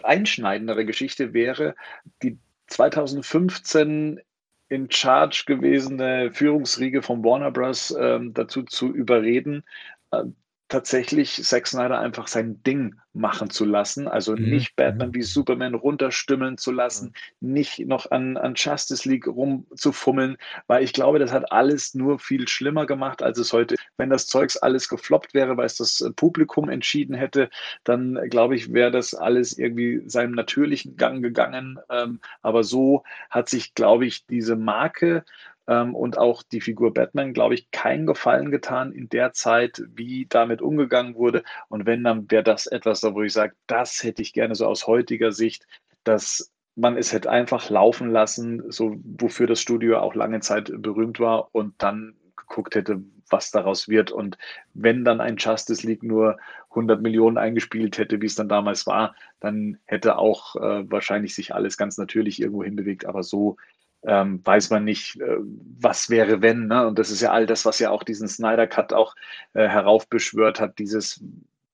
einschneidendere 0.03 0.85
Geschichte 0.85 1.33
wäre, 1.33 1.75
die 2.23 2.39
2015 2.69 4.21
in 4.69 4.91
Charge 4.91 5.45
gewesene 5.47 6.31
Führungsriege 6.33 7.03
von 7.03 7.25
Warner 7.25 7.51
Bros. 7.51 7.95
Ähm, 7.99 8.35
dazu 8.35 8.63
zu 8.63 8.93
überreden, 8.93 9.65
äh, 10.11 10.25
tatsächlich 10.69 11.43
Zack 11.45 11.67
Snyder 11.67 11.99
einfach 11.99 12.29
sein 12.29 12.63
Ding 12.63 12.95
machen 13.15 13.51
zu 13.51 13.65
lassen. 13.65 14.07
Also 14.07 14.37
mhm. 14.37 14.51
nicht 14.51 14.77
Batman 14.77 15.09
mhm. 15.09 15.15
wie 15.15 15.23
Superman 15.23 15.75
runterstümmeln 15.75 16.59
zu 16.59 16.73
lassen, 16.73 17.15
mhm. 17.41 17.53
nicht 17.53 17.79
noch 17.87 18.11
an, 18.11 18.37
an 18.37 18.55
Justice 18.55 19.09
League 19.09 19.27
rumzufummeln, 19.27 20.37
weil 20.67 20.85
ich 20.85 20.93
glaube, 20.93 21.19
das 21.19 21.33
hat 21.33 21.51
alles 21.53 21.95
nur 21.95 22.19
viel 22.19 22.47
schlimmer 22.49 22.87
gemacht, 22.87 23.23
als 23.23 23.39
es 23.39 23.53
heute, 23.53 23.77
wenn 23.97 24.11
das 24.11 24.27
Zeugs 24.27 24.57
alles 24.57 24.89
gefloppt 24.89 25.35
wäre, 25.35 25.57
weil 25.57 25.67
es 25.67 25.77
das 25.77 26.05
Publikum 26.17 26.69
entschieden 26.69 27.15
hätte, 27.15 27.51
dann 27.85 28.19
glaube 28.29 28.55
ich, 28.55 28.73
wäre 28.73 28.91
das 28.91 29.15
alles 29.15 29.59
irgendwie 29.59 30.03
seinem 30.07 30.33
natürlichen 30.33 30.97
Gang 30.97 31.23
gegangen. 31.23 31.79
Ähm, 31.91 32.21
aber 32.43 32.63
so 32.63 33.05
hat 33.31 33.49
sich, 33.49 33.75
glaube 33.75 34.07
ich, 34.07 34.27
diese 34.27 34.57
Marke 34.57 35.25
ähm, 35.69 35.95
und 35.95 36.19
auch 36.19 36.43
die 36.43 36.61
Figur 36.61 36.93
Batman, 36.93 37.35
glaube 37.35 37.55
ich, 37.55 37.71
keinen 37.71 38.07
Gefallen 38.07 38.51
getan 38.51 38.93
in 38.93 39.09
der 39.09 39.33
Zeit, 39.33 39.83
wie 39.95 40.27
damit 40.29 40.63
umgegangen 40.63 41.15
wurde. 41.15 41.45
Und 41.69 41.87
wenn, 41.87 42.03
dann 42.03 42.31
wäre 42.31 42.43
das 42.43 42.67
etwas, 42.67 43.03
wo 43.05 43.23
ich 43.23 43.35
sage, 43.35 43.55
das 43.67 44.03
hätte 44.03 44.23
ich 44.23 44.33
gerne 44.33 44.55
so 44.55 44.67
aus 44.67 44.87
heutiger 44.87 45.31
Sicht, 45.31 45.67
dass 46.05 46.51
man 46.75 46.97
es 46.97 47.13
hätte 47.13 47.31
einfach 47.31 47.71
laufen 47.71 48.11
lassen, 48.11 48.71
so 48.71 48.97
wofür 49.03 49.47
das 49.47 49.61
Studio 49.61 49.99
auch 49.99 50.15
lange 50.15 50.41
Zeit 50.41 50.73
berühmt 50.77 51.21
war 51.21 51.49
und 51.53 51.75
dann 51.79 52.15
geguckt 52.37 52.75
hätte, 52.75 53.03
was 53.29 53.51
daraus 53.51 53.89
wird. 53.89 54.11
Und 54.11 54.39
wenn 54.75 55.05
dann 55.05 55.21
ein 55.21 55.37
Justice 55.37 55.87
League 55.87 56.03
nur 56.03 56.39
100 56.71 57.03
Millionen 57.03 57.37
eingespielt 57.37 57.99
hätte, 57.99 58.23
wie 58.23 58.27
es 58.27 58.37
dann 58.37 58.49
damals 58.49 58.87
war, 58.87 59.15
dann 59.41 59.79
hätte 59.85 60.19
auch 60.19 60.57
äh, 60.57 60.91
wahrscheinlich 60.91 61.35
sich 61.35 61.53
alles 61.55 61.77
ganz 61.77 61.99
natürlich 61.99 62.41
irgendwo 62.41 62.65
hinbewegt. 62.65 63.07
Aber 63.07 63.23
so 63.23 63.57
ähm, 64.05 64.41
weiß 64.45 64.71
man 64.71 64.85
nicht, 64.85 65.21
äh, 65.21 65.37
was 65.81 66.11
wäre, 66.11 66.43
wenn. 66.43 66.69
Ne? 66.69 66.87
Und 66.87 66.99
das 66.99 67.11
ist 67.11 67.21
ja 67.21 67.33
all 67.33 67.47
das, 67.47 67.65
was 67.65 67.79
ja 67.79 67.91
auch 67.91 68.03
diesen 68.03 68.29
Snyder 68.29 68.67
Cut 68.67 68.93
auch 68.93 69.15
äh, 69.55 69.69
heraufbeschwört 69.69 70.61
hat, 70.61 70.79
dieses 70.79 71.23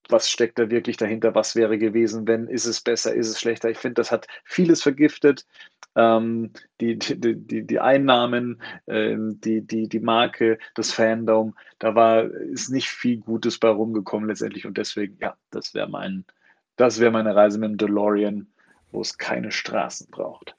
was 0.09 0.29
steckt 0.29 0.59
da 0.59 0.69
wirklich 0.69 0.97
dahinter, 0.97 1.35
was 1.35 1.55
wäre 1.55 1.77
gewesen, 1.77 2.27
wenn, 2.27 2.47
ist 2.47 2.65
es 2.65 2.81
besser, 2.81 3.13
ist 3.13 3.29
es 3.29 3.39
schlechter. 3.39 3.69
Ich 3.69 3.77
finde, 3.77 3.95
das 3.95 4.11
hat 4.11 4.27
vieles 4.43 4.81
vergiftet. 4.81 5.45
Ähm, 5.95 6.51
die, 6.81 6.97
die, 6.99 7.35
die, 7.35 7.65
die 7.65 7.79
Einnahmen, 7.79 8.61
ähm, 8.87 9.39
die, 9.41 9.61
die, 9.61 9.87
die 9.87 9.99
Marke, 9.99 10.59
das 10.75 10.91
Fandom, 10.91 11.55
da 11.79 11.95
war, 11.95 12.25
ist 12.25 12.69
nicht 12.69 12.89
viel 12.89 13.17
Gutes 13.17 13.59
bei 13.59 13.69
rumgekommen 13.69 14.29
letztendlich. 14.29 14.65
Und 14.65 14.77
deswegen, 14.77 15.17
ja, 15.21 15.35
das 15.51 15.73
wäre 15.73 15.89
mein, 15.89 16.25
das 16.75 16.99
wäre 16.99 17.11
meine 17.11 17.35
Reise 17.35 17.59
mit 17.59 17.69
dem 17.69 17.77
DeLorean, 17.77 18.47
wo 18.91 19.01
es 19.01 19.17
keine 19.17 19.51
Straßen 19.51 20.07
braucht. 20.11 20.55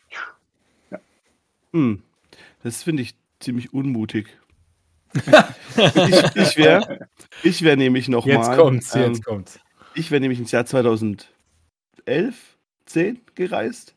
Hm, 1.76 2.02
das 2.62 2.82
finde 2.82 3.02
ich 3.02 3.14
ziemlich 3.38 3.72
unmutig 3.74 4.28
ich 5.16 6.36
ich 6.36 6.56
wäre 6.56 7.08
ich 7.42 7.62
wär 7.62 7.76
nämlich 7.76 8.08
noch 8.08 8.26
jetzt 8.26 8.48
mal. 8.48 8.56
Kommt's, 8.56 8.94
ähm, 8.94 9.02
jetzt 9.02 9.24
kommt's. 9.24 9.60
Ich 9.94 10.10
wäre 10.10 10.20
nämlich 10.20 10.38
ins 10.38 10.52
Jahr 10.52 10.66
2011, 10.66 11.26
10 12.86 13.20
gereist. 13.34 13.94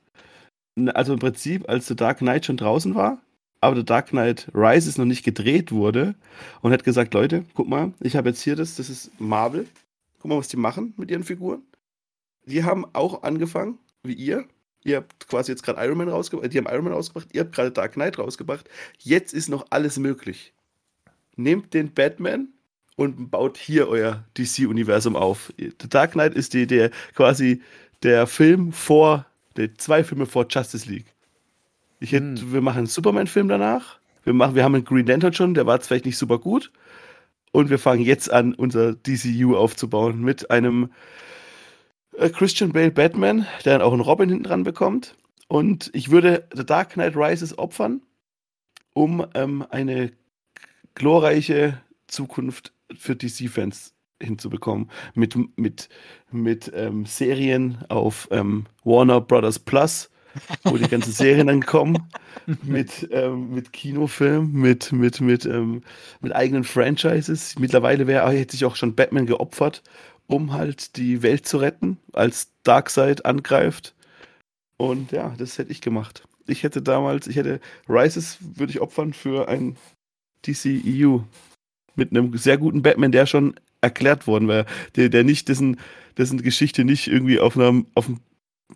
Also 0.94 1.14
im 1.14 1.20
Prinzip, 1.20 1.68
als 1.68 1.88
The 1.88 1.96
Dark 1.96 2.20
Knight 2.20 2.46
schon 2.46 2.56
draußen 2.56 2.96
war, 2.96 3.22
aber 3.60 3.76
The 3.76 3.84
Dark 3.84 4.10
Knight 4.10 4.48
Rises 4.54 4.98
noch 4.98 5.06
nicht 5.06 5.24
gedreht 5.24 5.74
wurde 5.74 6.16
und 6.62 6.72
hat 6.72 6.86
gesagt, 6.86 7.14
Leute, 7.14 7.44
guck 7.54 7.68
mal, 7.68 7.92
ich 8.00 8.16
habe 8.16 8.30
jetzt 8.30 8.42
hier 8.42 8.56
das, 8.56 8.76
das 8.76 8.90
ist 8.90 9.12
Marvel. 9.20 9.68
Guck 10.20 10.30
mal, 10.30 10.38
was 10.38 10.48
die 10.48 10.58
machen 10.58 10.94
mit 10.96 11.12
ihren 11.12 11.24
Figuren. 11.24 11.64
Die 12.46 12.64
haben 12.64 12.86
auch 12.94 13.24
angefangen, 13.24 13.78
wie 14.04 14.14
ihr. 14.14 14.46
Ihr 14.84 14.98
habt 14.98 15.28
quasi 15.28 15.52
jetzt 15.52 15.64
gerade 15.64 15.84
Iron 15.86 15.98
Man 15.98 16.10
rausgebracht, 16.10 16.54
die 16.54 16.58
haben 16.58 16.68
Iron 16.68 16.86
Man 16.86 16.94
rausgebracht, 16.94 17.28
ihr 17.34 17.42
habt 17.42 17.54
gerade 17.54 17.72
Dark 17.72 17.94
Knight 17.94 18.18
rausgebracht. 18.18 18.70
Jetzt 18.98 19.34
ist 19.34 19.50
noch 19.50 19.68
alles 19.70 19.98
möglich 20.00 20.54
nehmt 21.40 21.74
den 21.74 21.94
Batman 21.94 22.50
und 22.96 23.32
baut 23.32 23.58
hier 23.58 23.88
euer 23.88 24.26
DC-Universum 24.38 25.16
auf. 25.16 25.52
The 25.58 25.90
Dark 25.90 26.12
Knight 26.12 26.36
ist 26.36 26.54
die, 26.54 26.68
der 26.68 26.92
quasi 27.16 27.62
der 28.04 28.28
Film 28.28 28.72
vor, 28.72 29.26
der 29.56 29.76
zwei 29.76 30.04
Filme 30.04 30.26
vor 30.26 30.46
Justice 30.50 30.88
League. 30.90 31.08
Ich 32.00 32.12
hätte, 32.12 32.42
hm. 32.42 32.54
Wir 32.54 32.62
machen 32.62 32.80
einen 32.80 32.88
Superman-Film 32.88 33.48
danach. 33.48 34.00
Wir, 34.24 34.34
machen, 34.34 34.56
wir 34.56 34.64
haben 34.64 34.76
einen 34.76 34.86
Green 34.86 35.08
Lantern 35.08 35.34
schon, 35.34 35.54
der 35.54 35.66
war 35.66 35.80
vielleicht 35.80 36.06
nicht 36.06 36.18
super 36.18 36.38
gut. 36.38 36.72
Und 37.52 37.70
wir 37.70 37.80
fangen 37.80 38.04
jetzt 38.04 38.32
an, 38.32 38.54
unser 38.54 38.94
DCU 38.94 39.56
aufzubauen 39.56 40.22
mit 40.22 40.52
einem 40.52 40.84
äh, 40.84 40.88
Christian 42.28 42.74
Bale 42.74 42.92
Batman, 42.92 43.48
der 43.64 43.78
dann 43.78 43.82
auch 43.82 43.94
einen 43.94 44.02
Robin 44.02 44.30
hinten 44.30 44.44
dran 44.44 44.64
bekommt. 44.64 45.16
Und 45.48 45.90
ich 45.94 46.12
würde 46.12 46.48
The 46.54 46.66
Dark 46.66 46.94
Knight 46.94 47.16
Rises 47.16 47.58
opfern, 47.58 48.02
um 48.94 49.26
ähm, 49.34 49.66
eine 49.70 50.12
glorreiche 50.96 51.82
Zukunft 52.08 52.74
für 52.98 53.16
DC-Fans 53.16 53.94
hinzubekommen. 54.22 54.90
Mit, 55.16 55.36
mit, 55.58 55.90
mit 56.32 56.72
ähm, 56.76 57.06
Serien 57.06 57.80
auf 57.88 58.28
ähm, 58.32 58.66
Warner 58.84 59.22
Brothers 59.22 59.60
Plus, 59.60 60.10
wo 60.64 60.78
die 60.78 60.88
ganzen 60.88 61.14
Serien 61.14 61.48
dann 61.48 61.66
kommen. 61.66 61.98
mit, 62.64 63.08
ähm, 63.12 63.54
mit 63.54 63.74
Kinofilmen, 63.74 64.52
mit, 64.52 64.92
mit, 64.92 65.22
mit, 65.22 65.46
ähm, 65.46 65.84
mit 66.20 66.36
eigenen 66.36 66.64
Franchises. 66.64 67.58
Mittlerweile 67.58 68.08
wäre 68.08 68.30
hätte 68.30 68.52
sich 68.52 68.66
auch 68.66 68.76
schon 68.76 68.96
Batman 68.96 69.26
geopfert, 69.26 69.84
um 70.30 70.54
halt 70.54 70.96
die 70.96 71.24
Welt 71.24 71.48
zu 71.48 71.58
retten, 71.58 71.98
als 72.14 72.52
Darkseid 72.64 73.26
angreift. 73.26 73.96
Und 74.78 75.12
ja, 75.12 75.34
das 75.38 75.58
hätte 75.58 75.72
ich 75.72 75.82
gemacht. 75.82 76.24
Ich 76.46 76.64
hätte 76.64 76.82
damals, 76.82 77.28
ich 77.28 77.36
hätte 77.36 77.60
Rises 77.90 78.38
würde 78.40 78.72
ich 78.72 78.80
opfern 78.80 79.14
für 79.14 79.50
ein 79.50 79.76
DCEU. 80.46 81.22
Mit 81.96 82.12
einem 82.12 82.38
sehr 82.38 82.58
guten 82.58 82.84
Batman, 82.84 83.12
der 83.12 83.26
schon 83.26 83.56
erklärt 83.82 84.28
worden 84.28 84.48
wäre. 84.48 84.66
Der, 84.96 85.10
der 85.10 85.24
nicht, 85.24 85.50
dessen, 85.50 85.80
dessen 86.16 86.42
Geschichte 86.42 86.86
nicht 86.86 87.08
irgendwie 87.08 87.40
auf 87.40 87.58
einem, 87.58 87.88
auf 87.96 88.08
einem, 88.08 88.20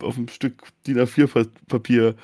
auf 0.00 0.16
einem 0.16 0.28
Stück 0.28 0.64
DIN 0.86 0.98
A4-Papier 0.98 2.16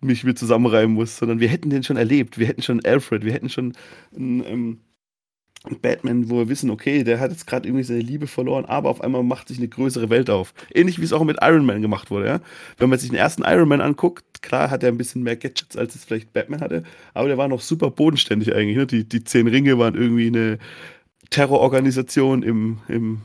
mich 0.00 0.24
mit 0.24 0.38
zusammenreimen 0.38 0.94
muss, 0.94 1.18
sondern 1.18 1.40
wir 1.40 1.48
hätten 1.48 1.68
den 1.68 1.82
schon 1.84 1.98
erlebt. 1.98 2.38
Wir 2.38 2.46
hätten 2.46 2.62
schon 2.62 2.84
Alfred, 2.84 3.24
wir 3.24 3.34
hätten 3.34 3.50
schon 3.50 3.74
einen, 4.16 4.44
ähm, 4.44 4.80
Batman, 5.82 6.30
wo 6.30 6.36
wir 6.36 6.48
wissen, 6.48 6.70
okay, 6.70 7.02
der 7.04 7.20
hat 7.20 7.30
jetzt 7.30 7.46
gerade 7.46 7.68
irgendwie 7.68 7.84
seine 7.84 8.00
Liebe 8.00 8.26
verloren, 8.26 8.64
aber 8.64 8.88
auf 8.90 9.00
einmal 9.00 9.22
macht 9.22 9.48
sich 9.48 9.58
eine 9.58 9.68
größere 9.68 10.08
Welt 10.08 10.30
auf. 10.30 10.54
Ähnlich 10.72 11.00
wie 11.00 11.04
es 11.04 11.12
auch 11.12 11.24
mit 11.24 11.38
Iron 11.42 11.66
Man 11.66 11.82
gemacht 11.82 12.10
wurde, 12.10 12.26
ja. 12.26 12.40
Wenn 12.78 12.88
man 12.88 12.98
sich 12.98 13.10
den 13.10 13.18
ersten 13.18 13.42
Iron 13.42 13.68
Man 13.68 13.80
anguckt, 13.80 14.40
klar 14.40 14.70
hat 14.70 14.82
er 14.82 14.90
ein 14.90 14.98
bisschen 14.98 15.22
mehr 15.22 15.36
Gadgets, 15.36 15.76
als 15.76 15.94
es 15.94 16.04
vielleicht 16.04 16.32
Batman 16.32 16.60
hatte, 16.60 16.84
aber 17.12 17.28
der 17.28 17.38
war 17.38 17.48
noch 17.48 17.60
super 17.60 17.90
bodenständig 17.90 18.54
eigentlich. 18.54 18.76
Ne? 18.76 18.86
Die, 18.86 19.08
die 19.08 19.24
zehn 19.24 19.48
Ringe 19.48 19.78
waren 19.78 19.94
irgendwie 19.94 20.28
eine 20.28 20.58
Terrororganisation 21.30 22.42
im, 22.42 22.78
im 22.88 23.22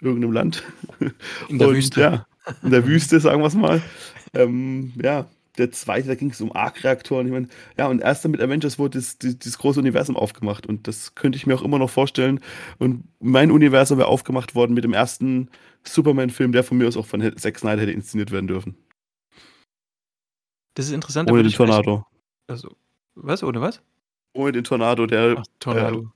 irgendeinem 0.00 0.32
Land. 0.32 0.62
In 1.48 1.58
der 1.58 1.68
Und, 1.68 1.74
Wüste. 1.74 2.00
Ja, 2.00 2.26
in 2.62 2.70
der 2.70 2.86
Wüste, 2.86 3.20
sagen 3.20 3.40
wir 3.40 3.46
es 3.46 3.54
mal. 3.54 3.80
Ähm, 4.34 4.92
ja, 5.02 5.26
der 5.60 5.70
zweite, 5.70 6.08
da 6.08 6.14
ging 6.14 6.30
es 6.30 6.40
um 6.40 6.54
Arc-Reaktoren. 6.54 7.26
Ich 7.26 7.32
meine, 7.32 7.48
ja, 7.78 7.86
und 7.86 8.00
erst 8.00 8.24
dann 8.24 8.32
mit 8.32 8.40
Avengers 8.40 8.78
wurde 8.78 8.98
das, 8.98 9.18
das, 9.18 9.38
das, 9.38 9.58
große 9.58 9.78
Universum 9.78 10.16
aufgemacht. 10.16 10.66
Und 10.66 10.88
das 10.88 11.14
könnte 11.14 11.36
ich 11.36 11.46
mir 11.46 11.54
auch 11.54 11.62
immer 11.62 11.78
noch 11.78 11.90
vorstellen. 11.90 12.40
Und 12.78 13.04
mein 13.20 13.50
Universum 13.50 13.98
wäre 13.98 14.08
aufgemacht 14.08 14.54
worden 14.54 14.74
mit 14.74 14.84
dem 14.84 14.92
ersten 14.92 15.48
Superman-Film, 15.84 16.52
der 16.52 16.64
von 16.64 16.78
mir 16.78 16.88
aus 16.88 16.96
auch 16.96 17.06
von 17.06 17.20
Zack 17.36 17.58
Snyder 17.58 17.82
hätte 17.82 17.92
inszeniert 17.92 18.32
werden 18.32 18.48
dürfen. 18.48 18.76
Das 20.74 20.86
ist 20.86 20.92
interessant. 20.92 21.30
Ohne 21.30 21.42
den 21.42 21.52
Tornado. 21.52 22.04
Also, 22.46 22.74
was? 23.14 23.42
Ohne 23.42 23.60
was? 23.60 23.82
Ohne 24.32 24.52
den 24.52 24.64
Tornado, 24.64 25.06
der. 25.06 25.36
Ach, 25.38 25.44
Tornado. 25.58 26.10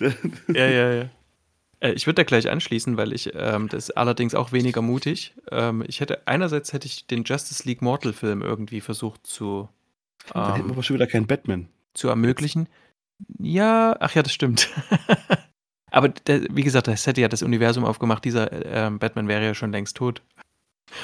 Äh, 0.00 0.12
ja, 0.48 0.66
ja, 0.68 0.92
ja. 0.92 1.10
Äh, 1.80 1.92
ich 1.92 2.06
würde 2.06 2.16
da 2.16 2.22
gleich 2.24 2.48
anschließen, 2.48 2.96
weil 2.96 3.12
ich 3.12 3.32
ähm, 3.34 3.68
das 3.68 3.88
ist 3.88 3.96
allerdings 3.96 4.34
auch 4.34 4.52
weniger 4.52 4.82
mutig. 4.82 5.34
Ähm, 5.50 5.84
ich 5.86 6.00
hätte 6.00 6.26
einerseits 6.26 6.72
hätte 6.72 6.86
ich 6.86 7.06
den 7.06 7.24
Justice 7.24 7.66
League 7.66 7.82
Mortal 7.82 8.12
Film 8.12 8.42
irgendwie 8.42 8.80
versucht 8.80 9.26
zu. 9.26 9.68
Ähm, 10.26 10.30
da 10.34 10.54
hätten 10.54 10.66
wir 10.66 10.72
aber 10.72 10.82
schon 10.82 10.94
wieder 10.94 11.06
keinen 11.06 11.26
Batman. 11.26 11.68
Zu 11.94 12.08
ermöglichen. 12.08 12.68
Ja, 13.38 13.96
ach 14.00 14.14
ja, 14.14 14.22
das 14.22 14.32
stimmt. 14.32 14.68
aber 15.90 16.08
der, 16.08 16.42
wie 16.50 16.62
gesagt, 16.62 16.88
das 16.88 17.06
hätte 17.06 17.20
ja 17.20 17.28
das 17.28 17.42
Universum 17.42 17.84
aufgemacht. 17.84 18.24
Dieser 18.24 18.52
äh, 18.52 18.90
Batman 18.90 19.28
wäre 19.28 19.44
ja 19.44 19.54
schon 19.54 19.72
längst 19.72 19.96
tot. 19.96 20.22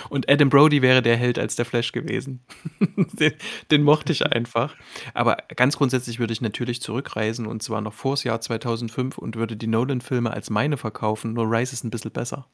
Und 0.08 0.30
Adam 0.30 0.48
Brody 0.48 0.82
wäre 0.82 1.02
der 1.02 1.16
Held 1.16 1.38
als 1.38 1.56
der 1.56 1.64
Flash 1.64 1.92
gewesen. 1.92 2.40
den, 2.96 3.32
den, 3.70 3.82
mochte 3.82 4.12
ich 4.12 4.24
einfach. 4.24 4.76
Aber 5.14 5.36
ganz 5.56 5.76
grundsätzlich 5.76 6.18
würde 6.18 6.32
ich 6.32 6.40
natürlich 6.40 6.80
zurückreisen 6.80 7.46
und 7.46 7.62
zwar 7.62 7.80
noch 7.80 7.92
vor 7.92 8.12
das 8.12 8.24
Jahr 8.24 8.40
2005 8.40 9.18
und 9.18 9.36
würde 9.36 9.56
die 9.56 9.66
Nolan-Filme 9.66 10.30
als 10.30 10.50
meine 10.50 10.76
verkaufen, 10.76 11.32
nur 11.32 11.50
Rise 11.50 11.72
ist 11.72 11.84
ein 11.84 11.90
bisschen 11.90 12.12
besser. 12.12 12.46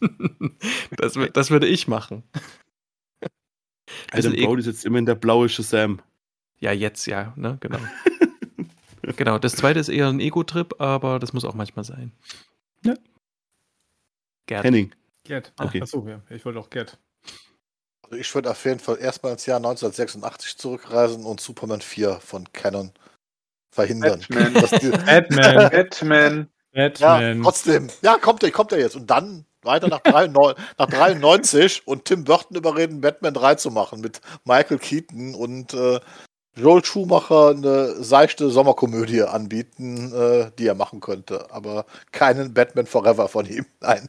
das, 0.96 1.18
das, 1.32 1.50
würde 1.50 1.66
ich 1.66 1.88
machen. 1.88 2.22
Adam 4.12 4.34
Brody 4.34 4.62
sitzt 4.62 4.84
immer 4.84 4.98
in 4.98 5.06
der 5.06 5.14
blaue 5.14 5.48
Shazam. 5.48 6.00
Ja, 6.60 6.72
jetzt, 6.72 7.06
ja, 7.06 7.32
ne, 7.36 7.56
genau. 7.60 7.78
genau, 9.16 9.38
das 9.38 9.54
zweite 9.54 9.78
ist 9.78 9.88
eher 9.88 10.08
ein 10.08 10.20
Ego-Trip, 10.20 10.80
aber 10.80 11.18
das 11.18 11.32
muss 11.32 11.44
auch 11.44 11.54
manchmal 11.54 11.84
sein. 11.84 12.12
Ja. 12.84 12.94
Gerd. 14.46 14.64
Henning. 14.64 14.92
Gerd. 15.28 15.52
Okay. 15.60 15.82
Achso, 15.82 16.06
ja. 16.08 16.20
Ich 16.30 16.44
wollte 16.44 16.58
auch 16.58 16.70
Gerd. 16.70 16.98
Also 18.02 18.16
ich 18.16 18.34
würde 18.34 18.50
auf 18.50 18.64
jeden 18.64 18.80
Fall 18.80 18.98
erstmal 18.98 19.32
ins 19.32 19.44
Jahr 19.44 19.58
1986 19.58 20.56
zurückreisen 20.56 21.24
und 21.24 21.40
Superman 21.40 21.82
4 21.82 22.14
von 22.20 22.50
Canon 22.52 22.92
verhindern. 23.70 24.24
Batman. 24.28 24.52
Batman. 25.06 25.54
Batman. 25.70 26.48
Batman. 26.72 27.36
Ja, 27.36 27.42
trotzdem. 27.42 27.88
Ja, 28.00 28.16
kommt 28.16 28.42
er, 28.42 28.50
kommt 28.50 28.72
er 28.72 28.78
jetzt. 28.78 28.96
Und 28.96 29.10
dann 29.10 29.44
weiter 29.62 29.88
nach, 29.88 30.00
93, 30.00 30.64
nach 30.78 30.86
93 30.86 31.86
und 31.86 32.06
Tim 32.06 32.24
Burton 32.24 32.56
überreden, 32.56 33.02
Batman 33.02 33.34
3 33.34 33.56
zu 33.56 33.70
machen 33.70 34.00
mit 34.00 34.22
Michael 34.44 34.78
Keaton 34.78 35.34
und 35.34 35.74
äh, 35.74 36.00
Joel 36.56 36.84
Schumacher 36.84 37.50
eine 37.50 38.02
seichte 38.02 38.50
Sommerkomödie 38.50 39.22
anbieten, 39.22 40.12
äh, 40.14 40.50
die 40.58 40.66
er 40.66 40.74
machen 40.74 41.00
könnte. 41.00 41.50
Aber 41.50 41.84
keinen 42.12 42.54
Batman 42.54 42.86
Forever 42.86 43.28
von 43.28 43.44
ihm. 43.46 43.66
Nein. 43.80 44.08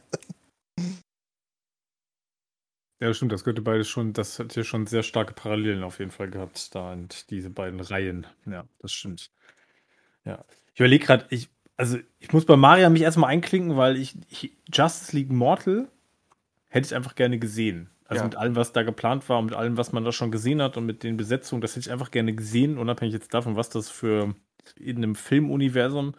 Ja, 3.00 3.14
stimmt, 3.14 3.32
das 3.32 3.44
könnte 3.44 3.62
beides 3.62 3.88
schon, 3.88 4.12
das 4.12 4.38
hat 4.38 4.54
ja 4.54 4.62
schon 4.62 4.86
sehr 4.86 5.02
starke 5.02 5.32
Parallelen 5.32 5.82
auf 5.82 5.98
jeden 5.98 6.10
Fall 6.10 6.30
gehabt, 6.30 6.74
da 6.74 6.92
und 6.92 7.30
diese 7.30 7.48
beiden 7.48 7.80
Reihen. 7.80 8.26
Ja, 8.44 8.66
das 8.78 8.92
stimmt. 8.92 9.30
Ja. 10.26 10.44
Ich 10.74 10.80
überlege 10.80 11.06
gerade, 11.06 11.26
ich, 11.30 11.48
also 11.78 11.98
ich 12.18 12.32
muss 12.34 12.44
bei 12.44 12.56
Maria 12.56 12.90
mich 12.90 13.00
erstmal 13.00 13.30
einklinken, 13.30 13.78
weil 13.78 13.96
ich, 13.96 14.16
ich, 14.28 14.52
Justice 14.70 15.16
League 15.16 15.32
Mortal 15.32 15.88
hätte 16.68 16.86
ich 16.86 16.94
einfach 16.94 17.14
gerne 17.14 17.38
gesehen. 17.38 17.88
Also 18.04 18.20
ja. 18.20 18.24
mit 18.26 18.36
allem, 18.36 18.56
was 18.56 18.72
da 18.72 18.82
geplant 18.82 19.26
war 19.30 19.38
und 19.38 19.46
mit 19.46 19.54
allem, 19.54 19.78
was 19.78 19.92
man 19.92 20.04
da 20.04 20.12
schon 20.12 20.30
gesehen 20.30 20.60
hat 20.60 20.76
und 20.76 20.84
mit 20.84 21.02
den 21.02 21.16
Besetzungen, 21.16 21.62
das 21.62 21.72
hätte 21.72 21.86
ich 21.86 21.92
einfach 21.92 22.10
gerne 22.10 22.34
gesehen, 22.34 22.76
unabhängig 22.76 23.14
jetzt 23.14 23.32
davon, 23.32 23.56
was 23.56 23.70
das 23.70 23.88
für 23.88 24.34
in 24.76 24.98
einem 24.98 25.14
Filmuniversum 25.14 26.14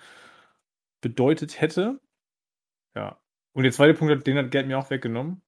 bedeutet 1.00 1.62
hätte. 1.62 2.00
Ja. 2.96 3.20
Und 3.54 3.64
der 3.64 3.72
zweite 3.72 3.94
Punkt, 3.94 4.26
den 4.26 4.38
hat 4.38 4.50
Gerd 4.50 4.66
mir 4.66 4.80
auch 4.80 4.90
weggenommen, 4.90 5.42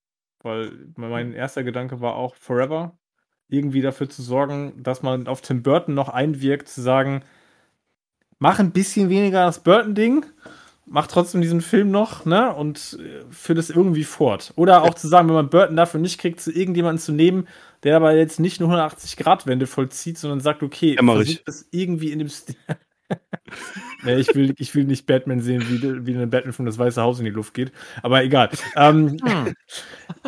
weil 0.44 0.72
mein 0.96 1.34
erster 1.34 1.64
Gedanke 1.64 2.02
war 2.02 2.16
auch 2.16 2.36
Forever 2.36 2.98
irgendwie 3.50 3.82
dafür 3.82 4.10
zu 4.10 4.22
sorgen, 4.22 4.82
dass 4.82 5.04
man 5.04 5.28
auf 5.28 5.42
Tim 5.42 5.64
Burton 5.64 5.94
noch 5.94 6.10
einwirkt, 6.10 6.68
zu 6.68 6.82
sagen, 6.82 7.24
mach 8.40 8.60
ein 8.60 8.72
bisschen 8.72 9.10
weniger 9.10 9.46
das 9.46 9.64
Burton-Ding, 9.64 10.26
mach 10.86 11.08
trotzdem 11.08 11.42
diesen 11.42 11.62
Film 11.62 11.92
noch, 11.92 12.26
ne, 12.26 12.54
und 12.54 12.98
äh, 13.00 13.24
führ 13.32 13.56
das 13.56 13.70
irgendwie 13.70 14.04
fort. 14.04 14.54
Oder 14.56 14.84
auch 14.84 14.96
zu 14.96 15.08
sagen, 15.08 15.28
wenn 15.28 15.36
man 15.36 15.50
Burton 15.50 15.76
dafür 15.76 16.00
nicht 16.00 16.20
kriegt, 16.20 16.42
zu 16.42 16.52
irgendjemanden 16.52 17.00
zu 17.00 17.12
nehmen, 17.12 17.48
der 17.84 17.96
aber 17.96 18.16
jetzt 18.16 18.40
nicht 18.40 18.62
eine 18.62 18.74
180-Grad-Wende 18.74 19.68
vollzieht, 19.68 20.18
sondern 20.18 20.40
sagt, 20.40 20.64
okay, 20.64 20.98
versucht 20.98 21.48
das 21.48 21.68
irgendwie 21.72 22.12
in 22.12 22.20
dem 22.20 22.30
Stil. 22.30 22.56
nee, 24.04 24.16
ich, 24.16 24.34
will, 24.36 24.54
ich 24.58 24.74
will 24.76 24.86
nicht 24.86 25.06
Batman 25.06 25.42
sehen, 25.42 25.64
wie, 25.70 26.06
wie 26.06 26.12
in 26.12 26.18
einem 26.18 26.30
Batman-Film 26.30 26.66
das 26.66 26.78
Weiße 26.78 27.02
Haus 27.02 27.20
in 27.20 27.26
die 27.26 27.32
Luft 27.32 27.54
geht. 27.54 27.72
Aber 28.02 28.24
egal. 28.24 28.50
Ähm, 28.76 29.18
hm. 29.24 29.54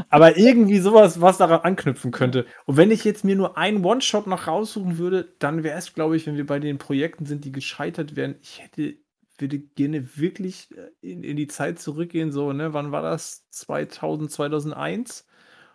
aber 0.09 0.37
irgendwie 0.37 0.79
sowas, 0.79 1.21
was 1.21 1.37
daran 1.37 1.61
anknüpfen 1.61 2.11
könnte. 2.11 2.45
Und 2.65 2.77
wenn 2.77 2.91
ich 2.91 3.03
jetzt 3.03 3.23
mir 3.23 3.35
nur 3.35 3.57
einen 3.57 3.83
One-Shot 3.83 4.27
noch 4.27 4.47
raussuchen 4.47 4.97
würde, 4.97 5.33
dann 5.39 5.63
wäre 5.63 5.77
es, 5.77 5.93
glaube 5.93 6.15
ich, 6.17 6.27
wenn 6.27 6.37
wir 6.37 6.45
bei 6.45 6.59
den 6.59 6.77
Projekten 6.77 7.25
sind, 7.25 7.45
die 7.45 7.51
gescheitert 7.51 8.15
wären, 8.15 8.35
ich 8.41 8.61
hätte 8.61 8.95
würde 9.37 9.59
gerne 9.59 10.17
wirklich 10.17 10.69
äh, 10.75 11.11
in, 11.11 11.23
in 11.23 11.37
die 11.37 11.47
Zeit 11.47 11.79
zurückgehen, 11.79 12.31
so, 12.31 12.53
ne, 12.53 12.73
wann 12.73 12.91
war 12.91 13.01
das? 13.01 13.49
2000, 13.49 14.31
2001? 14.31 15.27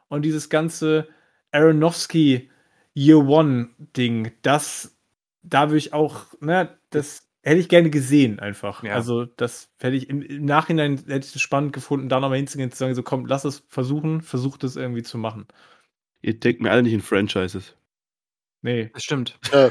Und 0.09 0.23
dieses 0.23 0.49
ganze 0.49 1.09
Aronofsky 1.53 2.51
Year 2.95 3.19
One 3.19 3.70
Ding, 3.78 4.32
das, 4.43 4.99
da 5.43 5.69
würde 5.69 5.78
ich 5.78 5.93
auch, 5.93 6.27
ne, 6.41 6.77
das 6.91 7.29
hätte 7.43 7.61
ich 7.61 7.69
gerne 7.69 7.91
gesehen 7.91 8.39
einfach. 8.39 8.83
Ja. 8.83 8.95
Also 8.95 9.25
das 9.25 9.73
hätte 9.79 9.97
ich 9.97 10.09
im, 10.09 10.23
im, 10.23 10.45
Nachhinein 10.45 10.99
hätte 10.99 11.27
ich 11.27 11.35
es 11.35 11.41
spannend 11.41 11.73
gefunden, 11.73 12.09
da 12.09 12.21
nochmal 12.21 12.39
hinzugehen 12.39 12.69
und 12.69 12.73
zu 12.73 12.79
sagen, 12.79 12.95
so 12.95 13.03
komm, 13.03 13.27
lass 13.27 13.45
es 13.45 13.65
versuchen, 13.69 14.21
versucht 14.21 14.65
es 14.65 14.77
irgendwie 14.77 15.03
zu 15.03 15.19
machen. 15.19 15.47
Ihr 16.23 16.39
denkt 16.39 16.61
mir 16.61 16.71
alle 16.71 16.83
nicht 16.83 16.93
in 16.93 17.01
Franchises. 17.01 17.77
Nee. 18.62 18.91
Das 18.93 19.05
stimmt. 19.05 19.39
Äh, 19.53 19.71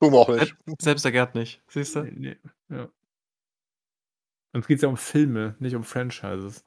tun 0.00 0.12
wir 0.12 0.18
auch 0.18 0.28
nicht. 0.28 0.54
Selbst 0.78 1.04
der 1.04 1.12
Gerd 1.12 1.34
nicht, 1.34 1.62
siehst 1.68 1.96
du? 1.96 2.02
Nee, 2.02 2.12
nee. 2.16 2.36
Ja. 2.68 2.88
Uns 4.52 4.66
geht 4.66 4.76
es 4.76 4.82
ja 4.82 4.88
um 4.88 4.96
Filme, 4.96 5.56
nicht 5.58 5.74
um 5.74 5.84
Franchises. 5.84 6.64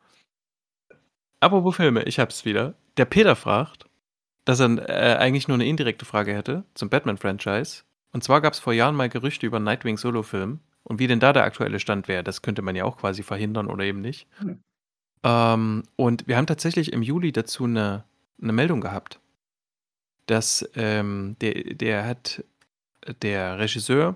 Apropos 1.40 1.76
Filme, 1.76 2.04
ich 2.04 2.20
hab's 2.20 2.44
wieder. 2.44 2.76
Der 2.98 3.06
Peter 3.06 3.36
fragt, 3.36 3.88
dass 4.44 4.60
er 4.60 4.90
äh, 4.90 5.18
eigentlich 5.18 5.48
nur 5.48 5.56
eine 5.56 5.68
indirekte 5.68 6.06
Frage 6.06 6.34
hätte 6.34 6.66
zum 6.74 6.90
Batman-Franchise. 6.90 7.84
Und 8.18 8.24
zwar 8.24 8.42
gab 8.42 8.54
es 8.54 8.60
vor 8.60 8.74
Jahren 8.74 8.96
mal 8.96 9.10
Gerüchte 9.10 9.46
über 9.46 9.58
einen 9.58 9.66
Nightwing-Solo-Film. 9.66 10.60
Und 10.82 10.98
wie 10.98 11.06
denn 11.06 11.20
da 11.20 11.34
der 11.34 11.44
aktuelle 11.44 11.80
Stand 11.80 12.08
wäre, 12.08 12.24
das 12.24 12.42
könnte 12.42 12.64
man 12.64 12.76
ja 12.76 12.84
auch 12.84 12.98
quasi 12.98 13.22
verhindern 13.22 13.68
oder 13.68 13.84
eben 13.84 14.02
nicht. 14.02 14.26
Hm. 14.40 14.60
Ähm, 15.22 15.84
und 15.98 16.28
wir 16.28 16.36
haben 16.36 16.48
tatsächlich 16.48 16.94
im 16.94 17.04
Juli 17.04 17.32
dazu 17.32 17.66
eine, 17.66 18.06
eine 18.42 18.54
Meldung 18.54 18.82
gehabt, 18.82 19.20
dass 20.26 20.68
ähm, 20.74 21.36
der, 21.42 21.76
der 21.76 22.08
hat, 22.08 22.44
der 23.22 23.60
Regisseur 23.60 24.16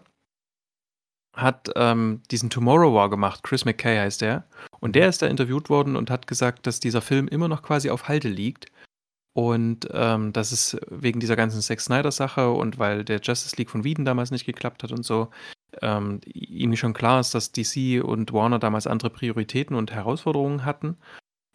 hat 1.33 1.69
ähm, 1.75 2.23
diesen 2.31 2.49
Tomorrow 2.49 2.95
War 2.95 3.11
gemacht, 3.11 3.43
Chris 3.43 3.65
McKay 3.65 3.99
heißt 3.99 4.21
der. 4.21 4.47
Und 4.79 4.95
der 4.95 5.09
ist 5.09 5.21
da 5.21 5.27
interviewt 5.27 5.69
worden 5.69 5.95
und 5.95 6.09
hat 6.09 6.25
gesagt, 6.25 6.65
dass 6.65 6.79
dieser 6.79 7.01
Film 7.01 7.27
immer 7.27 7.47
noch 7.47 7.61
quasi 7.61 7.91
auf 7.91 8.07
Halte 8.07 8.29
liegt 8.29 8.71
und 9.33 9.87
ähm, 9.93 10.33
das 10.33 10.51
ist 10.51 10.77
wegen 10.89 11.19
dieser 11.19 11.35
ganzen 11.35 11.61
Zack 11.61 11.79
Snyder-Sache 11.79 12.49
und 12.49 12.79
weil 12.79 13.05
der 13.05 13.21
Justice 13.21 13.55
League 13.55 13.69
von 13.69 13.83
Wieden 13.83 14.03
damals 14.03 14.31
nicht 14.31 14.45
geklappt 14.45 14.83
hat 14.83 14.91
und 14.91 15.03
so, 15.03 15.29
ähm, 15.81 16.19
ihm 16.25 16.75
schon 16.75 16.93
klar 16.93 17.21
ist, 17.21 17.33
dass 17.33 17.53
DC 17.53 18.03
und 18.03 18.33
Warner 18.33 18.59
damals 18.59 18.87
andere 18.87 19.09
Prioritäten 19.09 19.75
und 19.75 19.91
Herausforderungen 19.91 20.65
hatten. 20.65 20.97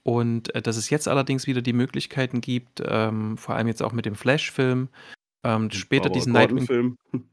Und 0.02 0.54
äh, 0.54 0.62
dass 0.62 0.76
es 0.76 0.88
jetzt 0.88 1.08
allerdings 1.08 1.46
wieder 1.46 1.60
die 1.60 1.74
Möglichkeiten 1.74 2.40
gibt, 2.40 2.82
ähm, 2.86 3.36
vor 3.36 3.56
allem 3.56 3.66
jetzt 3.66 3.82
auch 3.82 3.92
mit 3.92 4.06
dem 4.06 4.14
Flash-Film, 4.14 4.88
ähm, 5.44 5.70
später 5.70 6.08
diesen 6.08 6.32
Nightwing. 6.32 6.96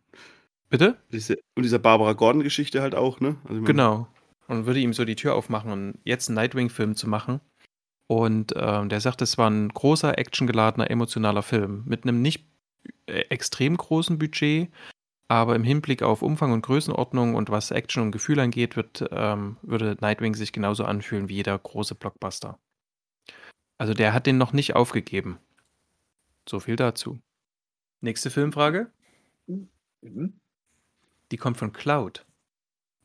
Bitte? 0.69 0.97
Diese, 1.11 1.37
und 1.55 1.63
dieser 1.63 1.79
Barbara 1.79 2.13
Gordon-Geschichte 2.13 2.81
halt 2.81 2.95
auch, 2.95 3.19
ne? 3.19 3.37
Also 3.47 3.61
genau. 3.61 4.07
Und 4.47 4.65
würde 4.65 4.79
ihm 4.79 4.91
so 4.91 5.05
die 5.05 5.15
Tür 5.15 5.35
aufmachen 5.35 5.71
und 5.71 5.99
jetzt 6.03 6.27
einen 6.27 6.35
Nightwing-Film 6.35 6.95
zu 6.95 7.07
machen. 7.07 7.39
Und 8.13 8.53
ähm, 8.55 8.89
der 8.89 9.01
sagt, 9.01 9.23
es 9.23 9.39
war 9.39 9.49
ein 9.49 9.69
großer, 9.69 10.19
actiongeladener, 10.19 10.91
emotionaler 10.91 11.41
Film 11.41 11.83
mit 11.87 12.03
einem 12.03 12.21
nicht 12.21 12.45
äh, 13.07 13.21
extrem 13.29 13.75
großen 13.75 14.19
Budget, 14.19 14.69
aber 15.27 15.55
im 15.55 15.63
Hinblick 15.63 16.03
auf 16.03 16.21
Umfang 16.21 16.51
und 16.51 16.61
Größenordnung 16.61 17.33
und 17.33 17.49
was 17.49 17.71
Action 17.71 18.03
und 18.03 18.11
Gefühl 18.11 18.39
angeht, 18.39 18.75
wird, 18.75 19.03
ähm, 19.09 19.57
würde 19.63 19.97
Nightwing 19.99 20.35
sich 20.35 20.51
genauso 20.51 20.85
anfühlen 20.85 21.27
wie 21.27 21.37
jeder 21.37 21.57
große 21.57 21.95
Blockbuster. 21.95 22.59
Also 23.79 23.95
der 23.95 24.13
hat 24.13 24.27
den 24.27 24.37
noch 24.37 24.53
nicht 24.53 24.75
aufgegeben. 24.75 25.39
So 26.47 26.59
viel 26.59 26.75
dazu. 26.75 27.19
Nächste 28.01 28.29
Filmfrage. 28.29 28.91
Mhm. 29.47 30.39
Die 31.31 31.37
kommt 31.37 31.57
von 31.57 31.73
Cloud. 31.73 32.27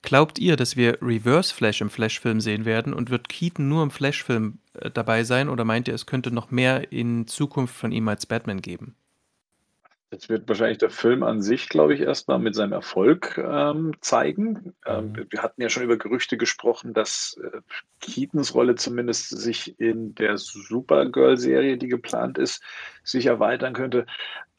Glaubt 0.02 0.38
ihr, 0.38 0.56
dass 0.56 0.76
wir 0.76 0.98
Reverse 1.02 1.52
Flash 1.52 1.80
im 1.80 1.90
Flash-Film 1.90 2.40
sehen 2.40 2.64
werden 2.64 2.94
und 2.94 3.10
wird 3.10 3.28
Keaton 3.28 3.68
nur 3.68 3.82
im 3.82 3.90
Flash-Film 3.90 4.58
äh, 4.74 4.90
dabei 4.90 5.24
sein 5.24 5.48
oder 5.48 5.64
meint 5.64 5.88
ihr, 5.88 5.94
es 5.94 6.06
könnte 6.06 6.30
noch 6.30 6.50
mehr 6.50 6.92
in 6.92 7.26
Zukunft 7.26 7.74
von 7.74 7.92
ihm 7.92 8.08
als 8.08 8.26
Batman 8.26 8.62
geben? 8.62 8.94
Das 10.10 10.30
wird 10.30 10.48
wahrscheinlich 10.48 10.78
der 10.78 10.88
Film 10.88 11.22
an 11.22 11.42
sich, 11.42 11.68
glaube 11.68 11.94
ich, 11.94 12.00
erstmal 12.00 12.38
mit 12.38 12.54
seinem 12.54 12.72
Erfolg 12.72 13.36
ähm, 13.36 13.92
zeigen. 14.00 14.74
Ähm, 14.86 15.12
mhm. 15.12 15.26
wir 15.28 15.42
hatten 15.42 15.60
ja 15.60 15.68
schon 15.68 15.82
über 15.82 15.98
Gerüchte 15.98 16.38
gesprochen, 16.38 16.94
dass 16.94 17.38
äh, 17.42 17.60
Keatons 18.00 18.54
Rolle 18.54 18.74
zumindest 18.76 19.28
sich 19.28 19.78
in 19.78 20.14
der 20.14 20.38
Supergirl-Serie, 20.38 21.76
die 21.76 21.88
geplant 21.88 22.38
ist, 22.38 22.62
sich 23.04 23.26
erweitern 23.26 23.74
könnte. 23.74 24.06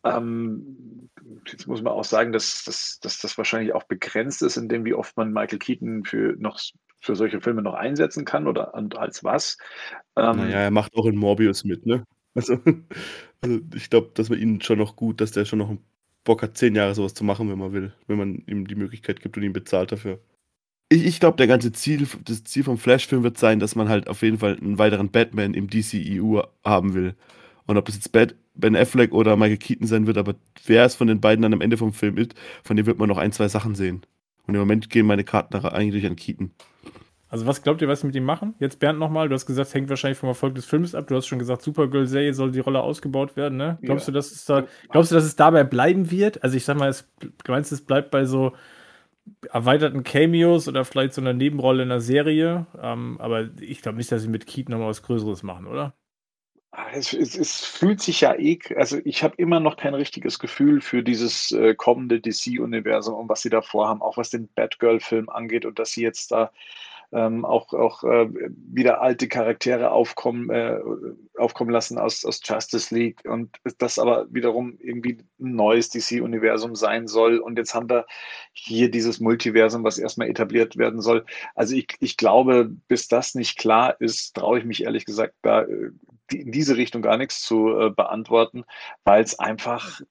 Ähm, 0.04 1.10
jetzt 1.48 1.68
muss 1.68 1.82
man 1.82 1.94
auch 1.94 2.04
sagen, 2.04 2.32
dass, 2.32 2.64
dass, 2.64 3.00
dass 3.02 3.20
das 3.20 3.38
wahrscheinlich 3.38 3.74
auch 3.74 3.84
begrenzt 3.84 4.44
ist, 4.44 4.56
in 4.56 4.70
dem, 4.70 4.86
wie 4.86 4.94
oft 4.94 5.18
man 5.18 5.34
Michael 5.34 5.60
Keaton 5.60 6.06
für 6.06 6.36
noch 6.38 6.60
für 7.02 7.16
solche 7.16 7.42
Filme 7.42 7.62
noch 7.62 7.74
einsetzen 7.74 8.26
kann 8.26 8.48
oder 8.48 8.74
und 8.74 8.98
als 8.98 9.24
was. 9.24 9.58
Ähm, 10.16 10.38
naja, 10.38 10.60
er 10.60 10.72
macht 10.72 10.96
auch 10.96 11.06
in 11.06 11.16
Morbius 11.16 11.64
mit, 11.64 11.86
ne? 11.86 12.04
Also, 12.36 12.60
also 13.42 13.60
ich 13.76 13.90
glaube, 13.90 14.12
dass 14.14 14.30
man 14.30 14.40
ihn 14.40 14.62
schon 14.62 14.80
noch 14.80 14.96
gut, 14.96 15.22
dass 15.22 15.32
der 15.32 15.46
schon 15.46 15.60
noch 15.60 15.76
Bock 16.24 16.44
hat, 16.44 16.58
zehn 16.58 16.76
Jahre 16.76 16.96
sowas 16.96 17.14
zu 17.14 17.24
machen, 17.24 17.50
wenn 17.50 17.58
man 17.58 17.74
will, 17.74 17.94
wenn 18.08 18.18
man 18.18 18.44
ihm 18.48 18.68
die 18.68 18.76
Möglichkeit 18.76 19.22
gibt 19.22 19.38
und 19.38 19.44
ihn 19.44 19.54
bezahlt 19.54 19.92
dafür. 19.92 20.20
Ich, 20.90 21.06
ich 21.06 21.20
glaube, 21.20 21.38
der 21.38 21.48
ganze 21.48 21.72
Ziel, 21.72 22.08
das 22.26 22.44
Ziel 22.44 22.64
vom 22.64 22.78
Flash-Film 22.78 23.24
wird 23.24 23.38
sein, 23.38 23.60
dass 23.60 23.76
man 23.76 23.90
halt 23.90 24.08
auf 24.08 24.22
jeden 24.22 24.40
Fall 24.40 24.58
einen 24.58 24.78
weiteren 24.78 25.10
Batman 25.10 25.54
im 25.54 25.70
DCEU 25.70 26.42
haben 26.64 26.94
will. 26.94 27.16
Und 27.68 27.78
ob 27.78 27.86
das 27.86 27.96
jetzt 27.96 28.12
Bad, 28.12 28.36
Ben 28.56 28.76
Affleck 28.76 29.14
oder 29.14 29.38
Michael 29.38 29.58
Keaton 29.58 29.88
sein 29.88 30.08
wird, 30.08 30.18
aber 30.18 30.36
wer 30.66 30.86
es 30.86 30.96
von 30.96 31.08
den 31.08 31.22
beiden 31.22 31.44
dann 31.44 31.54
am 31.54 31.62
Ende 31.62 31.78
vom 31.78 31.94
Film 31.94 32.18
ist, 32.18 32.34
von 32.64 32.76
dem 32.76 32.88
wird 32.88 32.98
man 32.98 33.08
noch 33.08 33.20
ein, 33.20 33.32
zwei 33.32 33.48
Sachen 33.48 33.76
sehen. 33.76 34.02
Und 34.48 34.56
im 34.56 34.60
Moment 34.60 34.90
gehen 34.90 35.06
meine 35.06 35.24
Karten 35.24 35.56
eigentlich 35.58 36.06
an 36.08 36.16
Keaton. 36.16 36.52
Also 37.30 37.46
was 37.46 37.62
glaubt 37.62 37.82
ihr, 37.82 37.88
was 37.88 38.02
sie 38.02 38.08
mit 38.08 38.16
ihm 38.16 38.24
machen? 38.24 38.56
Jetzt 38.60 38.80
Bernd 38.80 38.98
nochmal, 38.98 39.30
du 39.30 39.36
hast 39.36 39.46
gesagt, 39.46 39.68
es 39.68 39.74
hängt 39.76 39.90
wahrscheinlich 39.90 40.18
vom 40.18 40.30
Erfolg 40.30 40.56
des 40.56 40.66
Films 40.66 40.96
ab. 40.96 41.08
Du 41.08 41.16
hast 41.16 41.28
schon 41.28 41.38
gesagt, 41.38 41.62
Supergirl-Serie 41.62 42.34
soll 42.34 42.52
die 42.52 42.60
Rolle 42.60 42.82
ausgebaut 42.82 43.38
werden, 43.38 43.58
ne? 43.58 43.78
Glaubst 43.84 44.08
ja. 44.08 44.12
du, 44.12 44.18
dass 44.18 44.32
es 44.32 44.46
da, 44.46 44.66
glaubst 44.90 45.12
du, 45.12 45.16
dass 45.16 45.24
es 45.24 45.36
dabei 45.36 45.64
bleiben 45.64 46.10
wird? 46.10 46.44
Also 46.44 46.58
ich 46.58 46.66
sag 46.66 46.78
mal, 46.78 46.90
es, 46.90 47.08
meinst 47.48 47.72
es 47.72 47.86
bleibt 47.86 48.10
bei 48.10 48.26
so 48.26 48.54
erweiterten 49.52 50.04
Cameos 50.04 50.68
oder 50.68 50.86
vielleicht 50.86 51.14
so 51.14 51.22
einer 51.22 51.34
Nebenrolle 51.34 51.84
in 51.84 51.90
der 51.90 52.02
Serie? 52.02 52.66
Ähm, 52.82 53.18
aber 53.20 53.50
ich 53.60 53.84
glaube 53.84 53.98
nicht, 53.98 54.12
dass 54.12 54.24
sie 54.24 54.28
mit 54.28 54.48
Keaton 54.48 54.72
nochmal 54.72 54.90
was 54.90 55.04
Größeres 55.04 55.44
machen, 55.44 55.68
oder? 55.68 55.94
Ah, 56.72 56.88
es, 56.94 57.14
es, 57.14 57.36
es, 57.36 57.66
fühlt 57.66 58.00
sich 58.00 58.22
ja 58.22 58.36
eh, 58.36 58.60
also 58.76 59.00
ich 59.04 59.24
habe 59.24 59.36
immer 59.38 59.60
noch 59.60 59.76
kein 59.76 59.96
richtiges 59.96 60.38
Gefühl 60.38 60.82
für 60.82 61.02
dieses 61.02 61.52
äh, 61.52 61.74
kommende 61.74 62.22
DC-Universum 62.22 63.16
und 63.16 63.30
was 63.30 63.42
sie 63.42 63.50
da 63.50 63.62
vorhaben, 63.62 64.04
auch 64.04 64.18
was 64.18 64.30
den 64.30 64.50
Batgirl-Film 64.54 65.30
angeht 65.30 65.66
und 65.66 65.80
dass 65.80 65.92
sie 65.94 66.04
jetzt 66.04 66.32
da 66.32 66.52
ähm, 67.12 67.44
auch, 67.46 67.74
auch 67.74 68.04
äh, 68.04 68.30
wieder 68.32 69.02
alte 69.02 69.28
Charaktere 69.28 69.92
aufkommen, 69.92 70.50
äh, 70.50 70.80
aufkommen 71.38 71.72
lassen 71.72 71.98
aus, 71.98 72.24
aus 72.26 72.40
Justice 72.44 72.94
League 72.94 73.22
und 73.26 73.58
das 73.80 73.98
aber 73.98 74.28
wiederum 74.30 74.78
irgendwie 74.80 75.18
ein 75.40 75.56
neues 75.56 75.90
DC-Universum 75.90 76.76
sein 76.76 77.08
soll. 77.08 77.40
Und 77.40 77.58
jetzt 77.58 77.74
haben 77.74 77.90
wir 77.90 78.06
hier 78.54 78.92
dieses 78.92 79.20
Multiversum, 79.20 79.84
was 79.84 79.98
erstmal 79.98 80.30
etabliert 80.30 80.78
werden 80.78 81.02
soll. 81.02 81.26
Also 81.56 81.76
ich, 81.76 81.96
ich 82.00 82.18
glaube, 82.18 82.70
bis 82.88 83.08
das 83.08 83.36
nicht 83.36 83.58
klar 83.58 84.00
ist, 84.00 84.36
traue 84.36 84.60
ich 84.60 84.66
mich 84.66 84.84
ehrlich 84.84 85.06
gesagt 85.06 85.34
da 85.42 85.64
äh, 85.64 85.92
in 86.32 86.52
diese 86.52 86.78
Richtung 86.78 87.02
gar 87.02 87.18
nichts 87.18 87.42
zu 87.42 87.70
äh, 87.70 87.90
beantworten, 87.90 88.66
weil 89.04 89.24
es 89.24 89.40
einfach 89.40 90.02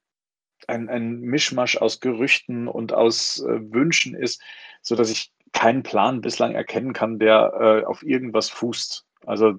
ein, 0.66 0.89
ein 0.89 1.20
Mischmasch 1.20 1.76
aus 1.76 2.01
Gerüchten 2.01 2.68
und 2.68 2.93
aus 2.93 3.40
äh, 3.40 3.72
Wünschen 3.72 4.14
ist, 4.14 4.43
so 4.82 4.97
dass 4.97 5.10
ich 5.10 5.32
keinen 5.52 5.82
Plan 5.82 6.20
bislang 6.20 6.55
erkennen 6.55 6.93
kann, 6.93 7.18
der 7.18 7.52
äh, 7.82 7.85
auf 7.85 8.02
irgendwas 8.02 8.51
fußt. 8.51 9.06
Also 9.26 9.55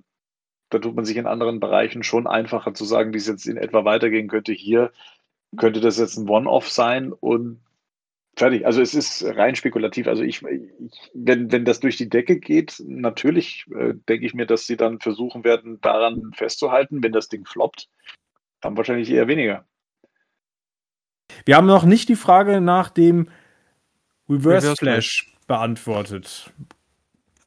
da 0.70 0.80
tut 0.80 0.96
man 0.96 1.06
sich 1.06 1.18
in 1.18 1.26
anderen 1.26 1.60
Bereichen 1.60 2.04
schon 2.04 2.28
einfacher 2.28 2.74
zu 2.74 2.86
sagen, 2.86 3.14
wie 3.14 3.18
es 3.18 3.28
jetzt 3.28 3.48
in 3.48 3.58
etwa 3.58 3.86
weitergehen 3.86 4.28
könnte. 4.28 4.54
Hier 4.54 4.92
könnte 5.58 5.80
das 5.80 5.98
jetzt 5.98 6.18
ein 6.18 6.30
One-Off 6.30 6.70
sein 6.70 7.12
und 7.12 7.62
Fertig. 8.40 8.66
Also 8.66 8.82
es 8.82 8.96
ist 8.96 9.22
rein 9.36 9.56
spekulativ. 9.56 10.08
Also 10.08 10.24
ich, 10.24 10.42
ich 10.44 10.72
wenn, 11.14 11.52
wenn 11.52 11.66
das 11.66 11.82
durch 11.82 11.98
die 11.98 12.08
Decke 12.08 12.40
geht, 12.40 12.82
natürlich 12.86 13.66
äh, 13.76 13.96
denke 14.08 14.26
ich 14.26 14.34
mir, 14.34 14.46
dass 14.46 14.66
sie 14.66 14.78
dann 14.78 15.00
versuchen 15.00 15.44
werden, 15.44 15.82
daran 15.82 16.32
festzuhalten. 16.34 17.04
Wenn 17.04 17.12
das 17.12 17.28
Ding 17.28 17.46
floppt, 17.46 17.90
dann 18.62 18.78
wahrscheinlich 18.78 19.10
eher 19.12 19.28
weniger. 19.28 19.66
Wir 21.46 21.56
haben 21.56 21.68
noch 21.68 21.84
nicht 21.84 22.10
die 22.10 22.16
Frage 22.16 22.62
nach 22.62 22.90
dem 22.90 23.30
Reverse, 24.30 24.68
Reverse 24.68 24.76
Flash, 24.78 25.24
Flash 25.24 25.38
beantwortet. 25.48 26.52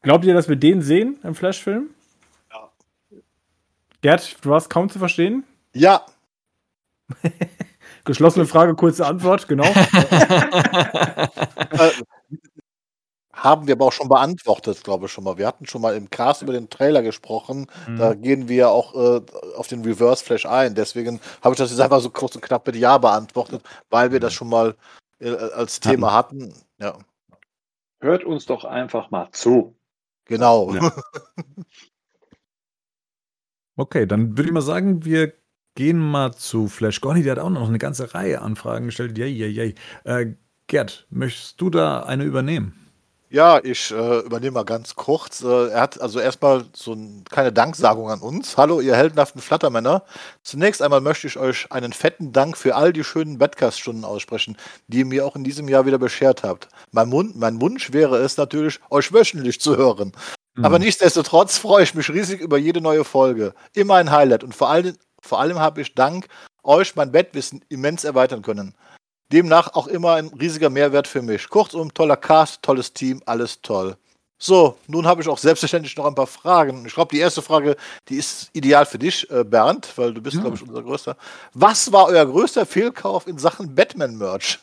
Glaubt 0.03 0.25
ihr, 0.25 0.35
dass 0.35 0.49
wir 0.49 0.57
den 0.57 0.83
sehen 0.83 1.19
im 1.23 1.35
Flash-Film? 1.35 1.91
Ja. 2.51 2.71
Gerd, 4.01 4.45
du 4.45 4.51
warst 4.51 4.69
kaum 4.71 4.89
zu 4.91 4.99
verstehen? 4.99 5.45
Ja. 5.75 6.05
Geschlossene 8.05 8.47
Frage, 8.47 8.75
kurze 8.75 9.07
Antwort, 9.07 9.47
genau. 9.47 9.65
Äh, 13.43 13.45
haben 13.45 13.67
wir 13.67 13.75
aber 13.75 13.87
auch 13.87 13.93
schon 13.93 14.09
beantwortet, 14.09 14.83
glaube 14.85 15.07
ich 15.07 15.13
schon 15.13 15.25
mal. 15.25 15.39
Wir 15.39 15.47
hatten 15.47 15.67
schon 15.67 15.83
mal 15.83 15.95
im 15.95 16.11
Cast 16.11 16.43
über 16.43 16.53
den 16.53 16.71
Trailer 16.71 17.03
gesprochen. 17.03 17.67
Mhm. 17.89 17.97
Da 17.97 18.15
gehen 18.15 18.49
wir 18.49 18.71
auch 18.71 18.95
äh, 18.95 19.21
auf 19.57 19.69
den 19.69 19.85
Reverse 19.85 20.25
Flash 20.25 20.47
ein. 20.47 20.75
Deswegen 20.75 21.21
habe 21.43 21.55
ich 21.55 21.59
das 21.59 21.71
jetzt 21.71 21.81
einfach 21.81 22.01
so 22.01 22.11
kurz 22.11 22.35
und 22.35 22.43
knapp 22.43 22.67
mit 22.67 22.77
Ja 22.77 22.99
beantwortet, 22.99 23.63
weil 23.91 24.13
wir 24.13 24.21
das 24.21 24.33
schon 24.33 24.49
mal 24.49 24.75
äh, 25.21 25.31
als 25.31 25.81
Thema 25.81 26.13
hatten. 26.13 26.55
Ja. 26.79 26.99
Hört 28.01 28.25
uns 28.25 28.47
doch 28.47 28.65
einfach 28.65 29.11
mal 29.11 29.29
zu. 29.33 29.75
Genau. 30.25 30.75
Ja. 30.75 30.93
okay, 33.77 34.07
dann 34.07 34.37
würde 34.37 34.49
ich 34.49 34.53
mal 34.53 34.63
sagen, 34.63 35.05
wir 35.05 35.33
gehen 35.75 35.99
mal 35.99 36.33
zu 36.33 36.69
Flash 36.69 37.01
Gorny. 37.01 37.23
Der 37.23 37.33
hat 37.33 37.39
auch 37.39 37.51
noch 37.51 37.69
eine 37.69 37.79
ganze 37.79 38.15
Reihe 38.15 38.43
Anfragen 38.43 38.87
gestellt. 38.87 39.19
Yay, 39.19 39.31
yay, 39.31 39.51
yay. 39.51 39.75
Äh, 40.05 40.35
Gerd, 40.69 41.07
möchtest 41.11 41.61
du 41.61 41.71
da 41.71 42.05
eine 42.05 42.25
übernehmen? 42.25 42.82
Ja, 43.33 43.65
ich 43.65 43.91
äh, 43.91 44.19
übernehme 44.19 44.57
mal 44.57 44.67
ganz 44.67 44.95
kurz. 44.95 45.43
Äh, 45.43 45.69
er 45.69 45.81
hat 45.81 45.99
also 45.99 46.21
erstmal 46.21 46.67
so 46.75 46.93
ein, 46.93 47.25
keine 47.31 47.51
Danksagung 47.51 48.11
an 48.11 48.21
uns. 48.21 48.59
Hallo, 48.59 48.83
ihr 48.83 48.95
heldenhaften 48.95 49.41
Flattermänner. 49.41 50.03
Zunächst 50.43 50.83
einmal 50.83 51.01
möchte 51.01 51.29
ich 51.29 51.39
euch 51.39 51.73
einen 51.73 51.95
fetten 51.95 52.33
Dank 52.33 52.59
für 52.59 52.75
all 52.75 52.93
die 52.93 53.05
schönen 53.05 53.39
Badcast-Stunden 53.39 54.05
aussprechen, 54.05 54.59
die 54.89 54.99
ihr 54.99 55.07
mir 55.07 55.25
auch 55.25 55.35
in 55.35 55.45
diesem 55.45 55.67
Jahr 55.71 55.87
wieder 55.87 55.97
beschert 55.97 56.43
habt. 56.43 56.69
Mein, 56.91 57.09
Mund, 57.09 57.35
mein 57.35 57.59
Wunsch 57.63 57.95
wäre 57.95 58.19
es 58.19 58.37
natürlich, 58.37 58.81
euch 58.91 59.15
wöchentlich 59.15 59.59
zu 59.63 59.79
hören. 59.79 60.13
Mhm. 60.55 60.67
Aber 60.67 60.79
nichtsdestotrotz 60.79 61.57
freue 61.57 61.85
ich 61.85 61.95
mich 61.95 62.11
riesig 62.11 62.39
über 62.39 62.59
jede 62.59 62.83
neue 62.83 63.05
Folge. 63.05 63.55
Immer 63.73 63.95
ein 63.95 64.11
Highlight 64.11 64.45
und 64.45 64.55
vor 64.55 64.69
allem, 64.69 64.95
vor 65.23 65.41
allem 65.41 65.59
habe 65.59 65.81
ich 65.81 65.95
dank 65.95 66.27
euch 66.65 66.97
mein 66.97 67.13
Bettwissen 67.13 67.65
immens 67.71 68.05
erweitern 68.05 68.43
können. 68.43 68.75
Demnach 69.33 69.75
auch 69.75 69.87
immer 69.87 70.15
ein 70.15 70.29
riesiger 70.29 70.71
Mehrwert 70.71 71.09
für 71.09 71.23
mich. 71.23 71.49
Kurzum, 71.49 71.93
toller 71.93 72.17
Cast, 72.17 72.63
tolles 72.63 72.93
Team, 72.93 73.23
alles 73.25 73.61
toll. 73.63 73.97
So, 74.39 74.77
nun 74.89 75.07
habe 75.07 75.23
ich 75.23 75.29
auch 75.29 75.39
selbstverständlich 75.39 75.97
noch 75.97 76.05
ein 76.05 76.17
paar 76.17 76.27
Fragen. 76.27 76.85
Ich 76.85 76.95
glaube, 76.95 77.15
die 77.15 77.21
erste 77.21 77.43
Frage, 77.43 77.77
die 78.09 78.17
ist 78.17 78.51
ideal 78.53 78.85
für 78.85 78.99
dich, 78.99 79.31
äh, 79.31 79.45
Bernd, 79.45 79.89
weil 79.97 80.13
du 80.13 80.21
bist, 80.21 80.35
ja. 80.35 80.43
glaube 80.43 80.57
ich, 80.57 80.63
unser 80.63 80.83
größter. 80.83 81.17
Was 81.55 81.93
war 81.93 82.07
euer 82.07 82.27
größter 82.27 82.67
Fehlkauf 82.67 83.29
in 83.29 83.39
Sachen 83.39 83.73
Batman-Merch? 83.75 84.59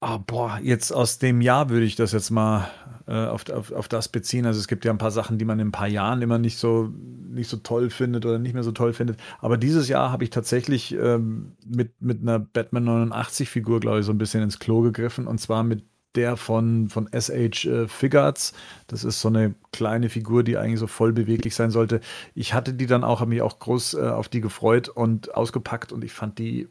Oh, 0.00 0.18
boah, 0.24 0.60
jetzt 0.62 0.92
aus 0.92 1.18
dem 1.18 1.40
Jahr 1.40 1.70
würde 1.70 1.84
ich 1.84 1.96
das 1.96 2.12
jetzt 2.12 2.30
mal 2.30 2.70
äh, 3.08 3.26
auf, 3.26 3.48
auf, 3.50 3.72
auf 3.72 3.88
das 3.88 4.08
beziehen. 4.08 4.46
Also 4.46 4.60
es 4.60 4.68
gibt 4.68 4.84
ja 4.84 4.92
ein 4.92 4.98
paar 4.98 5.10
Sachen, 5.10 5.38
die 5.38 5.44
man 5.44 5.58
in 5.58 5.68
ein 5.68 5.72
paar 5.72 5.88
Jahren 5.88 6.22
immer 6.22 6.38
nicht 6.38 6.56
so, 6.58 6.92
nicht 6.94 7.50
so 7.50 7.56
toll 7.56 7.90
findet 7.90 8.24
oder 8.24 8.38
nicht 8.38 8.54
mehr 8.54 8.62
so 8.62 8.70
toll 8.70 8.92
findet. 8.92 9.18
Aber 9.40 9.56
dieses 9.56 9.88
Jahr 9.88 10.12
habe 10.12 10.22
ich 10.22 10.30
tatsächlich 10.30 10.94
ähm, 10.94 11.56
mit, 11.66 12.00
mit 12.00 12.22
einer 12.22 12.38
Batman 12.38 13.10
89-Figur, 13.10 13.80
glaube 13.80 14.00
ich, 14.00 14.06
so 14.06 14.12
ein 14.12 14.18
bisschen 14.18 14.42
ins 14.44 14.60
Klo 14.60 14.82
gegriffen. 14.82 15.26
Und 15.26 15.38
zwar 15.38 15.64
mit 15.64 15.82
der 16.14 16.36
von, 16.36 16.88
von 16.88 17.08
SH 17.12 17.64
äh, 17.64 17.88
Figuarts. 17.88 18.52
Das 18.86 19.02
ist 19.02 19.20
so 19.20 19.28
eine 19.28 19.56
kleine 19.72 20.10
Figur, 20.10 20.44
die 20.44 20.58
eigentlich 20.58 20.78
so 20.78 20.86
voll 20.86 21.12
beweglich 21.12 21.56
sein 21.56 21.72
sollte. 21.72 22.00
Ich 22.36 22.54
hatte 22.54 22.72
die 22.72 22.86
dann 22.86 23.02
auch, 23.02 23.18
habe 23.20 23.30
mich 23.30 23.42
auch 23.42 23.58
groß 23.58 23.94
äh, 23.94 24.08
auf 24.08 24.28
die 24.28 24.40
gefreut 24.40 24.88
und 24.88 25.34
ausgepackt 25.34 25.92
und 25.92 26.04
ich 26.04 26.12
fand 26.12 26.38
die 26.38 26.68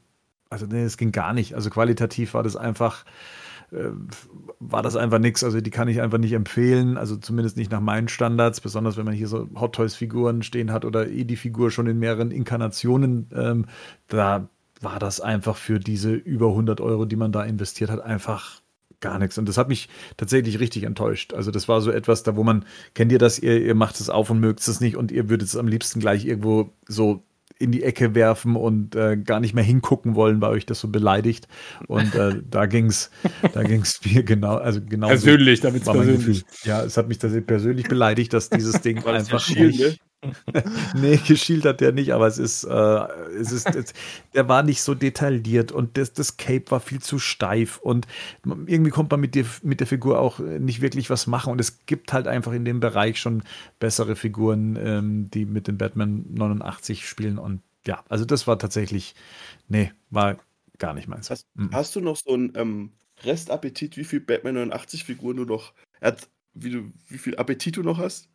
also 0.49 0.65
nee, 0.65 0.83
es 0.83 0.97
ging 0.97 1.11
gar 1.11 1.33
nicht. 1.33 1.53
Also 1.53 1.69
qualitativ 1.69 2.33
war 2.33 2.43
das 2.43 2.55
einfach, 2.55 3.05
äh, 3.71 3.89
war 4.59 4.81
das 4.81 4.95
einfach 4.95 5.19
nichts. 5.19 5.43
Also 5.43 5.61
die 5.61 5.71
kann 5.71 5.87
ich 5.87 6.01
einfach 6.01 6.17
nicht 6.17 6.33
empfehlen. 6.33 6.97
Also 6.97 7.17
zumindest 7.17 7.57
nicht 7.57 7.71
nach 7.71 7.81
meinen 7.81 8.07
Standards, 8.07 8.61
besonders 8.61 8.97
wenn 8.97 9.05
man 9.05 9.13
hier 9.13 9.27
so 9.27 9.49
Hot 9.55 9.75
Toys 9.75 9.95
Figuren 9.95 10.43
stehen 10.43 10.71
hat 10.71 10.85
oder 10.85 11.07
eh 11.07 11.23
die 11.23 11.35
Figur 11.35 11.71
schon 11.71 11.87
in 11.87 11.99
mehreren 11.99 12.31
Inkarnationen. 12.31 13.29
Ähm, 13.33 13.65
da 14.07 14.49
war 14.81 14.99
das 14.99 15.21
einfach 15.21 15.57
für 15.57 15.79
diese 15.79 16.13
über 16.13 16.47
100 16.49 16.81
Euro, 16.81 17.05
die 17.05 17.15
man 17.15 17.31
da 17.31 17.43
investiert 17.43 17.89
hat, 17.89 18.01
einfach 18.01 18.61
gar 18.99 19.19
nichts. 19.19 19.37
Und 19.37 19.47
das 19.47 19.57
hat 19.57 19.67
mich 19.67 19.89
tatsächlich 20.17 20.59
richtig 20.59 20.83
enttäuscht. 20.83 21.33
Also 21.33 21.51
das 21.51 21.67
war 21.67 21.81
so 21.81 21.91
etwas, 21.91 22.23
da 22.23 22.35
wo 22.35 22.43
man, 22.43 22.65
kennt 22.93 23.11
ihr 23.11 23.19
das, 23.19 23.39
ihr, 23.39 23.61
ihr 23.61 23.75
macht 23.75 23.99
es 23.99 24.09
auf 24.09 24.29
und 24.29 24.39
mögt 24.39 24.59
es 24.67 24.81
nicht 24.81 24.97
und 24.97 25.11
ihr 25.11 25.29
würdet 25.29 25.47
es 25.47 25.55
am 25.55 25.67
liebsten 25.67 25.99
gleich 25.99 26.25
irgendwo 26.25 26.73
so 26.87 27.23
in 27.59 27.71
die 27.71 27.83
Ecke 27.83 28.15
werfen 28.15 28.55
und 28.55 28.95
äh, 28.95 29.17
gar 29.17 29.39
nicht 29.39 29.53
mehr 29.53 29.63
hingucken 29.63 30.15
wollen, 30.15 30.41
weil 30.41 30.51
euch 30.51 30.65
das 30.65 30.79
so 30.79 30.87
beleidigt. 30.87 31.47
Und 31.87 32.15
äh, 32.15 32.41
da 32.49 32.65
ging 32.65 32.87
es 32.87 33.11
da 33.53 33.63
ging's 33.63 33.99
mir 34.05 34.23
genau, 34.23 34.55
also 34.55 34.81
genau. 34.81 35.07
Persönlich, 35.07 35.61
damit 35.61 35.83
persönlich. 35.83 36.43
Ja, 36.63 36.83
es 36.83 36.97
hat 36.97 37.07
mich 37.07 37.17
tatsächlich 37.17 37.47
persönlich 37.47 37.87
beleidigt, 37.87 38.33
dass 38.33 38.49
dieses 38.49 38.81
Ding 38.81 39.03
einfach 39.05 39.47
nicht, 39.49 39.79
ne? 39.79 39.95
nee, 40.95 41.17
geschielt 41.17 41.65
hat 41.65 41.79
der 41.79 41.91
nicht, 41.91 42.13
aber 42.13 42.27
es 42.27 42.37
ist, 42.37 42.63
äh, 42.63 43.07
es 43.39 43.51
ist, 43.51 43.67
es, 43.75 43.93
der 44.33 44.49
war 44.49 44.63
nicht 44.63 44.81
so 44.81 44.95
detailliert 44.95 45.71
und 45.71 45.97
das, 45.97 46.13
das 46.13 46.37
Cape 46.37 46.71
war 46.71 46.79
viel 46.79 46.99
zu 46.99 47.19
steif 47.19 47.77
und 47.77 48.07
irgendwie 48.43 48.89
kommt 48.89 49.11
man 49.11 49.19
mit, 49.19 49.35
dir, 49.35 49.45
mit 49.61 49.79
der 49.79 49.87
Figur 49.87 50.19
auch 50.19 50.39
nicht 50.39 50.81
wirklich 50.81 51.09
was 51.09 51.27
machen 51.27 51.51
und 51.51 51.61
es 51.61 51.85
gibt 51.85 52.13
halt 52.13 52.27
einfach 52.27 52.53
in 52.53 52.65
dem 52.65 52.79
Bereich 52.79 53.19
schon 53.19 53.43
bessere 53.79 54.15
Figuren, 54.15 54.75
ähm, 54.81 55.29
die 55.29 55.45
mit 55.45 55.67
den 55.67 55.77
Batman 55.77 56.25
89 56.29 57.07
spielen 57.07 57.37
und 57.37 57.61
ja, 57.85 58.03
also 58.09 58.25
das 58.25 58.47
war 58.47 58.57
tatsächlich, 58.57 59.15
nee, 59.67 59.91
war 60.09 60.37
gar 60.79 60.93
nicht 60.93 61.07
meins. 61.07 61.29
Hast, 61.29 61.47
mhm. 61.55 61.69
hast 61.71 61.95
du 61.95 62.01
noch 62.01 62.17
so 62.17 62.33
einen 62.33 62.53
ähm, 62.55 62.91
Restappetit, 63.23 63.97
wie 63.97 64.03
viel 64.03 64.19
Batman 64.19 64.55
89 64.55 65.03
Figuren 65.03 65.37
du 65.37 65.45
noch, 65.45 65.73
wie, 66.53 66.71
du, 66.71 66.91
wie 67.07 67.17
viel 67.17 67.35
Appetit 67.37 67.77
du 67.77 67.83
noch 67.83 67.99
hast? 67.99 68.29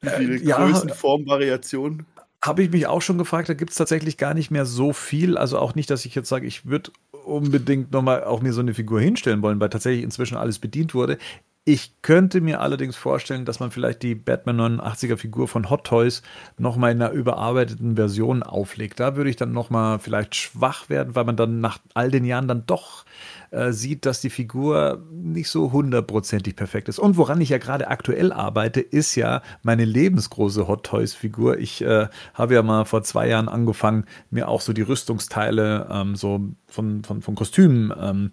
Wie 0.00 0.08
viele 0.08 0.36
äh, 0.36 0.44
ja, 0.44 0.56
Größen, 0.56 0.90
Formen, 0.90 1.26
Variationen? 1.26 2.06
Habe 2.42 2.62
ich 2.62 2.70
mich 2.70 2.86
auch 2.86 3.02
schon 3.02 3.18
gefragt, 3.18 3.48
da 3.48 3.54
gibt 3.54 3.70
es 3.70 3.76
tatsächlich 3.76 4.16
gar 4.16 4.34
nicht 4.34 4.50
mehr 4.50 4.64
so 4.64 4.92
viel. 4.92 5.36
Also 5.36 5.58
auch 5.58 5.74
nicht, 5.74 5.90
dass 5.90 6.04
ich 6.06 6.14
jetzt 6.14 6.28
sage, 6.28 6.46
ich 6.46 6.66
würde 6.66 6.90
unbedingt 7.24 7.92
nochmal 7.92 8.24
auch 8.24 8.40
mir 8.40 8.52
so 8.52 8.60
eine 8.60 8.74
Figur 8.74 9.00
hinstellen 9.00 9.42
wollen, 9.42 9.60
weil 9.60 9.68
tatsächlich 9.68 10.04
inzwischen 10.04 10.36
alles 10.36 10.58
bedient 10.58 10.94
wurde. 10.94 11.18
Ich 11.64 12.00
könnte 12.00 12.40
mir 12.40 12.62
allerdings 12.62 12.96
vorstellen, 12.96 13.44
dass 13.44 13.60
man 13.60 13.70
vielleicht 13.70 14.02
die 14.02 14.14
Batman 14.14 14.80
89er 14.80 15.18
Figur 15.18 15.46
von 15.46 15.68
Hot 15.68 15.84
Toys 15.84 16.22
nochmal 16.56 16.92
in 16.92 17.02
einer 17.02 17.12
überarbeiteten 17.12 17.96
Version 17.96 18.42
auflegt. 18.42 18.98
Da 18.98 19.14
würde 19.14 19.28
ich 19.28 19.36
dann 19.36 19.52
nochmal 19.52 19.98
vielleicht 19.98 20.34
schwach 20.34 20.88
werden, 20.88 21.14
weil 21.14 21.24
man 21.24 21.36
dann 21.36 21.60
nach 21.60 21.78
all 21.92 22.10
den 22.10 22.24
Jahren 22.24 22.48
dann 22.48 22.64
doch 22.66 23.04
äh, 23.50 23.72
sieht, 23.72 24.06
dass 24.06 24.20
die 24.20 24.30
Figur 24.30 25.04
nicht 25.10 25.48
so 25.48 25.72
hundertprozentig 25.72 26.54
perfekt 26.56 26.88
ist. 26.88 26.98
Und 26.98 27.16
woran 27.16 27.40
ich 27.40 27.48
ja 27.48 27.58
gerade 27.58 27.88
aktuell 27.88 28.32
arbeite, 28.32 28.80
ist 28.80 29.16
ja 29.16 29.42
meine 29.62 29.84
lebensgroße 29.84 30.68
Hot 30.68 30.84
Toys 30.84 31.14
Figur. 31.14 31.58
Ich 31.58 31.82
äh, 31.82 32.08
habe 32.34 32.54
ja 32.54 32.62
mal 32.62 32.84
vor 32.84 33.02
zwei 33.02 33.28
Jahren 33.28 33.48
angefangen, 33.48 34.04
mir 34.30 34.48
auch 34.48 34.60
so 34.60 34.72
die 34.72 34.82
Rüstungsteile 34.82 35.88
ähm, 35.90 36.14
so 36.14 36.40
von, 36.68 37.02
von, 37.02 37.22
von 37.22 37.34
Kostümen 37.34 37.92
ähm, 38.00 38.30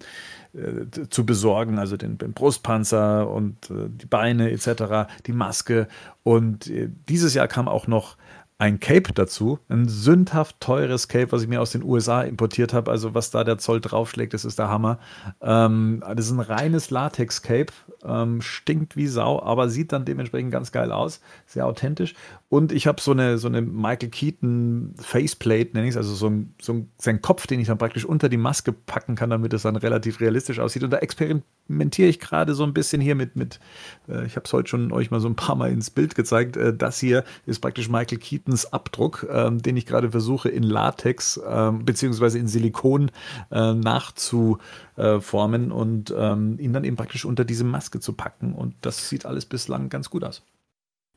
äh, 0.54 1.08
zu 1.10 1.26
besorgen, 1.26 1.80
also 1.80 1.98
den, 1.98 2.18
den 2.18 2.34
Brustpanzer 2.34 3.30
und 3.30 3.70
äh, 3.70 3.90
die 3.90 4.06
Beine 4.06 4.52
etc., 4.52 5.10
die 5.26 5.34
Maske. 5.34 5.88
Und 6.24 6.68
äh, 6.68 6.90
dieses 7.10 7.34
Jahr 7.34 7.48
kam 7.48 7.68
auch 7.68 7.88
noch 7.88 8.18
ein 8.60 8.80
Cape 8.80 9.14
dazu, 9.14 9.60
ein 9.70 9.88
sündhaft 9.88 10.60
teures 10.60 11.08
Cape, 11.08 11.32
was 11.32 11.44
ich 11.44 11.48
mir 11.48 11.62
aus 11.62 11.72
den 11.72 11.84
USA 11.84 12.24
importiert 12.24 12.74
habe. 12.74 12.90
Also 12.90 13.14
was 13.14 13.30
da 13.30 13.44
der 13.44 13.60
Zoll 13.60 13.82
draufschlägt, 13.82 14.34
das 14.34 14.46
ist 14.46 14.58
der 14.58 14.70
Hammer. 14.70 14.98
Ähm, 15.42 16.04
das 16.16 16.26
ist 16.26 16.32
ein 16.32 16.40
reines 16.40 16.90
Latex-Cape, 16.90 17.72
ähm, 18.04 18.42
stinkt 18.42 18.96
wie 18.96 19.06
Sau, 19.06 19.42
aber 19.44 19.70
sieht 19.70 19.92
dann 19.92 20.06
dementsprechend 20.06 20.52
ganz 20.52 20.72
geil 20.72 20.92
aus, 20.92 21.22
sehr 21.46 21.68
authentisch. 21.68 22.16
Und 22.50 22.72
ich 22.72 22.88
habe 22.88 23.00
so 23.00 23.12
eine, 23.12 23.38
so 23.38 23.48
eine 23.48 23.62
Michael 23.62 24.10
Keaton 24.10 24.96
Faceplate, 24.98 25.72
nenne 25.74 25.88
ich 25.88 25.92
es, 25.92 25.98
also 25.98 26.16
so 26.16 26.28
ein, 26.28 26.56
so 26.60 26.74
ein, 26.74 26.90
sein 26.98 27.22
Kopf, 27.22 27.46
den 27.46 27.60
ich 27.60 27.68
dann 27.68 27.78
praktisch 27.78 28.06
unter 28.06 28.28
die 28.28 28.38
Maske 28.38 28.72
packen 28.72 29.14
kann, 29.14 29.30
damit 29.30 29.54
es 29.54 29.64
dann 29.64 29.76
relativ 29.76 30.20
realistisch 30.20 30.60
aussieht. 30.60 30.84
Und 30.84 30.92
da 30.92 30.98
experimentiere 30.98 32.08
ich 32.08 32.20
gerade 32.20 32.56
so 32.56 32.64
ein 32.64 32.74
bisschen 32.74 33.02
hier 33.02 33.16
mit, 33.16 33.36
mit 33.36 33.60
äh, 34.08 34.26
ich 34.26 34.36
habe 34.36 34.46
es 34.46 34.54
heute 34.54 34.70
schon 34.70 34.92
euch 34.92 35.12
mal 35.12 35.20
so 35.20 35.28
ein 35.28 35.36
paar 35.36 35.56
Mal 35.56 35.72
ins 35.72 35.92
Bild 35.92 36.16
gezeigt. 36.16 36.58
Äh, 36.58 36.74
das 36.76 37.00
hier 37.00 37.24
ist 37.46 37.60
praktisch 37.60 37.90
Michael 37.90 38.18
Keatons 38.18 38.47
Abdruck, 38.72 39.28
äh, 39.30 39.52
den 39.52 39.78
ich 39.78 39.86
gerade 39.86 40.12
versuche 40.12 40.50
in 40.50 40.64
Latex 40.64 41.40
ähm, 41.48 41.86
beziehungsweise 41.86 42.40
in 42.40 42.48
Silikon 42.48 43.12
äh, 43.52 43.74
nachzuformen 43.74 45.72
und 45.72 46.14
ähm, 46.18 46.58
ihn 46.60 46.74
dann 46.74 46.84
eben 46.84 46.96
praktisch 46.96 47.26
unter 47.26 47.46
diese 47.46 47.64
Maske 47.64 48.00
zu 48.00 48.14
packen. 48.14 48.54
Und 48.54 48.76
das 48.82 49.10
sieht 49.10 49.26
alles 49.26 49.46
bislang 49.46 49.90
ganz 49.90 50.10
gut 50.10 50.24
aus 50.24 50.44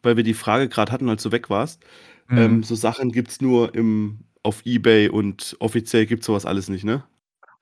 weil 0.02 0.16
wir 0.16 0.24
die 0.24 0.35
Frage 0.35 0.69
gerade 0.69 0.93
hatten, 0.93 1.09
als 1.09 1.23
du 1.23 1.32
weg 1.32 1.51
warst. 1.51 1.82
Mhm. 2.28 2.39
Ähm, 2.39 2.62
so 2.62 2.74
Sachen 2.74 3.12
gibt 3.12 3.31
es 3.31 3.40
nur 3.40 3.74
im, 3.74 4.20
auf 4.43 4.65
Ebay 4.65 5.09
und 5.09 5.57
offiziell 5.61 6.07
gibt 6.07 6.23
es 6.23 6.27
sowas 6.27 6.47
alles 6.47 6.69
nicht, 6.69 6.85
ne? 6.85 7.05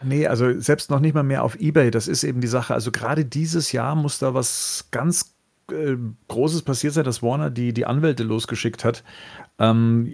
Nee, 0.02 0.28
also 0.28 0.60
selbst 0.60 0.90
noch 0.90 1.00
nicht 1.00 1.14
mal 1.14 1.24
mehr 1.24 1.42
auf 1.42 1.58
Ebay, 1.60 1.90
das 1.90 2.06
ist 2.06 2.22
eben 2.22 2.40
die 2.40 2.46
Sache. 2.46 2.72
Also 2.72 2.92
gerade 2.92 3.24
dieses 3.24 3.72
Jahr 3.72 3.96
muss 3.96 4.20
da 4.20 4.32
was 4.32 4.86
ganz 4.92 5.34
äh, 5.72 5.96
Großes 6.28 6.62
passiert 6.62 6.94
sein, 6.94 7.04
dass 7.04 7.22
Warner 7.22 7.50
die, 7.50 7.72
die 7.72 7.86
Anwälte 7.86 8.22
losgeschickt 8.22 8.84
hat. 8.84 9.04
Ähm, 9.58 10.12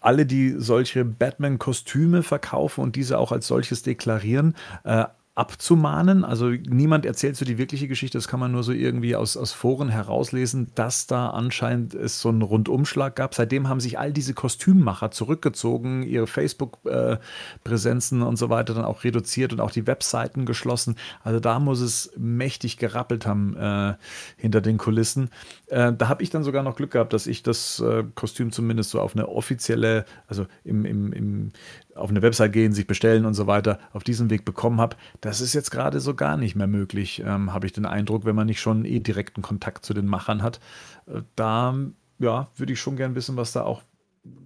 alle, 0.00 0.26
die 0.26 0.54
solche 0.56 1.04
Batman-Kostüme 1.04 2.22
verkaufen 2.22 2.82
und 2.82 2.96
diese 2.96 3.18
auch 3.18 3.32
als 3.32 3.46
solches 3.46 3.82
deklarieren, 3.82 4.54
äh, 4.84 5.04
abzumahnen. 5.36 6.24
Also 6.24 6.48
niemand 6.48 7.04
erzählt 7.04 7.36
so 7.36 7.44
die 7.44 7.58
wirkliche 7.58 7.88
Geschichte, 7.88 8.16
das 8.16 8.26
kann 8.26 8.40
man 8.40 8.52
nur 8.52 8.62
so 8.62 8.72
irgendwie 8.72 9.14
aus, 9.14 9.36
aus 9.36 9.52
Foren 9.52 9.90
herauslesen, 9.90 10.72
dass 10.74 11.06
da 11.06 11.28
anscheinend 11.28 11.92
es 11.94 12.22
so 12.22 12.30
einen 12.30 12.40
Rundumschlag 12.40 13.14
gab. 13.14 13.34
Seitdem 13.34 13.68
haben 13.68 13.78
sich 13.78 13.98
all 13.98 14.14
diese 14.14 14.32
Kostümmacher 14.32 15.10
zurückgezogen, 15.10 16.02
ihre 16.04 16.26
Facebook-Präsenzen 16.26 18.22
und 18.22 18.36
so 18.36 18.48
weiter 18.48 18.72
dann 18.72 18.86
auch 18.86 19.04
reduziert 19.04 19.52
und 19.52 19.60
auch 19.60 19.70
die 19.70 19.86
Webseiten 19.86 20.46
geschlossen. 20.46 20.96
Also 21.22 21.38
da 21.38 21.60
muss 21.60 21.80
es 21.80 22.10
mächtig 22.16 22.78
gerappelt 22.78 23.26
haben 23.26 23.54
äh, 23.58 23.94
hinter 24.38 24.62
den 24.62 24.78
Kulissen. 24.78 25.28
Äh, 25.66 25.92
da 25.92 26.08
habe 26.08 26.22
ich 26.22 26.30
dann 26.30 26.44
sogar 26.44 26.62
noch 26.62 26.76
Glück 26.76 26.92
gehabt, 26.92 27.12
dass 27.12 27.26
ich 27.26 27.42
das 27.42 27.78
äh, 27.80 28.04
Kostüm 28.14 28.52
zumindest 28.52 28.88
so 28.88 29.02
auf 29.02 29.14
eine 29.14 29.28
offizielle, 29.28 30.06
also 30.28 30.46
im, 30.64 30.86
im, 30.86 31.12
im 31.12 31.52
auf 31.96 32.10
eine 32.10 32.22
Website 32.22 32.52
gehen, 32.52 32.72
sich 32.72 32.86
bestellen 32.86 33.24
und 33.24 33.34
so 33.34 33.46
weiter, 33.46 33.78
auf 33.92 34.04
diesem 34.04 34.30
Weg 34.30 34.44
bekommen 34.44 34.80
habe. 34.80 34.96
Das 35.20 35.40
ist 35.40 35.54
jetzt 35.54 35.70
gerade 35.70 36.00
so 36.00 36.14
gar 36.14 36.36
nicht 36.36 36.56
mehr 36.56 36.66
möglich, 36.66 37.22
ähm, 37.24 37.52
habe 37.52 37.66
ich 37.66 37.72
den 37.72 37.86
Eindruck, 37.86 38.24
wenn 38.24 38.36
man 38.36 38.46
nicht 38.46 38.60
schon 38.60 38.84
eh 38.84 39.00
direkten 39.00 39.42
Kontakt 39.42 39.84
zu 39.84 39.94
den 39.94 40.06
Machern 40.06 40.42
hat. 40.42 40.60
Äh, 41.06 41.22
da, 41.34 41.74
ja, 42.18 42.48
würde 42.56 42.72
ich 42.72 42.80
schon 42.80 42.96
gern 42.96 43.14
wissen, 43.14 43.36
was 43.36 43.52
da 43.52 43.62
auch 43.62 43.82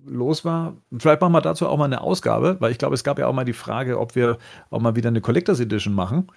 los 0.06 0.44
war. 0.44 0.76
Vielleicht 0.98 1.20
machen 1.20 1.32
wir 1.32 1.40
dazu 1.40 1.68
auch 1.68 1.76
mal 1.76 1.84
eine 1.84 2.00
Ausgabe, 2.00 2.56
weil 2.60 2.72
ich 2.72 2.78
glaube, 2.78 2.94
es 2.94 3.04
gab 3.04 3.18
ja 3.18 3.26
auch 3.26 3.32
mal 3.32 3.44
die 3.44 3.52
Frage, 3.52 3.98
ob 3.98 4.14
wir 4.14 4.38
auch 4.70 4.80
mal 4.80 4.96
wieder 4.96 5.08
eine 5.08 5.20
Collectors 5.20 5.60
Edition 5.60 5.94
machen. 5.94 6.28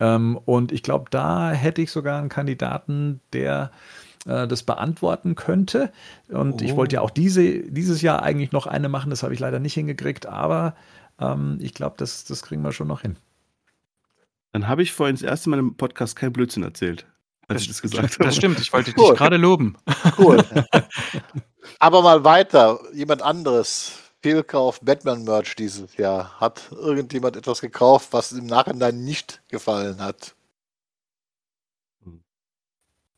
Ähm, 0.00 0.38
und 0.44 0.72
ich 0.72 0.82
glaube, 0.82 1.06
da 1.10 1.50
hätte 1.50 1.82
ich 1.82 1.90
sogar 1.90 2.18
einen 2.18 2.28
Kandidaten, 2.28 3.20
der 3.32 3.70
äh, 4.26 4.46
das 4.46 4.62
beantworten 4.62 5.34
könnte. 5.34 5.92
Und 6.28 6.62
oh. 6.62 6.64
ich 6.64 6.76
wollte 6.76 6.96
ja 6.96 7.00
auch 7.00 7.10
diese, 7.10 7.60
dieses 7.60 8.02
Jahr 8.02 8.22
eigentlich 8.22 8.52
noch 8.52 8.66
eine 8.66 8.88
machen, 8.88 9.10
das 9.10 9.22
habe 9.22 9.34
ich 9.34 9.40
leider 9.40 9.58
nicht 9.58 9.74
hingekriegt, 9.74 10.26
aber 10.26 10.74
ähm, 11.20 11.58
ich 11.60 11.74
glaube, 11.74 11.96
das, 11.98 12.24
das 12.24 12.42
kriegen 12.42 12.62
wir 12.62 12.72
schon 12.72 12.88
noch 12.88 13.02
hin. 13.02 13.16
Dann 14.52 14.68
habe 14.68 14.82
ich 14.82 14.92
vorhin 14.92 15.16
das 15.16 15.22
erste 15.22 15.50
Mal 15.50 15.58
im 15.58 15.76
Podcast 15.76 16.16
kein 16.16 16.32
Blödsinn 16.32 16.62
erzählt, 16.62 17.06
als 17.48 17.56
das, 17.56 17.62
ich 17.62 17.68
das 17.68 17.82
gesagt 17.82 18.14
habe. 18.14 18.24
Das 18.24 18.36
stimmt, 18.36 18.60
ich 18.60 18.72
wollte 18.72 18.92
cool. 18.96 19.10
dich 19.10 19.18
gerade 19.18 19.36
loben. 19.36 19.76
Cool. 20.16 20.44
aber 21.78 22.02
mal 22.02 22.24
weiter, 22.24 22.78
jemand 22.92 23.22
anderes. 23.22 23.98
Fehlkauf 24.22 24.80
Batman-Merch 24.80 25.54
dieses 25.56 25.98
Jahr. 25.98 26.40
Hat 26.40 26.70
irgendjemand 26.70 27.36
etwas 27.36 27.60
gekauft, 27.60 28.08
was 28.12 28.32
im 28.32 28.46
Nachhinein 28.46 29.04
nicht 29.04 29.42
gefallen 29.48 30.00
hat? 30.00 30.33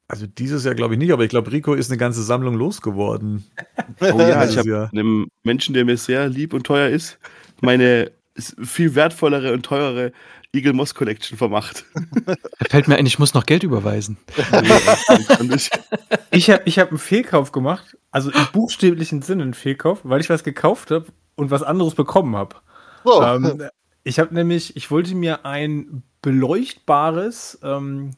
Also 0.08 0.26
dieses 0.26 0.64
Jahr 0.64 0.74
glaube 0.74 0.94
ich 0.94 0.98
nicht, 0.98 1.12
aber 1.12 1.24
ich 1.24 1.30
glaube, 1.30 1.50
Rico 1.50 1.74
ist 1.74 1.90
eine 1.90 1.98
ganze 1.98 2.22
Sammlung 2.22 2.54
losgeworden. 2.54 3.44
Oh 4.00 4.20
ja, 4.20 4.44
ich 4.44 4.58
habe 4.58 4.90
einem 4.92 5.28
Menschen, 5.42 5.72
der 5.72 5.86
mir 5.86 5.96
sehr 5.96 6.28
lieb 6.28 6.52
und 6.52 6.64
teuer 6.64 6.90
ist, 6.90 7.18
meine 7.62 8.10
viel 8.38 8.94
wertvollere 8.94 9.54
und 9.54 9.64
teurere 9.64 10.12
Eagle 10.52 10.74
Moss 10.74 10.94
Collection 10.94 11.38
vermacht. 11.38 11.84
Da 12.26 12.36
fällt 12.68 12.88
mir 12.88 12.96
ein, 12.96 13.06
ich 13.06 13.18
muss 13.18 13.32
noch 13.32 13.46
Geld 13.46 13.62
überweisen. 13.62 14.18
ich 16.30 16.50
habe 16.50 16.62
ich 16.64 16.78
hab 16.78 16.90
einen 16.90 16.98
Fehlkauf 16.98 17.52
gemacht, 17.52 17.96
also 18.10 18.30
im 18.30 18.46
buchstäblichen 18.52 19.22
Sinne 19.22 19.44
einen 19.44 19.54
Fehlkauf, 19.54 20.00
weil 20.02 20.20
ich 20.20 20.28
was 20.28 20.44
gekauft 20.44 20.90
habe 20.90 21.06
und 21.36 21.50
was 21.50 21.62
anderes 21.62 21.94
bekommen 21.94 22.36
habe. 22.36 22.56
Oh. 23.04 23.22
Ähm, 23.22 23.62
ich 24.04 24.18
habe 24.18 24.34
nämlich, 24.34 24.76
ich 24.76 24.90
wollte 24.90 25.14
mir 25.14 25.44
ein 25.44 26.02
beleuchtbares 26.22 27.58
ähm, 27.62 28.12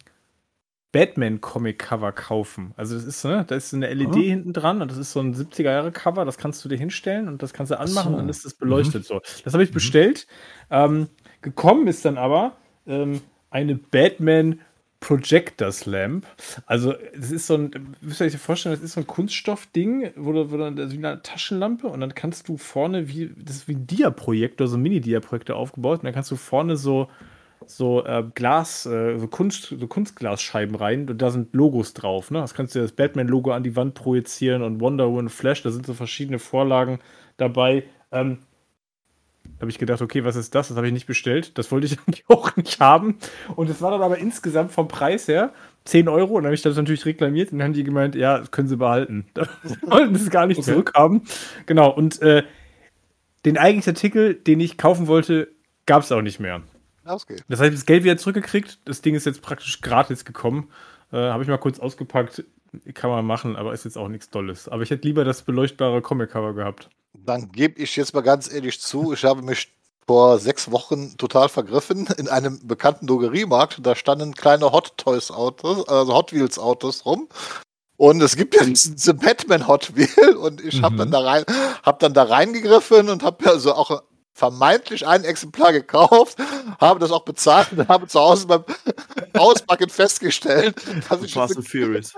Batman-Comic-Cover 0.98 2.10
kaufen. 2.10 2.72
Also 2.76 2.96
das 2.96 3.04
ist, 3.04 3.24
ne, 3.24 3.44
da 3.46 3.54
ist 3.54 3.72
eine 3.72 3.94
LED 3.94 4.08
oh. 4.08 4.16
hinten 4.16 4.52
dran 4.52 4.82
und 4.82 4.90
das 4.90 4.98
ist 4.98 5.12
so 5.12 5.20
ein 5.20 5.32
70er-Jahre-Cover, 5.32 6.24
das 6.24 6.38
kannst 6.38 6.64
du 6.64 6.68
dir 6.68 6.76
hinstellen 6.76 7.28
und 7.28 7.40
das 7.40 7.52
kannst 7.52 7.70
du 7.70 7.78
anmachen 7.78 8.10
so. 8.10 8.16
und 8.16 8.16
dann 8.16 8.28
ist 8.28 8.44
das 8.44 8.54
beleuchtet 8.54 9.02
mhm. 9.02 9.06
so. 9.06 9.20
Das 9.44 9.52
habe 9.52 9.62
ich 9.62 9.70
mhm. 9.70 9.74
bestellt. 9.74 10.26
Ähm, 10.72 11.06
gekommen 11.40 11.86
ist 11.86 12.04
dann 12.04 12.18
aber 12.18 12.56
ähm, 12.88 13.20
eine 13.50 13.76
Batman 13.76 14.58
Projectors 14.98 15.86
Lamp. 15.86 16.26
Also, 16.66 16.94
das 17.14 17.30
ist 17.30 17.46
so 17.46 17.54
ein, 17.54 17.94
müsst 18.00 18.20
ihr 18.20 18.26
euch 18.26 18.36
vorstellen, 18.36 18.74
das 18.74 18.82
ist 18.82 18.94
so 18.94 19.00
ein 19.00 19.06
Kunststoffding, 19.06 20.10
wo 20.16 20.32
du, 20.32 20.50
wo 20.50 20.56
du 20.56 20.90
wie 20.90 20.96
eine 20.96 21.22
Taschenlampe 21.22 21.86
und 21.86 22.00
dann 22.00 22.16
kannst 22.16 22.48
du 22.48 22.56
vorne, 22.56 23.08
wie, 23.08 23.30
das 23.36 23.54
ist 23.54 23.68
wie 23.68 23.74
ein 23.74 23.86
Dia-Projektor, 23.86 24.66
so 24.66 24.76
ein 24.76 24.82
Mini-Dia-Projektor 24.82 25.54
aufgebaut 25.54 26.00
und 26.00 26.06
dann 26.06 26.14
kannst 26.14 26.32
du 26.32 26.36
vorne 26.36 26.76
so 26.76 27.08
so 27.66 28.04
äh, 28.04 28.24
Glas, 28.34 28.86
äh, 28.86 29.18
so, 29.18 29.26
Kunst, 29.26 29.74
so 29.78 29.86
Kunstglasscheiben 29.86 30.74
rein 30.74 31.08
und 31.08 31.20
da 31.20 31.30
sind 31.30 31.54
Logos 31.54 31.94
drauf. 31.94 32.30
Ne? 32.30 32.40
Das 32.40 32.54
kannst 32.54 32.74
du 32.74 32.80
das 32.80 32.92
Batman-Logo 32.92 33.52
an 33.52 33.62
die 33.62 33.76
Wand 33.76 33.94
projizieren 33.94 34.62
und 34.62 34.80
Wonder 34.80 35.08
Woman 35.08 35.28
Flash, 35.28 35.62
da 35.62 35.70
sind 35.70 35.86
so 35.86 35.94
verschiedene 35.94 36.38
Vorlagen 36.38 36.98
dabei. 37.36 37.84
Ähm, 38.12 38.38
da 39.56 39.62
habe 39.62 39.70
ich 39.70 39.78
gedacht, 39.78 40.02
okay, 40.02 40.24
was 40.24 40.36
ist 40.36 40.54
das? 40.54 40.68
Das 40.68 40.76
habe 40.76 40.86
ich 40.86 40.92
nicht 40.92 41.06
bestellt. 41.06 41.58
Das 41.58 41.72
wollte 41.72 41.86
ich 41.86 41.98
eigentlich 42.06 42.24
auch 42.28 42.54
nicht 42.56 42.80
haben. 42.80 43.18
Und 43.56 43.68
es 43.68 43.82
war 43.82 43.90
dann 43.90 44.02
aber 44.02 44.18
insgesamt 44.18 44.70
vom 44.70 44.88
Preis 44.88 45.26
her 45.26 45.52
10 45.84 46.08
Euro. 46.08 46.34
Und 46.34 46.42
dann 46.42 46.46
habe 46.46 46.54
ich 46.54 46.62
das 46.62 46.76
natürlich 46.76 47.06
reklamiert 47.06 47.52
und 47.52 47.58
dann 47.58 47.66
haben 47.66 47.72
die 47.74 47.84
gemeint, 47.84 48.14
ja, 48.14 48.38
das 48.38 48.50
können 48.50 48.68
sie 48.68 48.76
behalten. 48.76 49.26
Das 49.34 49.48
wollten 49.82 50.14
sie 50.14 50.30
gar 50.30 50.46
nicht 50.46 50.58
okay. 50.58 50.70
zurückhaben. 50.70 51.22
Genau. 51.66 51.90
Und 51.90 52.22
äh, 52.22 52.44
den 53.44 53.58
eigentlichen 53.58 53.94
Artikel, 53.94 54.34
den 54.34 54.60
ich 54.60 54.78
kaufen 54.78 55.06
wollte, 55.06 55.48
gab 55.86 56.02
es 56.02 56.12
auch 56.12 56.22
nicht 56.22 56.38
mehr. 56.38 56.62
Ausgeht. 57.08 57.44
Das 57.48 57.60
heißt, 57.60 57.74
das 57.74 57.86
Geld 57.86 58.04
wieder 58.04 58.16
zurückgekriegt. 58.16 58.78
Das 58.84 59.00
Ding 59.02 59.14
ist 59.14 59.26
jetzt 59.26 59.42
praktisch 59.42 59.80
gratis 59.80 60.24
gekommen. 60.24 60.70
Äh, 61.12 61.16
Habe 61.16 61.42
ich 61.42 61.48
mal 61.48 61.58
kurz 61.58 61.78
ausgepackt. 61.78 62.44
Kann 62.94 63.10
man 63.10 63.24
machen, 63.24 63.56
aber 63.56 63.72
ist 63.72 63.84
jetzt 63.84 63.96
auch 63.96 64.08
nichts 64.08 64.30
Tolles. 64.30 64.68
Aber 64.68 64.82
ich 64.82 64.90
hätte 64.90 65.06
lieber 65.06 65.24
das 65.24 65.42
beleuchtbare 65.42 66.02
Comic-Cover 66.02 66.54
gehabt. 66.54 66.90
Dann 67.14 67.50
gebe 67.50 67.80
ich 67.80 67.96
jetzt 67.96 68.12
mal 68.14 68.20
ganz 68.20 68.52
ehrlich 68.52 68.80
zu, 68.80 69.14
ich 69.14 69.24
habe 69.24 69.42
mich 69.42 69.72
vor 70.06 70.38
sechs 70.38 70.70
Wochen 70.70 71.16
total 71.18 71.48
vergriffen 71.50 72.08
in 72.16 72.28
einem 72.28 72.66
bekannten 72.66 73.06
Drogeriemarkt. 73.06 73.86
Da 73.86 73.94
standen 73.94 74.34
kleine 74.34 74.72
Hot 74.72 74.96
Toys 74.96 75.30
Autos, 75.30 75.86
also 75.88 76.14
Hot 76.14 76.32
Wheels 76.32 76.58
Autos 76.58 77.04
rum. 77.04 77.28
Und 77.98 78.22
es 78.22 78.36
gibt 78.36 78.54
ja 78.54 78.64
diesen 78.64 79.18
Batman 79.18 79.66
Hot 79.66 79.96
Wheel 79.96 80.36
und 80.36 80.64
ich 80.64 80.82
habe 80.82 80.94
mhm. 80.94 80.98
dann 80.98 81.10
da 81.10 81.20
rein, 81.20 81.44
habe 81.82 81.98
dann 82.00 82.14
da 82.14 82.22
reingegriffen 82.22 83.10
und 83.10 83.22
habe 83.22 83.44
ja 83.44 83.58
so 83.58 83.74
auch 83.74 84.02
vermeintlich 84.38 85.04
ein 85.04 85.24
Exemplar 85.24 85.72
gekauft, 85.72 86.38
habe 86.80 87.00
das 87.00 87.10
auch 87.10 87.24
bezahlt 87.24 87.72
und 87.72 87.88
habe 87.88 88.06
zu 88.06 88.20
Hause 88.20 88.46
beim 88.46 88.64
Auspacken 89.34 89.90
festgestellt, 89.90 90.76
dass 91.08 91.22
ich 91.22 91.34
Fast 91.34 91.56
and 91.56 91.68
Furious. 91.68 92.12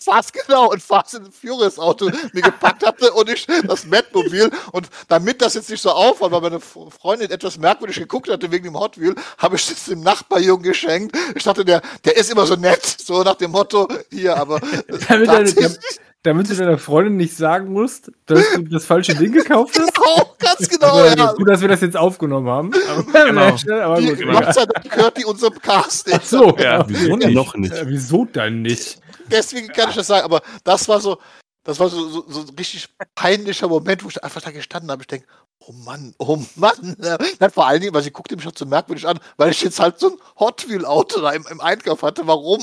Fast 0.00 0.32
genau 0.32 0.70
und 0.70 0.82
Fast 0.82 1.16
and 1.16 1.34
Furious 1.34 1.78
Auto 1.78 2.10
mir 2.32 2.42
gepackt 2.42 2.84
hatte 2.86 3.12
und 3.12 3.28
ich 3.28 3.46
das 3.64 3.84
Batmobil 3.84 4.50
und 4.72 4.88
damit 5.08 5.42
das 5.42 5.54
jetzt 5.54 5.68
nicht 5.68 5.82
so 5.82 5.90
auffällt, 5.90 6.32
weil 6.32 6.40
meine 6.40 6.60
Freundin 6.60 7.30
etwas 7.30 7.58
merkwürdig 7.58 7.98
geguckt 7.98 8.30
hatte 8.30 8.50
wegen 8.50 8.64
dem 8.64 8.78
Hot 8.78 8.98
Wheel, 8.98 9.14
habe 9.36 9.56
ich 9.56 9.66
das 9.66 9.84
dem 9.84 10.00
Nachbarjungen 10.00 10.62
geschenkt. 10.62 11.14
Ich 11.34 11.44
dachte, 11.44 11.64
der, 11.64 11.82
der 12.06 12.16
ist 12.16 12.30
immer 12.30 12.46
so 12.46 12.56
nett, 12.56 12.84
so 12.84 13.22
nach 13.22 13.36
dem 13.36 13.50
Motto, 13.50 13.86
hier, 14.10 14.36
aber 14.36 14.60
damit 15.08 15.78
du 16.22 16.54
deiner 16.56 16.78
Freundin 16.78 17.16
nicht 17.16 17.36
sagen 17.36 17.72
musst, 17.72 18.12
dass 18.26 18.44
du 18.54 18.62
das 18.64 18.84
falsche 18.84 19.14
Ding 19.14 19.32
gekauft 19.32 19.78
hast? 19.78 19.90
Genau, 20.00 20.34
ganz 20.38 20.68
genau, 20.68 20.94
also, 20.94 21.16
ja. 21.16 21.32
Gut, 21.32 21.48
dass 21.48 21.60
wir 21.60 21.68
das 21.68 21.80
jetzt 21.80 21.96
aufgenommen 21.96 22.48
haben. 22.48 22.72
Aber, 22.88 23.24
genau. 23.26 23.56
Schnell, 23.56 23.80
aber 23.82 24.00
die, 24.00 24.08
gut, 24.08 24.26
Gott 24.26 24.54
sei 24.54 24.64
Dank 24.64 24.90
gehört 24.90 25.18
die 25.18 25.24
unserem 25.24 25.60
Casting. 25.60 26.14
Ach 26.16 26.24
so, 26.24 26.56
ja. 26.56 26.88
Wieso 26.88 27.16
nicht? 27.16 27.30
Noch 27.30 27.54
nicht. 27.54 27.74
Ja, 27.74 27.86
wieso 27.86 28.24
dann 28.24 28.62
nicht? 28.62 29.00
Deswegen 29.30 29.68
kann 29.68 29.90
ich 29.90 29.96
das 29.96 30.06
sagen, 30.06 30.24
aber 30.24 30.42
das 30.64 30.88
war 30.88 31.00
so, 31.00 31.18
das 31.64 31.78
war 31.78 31.88
so, 31.88 32.08
so, 32.08 32.24
so 32.28 32.40
ein 32.40 32.48
richtig 32.58 32.88
peinlicher 33.14 33.68
Moment, 33.68 34.02
wo 34.04 34.08
ich 34.08 34.22
einfach 34.24 34.40
da 34.40 34.50
gestanden 34.50 34.90
habe. 34.90 35.02
Ich 35.02 35.06
denke, 35.06 35.26
oh 35.60 35.72
Mann, 35.72 36.14
oh 36.18 36.38
Mann. 36.56 36.96
Nein, 36.98 37.50
vor 37.50 37.66
allen 37.66 37.80
Dingen, 37.80 37.94
weil 37.94 38.02
sie 38.02 38.10
guckte 38.10 38.34
mich 38.34 38.44
schon 38.44 38.52
so 38.56 38.66
merkwürdig 38.66 39.06
an, 39.06 39.18
weil 39.36 39.50
ich 39.50 39.62
jetzt 39.62 39.80
halt 39.80 39.98
so 39.98 40.08
ein 40.08 40.16
Hot 40.38 40.68
Wheel 40.68 40.84
Auto 40.84 41.20
da 41.20 41.30
im, 41.30 41.46
im, 41.50 41.60
Einkauf 41.60 42.02
hatte. 42.02 42.26
Warum 42.26 42.60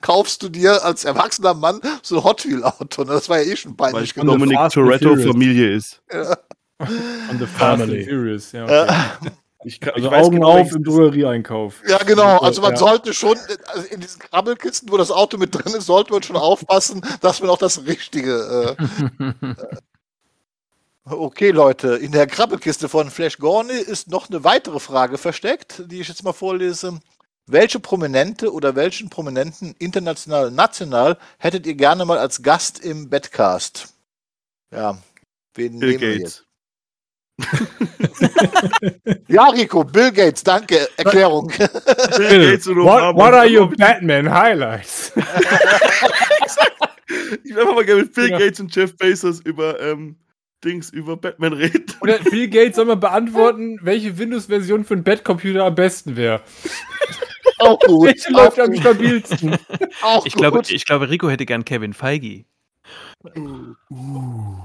kaufst 0.00 0.42
du 0.42 0.48
dir 0.48 0.84
als 0.84 1.04
erwachsener 1.04 1.54
Mann 1.54 1.80
so 2.02 2.18
ein 2.18 2.24
Hot 2.24 2.46
Wheel 2.46 2.64
Auto? 2.64 3.04
Das 3.04 3.28
war 3.28 3.40
ja 3.40 3.52
eh 3.52 3.56
schon 3.56 3.76
peinlich. 3.76 4.16
Weil 4.16 4.24
Dominic 4.24 4.58
Toretto 4.70 5.16
Familie 5.16 5.74
ist. 5.74 6.02
Ja. 6.12 6.36
On 6.80 7.38
the 7.38 7.46
Family. 7.46 8.04
Furious, 8.04 8.52
ja. 8.52 8.64
Okay. 8.64 9.30
Ich 9.62 9.78
kann, 9.78 9.92
also 9.94 10.08
ich 10.08 10.14
Augen 10.14 10.36
genau, 10.36 10.58
auf 10.58 10.74
im 10.74 10.82
Drogerieeinkauf. 10.82 11.82
Ja, 11.86 11.98
genau. 11.98 12.38
Also 12.38 12.62
man 12.62 12.72
ja. 12.72 12.76
sollte 12.78 13.12
schon 13.12 13.36
also 13.66 13.86
in 13.90 14.00
diesen 14.00 14.18
Krabbelkisten, 14.18 14.90
wo 14.90 14.96
das 14.96 15.10
Auto 15.10 15.36
mit 15.36 15.54
drin 15.54 15.74
ist, 15.74 15.84
sollte 15.84 16.12
man 16.12 16.22
schon 16.22 16.36
aufpassen, 16.36 17.02
dass 17.20 17.40
man 17.40 17.50
auch 17.50 17.58
das 17.58 17.84
Richtige. 17.86 18.76
Äh, 18.78 19.32
okay, 21.10 21.50
Leute, 21.50 21.96
in 21.96 22.12
der 22.12 22.26
Krabbelkiste 22.26 22.88
von 22.88 23.10
Flash 23.10 23.38
Gorney 23.38 23.78
ist 23.78 24.08
noch 24.08 24.28
eine 24.28 24.44
weitere 24.44 24.80
Frage 24.80 25.18
versteckt, 25.18 25.82
die 25.86 26.00
ich 26.00 26.08
jetzt 26.08 26.22
mal 26.22 26.32
vorlese. 26.32 27.00
Welche 27.46 27.80
Prominente 27.80 28.52
oder 28.52 28.76
welchen 28.76 29.10
Prominenten 29.10 29.74
international 29.78 30.46
und 30.46 30.54
national 30.54 31.18
hättet 31.38 31.66
ihr 31.66 31.74
gerne 31.74 32.04
mal 32.04 32.18
als 32.18 32.42
Gast 32.42 32.78
im 32.78 33.10
Bedcast? 33.10 33.92
Ja, 34.72 34.98
wen 35.54 35.78
Bill 35.78 35.98
nehmen 35.98 36.00
Gates. 36.00 36.08
wir 36.08 36.18
jetzt? 36.18 36.44
ja, 39.28 39.48
Rico, 39.48 39.82
Bill 39.84 40.12
Gates, 40.12 40.44
danke. 40.44 40.88
Erklärung. 40.96 41.48
Bill 41.48 42.52
Gates 42.52 42.66
what, 42.68 43.16
what 43.16 43.34
are 43.34 43.48
your 43.48 43.68
Batman 43.70 44.30
Highlights? 44.30 45.12
ich 47.44 47.54
will 47.54 47.60
einfach 47.60 47.74
mal 47.74 47.84
gerne 47.84 48.02
mit 48.02 48.14
Bill 48.14 48.30
ja. 48.30 48.38
Gates 48.38 48.60
und 48.60 48.74
Jeff 48.74 48.96
Bezos 48.96 49.40
über 49.40 49.80
ähm, 49.80 50.16
Dings, 50.64 50.90
über 50.90 51.16
Batman 51.16 51.52
reden. 51.52 51.86
Oder 52.00 52.18
Bill 52.30 52.48
Gates 52.48 52.76
soll 52.76 52.86
mal 52.86 52.96
beantworten, 52.96 53.78
welche 53.82 54.18
Windows-Version 54.18 54.84
für 54.84 54.94
einen 54.94 55.04
Batcomputer 55.04 55.64
am 55.64 55.74
besten 55.74 56.16
wäre. 56.16 56.42
Auch 57.58 57.78
gut. 57.86 58.06
Welche 58.06 58.32
läuft 58.32 58.58
am 58.58 58.74
stabilsten? 58.74 59.56
Auch 60.02 60.26
ich, 60.26 60.34
gut. 60.34 60.40
Glaube, 60.40 60.62
ich 60.68 60.84
glaube, 60.84 61.10
Rico 61.10 61.28
hätte 61.28 61.46
gern 61.46 61.64
Kevin 61.64 61.92
Feige. 61.92 62.44
Uh, 63.36 63.74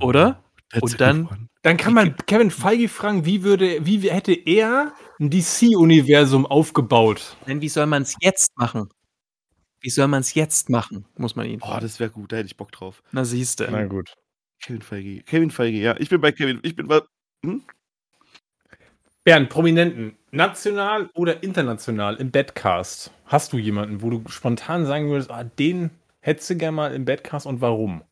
Oder? 0.01 0.41
Und 0.81 0.99
dann, 0.99 1.49
dann 1.61 1.77
kann 1.77 1.93
man 1.93 2.15
Kevin 2.25 2.51
Feige 2.51 2.89
fragen, 2.89 3.25
wie 3.25 3.43
würde, 3.43 3.85
wie 3.85 4.09
hätte 4.09 4.33
er 4.33 4.93
ein 5.19 5.29
DC-Universum 5.29 6.45
aufgebaut? 6.45 7.37
Denn 7.47 7.61
wie 7.61 7.69
soll 7.69 7.85
man 7.85 8.01
es 8.01 8.15
jetzt 8.19 8.57
machen? 8.57 8.89
Wie 9.79 9.89
soll 9.89 10.07
man 10.07 10.21
es 10.21 10.33
jetzt 10.33 10.69
machen, 10.69 11.05
muss 11.15 11.35
man 11.35 11.45
ihn 11.45 11.59
fragen. 11.59 11.77
Oh, 11.77 11.79
das 11.79 11.99
wäre 11.99 12.09
gut, 12.09 12.31
da 12.31 12.37
hätte 12.37 12.47
ich 12.47 12.57
Bock 12.57 12.71
drauf. 12.71 13.03
Na, 13.11 13.23
siehst 13.23 13.59
du. 13.59 13.67
Na 13.69 13.85
gut. 13.85 14.15
Kevin 14.61 14.81
Feige. 14.81 15.23
Kevin 15.23 15.51
Feige, 15.51 15.77
ja. 15.77 15.95
Ich 15.99 16.09
bin 16.09 16.21
bei 16.21 16.31
Kevin. 16.31 16.59
Ich 16.63 16.75
bin 16.75 16.87
bei. 16.87 17.01
Hm? 17.43 17.63
Bernd, 19.23 19.49
Prominenten, 19.49 20.15
national 20.29 21.09
oder 21.15 21.41
international 21.41 22.15
im 22.17 22.29
Badcast? 22.29 23.11
Hast 23.25 23.53
du 23.53 23.57
jemanden, 23.57 24.03
wo 24.03 24.11
du 24.11 24.23
spontan 24.29 24.85
sagen 24.85 25.09
würdest, 25.09 25.31
ah, 25.31 25.43
den 25.43 25.89
hättest 26.19 26.51
du 26.51 26.55
gerne 26.57 26.75
mal 26.75 26.93
im 26.93 27.05
Badcast 27.05 27.47
und 27.47 27.59
warum? 27.59 28.03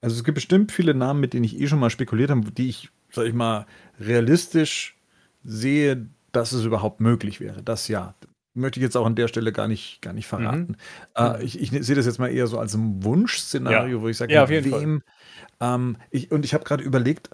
Also 0.00 0.16
es 0.16 0.24
gibt 0.24 0.34
bestimmt 0.34 0.72
viele 0.72 0.94
Namen, 0.94 1.20
mit 1.20 1.32
denen 1.32 1.44
ich 1.44 1.60
eh 1.60 1.68
schon 1.68 1.78
mal 1.78 1.90
spekuliert 1.90 2.30
habe, 2.30 2.50
die 2.50 2.70
ich, 2.70 2.90
sag 3.12 3.24
ich 3.26 3.34
mal, 3.34 3.66
realistisch 4.00 4.96
sehe, 5.44 6.08
dass 6.32 6.50
es 6.50 6.64
überhaupt 6.64 7.00
möglich 7.00 7.40
wäre. 7.40 7.62
Das 7.62 7.86
ja. 7.86 8.16
Möchte 8.54 8.80
ich 8.80 8.84
jetzt 8.84 8.96
auch 8.96 9.06
an 9.06 9.14
der 9.14 9.28
Stelle 9.28 9.50
gar 9.52 9.66
nicht, 9.66 10.02
gar 10.02 10.12
nicht 10.12 10.26
verraten. 10.26 10.76
Mhm. 11.16 11.24
Äh, 11.24 11.42
ich, 11.42 11.60
ich 11.60 11.70
sehe 11.70 11.96
das 11.96 12.04
jetzt 12.04 12.18
mal 12.18 12.28
eher 12.28 12.46
so 12.46 12.58
als 12.58 12.74
ein 12.74 13.02
Wunschszenario, 13.02 13.96
ja. 13.96 14.02
wo 14.02 14.08
ich 14.08 14.16
sage, 14.16 14.34
ja, 14.34 14.44
auf 14.44 14.50
jeden 14.50 14.70
wem, 14.70 15.02
Fall. 15.58 15.74
Ähm, 15.74 15.96
ich, 16.10 16.30
und 16.30 16.44
ich 16.44 16.52
habe 16.52 16.64
gerade 16.64 16.84
überlegt, 16.84 17.30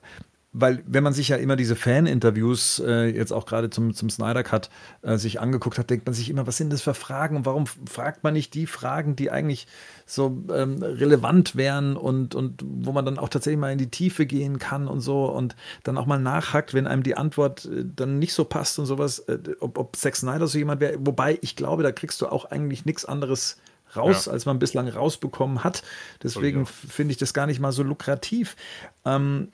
weil 0.60 0.82
wenn 0.86 1.04
man 1.04 1.12
sich 1.12 1.28
ja 1.28 1.36
immer 1.36 1.54
diese 1.54 1.76
Fan-Interviews 1.76 2.82
äh, 2.84 3.06
jetzt 3.06 3.32
auch 3.32 3.46
gerade 3.46 3.70
zum, 3.70 3.94
zum 3.94 4.10
Snyder 4.10 4.42
Cut 4.42 4.70
äh, 5.02 5.16
sich 5.16 5.40
angeguckt 5.40 5.78
hat, 5.78 5.88
denkt 5.88 6.06
man 6.06 6.14
sich 6.14 6.30
immer, 6.30 6.46
was 6.46 6.56
sind 6.56 6.72
das 6.72 6.82
für 6.82 6.94
Fragen 6.94 7.36
und 7.36 7.46
warum 7.46 7.66
fragt 7.66 8.24
man 8.24 8.34
nicht 8.34 8.54
die 8.54 8.66
Fragen, 8.66 9.14
die 9.14 9.30
eigentlich 9.30 9.68
so 10.04 10.42
ähm, 10.52 10.82
relevant 10.82 11.54
wären 11.54 11.96
und, 11.96 12.34
und 12.34 12.62
wo 12.64 12.92
man 12.92 13.04
dann 13.04 13.18
auch 13.18 13.28
tatsächlich 13.28 13.60
mal 13.60 13.72
in 13.72 13.78
die 13.78 13.90
Tiefe 13.90 14.26
gehen 14.26 14.58
kann 14.58 14.88
und 14.88 15.00
so 15.00 15.26
und 15.26 15.54
dann 15.84 15.96
auch 15.96 16.06
mal 16.06 16.18
nachhakt, 16.18 16.74
wenn 16.74 16.86
einem 16.86 17.02
die 17.02 17.16
Antwort 17.16 17.66
äh, 17.66 17.84
dann 17.84 18.18
nicht 18.18 18.34
so 18.34 18.44
passt 18.44 18.78
und 18.78 18.86
sowas, 18.86 19.20
äh, 19.20 19.38
ob, 19.60 19.78
ob 19.78 19.94
Zack 19.96 20.16
Snyder 20.16 20.48
so 20.48 20.58
jemand 20.58 20.80
wäre. 20.80 20.98
Wobei 20.98 21.38
ich 21.40 21.54
glaube, 21.54 21.84
da 21.84 21.92
kriegst 21.92 22.20
du 22.20 22.26
auch 22.26 22.46
eigentlich 22.46 22.84
nichts 22.84 23.04
anderes 23.04 23.58
raus, 23.96 24.26
ja. 24.26 24.32
als 24.32 24.46
man 24.46 24.58
bislang 24.58 24.88
rausbekommen 24.88 25.64
hat. 25.64 25.82
Deswegen 26.22 26.66
finde 26.66 27.12
ich 27.12 27.18
das 27.18 27.34
gar 27.34 27.46
nicht 27.46 27.60
mal 27.60 27.72
so 27.72 27.82
lukrativ. 27.82 28.56
Ähm, 29.04 29.52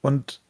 und 0.00 0.42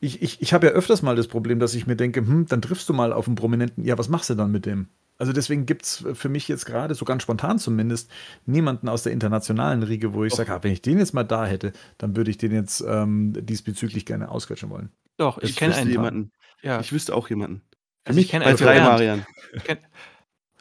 ich, 0.00 0.22
ich, 0.22 0.40
ich 0.40 0.52
habe 0.52 0.68
ja 0.68 0.72
öfters 0.72 1.02
mal 1.02 1.16
das 1.16 1.28
Problem, 1.28 1.58
dass 1.58 1.74
ich 1.74 1.86
mir 1.86 1.96
denke, 1.96 2.20
hm, 2.20 2.46
dann 2.46 2.62
triffst 2.62 2.88
du 2.88 2.92
mal 2.92 3.12
auf 3.12 3.26
einen 3.26 3.36
Prominenten, 3.36 3.84
ja, 3.84 3.98
was 3.98 4.08
machst 4.08 4.30
du 4.30 4.34
dann 4.34 4.52
mit 4.52 4.66
dem? 4.66 4.88
Also 5.18 5.32
deswegen 5.32 5.66
gibt 5.66 5.84
es 5.84 6.04
für 6.14 6.28
mich 6.28 6.46
jetzt 6.46 6.64
gerade, 6.64 6.94
so 6.94 7.04
ganz 7.04 7.24
spontan 7.24 7.58
zumindest, 7.58 8.08
niemanden 8.46 8.88
aus 8.88 9.02
der 9.02 9.12
internationalen 9.12 9.82
Riege, 9.82 10.14
wo 10.14 10.24
ich 10.24 10.32
sage, 10.32 10.54
ah, 10.54 10.62
wenn 10.62 10.70
ich 10.70 10.80
den 10.80 10.98
jetzt 10.98 11.12
mal 11.12 11.24
da 11.24 11.44
hätte, 11.44 11.72
dann 11.98 12.14
würde 12.14 12.30
ich 12.30 12.38
den 12.38 12.52
jetzt 12.52 12.84
ähm, 12.86 13.32
diesbezüglich 13.36 14.06
gerne 14.06 14.30
ausquetschen 14.30 14.70
wollen. 14.70 14.90
Doch, 15.16 15.38
ich, 15.38 15.50
ich 15.50 15.56
kenne 15.56 15.74
einen. 15.74 15.90
jemanden. 15.90 16.32
Ja. 16.62 16.78
Ich 16.78 16.92
wüsste 16.92 17.16
auch 17.16 17.28
jemanden. 17.28 17.62
Also 18.04 18.20
ich 18.20 18.28
kenne 18.28 18.44
einen. 18.44 18.56
Drei 18.56 18.80
Marian. 18.80 19.26
Kenn, 19.64 19.78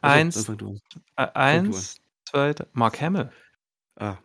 eins, 0.02 0.38
also, 0.38 0.76
eins, 1.16 1.98
zwei, 2.28 2.56
Mark 2.74 3.00
Hamill. 3.00 3.30
Ah. 3.96 4.18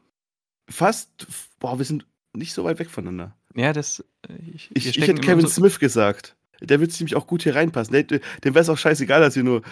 Fast, 0.66 1.26
boah, 1.60 1.78
wir 1.78 1.84
sind 1.84 2.06
nicht 2.32 2.54
so 2.54 2.64
weit 2.64 2.78
weg 2.78 2.88
voneinander. 2.88 3.36
Ja, 3.54 3.72
das. 3.72 4.04
Äh, 4.28 4.34
ich, 4.54 4.70
ich, 4.74 4.86
ich 4.98 5.06
hätte 5.06 5.20
Kevin 5.20 5.42
so 5.42 5.48
Smith 5.48 5.78
gesagt. 5.78 6.36
Der 6.60 6.80
würde 6.80 6.92
nämlich 6.92 7.16
auch 7.16 7.26
gut 7.26 7.42
hier 7.42 7.56
reinpassen. 7.56 7.92
Der, 7.92 8.04
dem 8.04 8.20
wäre 8.44 8.60
es 8.60 8.68
auch 8.68 8.78
scheißegal, 8.78 9.20
dass 9.20 9.34
hier 9.34 9.42
nur, 9.42 9.62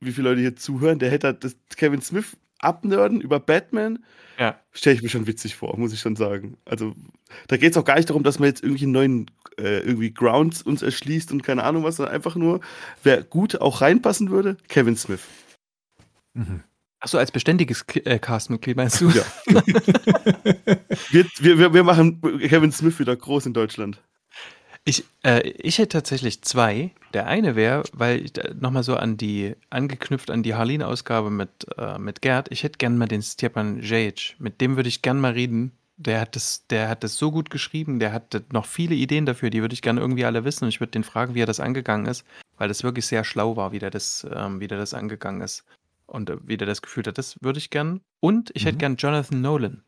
wie 0.00 0.12
viele 0.12 0.30
Leute 0.30 0.40
hier 0.40 0.56
zuhören. 0.56 0.98
Der 0.98 1.10
hätte 1.10 1.34
das 1.34 1.56
Kevin 1.76 2.02
Smith 2.02 2.36
abnörden 2.60 3.20
über 3.20 3.40
Batman. 3.40 4.04
Ja. 4.38 4.58
Stelle 4.72 4.96
ich 4.96 5.02
mir 5.02 5.08
schon 5.08 5.26
witzig 5.26 5.56
vor, 5.56 5.76
muss 5.76 5.92
ich 5.92 6.00
schon 6.00 6.16
sagen. 6.16 6.56
Also, 6.64 6.94
da 7.48 7.56
geht 7.56 7.72
es 7.72 7.76
auch 7.76 7.84
gar 7.84 7.96
nicht 7.96 8.08
darum, 8.08 8.22
dass 8.22 8.38
man 8.38 8.48
jetzt 8.48 8.62
irgendwie 8.62 8.86
neuen 8.86 9.26
äh, 9.58 9.80
irgendwie 9.80 10.12
Grounds 10.12 10.62
uns 10.62 10.82
erschließt 10.82 11.32
und 11.32 11.42
keine 11.42 11.64
Ahnung 11.64 11.84
was, 11.84 11.96
sondern 11.96 12.14
einfach 12.14 12.36
nur, 12.36 12.60
wer 13.02 13.22
gut 13.22 13.60
auch 13.60 13.80
reinpassen 13.80 14.30
würde, 14.30 14.56
Kevin 14.68 14.96
Smith. 14.96 15.20
Mhm. 16.34 16.62
Achso, 17.00 17.16
als 17.16 17.32
beständiges 17.32 17.84
äh, 18.04 18.18
Castmitglied 18.18 18.76
meinst 18.76 19.00
du? 19.00 19.08
Ja. 19.08 19.22
wir, 21.10 21.24
wir, 21.40 21.72
wir 21.72 21.82
machen 21.82 22.20
Kevin 22.40 22.72
Smith 22.72 22.98
wieder 22.98 23.16
groß 23.16 23.46
in 23.46 23.54
Deutschland. 23.54 24.02
Ich, 24.84 25.04
äh, 25.24 25.48
ich 25.48 25.78
hätte 25.78 25.94
tatsächlich 25.94 26.42
zwei. 26.42 26.90
Der 27.14 27.26
eine 27.26 27.56
wäre, 27.56 27.84
weil 27.92 28.24
ich 28.24 28.32
nochmal 28.54 28.82
so 28.82 28.96
an 28.96 29.16
die, 29.16 29.56
angeknüpft 29.70 30.30
an 30.30 30.42
die 30.42 30.54
Harleen-Ausgabe 30.54 31.30
mit, 31.30 31.66
äh, 31.78 31.98
mit 31.98 32.20
Gerd, 32.20 32.52
ich 32.52 32.62
hätte 32.64 32.78
gern 32.78 32.98
mal 32.98 33.08
den 33.08 33.22
Stepan 33.22 33.80
Jajic. 33.82 34.36
Mit 34.38 34.60
dem 34.60 34.76
würde 34.76 34.88
ich 34.88 35.02
gern 35.02 35.20
mal 35.20 35.32
reden. 35.32 35.72
Der 35.96 36.20
hat, 36.20 36.36
das, 36.36 36.66
der 36.68 36.88
hat 36.88 37.04
das 37.04 37.16
so 37.16 37.30
gut 37.30 37.50
geschrieben, 37.50 37.98
der 37.98 38.12
hat 38.12 38.52
noch 38.52 38.64
viele 38.64 38.94
Ideen 38.94 39.26
dafür, 39.26 39.50
die 39.50 39.60
würde 39.60 39.74
ich 39.74 39.82
gerne 39.82 40.00
irgendwie 40.00 40.24
alle 40.24 40.44
wissen. 40.44 40.64
Und 40.64 40.70
ich 40.70 40.80
würde 40.80 40.92
den 40.92 41.04
fragen, 41.04 41.34
wie 41.34 41.42
er 41.42 41.46
das 41.46 41.60
angegangen 41.60 42.06
ist, 42.06 42.24
weil 42.56 42.68
das 42.68 42.82
wirklich 42.82 43.06
sehr 43.06 43.24
schlau 43.24 43.56
war, 43.56 43.72
wie 43.72 43.78
der 43.78 43.90
das, 43.90 44.26
ähm, 44.34 44.60
wie 44.60 44.66
der 44.66 44.78
das 44.78 44.94
angegangen 44.94 45.40
ist 45.42 45.64
und 46.10 46.30
äh, 46.30 46.36
wie 46.42 46.56
der 46.56 46.66
das 46.66 46.82
gefühlt 46.82 47.06
hat. 47.06 47.18
Das 47.18 47.36
würde 47.40 47.58
ich 47.58 47.70
gern. 47.70 48.00
Und 48.20 48.50
ich 48.54 48.62
mhm. 48.62 48.66
hätte 48.66 48.78
gern 48.78 48.96
Jonathan 48.96 49.40
Nolan, 49.40 49.82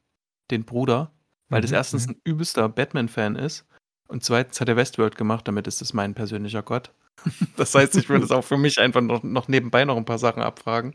den 0.50 0.64
Bruder, 0.64 1.12
weil 1.48 1.60
mhm. 1.60 1.62
das 1.62 1.72
erstens 1.72 2.06
mhm. 2.06 2.14
ein 2.14 2.20
übelster 2.24 2.68
Batman-Fan 2.68 3.36
ist 3.36 3.66
und 4.08 4.22
zweitens 4.24 4.60
hat 4.60 4.68
er 4.68 4.76
Westworld 4.76 5.16
gemacht, 5.16 5.48
damit 5.48 5.66
ist 5.66 5.80
es 5.80 5.92
mein 5.92 6.14
persönlicher 6.14 6.62
Gott. 6.62 6.92
das 7.56 7.74
heißt, 7.74 7.96
ich 7.96 8.08
würde 8.08 8.24
es 8.24 8.30
auch 8.30 8.44
für 8.44 8.56
mich 8.56 8.78
einfach 8.78 9.00
noch, 9.00 9.22
noch 9.22 9.48
nebenbei 9.48 9.84
noch 9.84 9.96
ein 9.96 10.04
paar 10.04 10.18
Sachen 10.18 10.42
abfragen. 10.42 10.94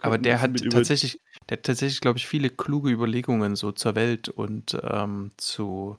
Aber 0.00 0.18
der 0.18 0.40
hat 0.40 0.52
tatsächlich, 0.70 1.20
der 1.48 1.58
hat 1.58 1.64
tatsächlich, 1.64 2.00
glaube 2.00 2.18
ich, 2.18 2.26
viele 2.26 2.50
kluge 2.50 2.90
Überlegungen 2.90 3.56
so 3.56 3.72
zur 3.72 3.94
Welt 3.94 4.28
und 4.28 4.78
ähm, 4.82 5.32
zu 5.36 5.98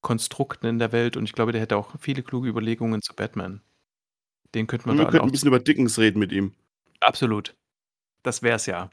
Konstrukten 0.00 0.66
in 0.66 0.78
der 0.78 0.92
Welt 0.92 1.16
und 1.16 1.24
ich 1.24 1.32
glaube, 1.32 1.52
der 1.52 1.60
hätte 1.60 1.76
auch 1.76 1.94
viele 1.98 2.22
kluge 2.22 2.48
Überlegungen 2.48 3.02
zu 3.02 3.14
Batman. 3.14 3.60
Den 4.54 4.66
könnten 4.66 4.86
wir, 4.86 4.94
wir 4.94 5.04
da 5.04 5.10
könnten 5.10 5.26
ein 5.26 5.32
bisschen 5.32 5.48
über 5.48 5.58
Dickens 5.58 5.98
reden 5.98 6.20
mit 6.20 6.32
ihm. 6.32 6.54
Absolut. 7.00 7.54
Das 8.22 8.42
wär's 8.42 8.66
ja. 8.66 8.90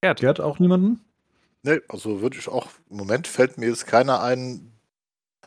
Gerd. 0.00 0.20
Gerd 0.20 0.40
auch 0.40 0.58
niemanden? 0.58 1.00
Nee, 1.62 1.80
also 1.88 2.20
würde 2.20 2.38
ich 2.38 2.48
auch, 2.48 2.68
im 2.88 2.98
Moment 2.98 3.26
fällt 3.26 3.58
mir 3.58 3.68
jetzt 3.68 3.86
keiner 3.86 4.22
ein. 4.22 4.72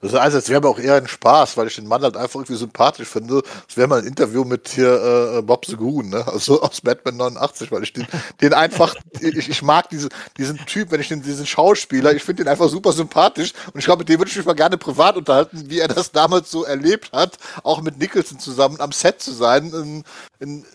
Also, 0.02 0.18
also 0.18 0.40
es 0.40 0.50
wäre 0.50 0.58
aber 0.58 0.70
auch 0.70 0.80
eher 0.80 0.96
ein 0.96 1.08
Spaß, 1.08 1.58
weil 1.58 1.68
ich 1.68 1.76
den 1.76 1.88
Mann 1.88 2.02
halt 2.02 2.18
einfach 2.18 2.36
irgendwie 2.36 2.56
sympathisch 2.56 3.08
finde. 3.08 3.44
Es 3.70 3.78
wäre 3.78 3.88
mal 3.88 4.00
ein 4.00 4.08
Interview 4.08 4.44
mit 4.44 4.68
hier 4.70 5.38
äh, 5.38 5.42
Bob 5.44 5.66
the 5.68 5.76
Goon, 5.76 6.10
ne? 6.10 6.28
Also 6.28 6.62
aus 6.64 6.82
Batman 6.82 7.18
89, 7.18 7.72
weil 7.72 7.84
ich 7.84 7.94
den, 7.94 8.08
den 8.42 8.54
einfach, 8.54 8.96
ich, 9.22 9.48
ich 9.48 9.62
mag 9.62 9.90
diese, 9.90 10.10
diesen 10.38 10.58
Typ, 10.66 10.92
wenn 10.92 11.02
ich 11.02 11.08
den, 11.08 11.22
diesen 11.22 11.46
Schauspieler, 11.46 12.14
ich 12.14 12.24
finde 12.24 12.44
den 12.44 12.50
einfach 12.50 12.68
super 12.68 12.94
sympathisch 12.94 13.54
und 13.74 13.80
ich 13.80 13.86
glaube, 13.86 14.00
mit 14.00 14.10
dem 14.10 14.20
würde 14.20 14.32
ich 14.32 14.38
mich 14.38 14.46
mal 14.46 14.54
gerne 14.54 14.78
privat 14.78 15.18
unterhalten, 15.18 15.70
wie 15.70 15.80
er 15.80 15.88
das 15.88 16.12
damals 16.12 16.50
so 16.50 16.64
erlebt 16.64 17.14
hat, 17.14 17.38
auch 17.64 17.82
mit 17.82 18.00
Nicholson 18.00 18.40
zusammen 18.40 18.82
am 18.82 18.92
Set 18.92 19.22
zu 19.22 19.32
sein. 19.32 19.72
In, 19.72 20.04
in, 20.40 20.66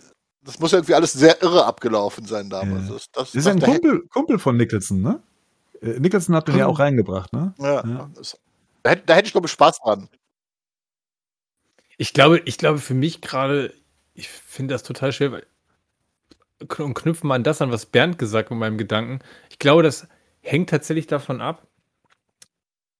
das 0.46 0.60
muss 0.60 0.72
irgendwie 0.72 0.94
alles 0.94 1.12
sehr 1.12 1.42
irre 1.42 1.66
abgelaufen 1.66 2.24
sein 2.24 2.48
damals. 2.48 2.86
Ja. 2.86 2.94
Das, 2.94 3.10
das, 3.10 3.32
das, 3.32 3.34
ist 3.34 3.46
ein 3.46 3.60
Kumpel, 3.60 4.06
Kumpel 4.08 4.38
von 4.38 4.56
Nicholson, 4.56 5.02
ne? 5.02 5.20
Äh, 5.82 5.98
Nicholson 6.00 6.34
hat 6.36 6.48
den 6.48 6.56
ja 6.56 6.66
auch 6.66 6.78
reingebracht, 6.78 7.32
ne? 7.32 7.52
Ja. 7.58 7.84
ja. 7.84 8.10
Da, 8.82 8.90
hätte, 8.90 9.02
da 9.06 9.14
hätte 9.14 9.26
ich, 9.26 9.32
glaube 9.32 9.48
ich, 9.48 9.52
Spaß 9.52 9.80
dran. 9.80 10.08
Ich 11.98 12.12
glaube, 12.12 12.40
ich 12.44 12.58
glaube 12.58 12.78
für 12.78 12.94
mich 12.94 13.20
gerade, 13.20 13.74
ich 14.14 14.28
finde 14.28 14.74
das 14.74 14.84
total 14.84 15.12
schwer, 15.12 15.32
weil, 15.32 15.46
und 16.78 16.94
knüpfen 16.94 17.28
wir 17.28 17.34
an 17.34 17.42
das 17.42 17.60
an, 17.60 17.72
was 17.72 17.86
Bernd 17.86 18.18
gesagt 18.18 18.46
hat 18.46 18.50
mit 18.52 18.60
meinem 18.60 18.78
Gedanken. 18.78 19.18
Ich 19.50 19.58
glaube, 19.58 19.82
das 19.82 20.06
hängt 20.40 20.70
tatsächlich 20.70 21.06
davon 21.06 21.40
ab, 21.40 21.66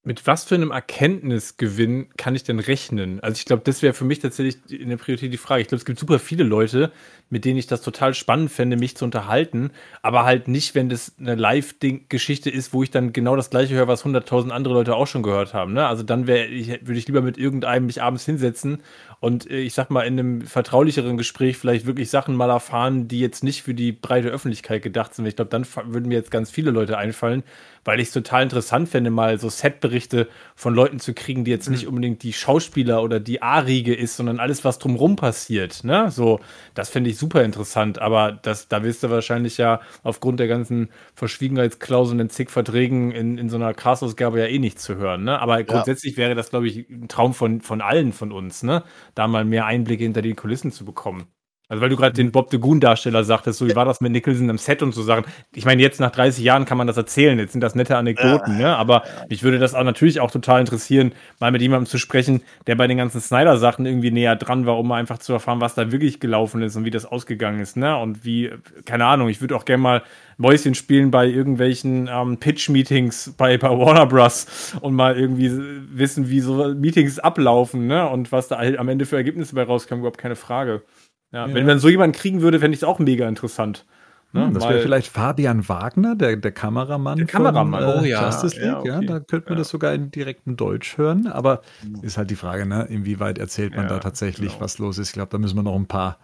mit 0.07 0.25
was 0.25 0.45
für 0.45 0.55
einem 0.55 0.71
Erkenntnisgewinn 0.71 2.07
kann 2.15 2.33
ich 2.33 2.45
denn 2.45 2.59
rechnen? 2.59 3.19
Also 3.19 3.39
ich 3.39 3.43
glaube, 3.45 3.63
das 3.65 3.81
wäre 3.81 3.93
für 3.93 4.05
mich 4.05 4.19
tatsächlich 4.19 4.57
in 4.71 4.87
der 4.87 4.95
Priorität 4.95 5.33
die 5.33 5.37
Frage. 5.37 5.61
Ich 5.61 5.67
glaube, 5.67 5.79
es 5.79 5.85
gibt 5.85 5.99
super 5.99 6.17
viele 6.17 6.45
Leute, 6.45 6.93
mit 7.29 7.43
denen 7.43 7.57
ich 7.57 7.67
das 7.67 7.81
total 7.81 8.13
spannend 8.13 8.49
fände, 8.49 8.77
mich 8.77 8.95
zu 8.95 9.03
unterhalten, 9.03 9.71
aber 10.01 10.23
halt 10.23 10.47
nicht, 10.47 10.75
wenn 10.75 10.87
das 10.87 11.11
eine 11.19 11.35
Live-Geschichte 11.35 12.49
ist, 12.49 12.71
wo 12.71 12.83
ich 12.83 12.89
dann 12.89 13.11
genau 13.11 13.35
das 13.35 13.49
gleiche 13.49 13.75
höre, 13.75 13.89
was 13.89 14.05
100.000 14.05 14.49
andere 14.49 14.75
Leute 14.75 14.95
auch 14.95 15.07
schon 15.07 15.23
gehört 15.23 15.53
haben. 15.53 15.73
Ne? 15.73 15.85
Also 15.85 16.03
dann 16.03 16.25
würde 16.25 16.47
ich 16.47 17.07
lieber 17.07 17.21
mit 17.21 17.37
irgendeinem 17.37 17.87
mich 17.87 18.01
abends 18.01 18.23
hinsetzen 18.23 18.83
und 19.19 19.49
äh, 19.49 19.59
ich 19.59 19.73
sag 19.73 19.89
mal 19.89 20.03
in 20.03 20.19
einem 20.19 20.41
vertraulicheren 20.41 21.17
Gespräch 21.17 21.57
vielleicht 21.57 21.85
wirklich 21.85 22.09
Sachen 22.09 22.35
mal 22.35 22.49
erfahren, 22.49 23.07
die 23.07 23.19
jetzt 23.19 23.43
nicht 23.43 23.63
für 23.63 23.73
die 23.73 23.91
breite 23.91 24.29
Öffentlichkeit 24.29 24.81
gedacht 24.81 25.13
sind. 25.13 25.25
Ich 25.25 25.35
glaube, 25.35 25.49
dann 25.49 25.65
würden 25.85 26.09
mir 26.09 26.15
jetzt 26.15 26.31
ganz 26.31 26.51
viele 26.51 26.71
Leute 26.71 26.97
einfallen, 26.97 27.43
weil 27.83 27.99
ich 27.99 28.07
es 28.07 28.13
total 28.13 28.43
interessant 28.43 28.89
fände, 28.89 29.09
mal 29.09 29.39
so 29.39 29.49
Setberichte 29.49 30.27
von 30.55 30.75
Leuten 30.75 30.99
zu 30.99 31.13
kriegen, 31.13 31.45
die 31.45 31.51
jetzt 31.51 31.67
mhm. 31.67 31.75
nicht 31.75 31.87
unbedingt 31.87 32.23
die 32.23 32.33
Schauspieler 32.33 33.01
oder 33.01 33.19
die 33.19 33.41
A-Riege 33.41 33.95
ist, 33.95 34.17
sondern 34.17 34.39
alles, 34.39 34.63
was 34.63 34.77
drumrum 34.79 35.15
passiert. 35.15 35.83
Ne? 35.83 36.11
So, 36.11 36.39
das 36.73 36.89
finde 36.89 37.09
ich 37.09 37.17
super 37.17 37.43
interessant, 37.43 37.99
aber 37.99 38.31
das, 38.31 38.67
da 38.67 38.83
wirst 38.83 39.03
du 39.03 39.09
wahrscheinlich 39.09 39.57
ja 39.57 39.81
aufgrund 40.03 40.39
der 40.39 40.47
ganzen 40.47 40.89
Verschwiegenheitsklauseln 41.15 42.19
in 42.19 42.29
zig 42.29 42.49
Verträgen 42.49 43.11
in, 43.11 43.37
in 43.37 43.49
so 43.49 43.55
einer 43.55 43.73
Cast-Ausgabe 43.73 44.39
ja 44.39 44.45
eh 44.45 44.59
nicht 44.59 44.79
zu 44.79 44.95
hören. 44.95 45.23
Ne? 45.23 45.39
Aber 45.39 45.63
grundsätzlich 45.63 46.13
ja. 46.13 46.19
wäre 46.19 46.35
das, 46.35 46.49
glaube 46.49 46.67
ich, 46.67 46.89
ein 46.89 47.07
Traum 47.07 47.33
von, 47.33 47.61
von 47.61 47.81
allen 47.81 48.13
von 48.13 48.31
uns, 48.31 48.63
ne? 48.63 48.83
Da 49.15 49.27
mal 49.27 49.45
mehr 49.45 49.65
Einblicke 49.65 50.03
hinter 50.03 50.21
die 50.21 50.33
Kulissen 50.35 50.71
zu 50.71 50.85
bekommen. 50.85 51.27
Also 51.69 51.81
weil 51.81 51.89
du 51.89 51.97
gerade 51.97 52.13
den 52.13 52.31
Bob 52.31 52.49
de 52.49 52.59
Goon 52.59 52.79
Darsteller 52.79 53.23
sagtest, 53.25 53.59
so 53.59 53.67
wie 53.67 53.75
war 53.75 53.83
das 53.83 53.99
mit 53.99 54.13
Nicholson 54.13 54.49
am 54.49 54.57
Set 54.57 54.81
und 54.81 54.93
so 54.93 55.03
Sachen. 55.03 55.25
Ich 55.53 55.65
meine, 55.65 55.81
jetzt 55.81 55.99
nach 55.99 56.11
30 56.11 56.43
Jahren 56.43 56.63
kann 56.63 56.77
man 56.77 56.87
das 56.87 56.95
erzählen, 56.95 57.37
jetzt 57.39 57.51
sind 57.51 57.61
das 57.61 57.75
nette 57.75 57.97
Anekdoten, 57.97 58.53
ja. 58.53 58.69
ne? 58.69 58.77
aber 58.77 59.03
mich 59.29 59.43
würde 59.43 59.59
das 59.59 59.75
auch 59.75 59.83
natürlich 59.83 60.21
auch 60.21 60.31
total 60.31 60.61
interessieren, 60.61 61.13
mal 61.39 61.51
mit 61.51 61.61
jemandem 61.61 61.85
zu 61.85 61.97
sprechen, 61.97 62.41
der 62.67 62.75
bei 62.75 62.87
den 62.87 62.97
ganzen 62.97 63.19
Snyder-Sachen 63.19 63.85
irgendwie 63.85 64.11
näher 64.11 64.37
dran 64.37 64.65
war, 64.65 64.77
um 64.77 64.91
einfach 64.93 65.17
zu 65.17 65.33
erfahren, 65.33 65.59
was 65.59 65.75
da 65.75 65.91
wirklich 65.91 66.21
gelaufen 66.21 66.61
ist 66.61 66.77
und 66.77 66.85
wie 66.85 66.91
das 66.91 67.05
ausgegangen 67.05 67.59
ist, 67.59 67.75
ne? 67.75 67.97
Und 67.97 68.23
wie, 68.23 68.51
keine 68.85 69.05
Ahnung, 69.05 69.27
ich 69.27 69.41
würde 69.41 69.55
auch 69.55 69.65
gerne 69.65 69.83
mal 69.83 70.03
Mäuschen 70.37 70.75
spielen 70.75 71.11
bei 71.11 71.25
irgendwelchen 71.25 72.09
ähm, 72.11 72.37
Pitch-Meetings 72.37 73.33
bei, 73.37 73.57
bei 73.57 73.69
Warner 73.69 74.05
Bros. 74.05 74.73
und 74.81 74.93
mal 74.93 75.17
irgendwie 75.17 75.51
wissen, 75.91 76.29
wie 76.29 76.39
so 76.39 76.73
Meetings 76.75 77.19
ablaufen, 77.19 77.87
ne? 77.87 78.07
Und 78.07 78.31
was 78.31 78.47
da 78.47 78.57
halt 78.57 78.77
am 78.77 78.87
Ende 78.87 79.05
für 79.05 79.17
Ergebnisse 79.17 79.55
bei 79.55 79.63
rauskommen, 79.63 80.01
überhaupt 80.01 80.19
keine 80.19 80.35
Frage. 80.35 80.83
Ja, 81.31 81.47
ja. 81.47 81.53
Wenn 81.53 81.65
man 81.65 81.79
so 81.79 81.89
jemanden 81.89 82.15
kriegen 82.15 82.41
würde, 82.41 82.59
fände 82.59 82.75
ich 82.75 82.81
es 82.81 82.83
auch 82.83 82.99
mega 82.99 83.27
interessant. 83.27 83.85
Ne? 84.33 84.45
Hm, 84.45 84.53
das 84.53 84.67
wäre 84.67 84.81
vielleicht 84.81 85.07
Fabian 85.07 85.67
Wagner, 85.69 86.15
der, 86.15 86.35
der 86.35 86.51
Kameramann. 86.51 87.17
Der 87.17 87.27
Kameramann, 87.27 87.83
von, 87.83 87.95
äh, 87.95 87.99
oh 87.99 88.03
ja. 88.05 88.25
Justice 88.25 88.55
League, 88.55 88.65
ja, 88.65 88.79
okay. 88.79 88.89
ja, 88.89 89.01
da 89.01 89.19
könnte 89.19 89.49
man 89.49 89.57
das 89.57 89.69
sogar 89.69 89.93
in 89.93 90.11
direktem 90.11 90.57
Deutsch 90.57 90.97
hören. 90.97 91.27
Aber 91.27 91.61
mhm. 91.83 92.03
ist 92.03 92.17
halt 92.17 92.29
die 92.29 92.35
Frage, 92.35 92.65
ne, 92.65 92.87
inwieweit 92.89 93.37
erzählt 93.37 93.75
man 93.75 93.87
da 93.87 93.99
tatsächlich, 93.99 94.51
genau. 94.51 94.61
was 94.61 94.79
los 94.79 94.97
ist. 94.97 95.09
Ich 95.09 95.13
glaube, 95.13 95.29
da 95.31 95.37
müssen 95.37 95.55
wir 95.55 95.63
noch 95.63 95.75
ein 95.75 95.87
paar 95.87 96.19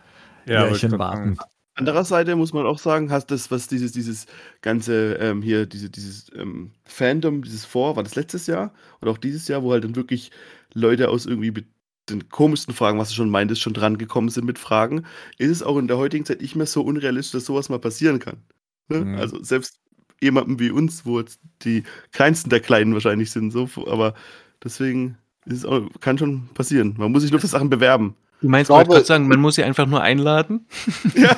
Jährchen 0.46 0.98
warten. 1.00 1.38
Andererseits 1.76 2.34
muss 2.36 2.54
man 2.54 2.68
auch 2.68 2.78
sagen, 2.78 3.10
hast 3.10 3.32
das, 3.32 3.50
was 3.50 3.68
dieses, 3.68 3.94
dieses 3.94 4.28
ganze 4.62 5.14
ähm, 5.16 5.42
hier, 5.42 5.66
diese, 5.66 5.90
dieses 5.90 6.32
ähm, 6.36 6.72
Fandom, 6.86 7.42
dieses 7.42 7.66
Vor, 7.66 7.96
war 7.96 8.04
das 8.04 8.16
letztes 8.16 8.46
Jahr 8.46 8.74
oder 9.02 9.10
auch 9.12 9.18
dieses 9.18 9.48
Jahr, 9.48 9.64
wo 9.64 9.72
halt 9.72 9.84
dann 9.84 9.96
wirklich 9.96 10.30
Leute 10.74 11.10
aus 11.10 11.26
irgendwie 11.26 11.66
den 12.10 12.30
komischsten 12.30 12.74
Fragen, 12.74 13.00
was 13.00 13.10
du 13.10 13.16
schon 13.16 13.30
meintest, 13.30 13.62
schon 13.62 13.74
dran 13.74 13.98
gekommen 13.98 14.30
sind 14.30 14.46
mit 14.46 14.60
Fragen, 14.60 15.06
ist 15.38 15.52
es 15.52 15.64
auch 15.64 15.78
in 15.78 15.88
der 15.88 15.98
heutigen 15.98 16.26
Zeit 16.26 16.42
nicht 16.42 16.56
mehr 16.56 16.66
so 16.66 16.82
unrealistisch, 16.82 17.32
dass 17.32 17.46
sowas 17.46 17.70
mal 17.70 17.80
passieren 17.80 18.20
kann. 18.20 18.38
Ne? 18.90 19.06
Mhm. 19.06 19.16
Also 19.16 19.44
selbst 19.44 19.80
jemandem 20.22 20.60
wie 20.60 20.72
uns, 20.72 21.06
wo 21.06 21.20
jetzt 21.20 21.40
die 21.64 21.84
kleinsten 22.12 22.50
der 22.50 22.60
Kleinen 22.60 22.94
wahrscheinlich 22.94 23.32
sind, 23.32 23.52
so, 23.52 23.70
aber 23.88 24.14
deswegen 24.64 25.18
ist 25.46 25.60
es 25.60 25.66
auch, 25.66 25.82
kann 26.00 26.18
schon 26.18 26.50
passieren. 26.54 26.96
Man 26.98 27.12
muss 27.12 27.22
sich 27.22 27.32
nur 27.32 27.42
für 27.42 27.48
Sachen 27.48 27.70
bewerben. 27.70 28.16
Du 28.42 28.50
meinst, 28.50 28.70
ich 28.70 28.76
wollte 28.76 29.06
sagen, 29.06 29.30
man 29.30 29.40
muss 29.40 29.56
sie 29.56 29.64
einfach 29.64 29.86
nur 29.86 30.02
einladen? 30.02 30.68
Ja. 31.16 31.34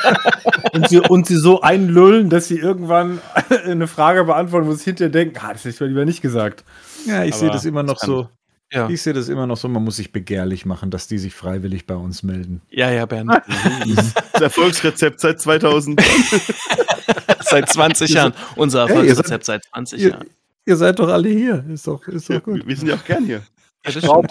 und, 0.72 0.88
sie, 0.88 0.98
und 0.98 1.26
sie 1.26 1.36
so 1.36 1.60
einlullen, 1.60 2.30
dass 2.30 2.48
sie 2.48 2.58
irgendwann 2.58 3.20
eine 3.64 3.86
Frage 3.86 4.24
beantworten, 4.24 4.66
wo 4.66 4.72
sie 4.72 4.84
hinterher 4.84 5.10
denken, 5.10 5.38
ah, 5.42 5.52
das 5.52 5.66
hätte 5.66 5.84
ich 5.84 5.90
lieber 5.90 6.06
nicht 6.06 6.22
gesagt. 6.22 6.64
Ja, 7.06 7.22
ich 7.22 7.34
sehe 7.34 7.50
das 7.50 7.66
immer 7.66 7.82
noch 7.82 7.98
so. 7.98 8.28
Ja. 8.70 8.88
Ich 8.90 9.02
sehe 9.02 9.14
das 9.14 9.28
immer 9.28 9.46
noch 9.46 9.56
so, 9.56 9.66
man 9.68 9.82
muss 9.82 9.96
sich 9.96 10.12
begehrlich 10.12 10.66
machen, 10.66 10.90
dass 10.90 11.08
die 11.08 11.18
sich 11.18 11.34
freiwillig 11.34 11.86
bei 11.86 11.94
uns 11.94 12.22
melden. 12.22 12.60
Ja, 12.68 12.90
ja, 12.90 13.06
Bernd. 13.06 13.30
das 14.32 14.42
Erfolgsrezept 14.42 15.20
seit 15.20 15.40
2000. 15.40 16.00
seit 17.40 17.68
20 17.68 18.10
Jahren. 18.10 18.34
Unser 18.56 18.80
Erfolgsrezept 18.80 19.30
hey, 19.30 19.44
seit 19.44 19.64
20 19.72 20.00
ihr, 20.00 20.10
Jahren. 20.10 20.30
Ihr 20.66 20.76
seid 20.76 20.98
doch 20.98 21.08
alle 21.08 21.30
hier. 21.30 21.64
Ist 21.72 21.86
doch, 21.86 22.06
ist 22.08 22.28
doch 22.28 22.34
ja, 22.34 22.40
gut. 22.40 22.66
Wir 22.66 22.76
sind 22.76 22.88
ja 22.88 22.96
auch 22.96 23.04
gern 23.04 23.24
hier. 23.24 23.42
Ja, 23.86 23.92
das, 23.92 24.02
glaube, 24.02 24.28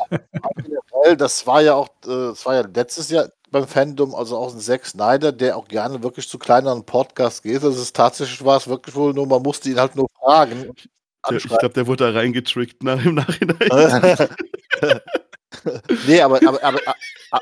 das 1.17 1.47
war 1.47 1.61
ja 1.61 1.73
auch, 1.73 1.87
äh, 2.05 2.29
das 2.29 2.45
war 2.45 2.55
ja 2.55 2.61
letztes 2.61 3.09
Jahr 3.09 3.29
beim 3.49 3.67
Fandom, 3.67 4.13
also 4.13 4.37
auch 4.37 4.53
ein 4.53 4.59
Zack 4.59 4.85
Snyder, 4.85 5.31
der 5.31 5.57
auch 5.57 5.67
gerne 5.67 6.03
wirklich 6.03 6.27
zu 6.29 6.37
kleineren 6.37 6.85
Podcasts 6.85 7.41
geht. 7.41 7.55
Also 7.55 7.69
es 7.69 7.79
ist 7.79 7.95
tatsächlich 7.95 8.43
war 8.45 8.57
es 8.57 8.67
wirklich 8.67 8.93
wohl 8.95 9.13
nur, 9.13 9.25
man 9.25 9.41
musste 9.41 9.69
ihn 9.69 9.79
halt 9.79 9.95
nur 9.95 10.07
fragen. 10.19 10.73
Der, 11.29 11.37
ich 11.37 11.47
glaube, 11.47 11.69
der 11.69 11.87
wurde 11.87 12.11
da 12.11 12.19
reingetrickt 12.19 12.83
nach, 12.83 13.03
im 13.03 13.15
Nachhinein. 13.15 13.57
nee, 16.07 16.21
aber, 16.21 16.39
aber, 16.47 16.63
aber, 16.63 16.79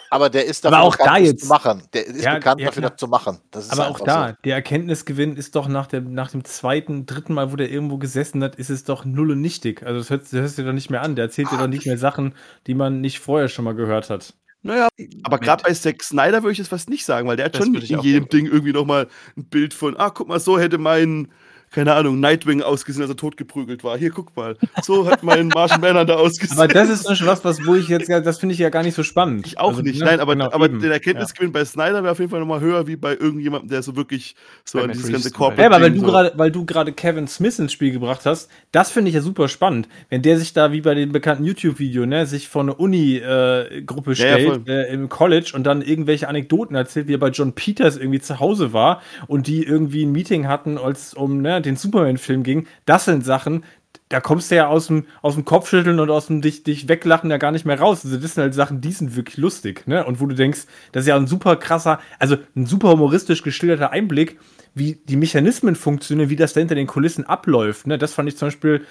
aber 0.10 0.30
der 0.30 0.46
ist 0.46 0.64
dafür 0.64 0.78
aber 0.78 0.88
auch 0.88 0.96
da 0.96 1.18
jetzt, 1.18 1.44
zu 1.44 1.48
machen. 1.48 1.84
Der 1.94 2.06
ist 2.06 2.24
ja, 2.24 2.36
bekannt 2.36 2.62
ja, 2.62 2.68
dafür, 2.68 2.84
das 2.84 2.98
zu 2.98 3.08
machen. 3.08 3.40
aber 3.70 3.88
auch 3.88 4.00
da, 4.00 4.30
so. 4.30 4.36
der 4.44 4.56
Erkenntnisgewinn 4.56 5.38
ist 5.38 5.56
doch 5.56 5.68
nach 5.68 5.88
dem, 5.88 6.14
nach 6.14 6.32
dem 6.32 6.44
zweiten, 6.44 7.06
dritten 7.06 7.34
Mal, 7.34 7.52
wo 7.52 7.56
der 7.56 7.70
irgendwo 7.70 7.98
gesessen 7.98 8.44
hat, 8.44 8.56
ist 8.56 8.70
es 8.70 8.84
doch 8.84 9.06
null 9.06 9.32
und 9.32 9.42
nichtig. 9.42 9.84
Also 9.84 10.00
das 10.00 10.10
hört, 10.10 10.24
das 10.24 10.34
hört 10.34 10.50
sich 10.50 10.66
doch 10.66 10.74
nicht 10.74 10.90
mehr 10.90 11.02
an. 11.02 11.16
Der 11.16 11.26
erzählt 11.26 11.52
dir 11.52 11.58
doch 11.58 11.68
nicht 11.68 11.86
mehr 11.86 11.98
Sachen, 11.98 12.36
die 12.68 12.74
man 12.74 13.02
nicht 13.02 13.20
vorher 13.20 13.50
schon 13.50 13.66
mal 13.66 13.76
gehört 13.76 14.10
hat. 14.10 14.34
Naja, 14.62 14.88
aber 15.22 15.38
gerade 15.38 15.64
bei 15.64 15.74
Zack 15.74 16.02
Snyder 16.02 16.42
würde 16.42 16.54
ich 16.54 16.60
es 16.60 16.70
fast 16.70 16.90
nicht 16.90 17.06
sagen, 17.06 17.28
weil 17.28 17.38
der 17.38 17.46
hat 17.46 17.56
das 17.56 17.66
schon 17.66 17.76
in 17.76 18.00
jedem 18.00 18.28
Ding 18.30 18.48
irgendwie 18.48 18.74
nochmal 18.74 19.08
ein 19.38 19.46
Bild 19.46 19.76
von, 19.76 19.96
ah, 19.96 20.10
guck 20.10 20.28
mal, 20.28 20.40
so 20.40 20.58
hätte 20.58 20.80
mein 20.80 21.32
keine 21.76 21.94
Ahnung, 21.94 22.22
Nightwing 22.22 22.62
ausgesehen, 22.62 23.02
als 23.02 23.12
er 23.12 23.18
totgeprügelt 23.18 23.84
war. 23.84 23.98
Hier, 23.98 24.10
guck 24.10 24.34
mal. 24.38 24.56
So 24.82 25.10
hat 25.10 25.24
mein 25.24 25.50
Martian 25.50 26.08
da 26.08 26.16
ausgesehen. 26.16 26.58
Aber 26.58 26.70
das 26.70 26.90
ist 26.90 27.18
schon 27.18 27.28
was, 27.28 27.44
was, 27.44 27.66
wo 27.66 27.76
ich 27.76 27.90
jetzt, 27.90 28.10
das 28.10 28.40
finde 28.40 28.54
ich 28.54 28.60
ja 28.60 28.70
gar 28.70 28.82
nicht 28.82 28.96
so 28.96 29.04
spannend. 29.04 29.46
Ich 29.46 29.60
auch 29.60 29.72
also, 29.72 29.82
nicht, 29.82 30.00
ne? 30.00 30.06
nein, 30.06 30.22
aber, 30.22 30.36
genau, 30.36 30.52
aber 30.52 30.70
der 30.70 30.94
Erkenntnisgewinn 30.94 31.50
ja. 31.50 31.60
bei 31.60 31.66
Snyder 31.66 32.02
wäre 32.02 32.14
auf 32.14 32.20
jeden 32.20 32.32
Fall 32.32 32.40
nochmal 32.40 32.62
höher 32.62 32.88
wie 32.88 32.96
bei 32.96 33.12
irgendjemandem, 33.18 33.70
der 33.70 33.84
so 33.84 33.98
wirklich 33.98 34.38
so 34.64 34.80
an 34.80 34.90
dieses 34.94 35.12
ganze 35.12 35.32
Corporate. 35.32 35.64
Ja, 35.64 35.68
aber 35.68 35.82
weil 35.82 35.92
du 35.92 36.02
gerade, 36.02 36.32
weil 36.38 36.50
du 36.50 36.64
gerade 36.64 36.94
Kevin 36.94 37.28
Smith 37.28 37.60
ins 37.60 37.74
Spiel 37.74 37.92
gebracht 37.92 38.22
hast, 38.24 38.50
das 38.72 38.90
finde 38.90 39.10
ich 39.10 39.16
ja 39.16 39.22
super 39.22 39.50
spannend. 39.50 39.90
Wenn 40.10 40.22
der 40.22 40.40
sich 40.40 40.54
da 40.54 40.72
wie 40.72 40.80
bei 40.80 40.94
dem 40.94 41.12
bekannten 41.12 41.44
YouTube-Video, 41.44 42.06
ne, 42.06 42.26
sich 42.26 42.48
vor 42.48 42.62
eine 42.62 42.76
Uni-Gruppe 42.76 44.12
äh, 44.12 44.16
stellt, 44.16 44.66
ja, 44.66 44.74
äh, 44.74 44.94
im 44.94 45.10
College 45.10 45.52
und 45.54 45.66
dann 45.66 45.82
irgendwelche 45.82 46.30
Anekdoten 46.30 46.78
erzählt, 46.78 47.10
wie 47.10 47.16
er 47.16 47.20
bei 47.20 47.32
John 47.32 47.52
Peters 47.52 47.98
irgendwie 47.98 48.22
zu 48.22 48.40
Hause 48.40 48.72
war 48.72 49.02
und 49.28 49.48
die 49.48 49.62
irgendwie 49.62 50.06
ein 50.06 50.14
Meeting 50.14 50.48
hatten, 50.48 50.78
als 50.78 51.14
um, 51.14 51.42
ne, 51.42 51.65
den 51.66 51.76
Superman-Film 51.76 52.44
ging, 52.44 52.68
das 52.86 53.06
sind 53.06 53.26
Sachen, 53.26 53.64
da 54.10 54.20
kommst 54.20 54.52
du 54.52 54.56
ja 54.56 54.68
aus 54.68 54.88
dem, 54.88 55.06
aus 55.22 55.34
dem 55.34 55.46
Kopfschütteln 55.46 56.00
und 56.00 56.10
aus 56.10 56.28
dem 56.28 56.42
dich, 56.42 56.64
dich 56.64 56.88
weglachen 56.88 57.32
ja 57.32 57.38
gar 57.38 57.52
nicht 57.52 57.66
mehr 57.66 57.80
raus. 57.80 58.06
Also 58.06 58.18
das 58.18 58.36
sind 58.36 58.44
halt 58.44 58.54
Sachen, 58.54 58.82
die 58.82 58.92
sind 58.92 59.16
wirklich 59.16 59.38
lustig, 59.38 59.88
ne? 59.88 60.06
Und 60.06 60.20
wo 60.20 60.28
du 60.28 60.36
denkst, 60.36 60.62
das 60.92 61.04
ist 61.04 61.08
ja 61.08 61.16
ein 61.16 61.28
super 61.28 61.56
krasser, 61.56 62.00
also 62.20 62.38
ein 62.56 62.66
super 62.66 62.92
humoristisch 62.92 63.42
geschilderter 63.42 63.92
Einblick, 63.92 64.38
wie 64.76 65.00
die 65.08 65.16
Mechanismen 65.16 65.76
funktionieren, 65.76 66.30
wie 66.30 66.36
das 66.36 66.54
da 66.54 66.60
hinter 66.60 66.76
den 66.76 66.88
Kulissen 66.88 67.26
abläuft. 67.26 67.88
Ne? 67.88 67.98
Das 67.98 68.14
fand 68.14 68.30
ich 68.30 68.38
zum 68.38 68.48
Beispiel, 68.48 68.86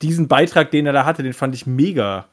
diesen 0.00 0.28
Beitrag, 0.28 0.70
den 0.70 0.86
er 0.86 0.92
da 0.92 1.04
hatte, 1.04 1.22
den 1.22 1.32
fand 1.34 1.54
ich 1.54 1.66
mega. 1.66 2.28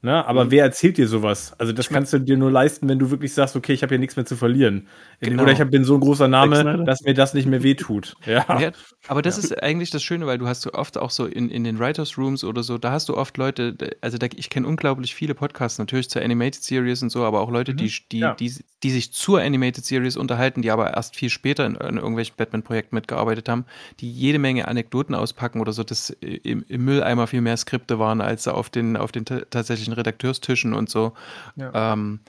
Ne? 0.00 0.24
Aber 0.26 0.44
mhm. 0.44 0.50
wer 0.52 0.64
erzählt 0.64 0.96
dir 0.96 1.08
sowas? 1.08 1.54
Also, 1.58 1.72
das 1.72 1.88
kannst 1.88 2.12
du 2.12 2.20
dir 2.20 2.36
nur 2.36 2.52
leisten, 2.52 2.88
wenn 2.88 3.00
du 3.00 3.10
wirklich 3.10 3.34
sagst, 3.34 3.56
okay, 3.56 3.72
ich 3.72 3.82
habe 3.82 3.90
hier 3.90 3.98
nichts 3.98 4.14
mehr 4.14 4.26
zu 4.26 4.36
verlieren. 4.36 4.86
Genau. 5.20 5.42
Oder 5.42 5.52
ich 5.52 5.70
bin 5.70 5.82
so 5.82 5.94
ein 5.94 6.00
großer 6.00 6.28
Name, 6.28 6.84
dass 6.84 7.00
mir 7.00 7.14
das 7.14 7.34
nicht 7.34 7.46
mehr 7.46 7.62
wehtut. 7.64 8.14
Ja. 8.24 8.46
ja 8.60 8.70
aber 9.08 9.22
das 9.22 9.36
ja. 9.36 9.44
ist 9.44 9.62
eigentlich 9.62 9.90
das 9.90 10.02
Schöne, 10.02 10.26
weil 10.26 10.38
du 10.38 10.46
hast 10.46 10.62
so 10.62 10.72
oft 10.72 10.98
auch 10.98 11.10
so 11.10 11.26
in, 11.26 11.50
in 11.50 11.64
den 11.64 11.78
Writers 11.78 12.18
Rooms 12.18 12.44
oder 12.44 12.62
so, 12.62 12.78
da 12.78 12.92
hast 12.92 13.08
du 13.08 13.16
oft 13.16 13.36
Leute, 13.36 13.76
also 14.00 14.18
da, 14.18 14.26
ich 14.34 14.50
kenne 14.50 14.66
unglaublich 14.68 15.14
viele 15.14 15.34
Podcasts, 15.34 15.78
natürlich 15.78 16.10
zur 16.10 16.22
Animated 16.22 16.62
Series 16.62 17.02
und 17.02 17.10
so, 17.10 17.24
aber 17.24 17.40
auch 17.40 17.50
Leute, 17.50 17.72
mhm. 17.72 17.78
die, 17.78 17.92
die, 18.12 18.18
ja. 18.18 18.34
die, 18.34 18.52
die, 18.82 18.90
sich 18.90 19.12
zur 19.12 19.40
Animated 19.40 19.84
Series 19.84 20.16
unterhalten, 20.16 20.62
die 20.62 20.70
aber 20.70 20.94
erst 20.94 21.16
viel 21.16 21.30
später 21.30 21.66
in, 21.66 21.74
in 21.74 21.96
irgendwelchen 21.96 22.36
Batman-Projekten 22.36 22.94
mitgearbeitet 22.94 23.48
haben, 23.48 23.64
die 24.00 24.10
jede 24.10 24.38
Menge 24.38 24.68
Anekdoten 24.68 25.14
auspacken 25.14 25.60
oder 25.60 25.72
so, 25.72 25.82
dass 25.82 26.10
im, 26.10 26.64
im 26.68 26.84
Mülleimer 26.84 27.26
viel 27.26 27.40
mehr 27.40 27.56
Skripte 27.56 27.98
waren 27.98 28.20
als 28.20 28.46
auf 28.46 28.70
den, 28.70 28.96
auf 28.96 29.10
den 29.10 29.24
tatsächlichen 29.24 29.87
Redakteurstischen 29.92 30.74
und 30.74 30.88
so. 30.88 31.12
Ähm, 31.56 32.20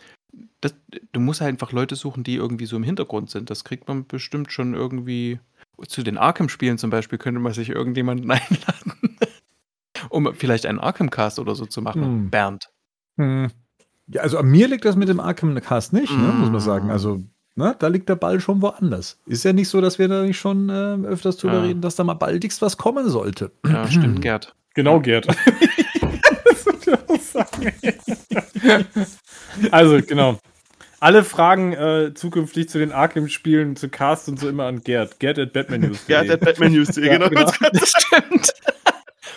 das, 0.62 0.76
du 1.12 1.20
musst 1.20 1.42
halt 1.42 1.50
einfach 1.50 1.72
Leute 1.72 1.96
suchen, 1.96 2.24
die 2.24 2.36
irgendwie 2.36 2.66
so 2.66 2.76
im 2.76 2.84
Hintergrund 2.84 3.30
sind. 3.30 3.50
Das 3.50 3.64
kriegt 3.64 3.88
man 3.88 4.06
bestimmt 4.06 4.52
schon 4.52 4.74
irgendwie. 4.74 5.40
Zu 5.88 6.04
den 6.04 6.18
Arkham-Spielen 6.18 6.78
zum 6.78 6.90
Beispiel 6.90 7.18
könnte 7.18 7.40
man 7.40 7.54
sich 7.54 7.70
irgendjemanden 7.70 8.30
einladen, 8.32 9.18
um 10.10 10.34
vielleicht 10.34 10.66
einen 10.66 10.80
Arkham-Cast 10.80 11.40
oder 11.40 11.56
so 11.56 11.66
zu 11.66 11.82
machen. 11.82 12.04
Hm. 12.04 12.30
Bernd. 12.30 12.70
Hm. 13.18 13.48
Ja, 14.08 14.22
also 14.24 14.38
an 14.40 14.48
mir 14.48 14.68
liegt 14.68 14.84
das 14.84 14.98
mit 14.98 15.08
dem 15.08 15.20
Arkham-Cast 15.20 15.94
nicht, 15.94 16.12
ne, 16.12 16.34
muss 16.34 16.50
man 16.50 16.60
sagen. 16.60 16.90
Also 16.90 17.24
Ne, 17.60 17.76
da 17.78 17.88
liegt 17.88 18.08
der 18.08 18.16
Ball 18.16 18.40
schon 18.40 18.62
woanders. 18.62 19.20
Ist 19.26 19.44
ja 19.44 19.52
nicht 19.52 19.68
so, 19.68 19.82
dass 19.82 20.00
wir 20.00 20.08
da 20.08 20.24
nicht 20.24 20.40
schon 20.40 20.70
äh, 20.70 20.96
öfters 21.06 21.36
drüber 21.36 21.56
ja. 21.56 21.62
reden, 21.64 21.82
dass 21.82 21.98
da 21.98 22.06
mal 22.06 22.14
baldigst 22.14 22.62
was 22.62 22.78
kommen 22.78 23.10
sollte. 23.10 23.52
Ja, 23.68 23.86
stimmt, 23.86 24.22
Gerd. 24.22 24.56
Genau, 24.76 25.02
Gerd. 25.02 25.28
das 25.28 25.46
würde 25.46 25.68
ich 25.76 26.02
auch 26.04 26.14
sagen. 26.56 26.79
also, 29.72 30.02
genau. 30.02 30.40
Alle 31.00 31.24
Fragen 31.24 31.74
äh, 31.74 32.14
zukünftig 32.14 32.70
zu 32.70 32.78
den 32.78 32.92
Arkham-Spielen, 32.92 33.78
zu 33.78 33.90
Cast 33.90 34.28
und 34.28 34.40
so 34.40 34.50
immer 34.50 34.66
an 34.66 34.82
Gerd. 34.82 35.20
Gerd 35.20 35.40
at 35.40 35.54
Batman 35.54 35.82
News. 35.82 36.06
Gerd 36.08 36.30
at 36.30 36.42
Batman 36.42 36.74
News, 36.74 36.96
ja, 36.98 37.18
genau. 37.18 37.30
genau. 37.30 37.46
Das 37.72 37.90
stimmt. 37.90 38.54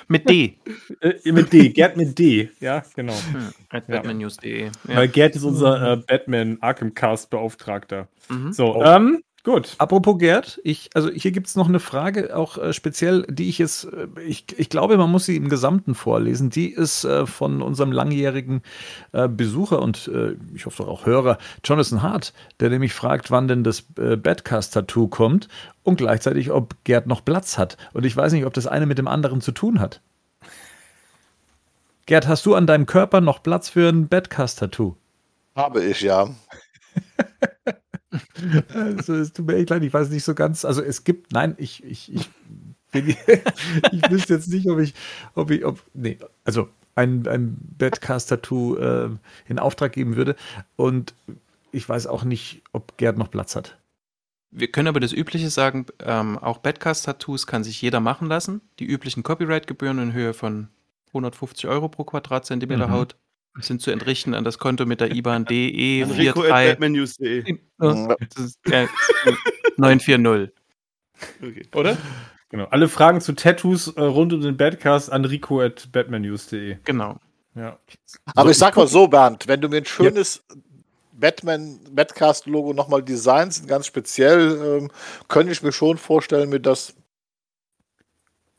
mit 0.08 0.28
D. 0.28 0.56
Äh, 1.00 1.30
mit 1.30 1.52
D, 1.52 1.68
Gerd 1.68 1.96
mit 1.96 2.18
D, 2.18 2.50
ja, 2.58 2.82
genau. 2.96 3.14
Hm, 3.14 3.52
at 3.70 3.88
ja. 3.88 3.96
batmannews.de. 3.96 4.64
Ja. 4.64 4.96
Weil 4.96 5.08
Gerd 5.08 5.36
ist 5.36 5.44
unser 5.44 5.92
äh, 5.92 5.96
Batman 5.98 6.58
Arkham 6.60 6.94
Cast 6.94 7.30
Beauftragter. 7.30 8.08
Mhm. 8.28 8.52
So, 8.52 8.74
oh. 8.74 8.84
ähm, 8.84 9.22
Gut. 9.44 9.74
Apropos 9.78 10.19
Gerd, 10.19 10.60
ich, 10.62 10.90
also 10.94 11.10
hier 11.10 11.32
gibt 11.32 11.48
es 11.48 11.56
noch 11.56 11.69
eine 11.69 11.81
Frage, 11.81 12.36
auch 12.36 12.59
äh, 12.59 12.73
speziell, 12.73 13.23
die 13.28 13.48
ich 13.48 13.59
jetzt, 13.59 13.85
äh, 13.86 14.06
ich, 14.24 14.56
ich 14.56 14.69
glaube, 14.69 14.97
man 14.97 15.10
muss 15.10 15.27
sie 15.27 15.35
im 15.35 15.48
Gesamten 15.48 15.97
vorlesen. 15.97 16.48
Die 16.48 16.70
ist 16.70 17.02
äh, 17.02 17.27
von 17.27 17.60
unserem 17.60 17.90
langjährigen 17.90 18.62
äh, 19.10 19.27
Besucher 19.28 19.82
und 19.82 20.06
äh, 20.06 20.36
ich 20.55 20.66
hoffe 20.66 20.86
auch 20.86 21.06
Hörer, 21.06 21.39
Jonathan 21.64 22.02
Hart, 22.02 22.32
der 22.60 22.70
nämlich 22.70 22.94
fragt, 22.94 23.32
wann 23.32 23.48
denn 23.48 23.64
das 23.64 23.85
äh, 23.98 24.14
Badcast-Tattoo 24.14 25.09
kommt 25.09 25.48
und 25.82 25.97
gleichzeitig, 25.97 26.52
ob 26.52 26.77
Gerd 26.85 27.09
noch 27.09 27.24
Platz 27.24 27.59
hat. 27.59 27.77
Und 27.94 28.06
ich 28.06 28.16
weiß 28.16 28.32
nicht, 28.35 28.47
ob 28.47 28.55
das 28.55 28.69
eine 28.69 28.86
mit 28.86 28.98
dem 28.98 29.09
anderen 29.09 29.40
zu 29.40 29.51
tun 29.51 29.81
hat. 29.81 30.01
Gerd, 32.06 32.28
hast 32.28 32.47
du 32.47 32.55
an 32.55 32.69
deinem 32.69 32.86
Körper 32.86 33.20
noch 33.20 33.43
Platz 33.43 33.70
für 33.70 33.89
ein 33.89 34.06
Badcast-Tattoo? 34.06 34.94
Habe 35.56 35.85
ich, 35.85 36.02
ja. 36.02 36.31
also, 38.74 39.14
es 39.14 39.32
tut 39.32 39.47
mir 39.47 39.56
echt 39.56 39.70
leid, 39.70 39.82
ich 39.82 39.93
weiß 39.93 40.10
nicht 40.10 40.24
so 40.24 40.34
ganz. 40.34 40.64
Also 40.64 40.82
es 40.82 41.05
gibt, 41.05 41.32
nein, 41.32 41.55
ich, 41.59 41.82
ich, 41.84 42.12
ich, 42.14 42.30
bin, 42.90 43.09
ich 43.93 44.10
wüsste 44.10 44.34
jetzt 44.34 44.48
nicht, 44.48 44.68
ob 44.68 44.78
ich, 44.78 44.94
ob 45.34 45.51
ich, 45.51 45.64
ob, 45.64 45.82
nee, 45.94 46.18
also 46.44 46.68
ein, 46.94 47.26
ein 47.26 47.56
Badcast-Tattoo 47.78 48.76
äh, 48.76 49.10
in 49.48 49.59
Auftrag 49.59 49.93
geben 49.93 50.16
würde. 50.16 50.36
Und 50.76 51.14
ich 51.70 51.89
weiß 51.89 52.06
auch 52.06 52.24
nicht, 52.24 52.62
ob 52.72 52.97
Gerd 52.98 53.18
noch 53.18 53.30
Platz 53.30 53.56
hat. 53.56 53.78
Wir 54.51 54.70
können 54.70 54.89
aber 54.89 55.01
das 55.01 55.14
Übliche 55.14 55.48
sagen, 55.48 55.86
ähm, 56.01 56.39
auch 56.39 56.59
Badcast-Tattoos 56.59 57.47
kann 57.47 57.64
sich 57.64 57.80
jeder 57.80 58.01
machen 58.01 58.28
lassen. 58.28 58.60
Die 58.78 58.84
üblichen 58.84 59.22
Copyright-Gebühren 59.22 59.98
in 59.98 60.12
Höhe 60.12 60.34
von 60.34 60.68
150 61.09 61.68
Euro 61.68 61.89
pro 61.89 62.05
Quadratzentimeter 62.05 62.89
mhm. 62.89 62.93
Haut 62.93 63.16
sind 63.60 63.82
zu 63.82 63.90
entrichten 63.90 64.34
an 64.34 64.44
das 64.44 64.58
Konto 64.58 64.86
mit 64.86 65.00
der 65.00 65.14
IBAN 65.14 65.44
DE 65.44 66.04
43 66.04 67.60
940. 69.76 70.52
Okay. 71.40 71.66
Oder? 71.74 71.96
Genau. 72.48 72.66
Alle 72.66 72.88
Fragen 72.88 73.20
zu 73.20 73.32
Tattoos 73.32 73.88
äh, 73.88 74.00
rund 74.00 74.32
um 74.32 74.40
den 74.40 74.56
Badcast 74.56 75.10
an 75.10 75.24
rico 75.24 75.60
at 75.60 75.90
batmannews.de. 75.92 76.76
Genau. 76.84 77.18
Ja. 77.54 77.78
Aber 78.34 78.48
so, 78.48 78.50
ich 78.50 78.58
sag 78.58 78.76
mal 78.76 78.86
so, 78.86 79.08
Bernd, 79.08 79.48
wenn 79.48 79.60
du 79.60 79.68
mir 79.68 79.78
ein 79.78 79.84
schönes 79.86 80.42
ja. 80.48 80.56
Batman 81.12 81.80
Badcast-Logo 81.90 82.72
nochmal 82.72 83.02
designst, 83.02 83.68
ganz 83.68 83.86
speziell, 83.86 84.80
ähm, 84.80 84.90
könnte 85.28 85.52
ich 85.52 85.62
mir 85.62 85.72
schon 85.72 85.96
vorstellen, 85.96 86.50
mir 86.50 86.60
das 86.60 86.94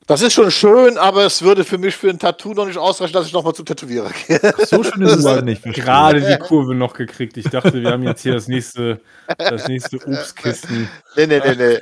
das 0.07 0.21
ist 0.21 0.33
schon 0.33 0.51
schön, 0.51 0.97
aber 0.97 1.25
es 1.25 1.41
würde 1.41 1.63
für 1.63 1.77
mich 1.77 1.95
für 1.95 2.09
ein 2.09 2.19
Tattoo 2.19 2.53
noch 2.53 2.65
nicht 2.65 2.77
ausreichen, 2.77 3.13
dass 3.13 3.27
ich 3.27 3.33
nochmal 3.33 3.53
zum 3.53 3.65
Tätowierer 3.65 4.11
gehe. 4.27 4.39
So 4.65 4.83
schön 4.83 5.01
ist 5.01 5.15
es 5.17 5.25
halt 5.25 5.45
nicht. 5.45 5.63
Gerade 5.63 6.21
die 6.21 6.37
Kurve 6.37 6.75
noch 6.75 6.93
gekriegt. 6.93 7.37
Ich 7.37 7.45
dachte, 7.45 7.81
wir 7.81 7.91
haben 7.91 8.03
jetzt 8.03 8.21
hier 8.21 8.33
das 8.33 8.47
nächste, 8.47 8.99
das 9.37 9.67
nächste 9.67 9.97
Obstkisten. 10.05 10.89
Nee, 11.15 11.27
nee, 11.27 11.39
nee, 11.39 11.55
nee. 11.55 11.79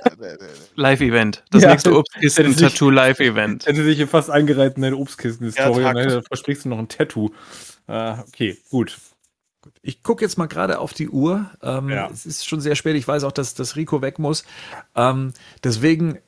Live-Event. 0.76 1.44
Das 1.52 1.64
ja, 1.64 1.72
nächste 1.72 1.96
Obstkisten-Tattoo-Live-Event. 1.96 3.66
Hätte 3.66 3.84
sich 3.84 3.98
hier 3.98 4.08
fast 4.08 4.30
eingereiht 4.30 4.76
in 4.76 4.84
deine 4.84 4.98
Obstkisten-Story 4.98 5.84
ja, 5.84 5.94
dann 5.94 6.24
versprichst 6.24 6.66
du 6.66 6.70
noch 6.70 6.80
ein 6.80 6.88
Tattoo. 6.88 7.32
Uh, 7.88 8.18
okay, 8.28 8.58
gut. 8.70 8.98
Ich 9.82 10.04
gucke 10.04 10.24
jetzt 10.24 10.38
mal 10.38 10.48
gerade 10.48 10.80
auf 10.80 10.94
die 10.94 11.10
Uhr. 11.10 11.50
Ähm, 11.62 11.90
ja. 11.90 12.10
Es 12.12 12.26
ist 12.26 12.48
schon 12.48 12.62
sehr 12.62 12.76
spät. 12.76 12.96
Ich 12.96 13.08
weiß 13.08 13.24
auch, 13.24 13.32
dass, 13.32 13.54
dass 13.54 13.76
Rico 13.76 14.02
weg 14.02 14.20
muss. 14.20 14.44
Ähm, 14.96 15.34
deswegen 15.64 16.20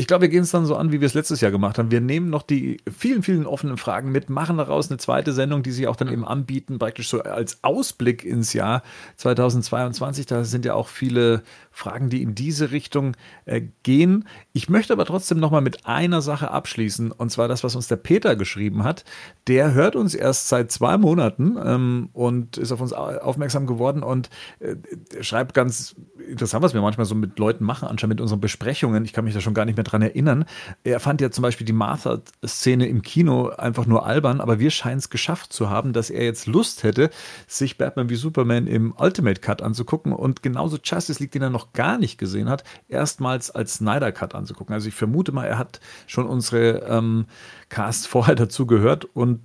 ich 0.00 0.06
glaube, 0.06 0.22
wir 0.22 0.28
gehen 0.30 0.44
es 0.44 0.50
dann 0.50 0.64
so 0.64 0.76
an, 0.76 0.92
wie 0.92 1.02
wir 1.02 1.06
es 1.06 1.12
letztes 1.12 1.42
Jahr 1.42 1.50
gemacht 1.50 1.78
haben. 1.78 1.90
Wir 1.90 2.00
nehmen 2.00 2.30
noch 2.30 2.42
die 2.42 2.78
vielen, 2.90 3.22
vielen 3.22 3.44
offenen 3.44 3.76
Fragen 3.76 4.10
mit, 4.10 4.30
machen 4.30 4.56
daraus 4.56 4.88
eine 4.90 4.96
zweite 4.96 5.34
Sendung, 5.34 5.62
die 5.62 5.72
sich 5.72 5.88
auch 5.88 5.96
dann 5.96 6.10
eben 6.10 6.24
anbieten, 6.24 6.78
praktisch 6.78 7.10
so 7.10 7.20
als 7.20 7.62
Ausblick 7.62 8.24
ins 8.24 8.54
Jahr 8.54 8.82
2022. 9.18 10.24
Da 10.24 10.44
sind 10.44 10.64
ja 10.64 10.72
auch 10.72 10.88
viele 10.88 11.42
Fragen, 11.70 12.08
die 12.08 12.22
in 12.22 12.34
diese 12.34 12.70
Richtung 12.70 13.14
äh, 13.44 13.60
gehen. 13.82 14.26
Ich 14.54 14.70
möchte 14.70 14.94
aber 14.94 15.04
trotzdem 15.04 15.38
noch 15.38 15.50
mal 15.50 15.60
mit 15.60 15.84
einer 15.84 16.22
Sache 16.22 16.50
abschließen, 16.50 17.12
und 17.12 17.30
zwar 17.30 17.46
das, 17.48 17.62
was 17.62 17.76
uns 17.76 17.86
der 17.88 17.96
Peter 17.96 18.36
geschrieben 18.36 18.84
hat. 18.84 19.04
Der 19.48 19.74
hört 19.74 19.96
uns 19.96 20.14
erst 20.14 20.48
seit 20.48 20.72
zwei 20.72 20.96
Monaten 20.96 21.58
ähm, 21.62 22.08
und 22.14 22.56
ist 22.56 22.72
auf 22.72 22.80
uns 22.80 22.94
aufmerksam 22.94 23.66
geworden 23.66 24.02
und 24.02 24.30
äh, 24.60 24.76
schreibt 25.22 25.52
ganz 25.52 25.94
interessant, 26.26 26.62
was 26.62 26.72
wir 26.72 26.80
manchmal 26.80 27.04
so 27.04 27.14
mit 27.14 27.38
Leuten 27.38 27.64
machen, 27.64 27.86
anscheinend 27.86 28.16
mit 28.16 28.22
unseren 28.22 28.40
Besprechungen. 28.40 29.04
Ich 29.04 29.12
kann 29.12 29.26
mich 29.26 29.34
da 29.34 29.42
schon 29.42 29.52
gar 29.52 29.66
nicht 29.66 29.76
mehr 29.76 29.89
dran 29.90 30.02
erinnern. 30.02 30.44
Er 30.84 31.00
fand 31.00 31.20
ja 31.20 31.30
zum 31.30 31.42
Beispiel 31.42 31.66
die 31.66 31.72
Martha-Szene 31.72 32.86
im 32.86 33.02
Kino 33.02 33.48
einfach 33.48 33.86
nur 33.86 34.06
albern, 34.06 34.40
aber 34.40 34.58
wir 34.58 34.70
scheinen 34.70 34.98
es 34.98 35.10
geschafft 35.10 35.52
zu 35.52 35.70
haben, 35.70 35.92
dass 35.92 36.10
er 36.10 36.24
jetzt 36.24 36.46
Lust 36.46 36.82
hätte, 36.82 37.10
sich 37.46 37.78
Batman 37.78 38.08
wie 38.08 38.16
Superman 38.16 38.66
im 38.66 38.94
Ultimate 38.96 39.40
Cut 39.40 39.62
anzugucken 39.62 40.12
und 40.12 40.42
genauso 40.42 40.78
Justice 40.82 41.20
League, 41.20 41.32
den 41.32 41.42
er 41.42 41.50
noch 41.50 41.72
gar 41.72 41.98
nicht 41.98 42.18
gesehen 42.18 42.48
hat, 42.48 42.64
erstmals 42.88 43.50
als 43.50 43.74
Snyder 43.74 44.12
Cut 44.12 44.34
anzugucken. 44.34 44.74
Also 44.74 44.88
ich 44.88 44.94
vermute 44.94 45.32
mal, 45.32 45.46
er 45.46 45.58
hat 45.58 45.80
schon 46.06 46.26
unsere 46.26 46.80
ähm, 46.88 47.26
Cast 47.68 48.06
vorher 48.08 48.34
dazu 48.34 48.66
gehört 48.66 49.04
und 49.04 49.40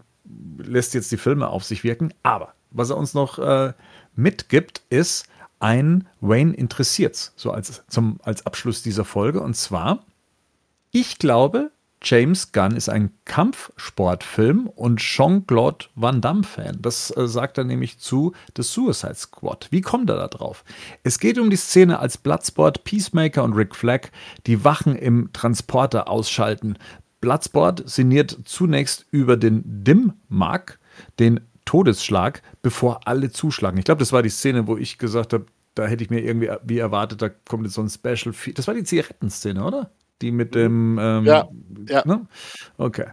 lässt 0.57 0.93
jetzt 0.93 1.11
die 1.11 1.17
Filme 1.17 1.47
auf 1.47 1.63
sich 1.63 1.83
wirken. 1.83 2.13
Aber 2.23 2.53
was 2.71 2.89
er 2.89 2.97
uns 2.97 3.13
noch 3.13 3.39
äh, 3.39 3.73
mitgibt, 4.15 4.81
ist 4.89 5.27
ein 5.59 6.07
Wayne 6.21 6.53
interessiert's, 6.53 7.33
so 7.35 7.51
als, 7.51 7.83
zum, 7.87 8.19
als 8.23 8.45
Abschluss 8.45 8.83
dieser 8.83 9.05
Folge. 9.05 9.41
Und 9.41 9.55
zwar 9.55 10.05
ich 10.95 11.19
glaube, 11.19 11.71
James 12.01 12.53
Gunn 12.53 12.77
ist 12.77 12.87
ein 12.87 13.11
Kampfsportfilm 13.25 14.67
und 14.67 15.01
Jean-Claude 15.01 15.87
Van 15.95 16.21
Damme-Fan. 16.21 16.77
Das 16.81 17.11
äh, 17.17 17.27
sagt 17.27 17.57
er 17.57 17.65
nämlich 17.65 17.99
zu 17.99 18.31
The 18.55 18.63
Suicide 18.63 19.15
Squad. 19.15 19.67
Wie 19.71 19.81
kommt 19.81 20.09
er 20.09 20.15
da 20.15 20.29
drauf? 20.29 20.63
Es 21.03 21.19
geht 21.19 21.37
um 21.37 21.49
die 21.49 21.57
Szene, 21.57 21.99
als 21.99 22.17
Bloodsport, 22.17 22.85
Peacemaker 22.85 23.43
und 23.43 23.55
Rick 23.55 23.75
Flag 23.75 24.07
die 24.47 24.63
Wachen 24.63 24.95
im 24.95 25.33
Transporter 25.33 26.07
ausschalten. 26.07 26.77
Bloodsport 27.19 27.89
sinniert 27.89 28.37
zunächst 28.45 29.05
über 29.11 29.35
den 29.35 29.63
Dim-Mark, 29.65 30.79
den 31.19 31.41
Todesschlag, 31.65 32.41
bevor 32.61 33.05
alle 33.05 33.31
zuschlagen. 33.31 33.77
Ich 33.79 33.83
glaube, 33.83 33.99
das 33.99 34.13
war 34.13 34.23
die 34.23 34.29
Szene, 34.29 34.65
wo 34.67 34.77
ich 34.77 34.97
gesagt 34.97 35.33
habe, 35.33 35.47
da 35.73 35.87
hätte 35.87 36.05
ich 36.05 36.09
mir 36.09 36.21
irgendwie 36.21 36.51
wie 36.63 36.77
erwartet, 36.77 37.21
da 37.21 37.27
kommt 37.27 37.65
jetzt 37.65 37.73
so 37.73 37.81
ein 37.81 37.89
Special. 37.89 38.33
Das 38.53 38.65
war 38.65 38.73
die 38.73 38.85
Zigarettenszene, 38.85 39.61
oder? 39.61 39.91
Die 40.21 40.31
mit 40.31 40.55
dem. 40.55 40.97
Ähm, 40.99 41.25
ja. 41.25 41.47
ja. 41.89 42.03
Ne? 42.05 42.27
Okay. 42.77 43.07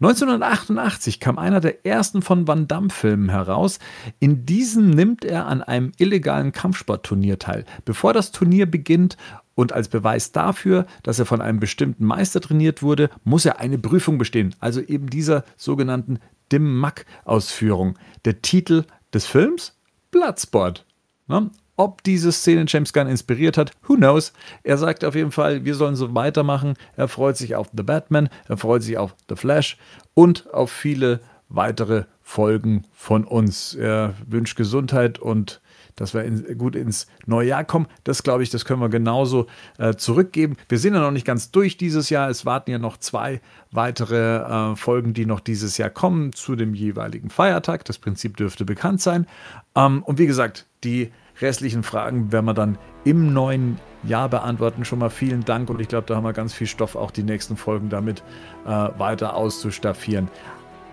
1988 0.00 1.18
kam 1.18 1.38
einer 1.38 1.60
der 1.60 1.84
ersten 1.84 2.22
von 2.22 2.46
Van 2.46 2.68
Damme-Filmen 2.68 3.30
heraus. 3.30 3.80
In 4.20 4.46
diesem 4.46 4.90
nimmt 4.90 5.24
er 5.24 5.46
an 5.46 5.60
einem 5.60 5.90
illegalen 5.98 6.52
Kampfsportturnier 6.52 7.40
teil. 7.40 7.64
Bevor 7.84 8.12
das 8.12 8.30
Turnier 8.30 8.66
beginnt 8.70 9.16
und 9.56 9.72
als 9.72 9.88
Beweis 9.88 10.30
dafür, 10.30 10.86
dass 11.02 11.18
er 11.18 11.26
von 11.26 11.40
einem 11.40 11.58
bestimmten 11.58 12.04
Meister 12.04 12.40
trainiert 12.40 12.80
wurde, 12.80 13.10
muss 13.24 13.44
er 13.44 13.58
eine 13.58 13.76
Prüfung 13.76 14.18
bestehen. 14.18 14.54
Also 14.60 14.80
eben 14.80 15.10
dieser 15.10 15.44
sogenannten 15.56 16.20
Dim-Mak-Ausführung. 16.52 17.98
Der 18.24 18.40
Titel 18.40 18.84
des 19.12 19.26
Films? 19.26 19.76
Bloodsport. 20.12 20.86
Ne? 21.26 21.50
Ob 21.78 22.02
diese 22.02 22.32
Szene 22.32 22.64
James 22.66 22.92
Gunn 22.92 23.06
inspiriert 23.06 23.56
hat, 23.56 23.70
who 23.86 23.94
knows. 23.94 24.32
Er 24.64 24.78
sagt 24.78 25.04
auf 25.04 25.14
jeden 25.14 25.30
Fall, 25.30 25.64
wir 25.64 25.76
sollen 25.76 25.94
so 25.94 26.12
weitermachen. 26.12 26.74
Er 26.96 27.06
freut 27.06 27.36
sich 27.36 27.54
auf 27.54 27.68
The 27.72 27.84
Batman, 27.84 28.28
er 28.48 28.56
freut 28.56 28.82
sich 28.82 28.98
auf 28.98 29.14
The 29.28 29.36
Flash 29.36 29.78
und 30.14 30.52
auf 30.52 30.72
viele 30.72 31.20
weitere 31.48 32.04
Folgen 32.20 32.82
von 32.92 33.24
uns. 33.24 33.76
Er 33.76 34.14
wünscht 34.26 34.56
Gesundheit 34.56 35.20
und 35.20 35.60
dass 35.94 36.14
wir 36.14 36.24
in, 36.24 36.58
gut 36.58 36.74
ins 36.74 37.06
neue 37.26 37.48
Jahr 37.48 37.64
kommen. 37.64 37.86
Das 38.02 38.24
glaube 38.24 38.42
ich, 38.42 38.50
das 38.50 38.64
können 38.64 38.80
wir 38.80 38.88
genauso 38.88 39.46
äh, 39.78 39.94
zurückgeben. 39.94 40.56
Wir 40.68 40.78
sind 40.78 40.94
ja 40.94 41.00
noch 41.00 41.12
nicht 41.12 41.26
ganz 41.26 41.52
durch 41.52 41.76
dieses 41.76 42.10
Jahr. 42.10 42.28
Es 42.28 42.44
warten 42.44 42.72
ja 42.72 42.78
noch 42.78 42.96
zwei 42.96 43.40
weitere 43.70 44.72
äh, 44.72 44.76
Folgen, 44.76 45.14
die 45.14 45.26
noch 45.26 45.38
dieses 45.38 45.78
Jahr 45.78 45.90
kommen 45.90 46.32
zu 46.32 46.56
dem 46.56 46.74
jeweiligen 46.74 47.30
Feiertag. 47.30 47.84
Das 47.84 47.98
Prinzip 47.98 48.36
dürfte 48.36 48.64
bekannt 48.64 49.00
sein. 49.00 49.28
Ähm, 49.76 50.02
und 50.02 50.18
wie 50.18 50.26
gesagt, 50.26 50.66
die 50.82 51.12
restlichen 51.40 51.82
Fragen 51.82 52.32
werden 52.32 52.46
wir 52.46 52.54
dann 52.54 52.78
im 53.04 53.32
neuen 53.32 53.78
Jahr 54.02 54.28
beantworten. 54.28 54.84
Schon 54.84 54.98
mal 54.98 55.10
vielen 55.10 55.44
Dank 55.44 55.70
und 55.70 55.80
ich 55.80 55.88
glaube, 55.88 56.06
da 56.06 56.16
haben 56.16 56.24
wir 56.24 56.32
ganz 56.32 56.54
viel 56.54 56.66
Stoff, 56.66 56.96
auch 56.96 57.10
die 57.10 57.22
nächsten 57.22 57.56
Folgen 57.56 57.88
damit 57.88 58.22
äh, 58.66 58.68
weiter 58.68 59.34
auszustaffieren. 59.34 60.28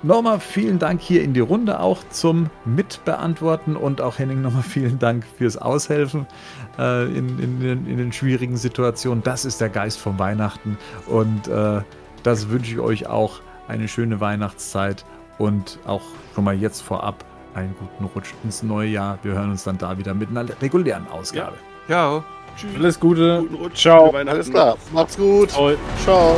Nochmal 0.04 0.40
vielen 0.40 0.78
Dank 0.78 1.02
hier 1.02 1.24
in 1.24 1.34
die 1.34 1.40
Runde 1.40 1.80
auch 1.80 2.04
zum 2.10 2.50
Mitbeantworten 2.64 3.76
und 3.76 4.02
auch 4.02 4.20
Henning 4.20 4.42
nochmal 4.42 4.62
vielen 4.64 5.00
Dank 5.00 5.26
fürs 5.38 5.58
Aushelfen 5.58 6.28
äh, 6.78 7.06
in, 7.06 7.40
in, 7.40 7.88
in, 7.88 7.98
den 7.98 8.12
schwierigen 8.12 8.58
Situationen. 8.58 9.24
Das 9.24 9.46
ist 9.46 9.62
der 9.62 9.70
Geist 9.70 10.00
von 10.00 10.20
Weihnachten 10.20 10.78
und 11.08 11.48
äh, 11.48 11.82
das 12.22 12.50
wünsche 12.50 12.72
ich 12.74 12.80
euch 12.80 13.08
auch 13.08 13.40
eine 13.68 13.88
schöne 13.88 14.20
Weihnachtszeit 14.20 15.06
und 15.38 15.80
auch 15.88 16.04
schon 16.36 16.44
mal 16.44 16.56
jetzt 16.56 16.82
vorab 16.82 17.26
einen 17.56 17.76
guten 17.80 18.06
Rutsch 18.06 18.34
ins 18.44 18.64
neue 18.64 18.90
Jahr. 18.90 19.18
Wir 19.24 19.34
hören 19.34 19.52
uns 19.52 19.64
dann 19.64 19.78
da 19.78 19.98
wieder 19.98 20.14
mit 20.14 20.30
einer 20.30 20.46
regulären 20.62 21.08
Ausgabe. 21.08 21.56
Ja. 21.88 21.96
Ciao. 21.96 22.24
Tschüss. 22.58 22.76
Alles 22.76 23.00
Gute. 23.00 23.40
Guten 23.42 23.56
Rutsch. 23.56 23.82
Ciao. 23.82 24.12
Alles 24.12 24.50
klar. 24.50 24.78
Macht's 24.94 25.18
gut. 25.18 25.52
Ciao. 25.52 25.74
Ciao. 26.04 26.38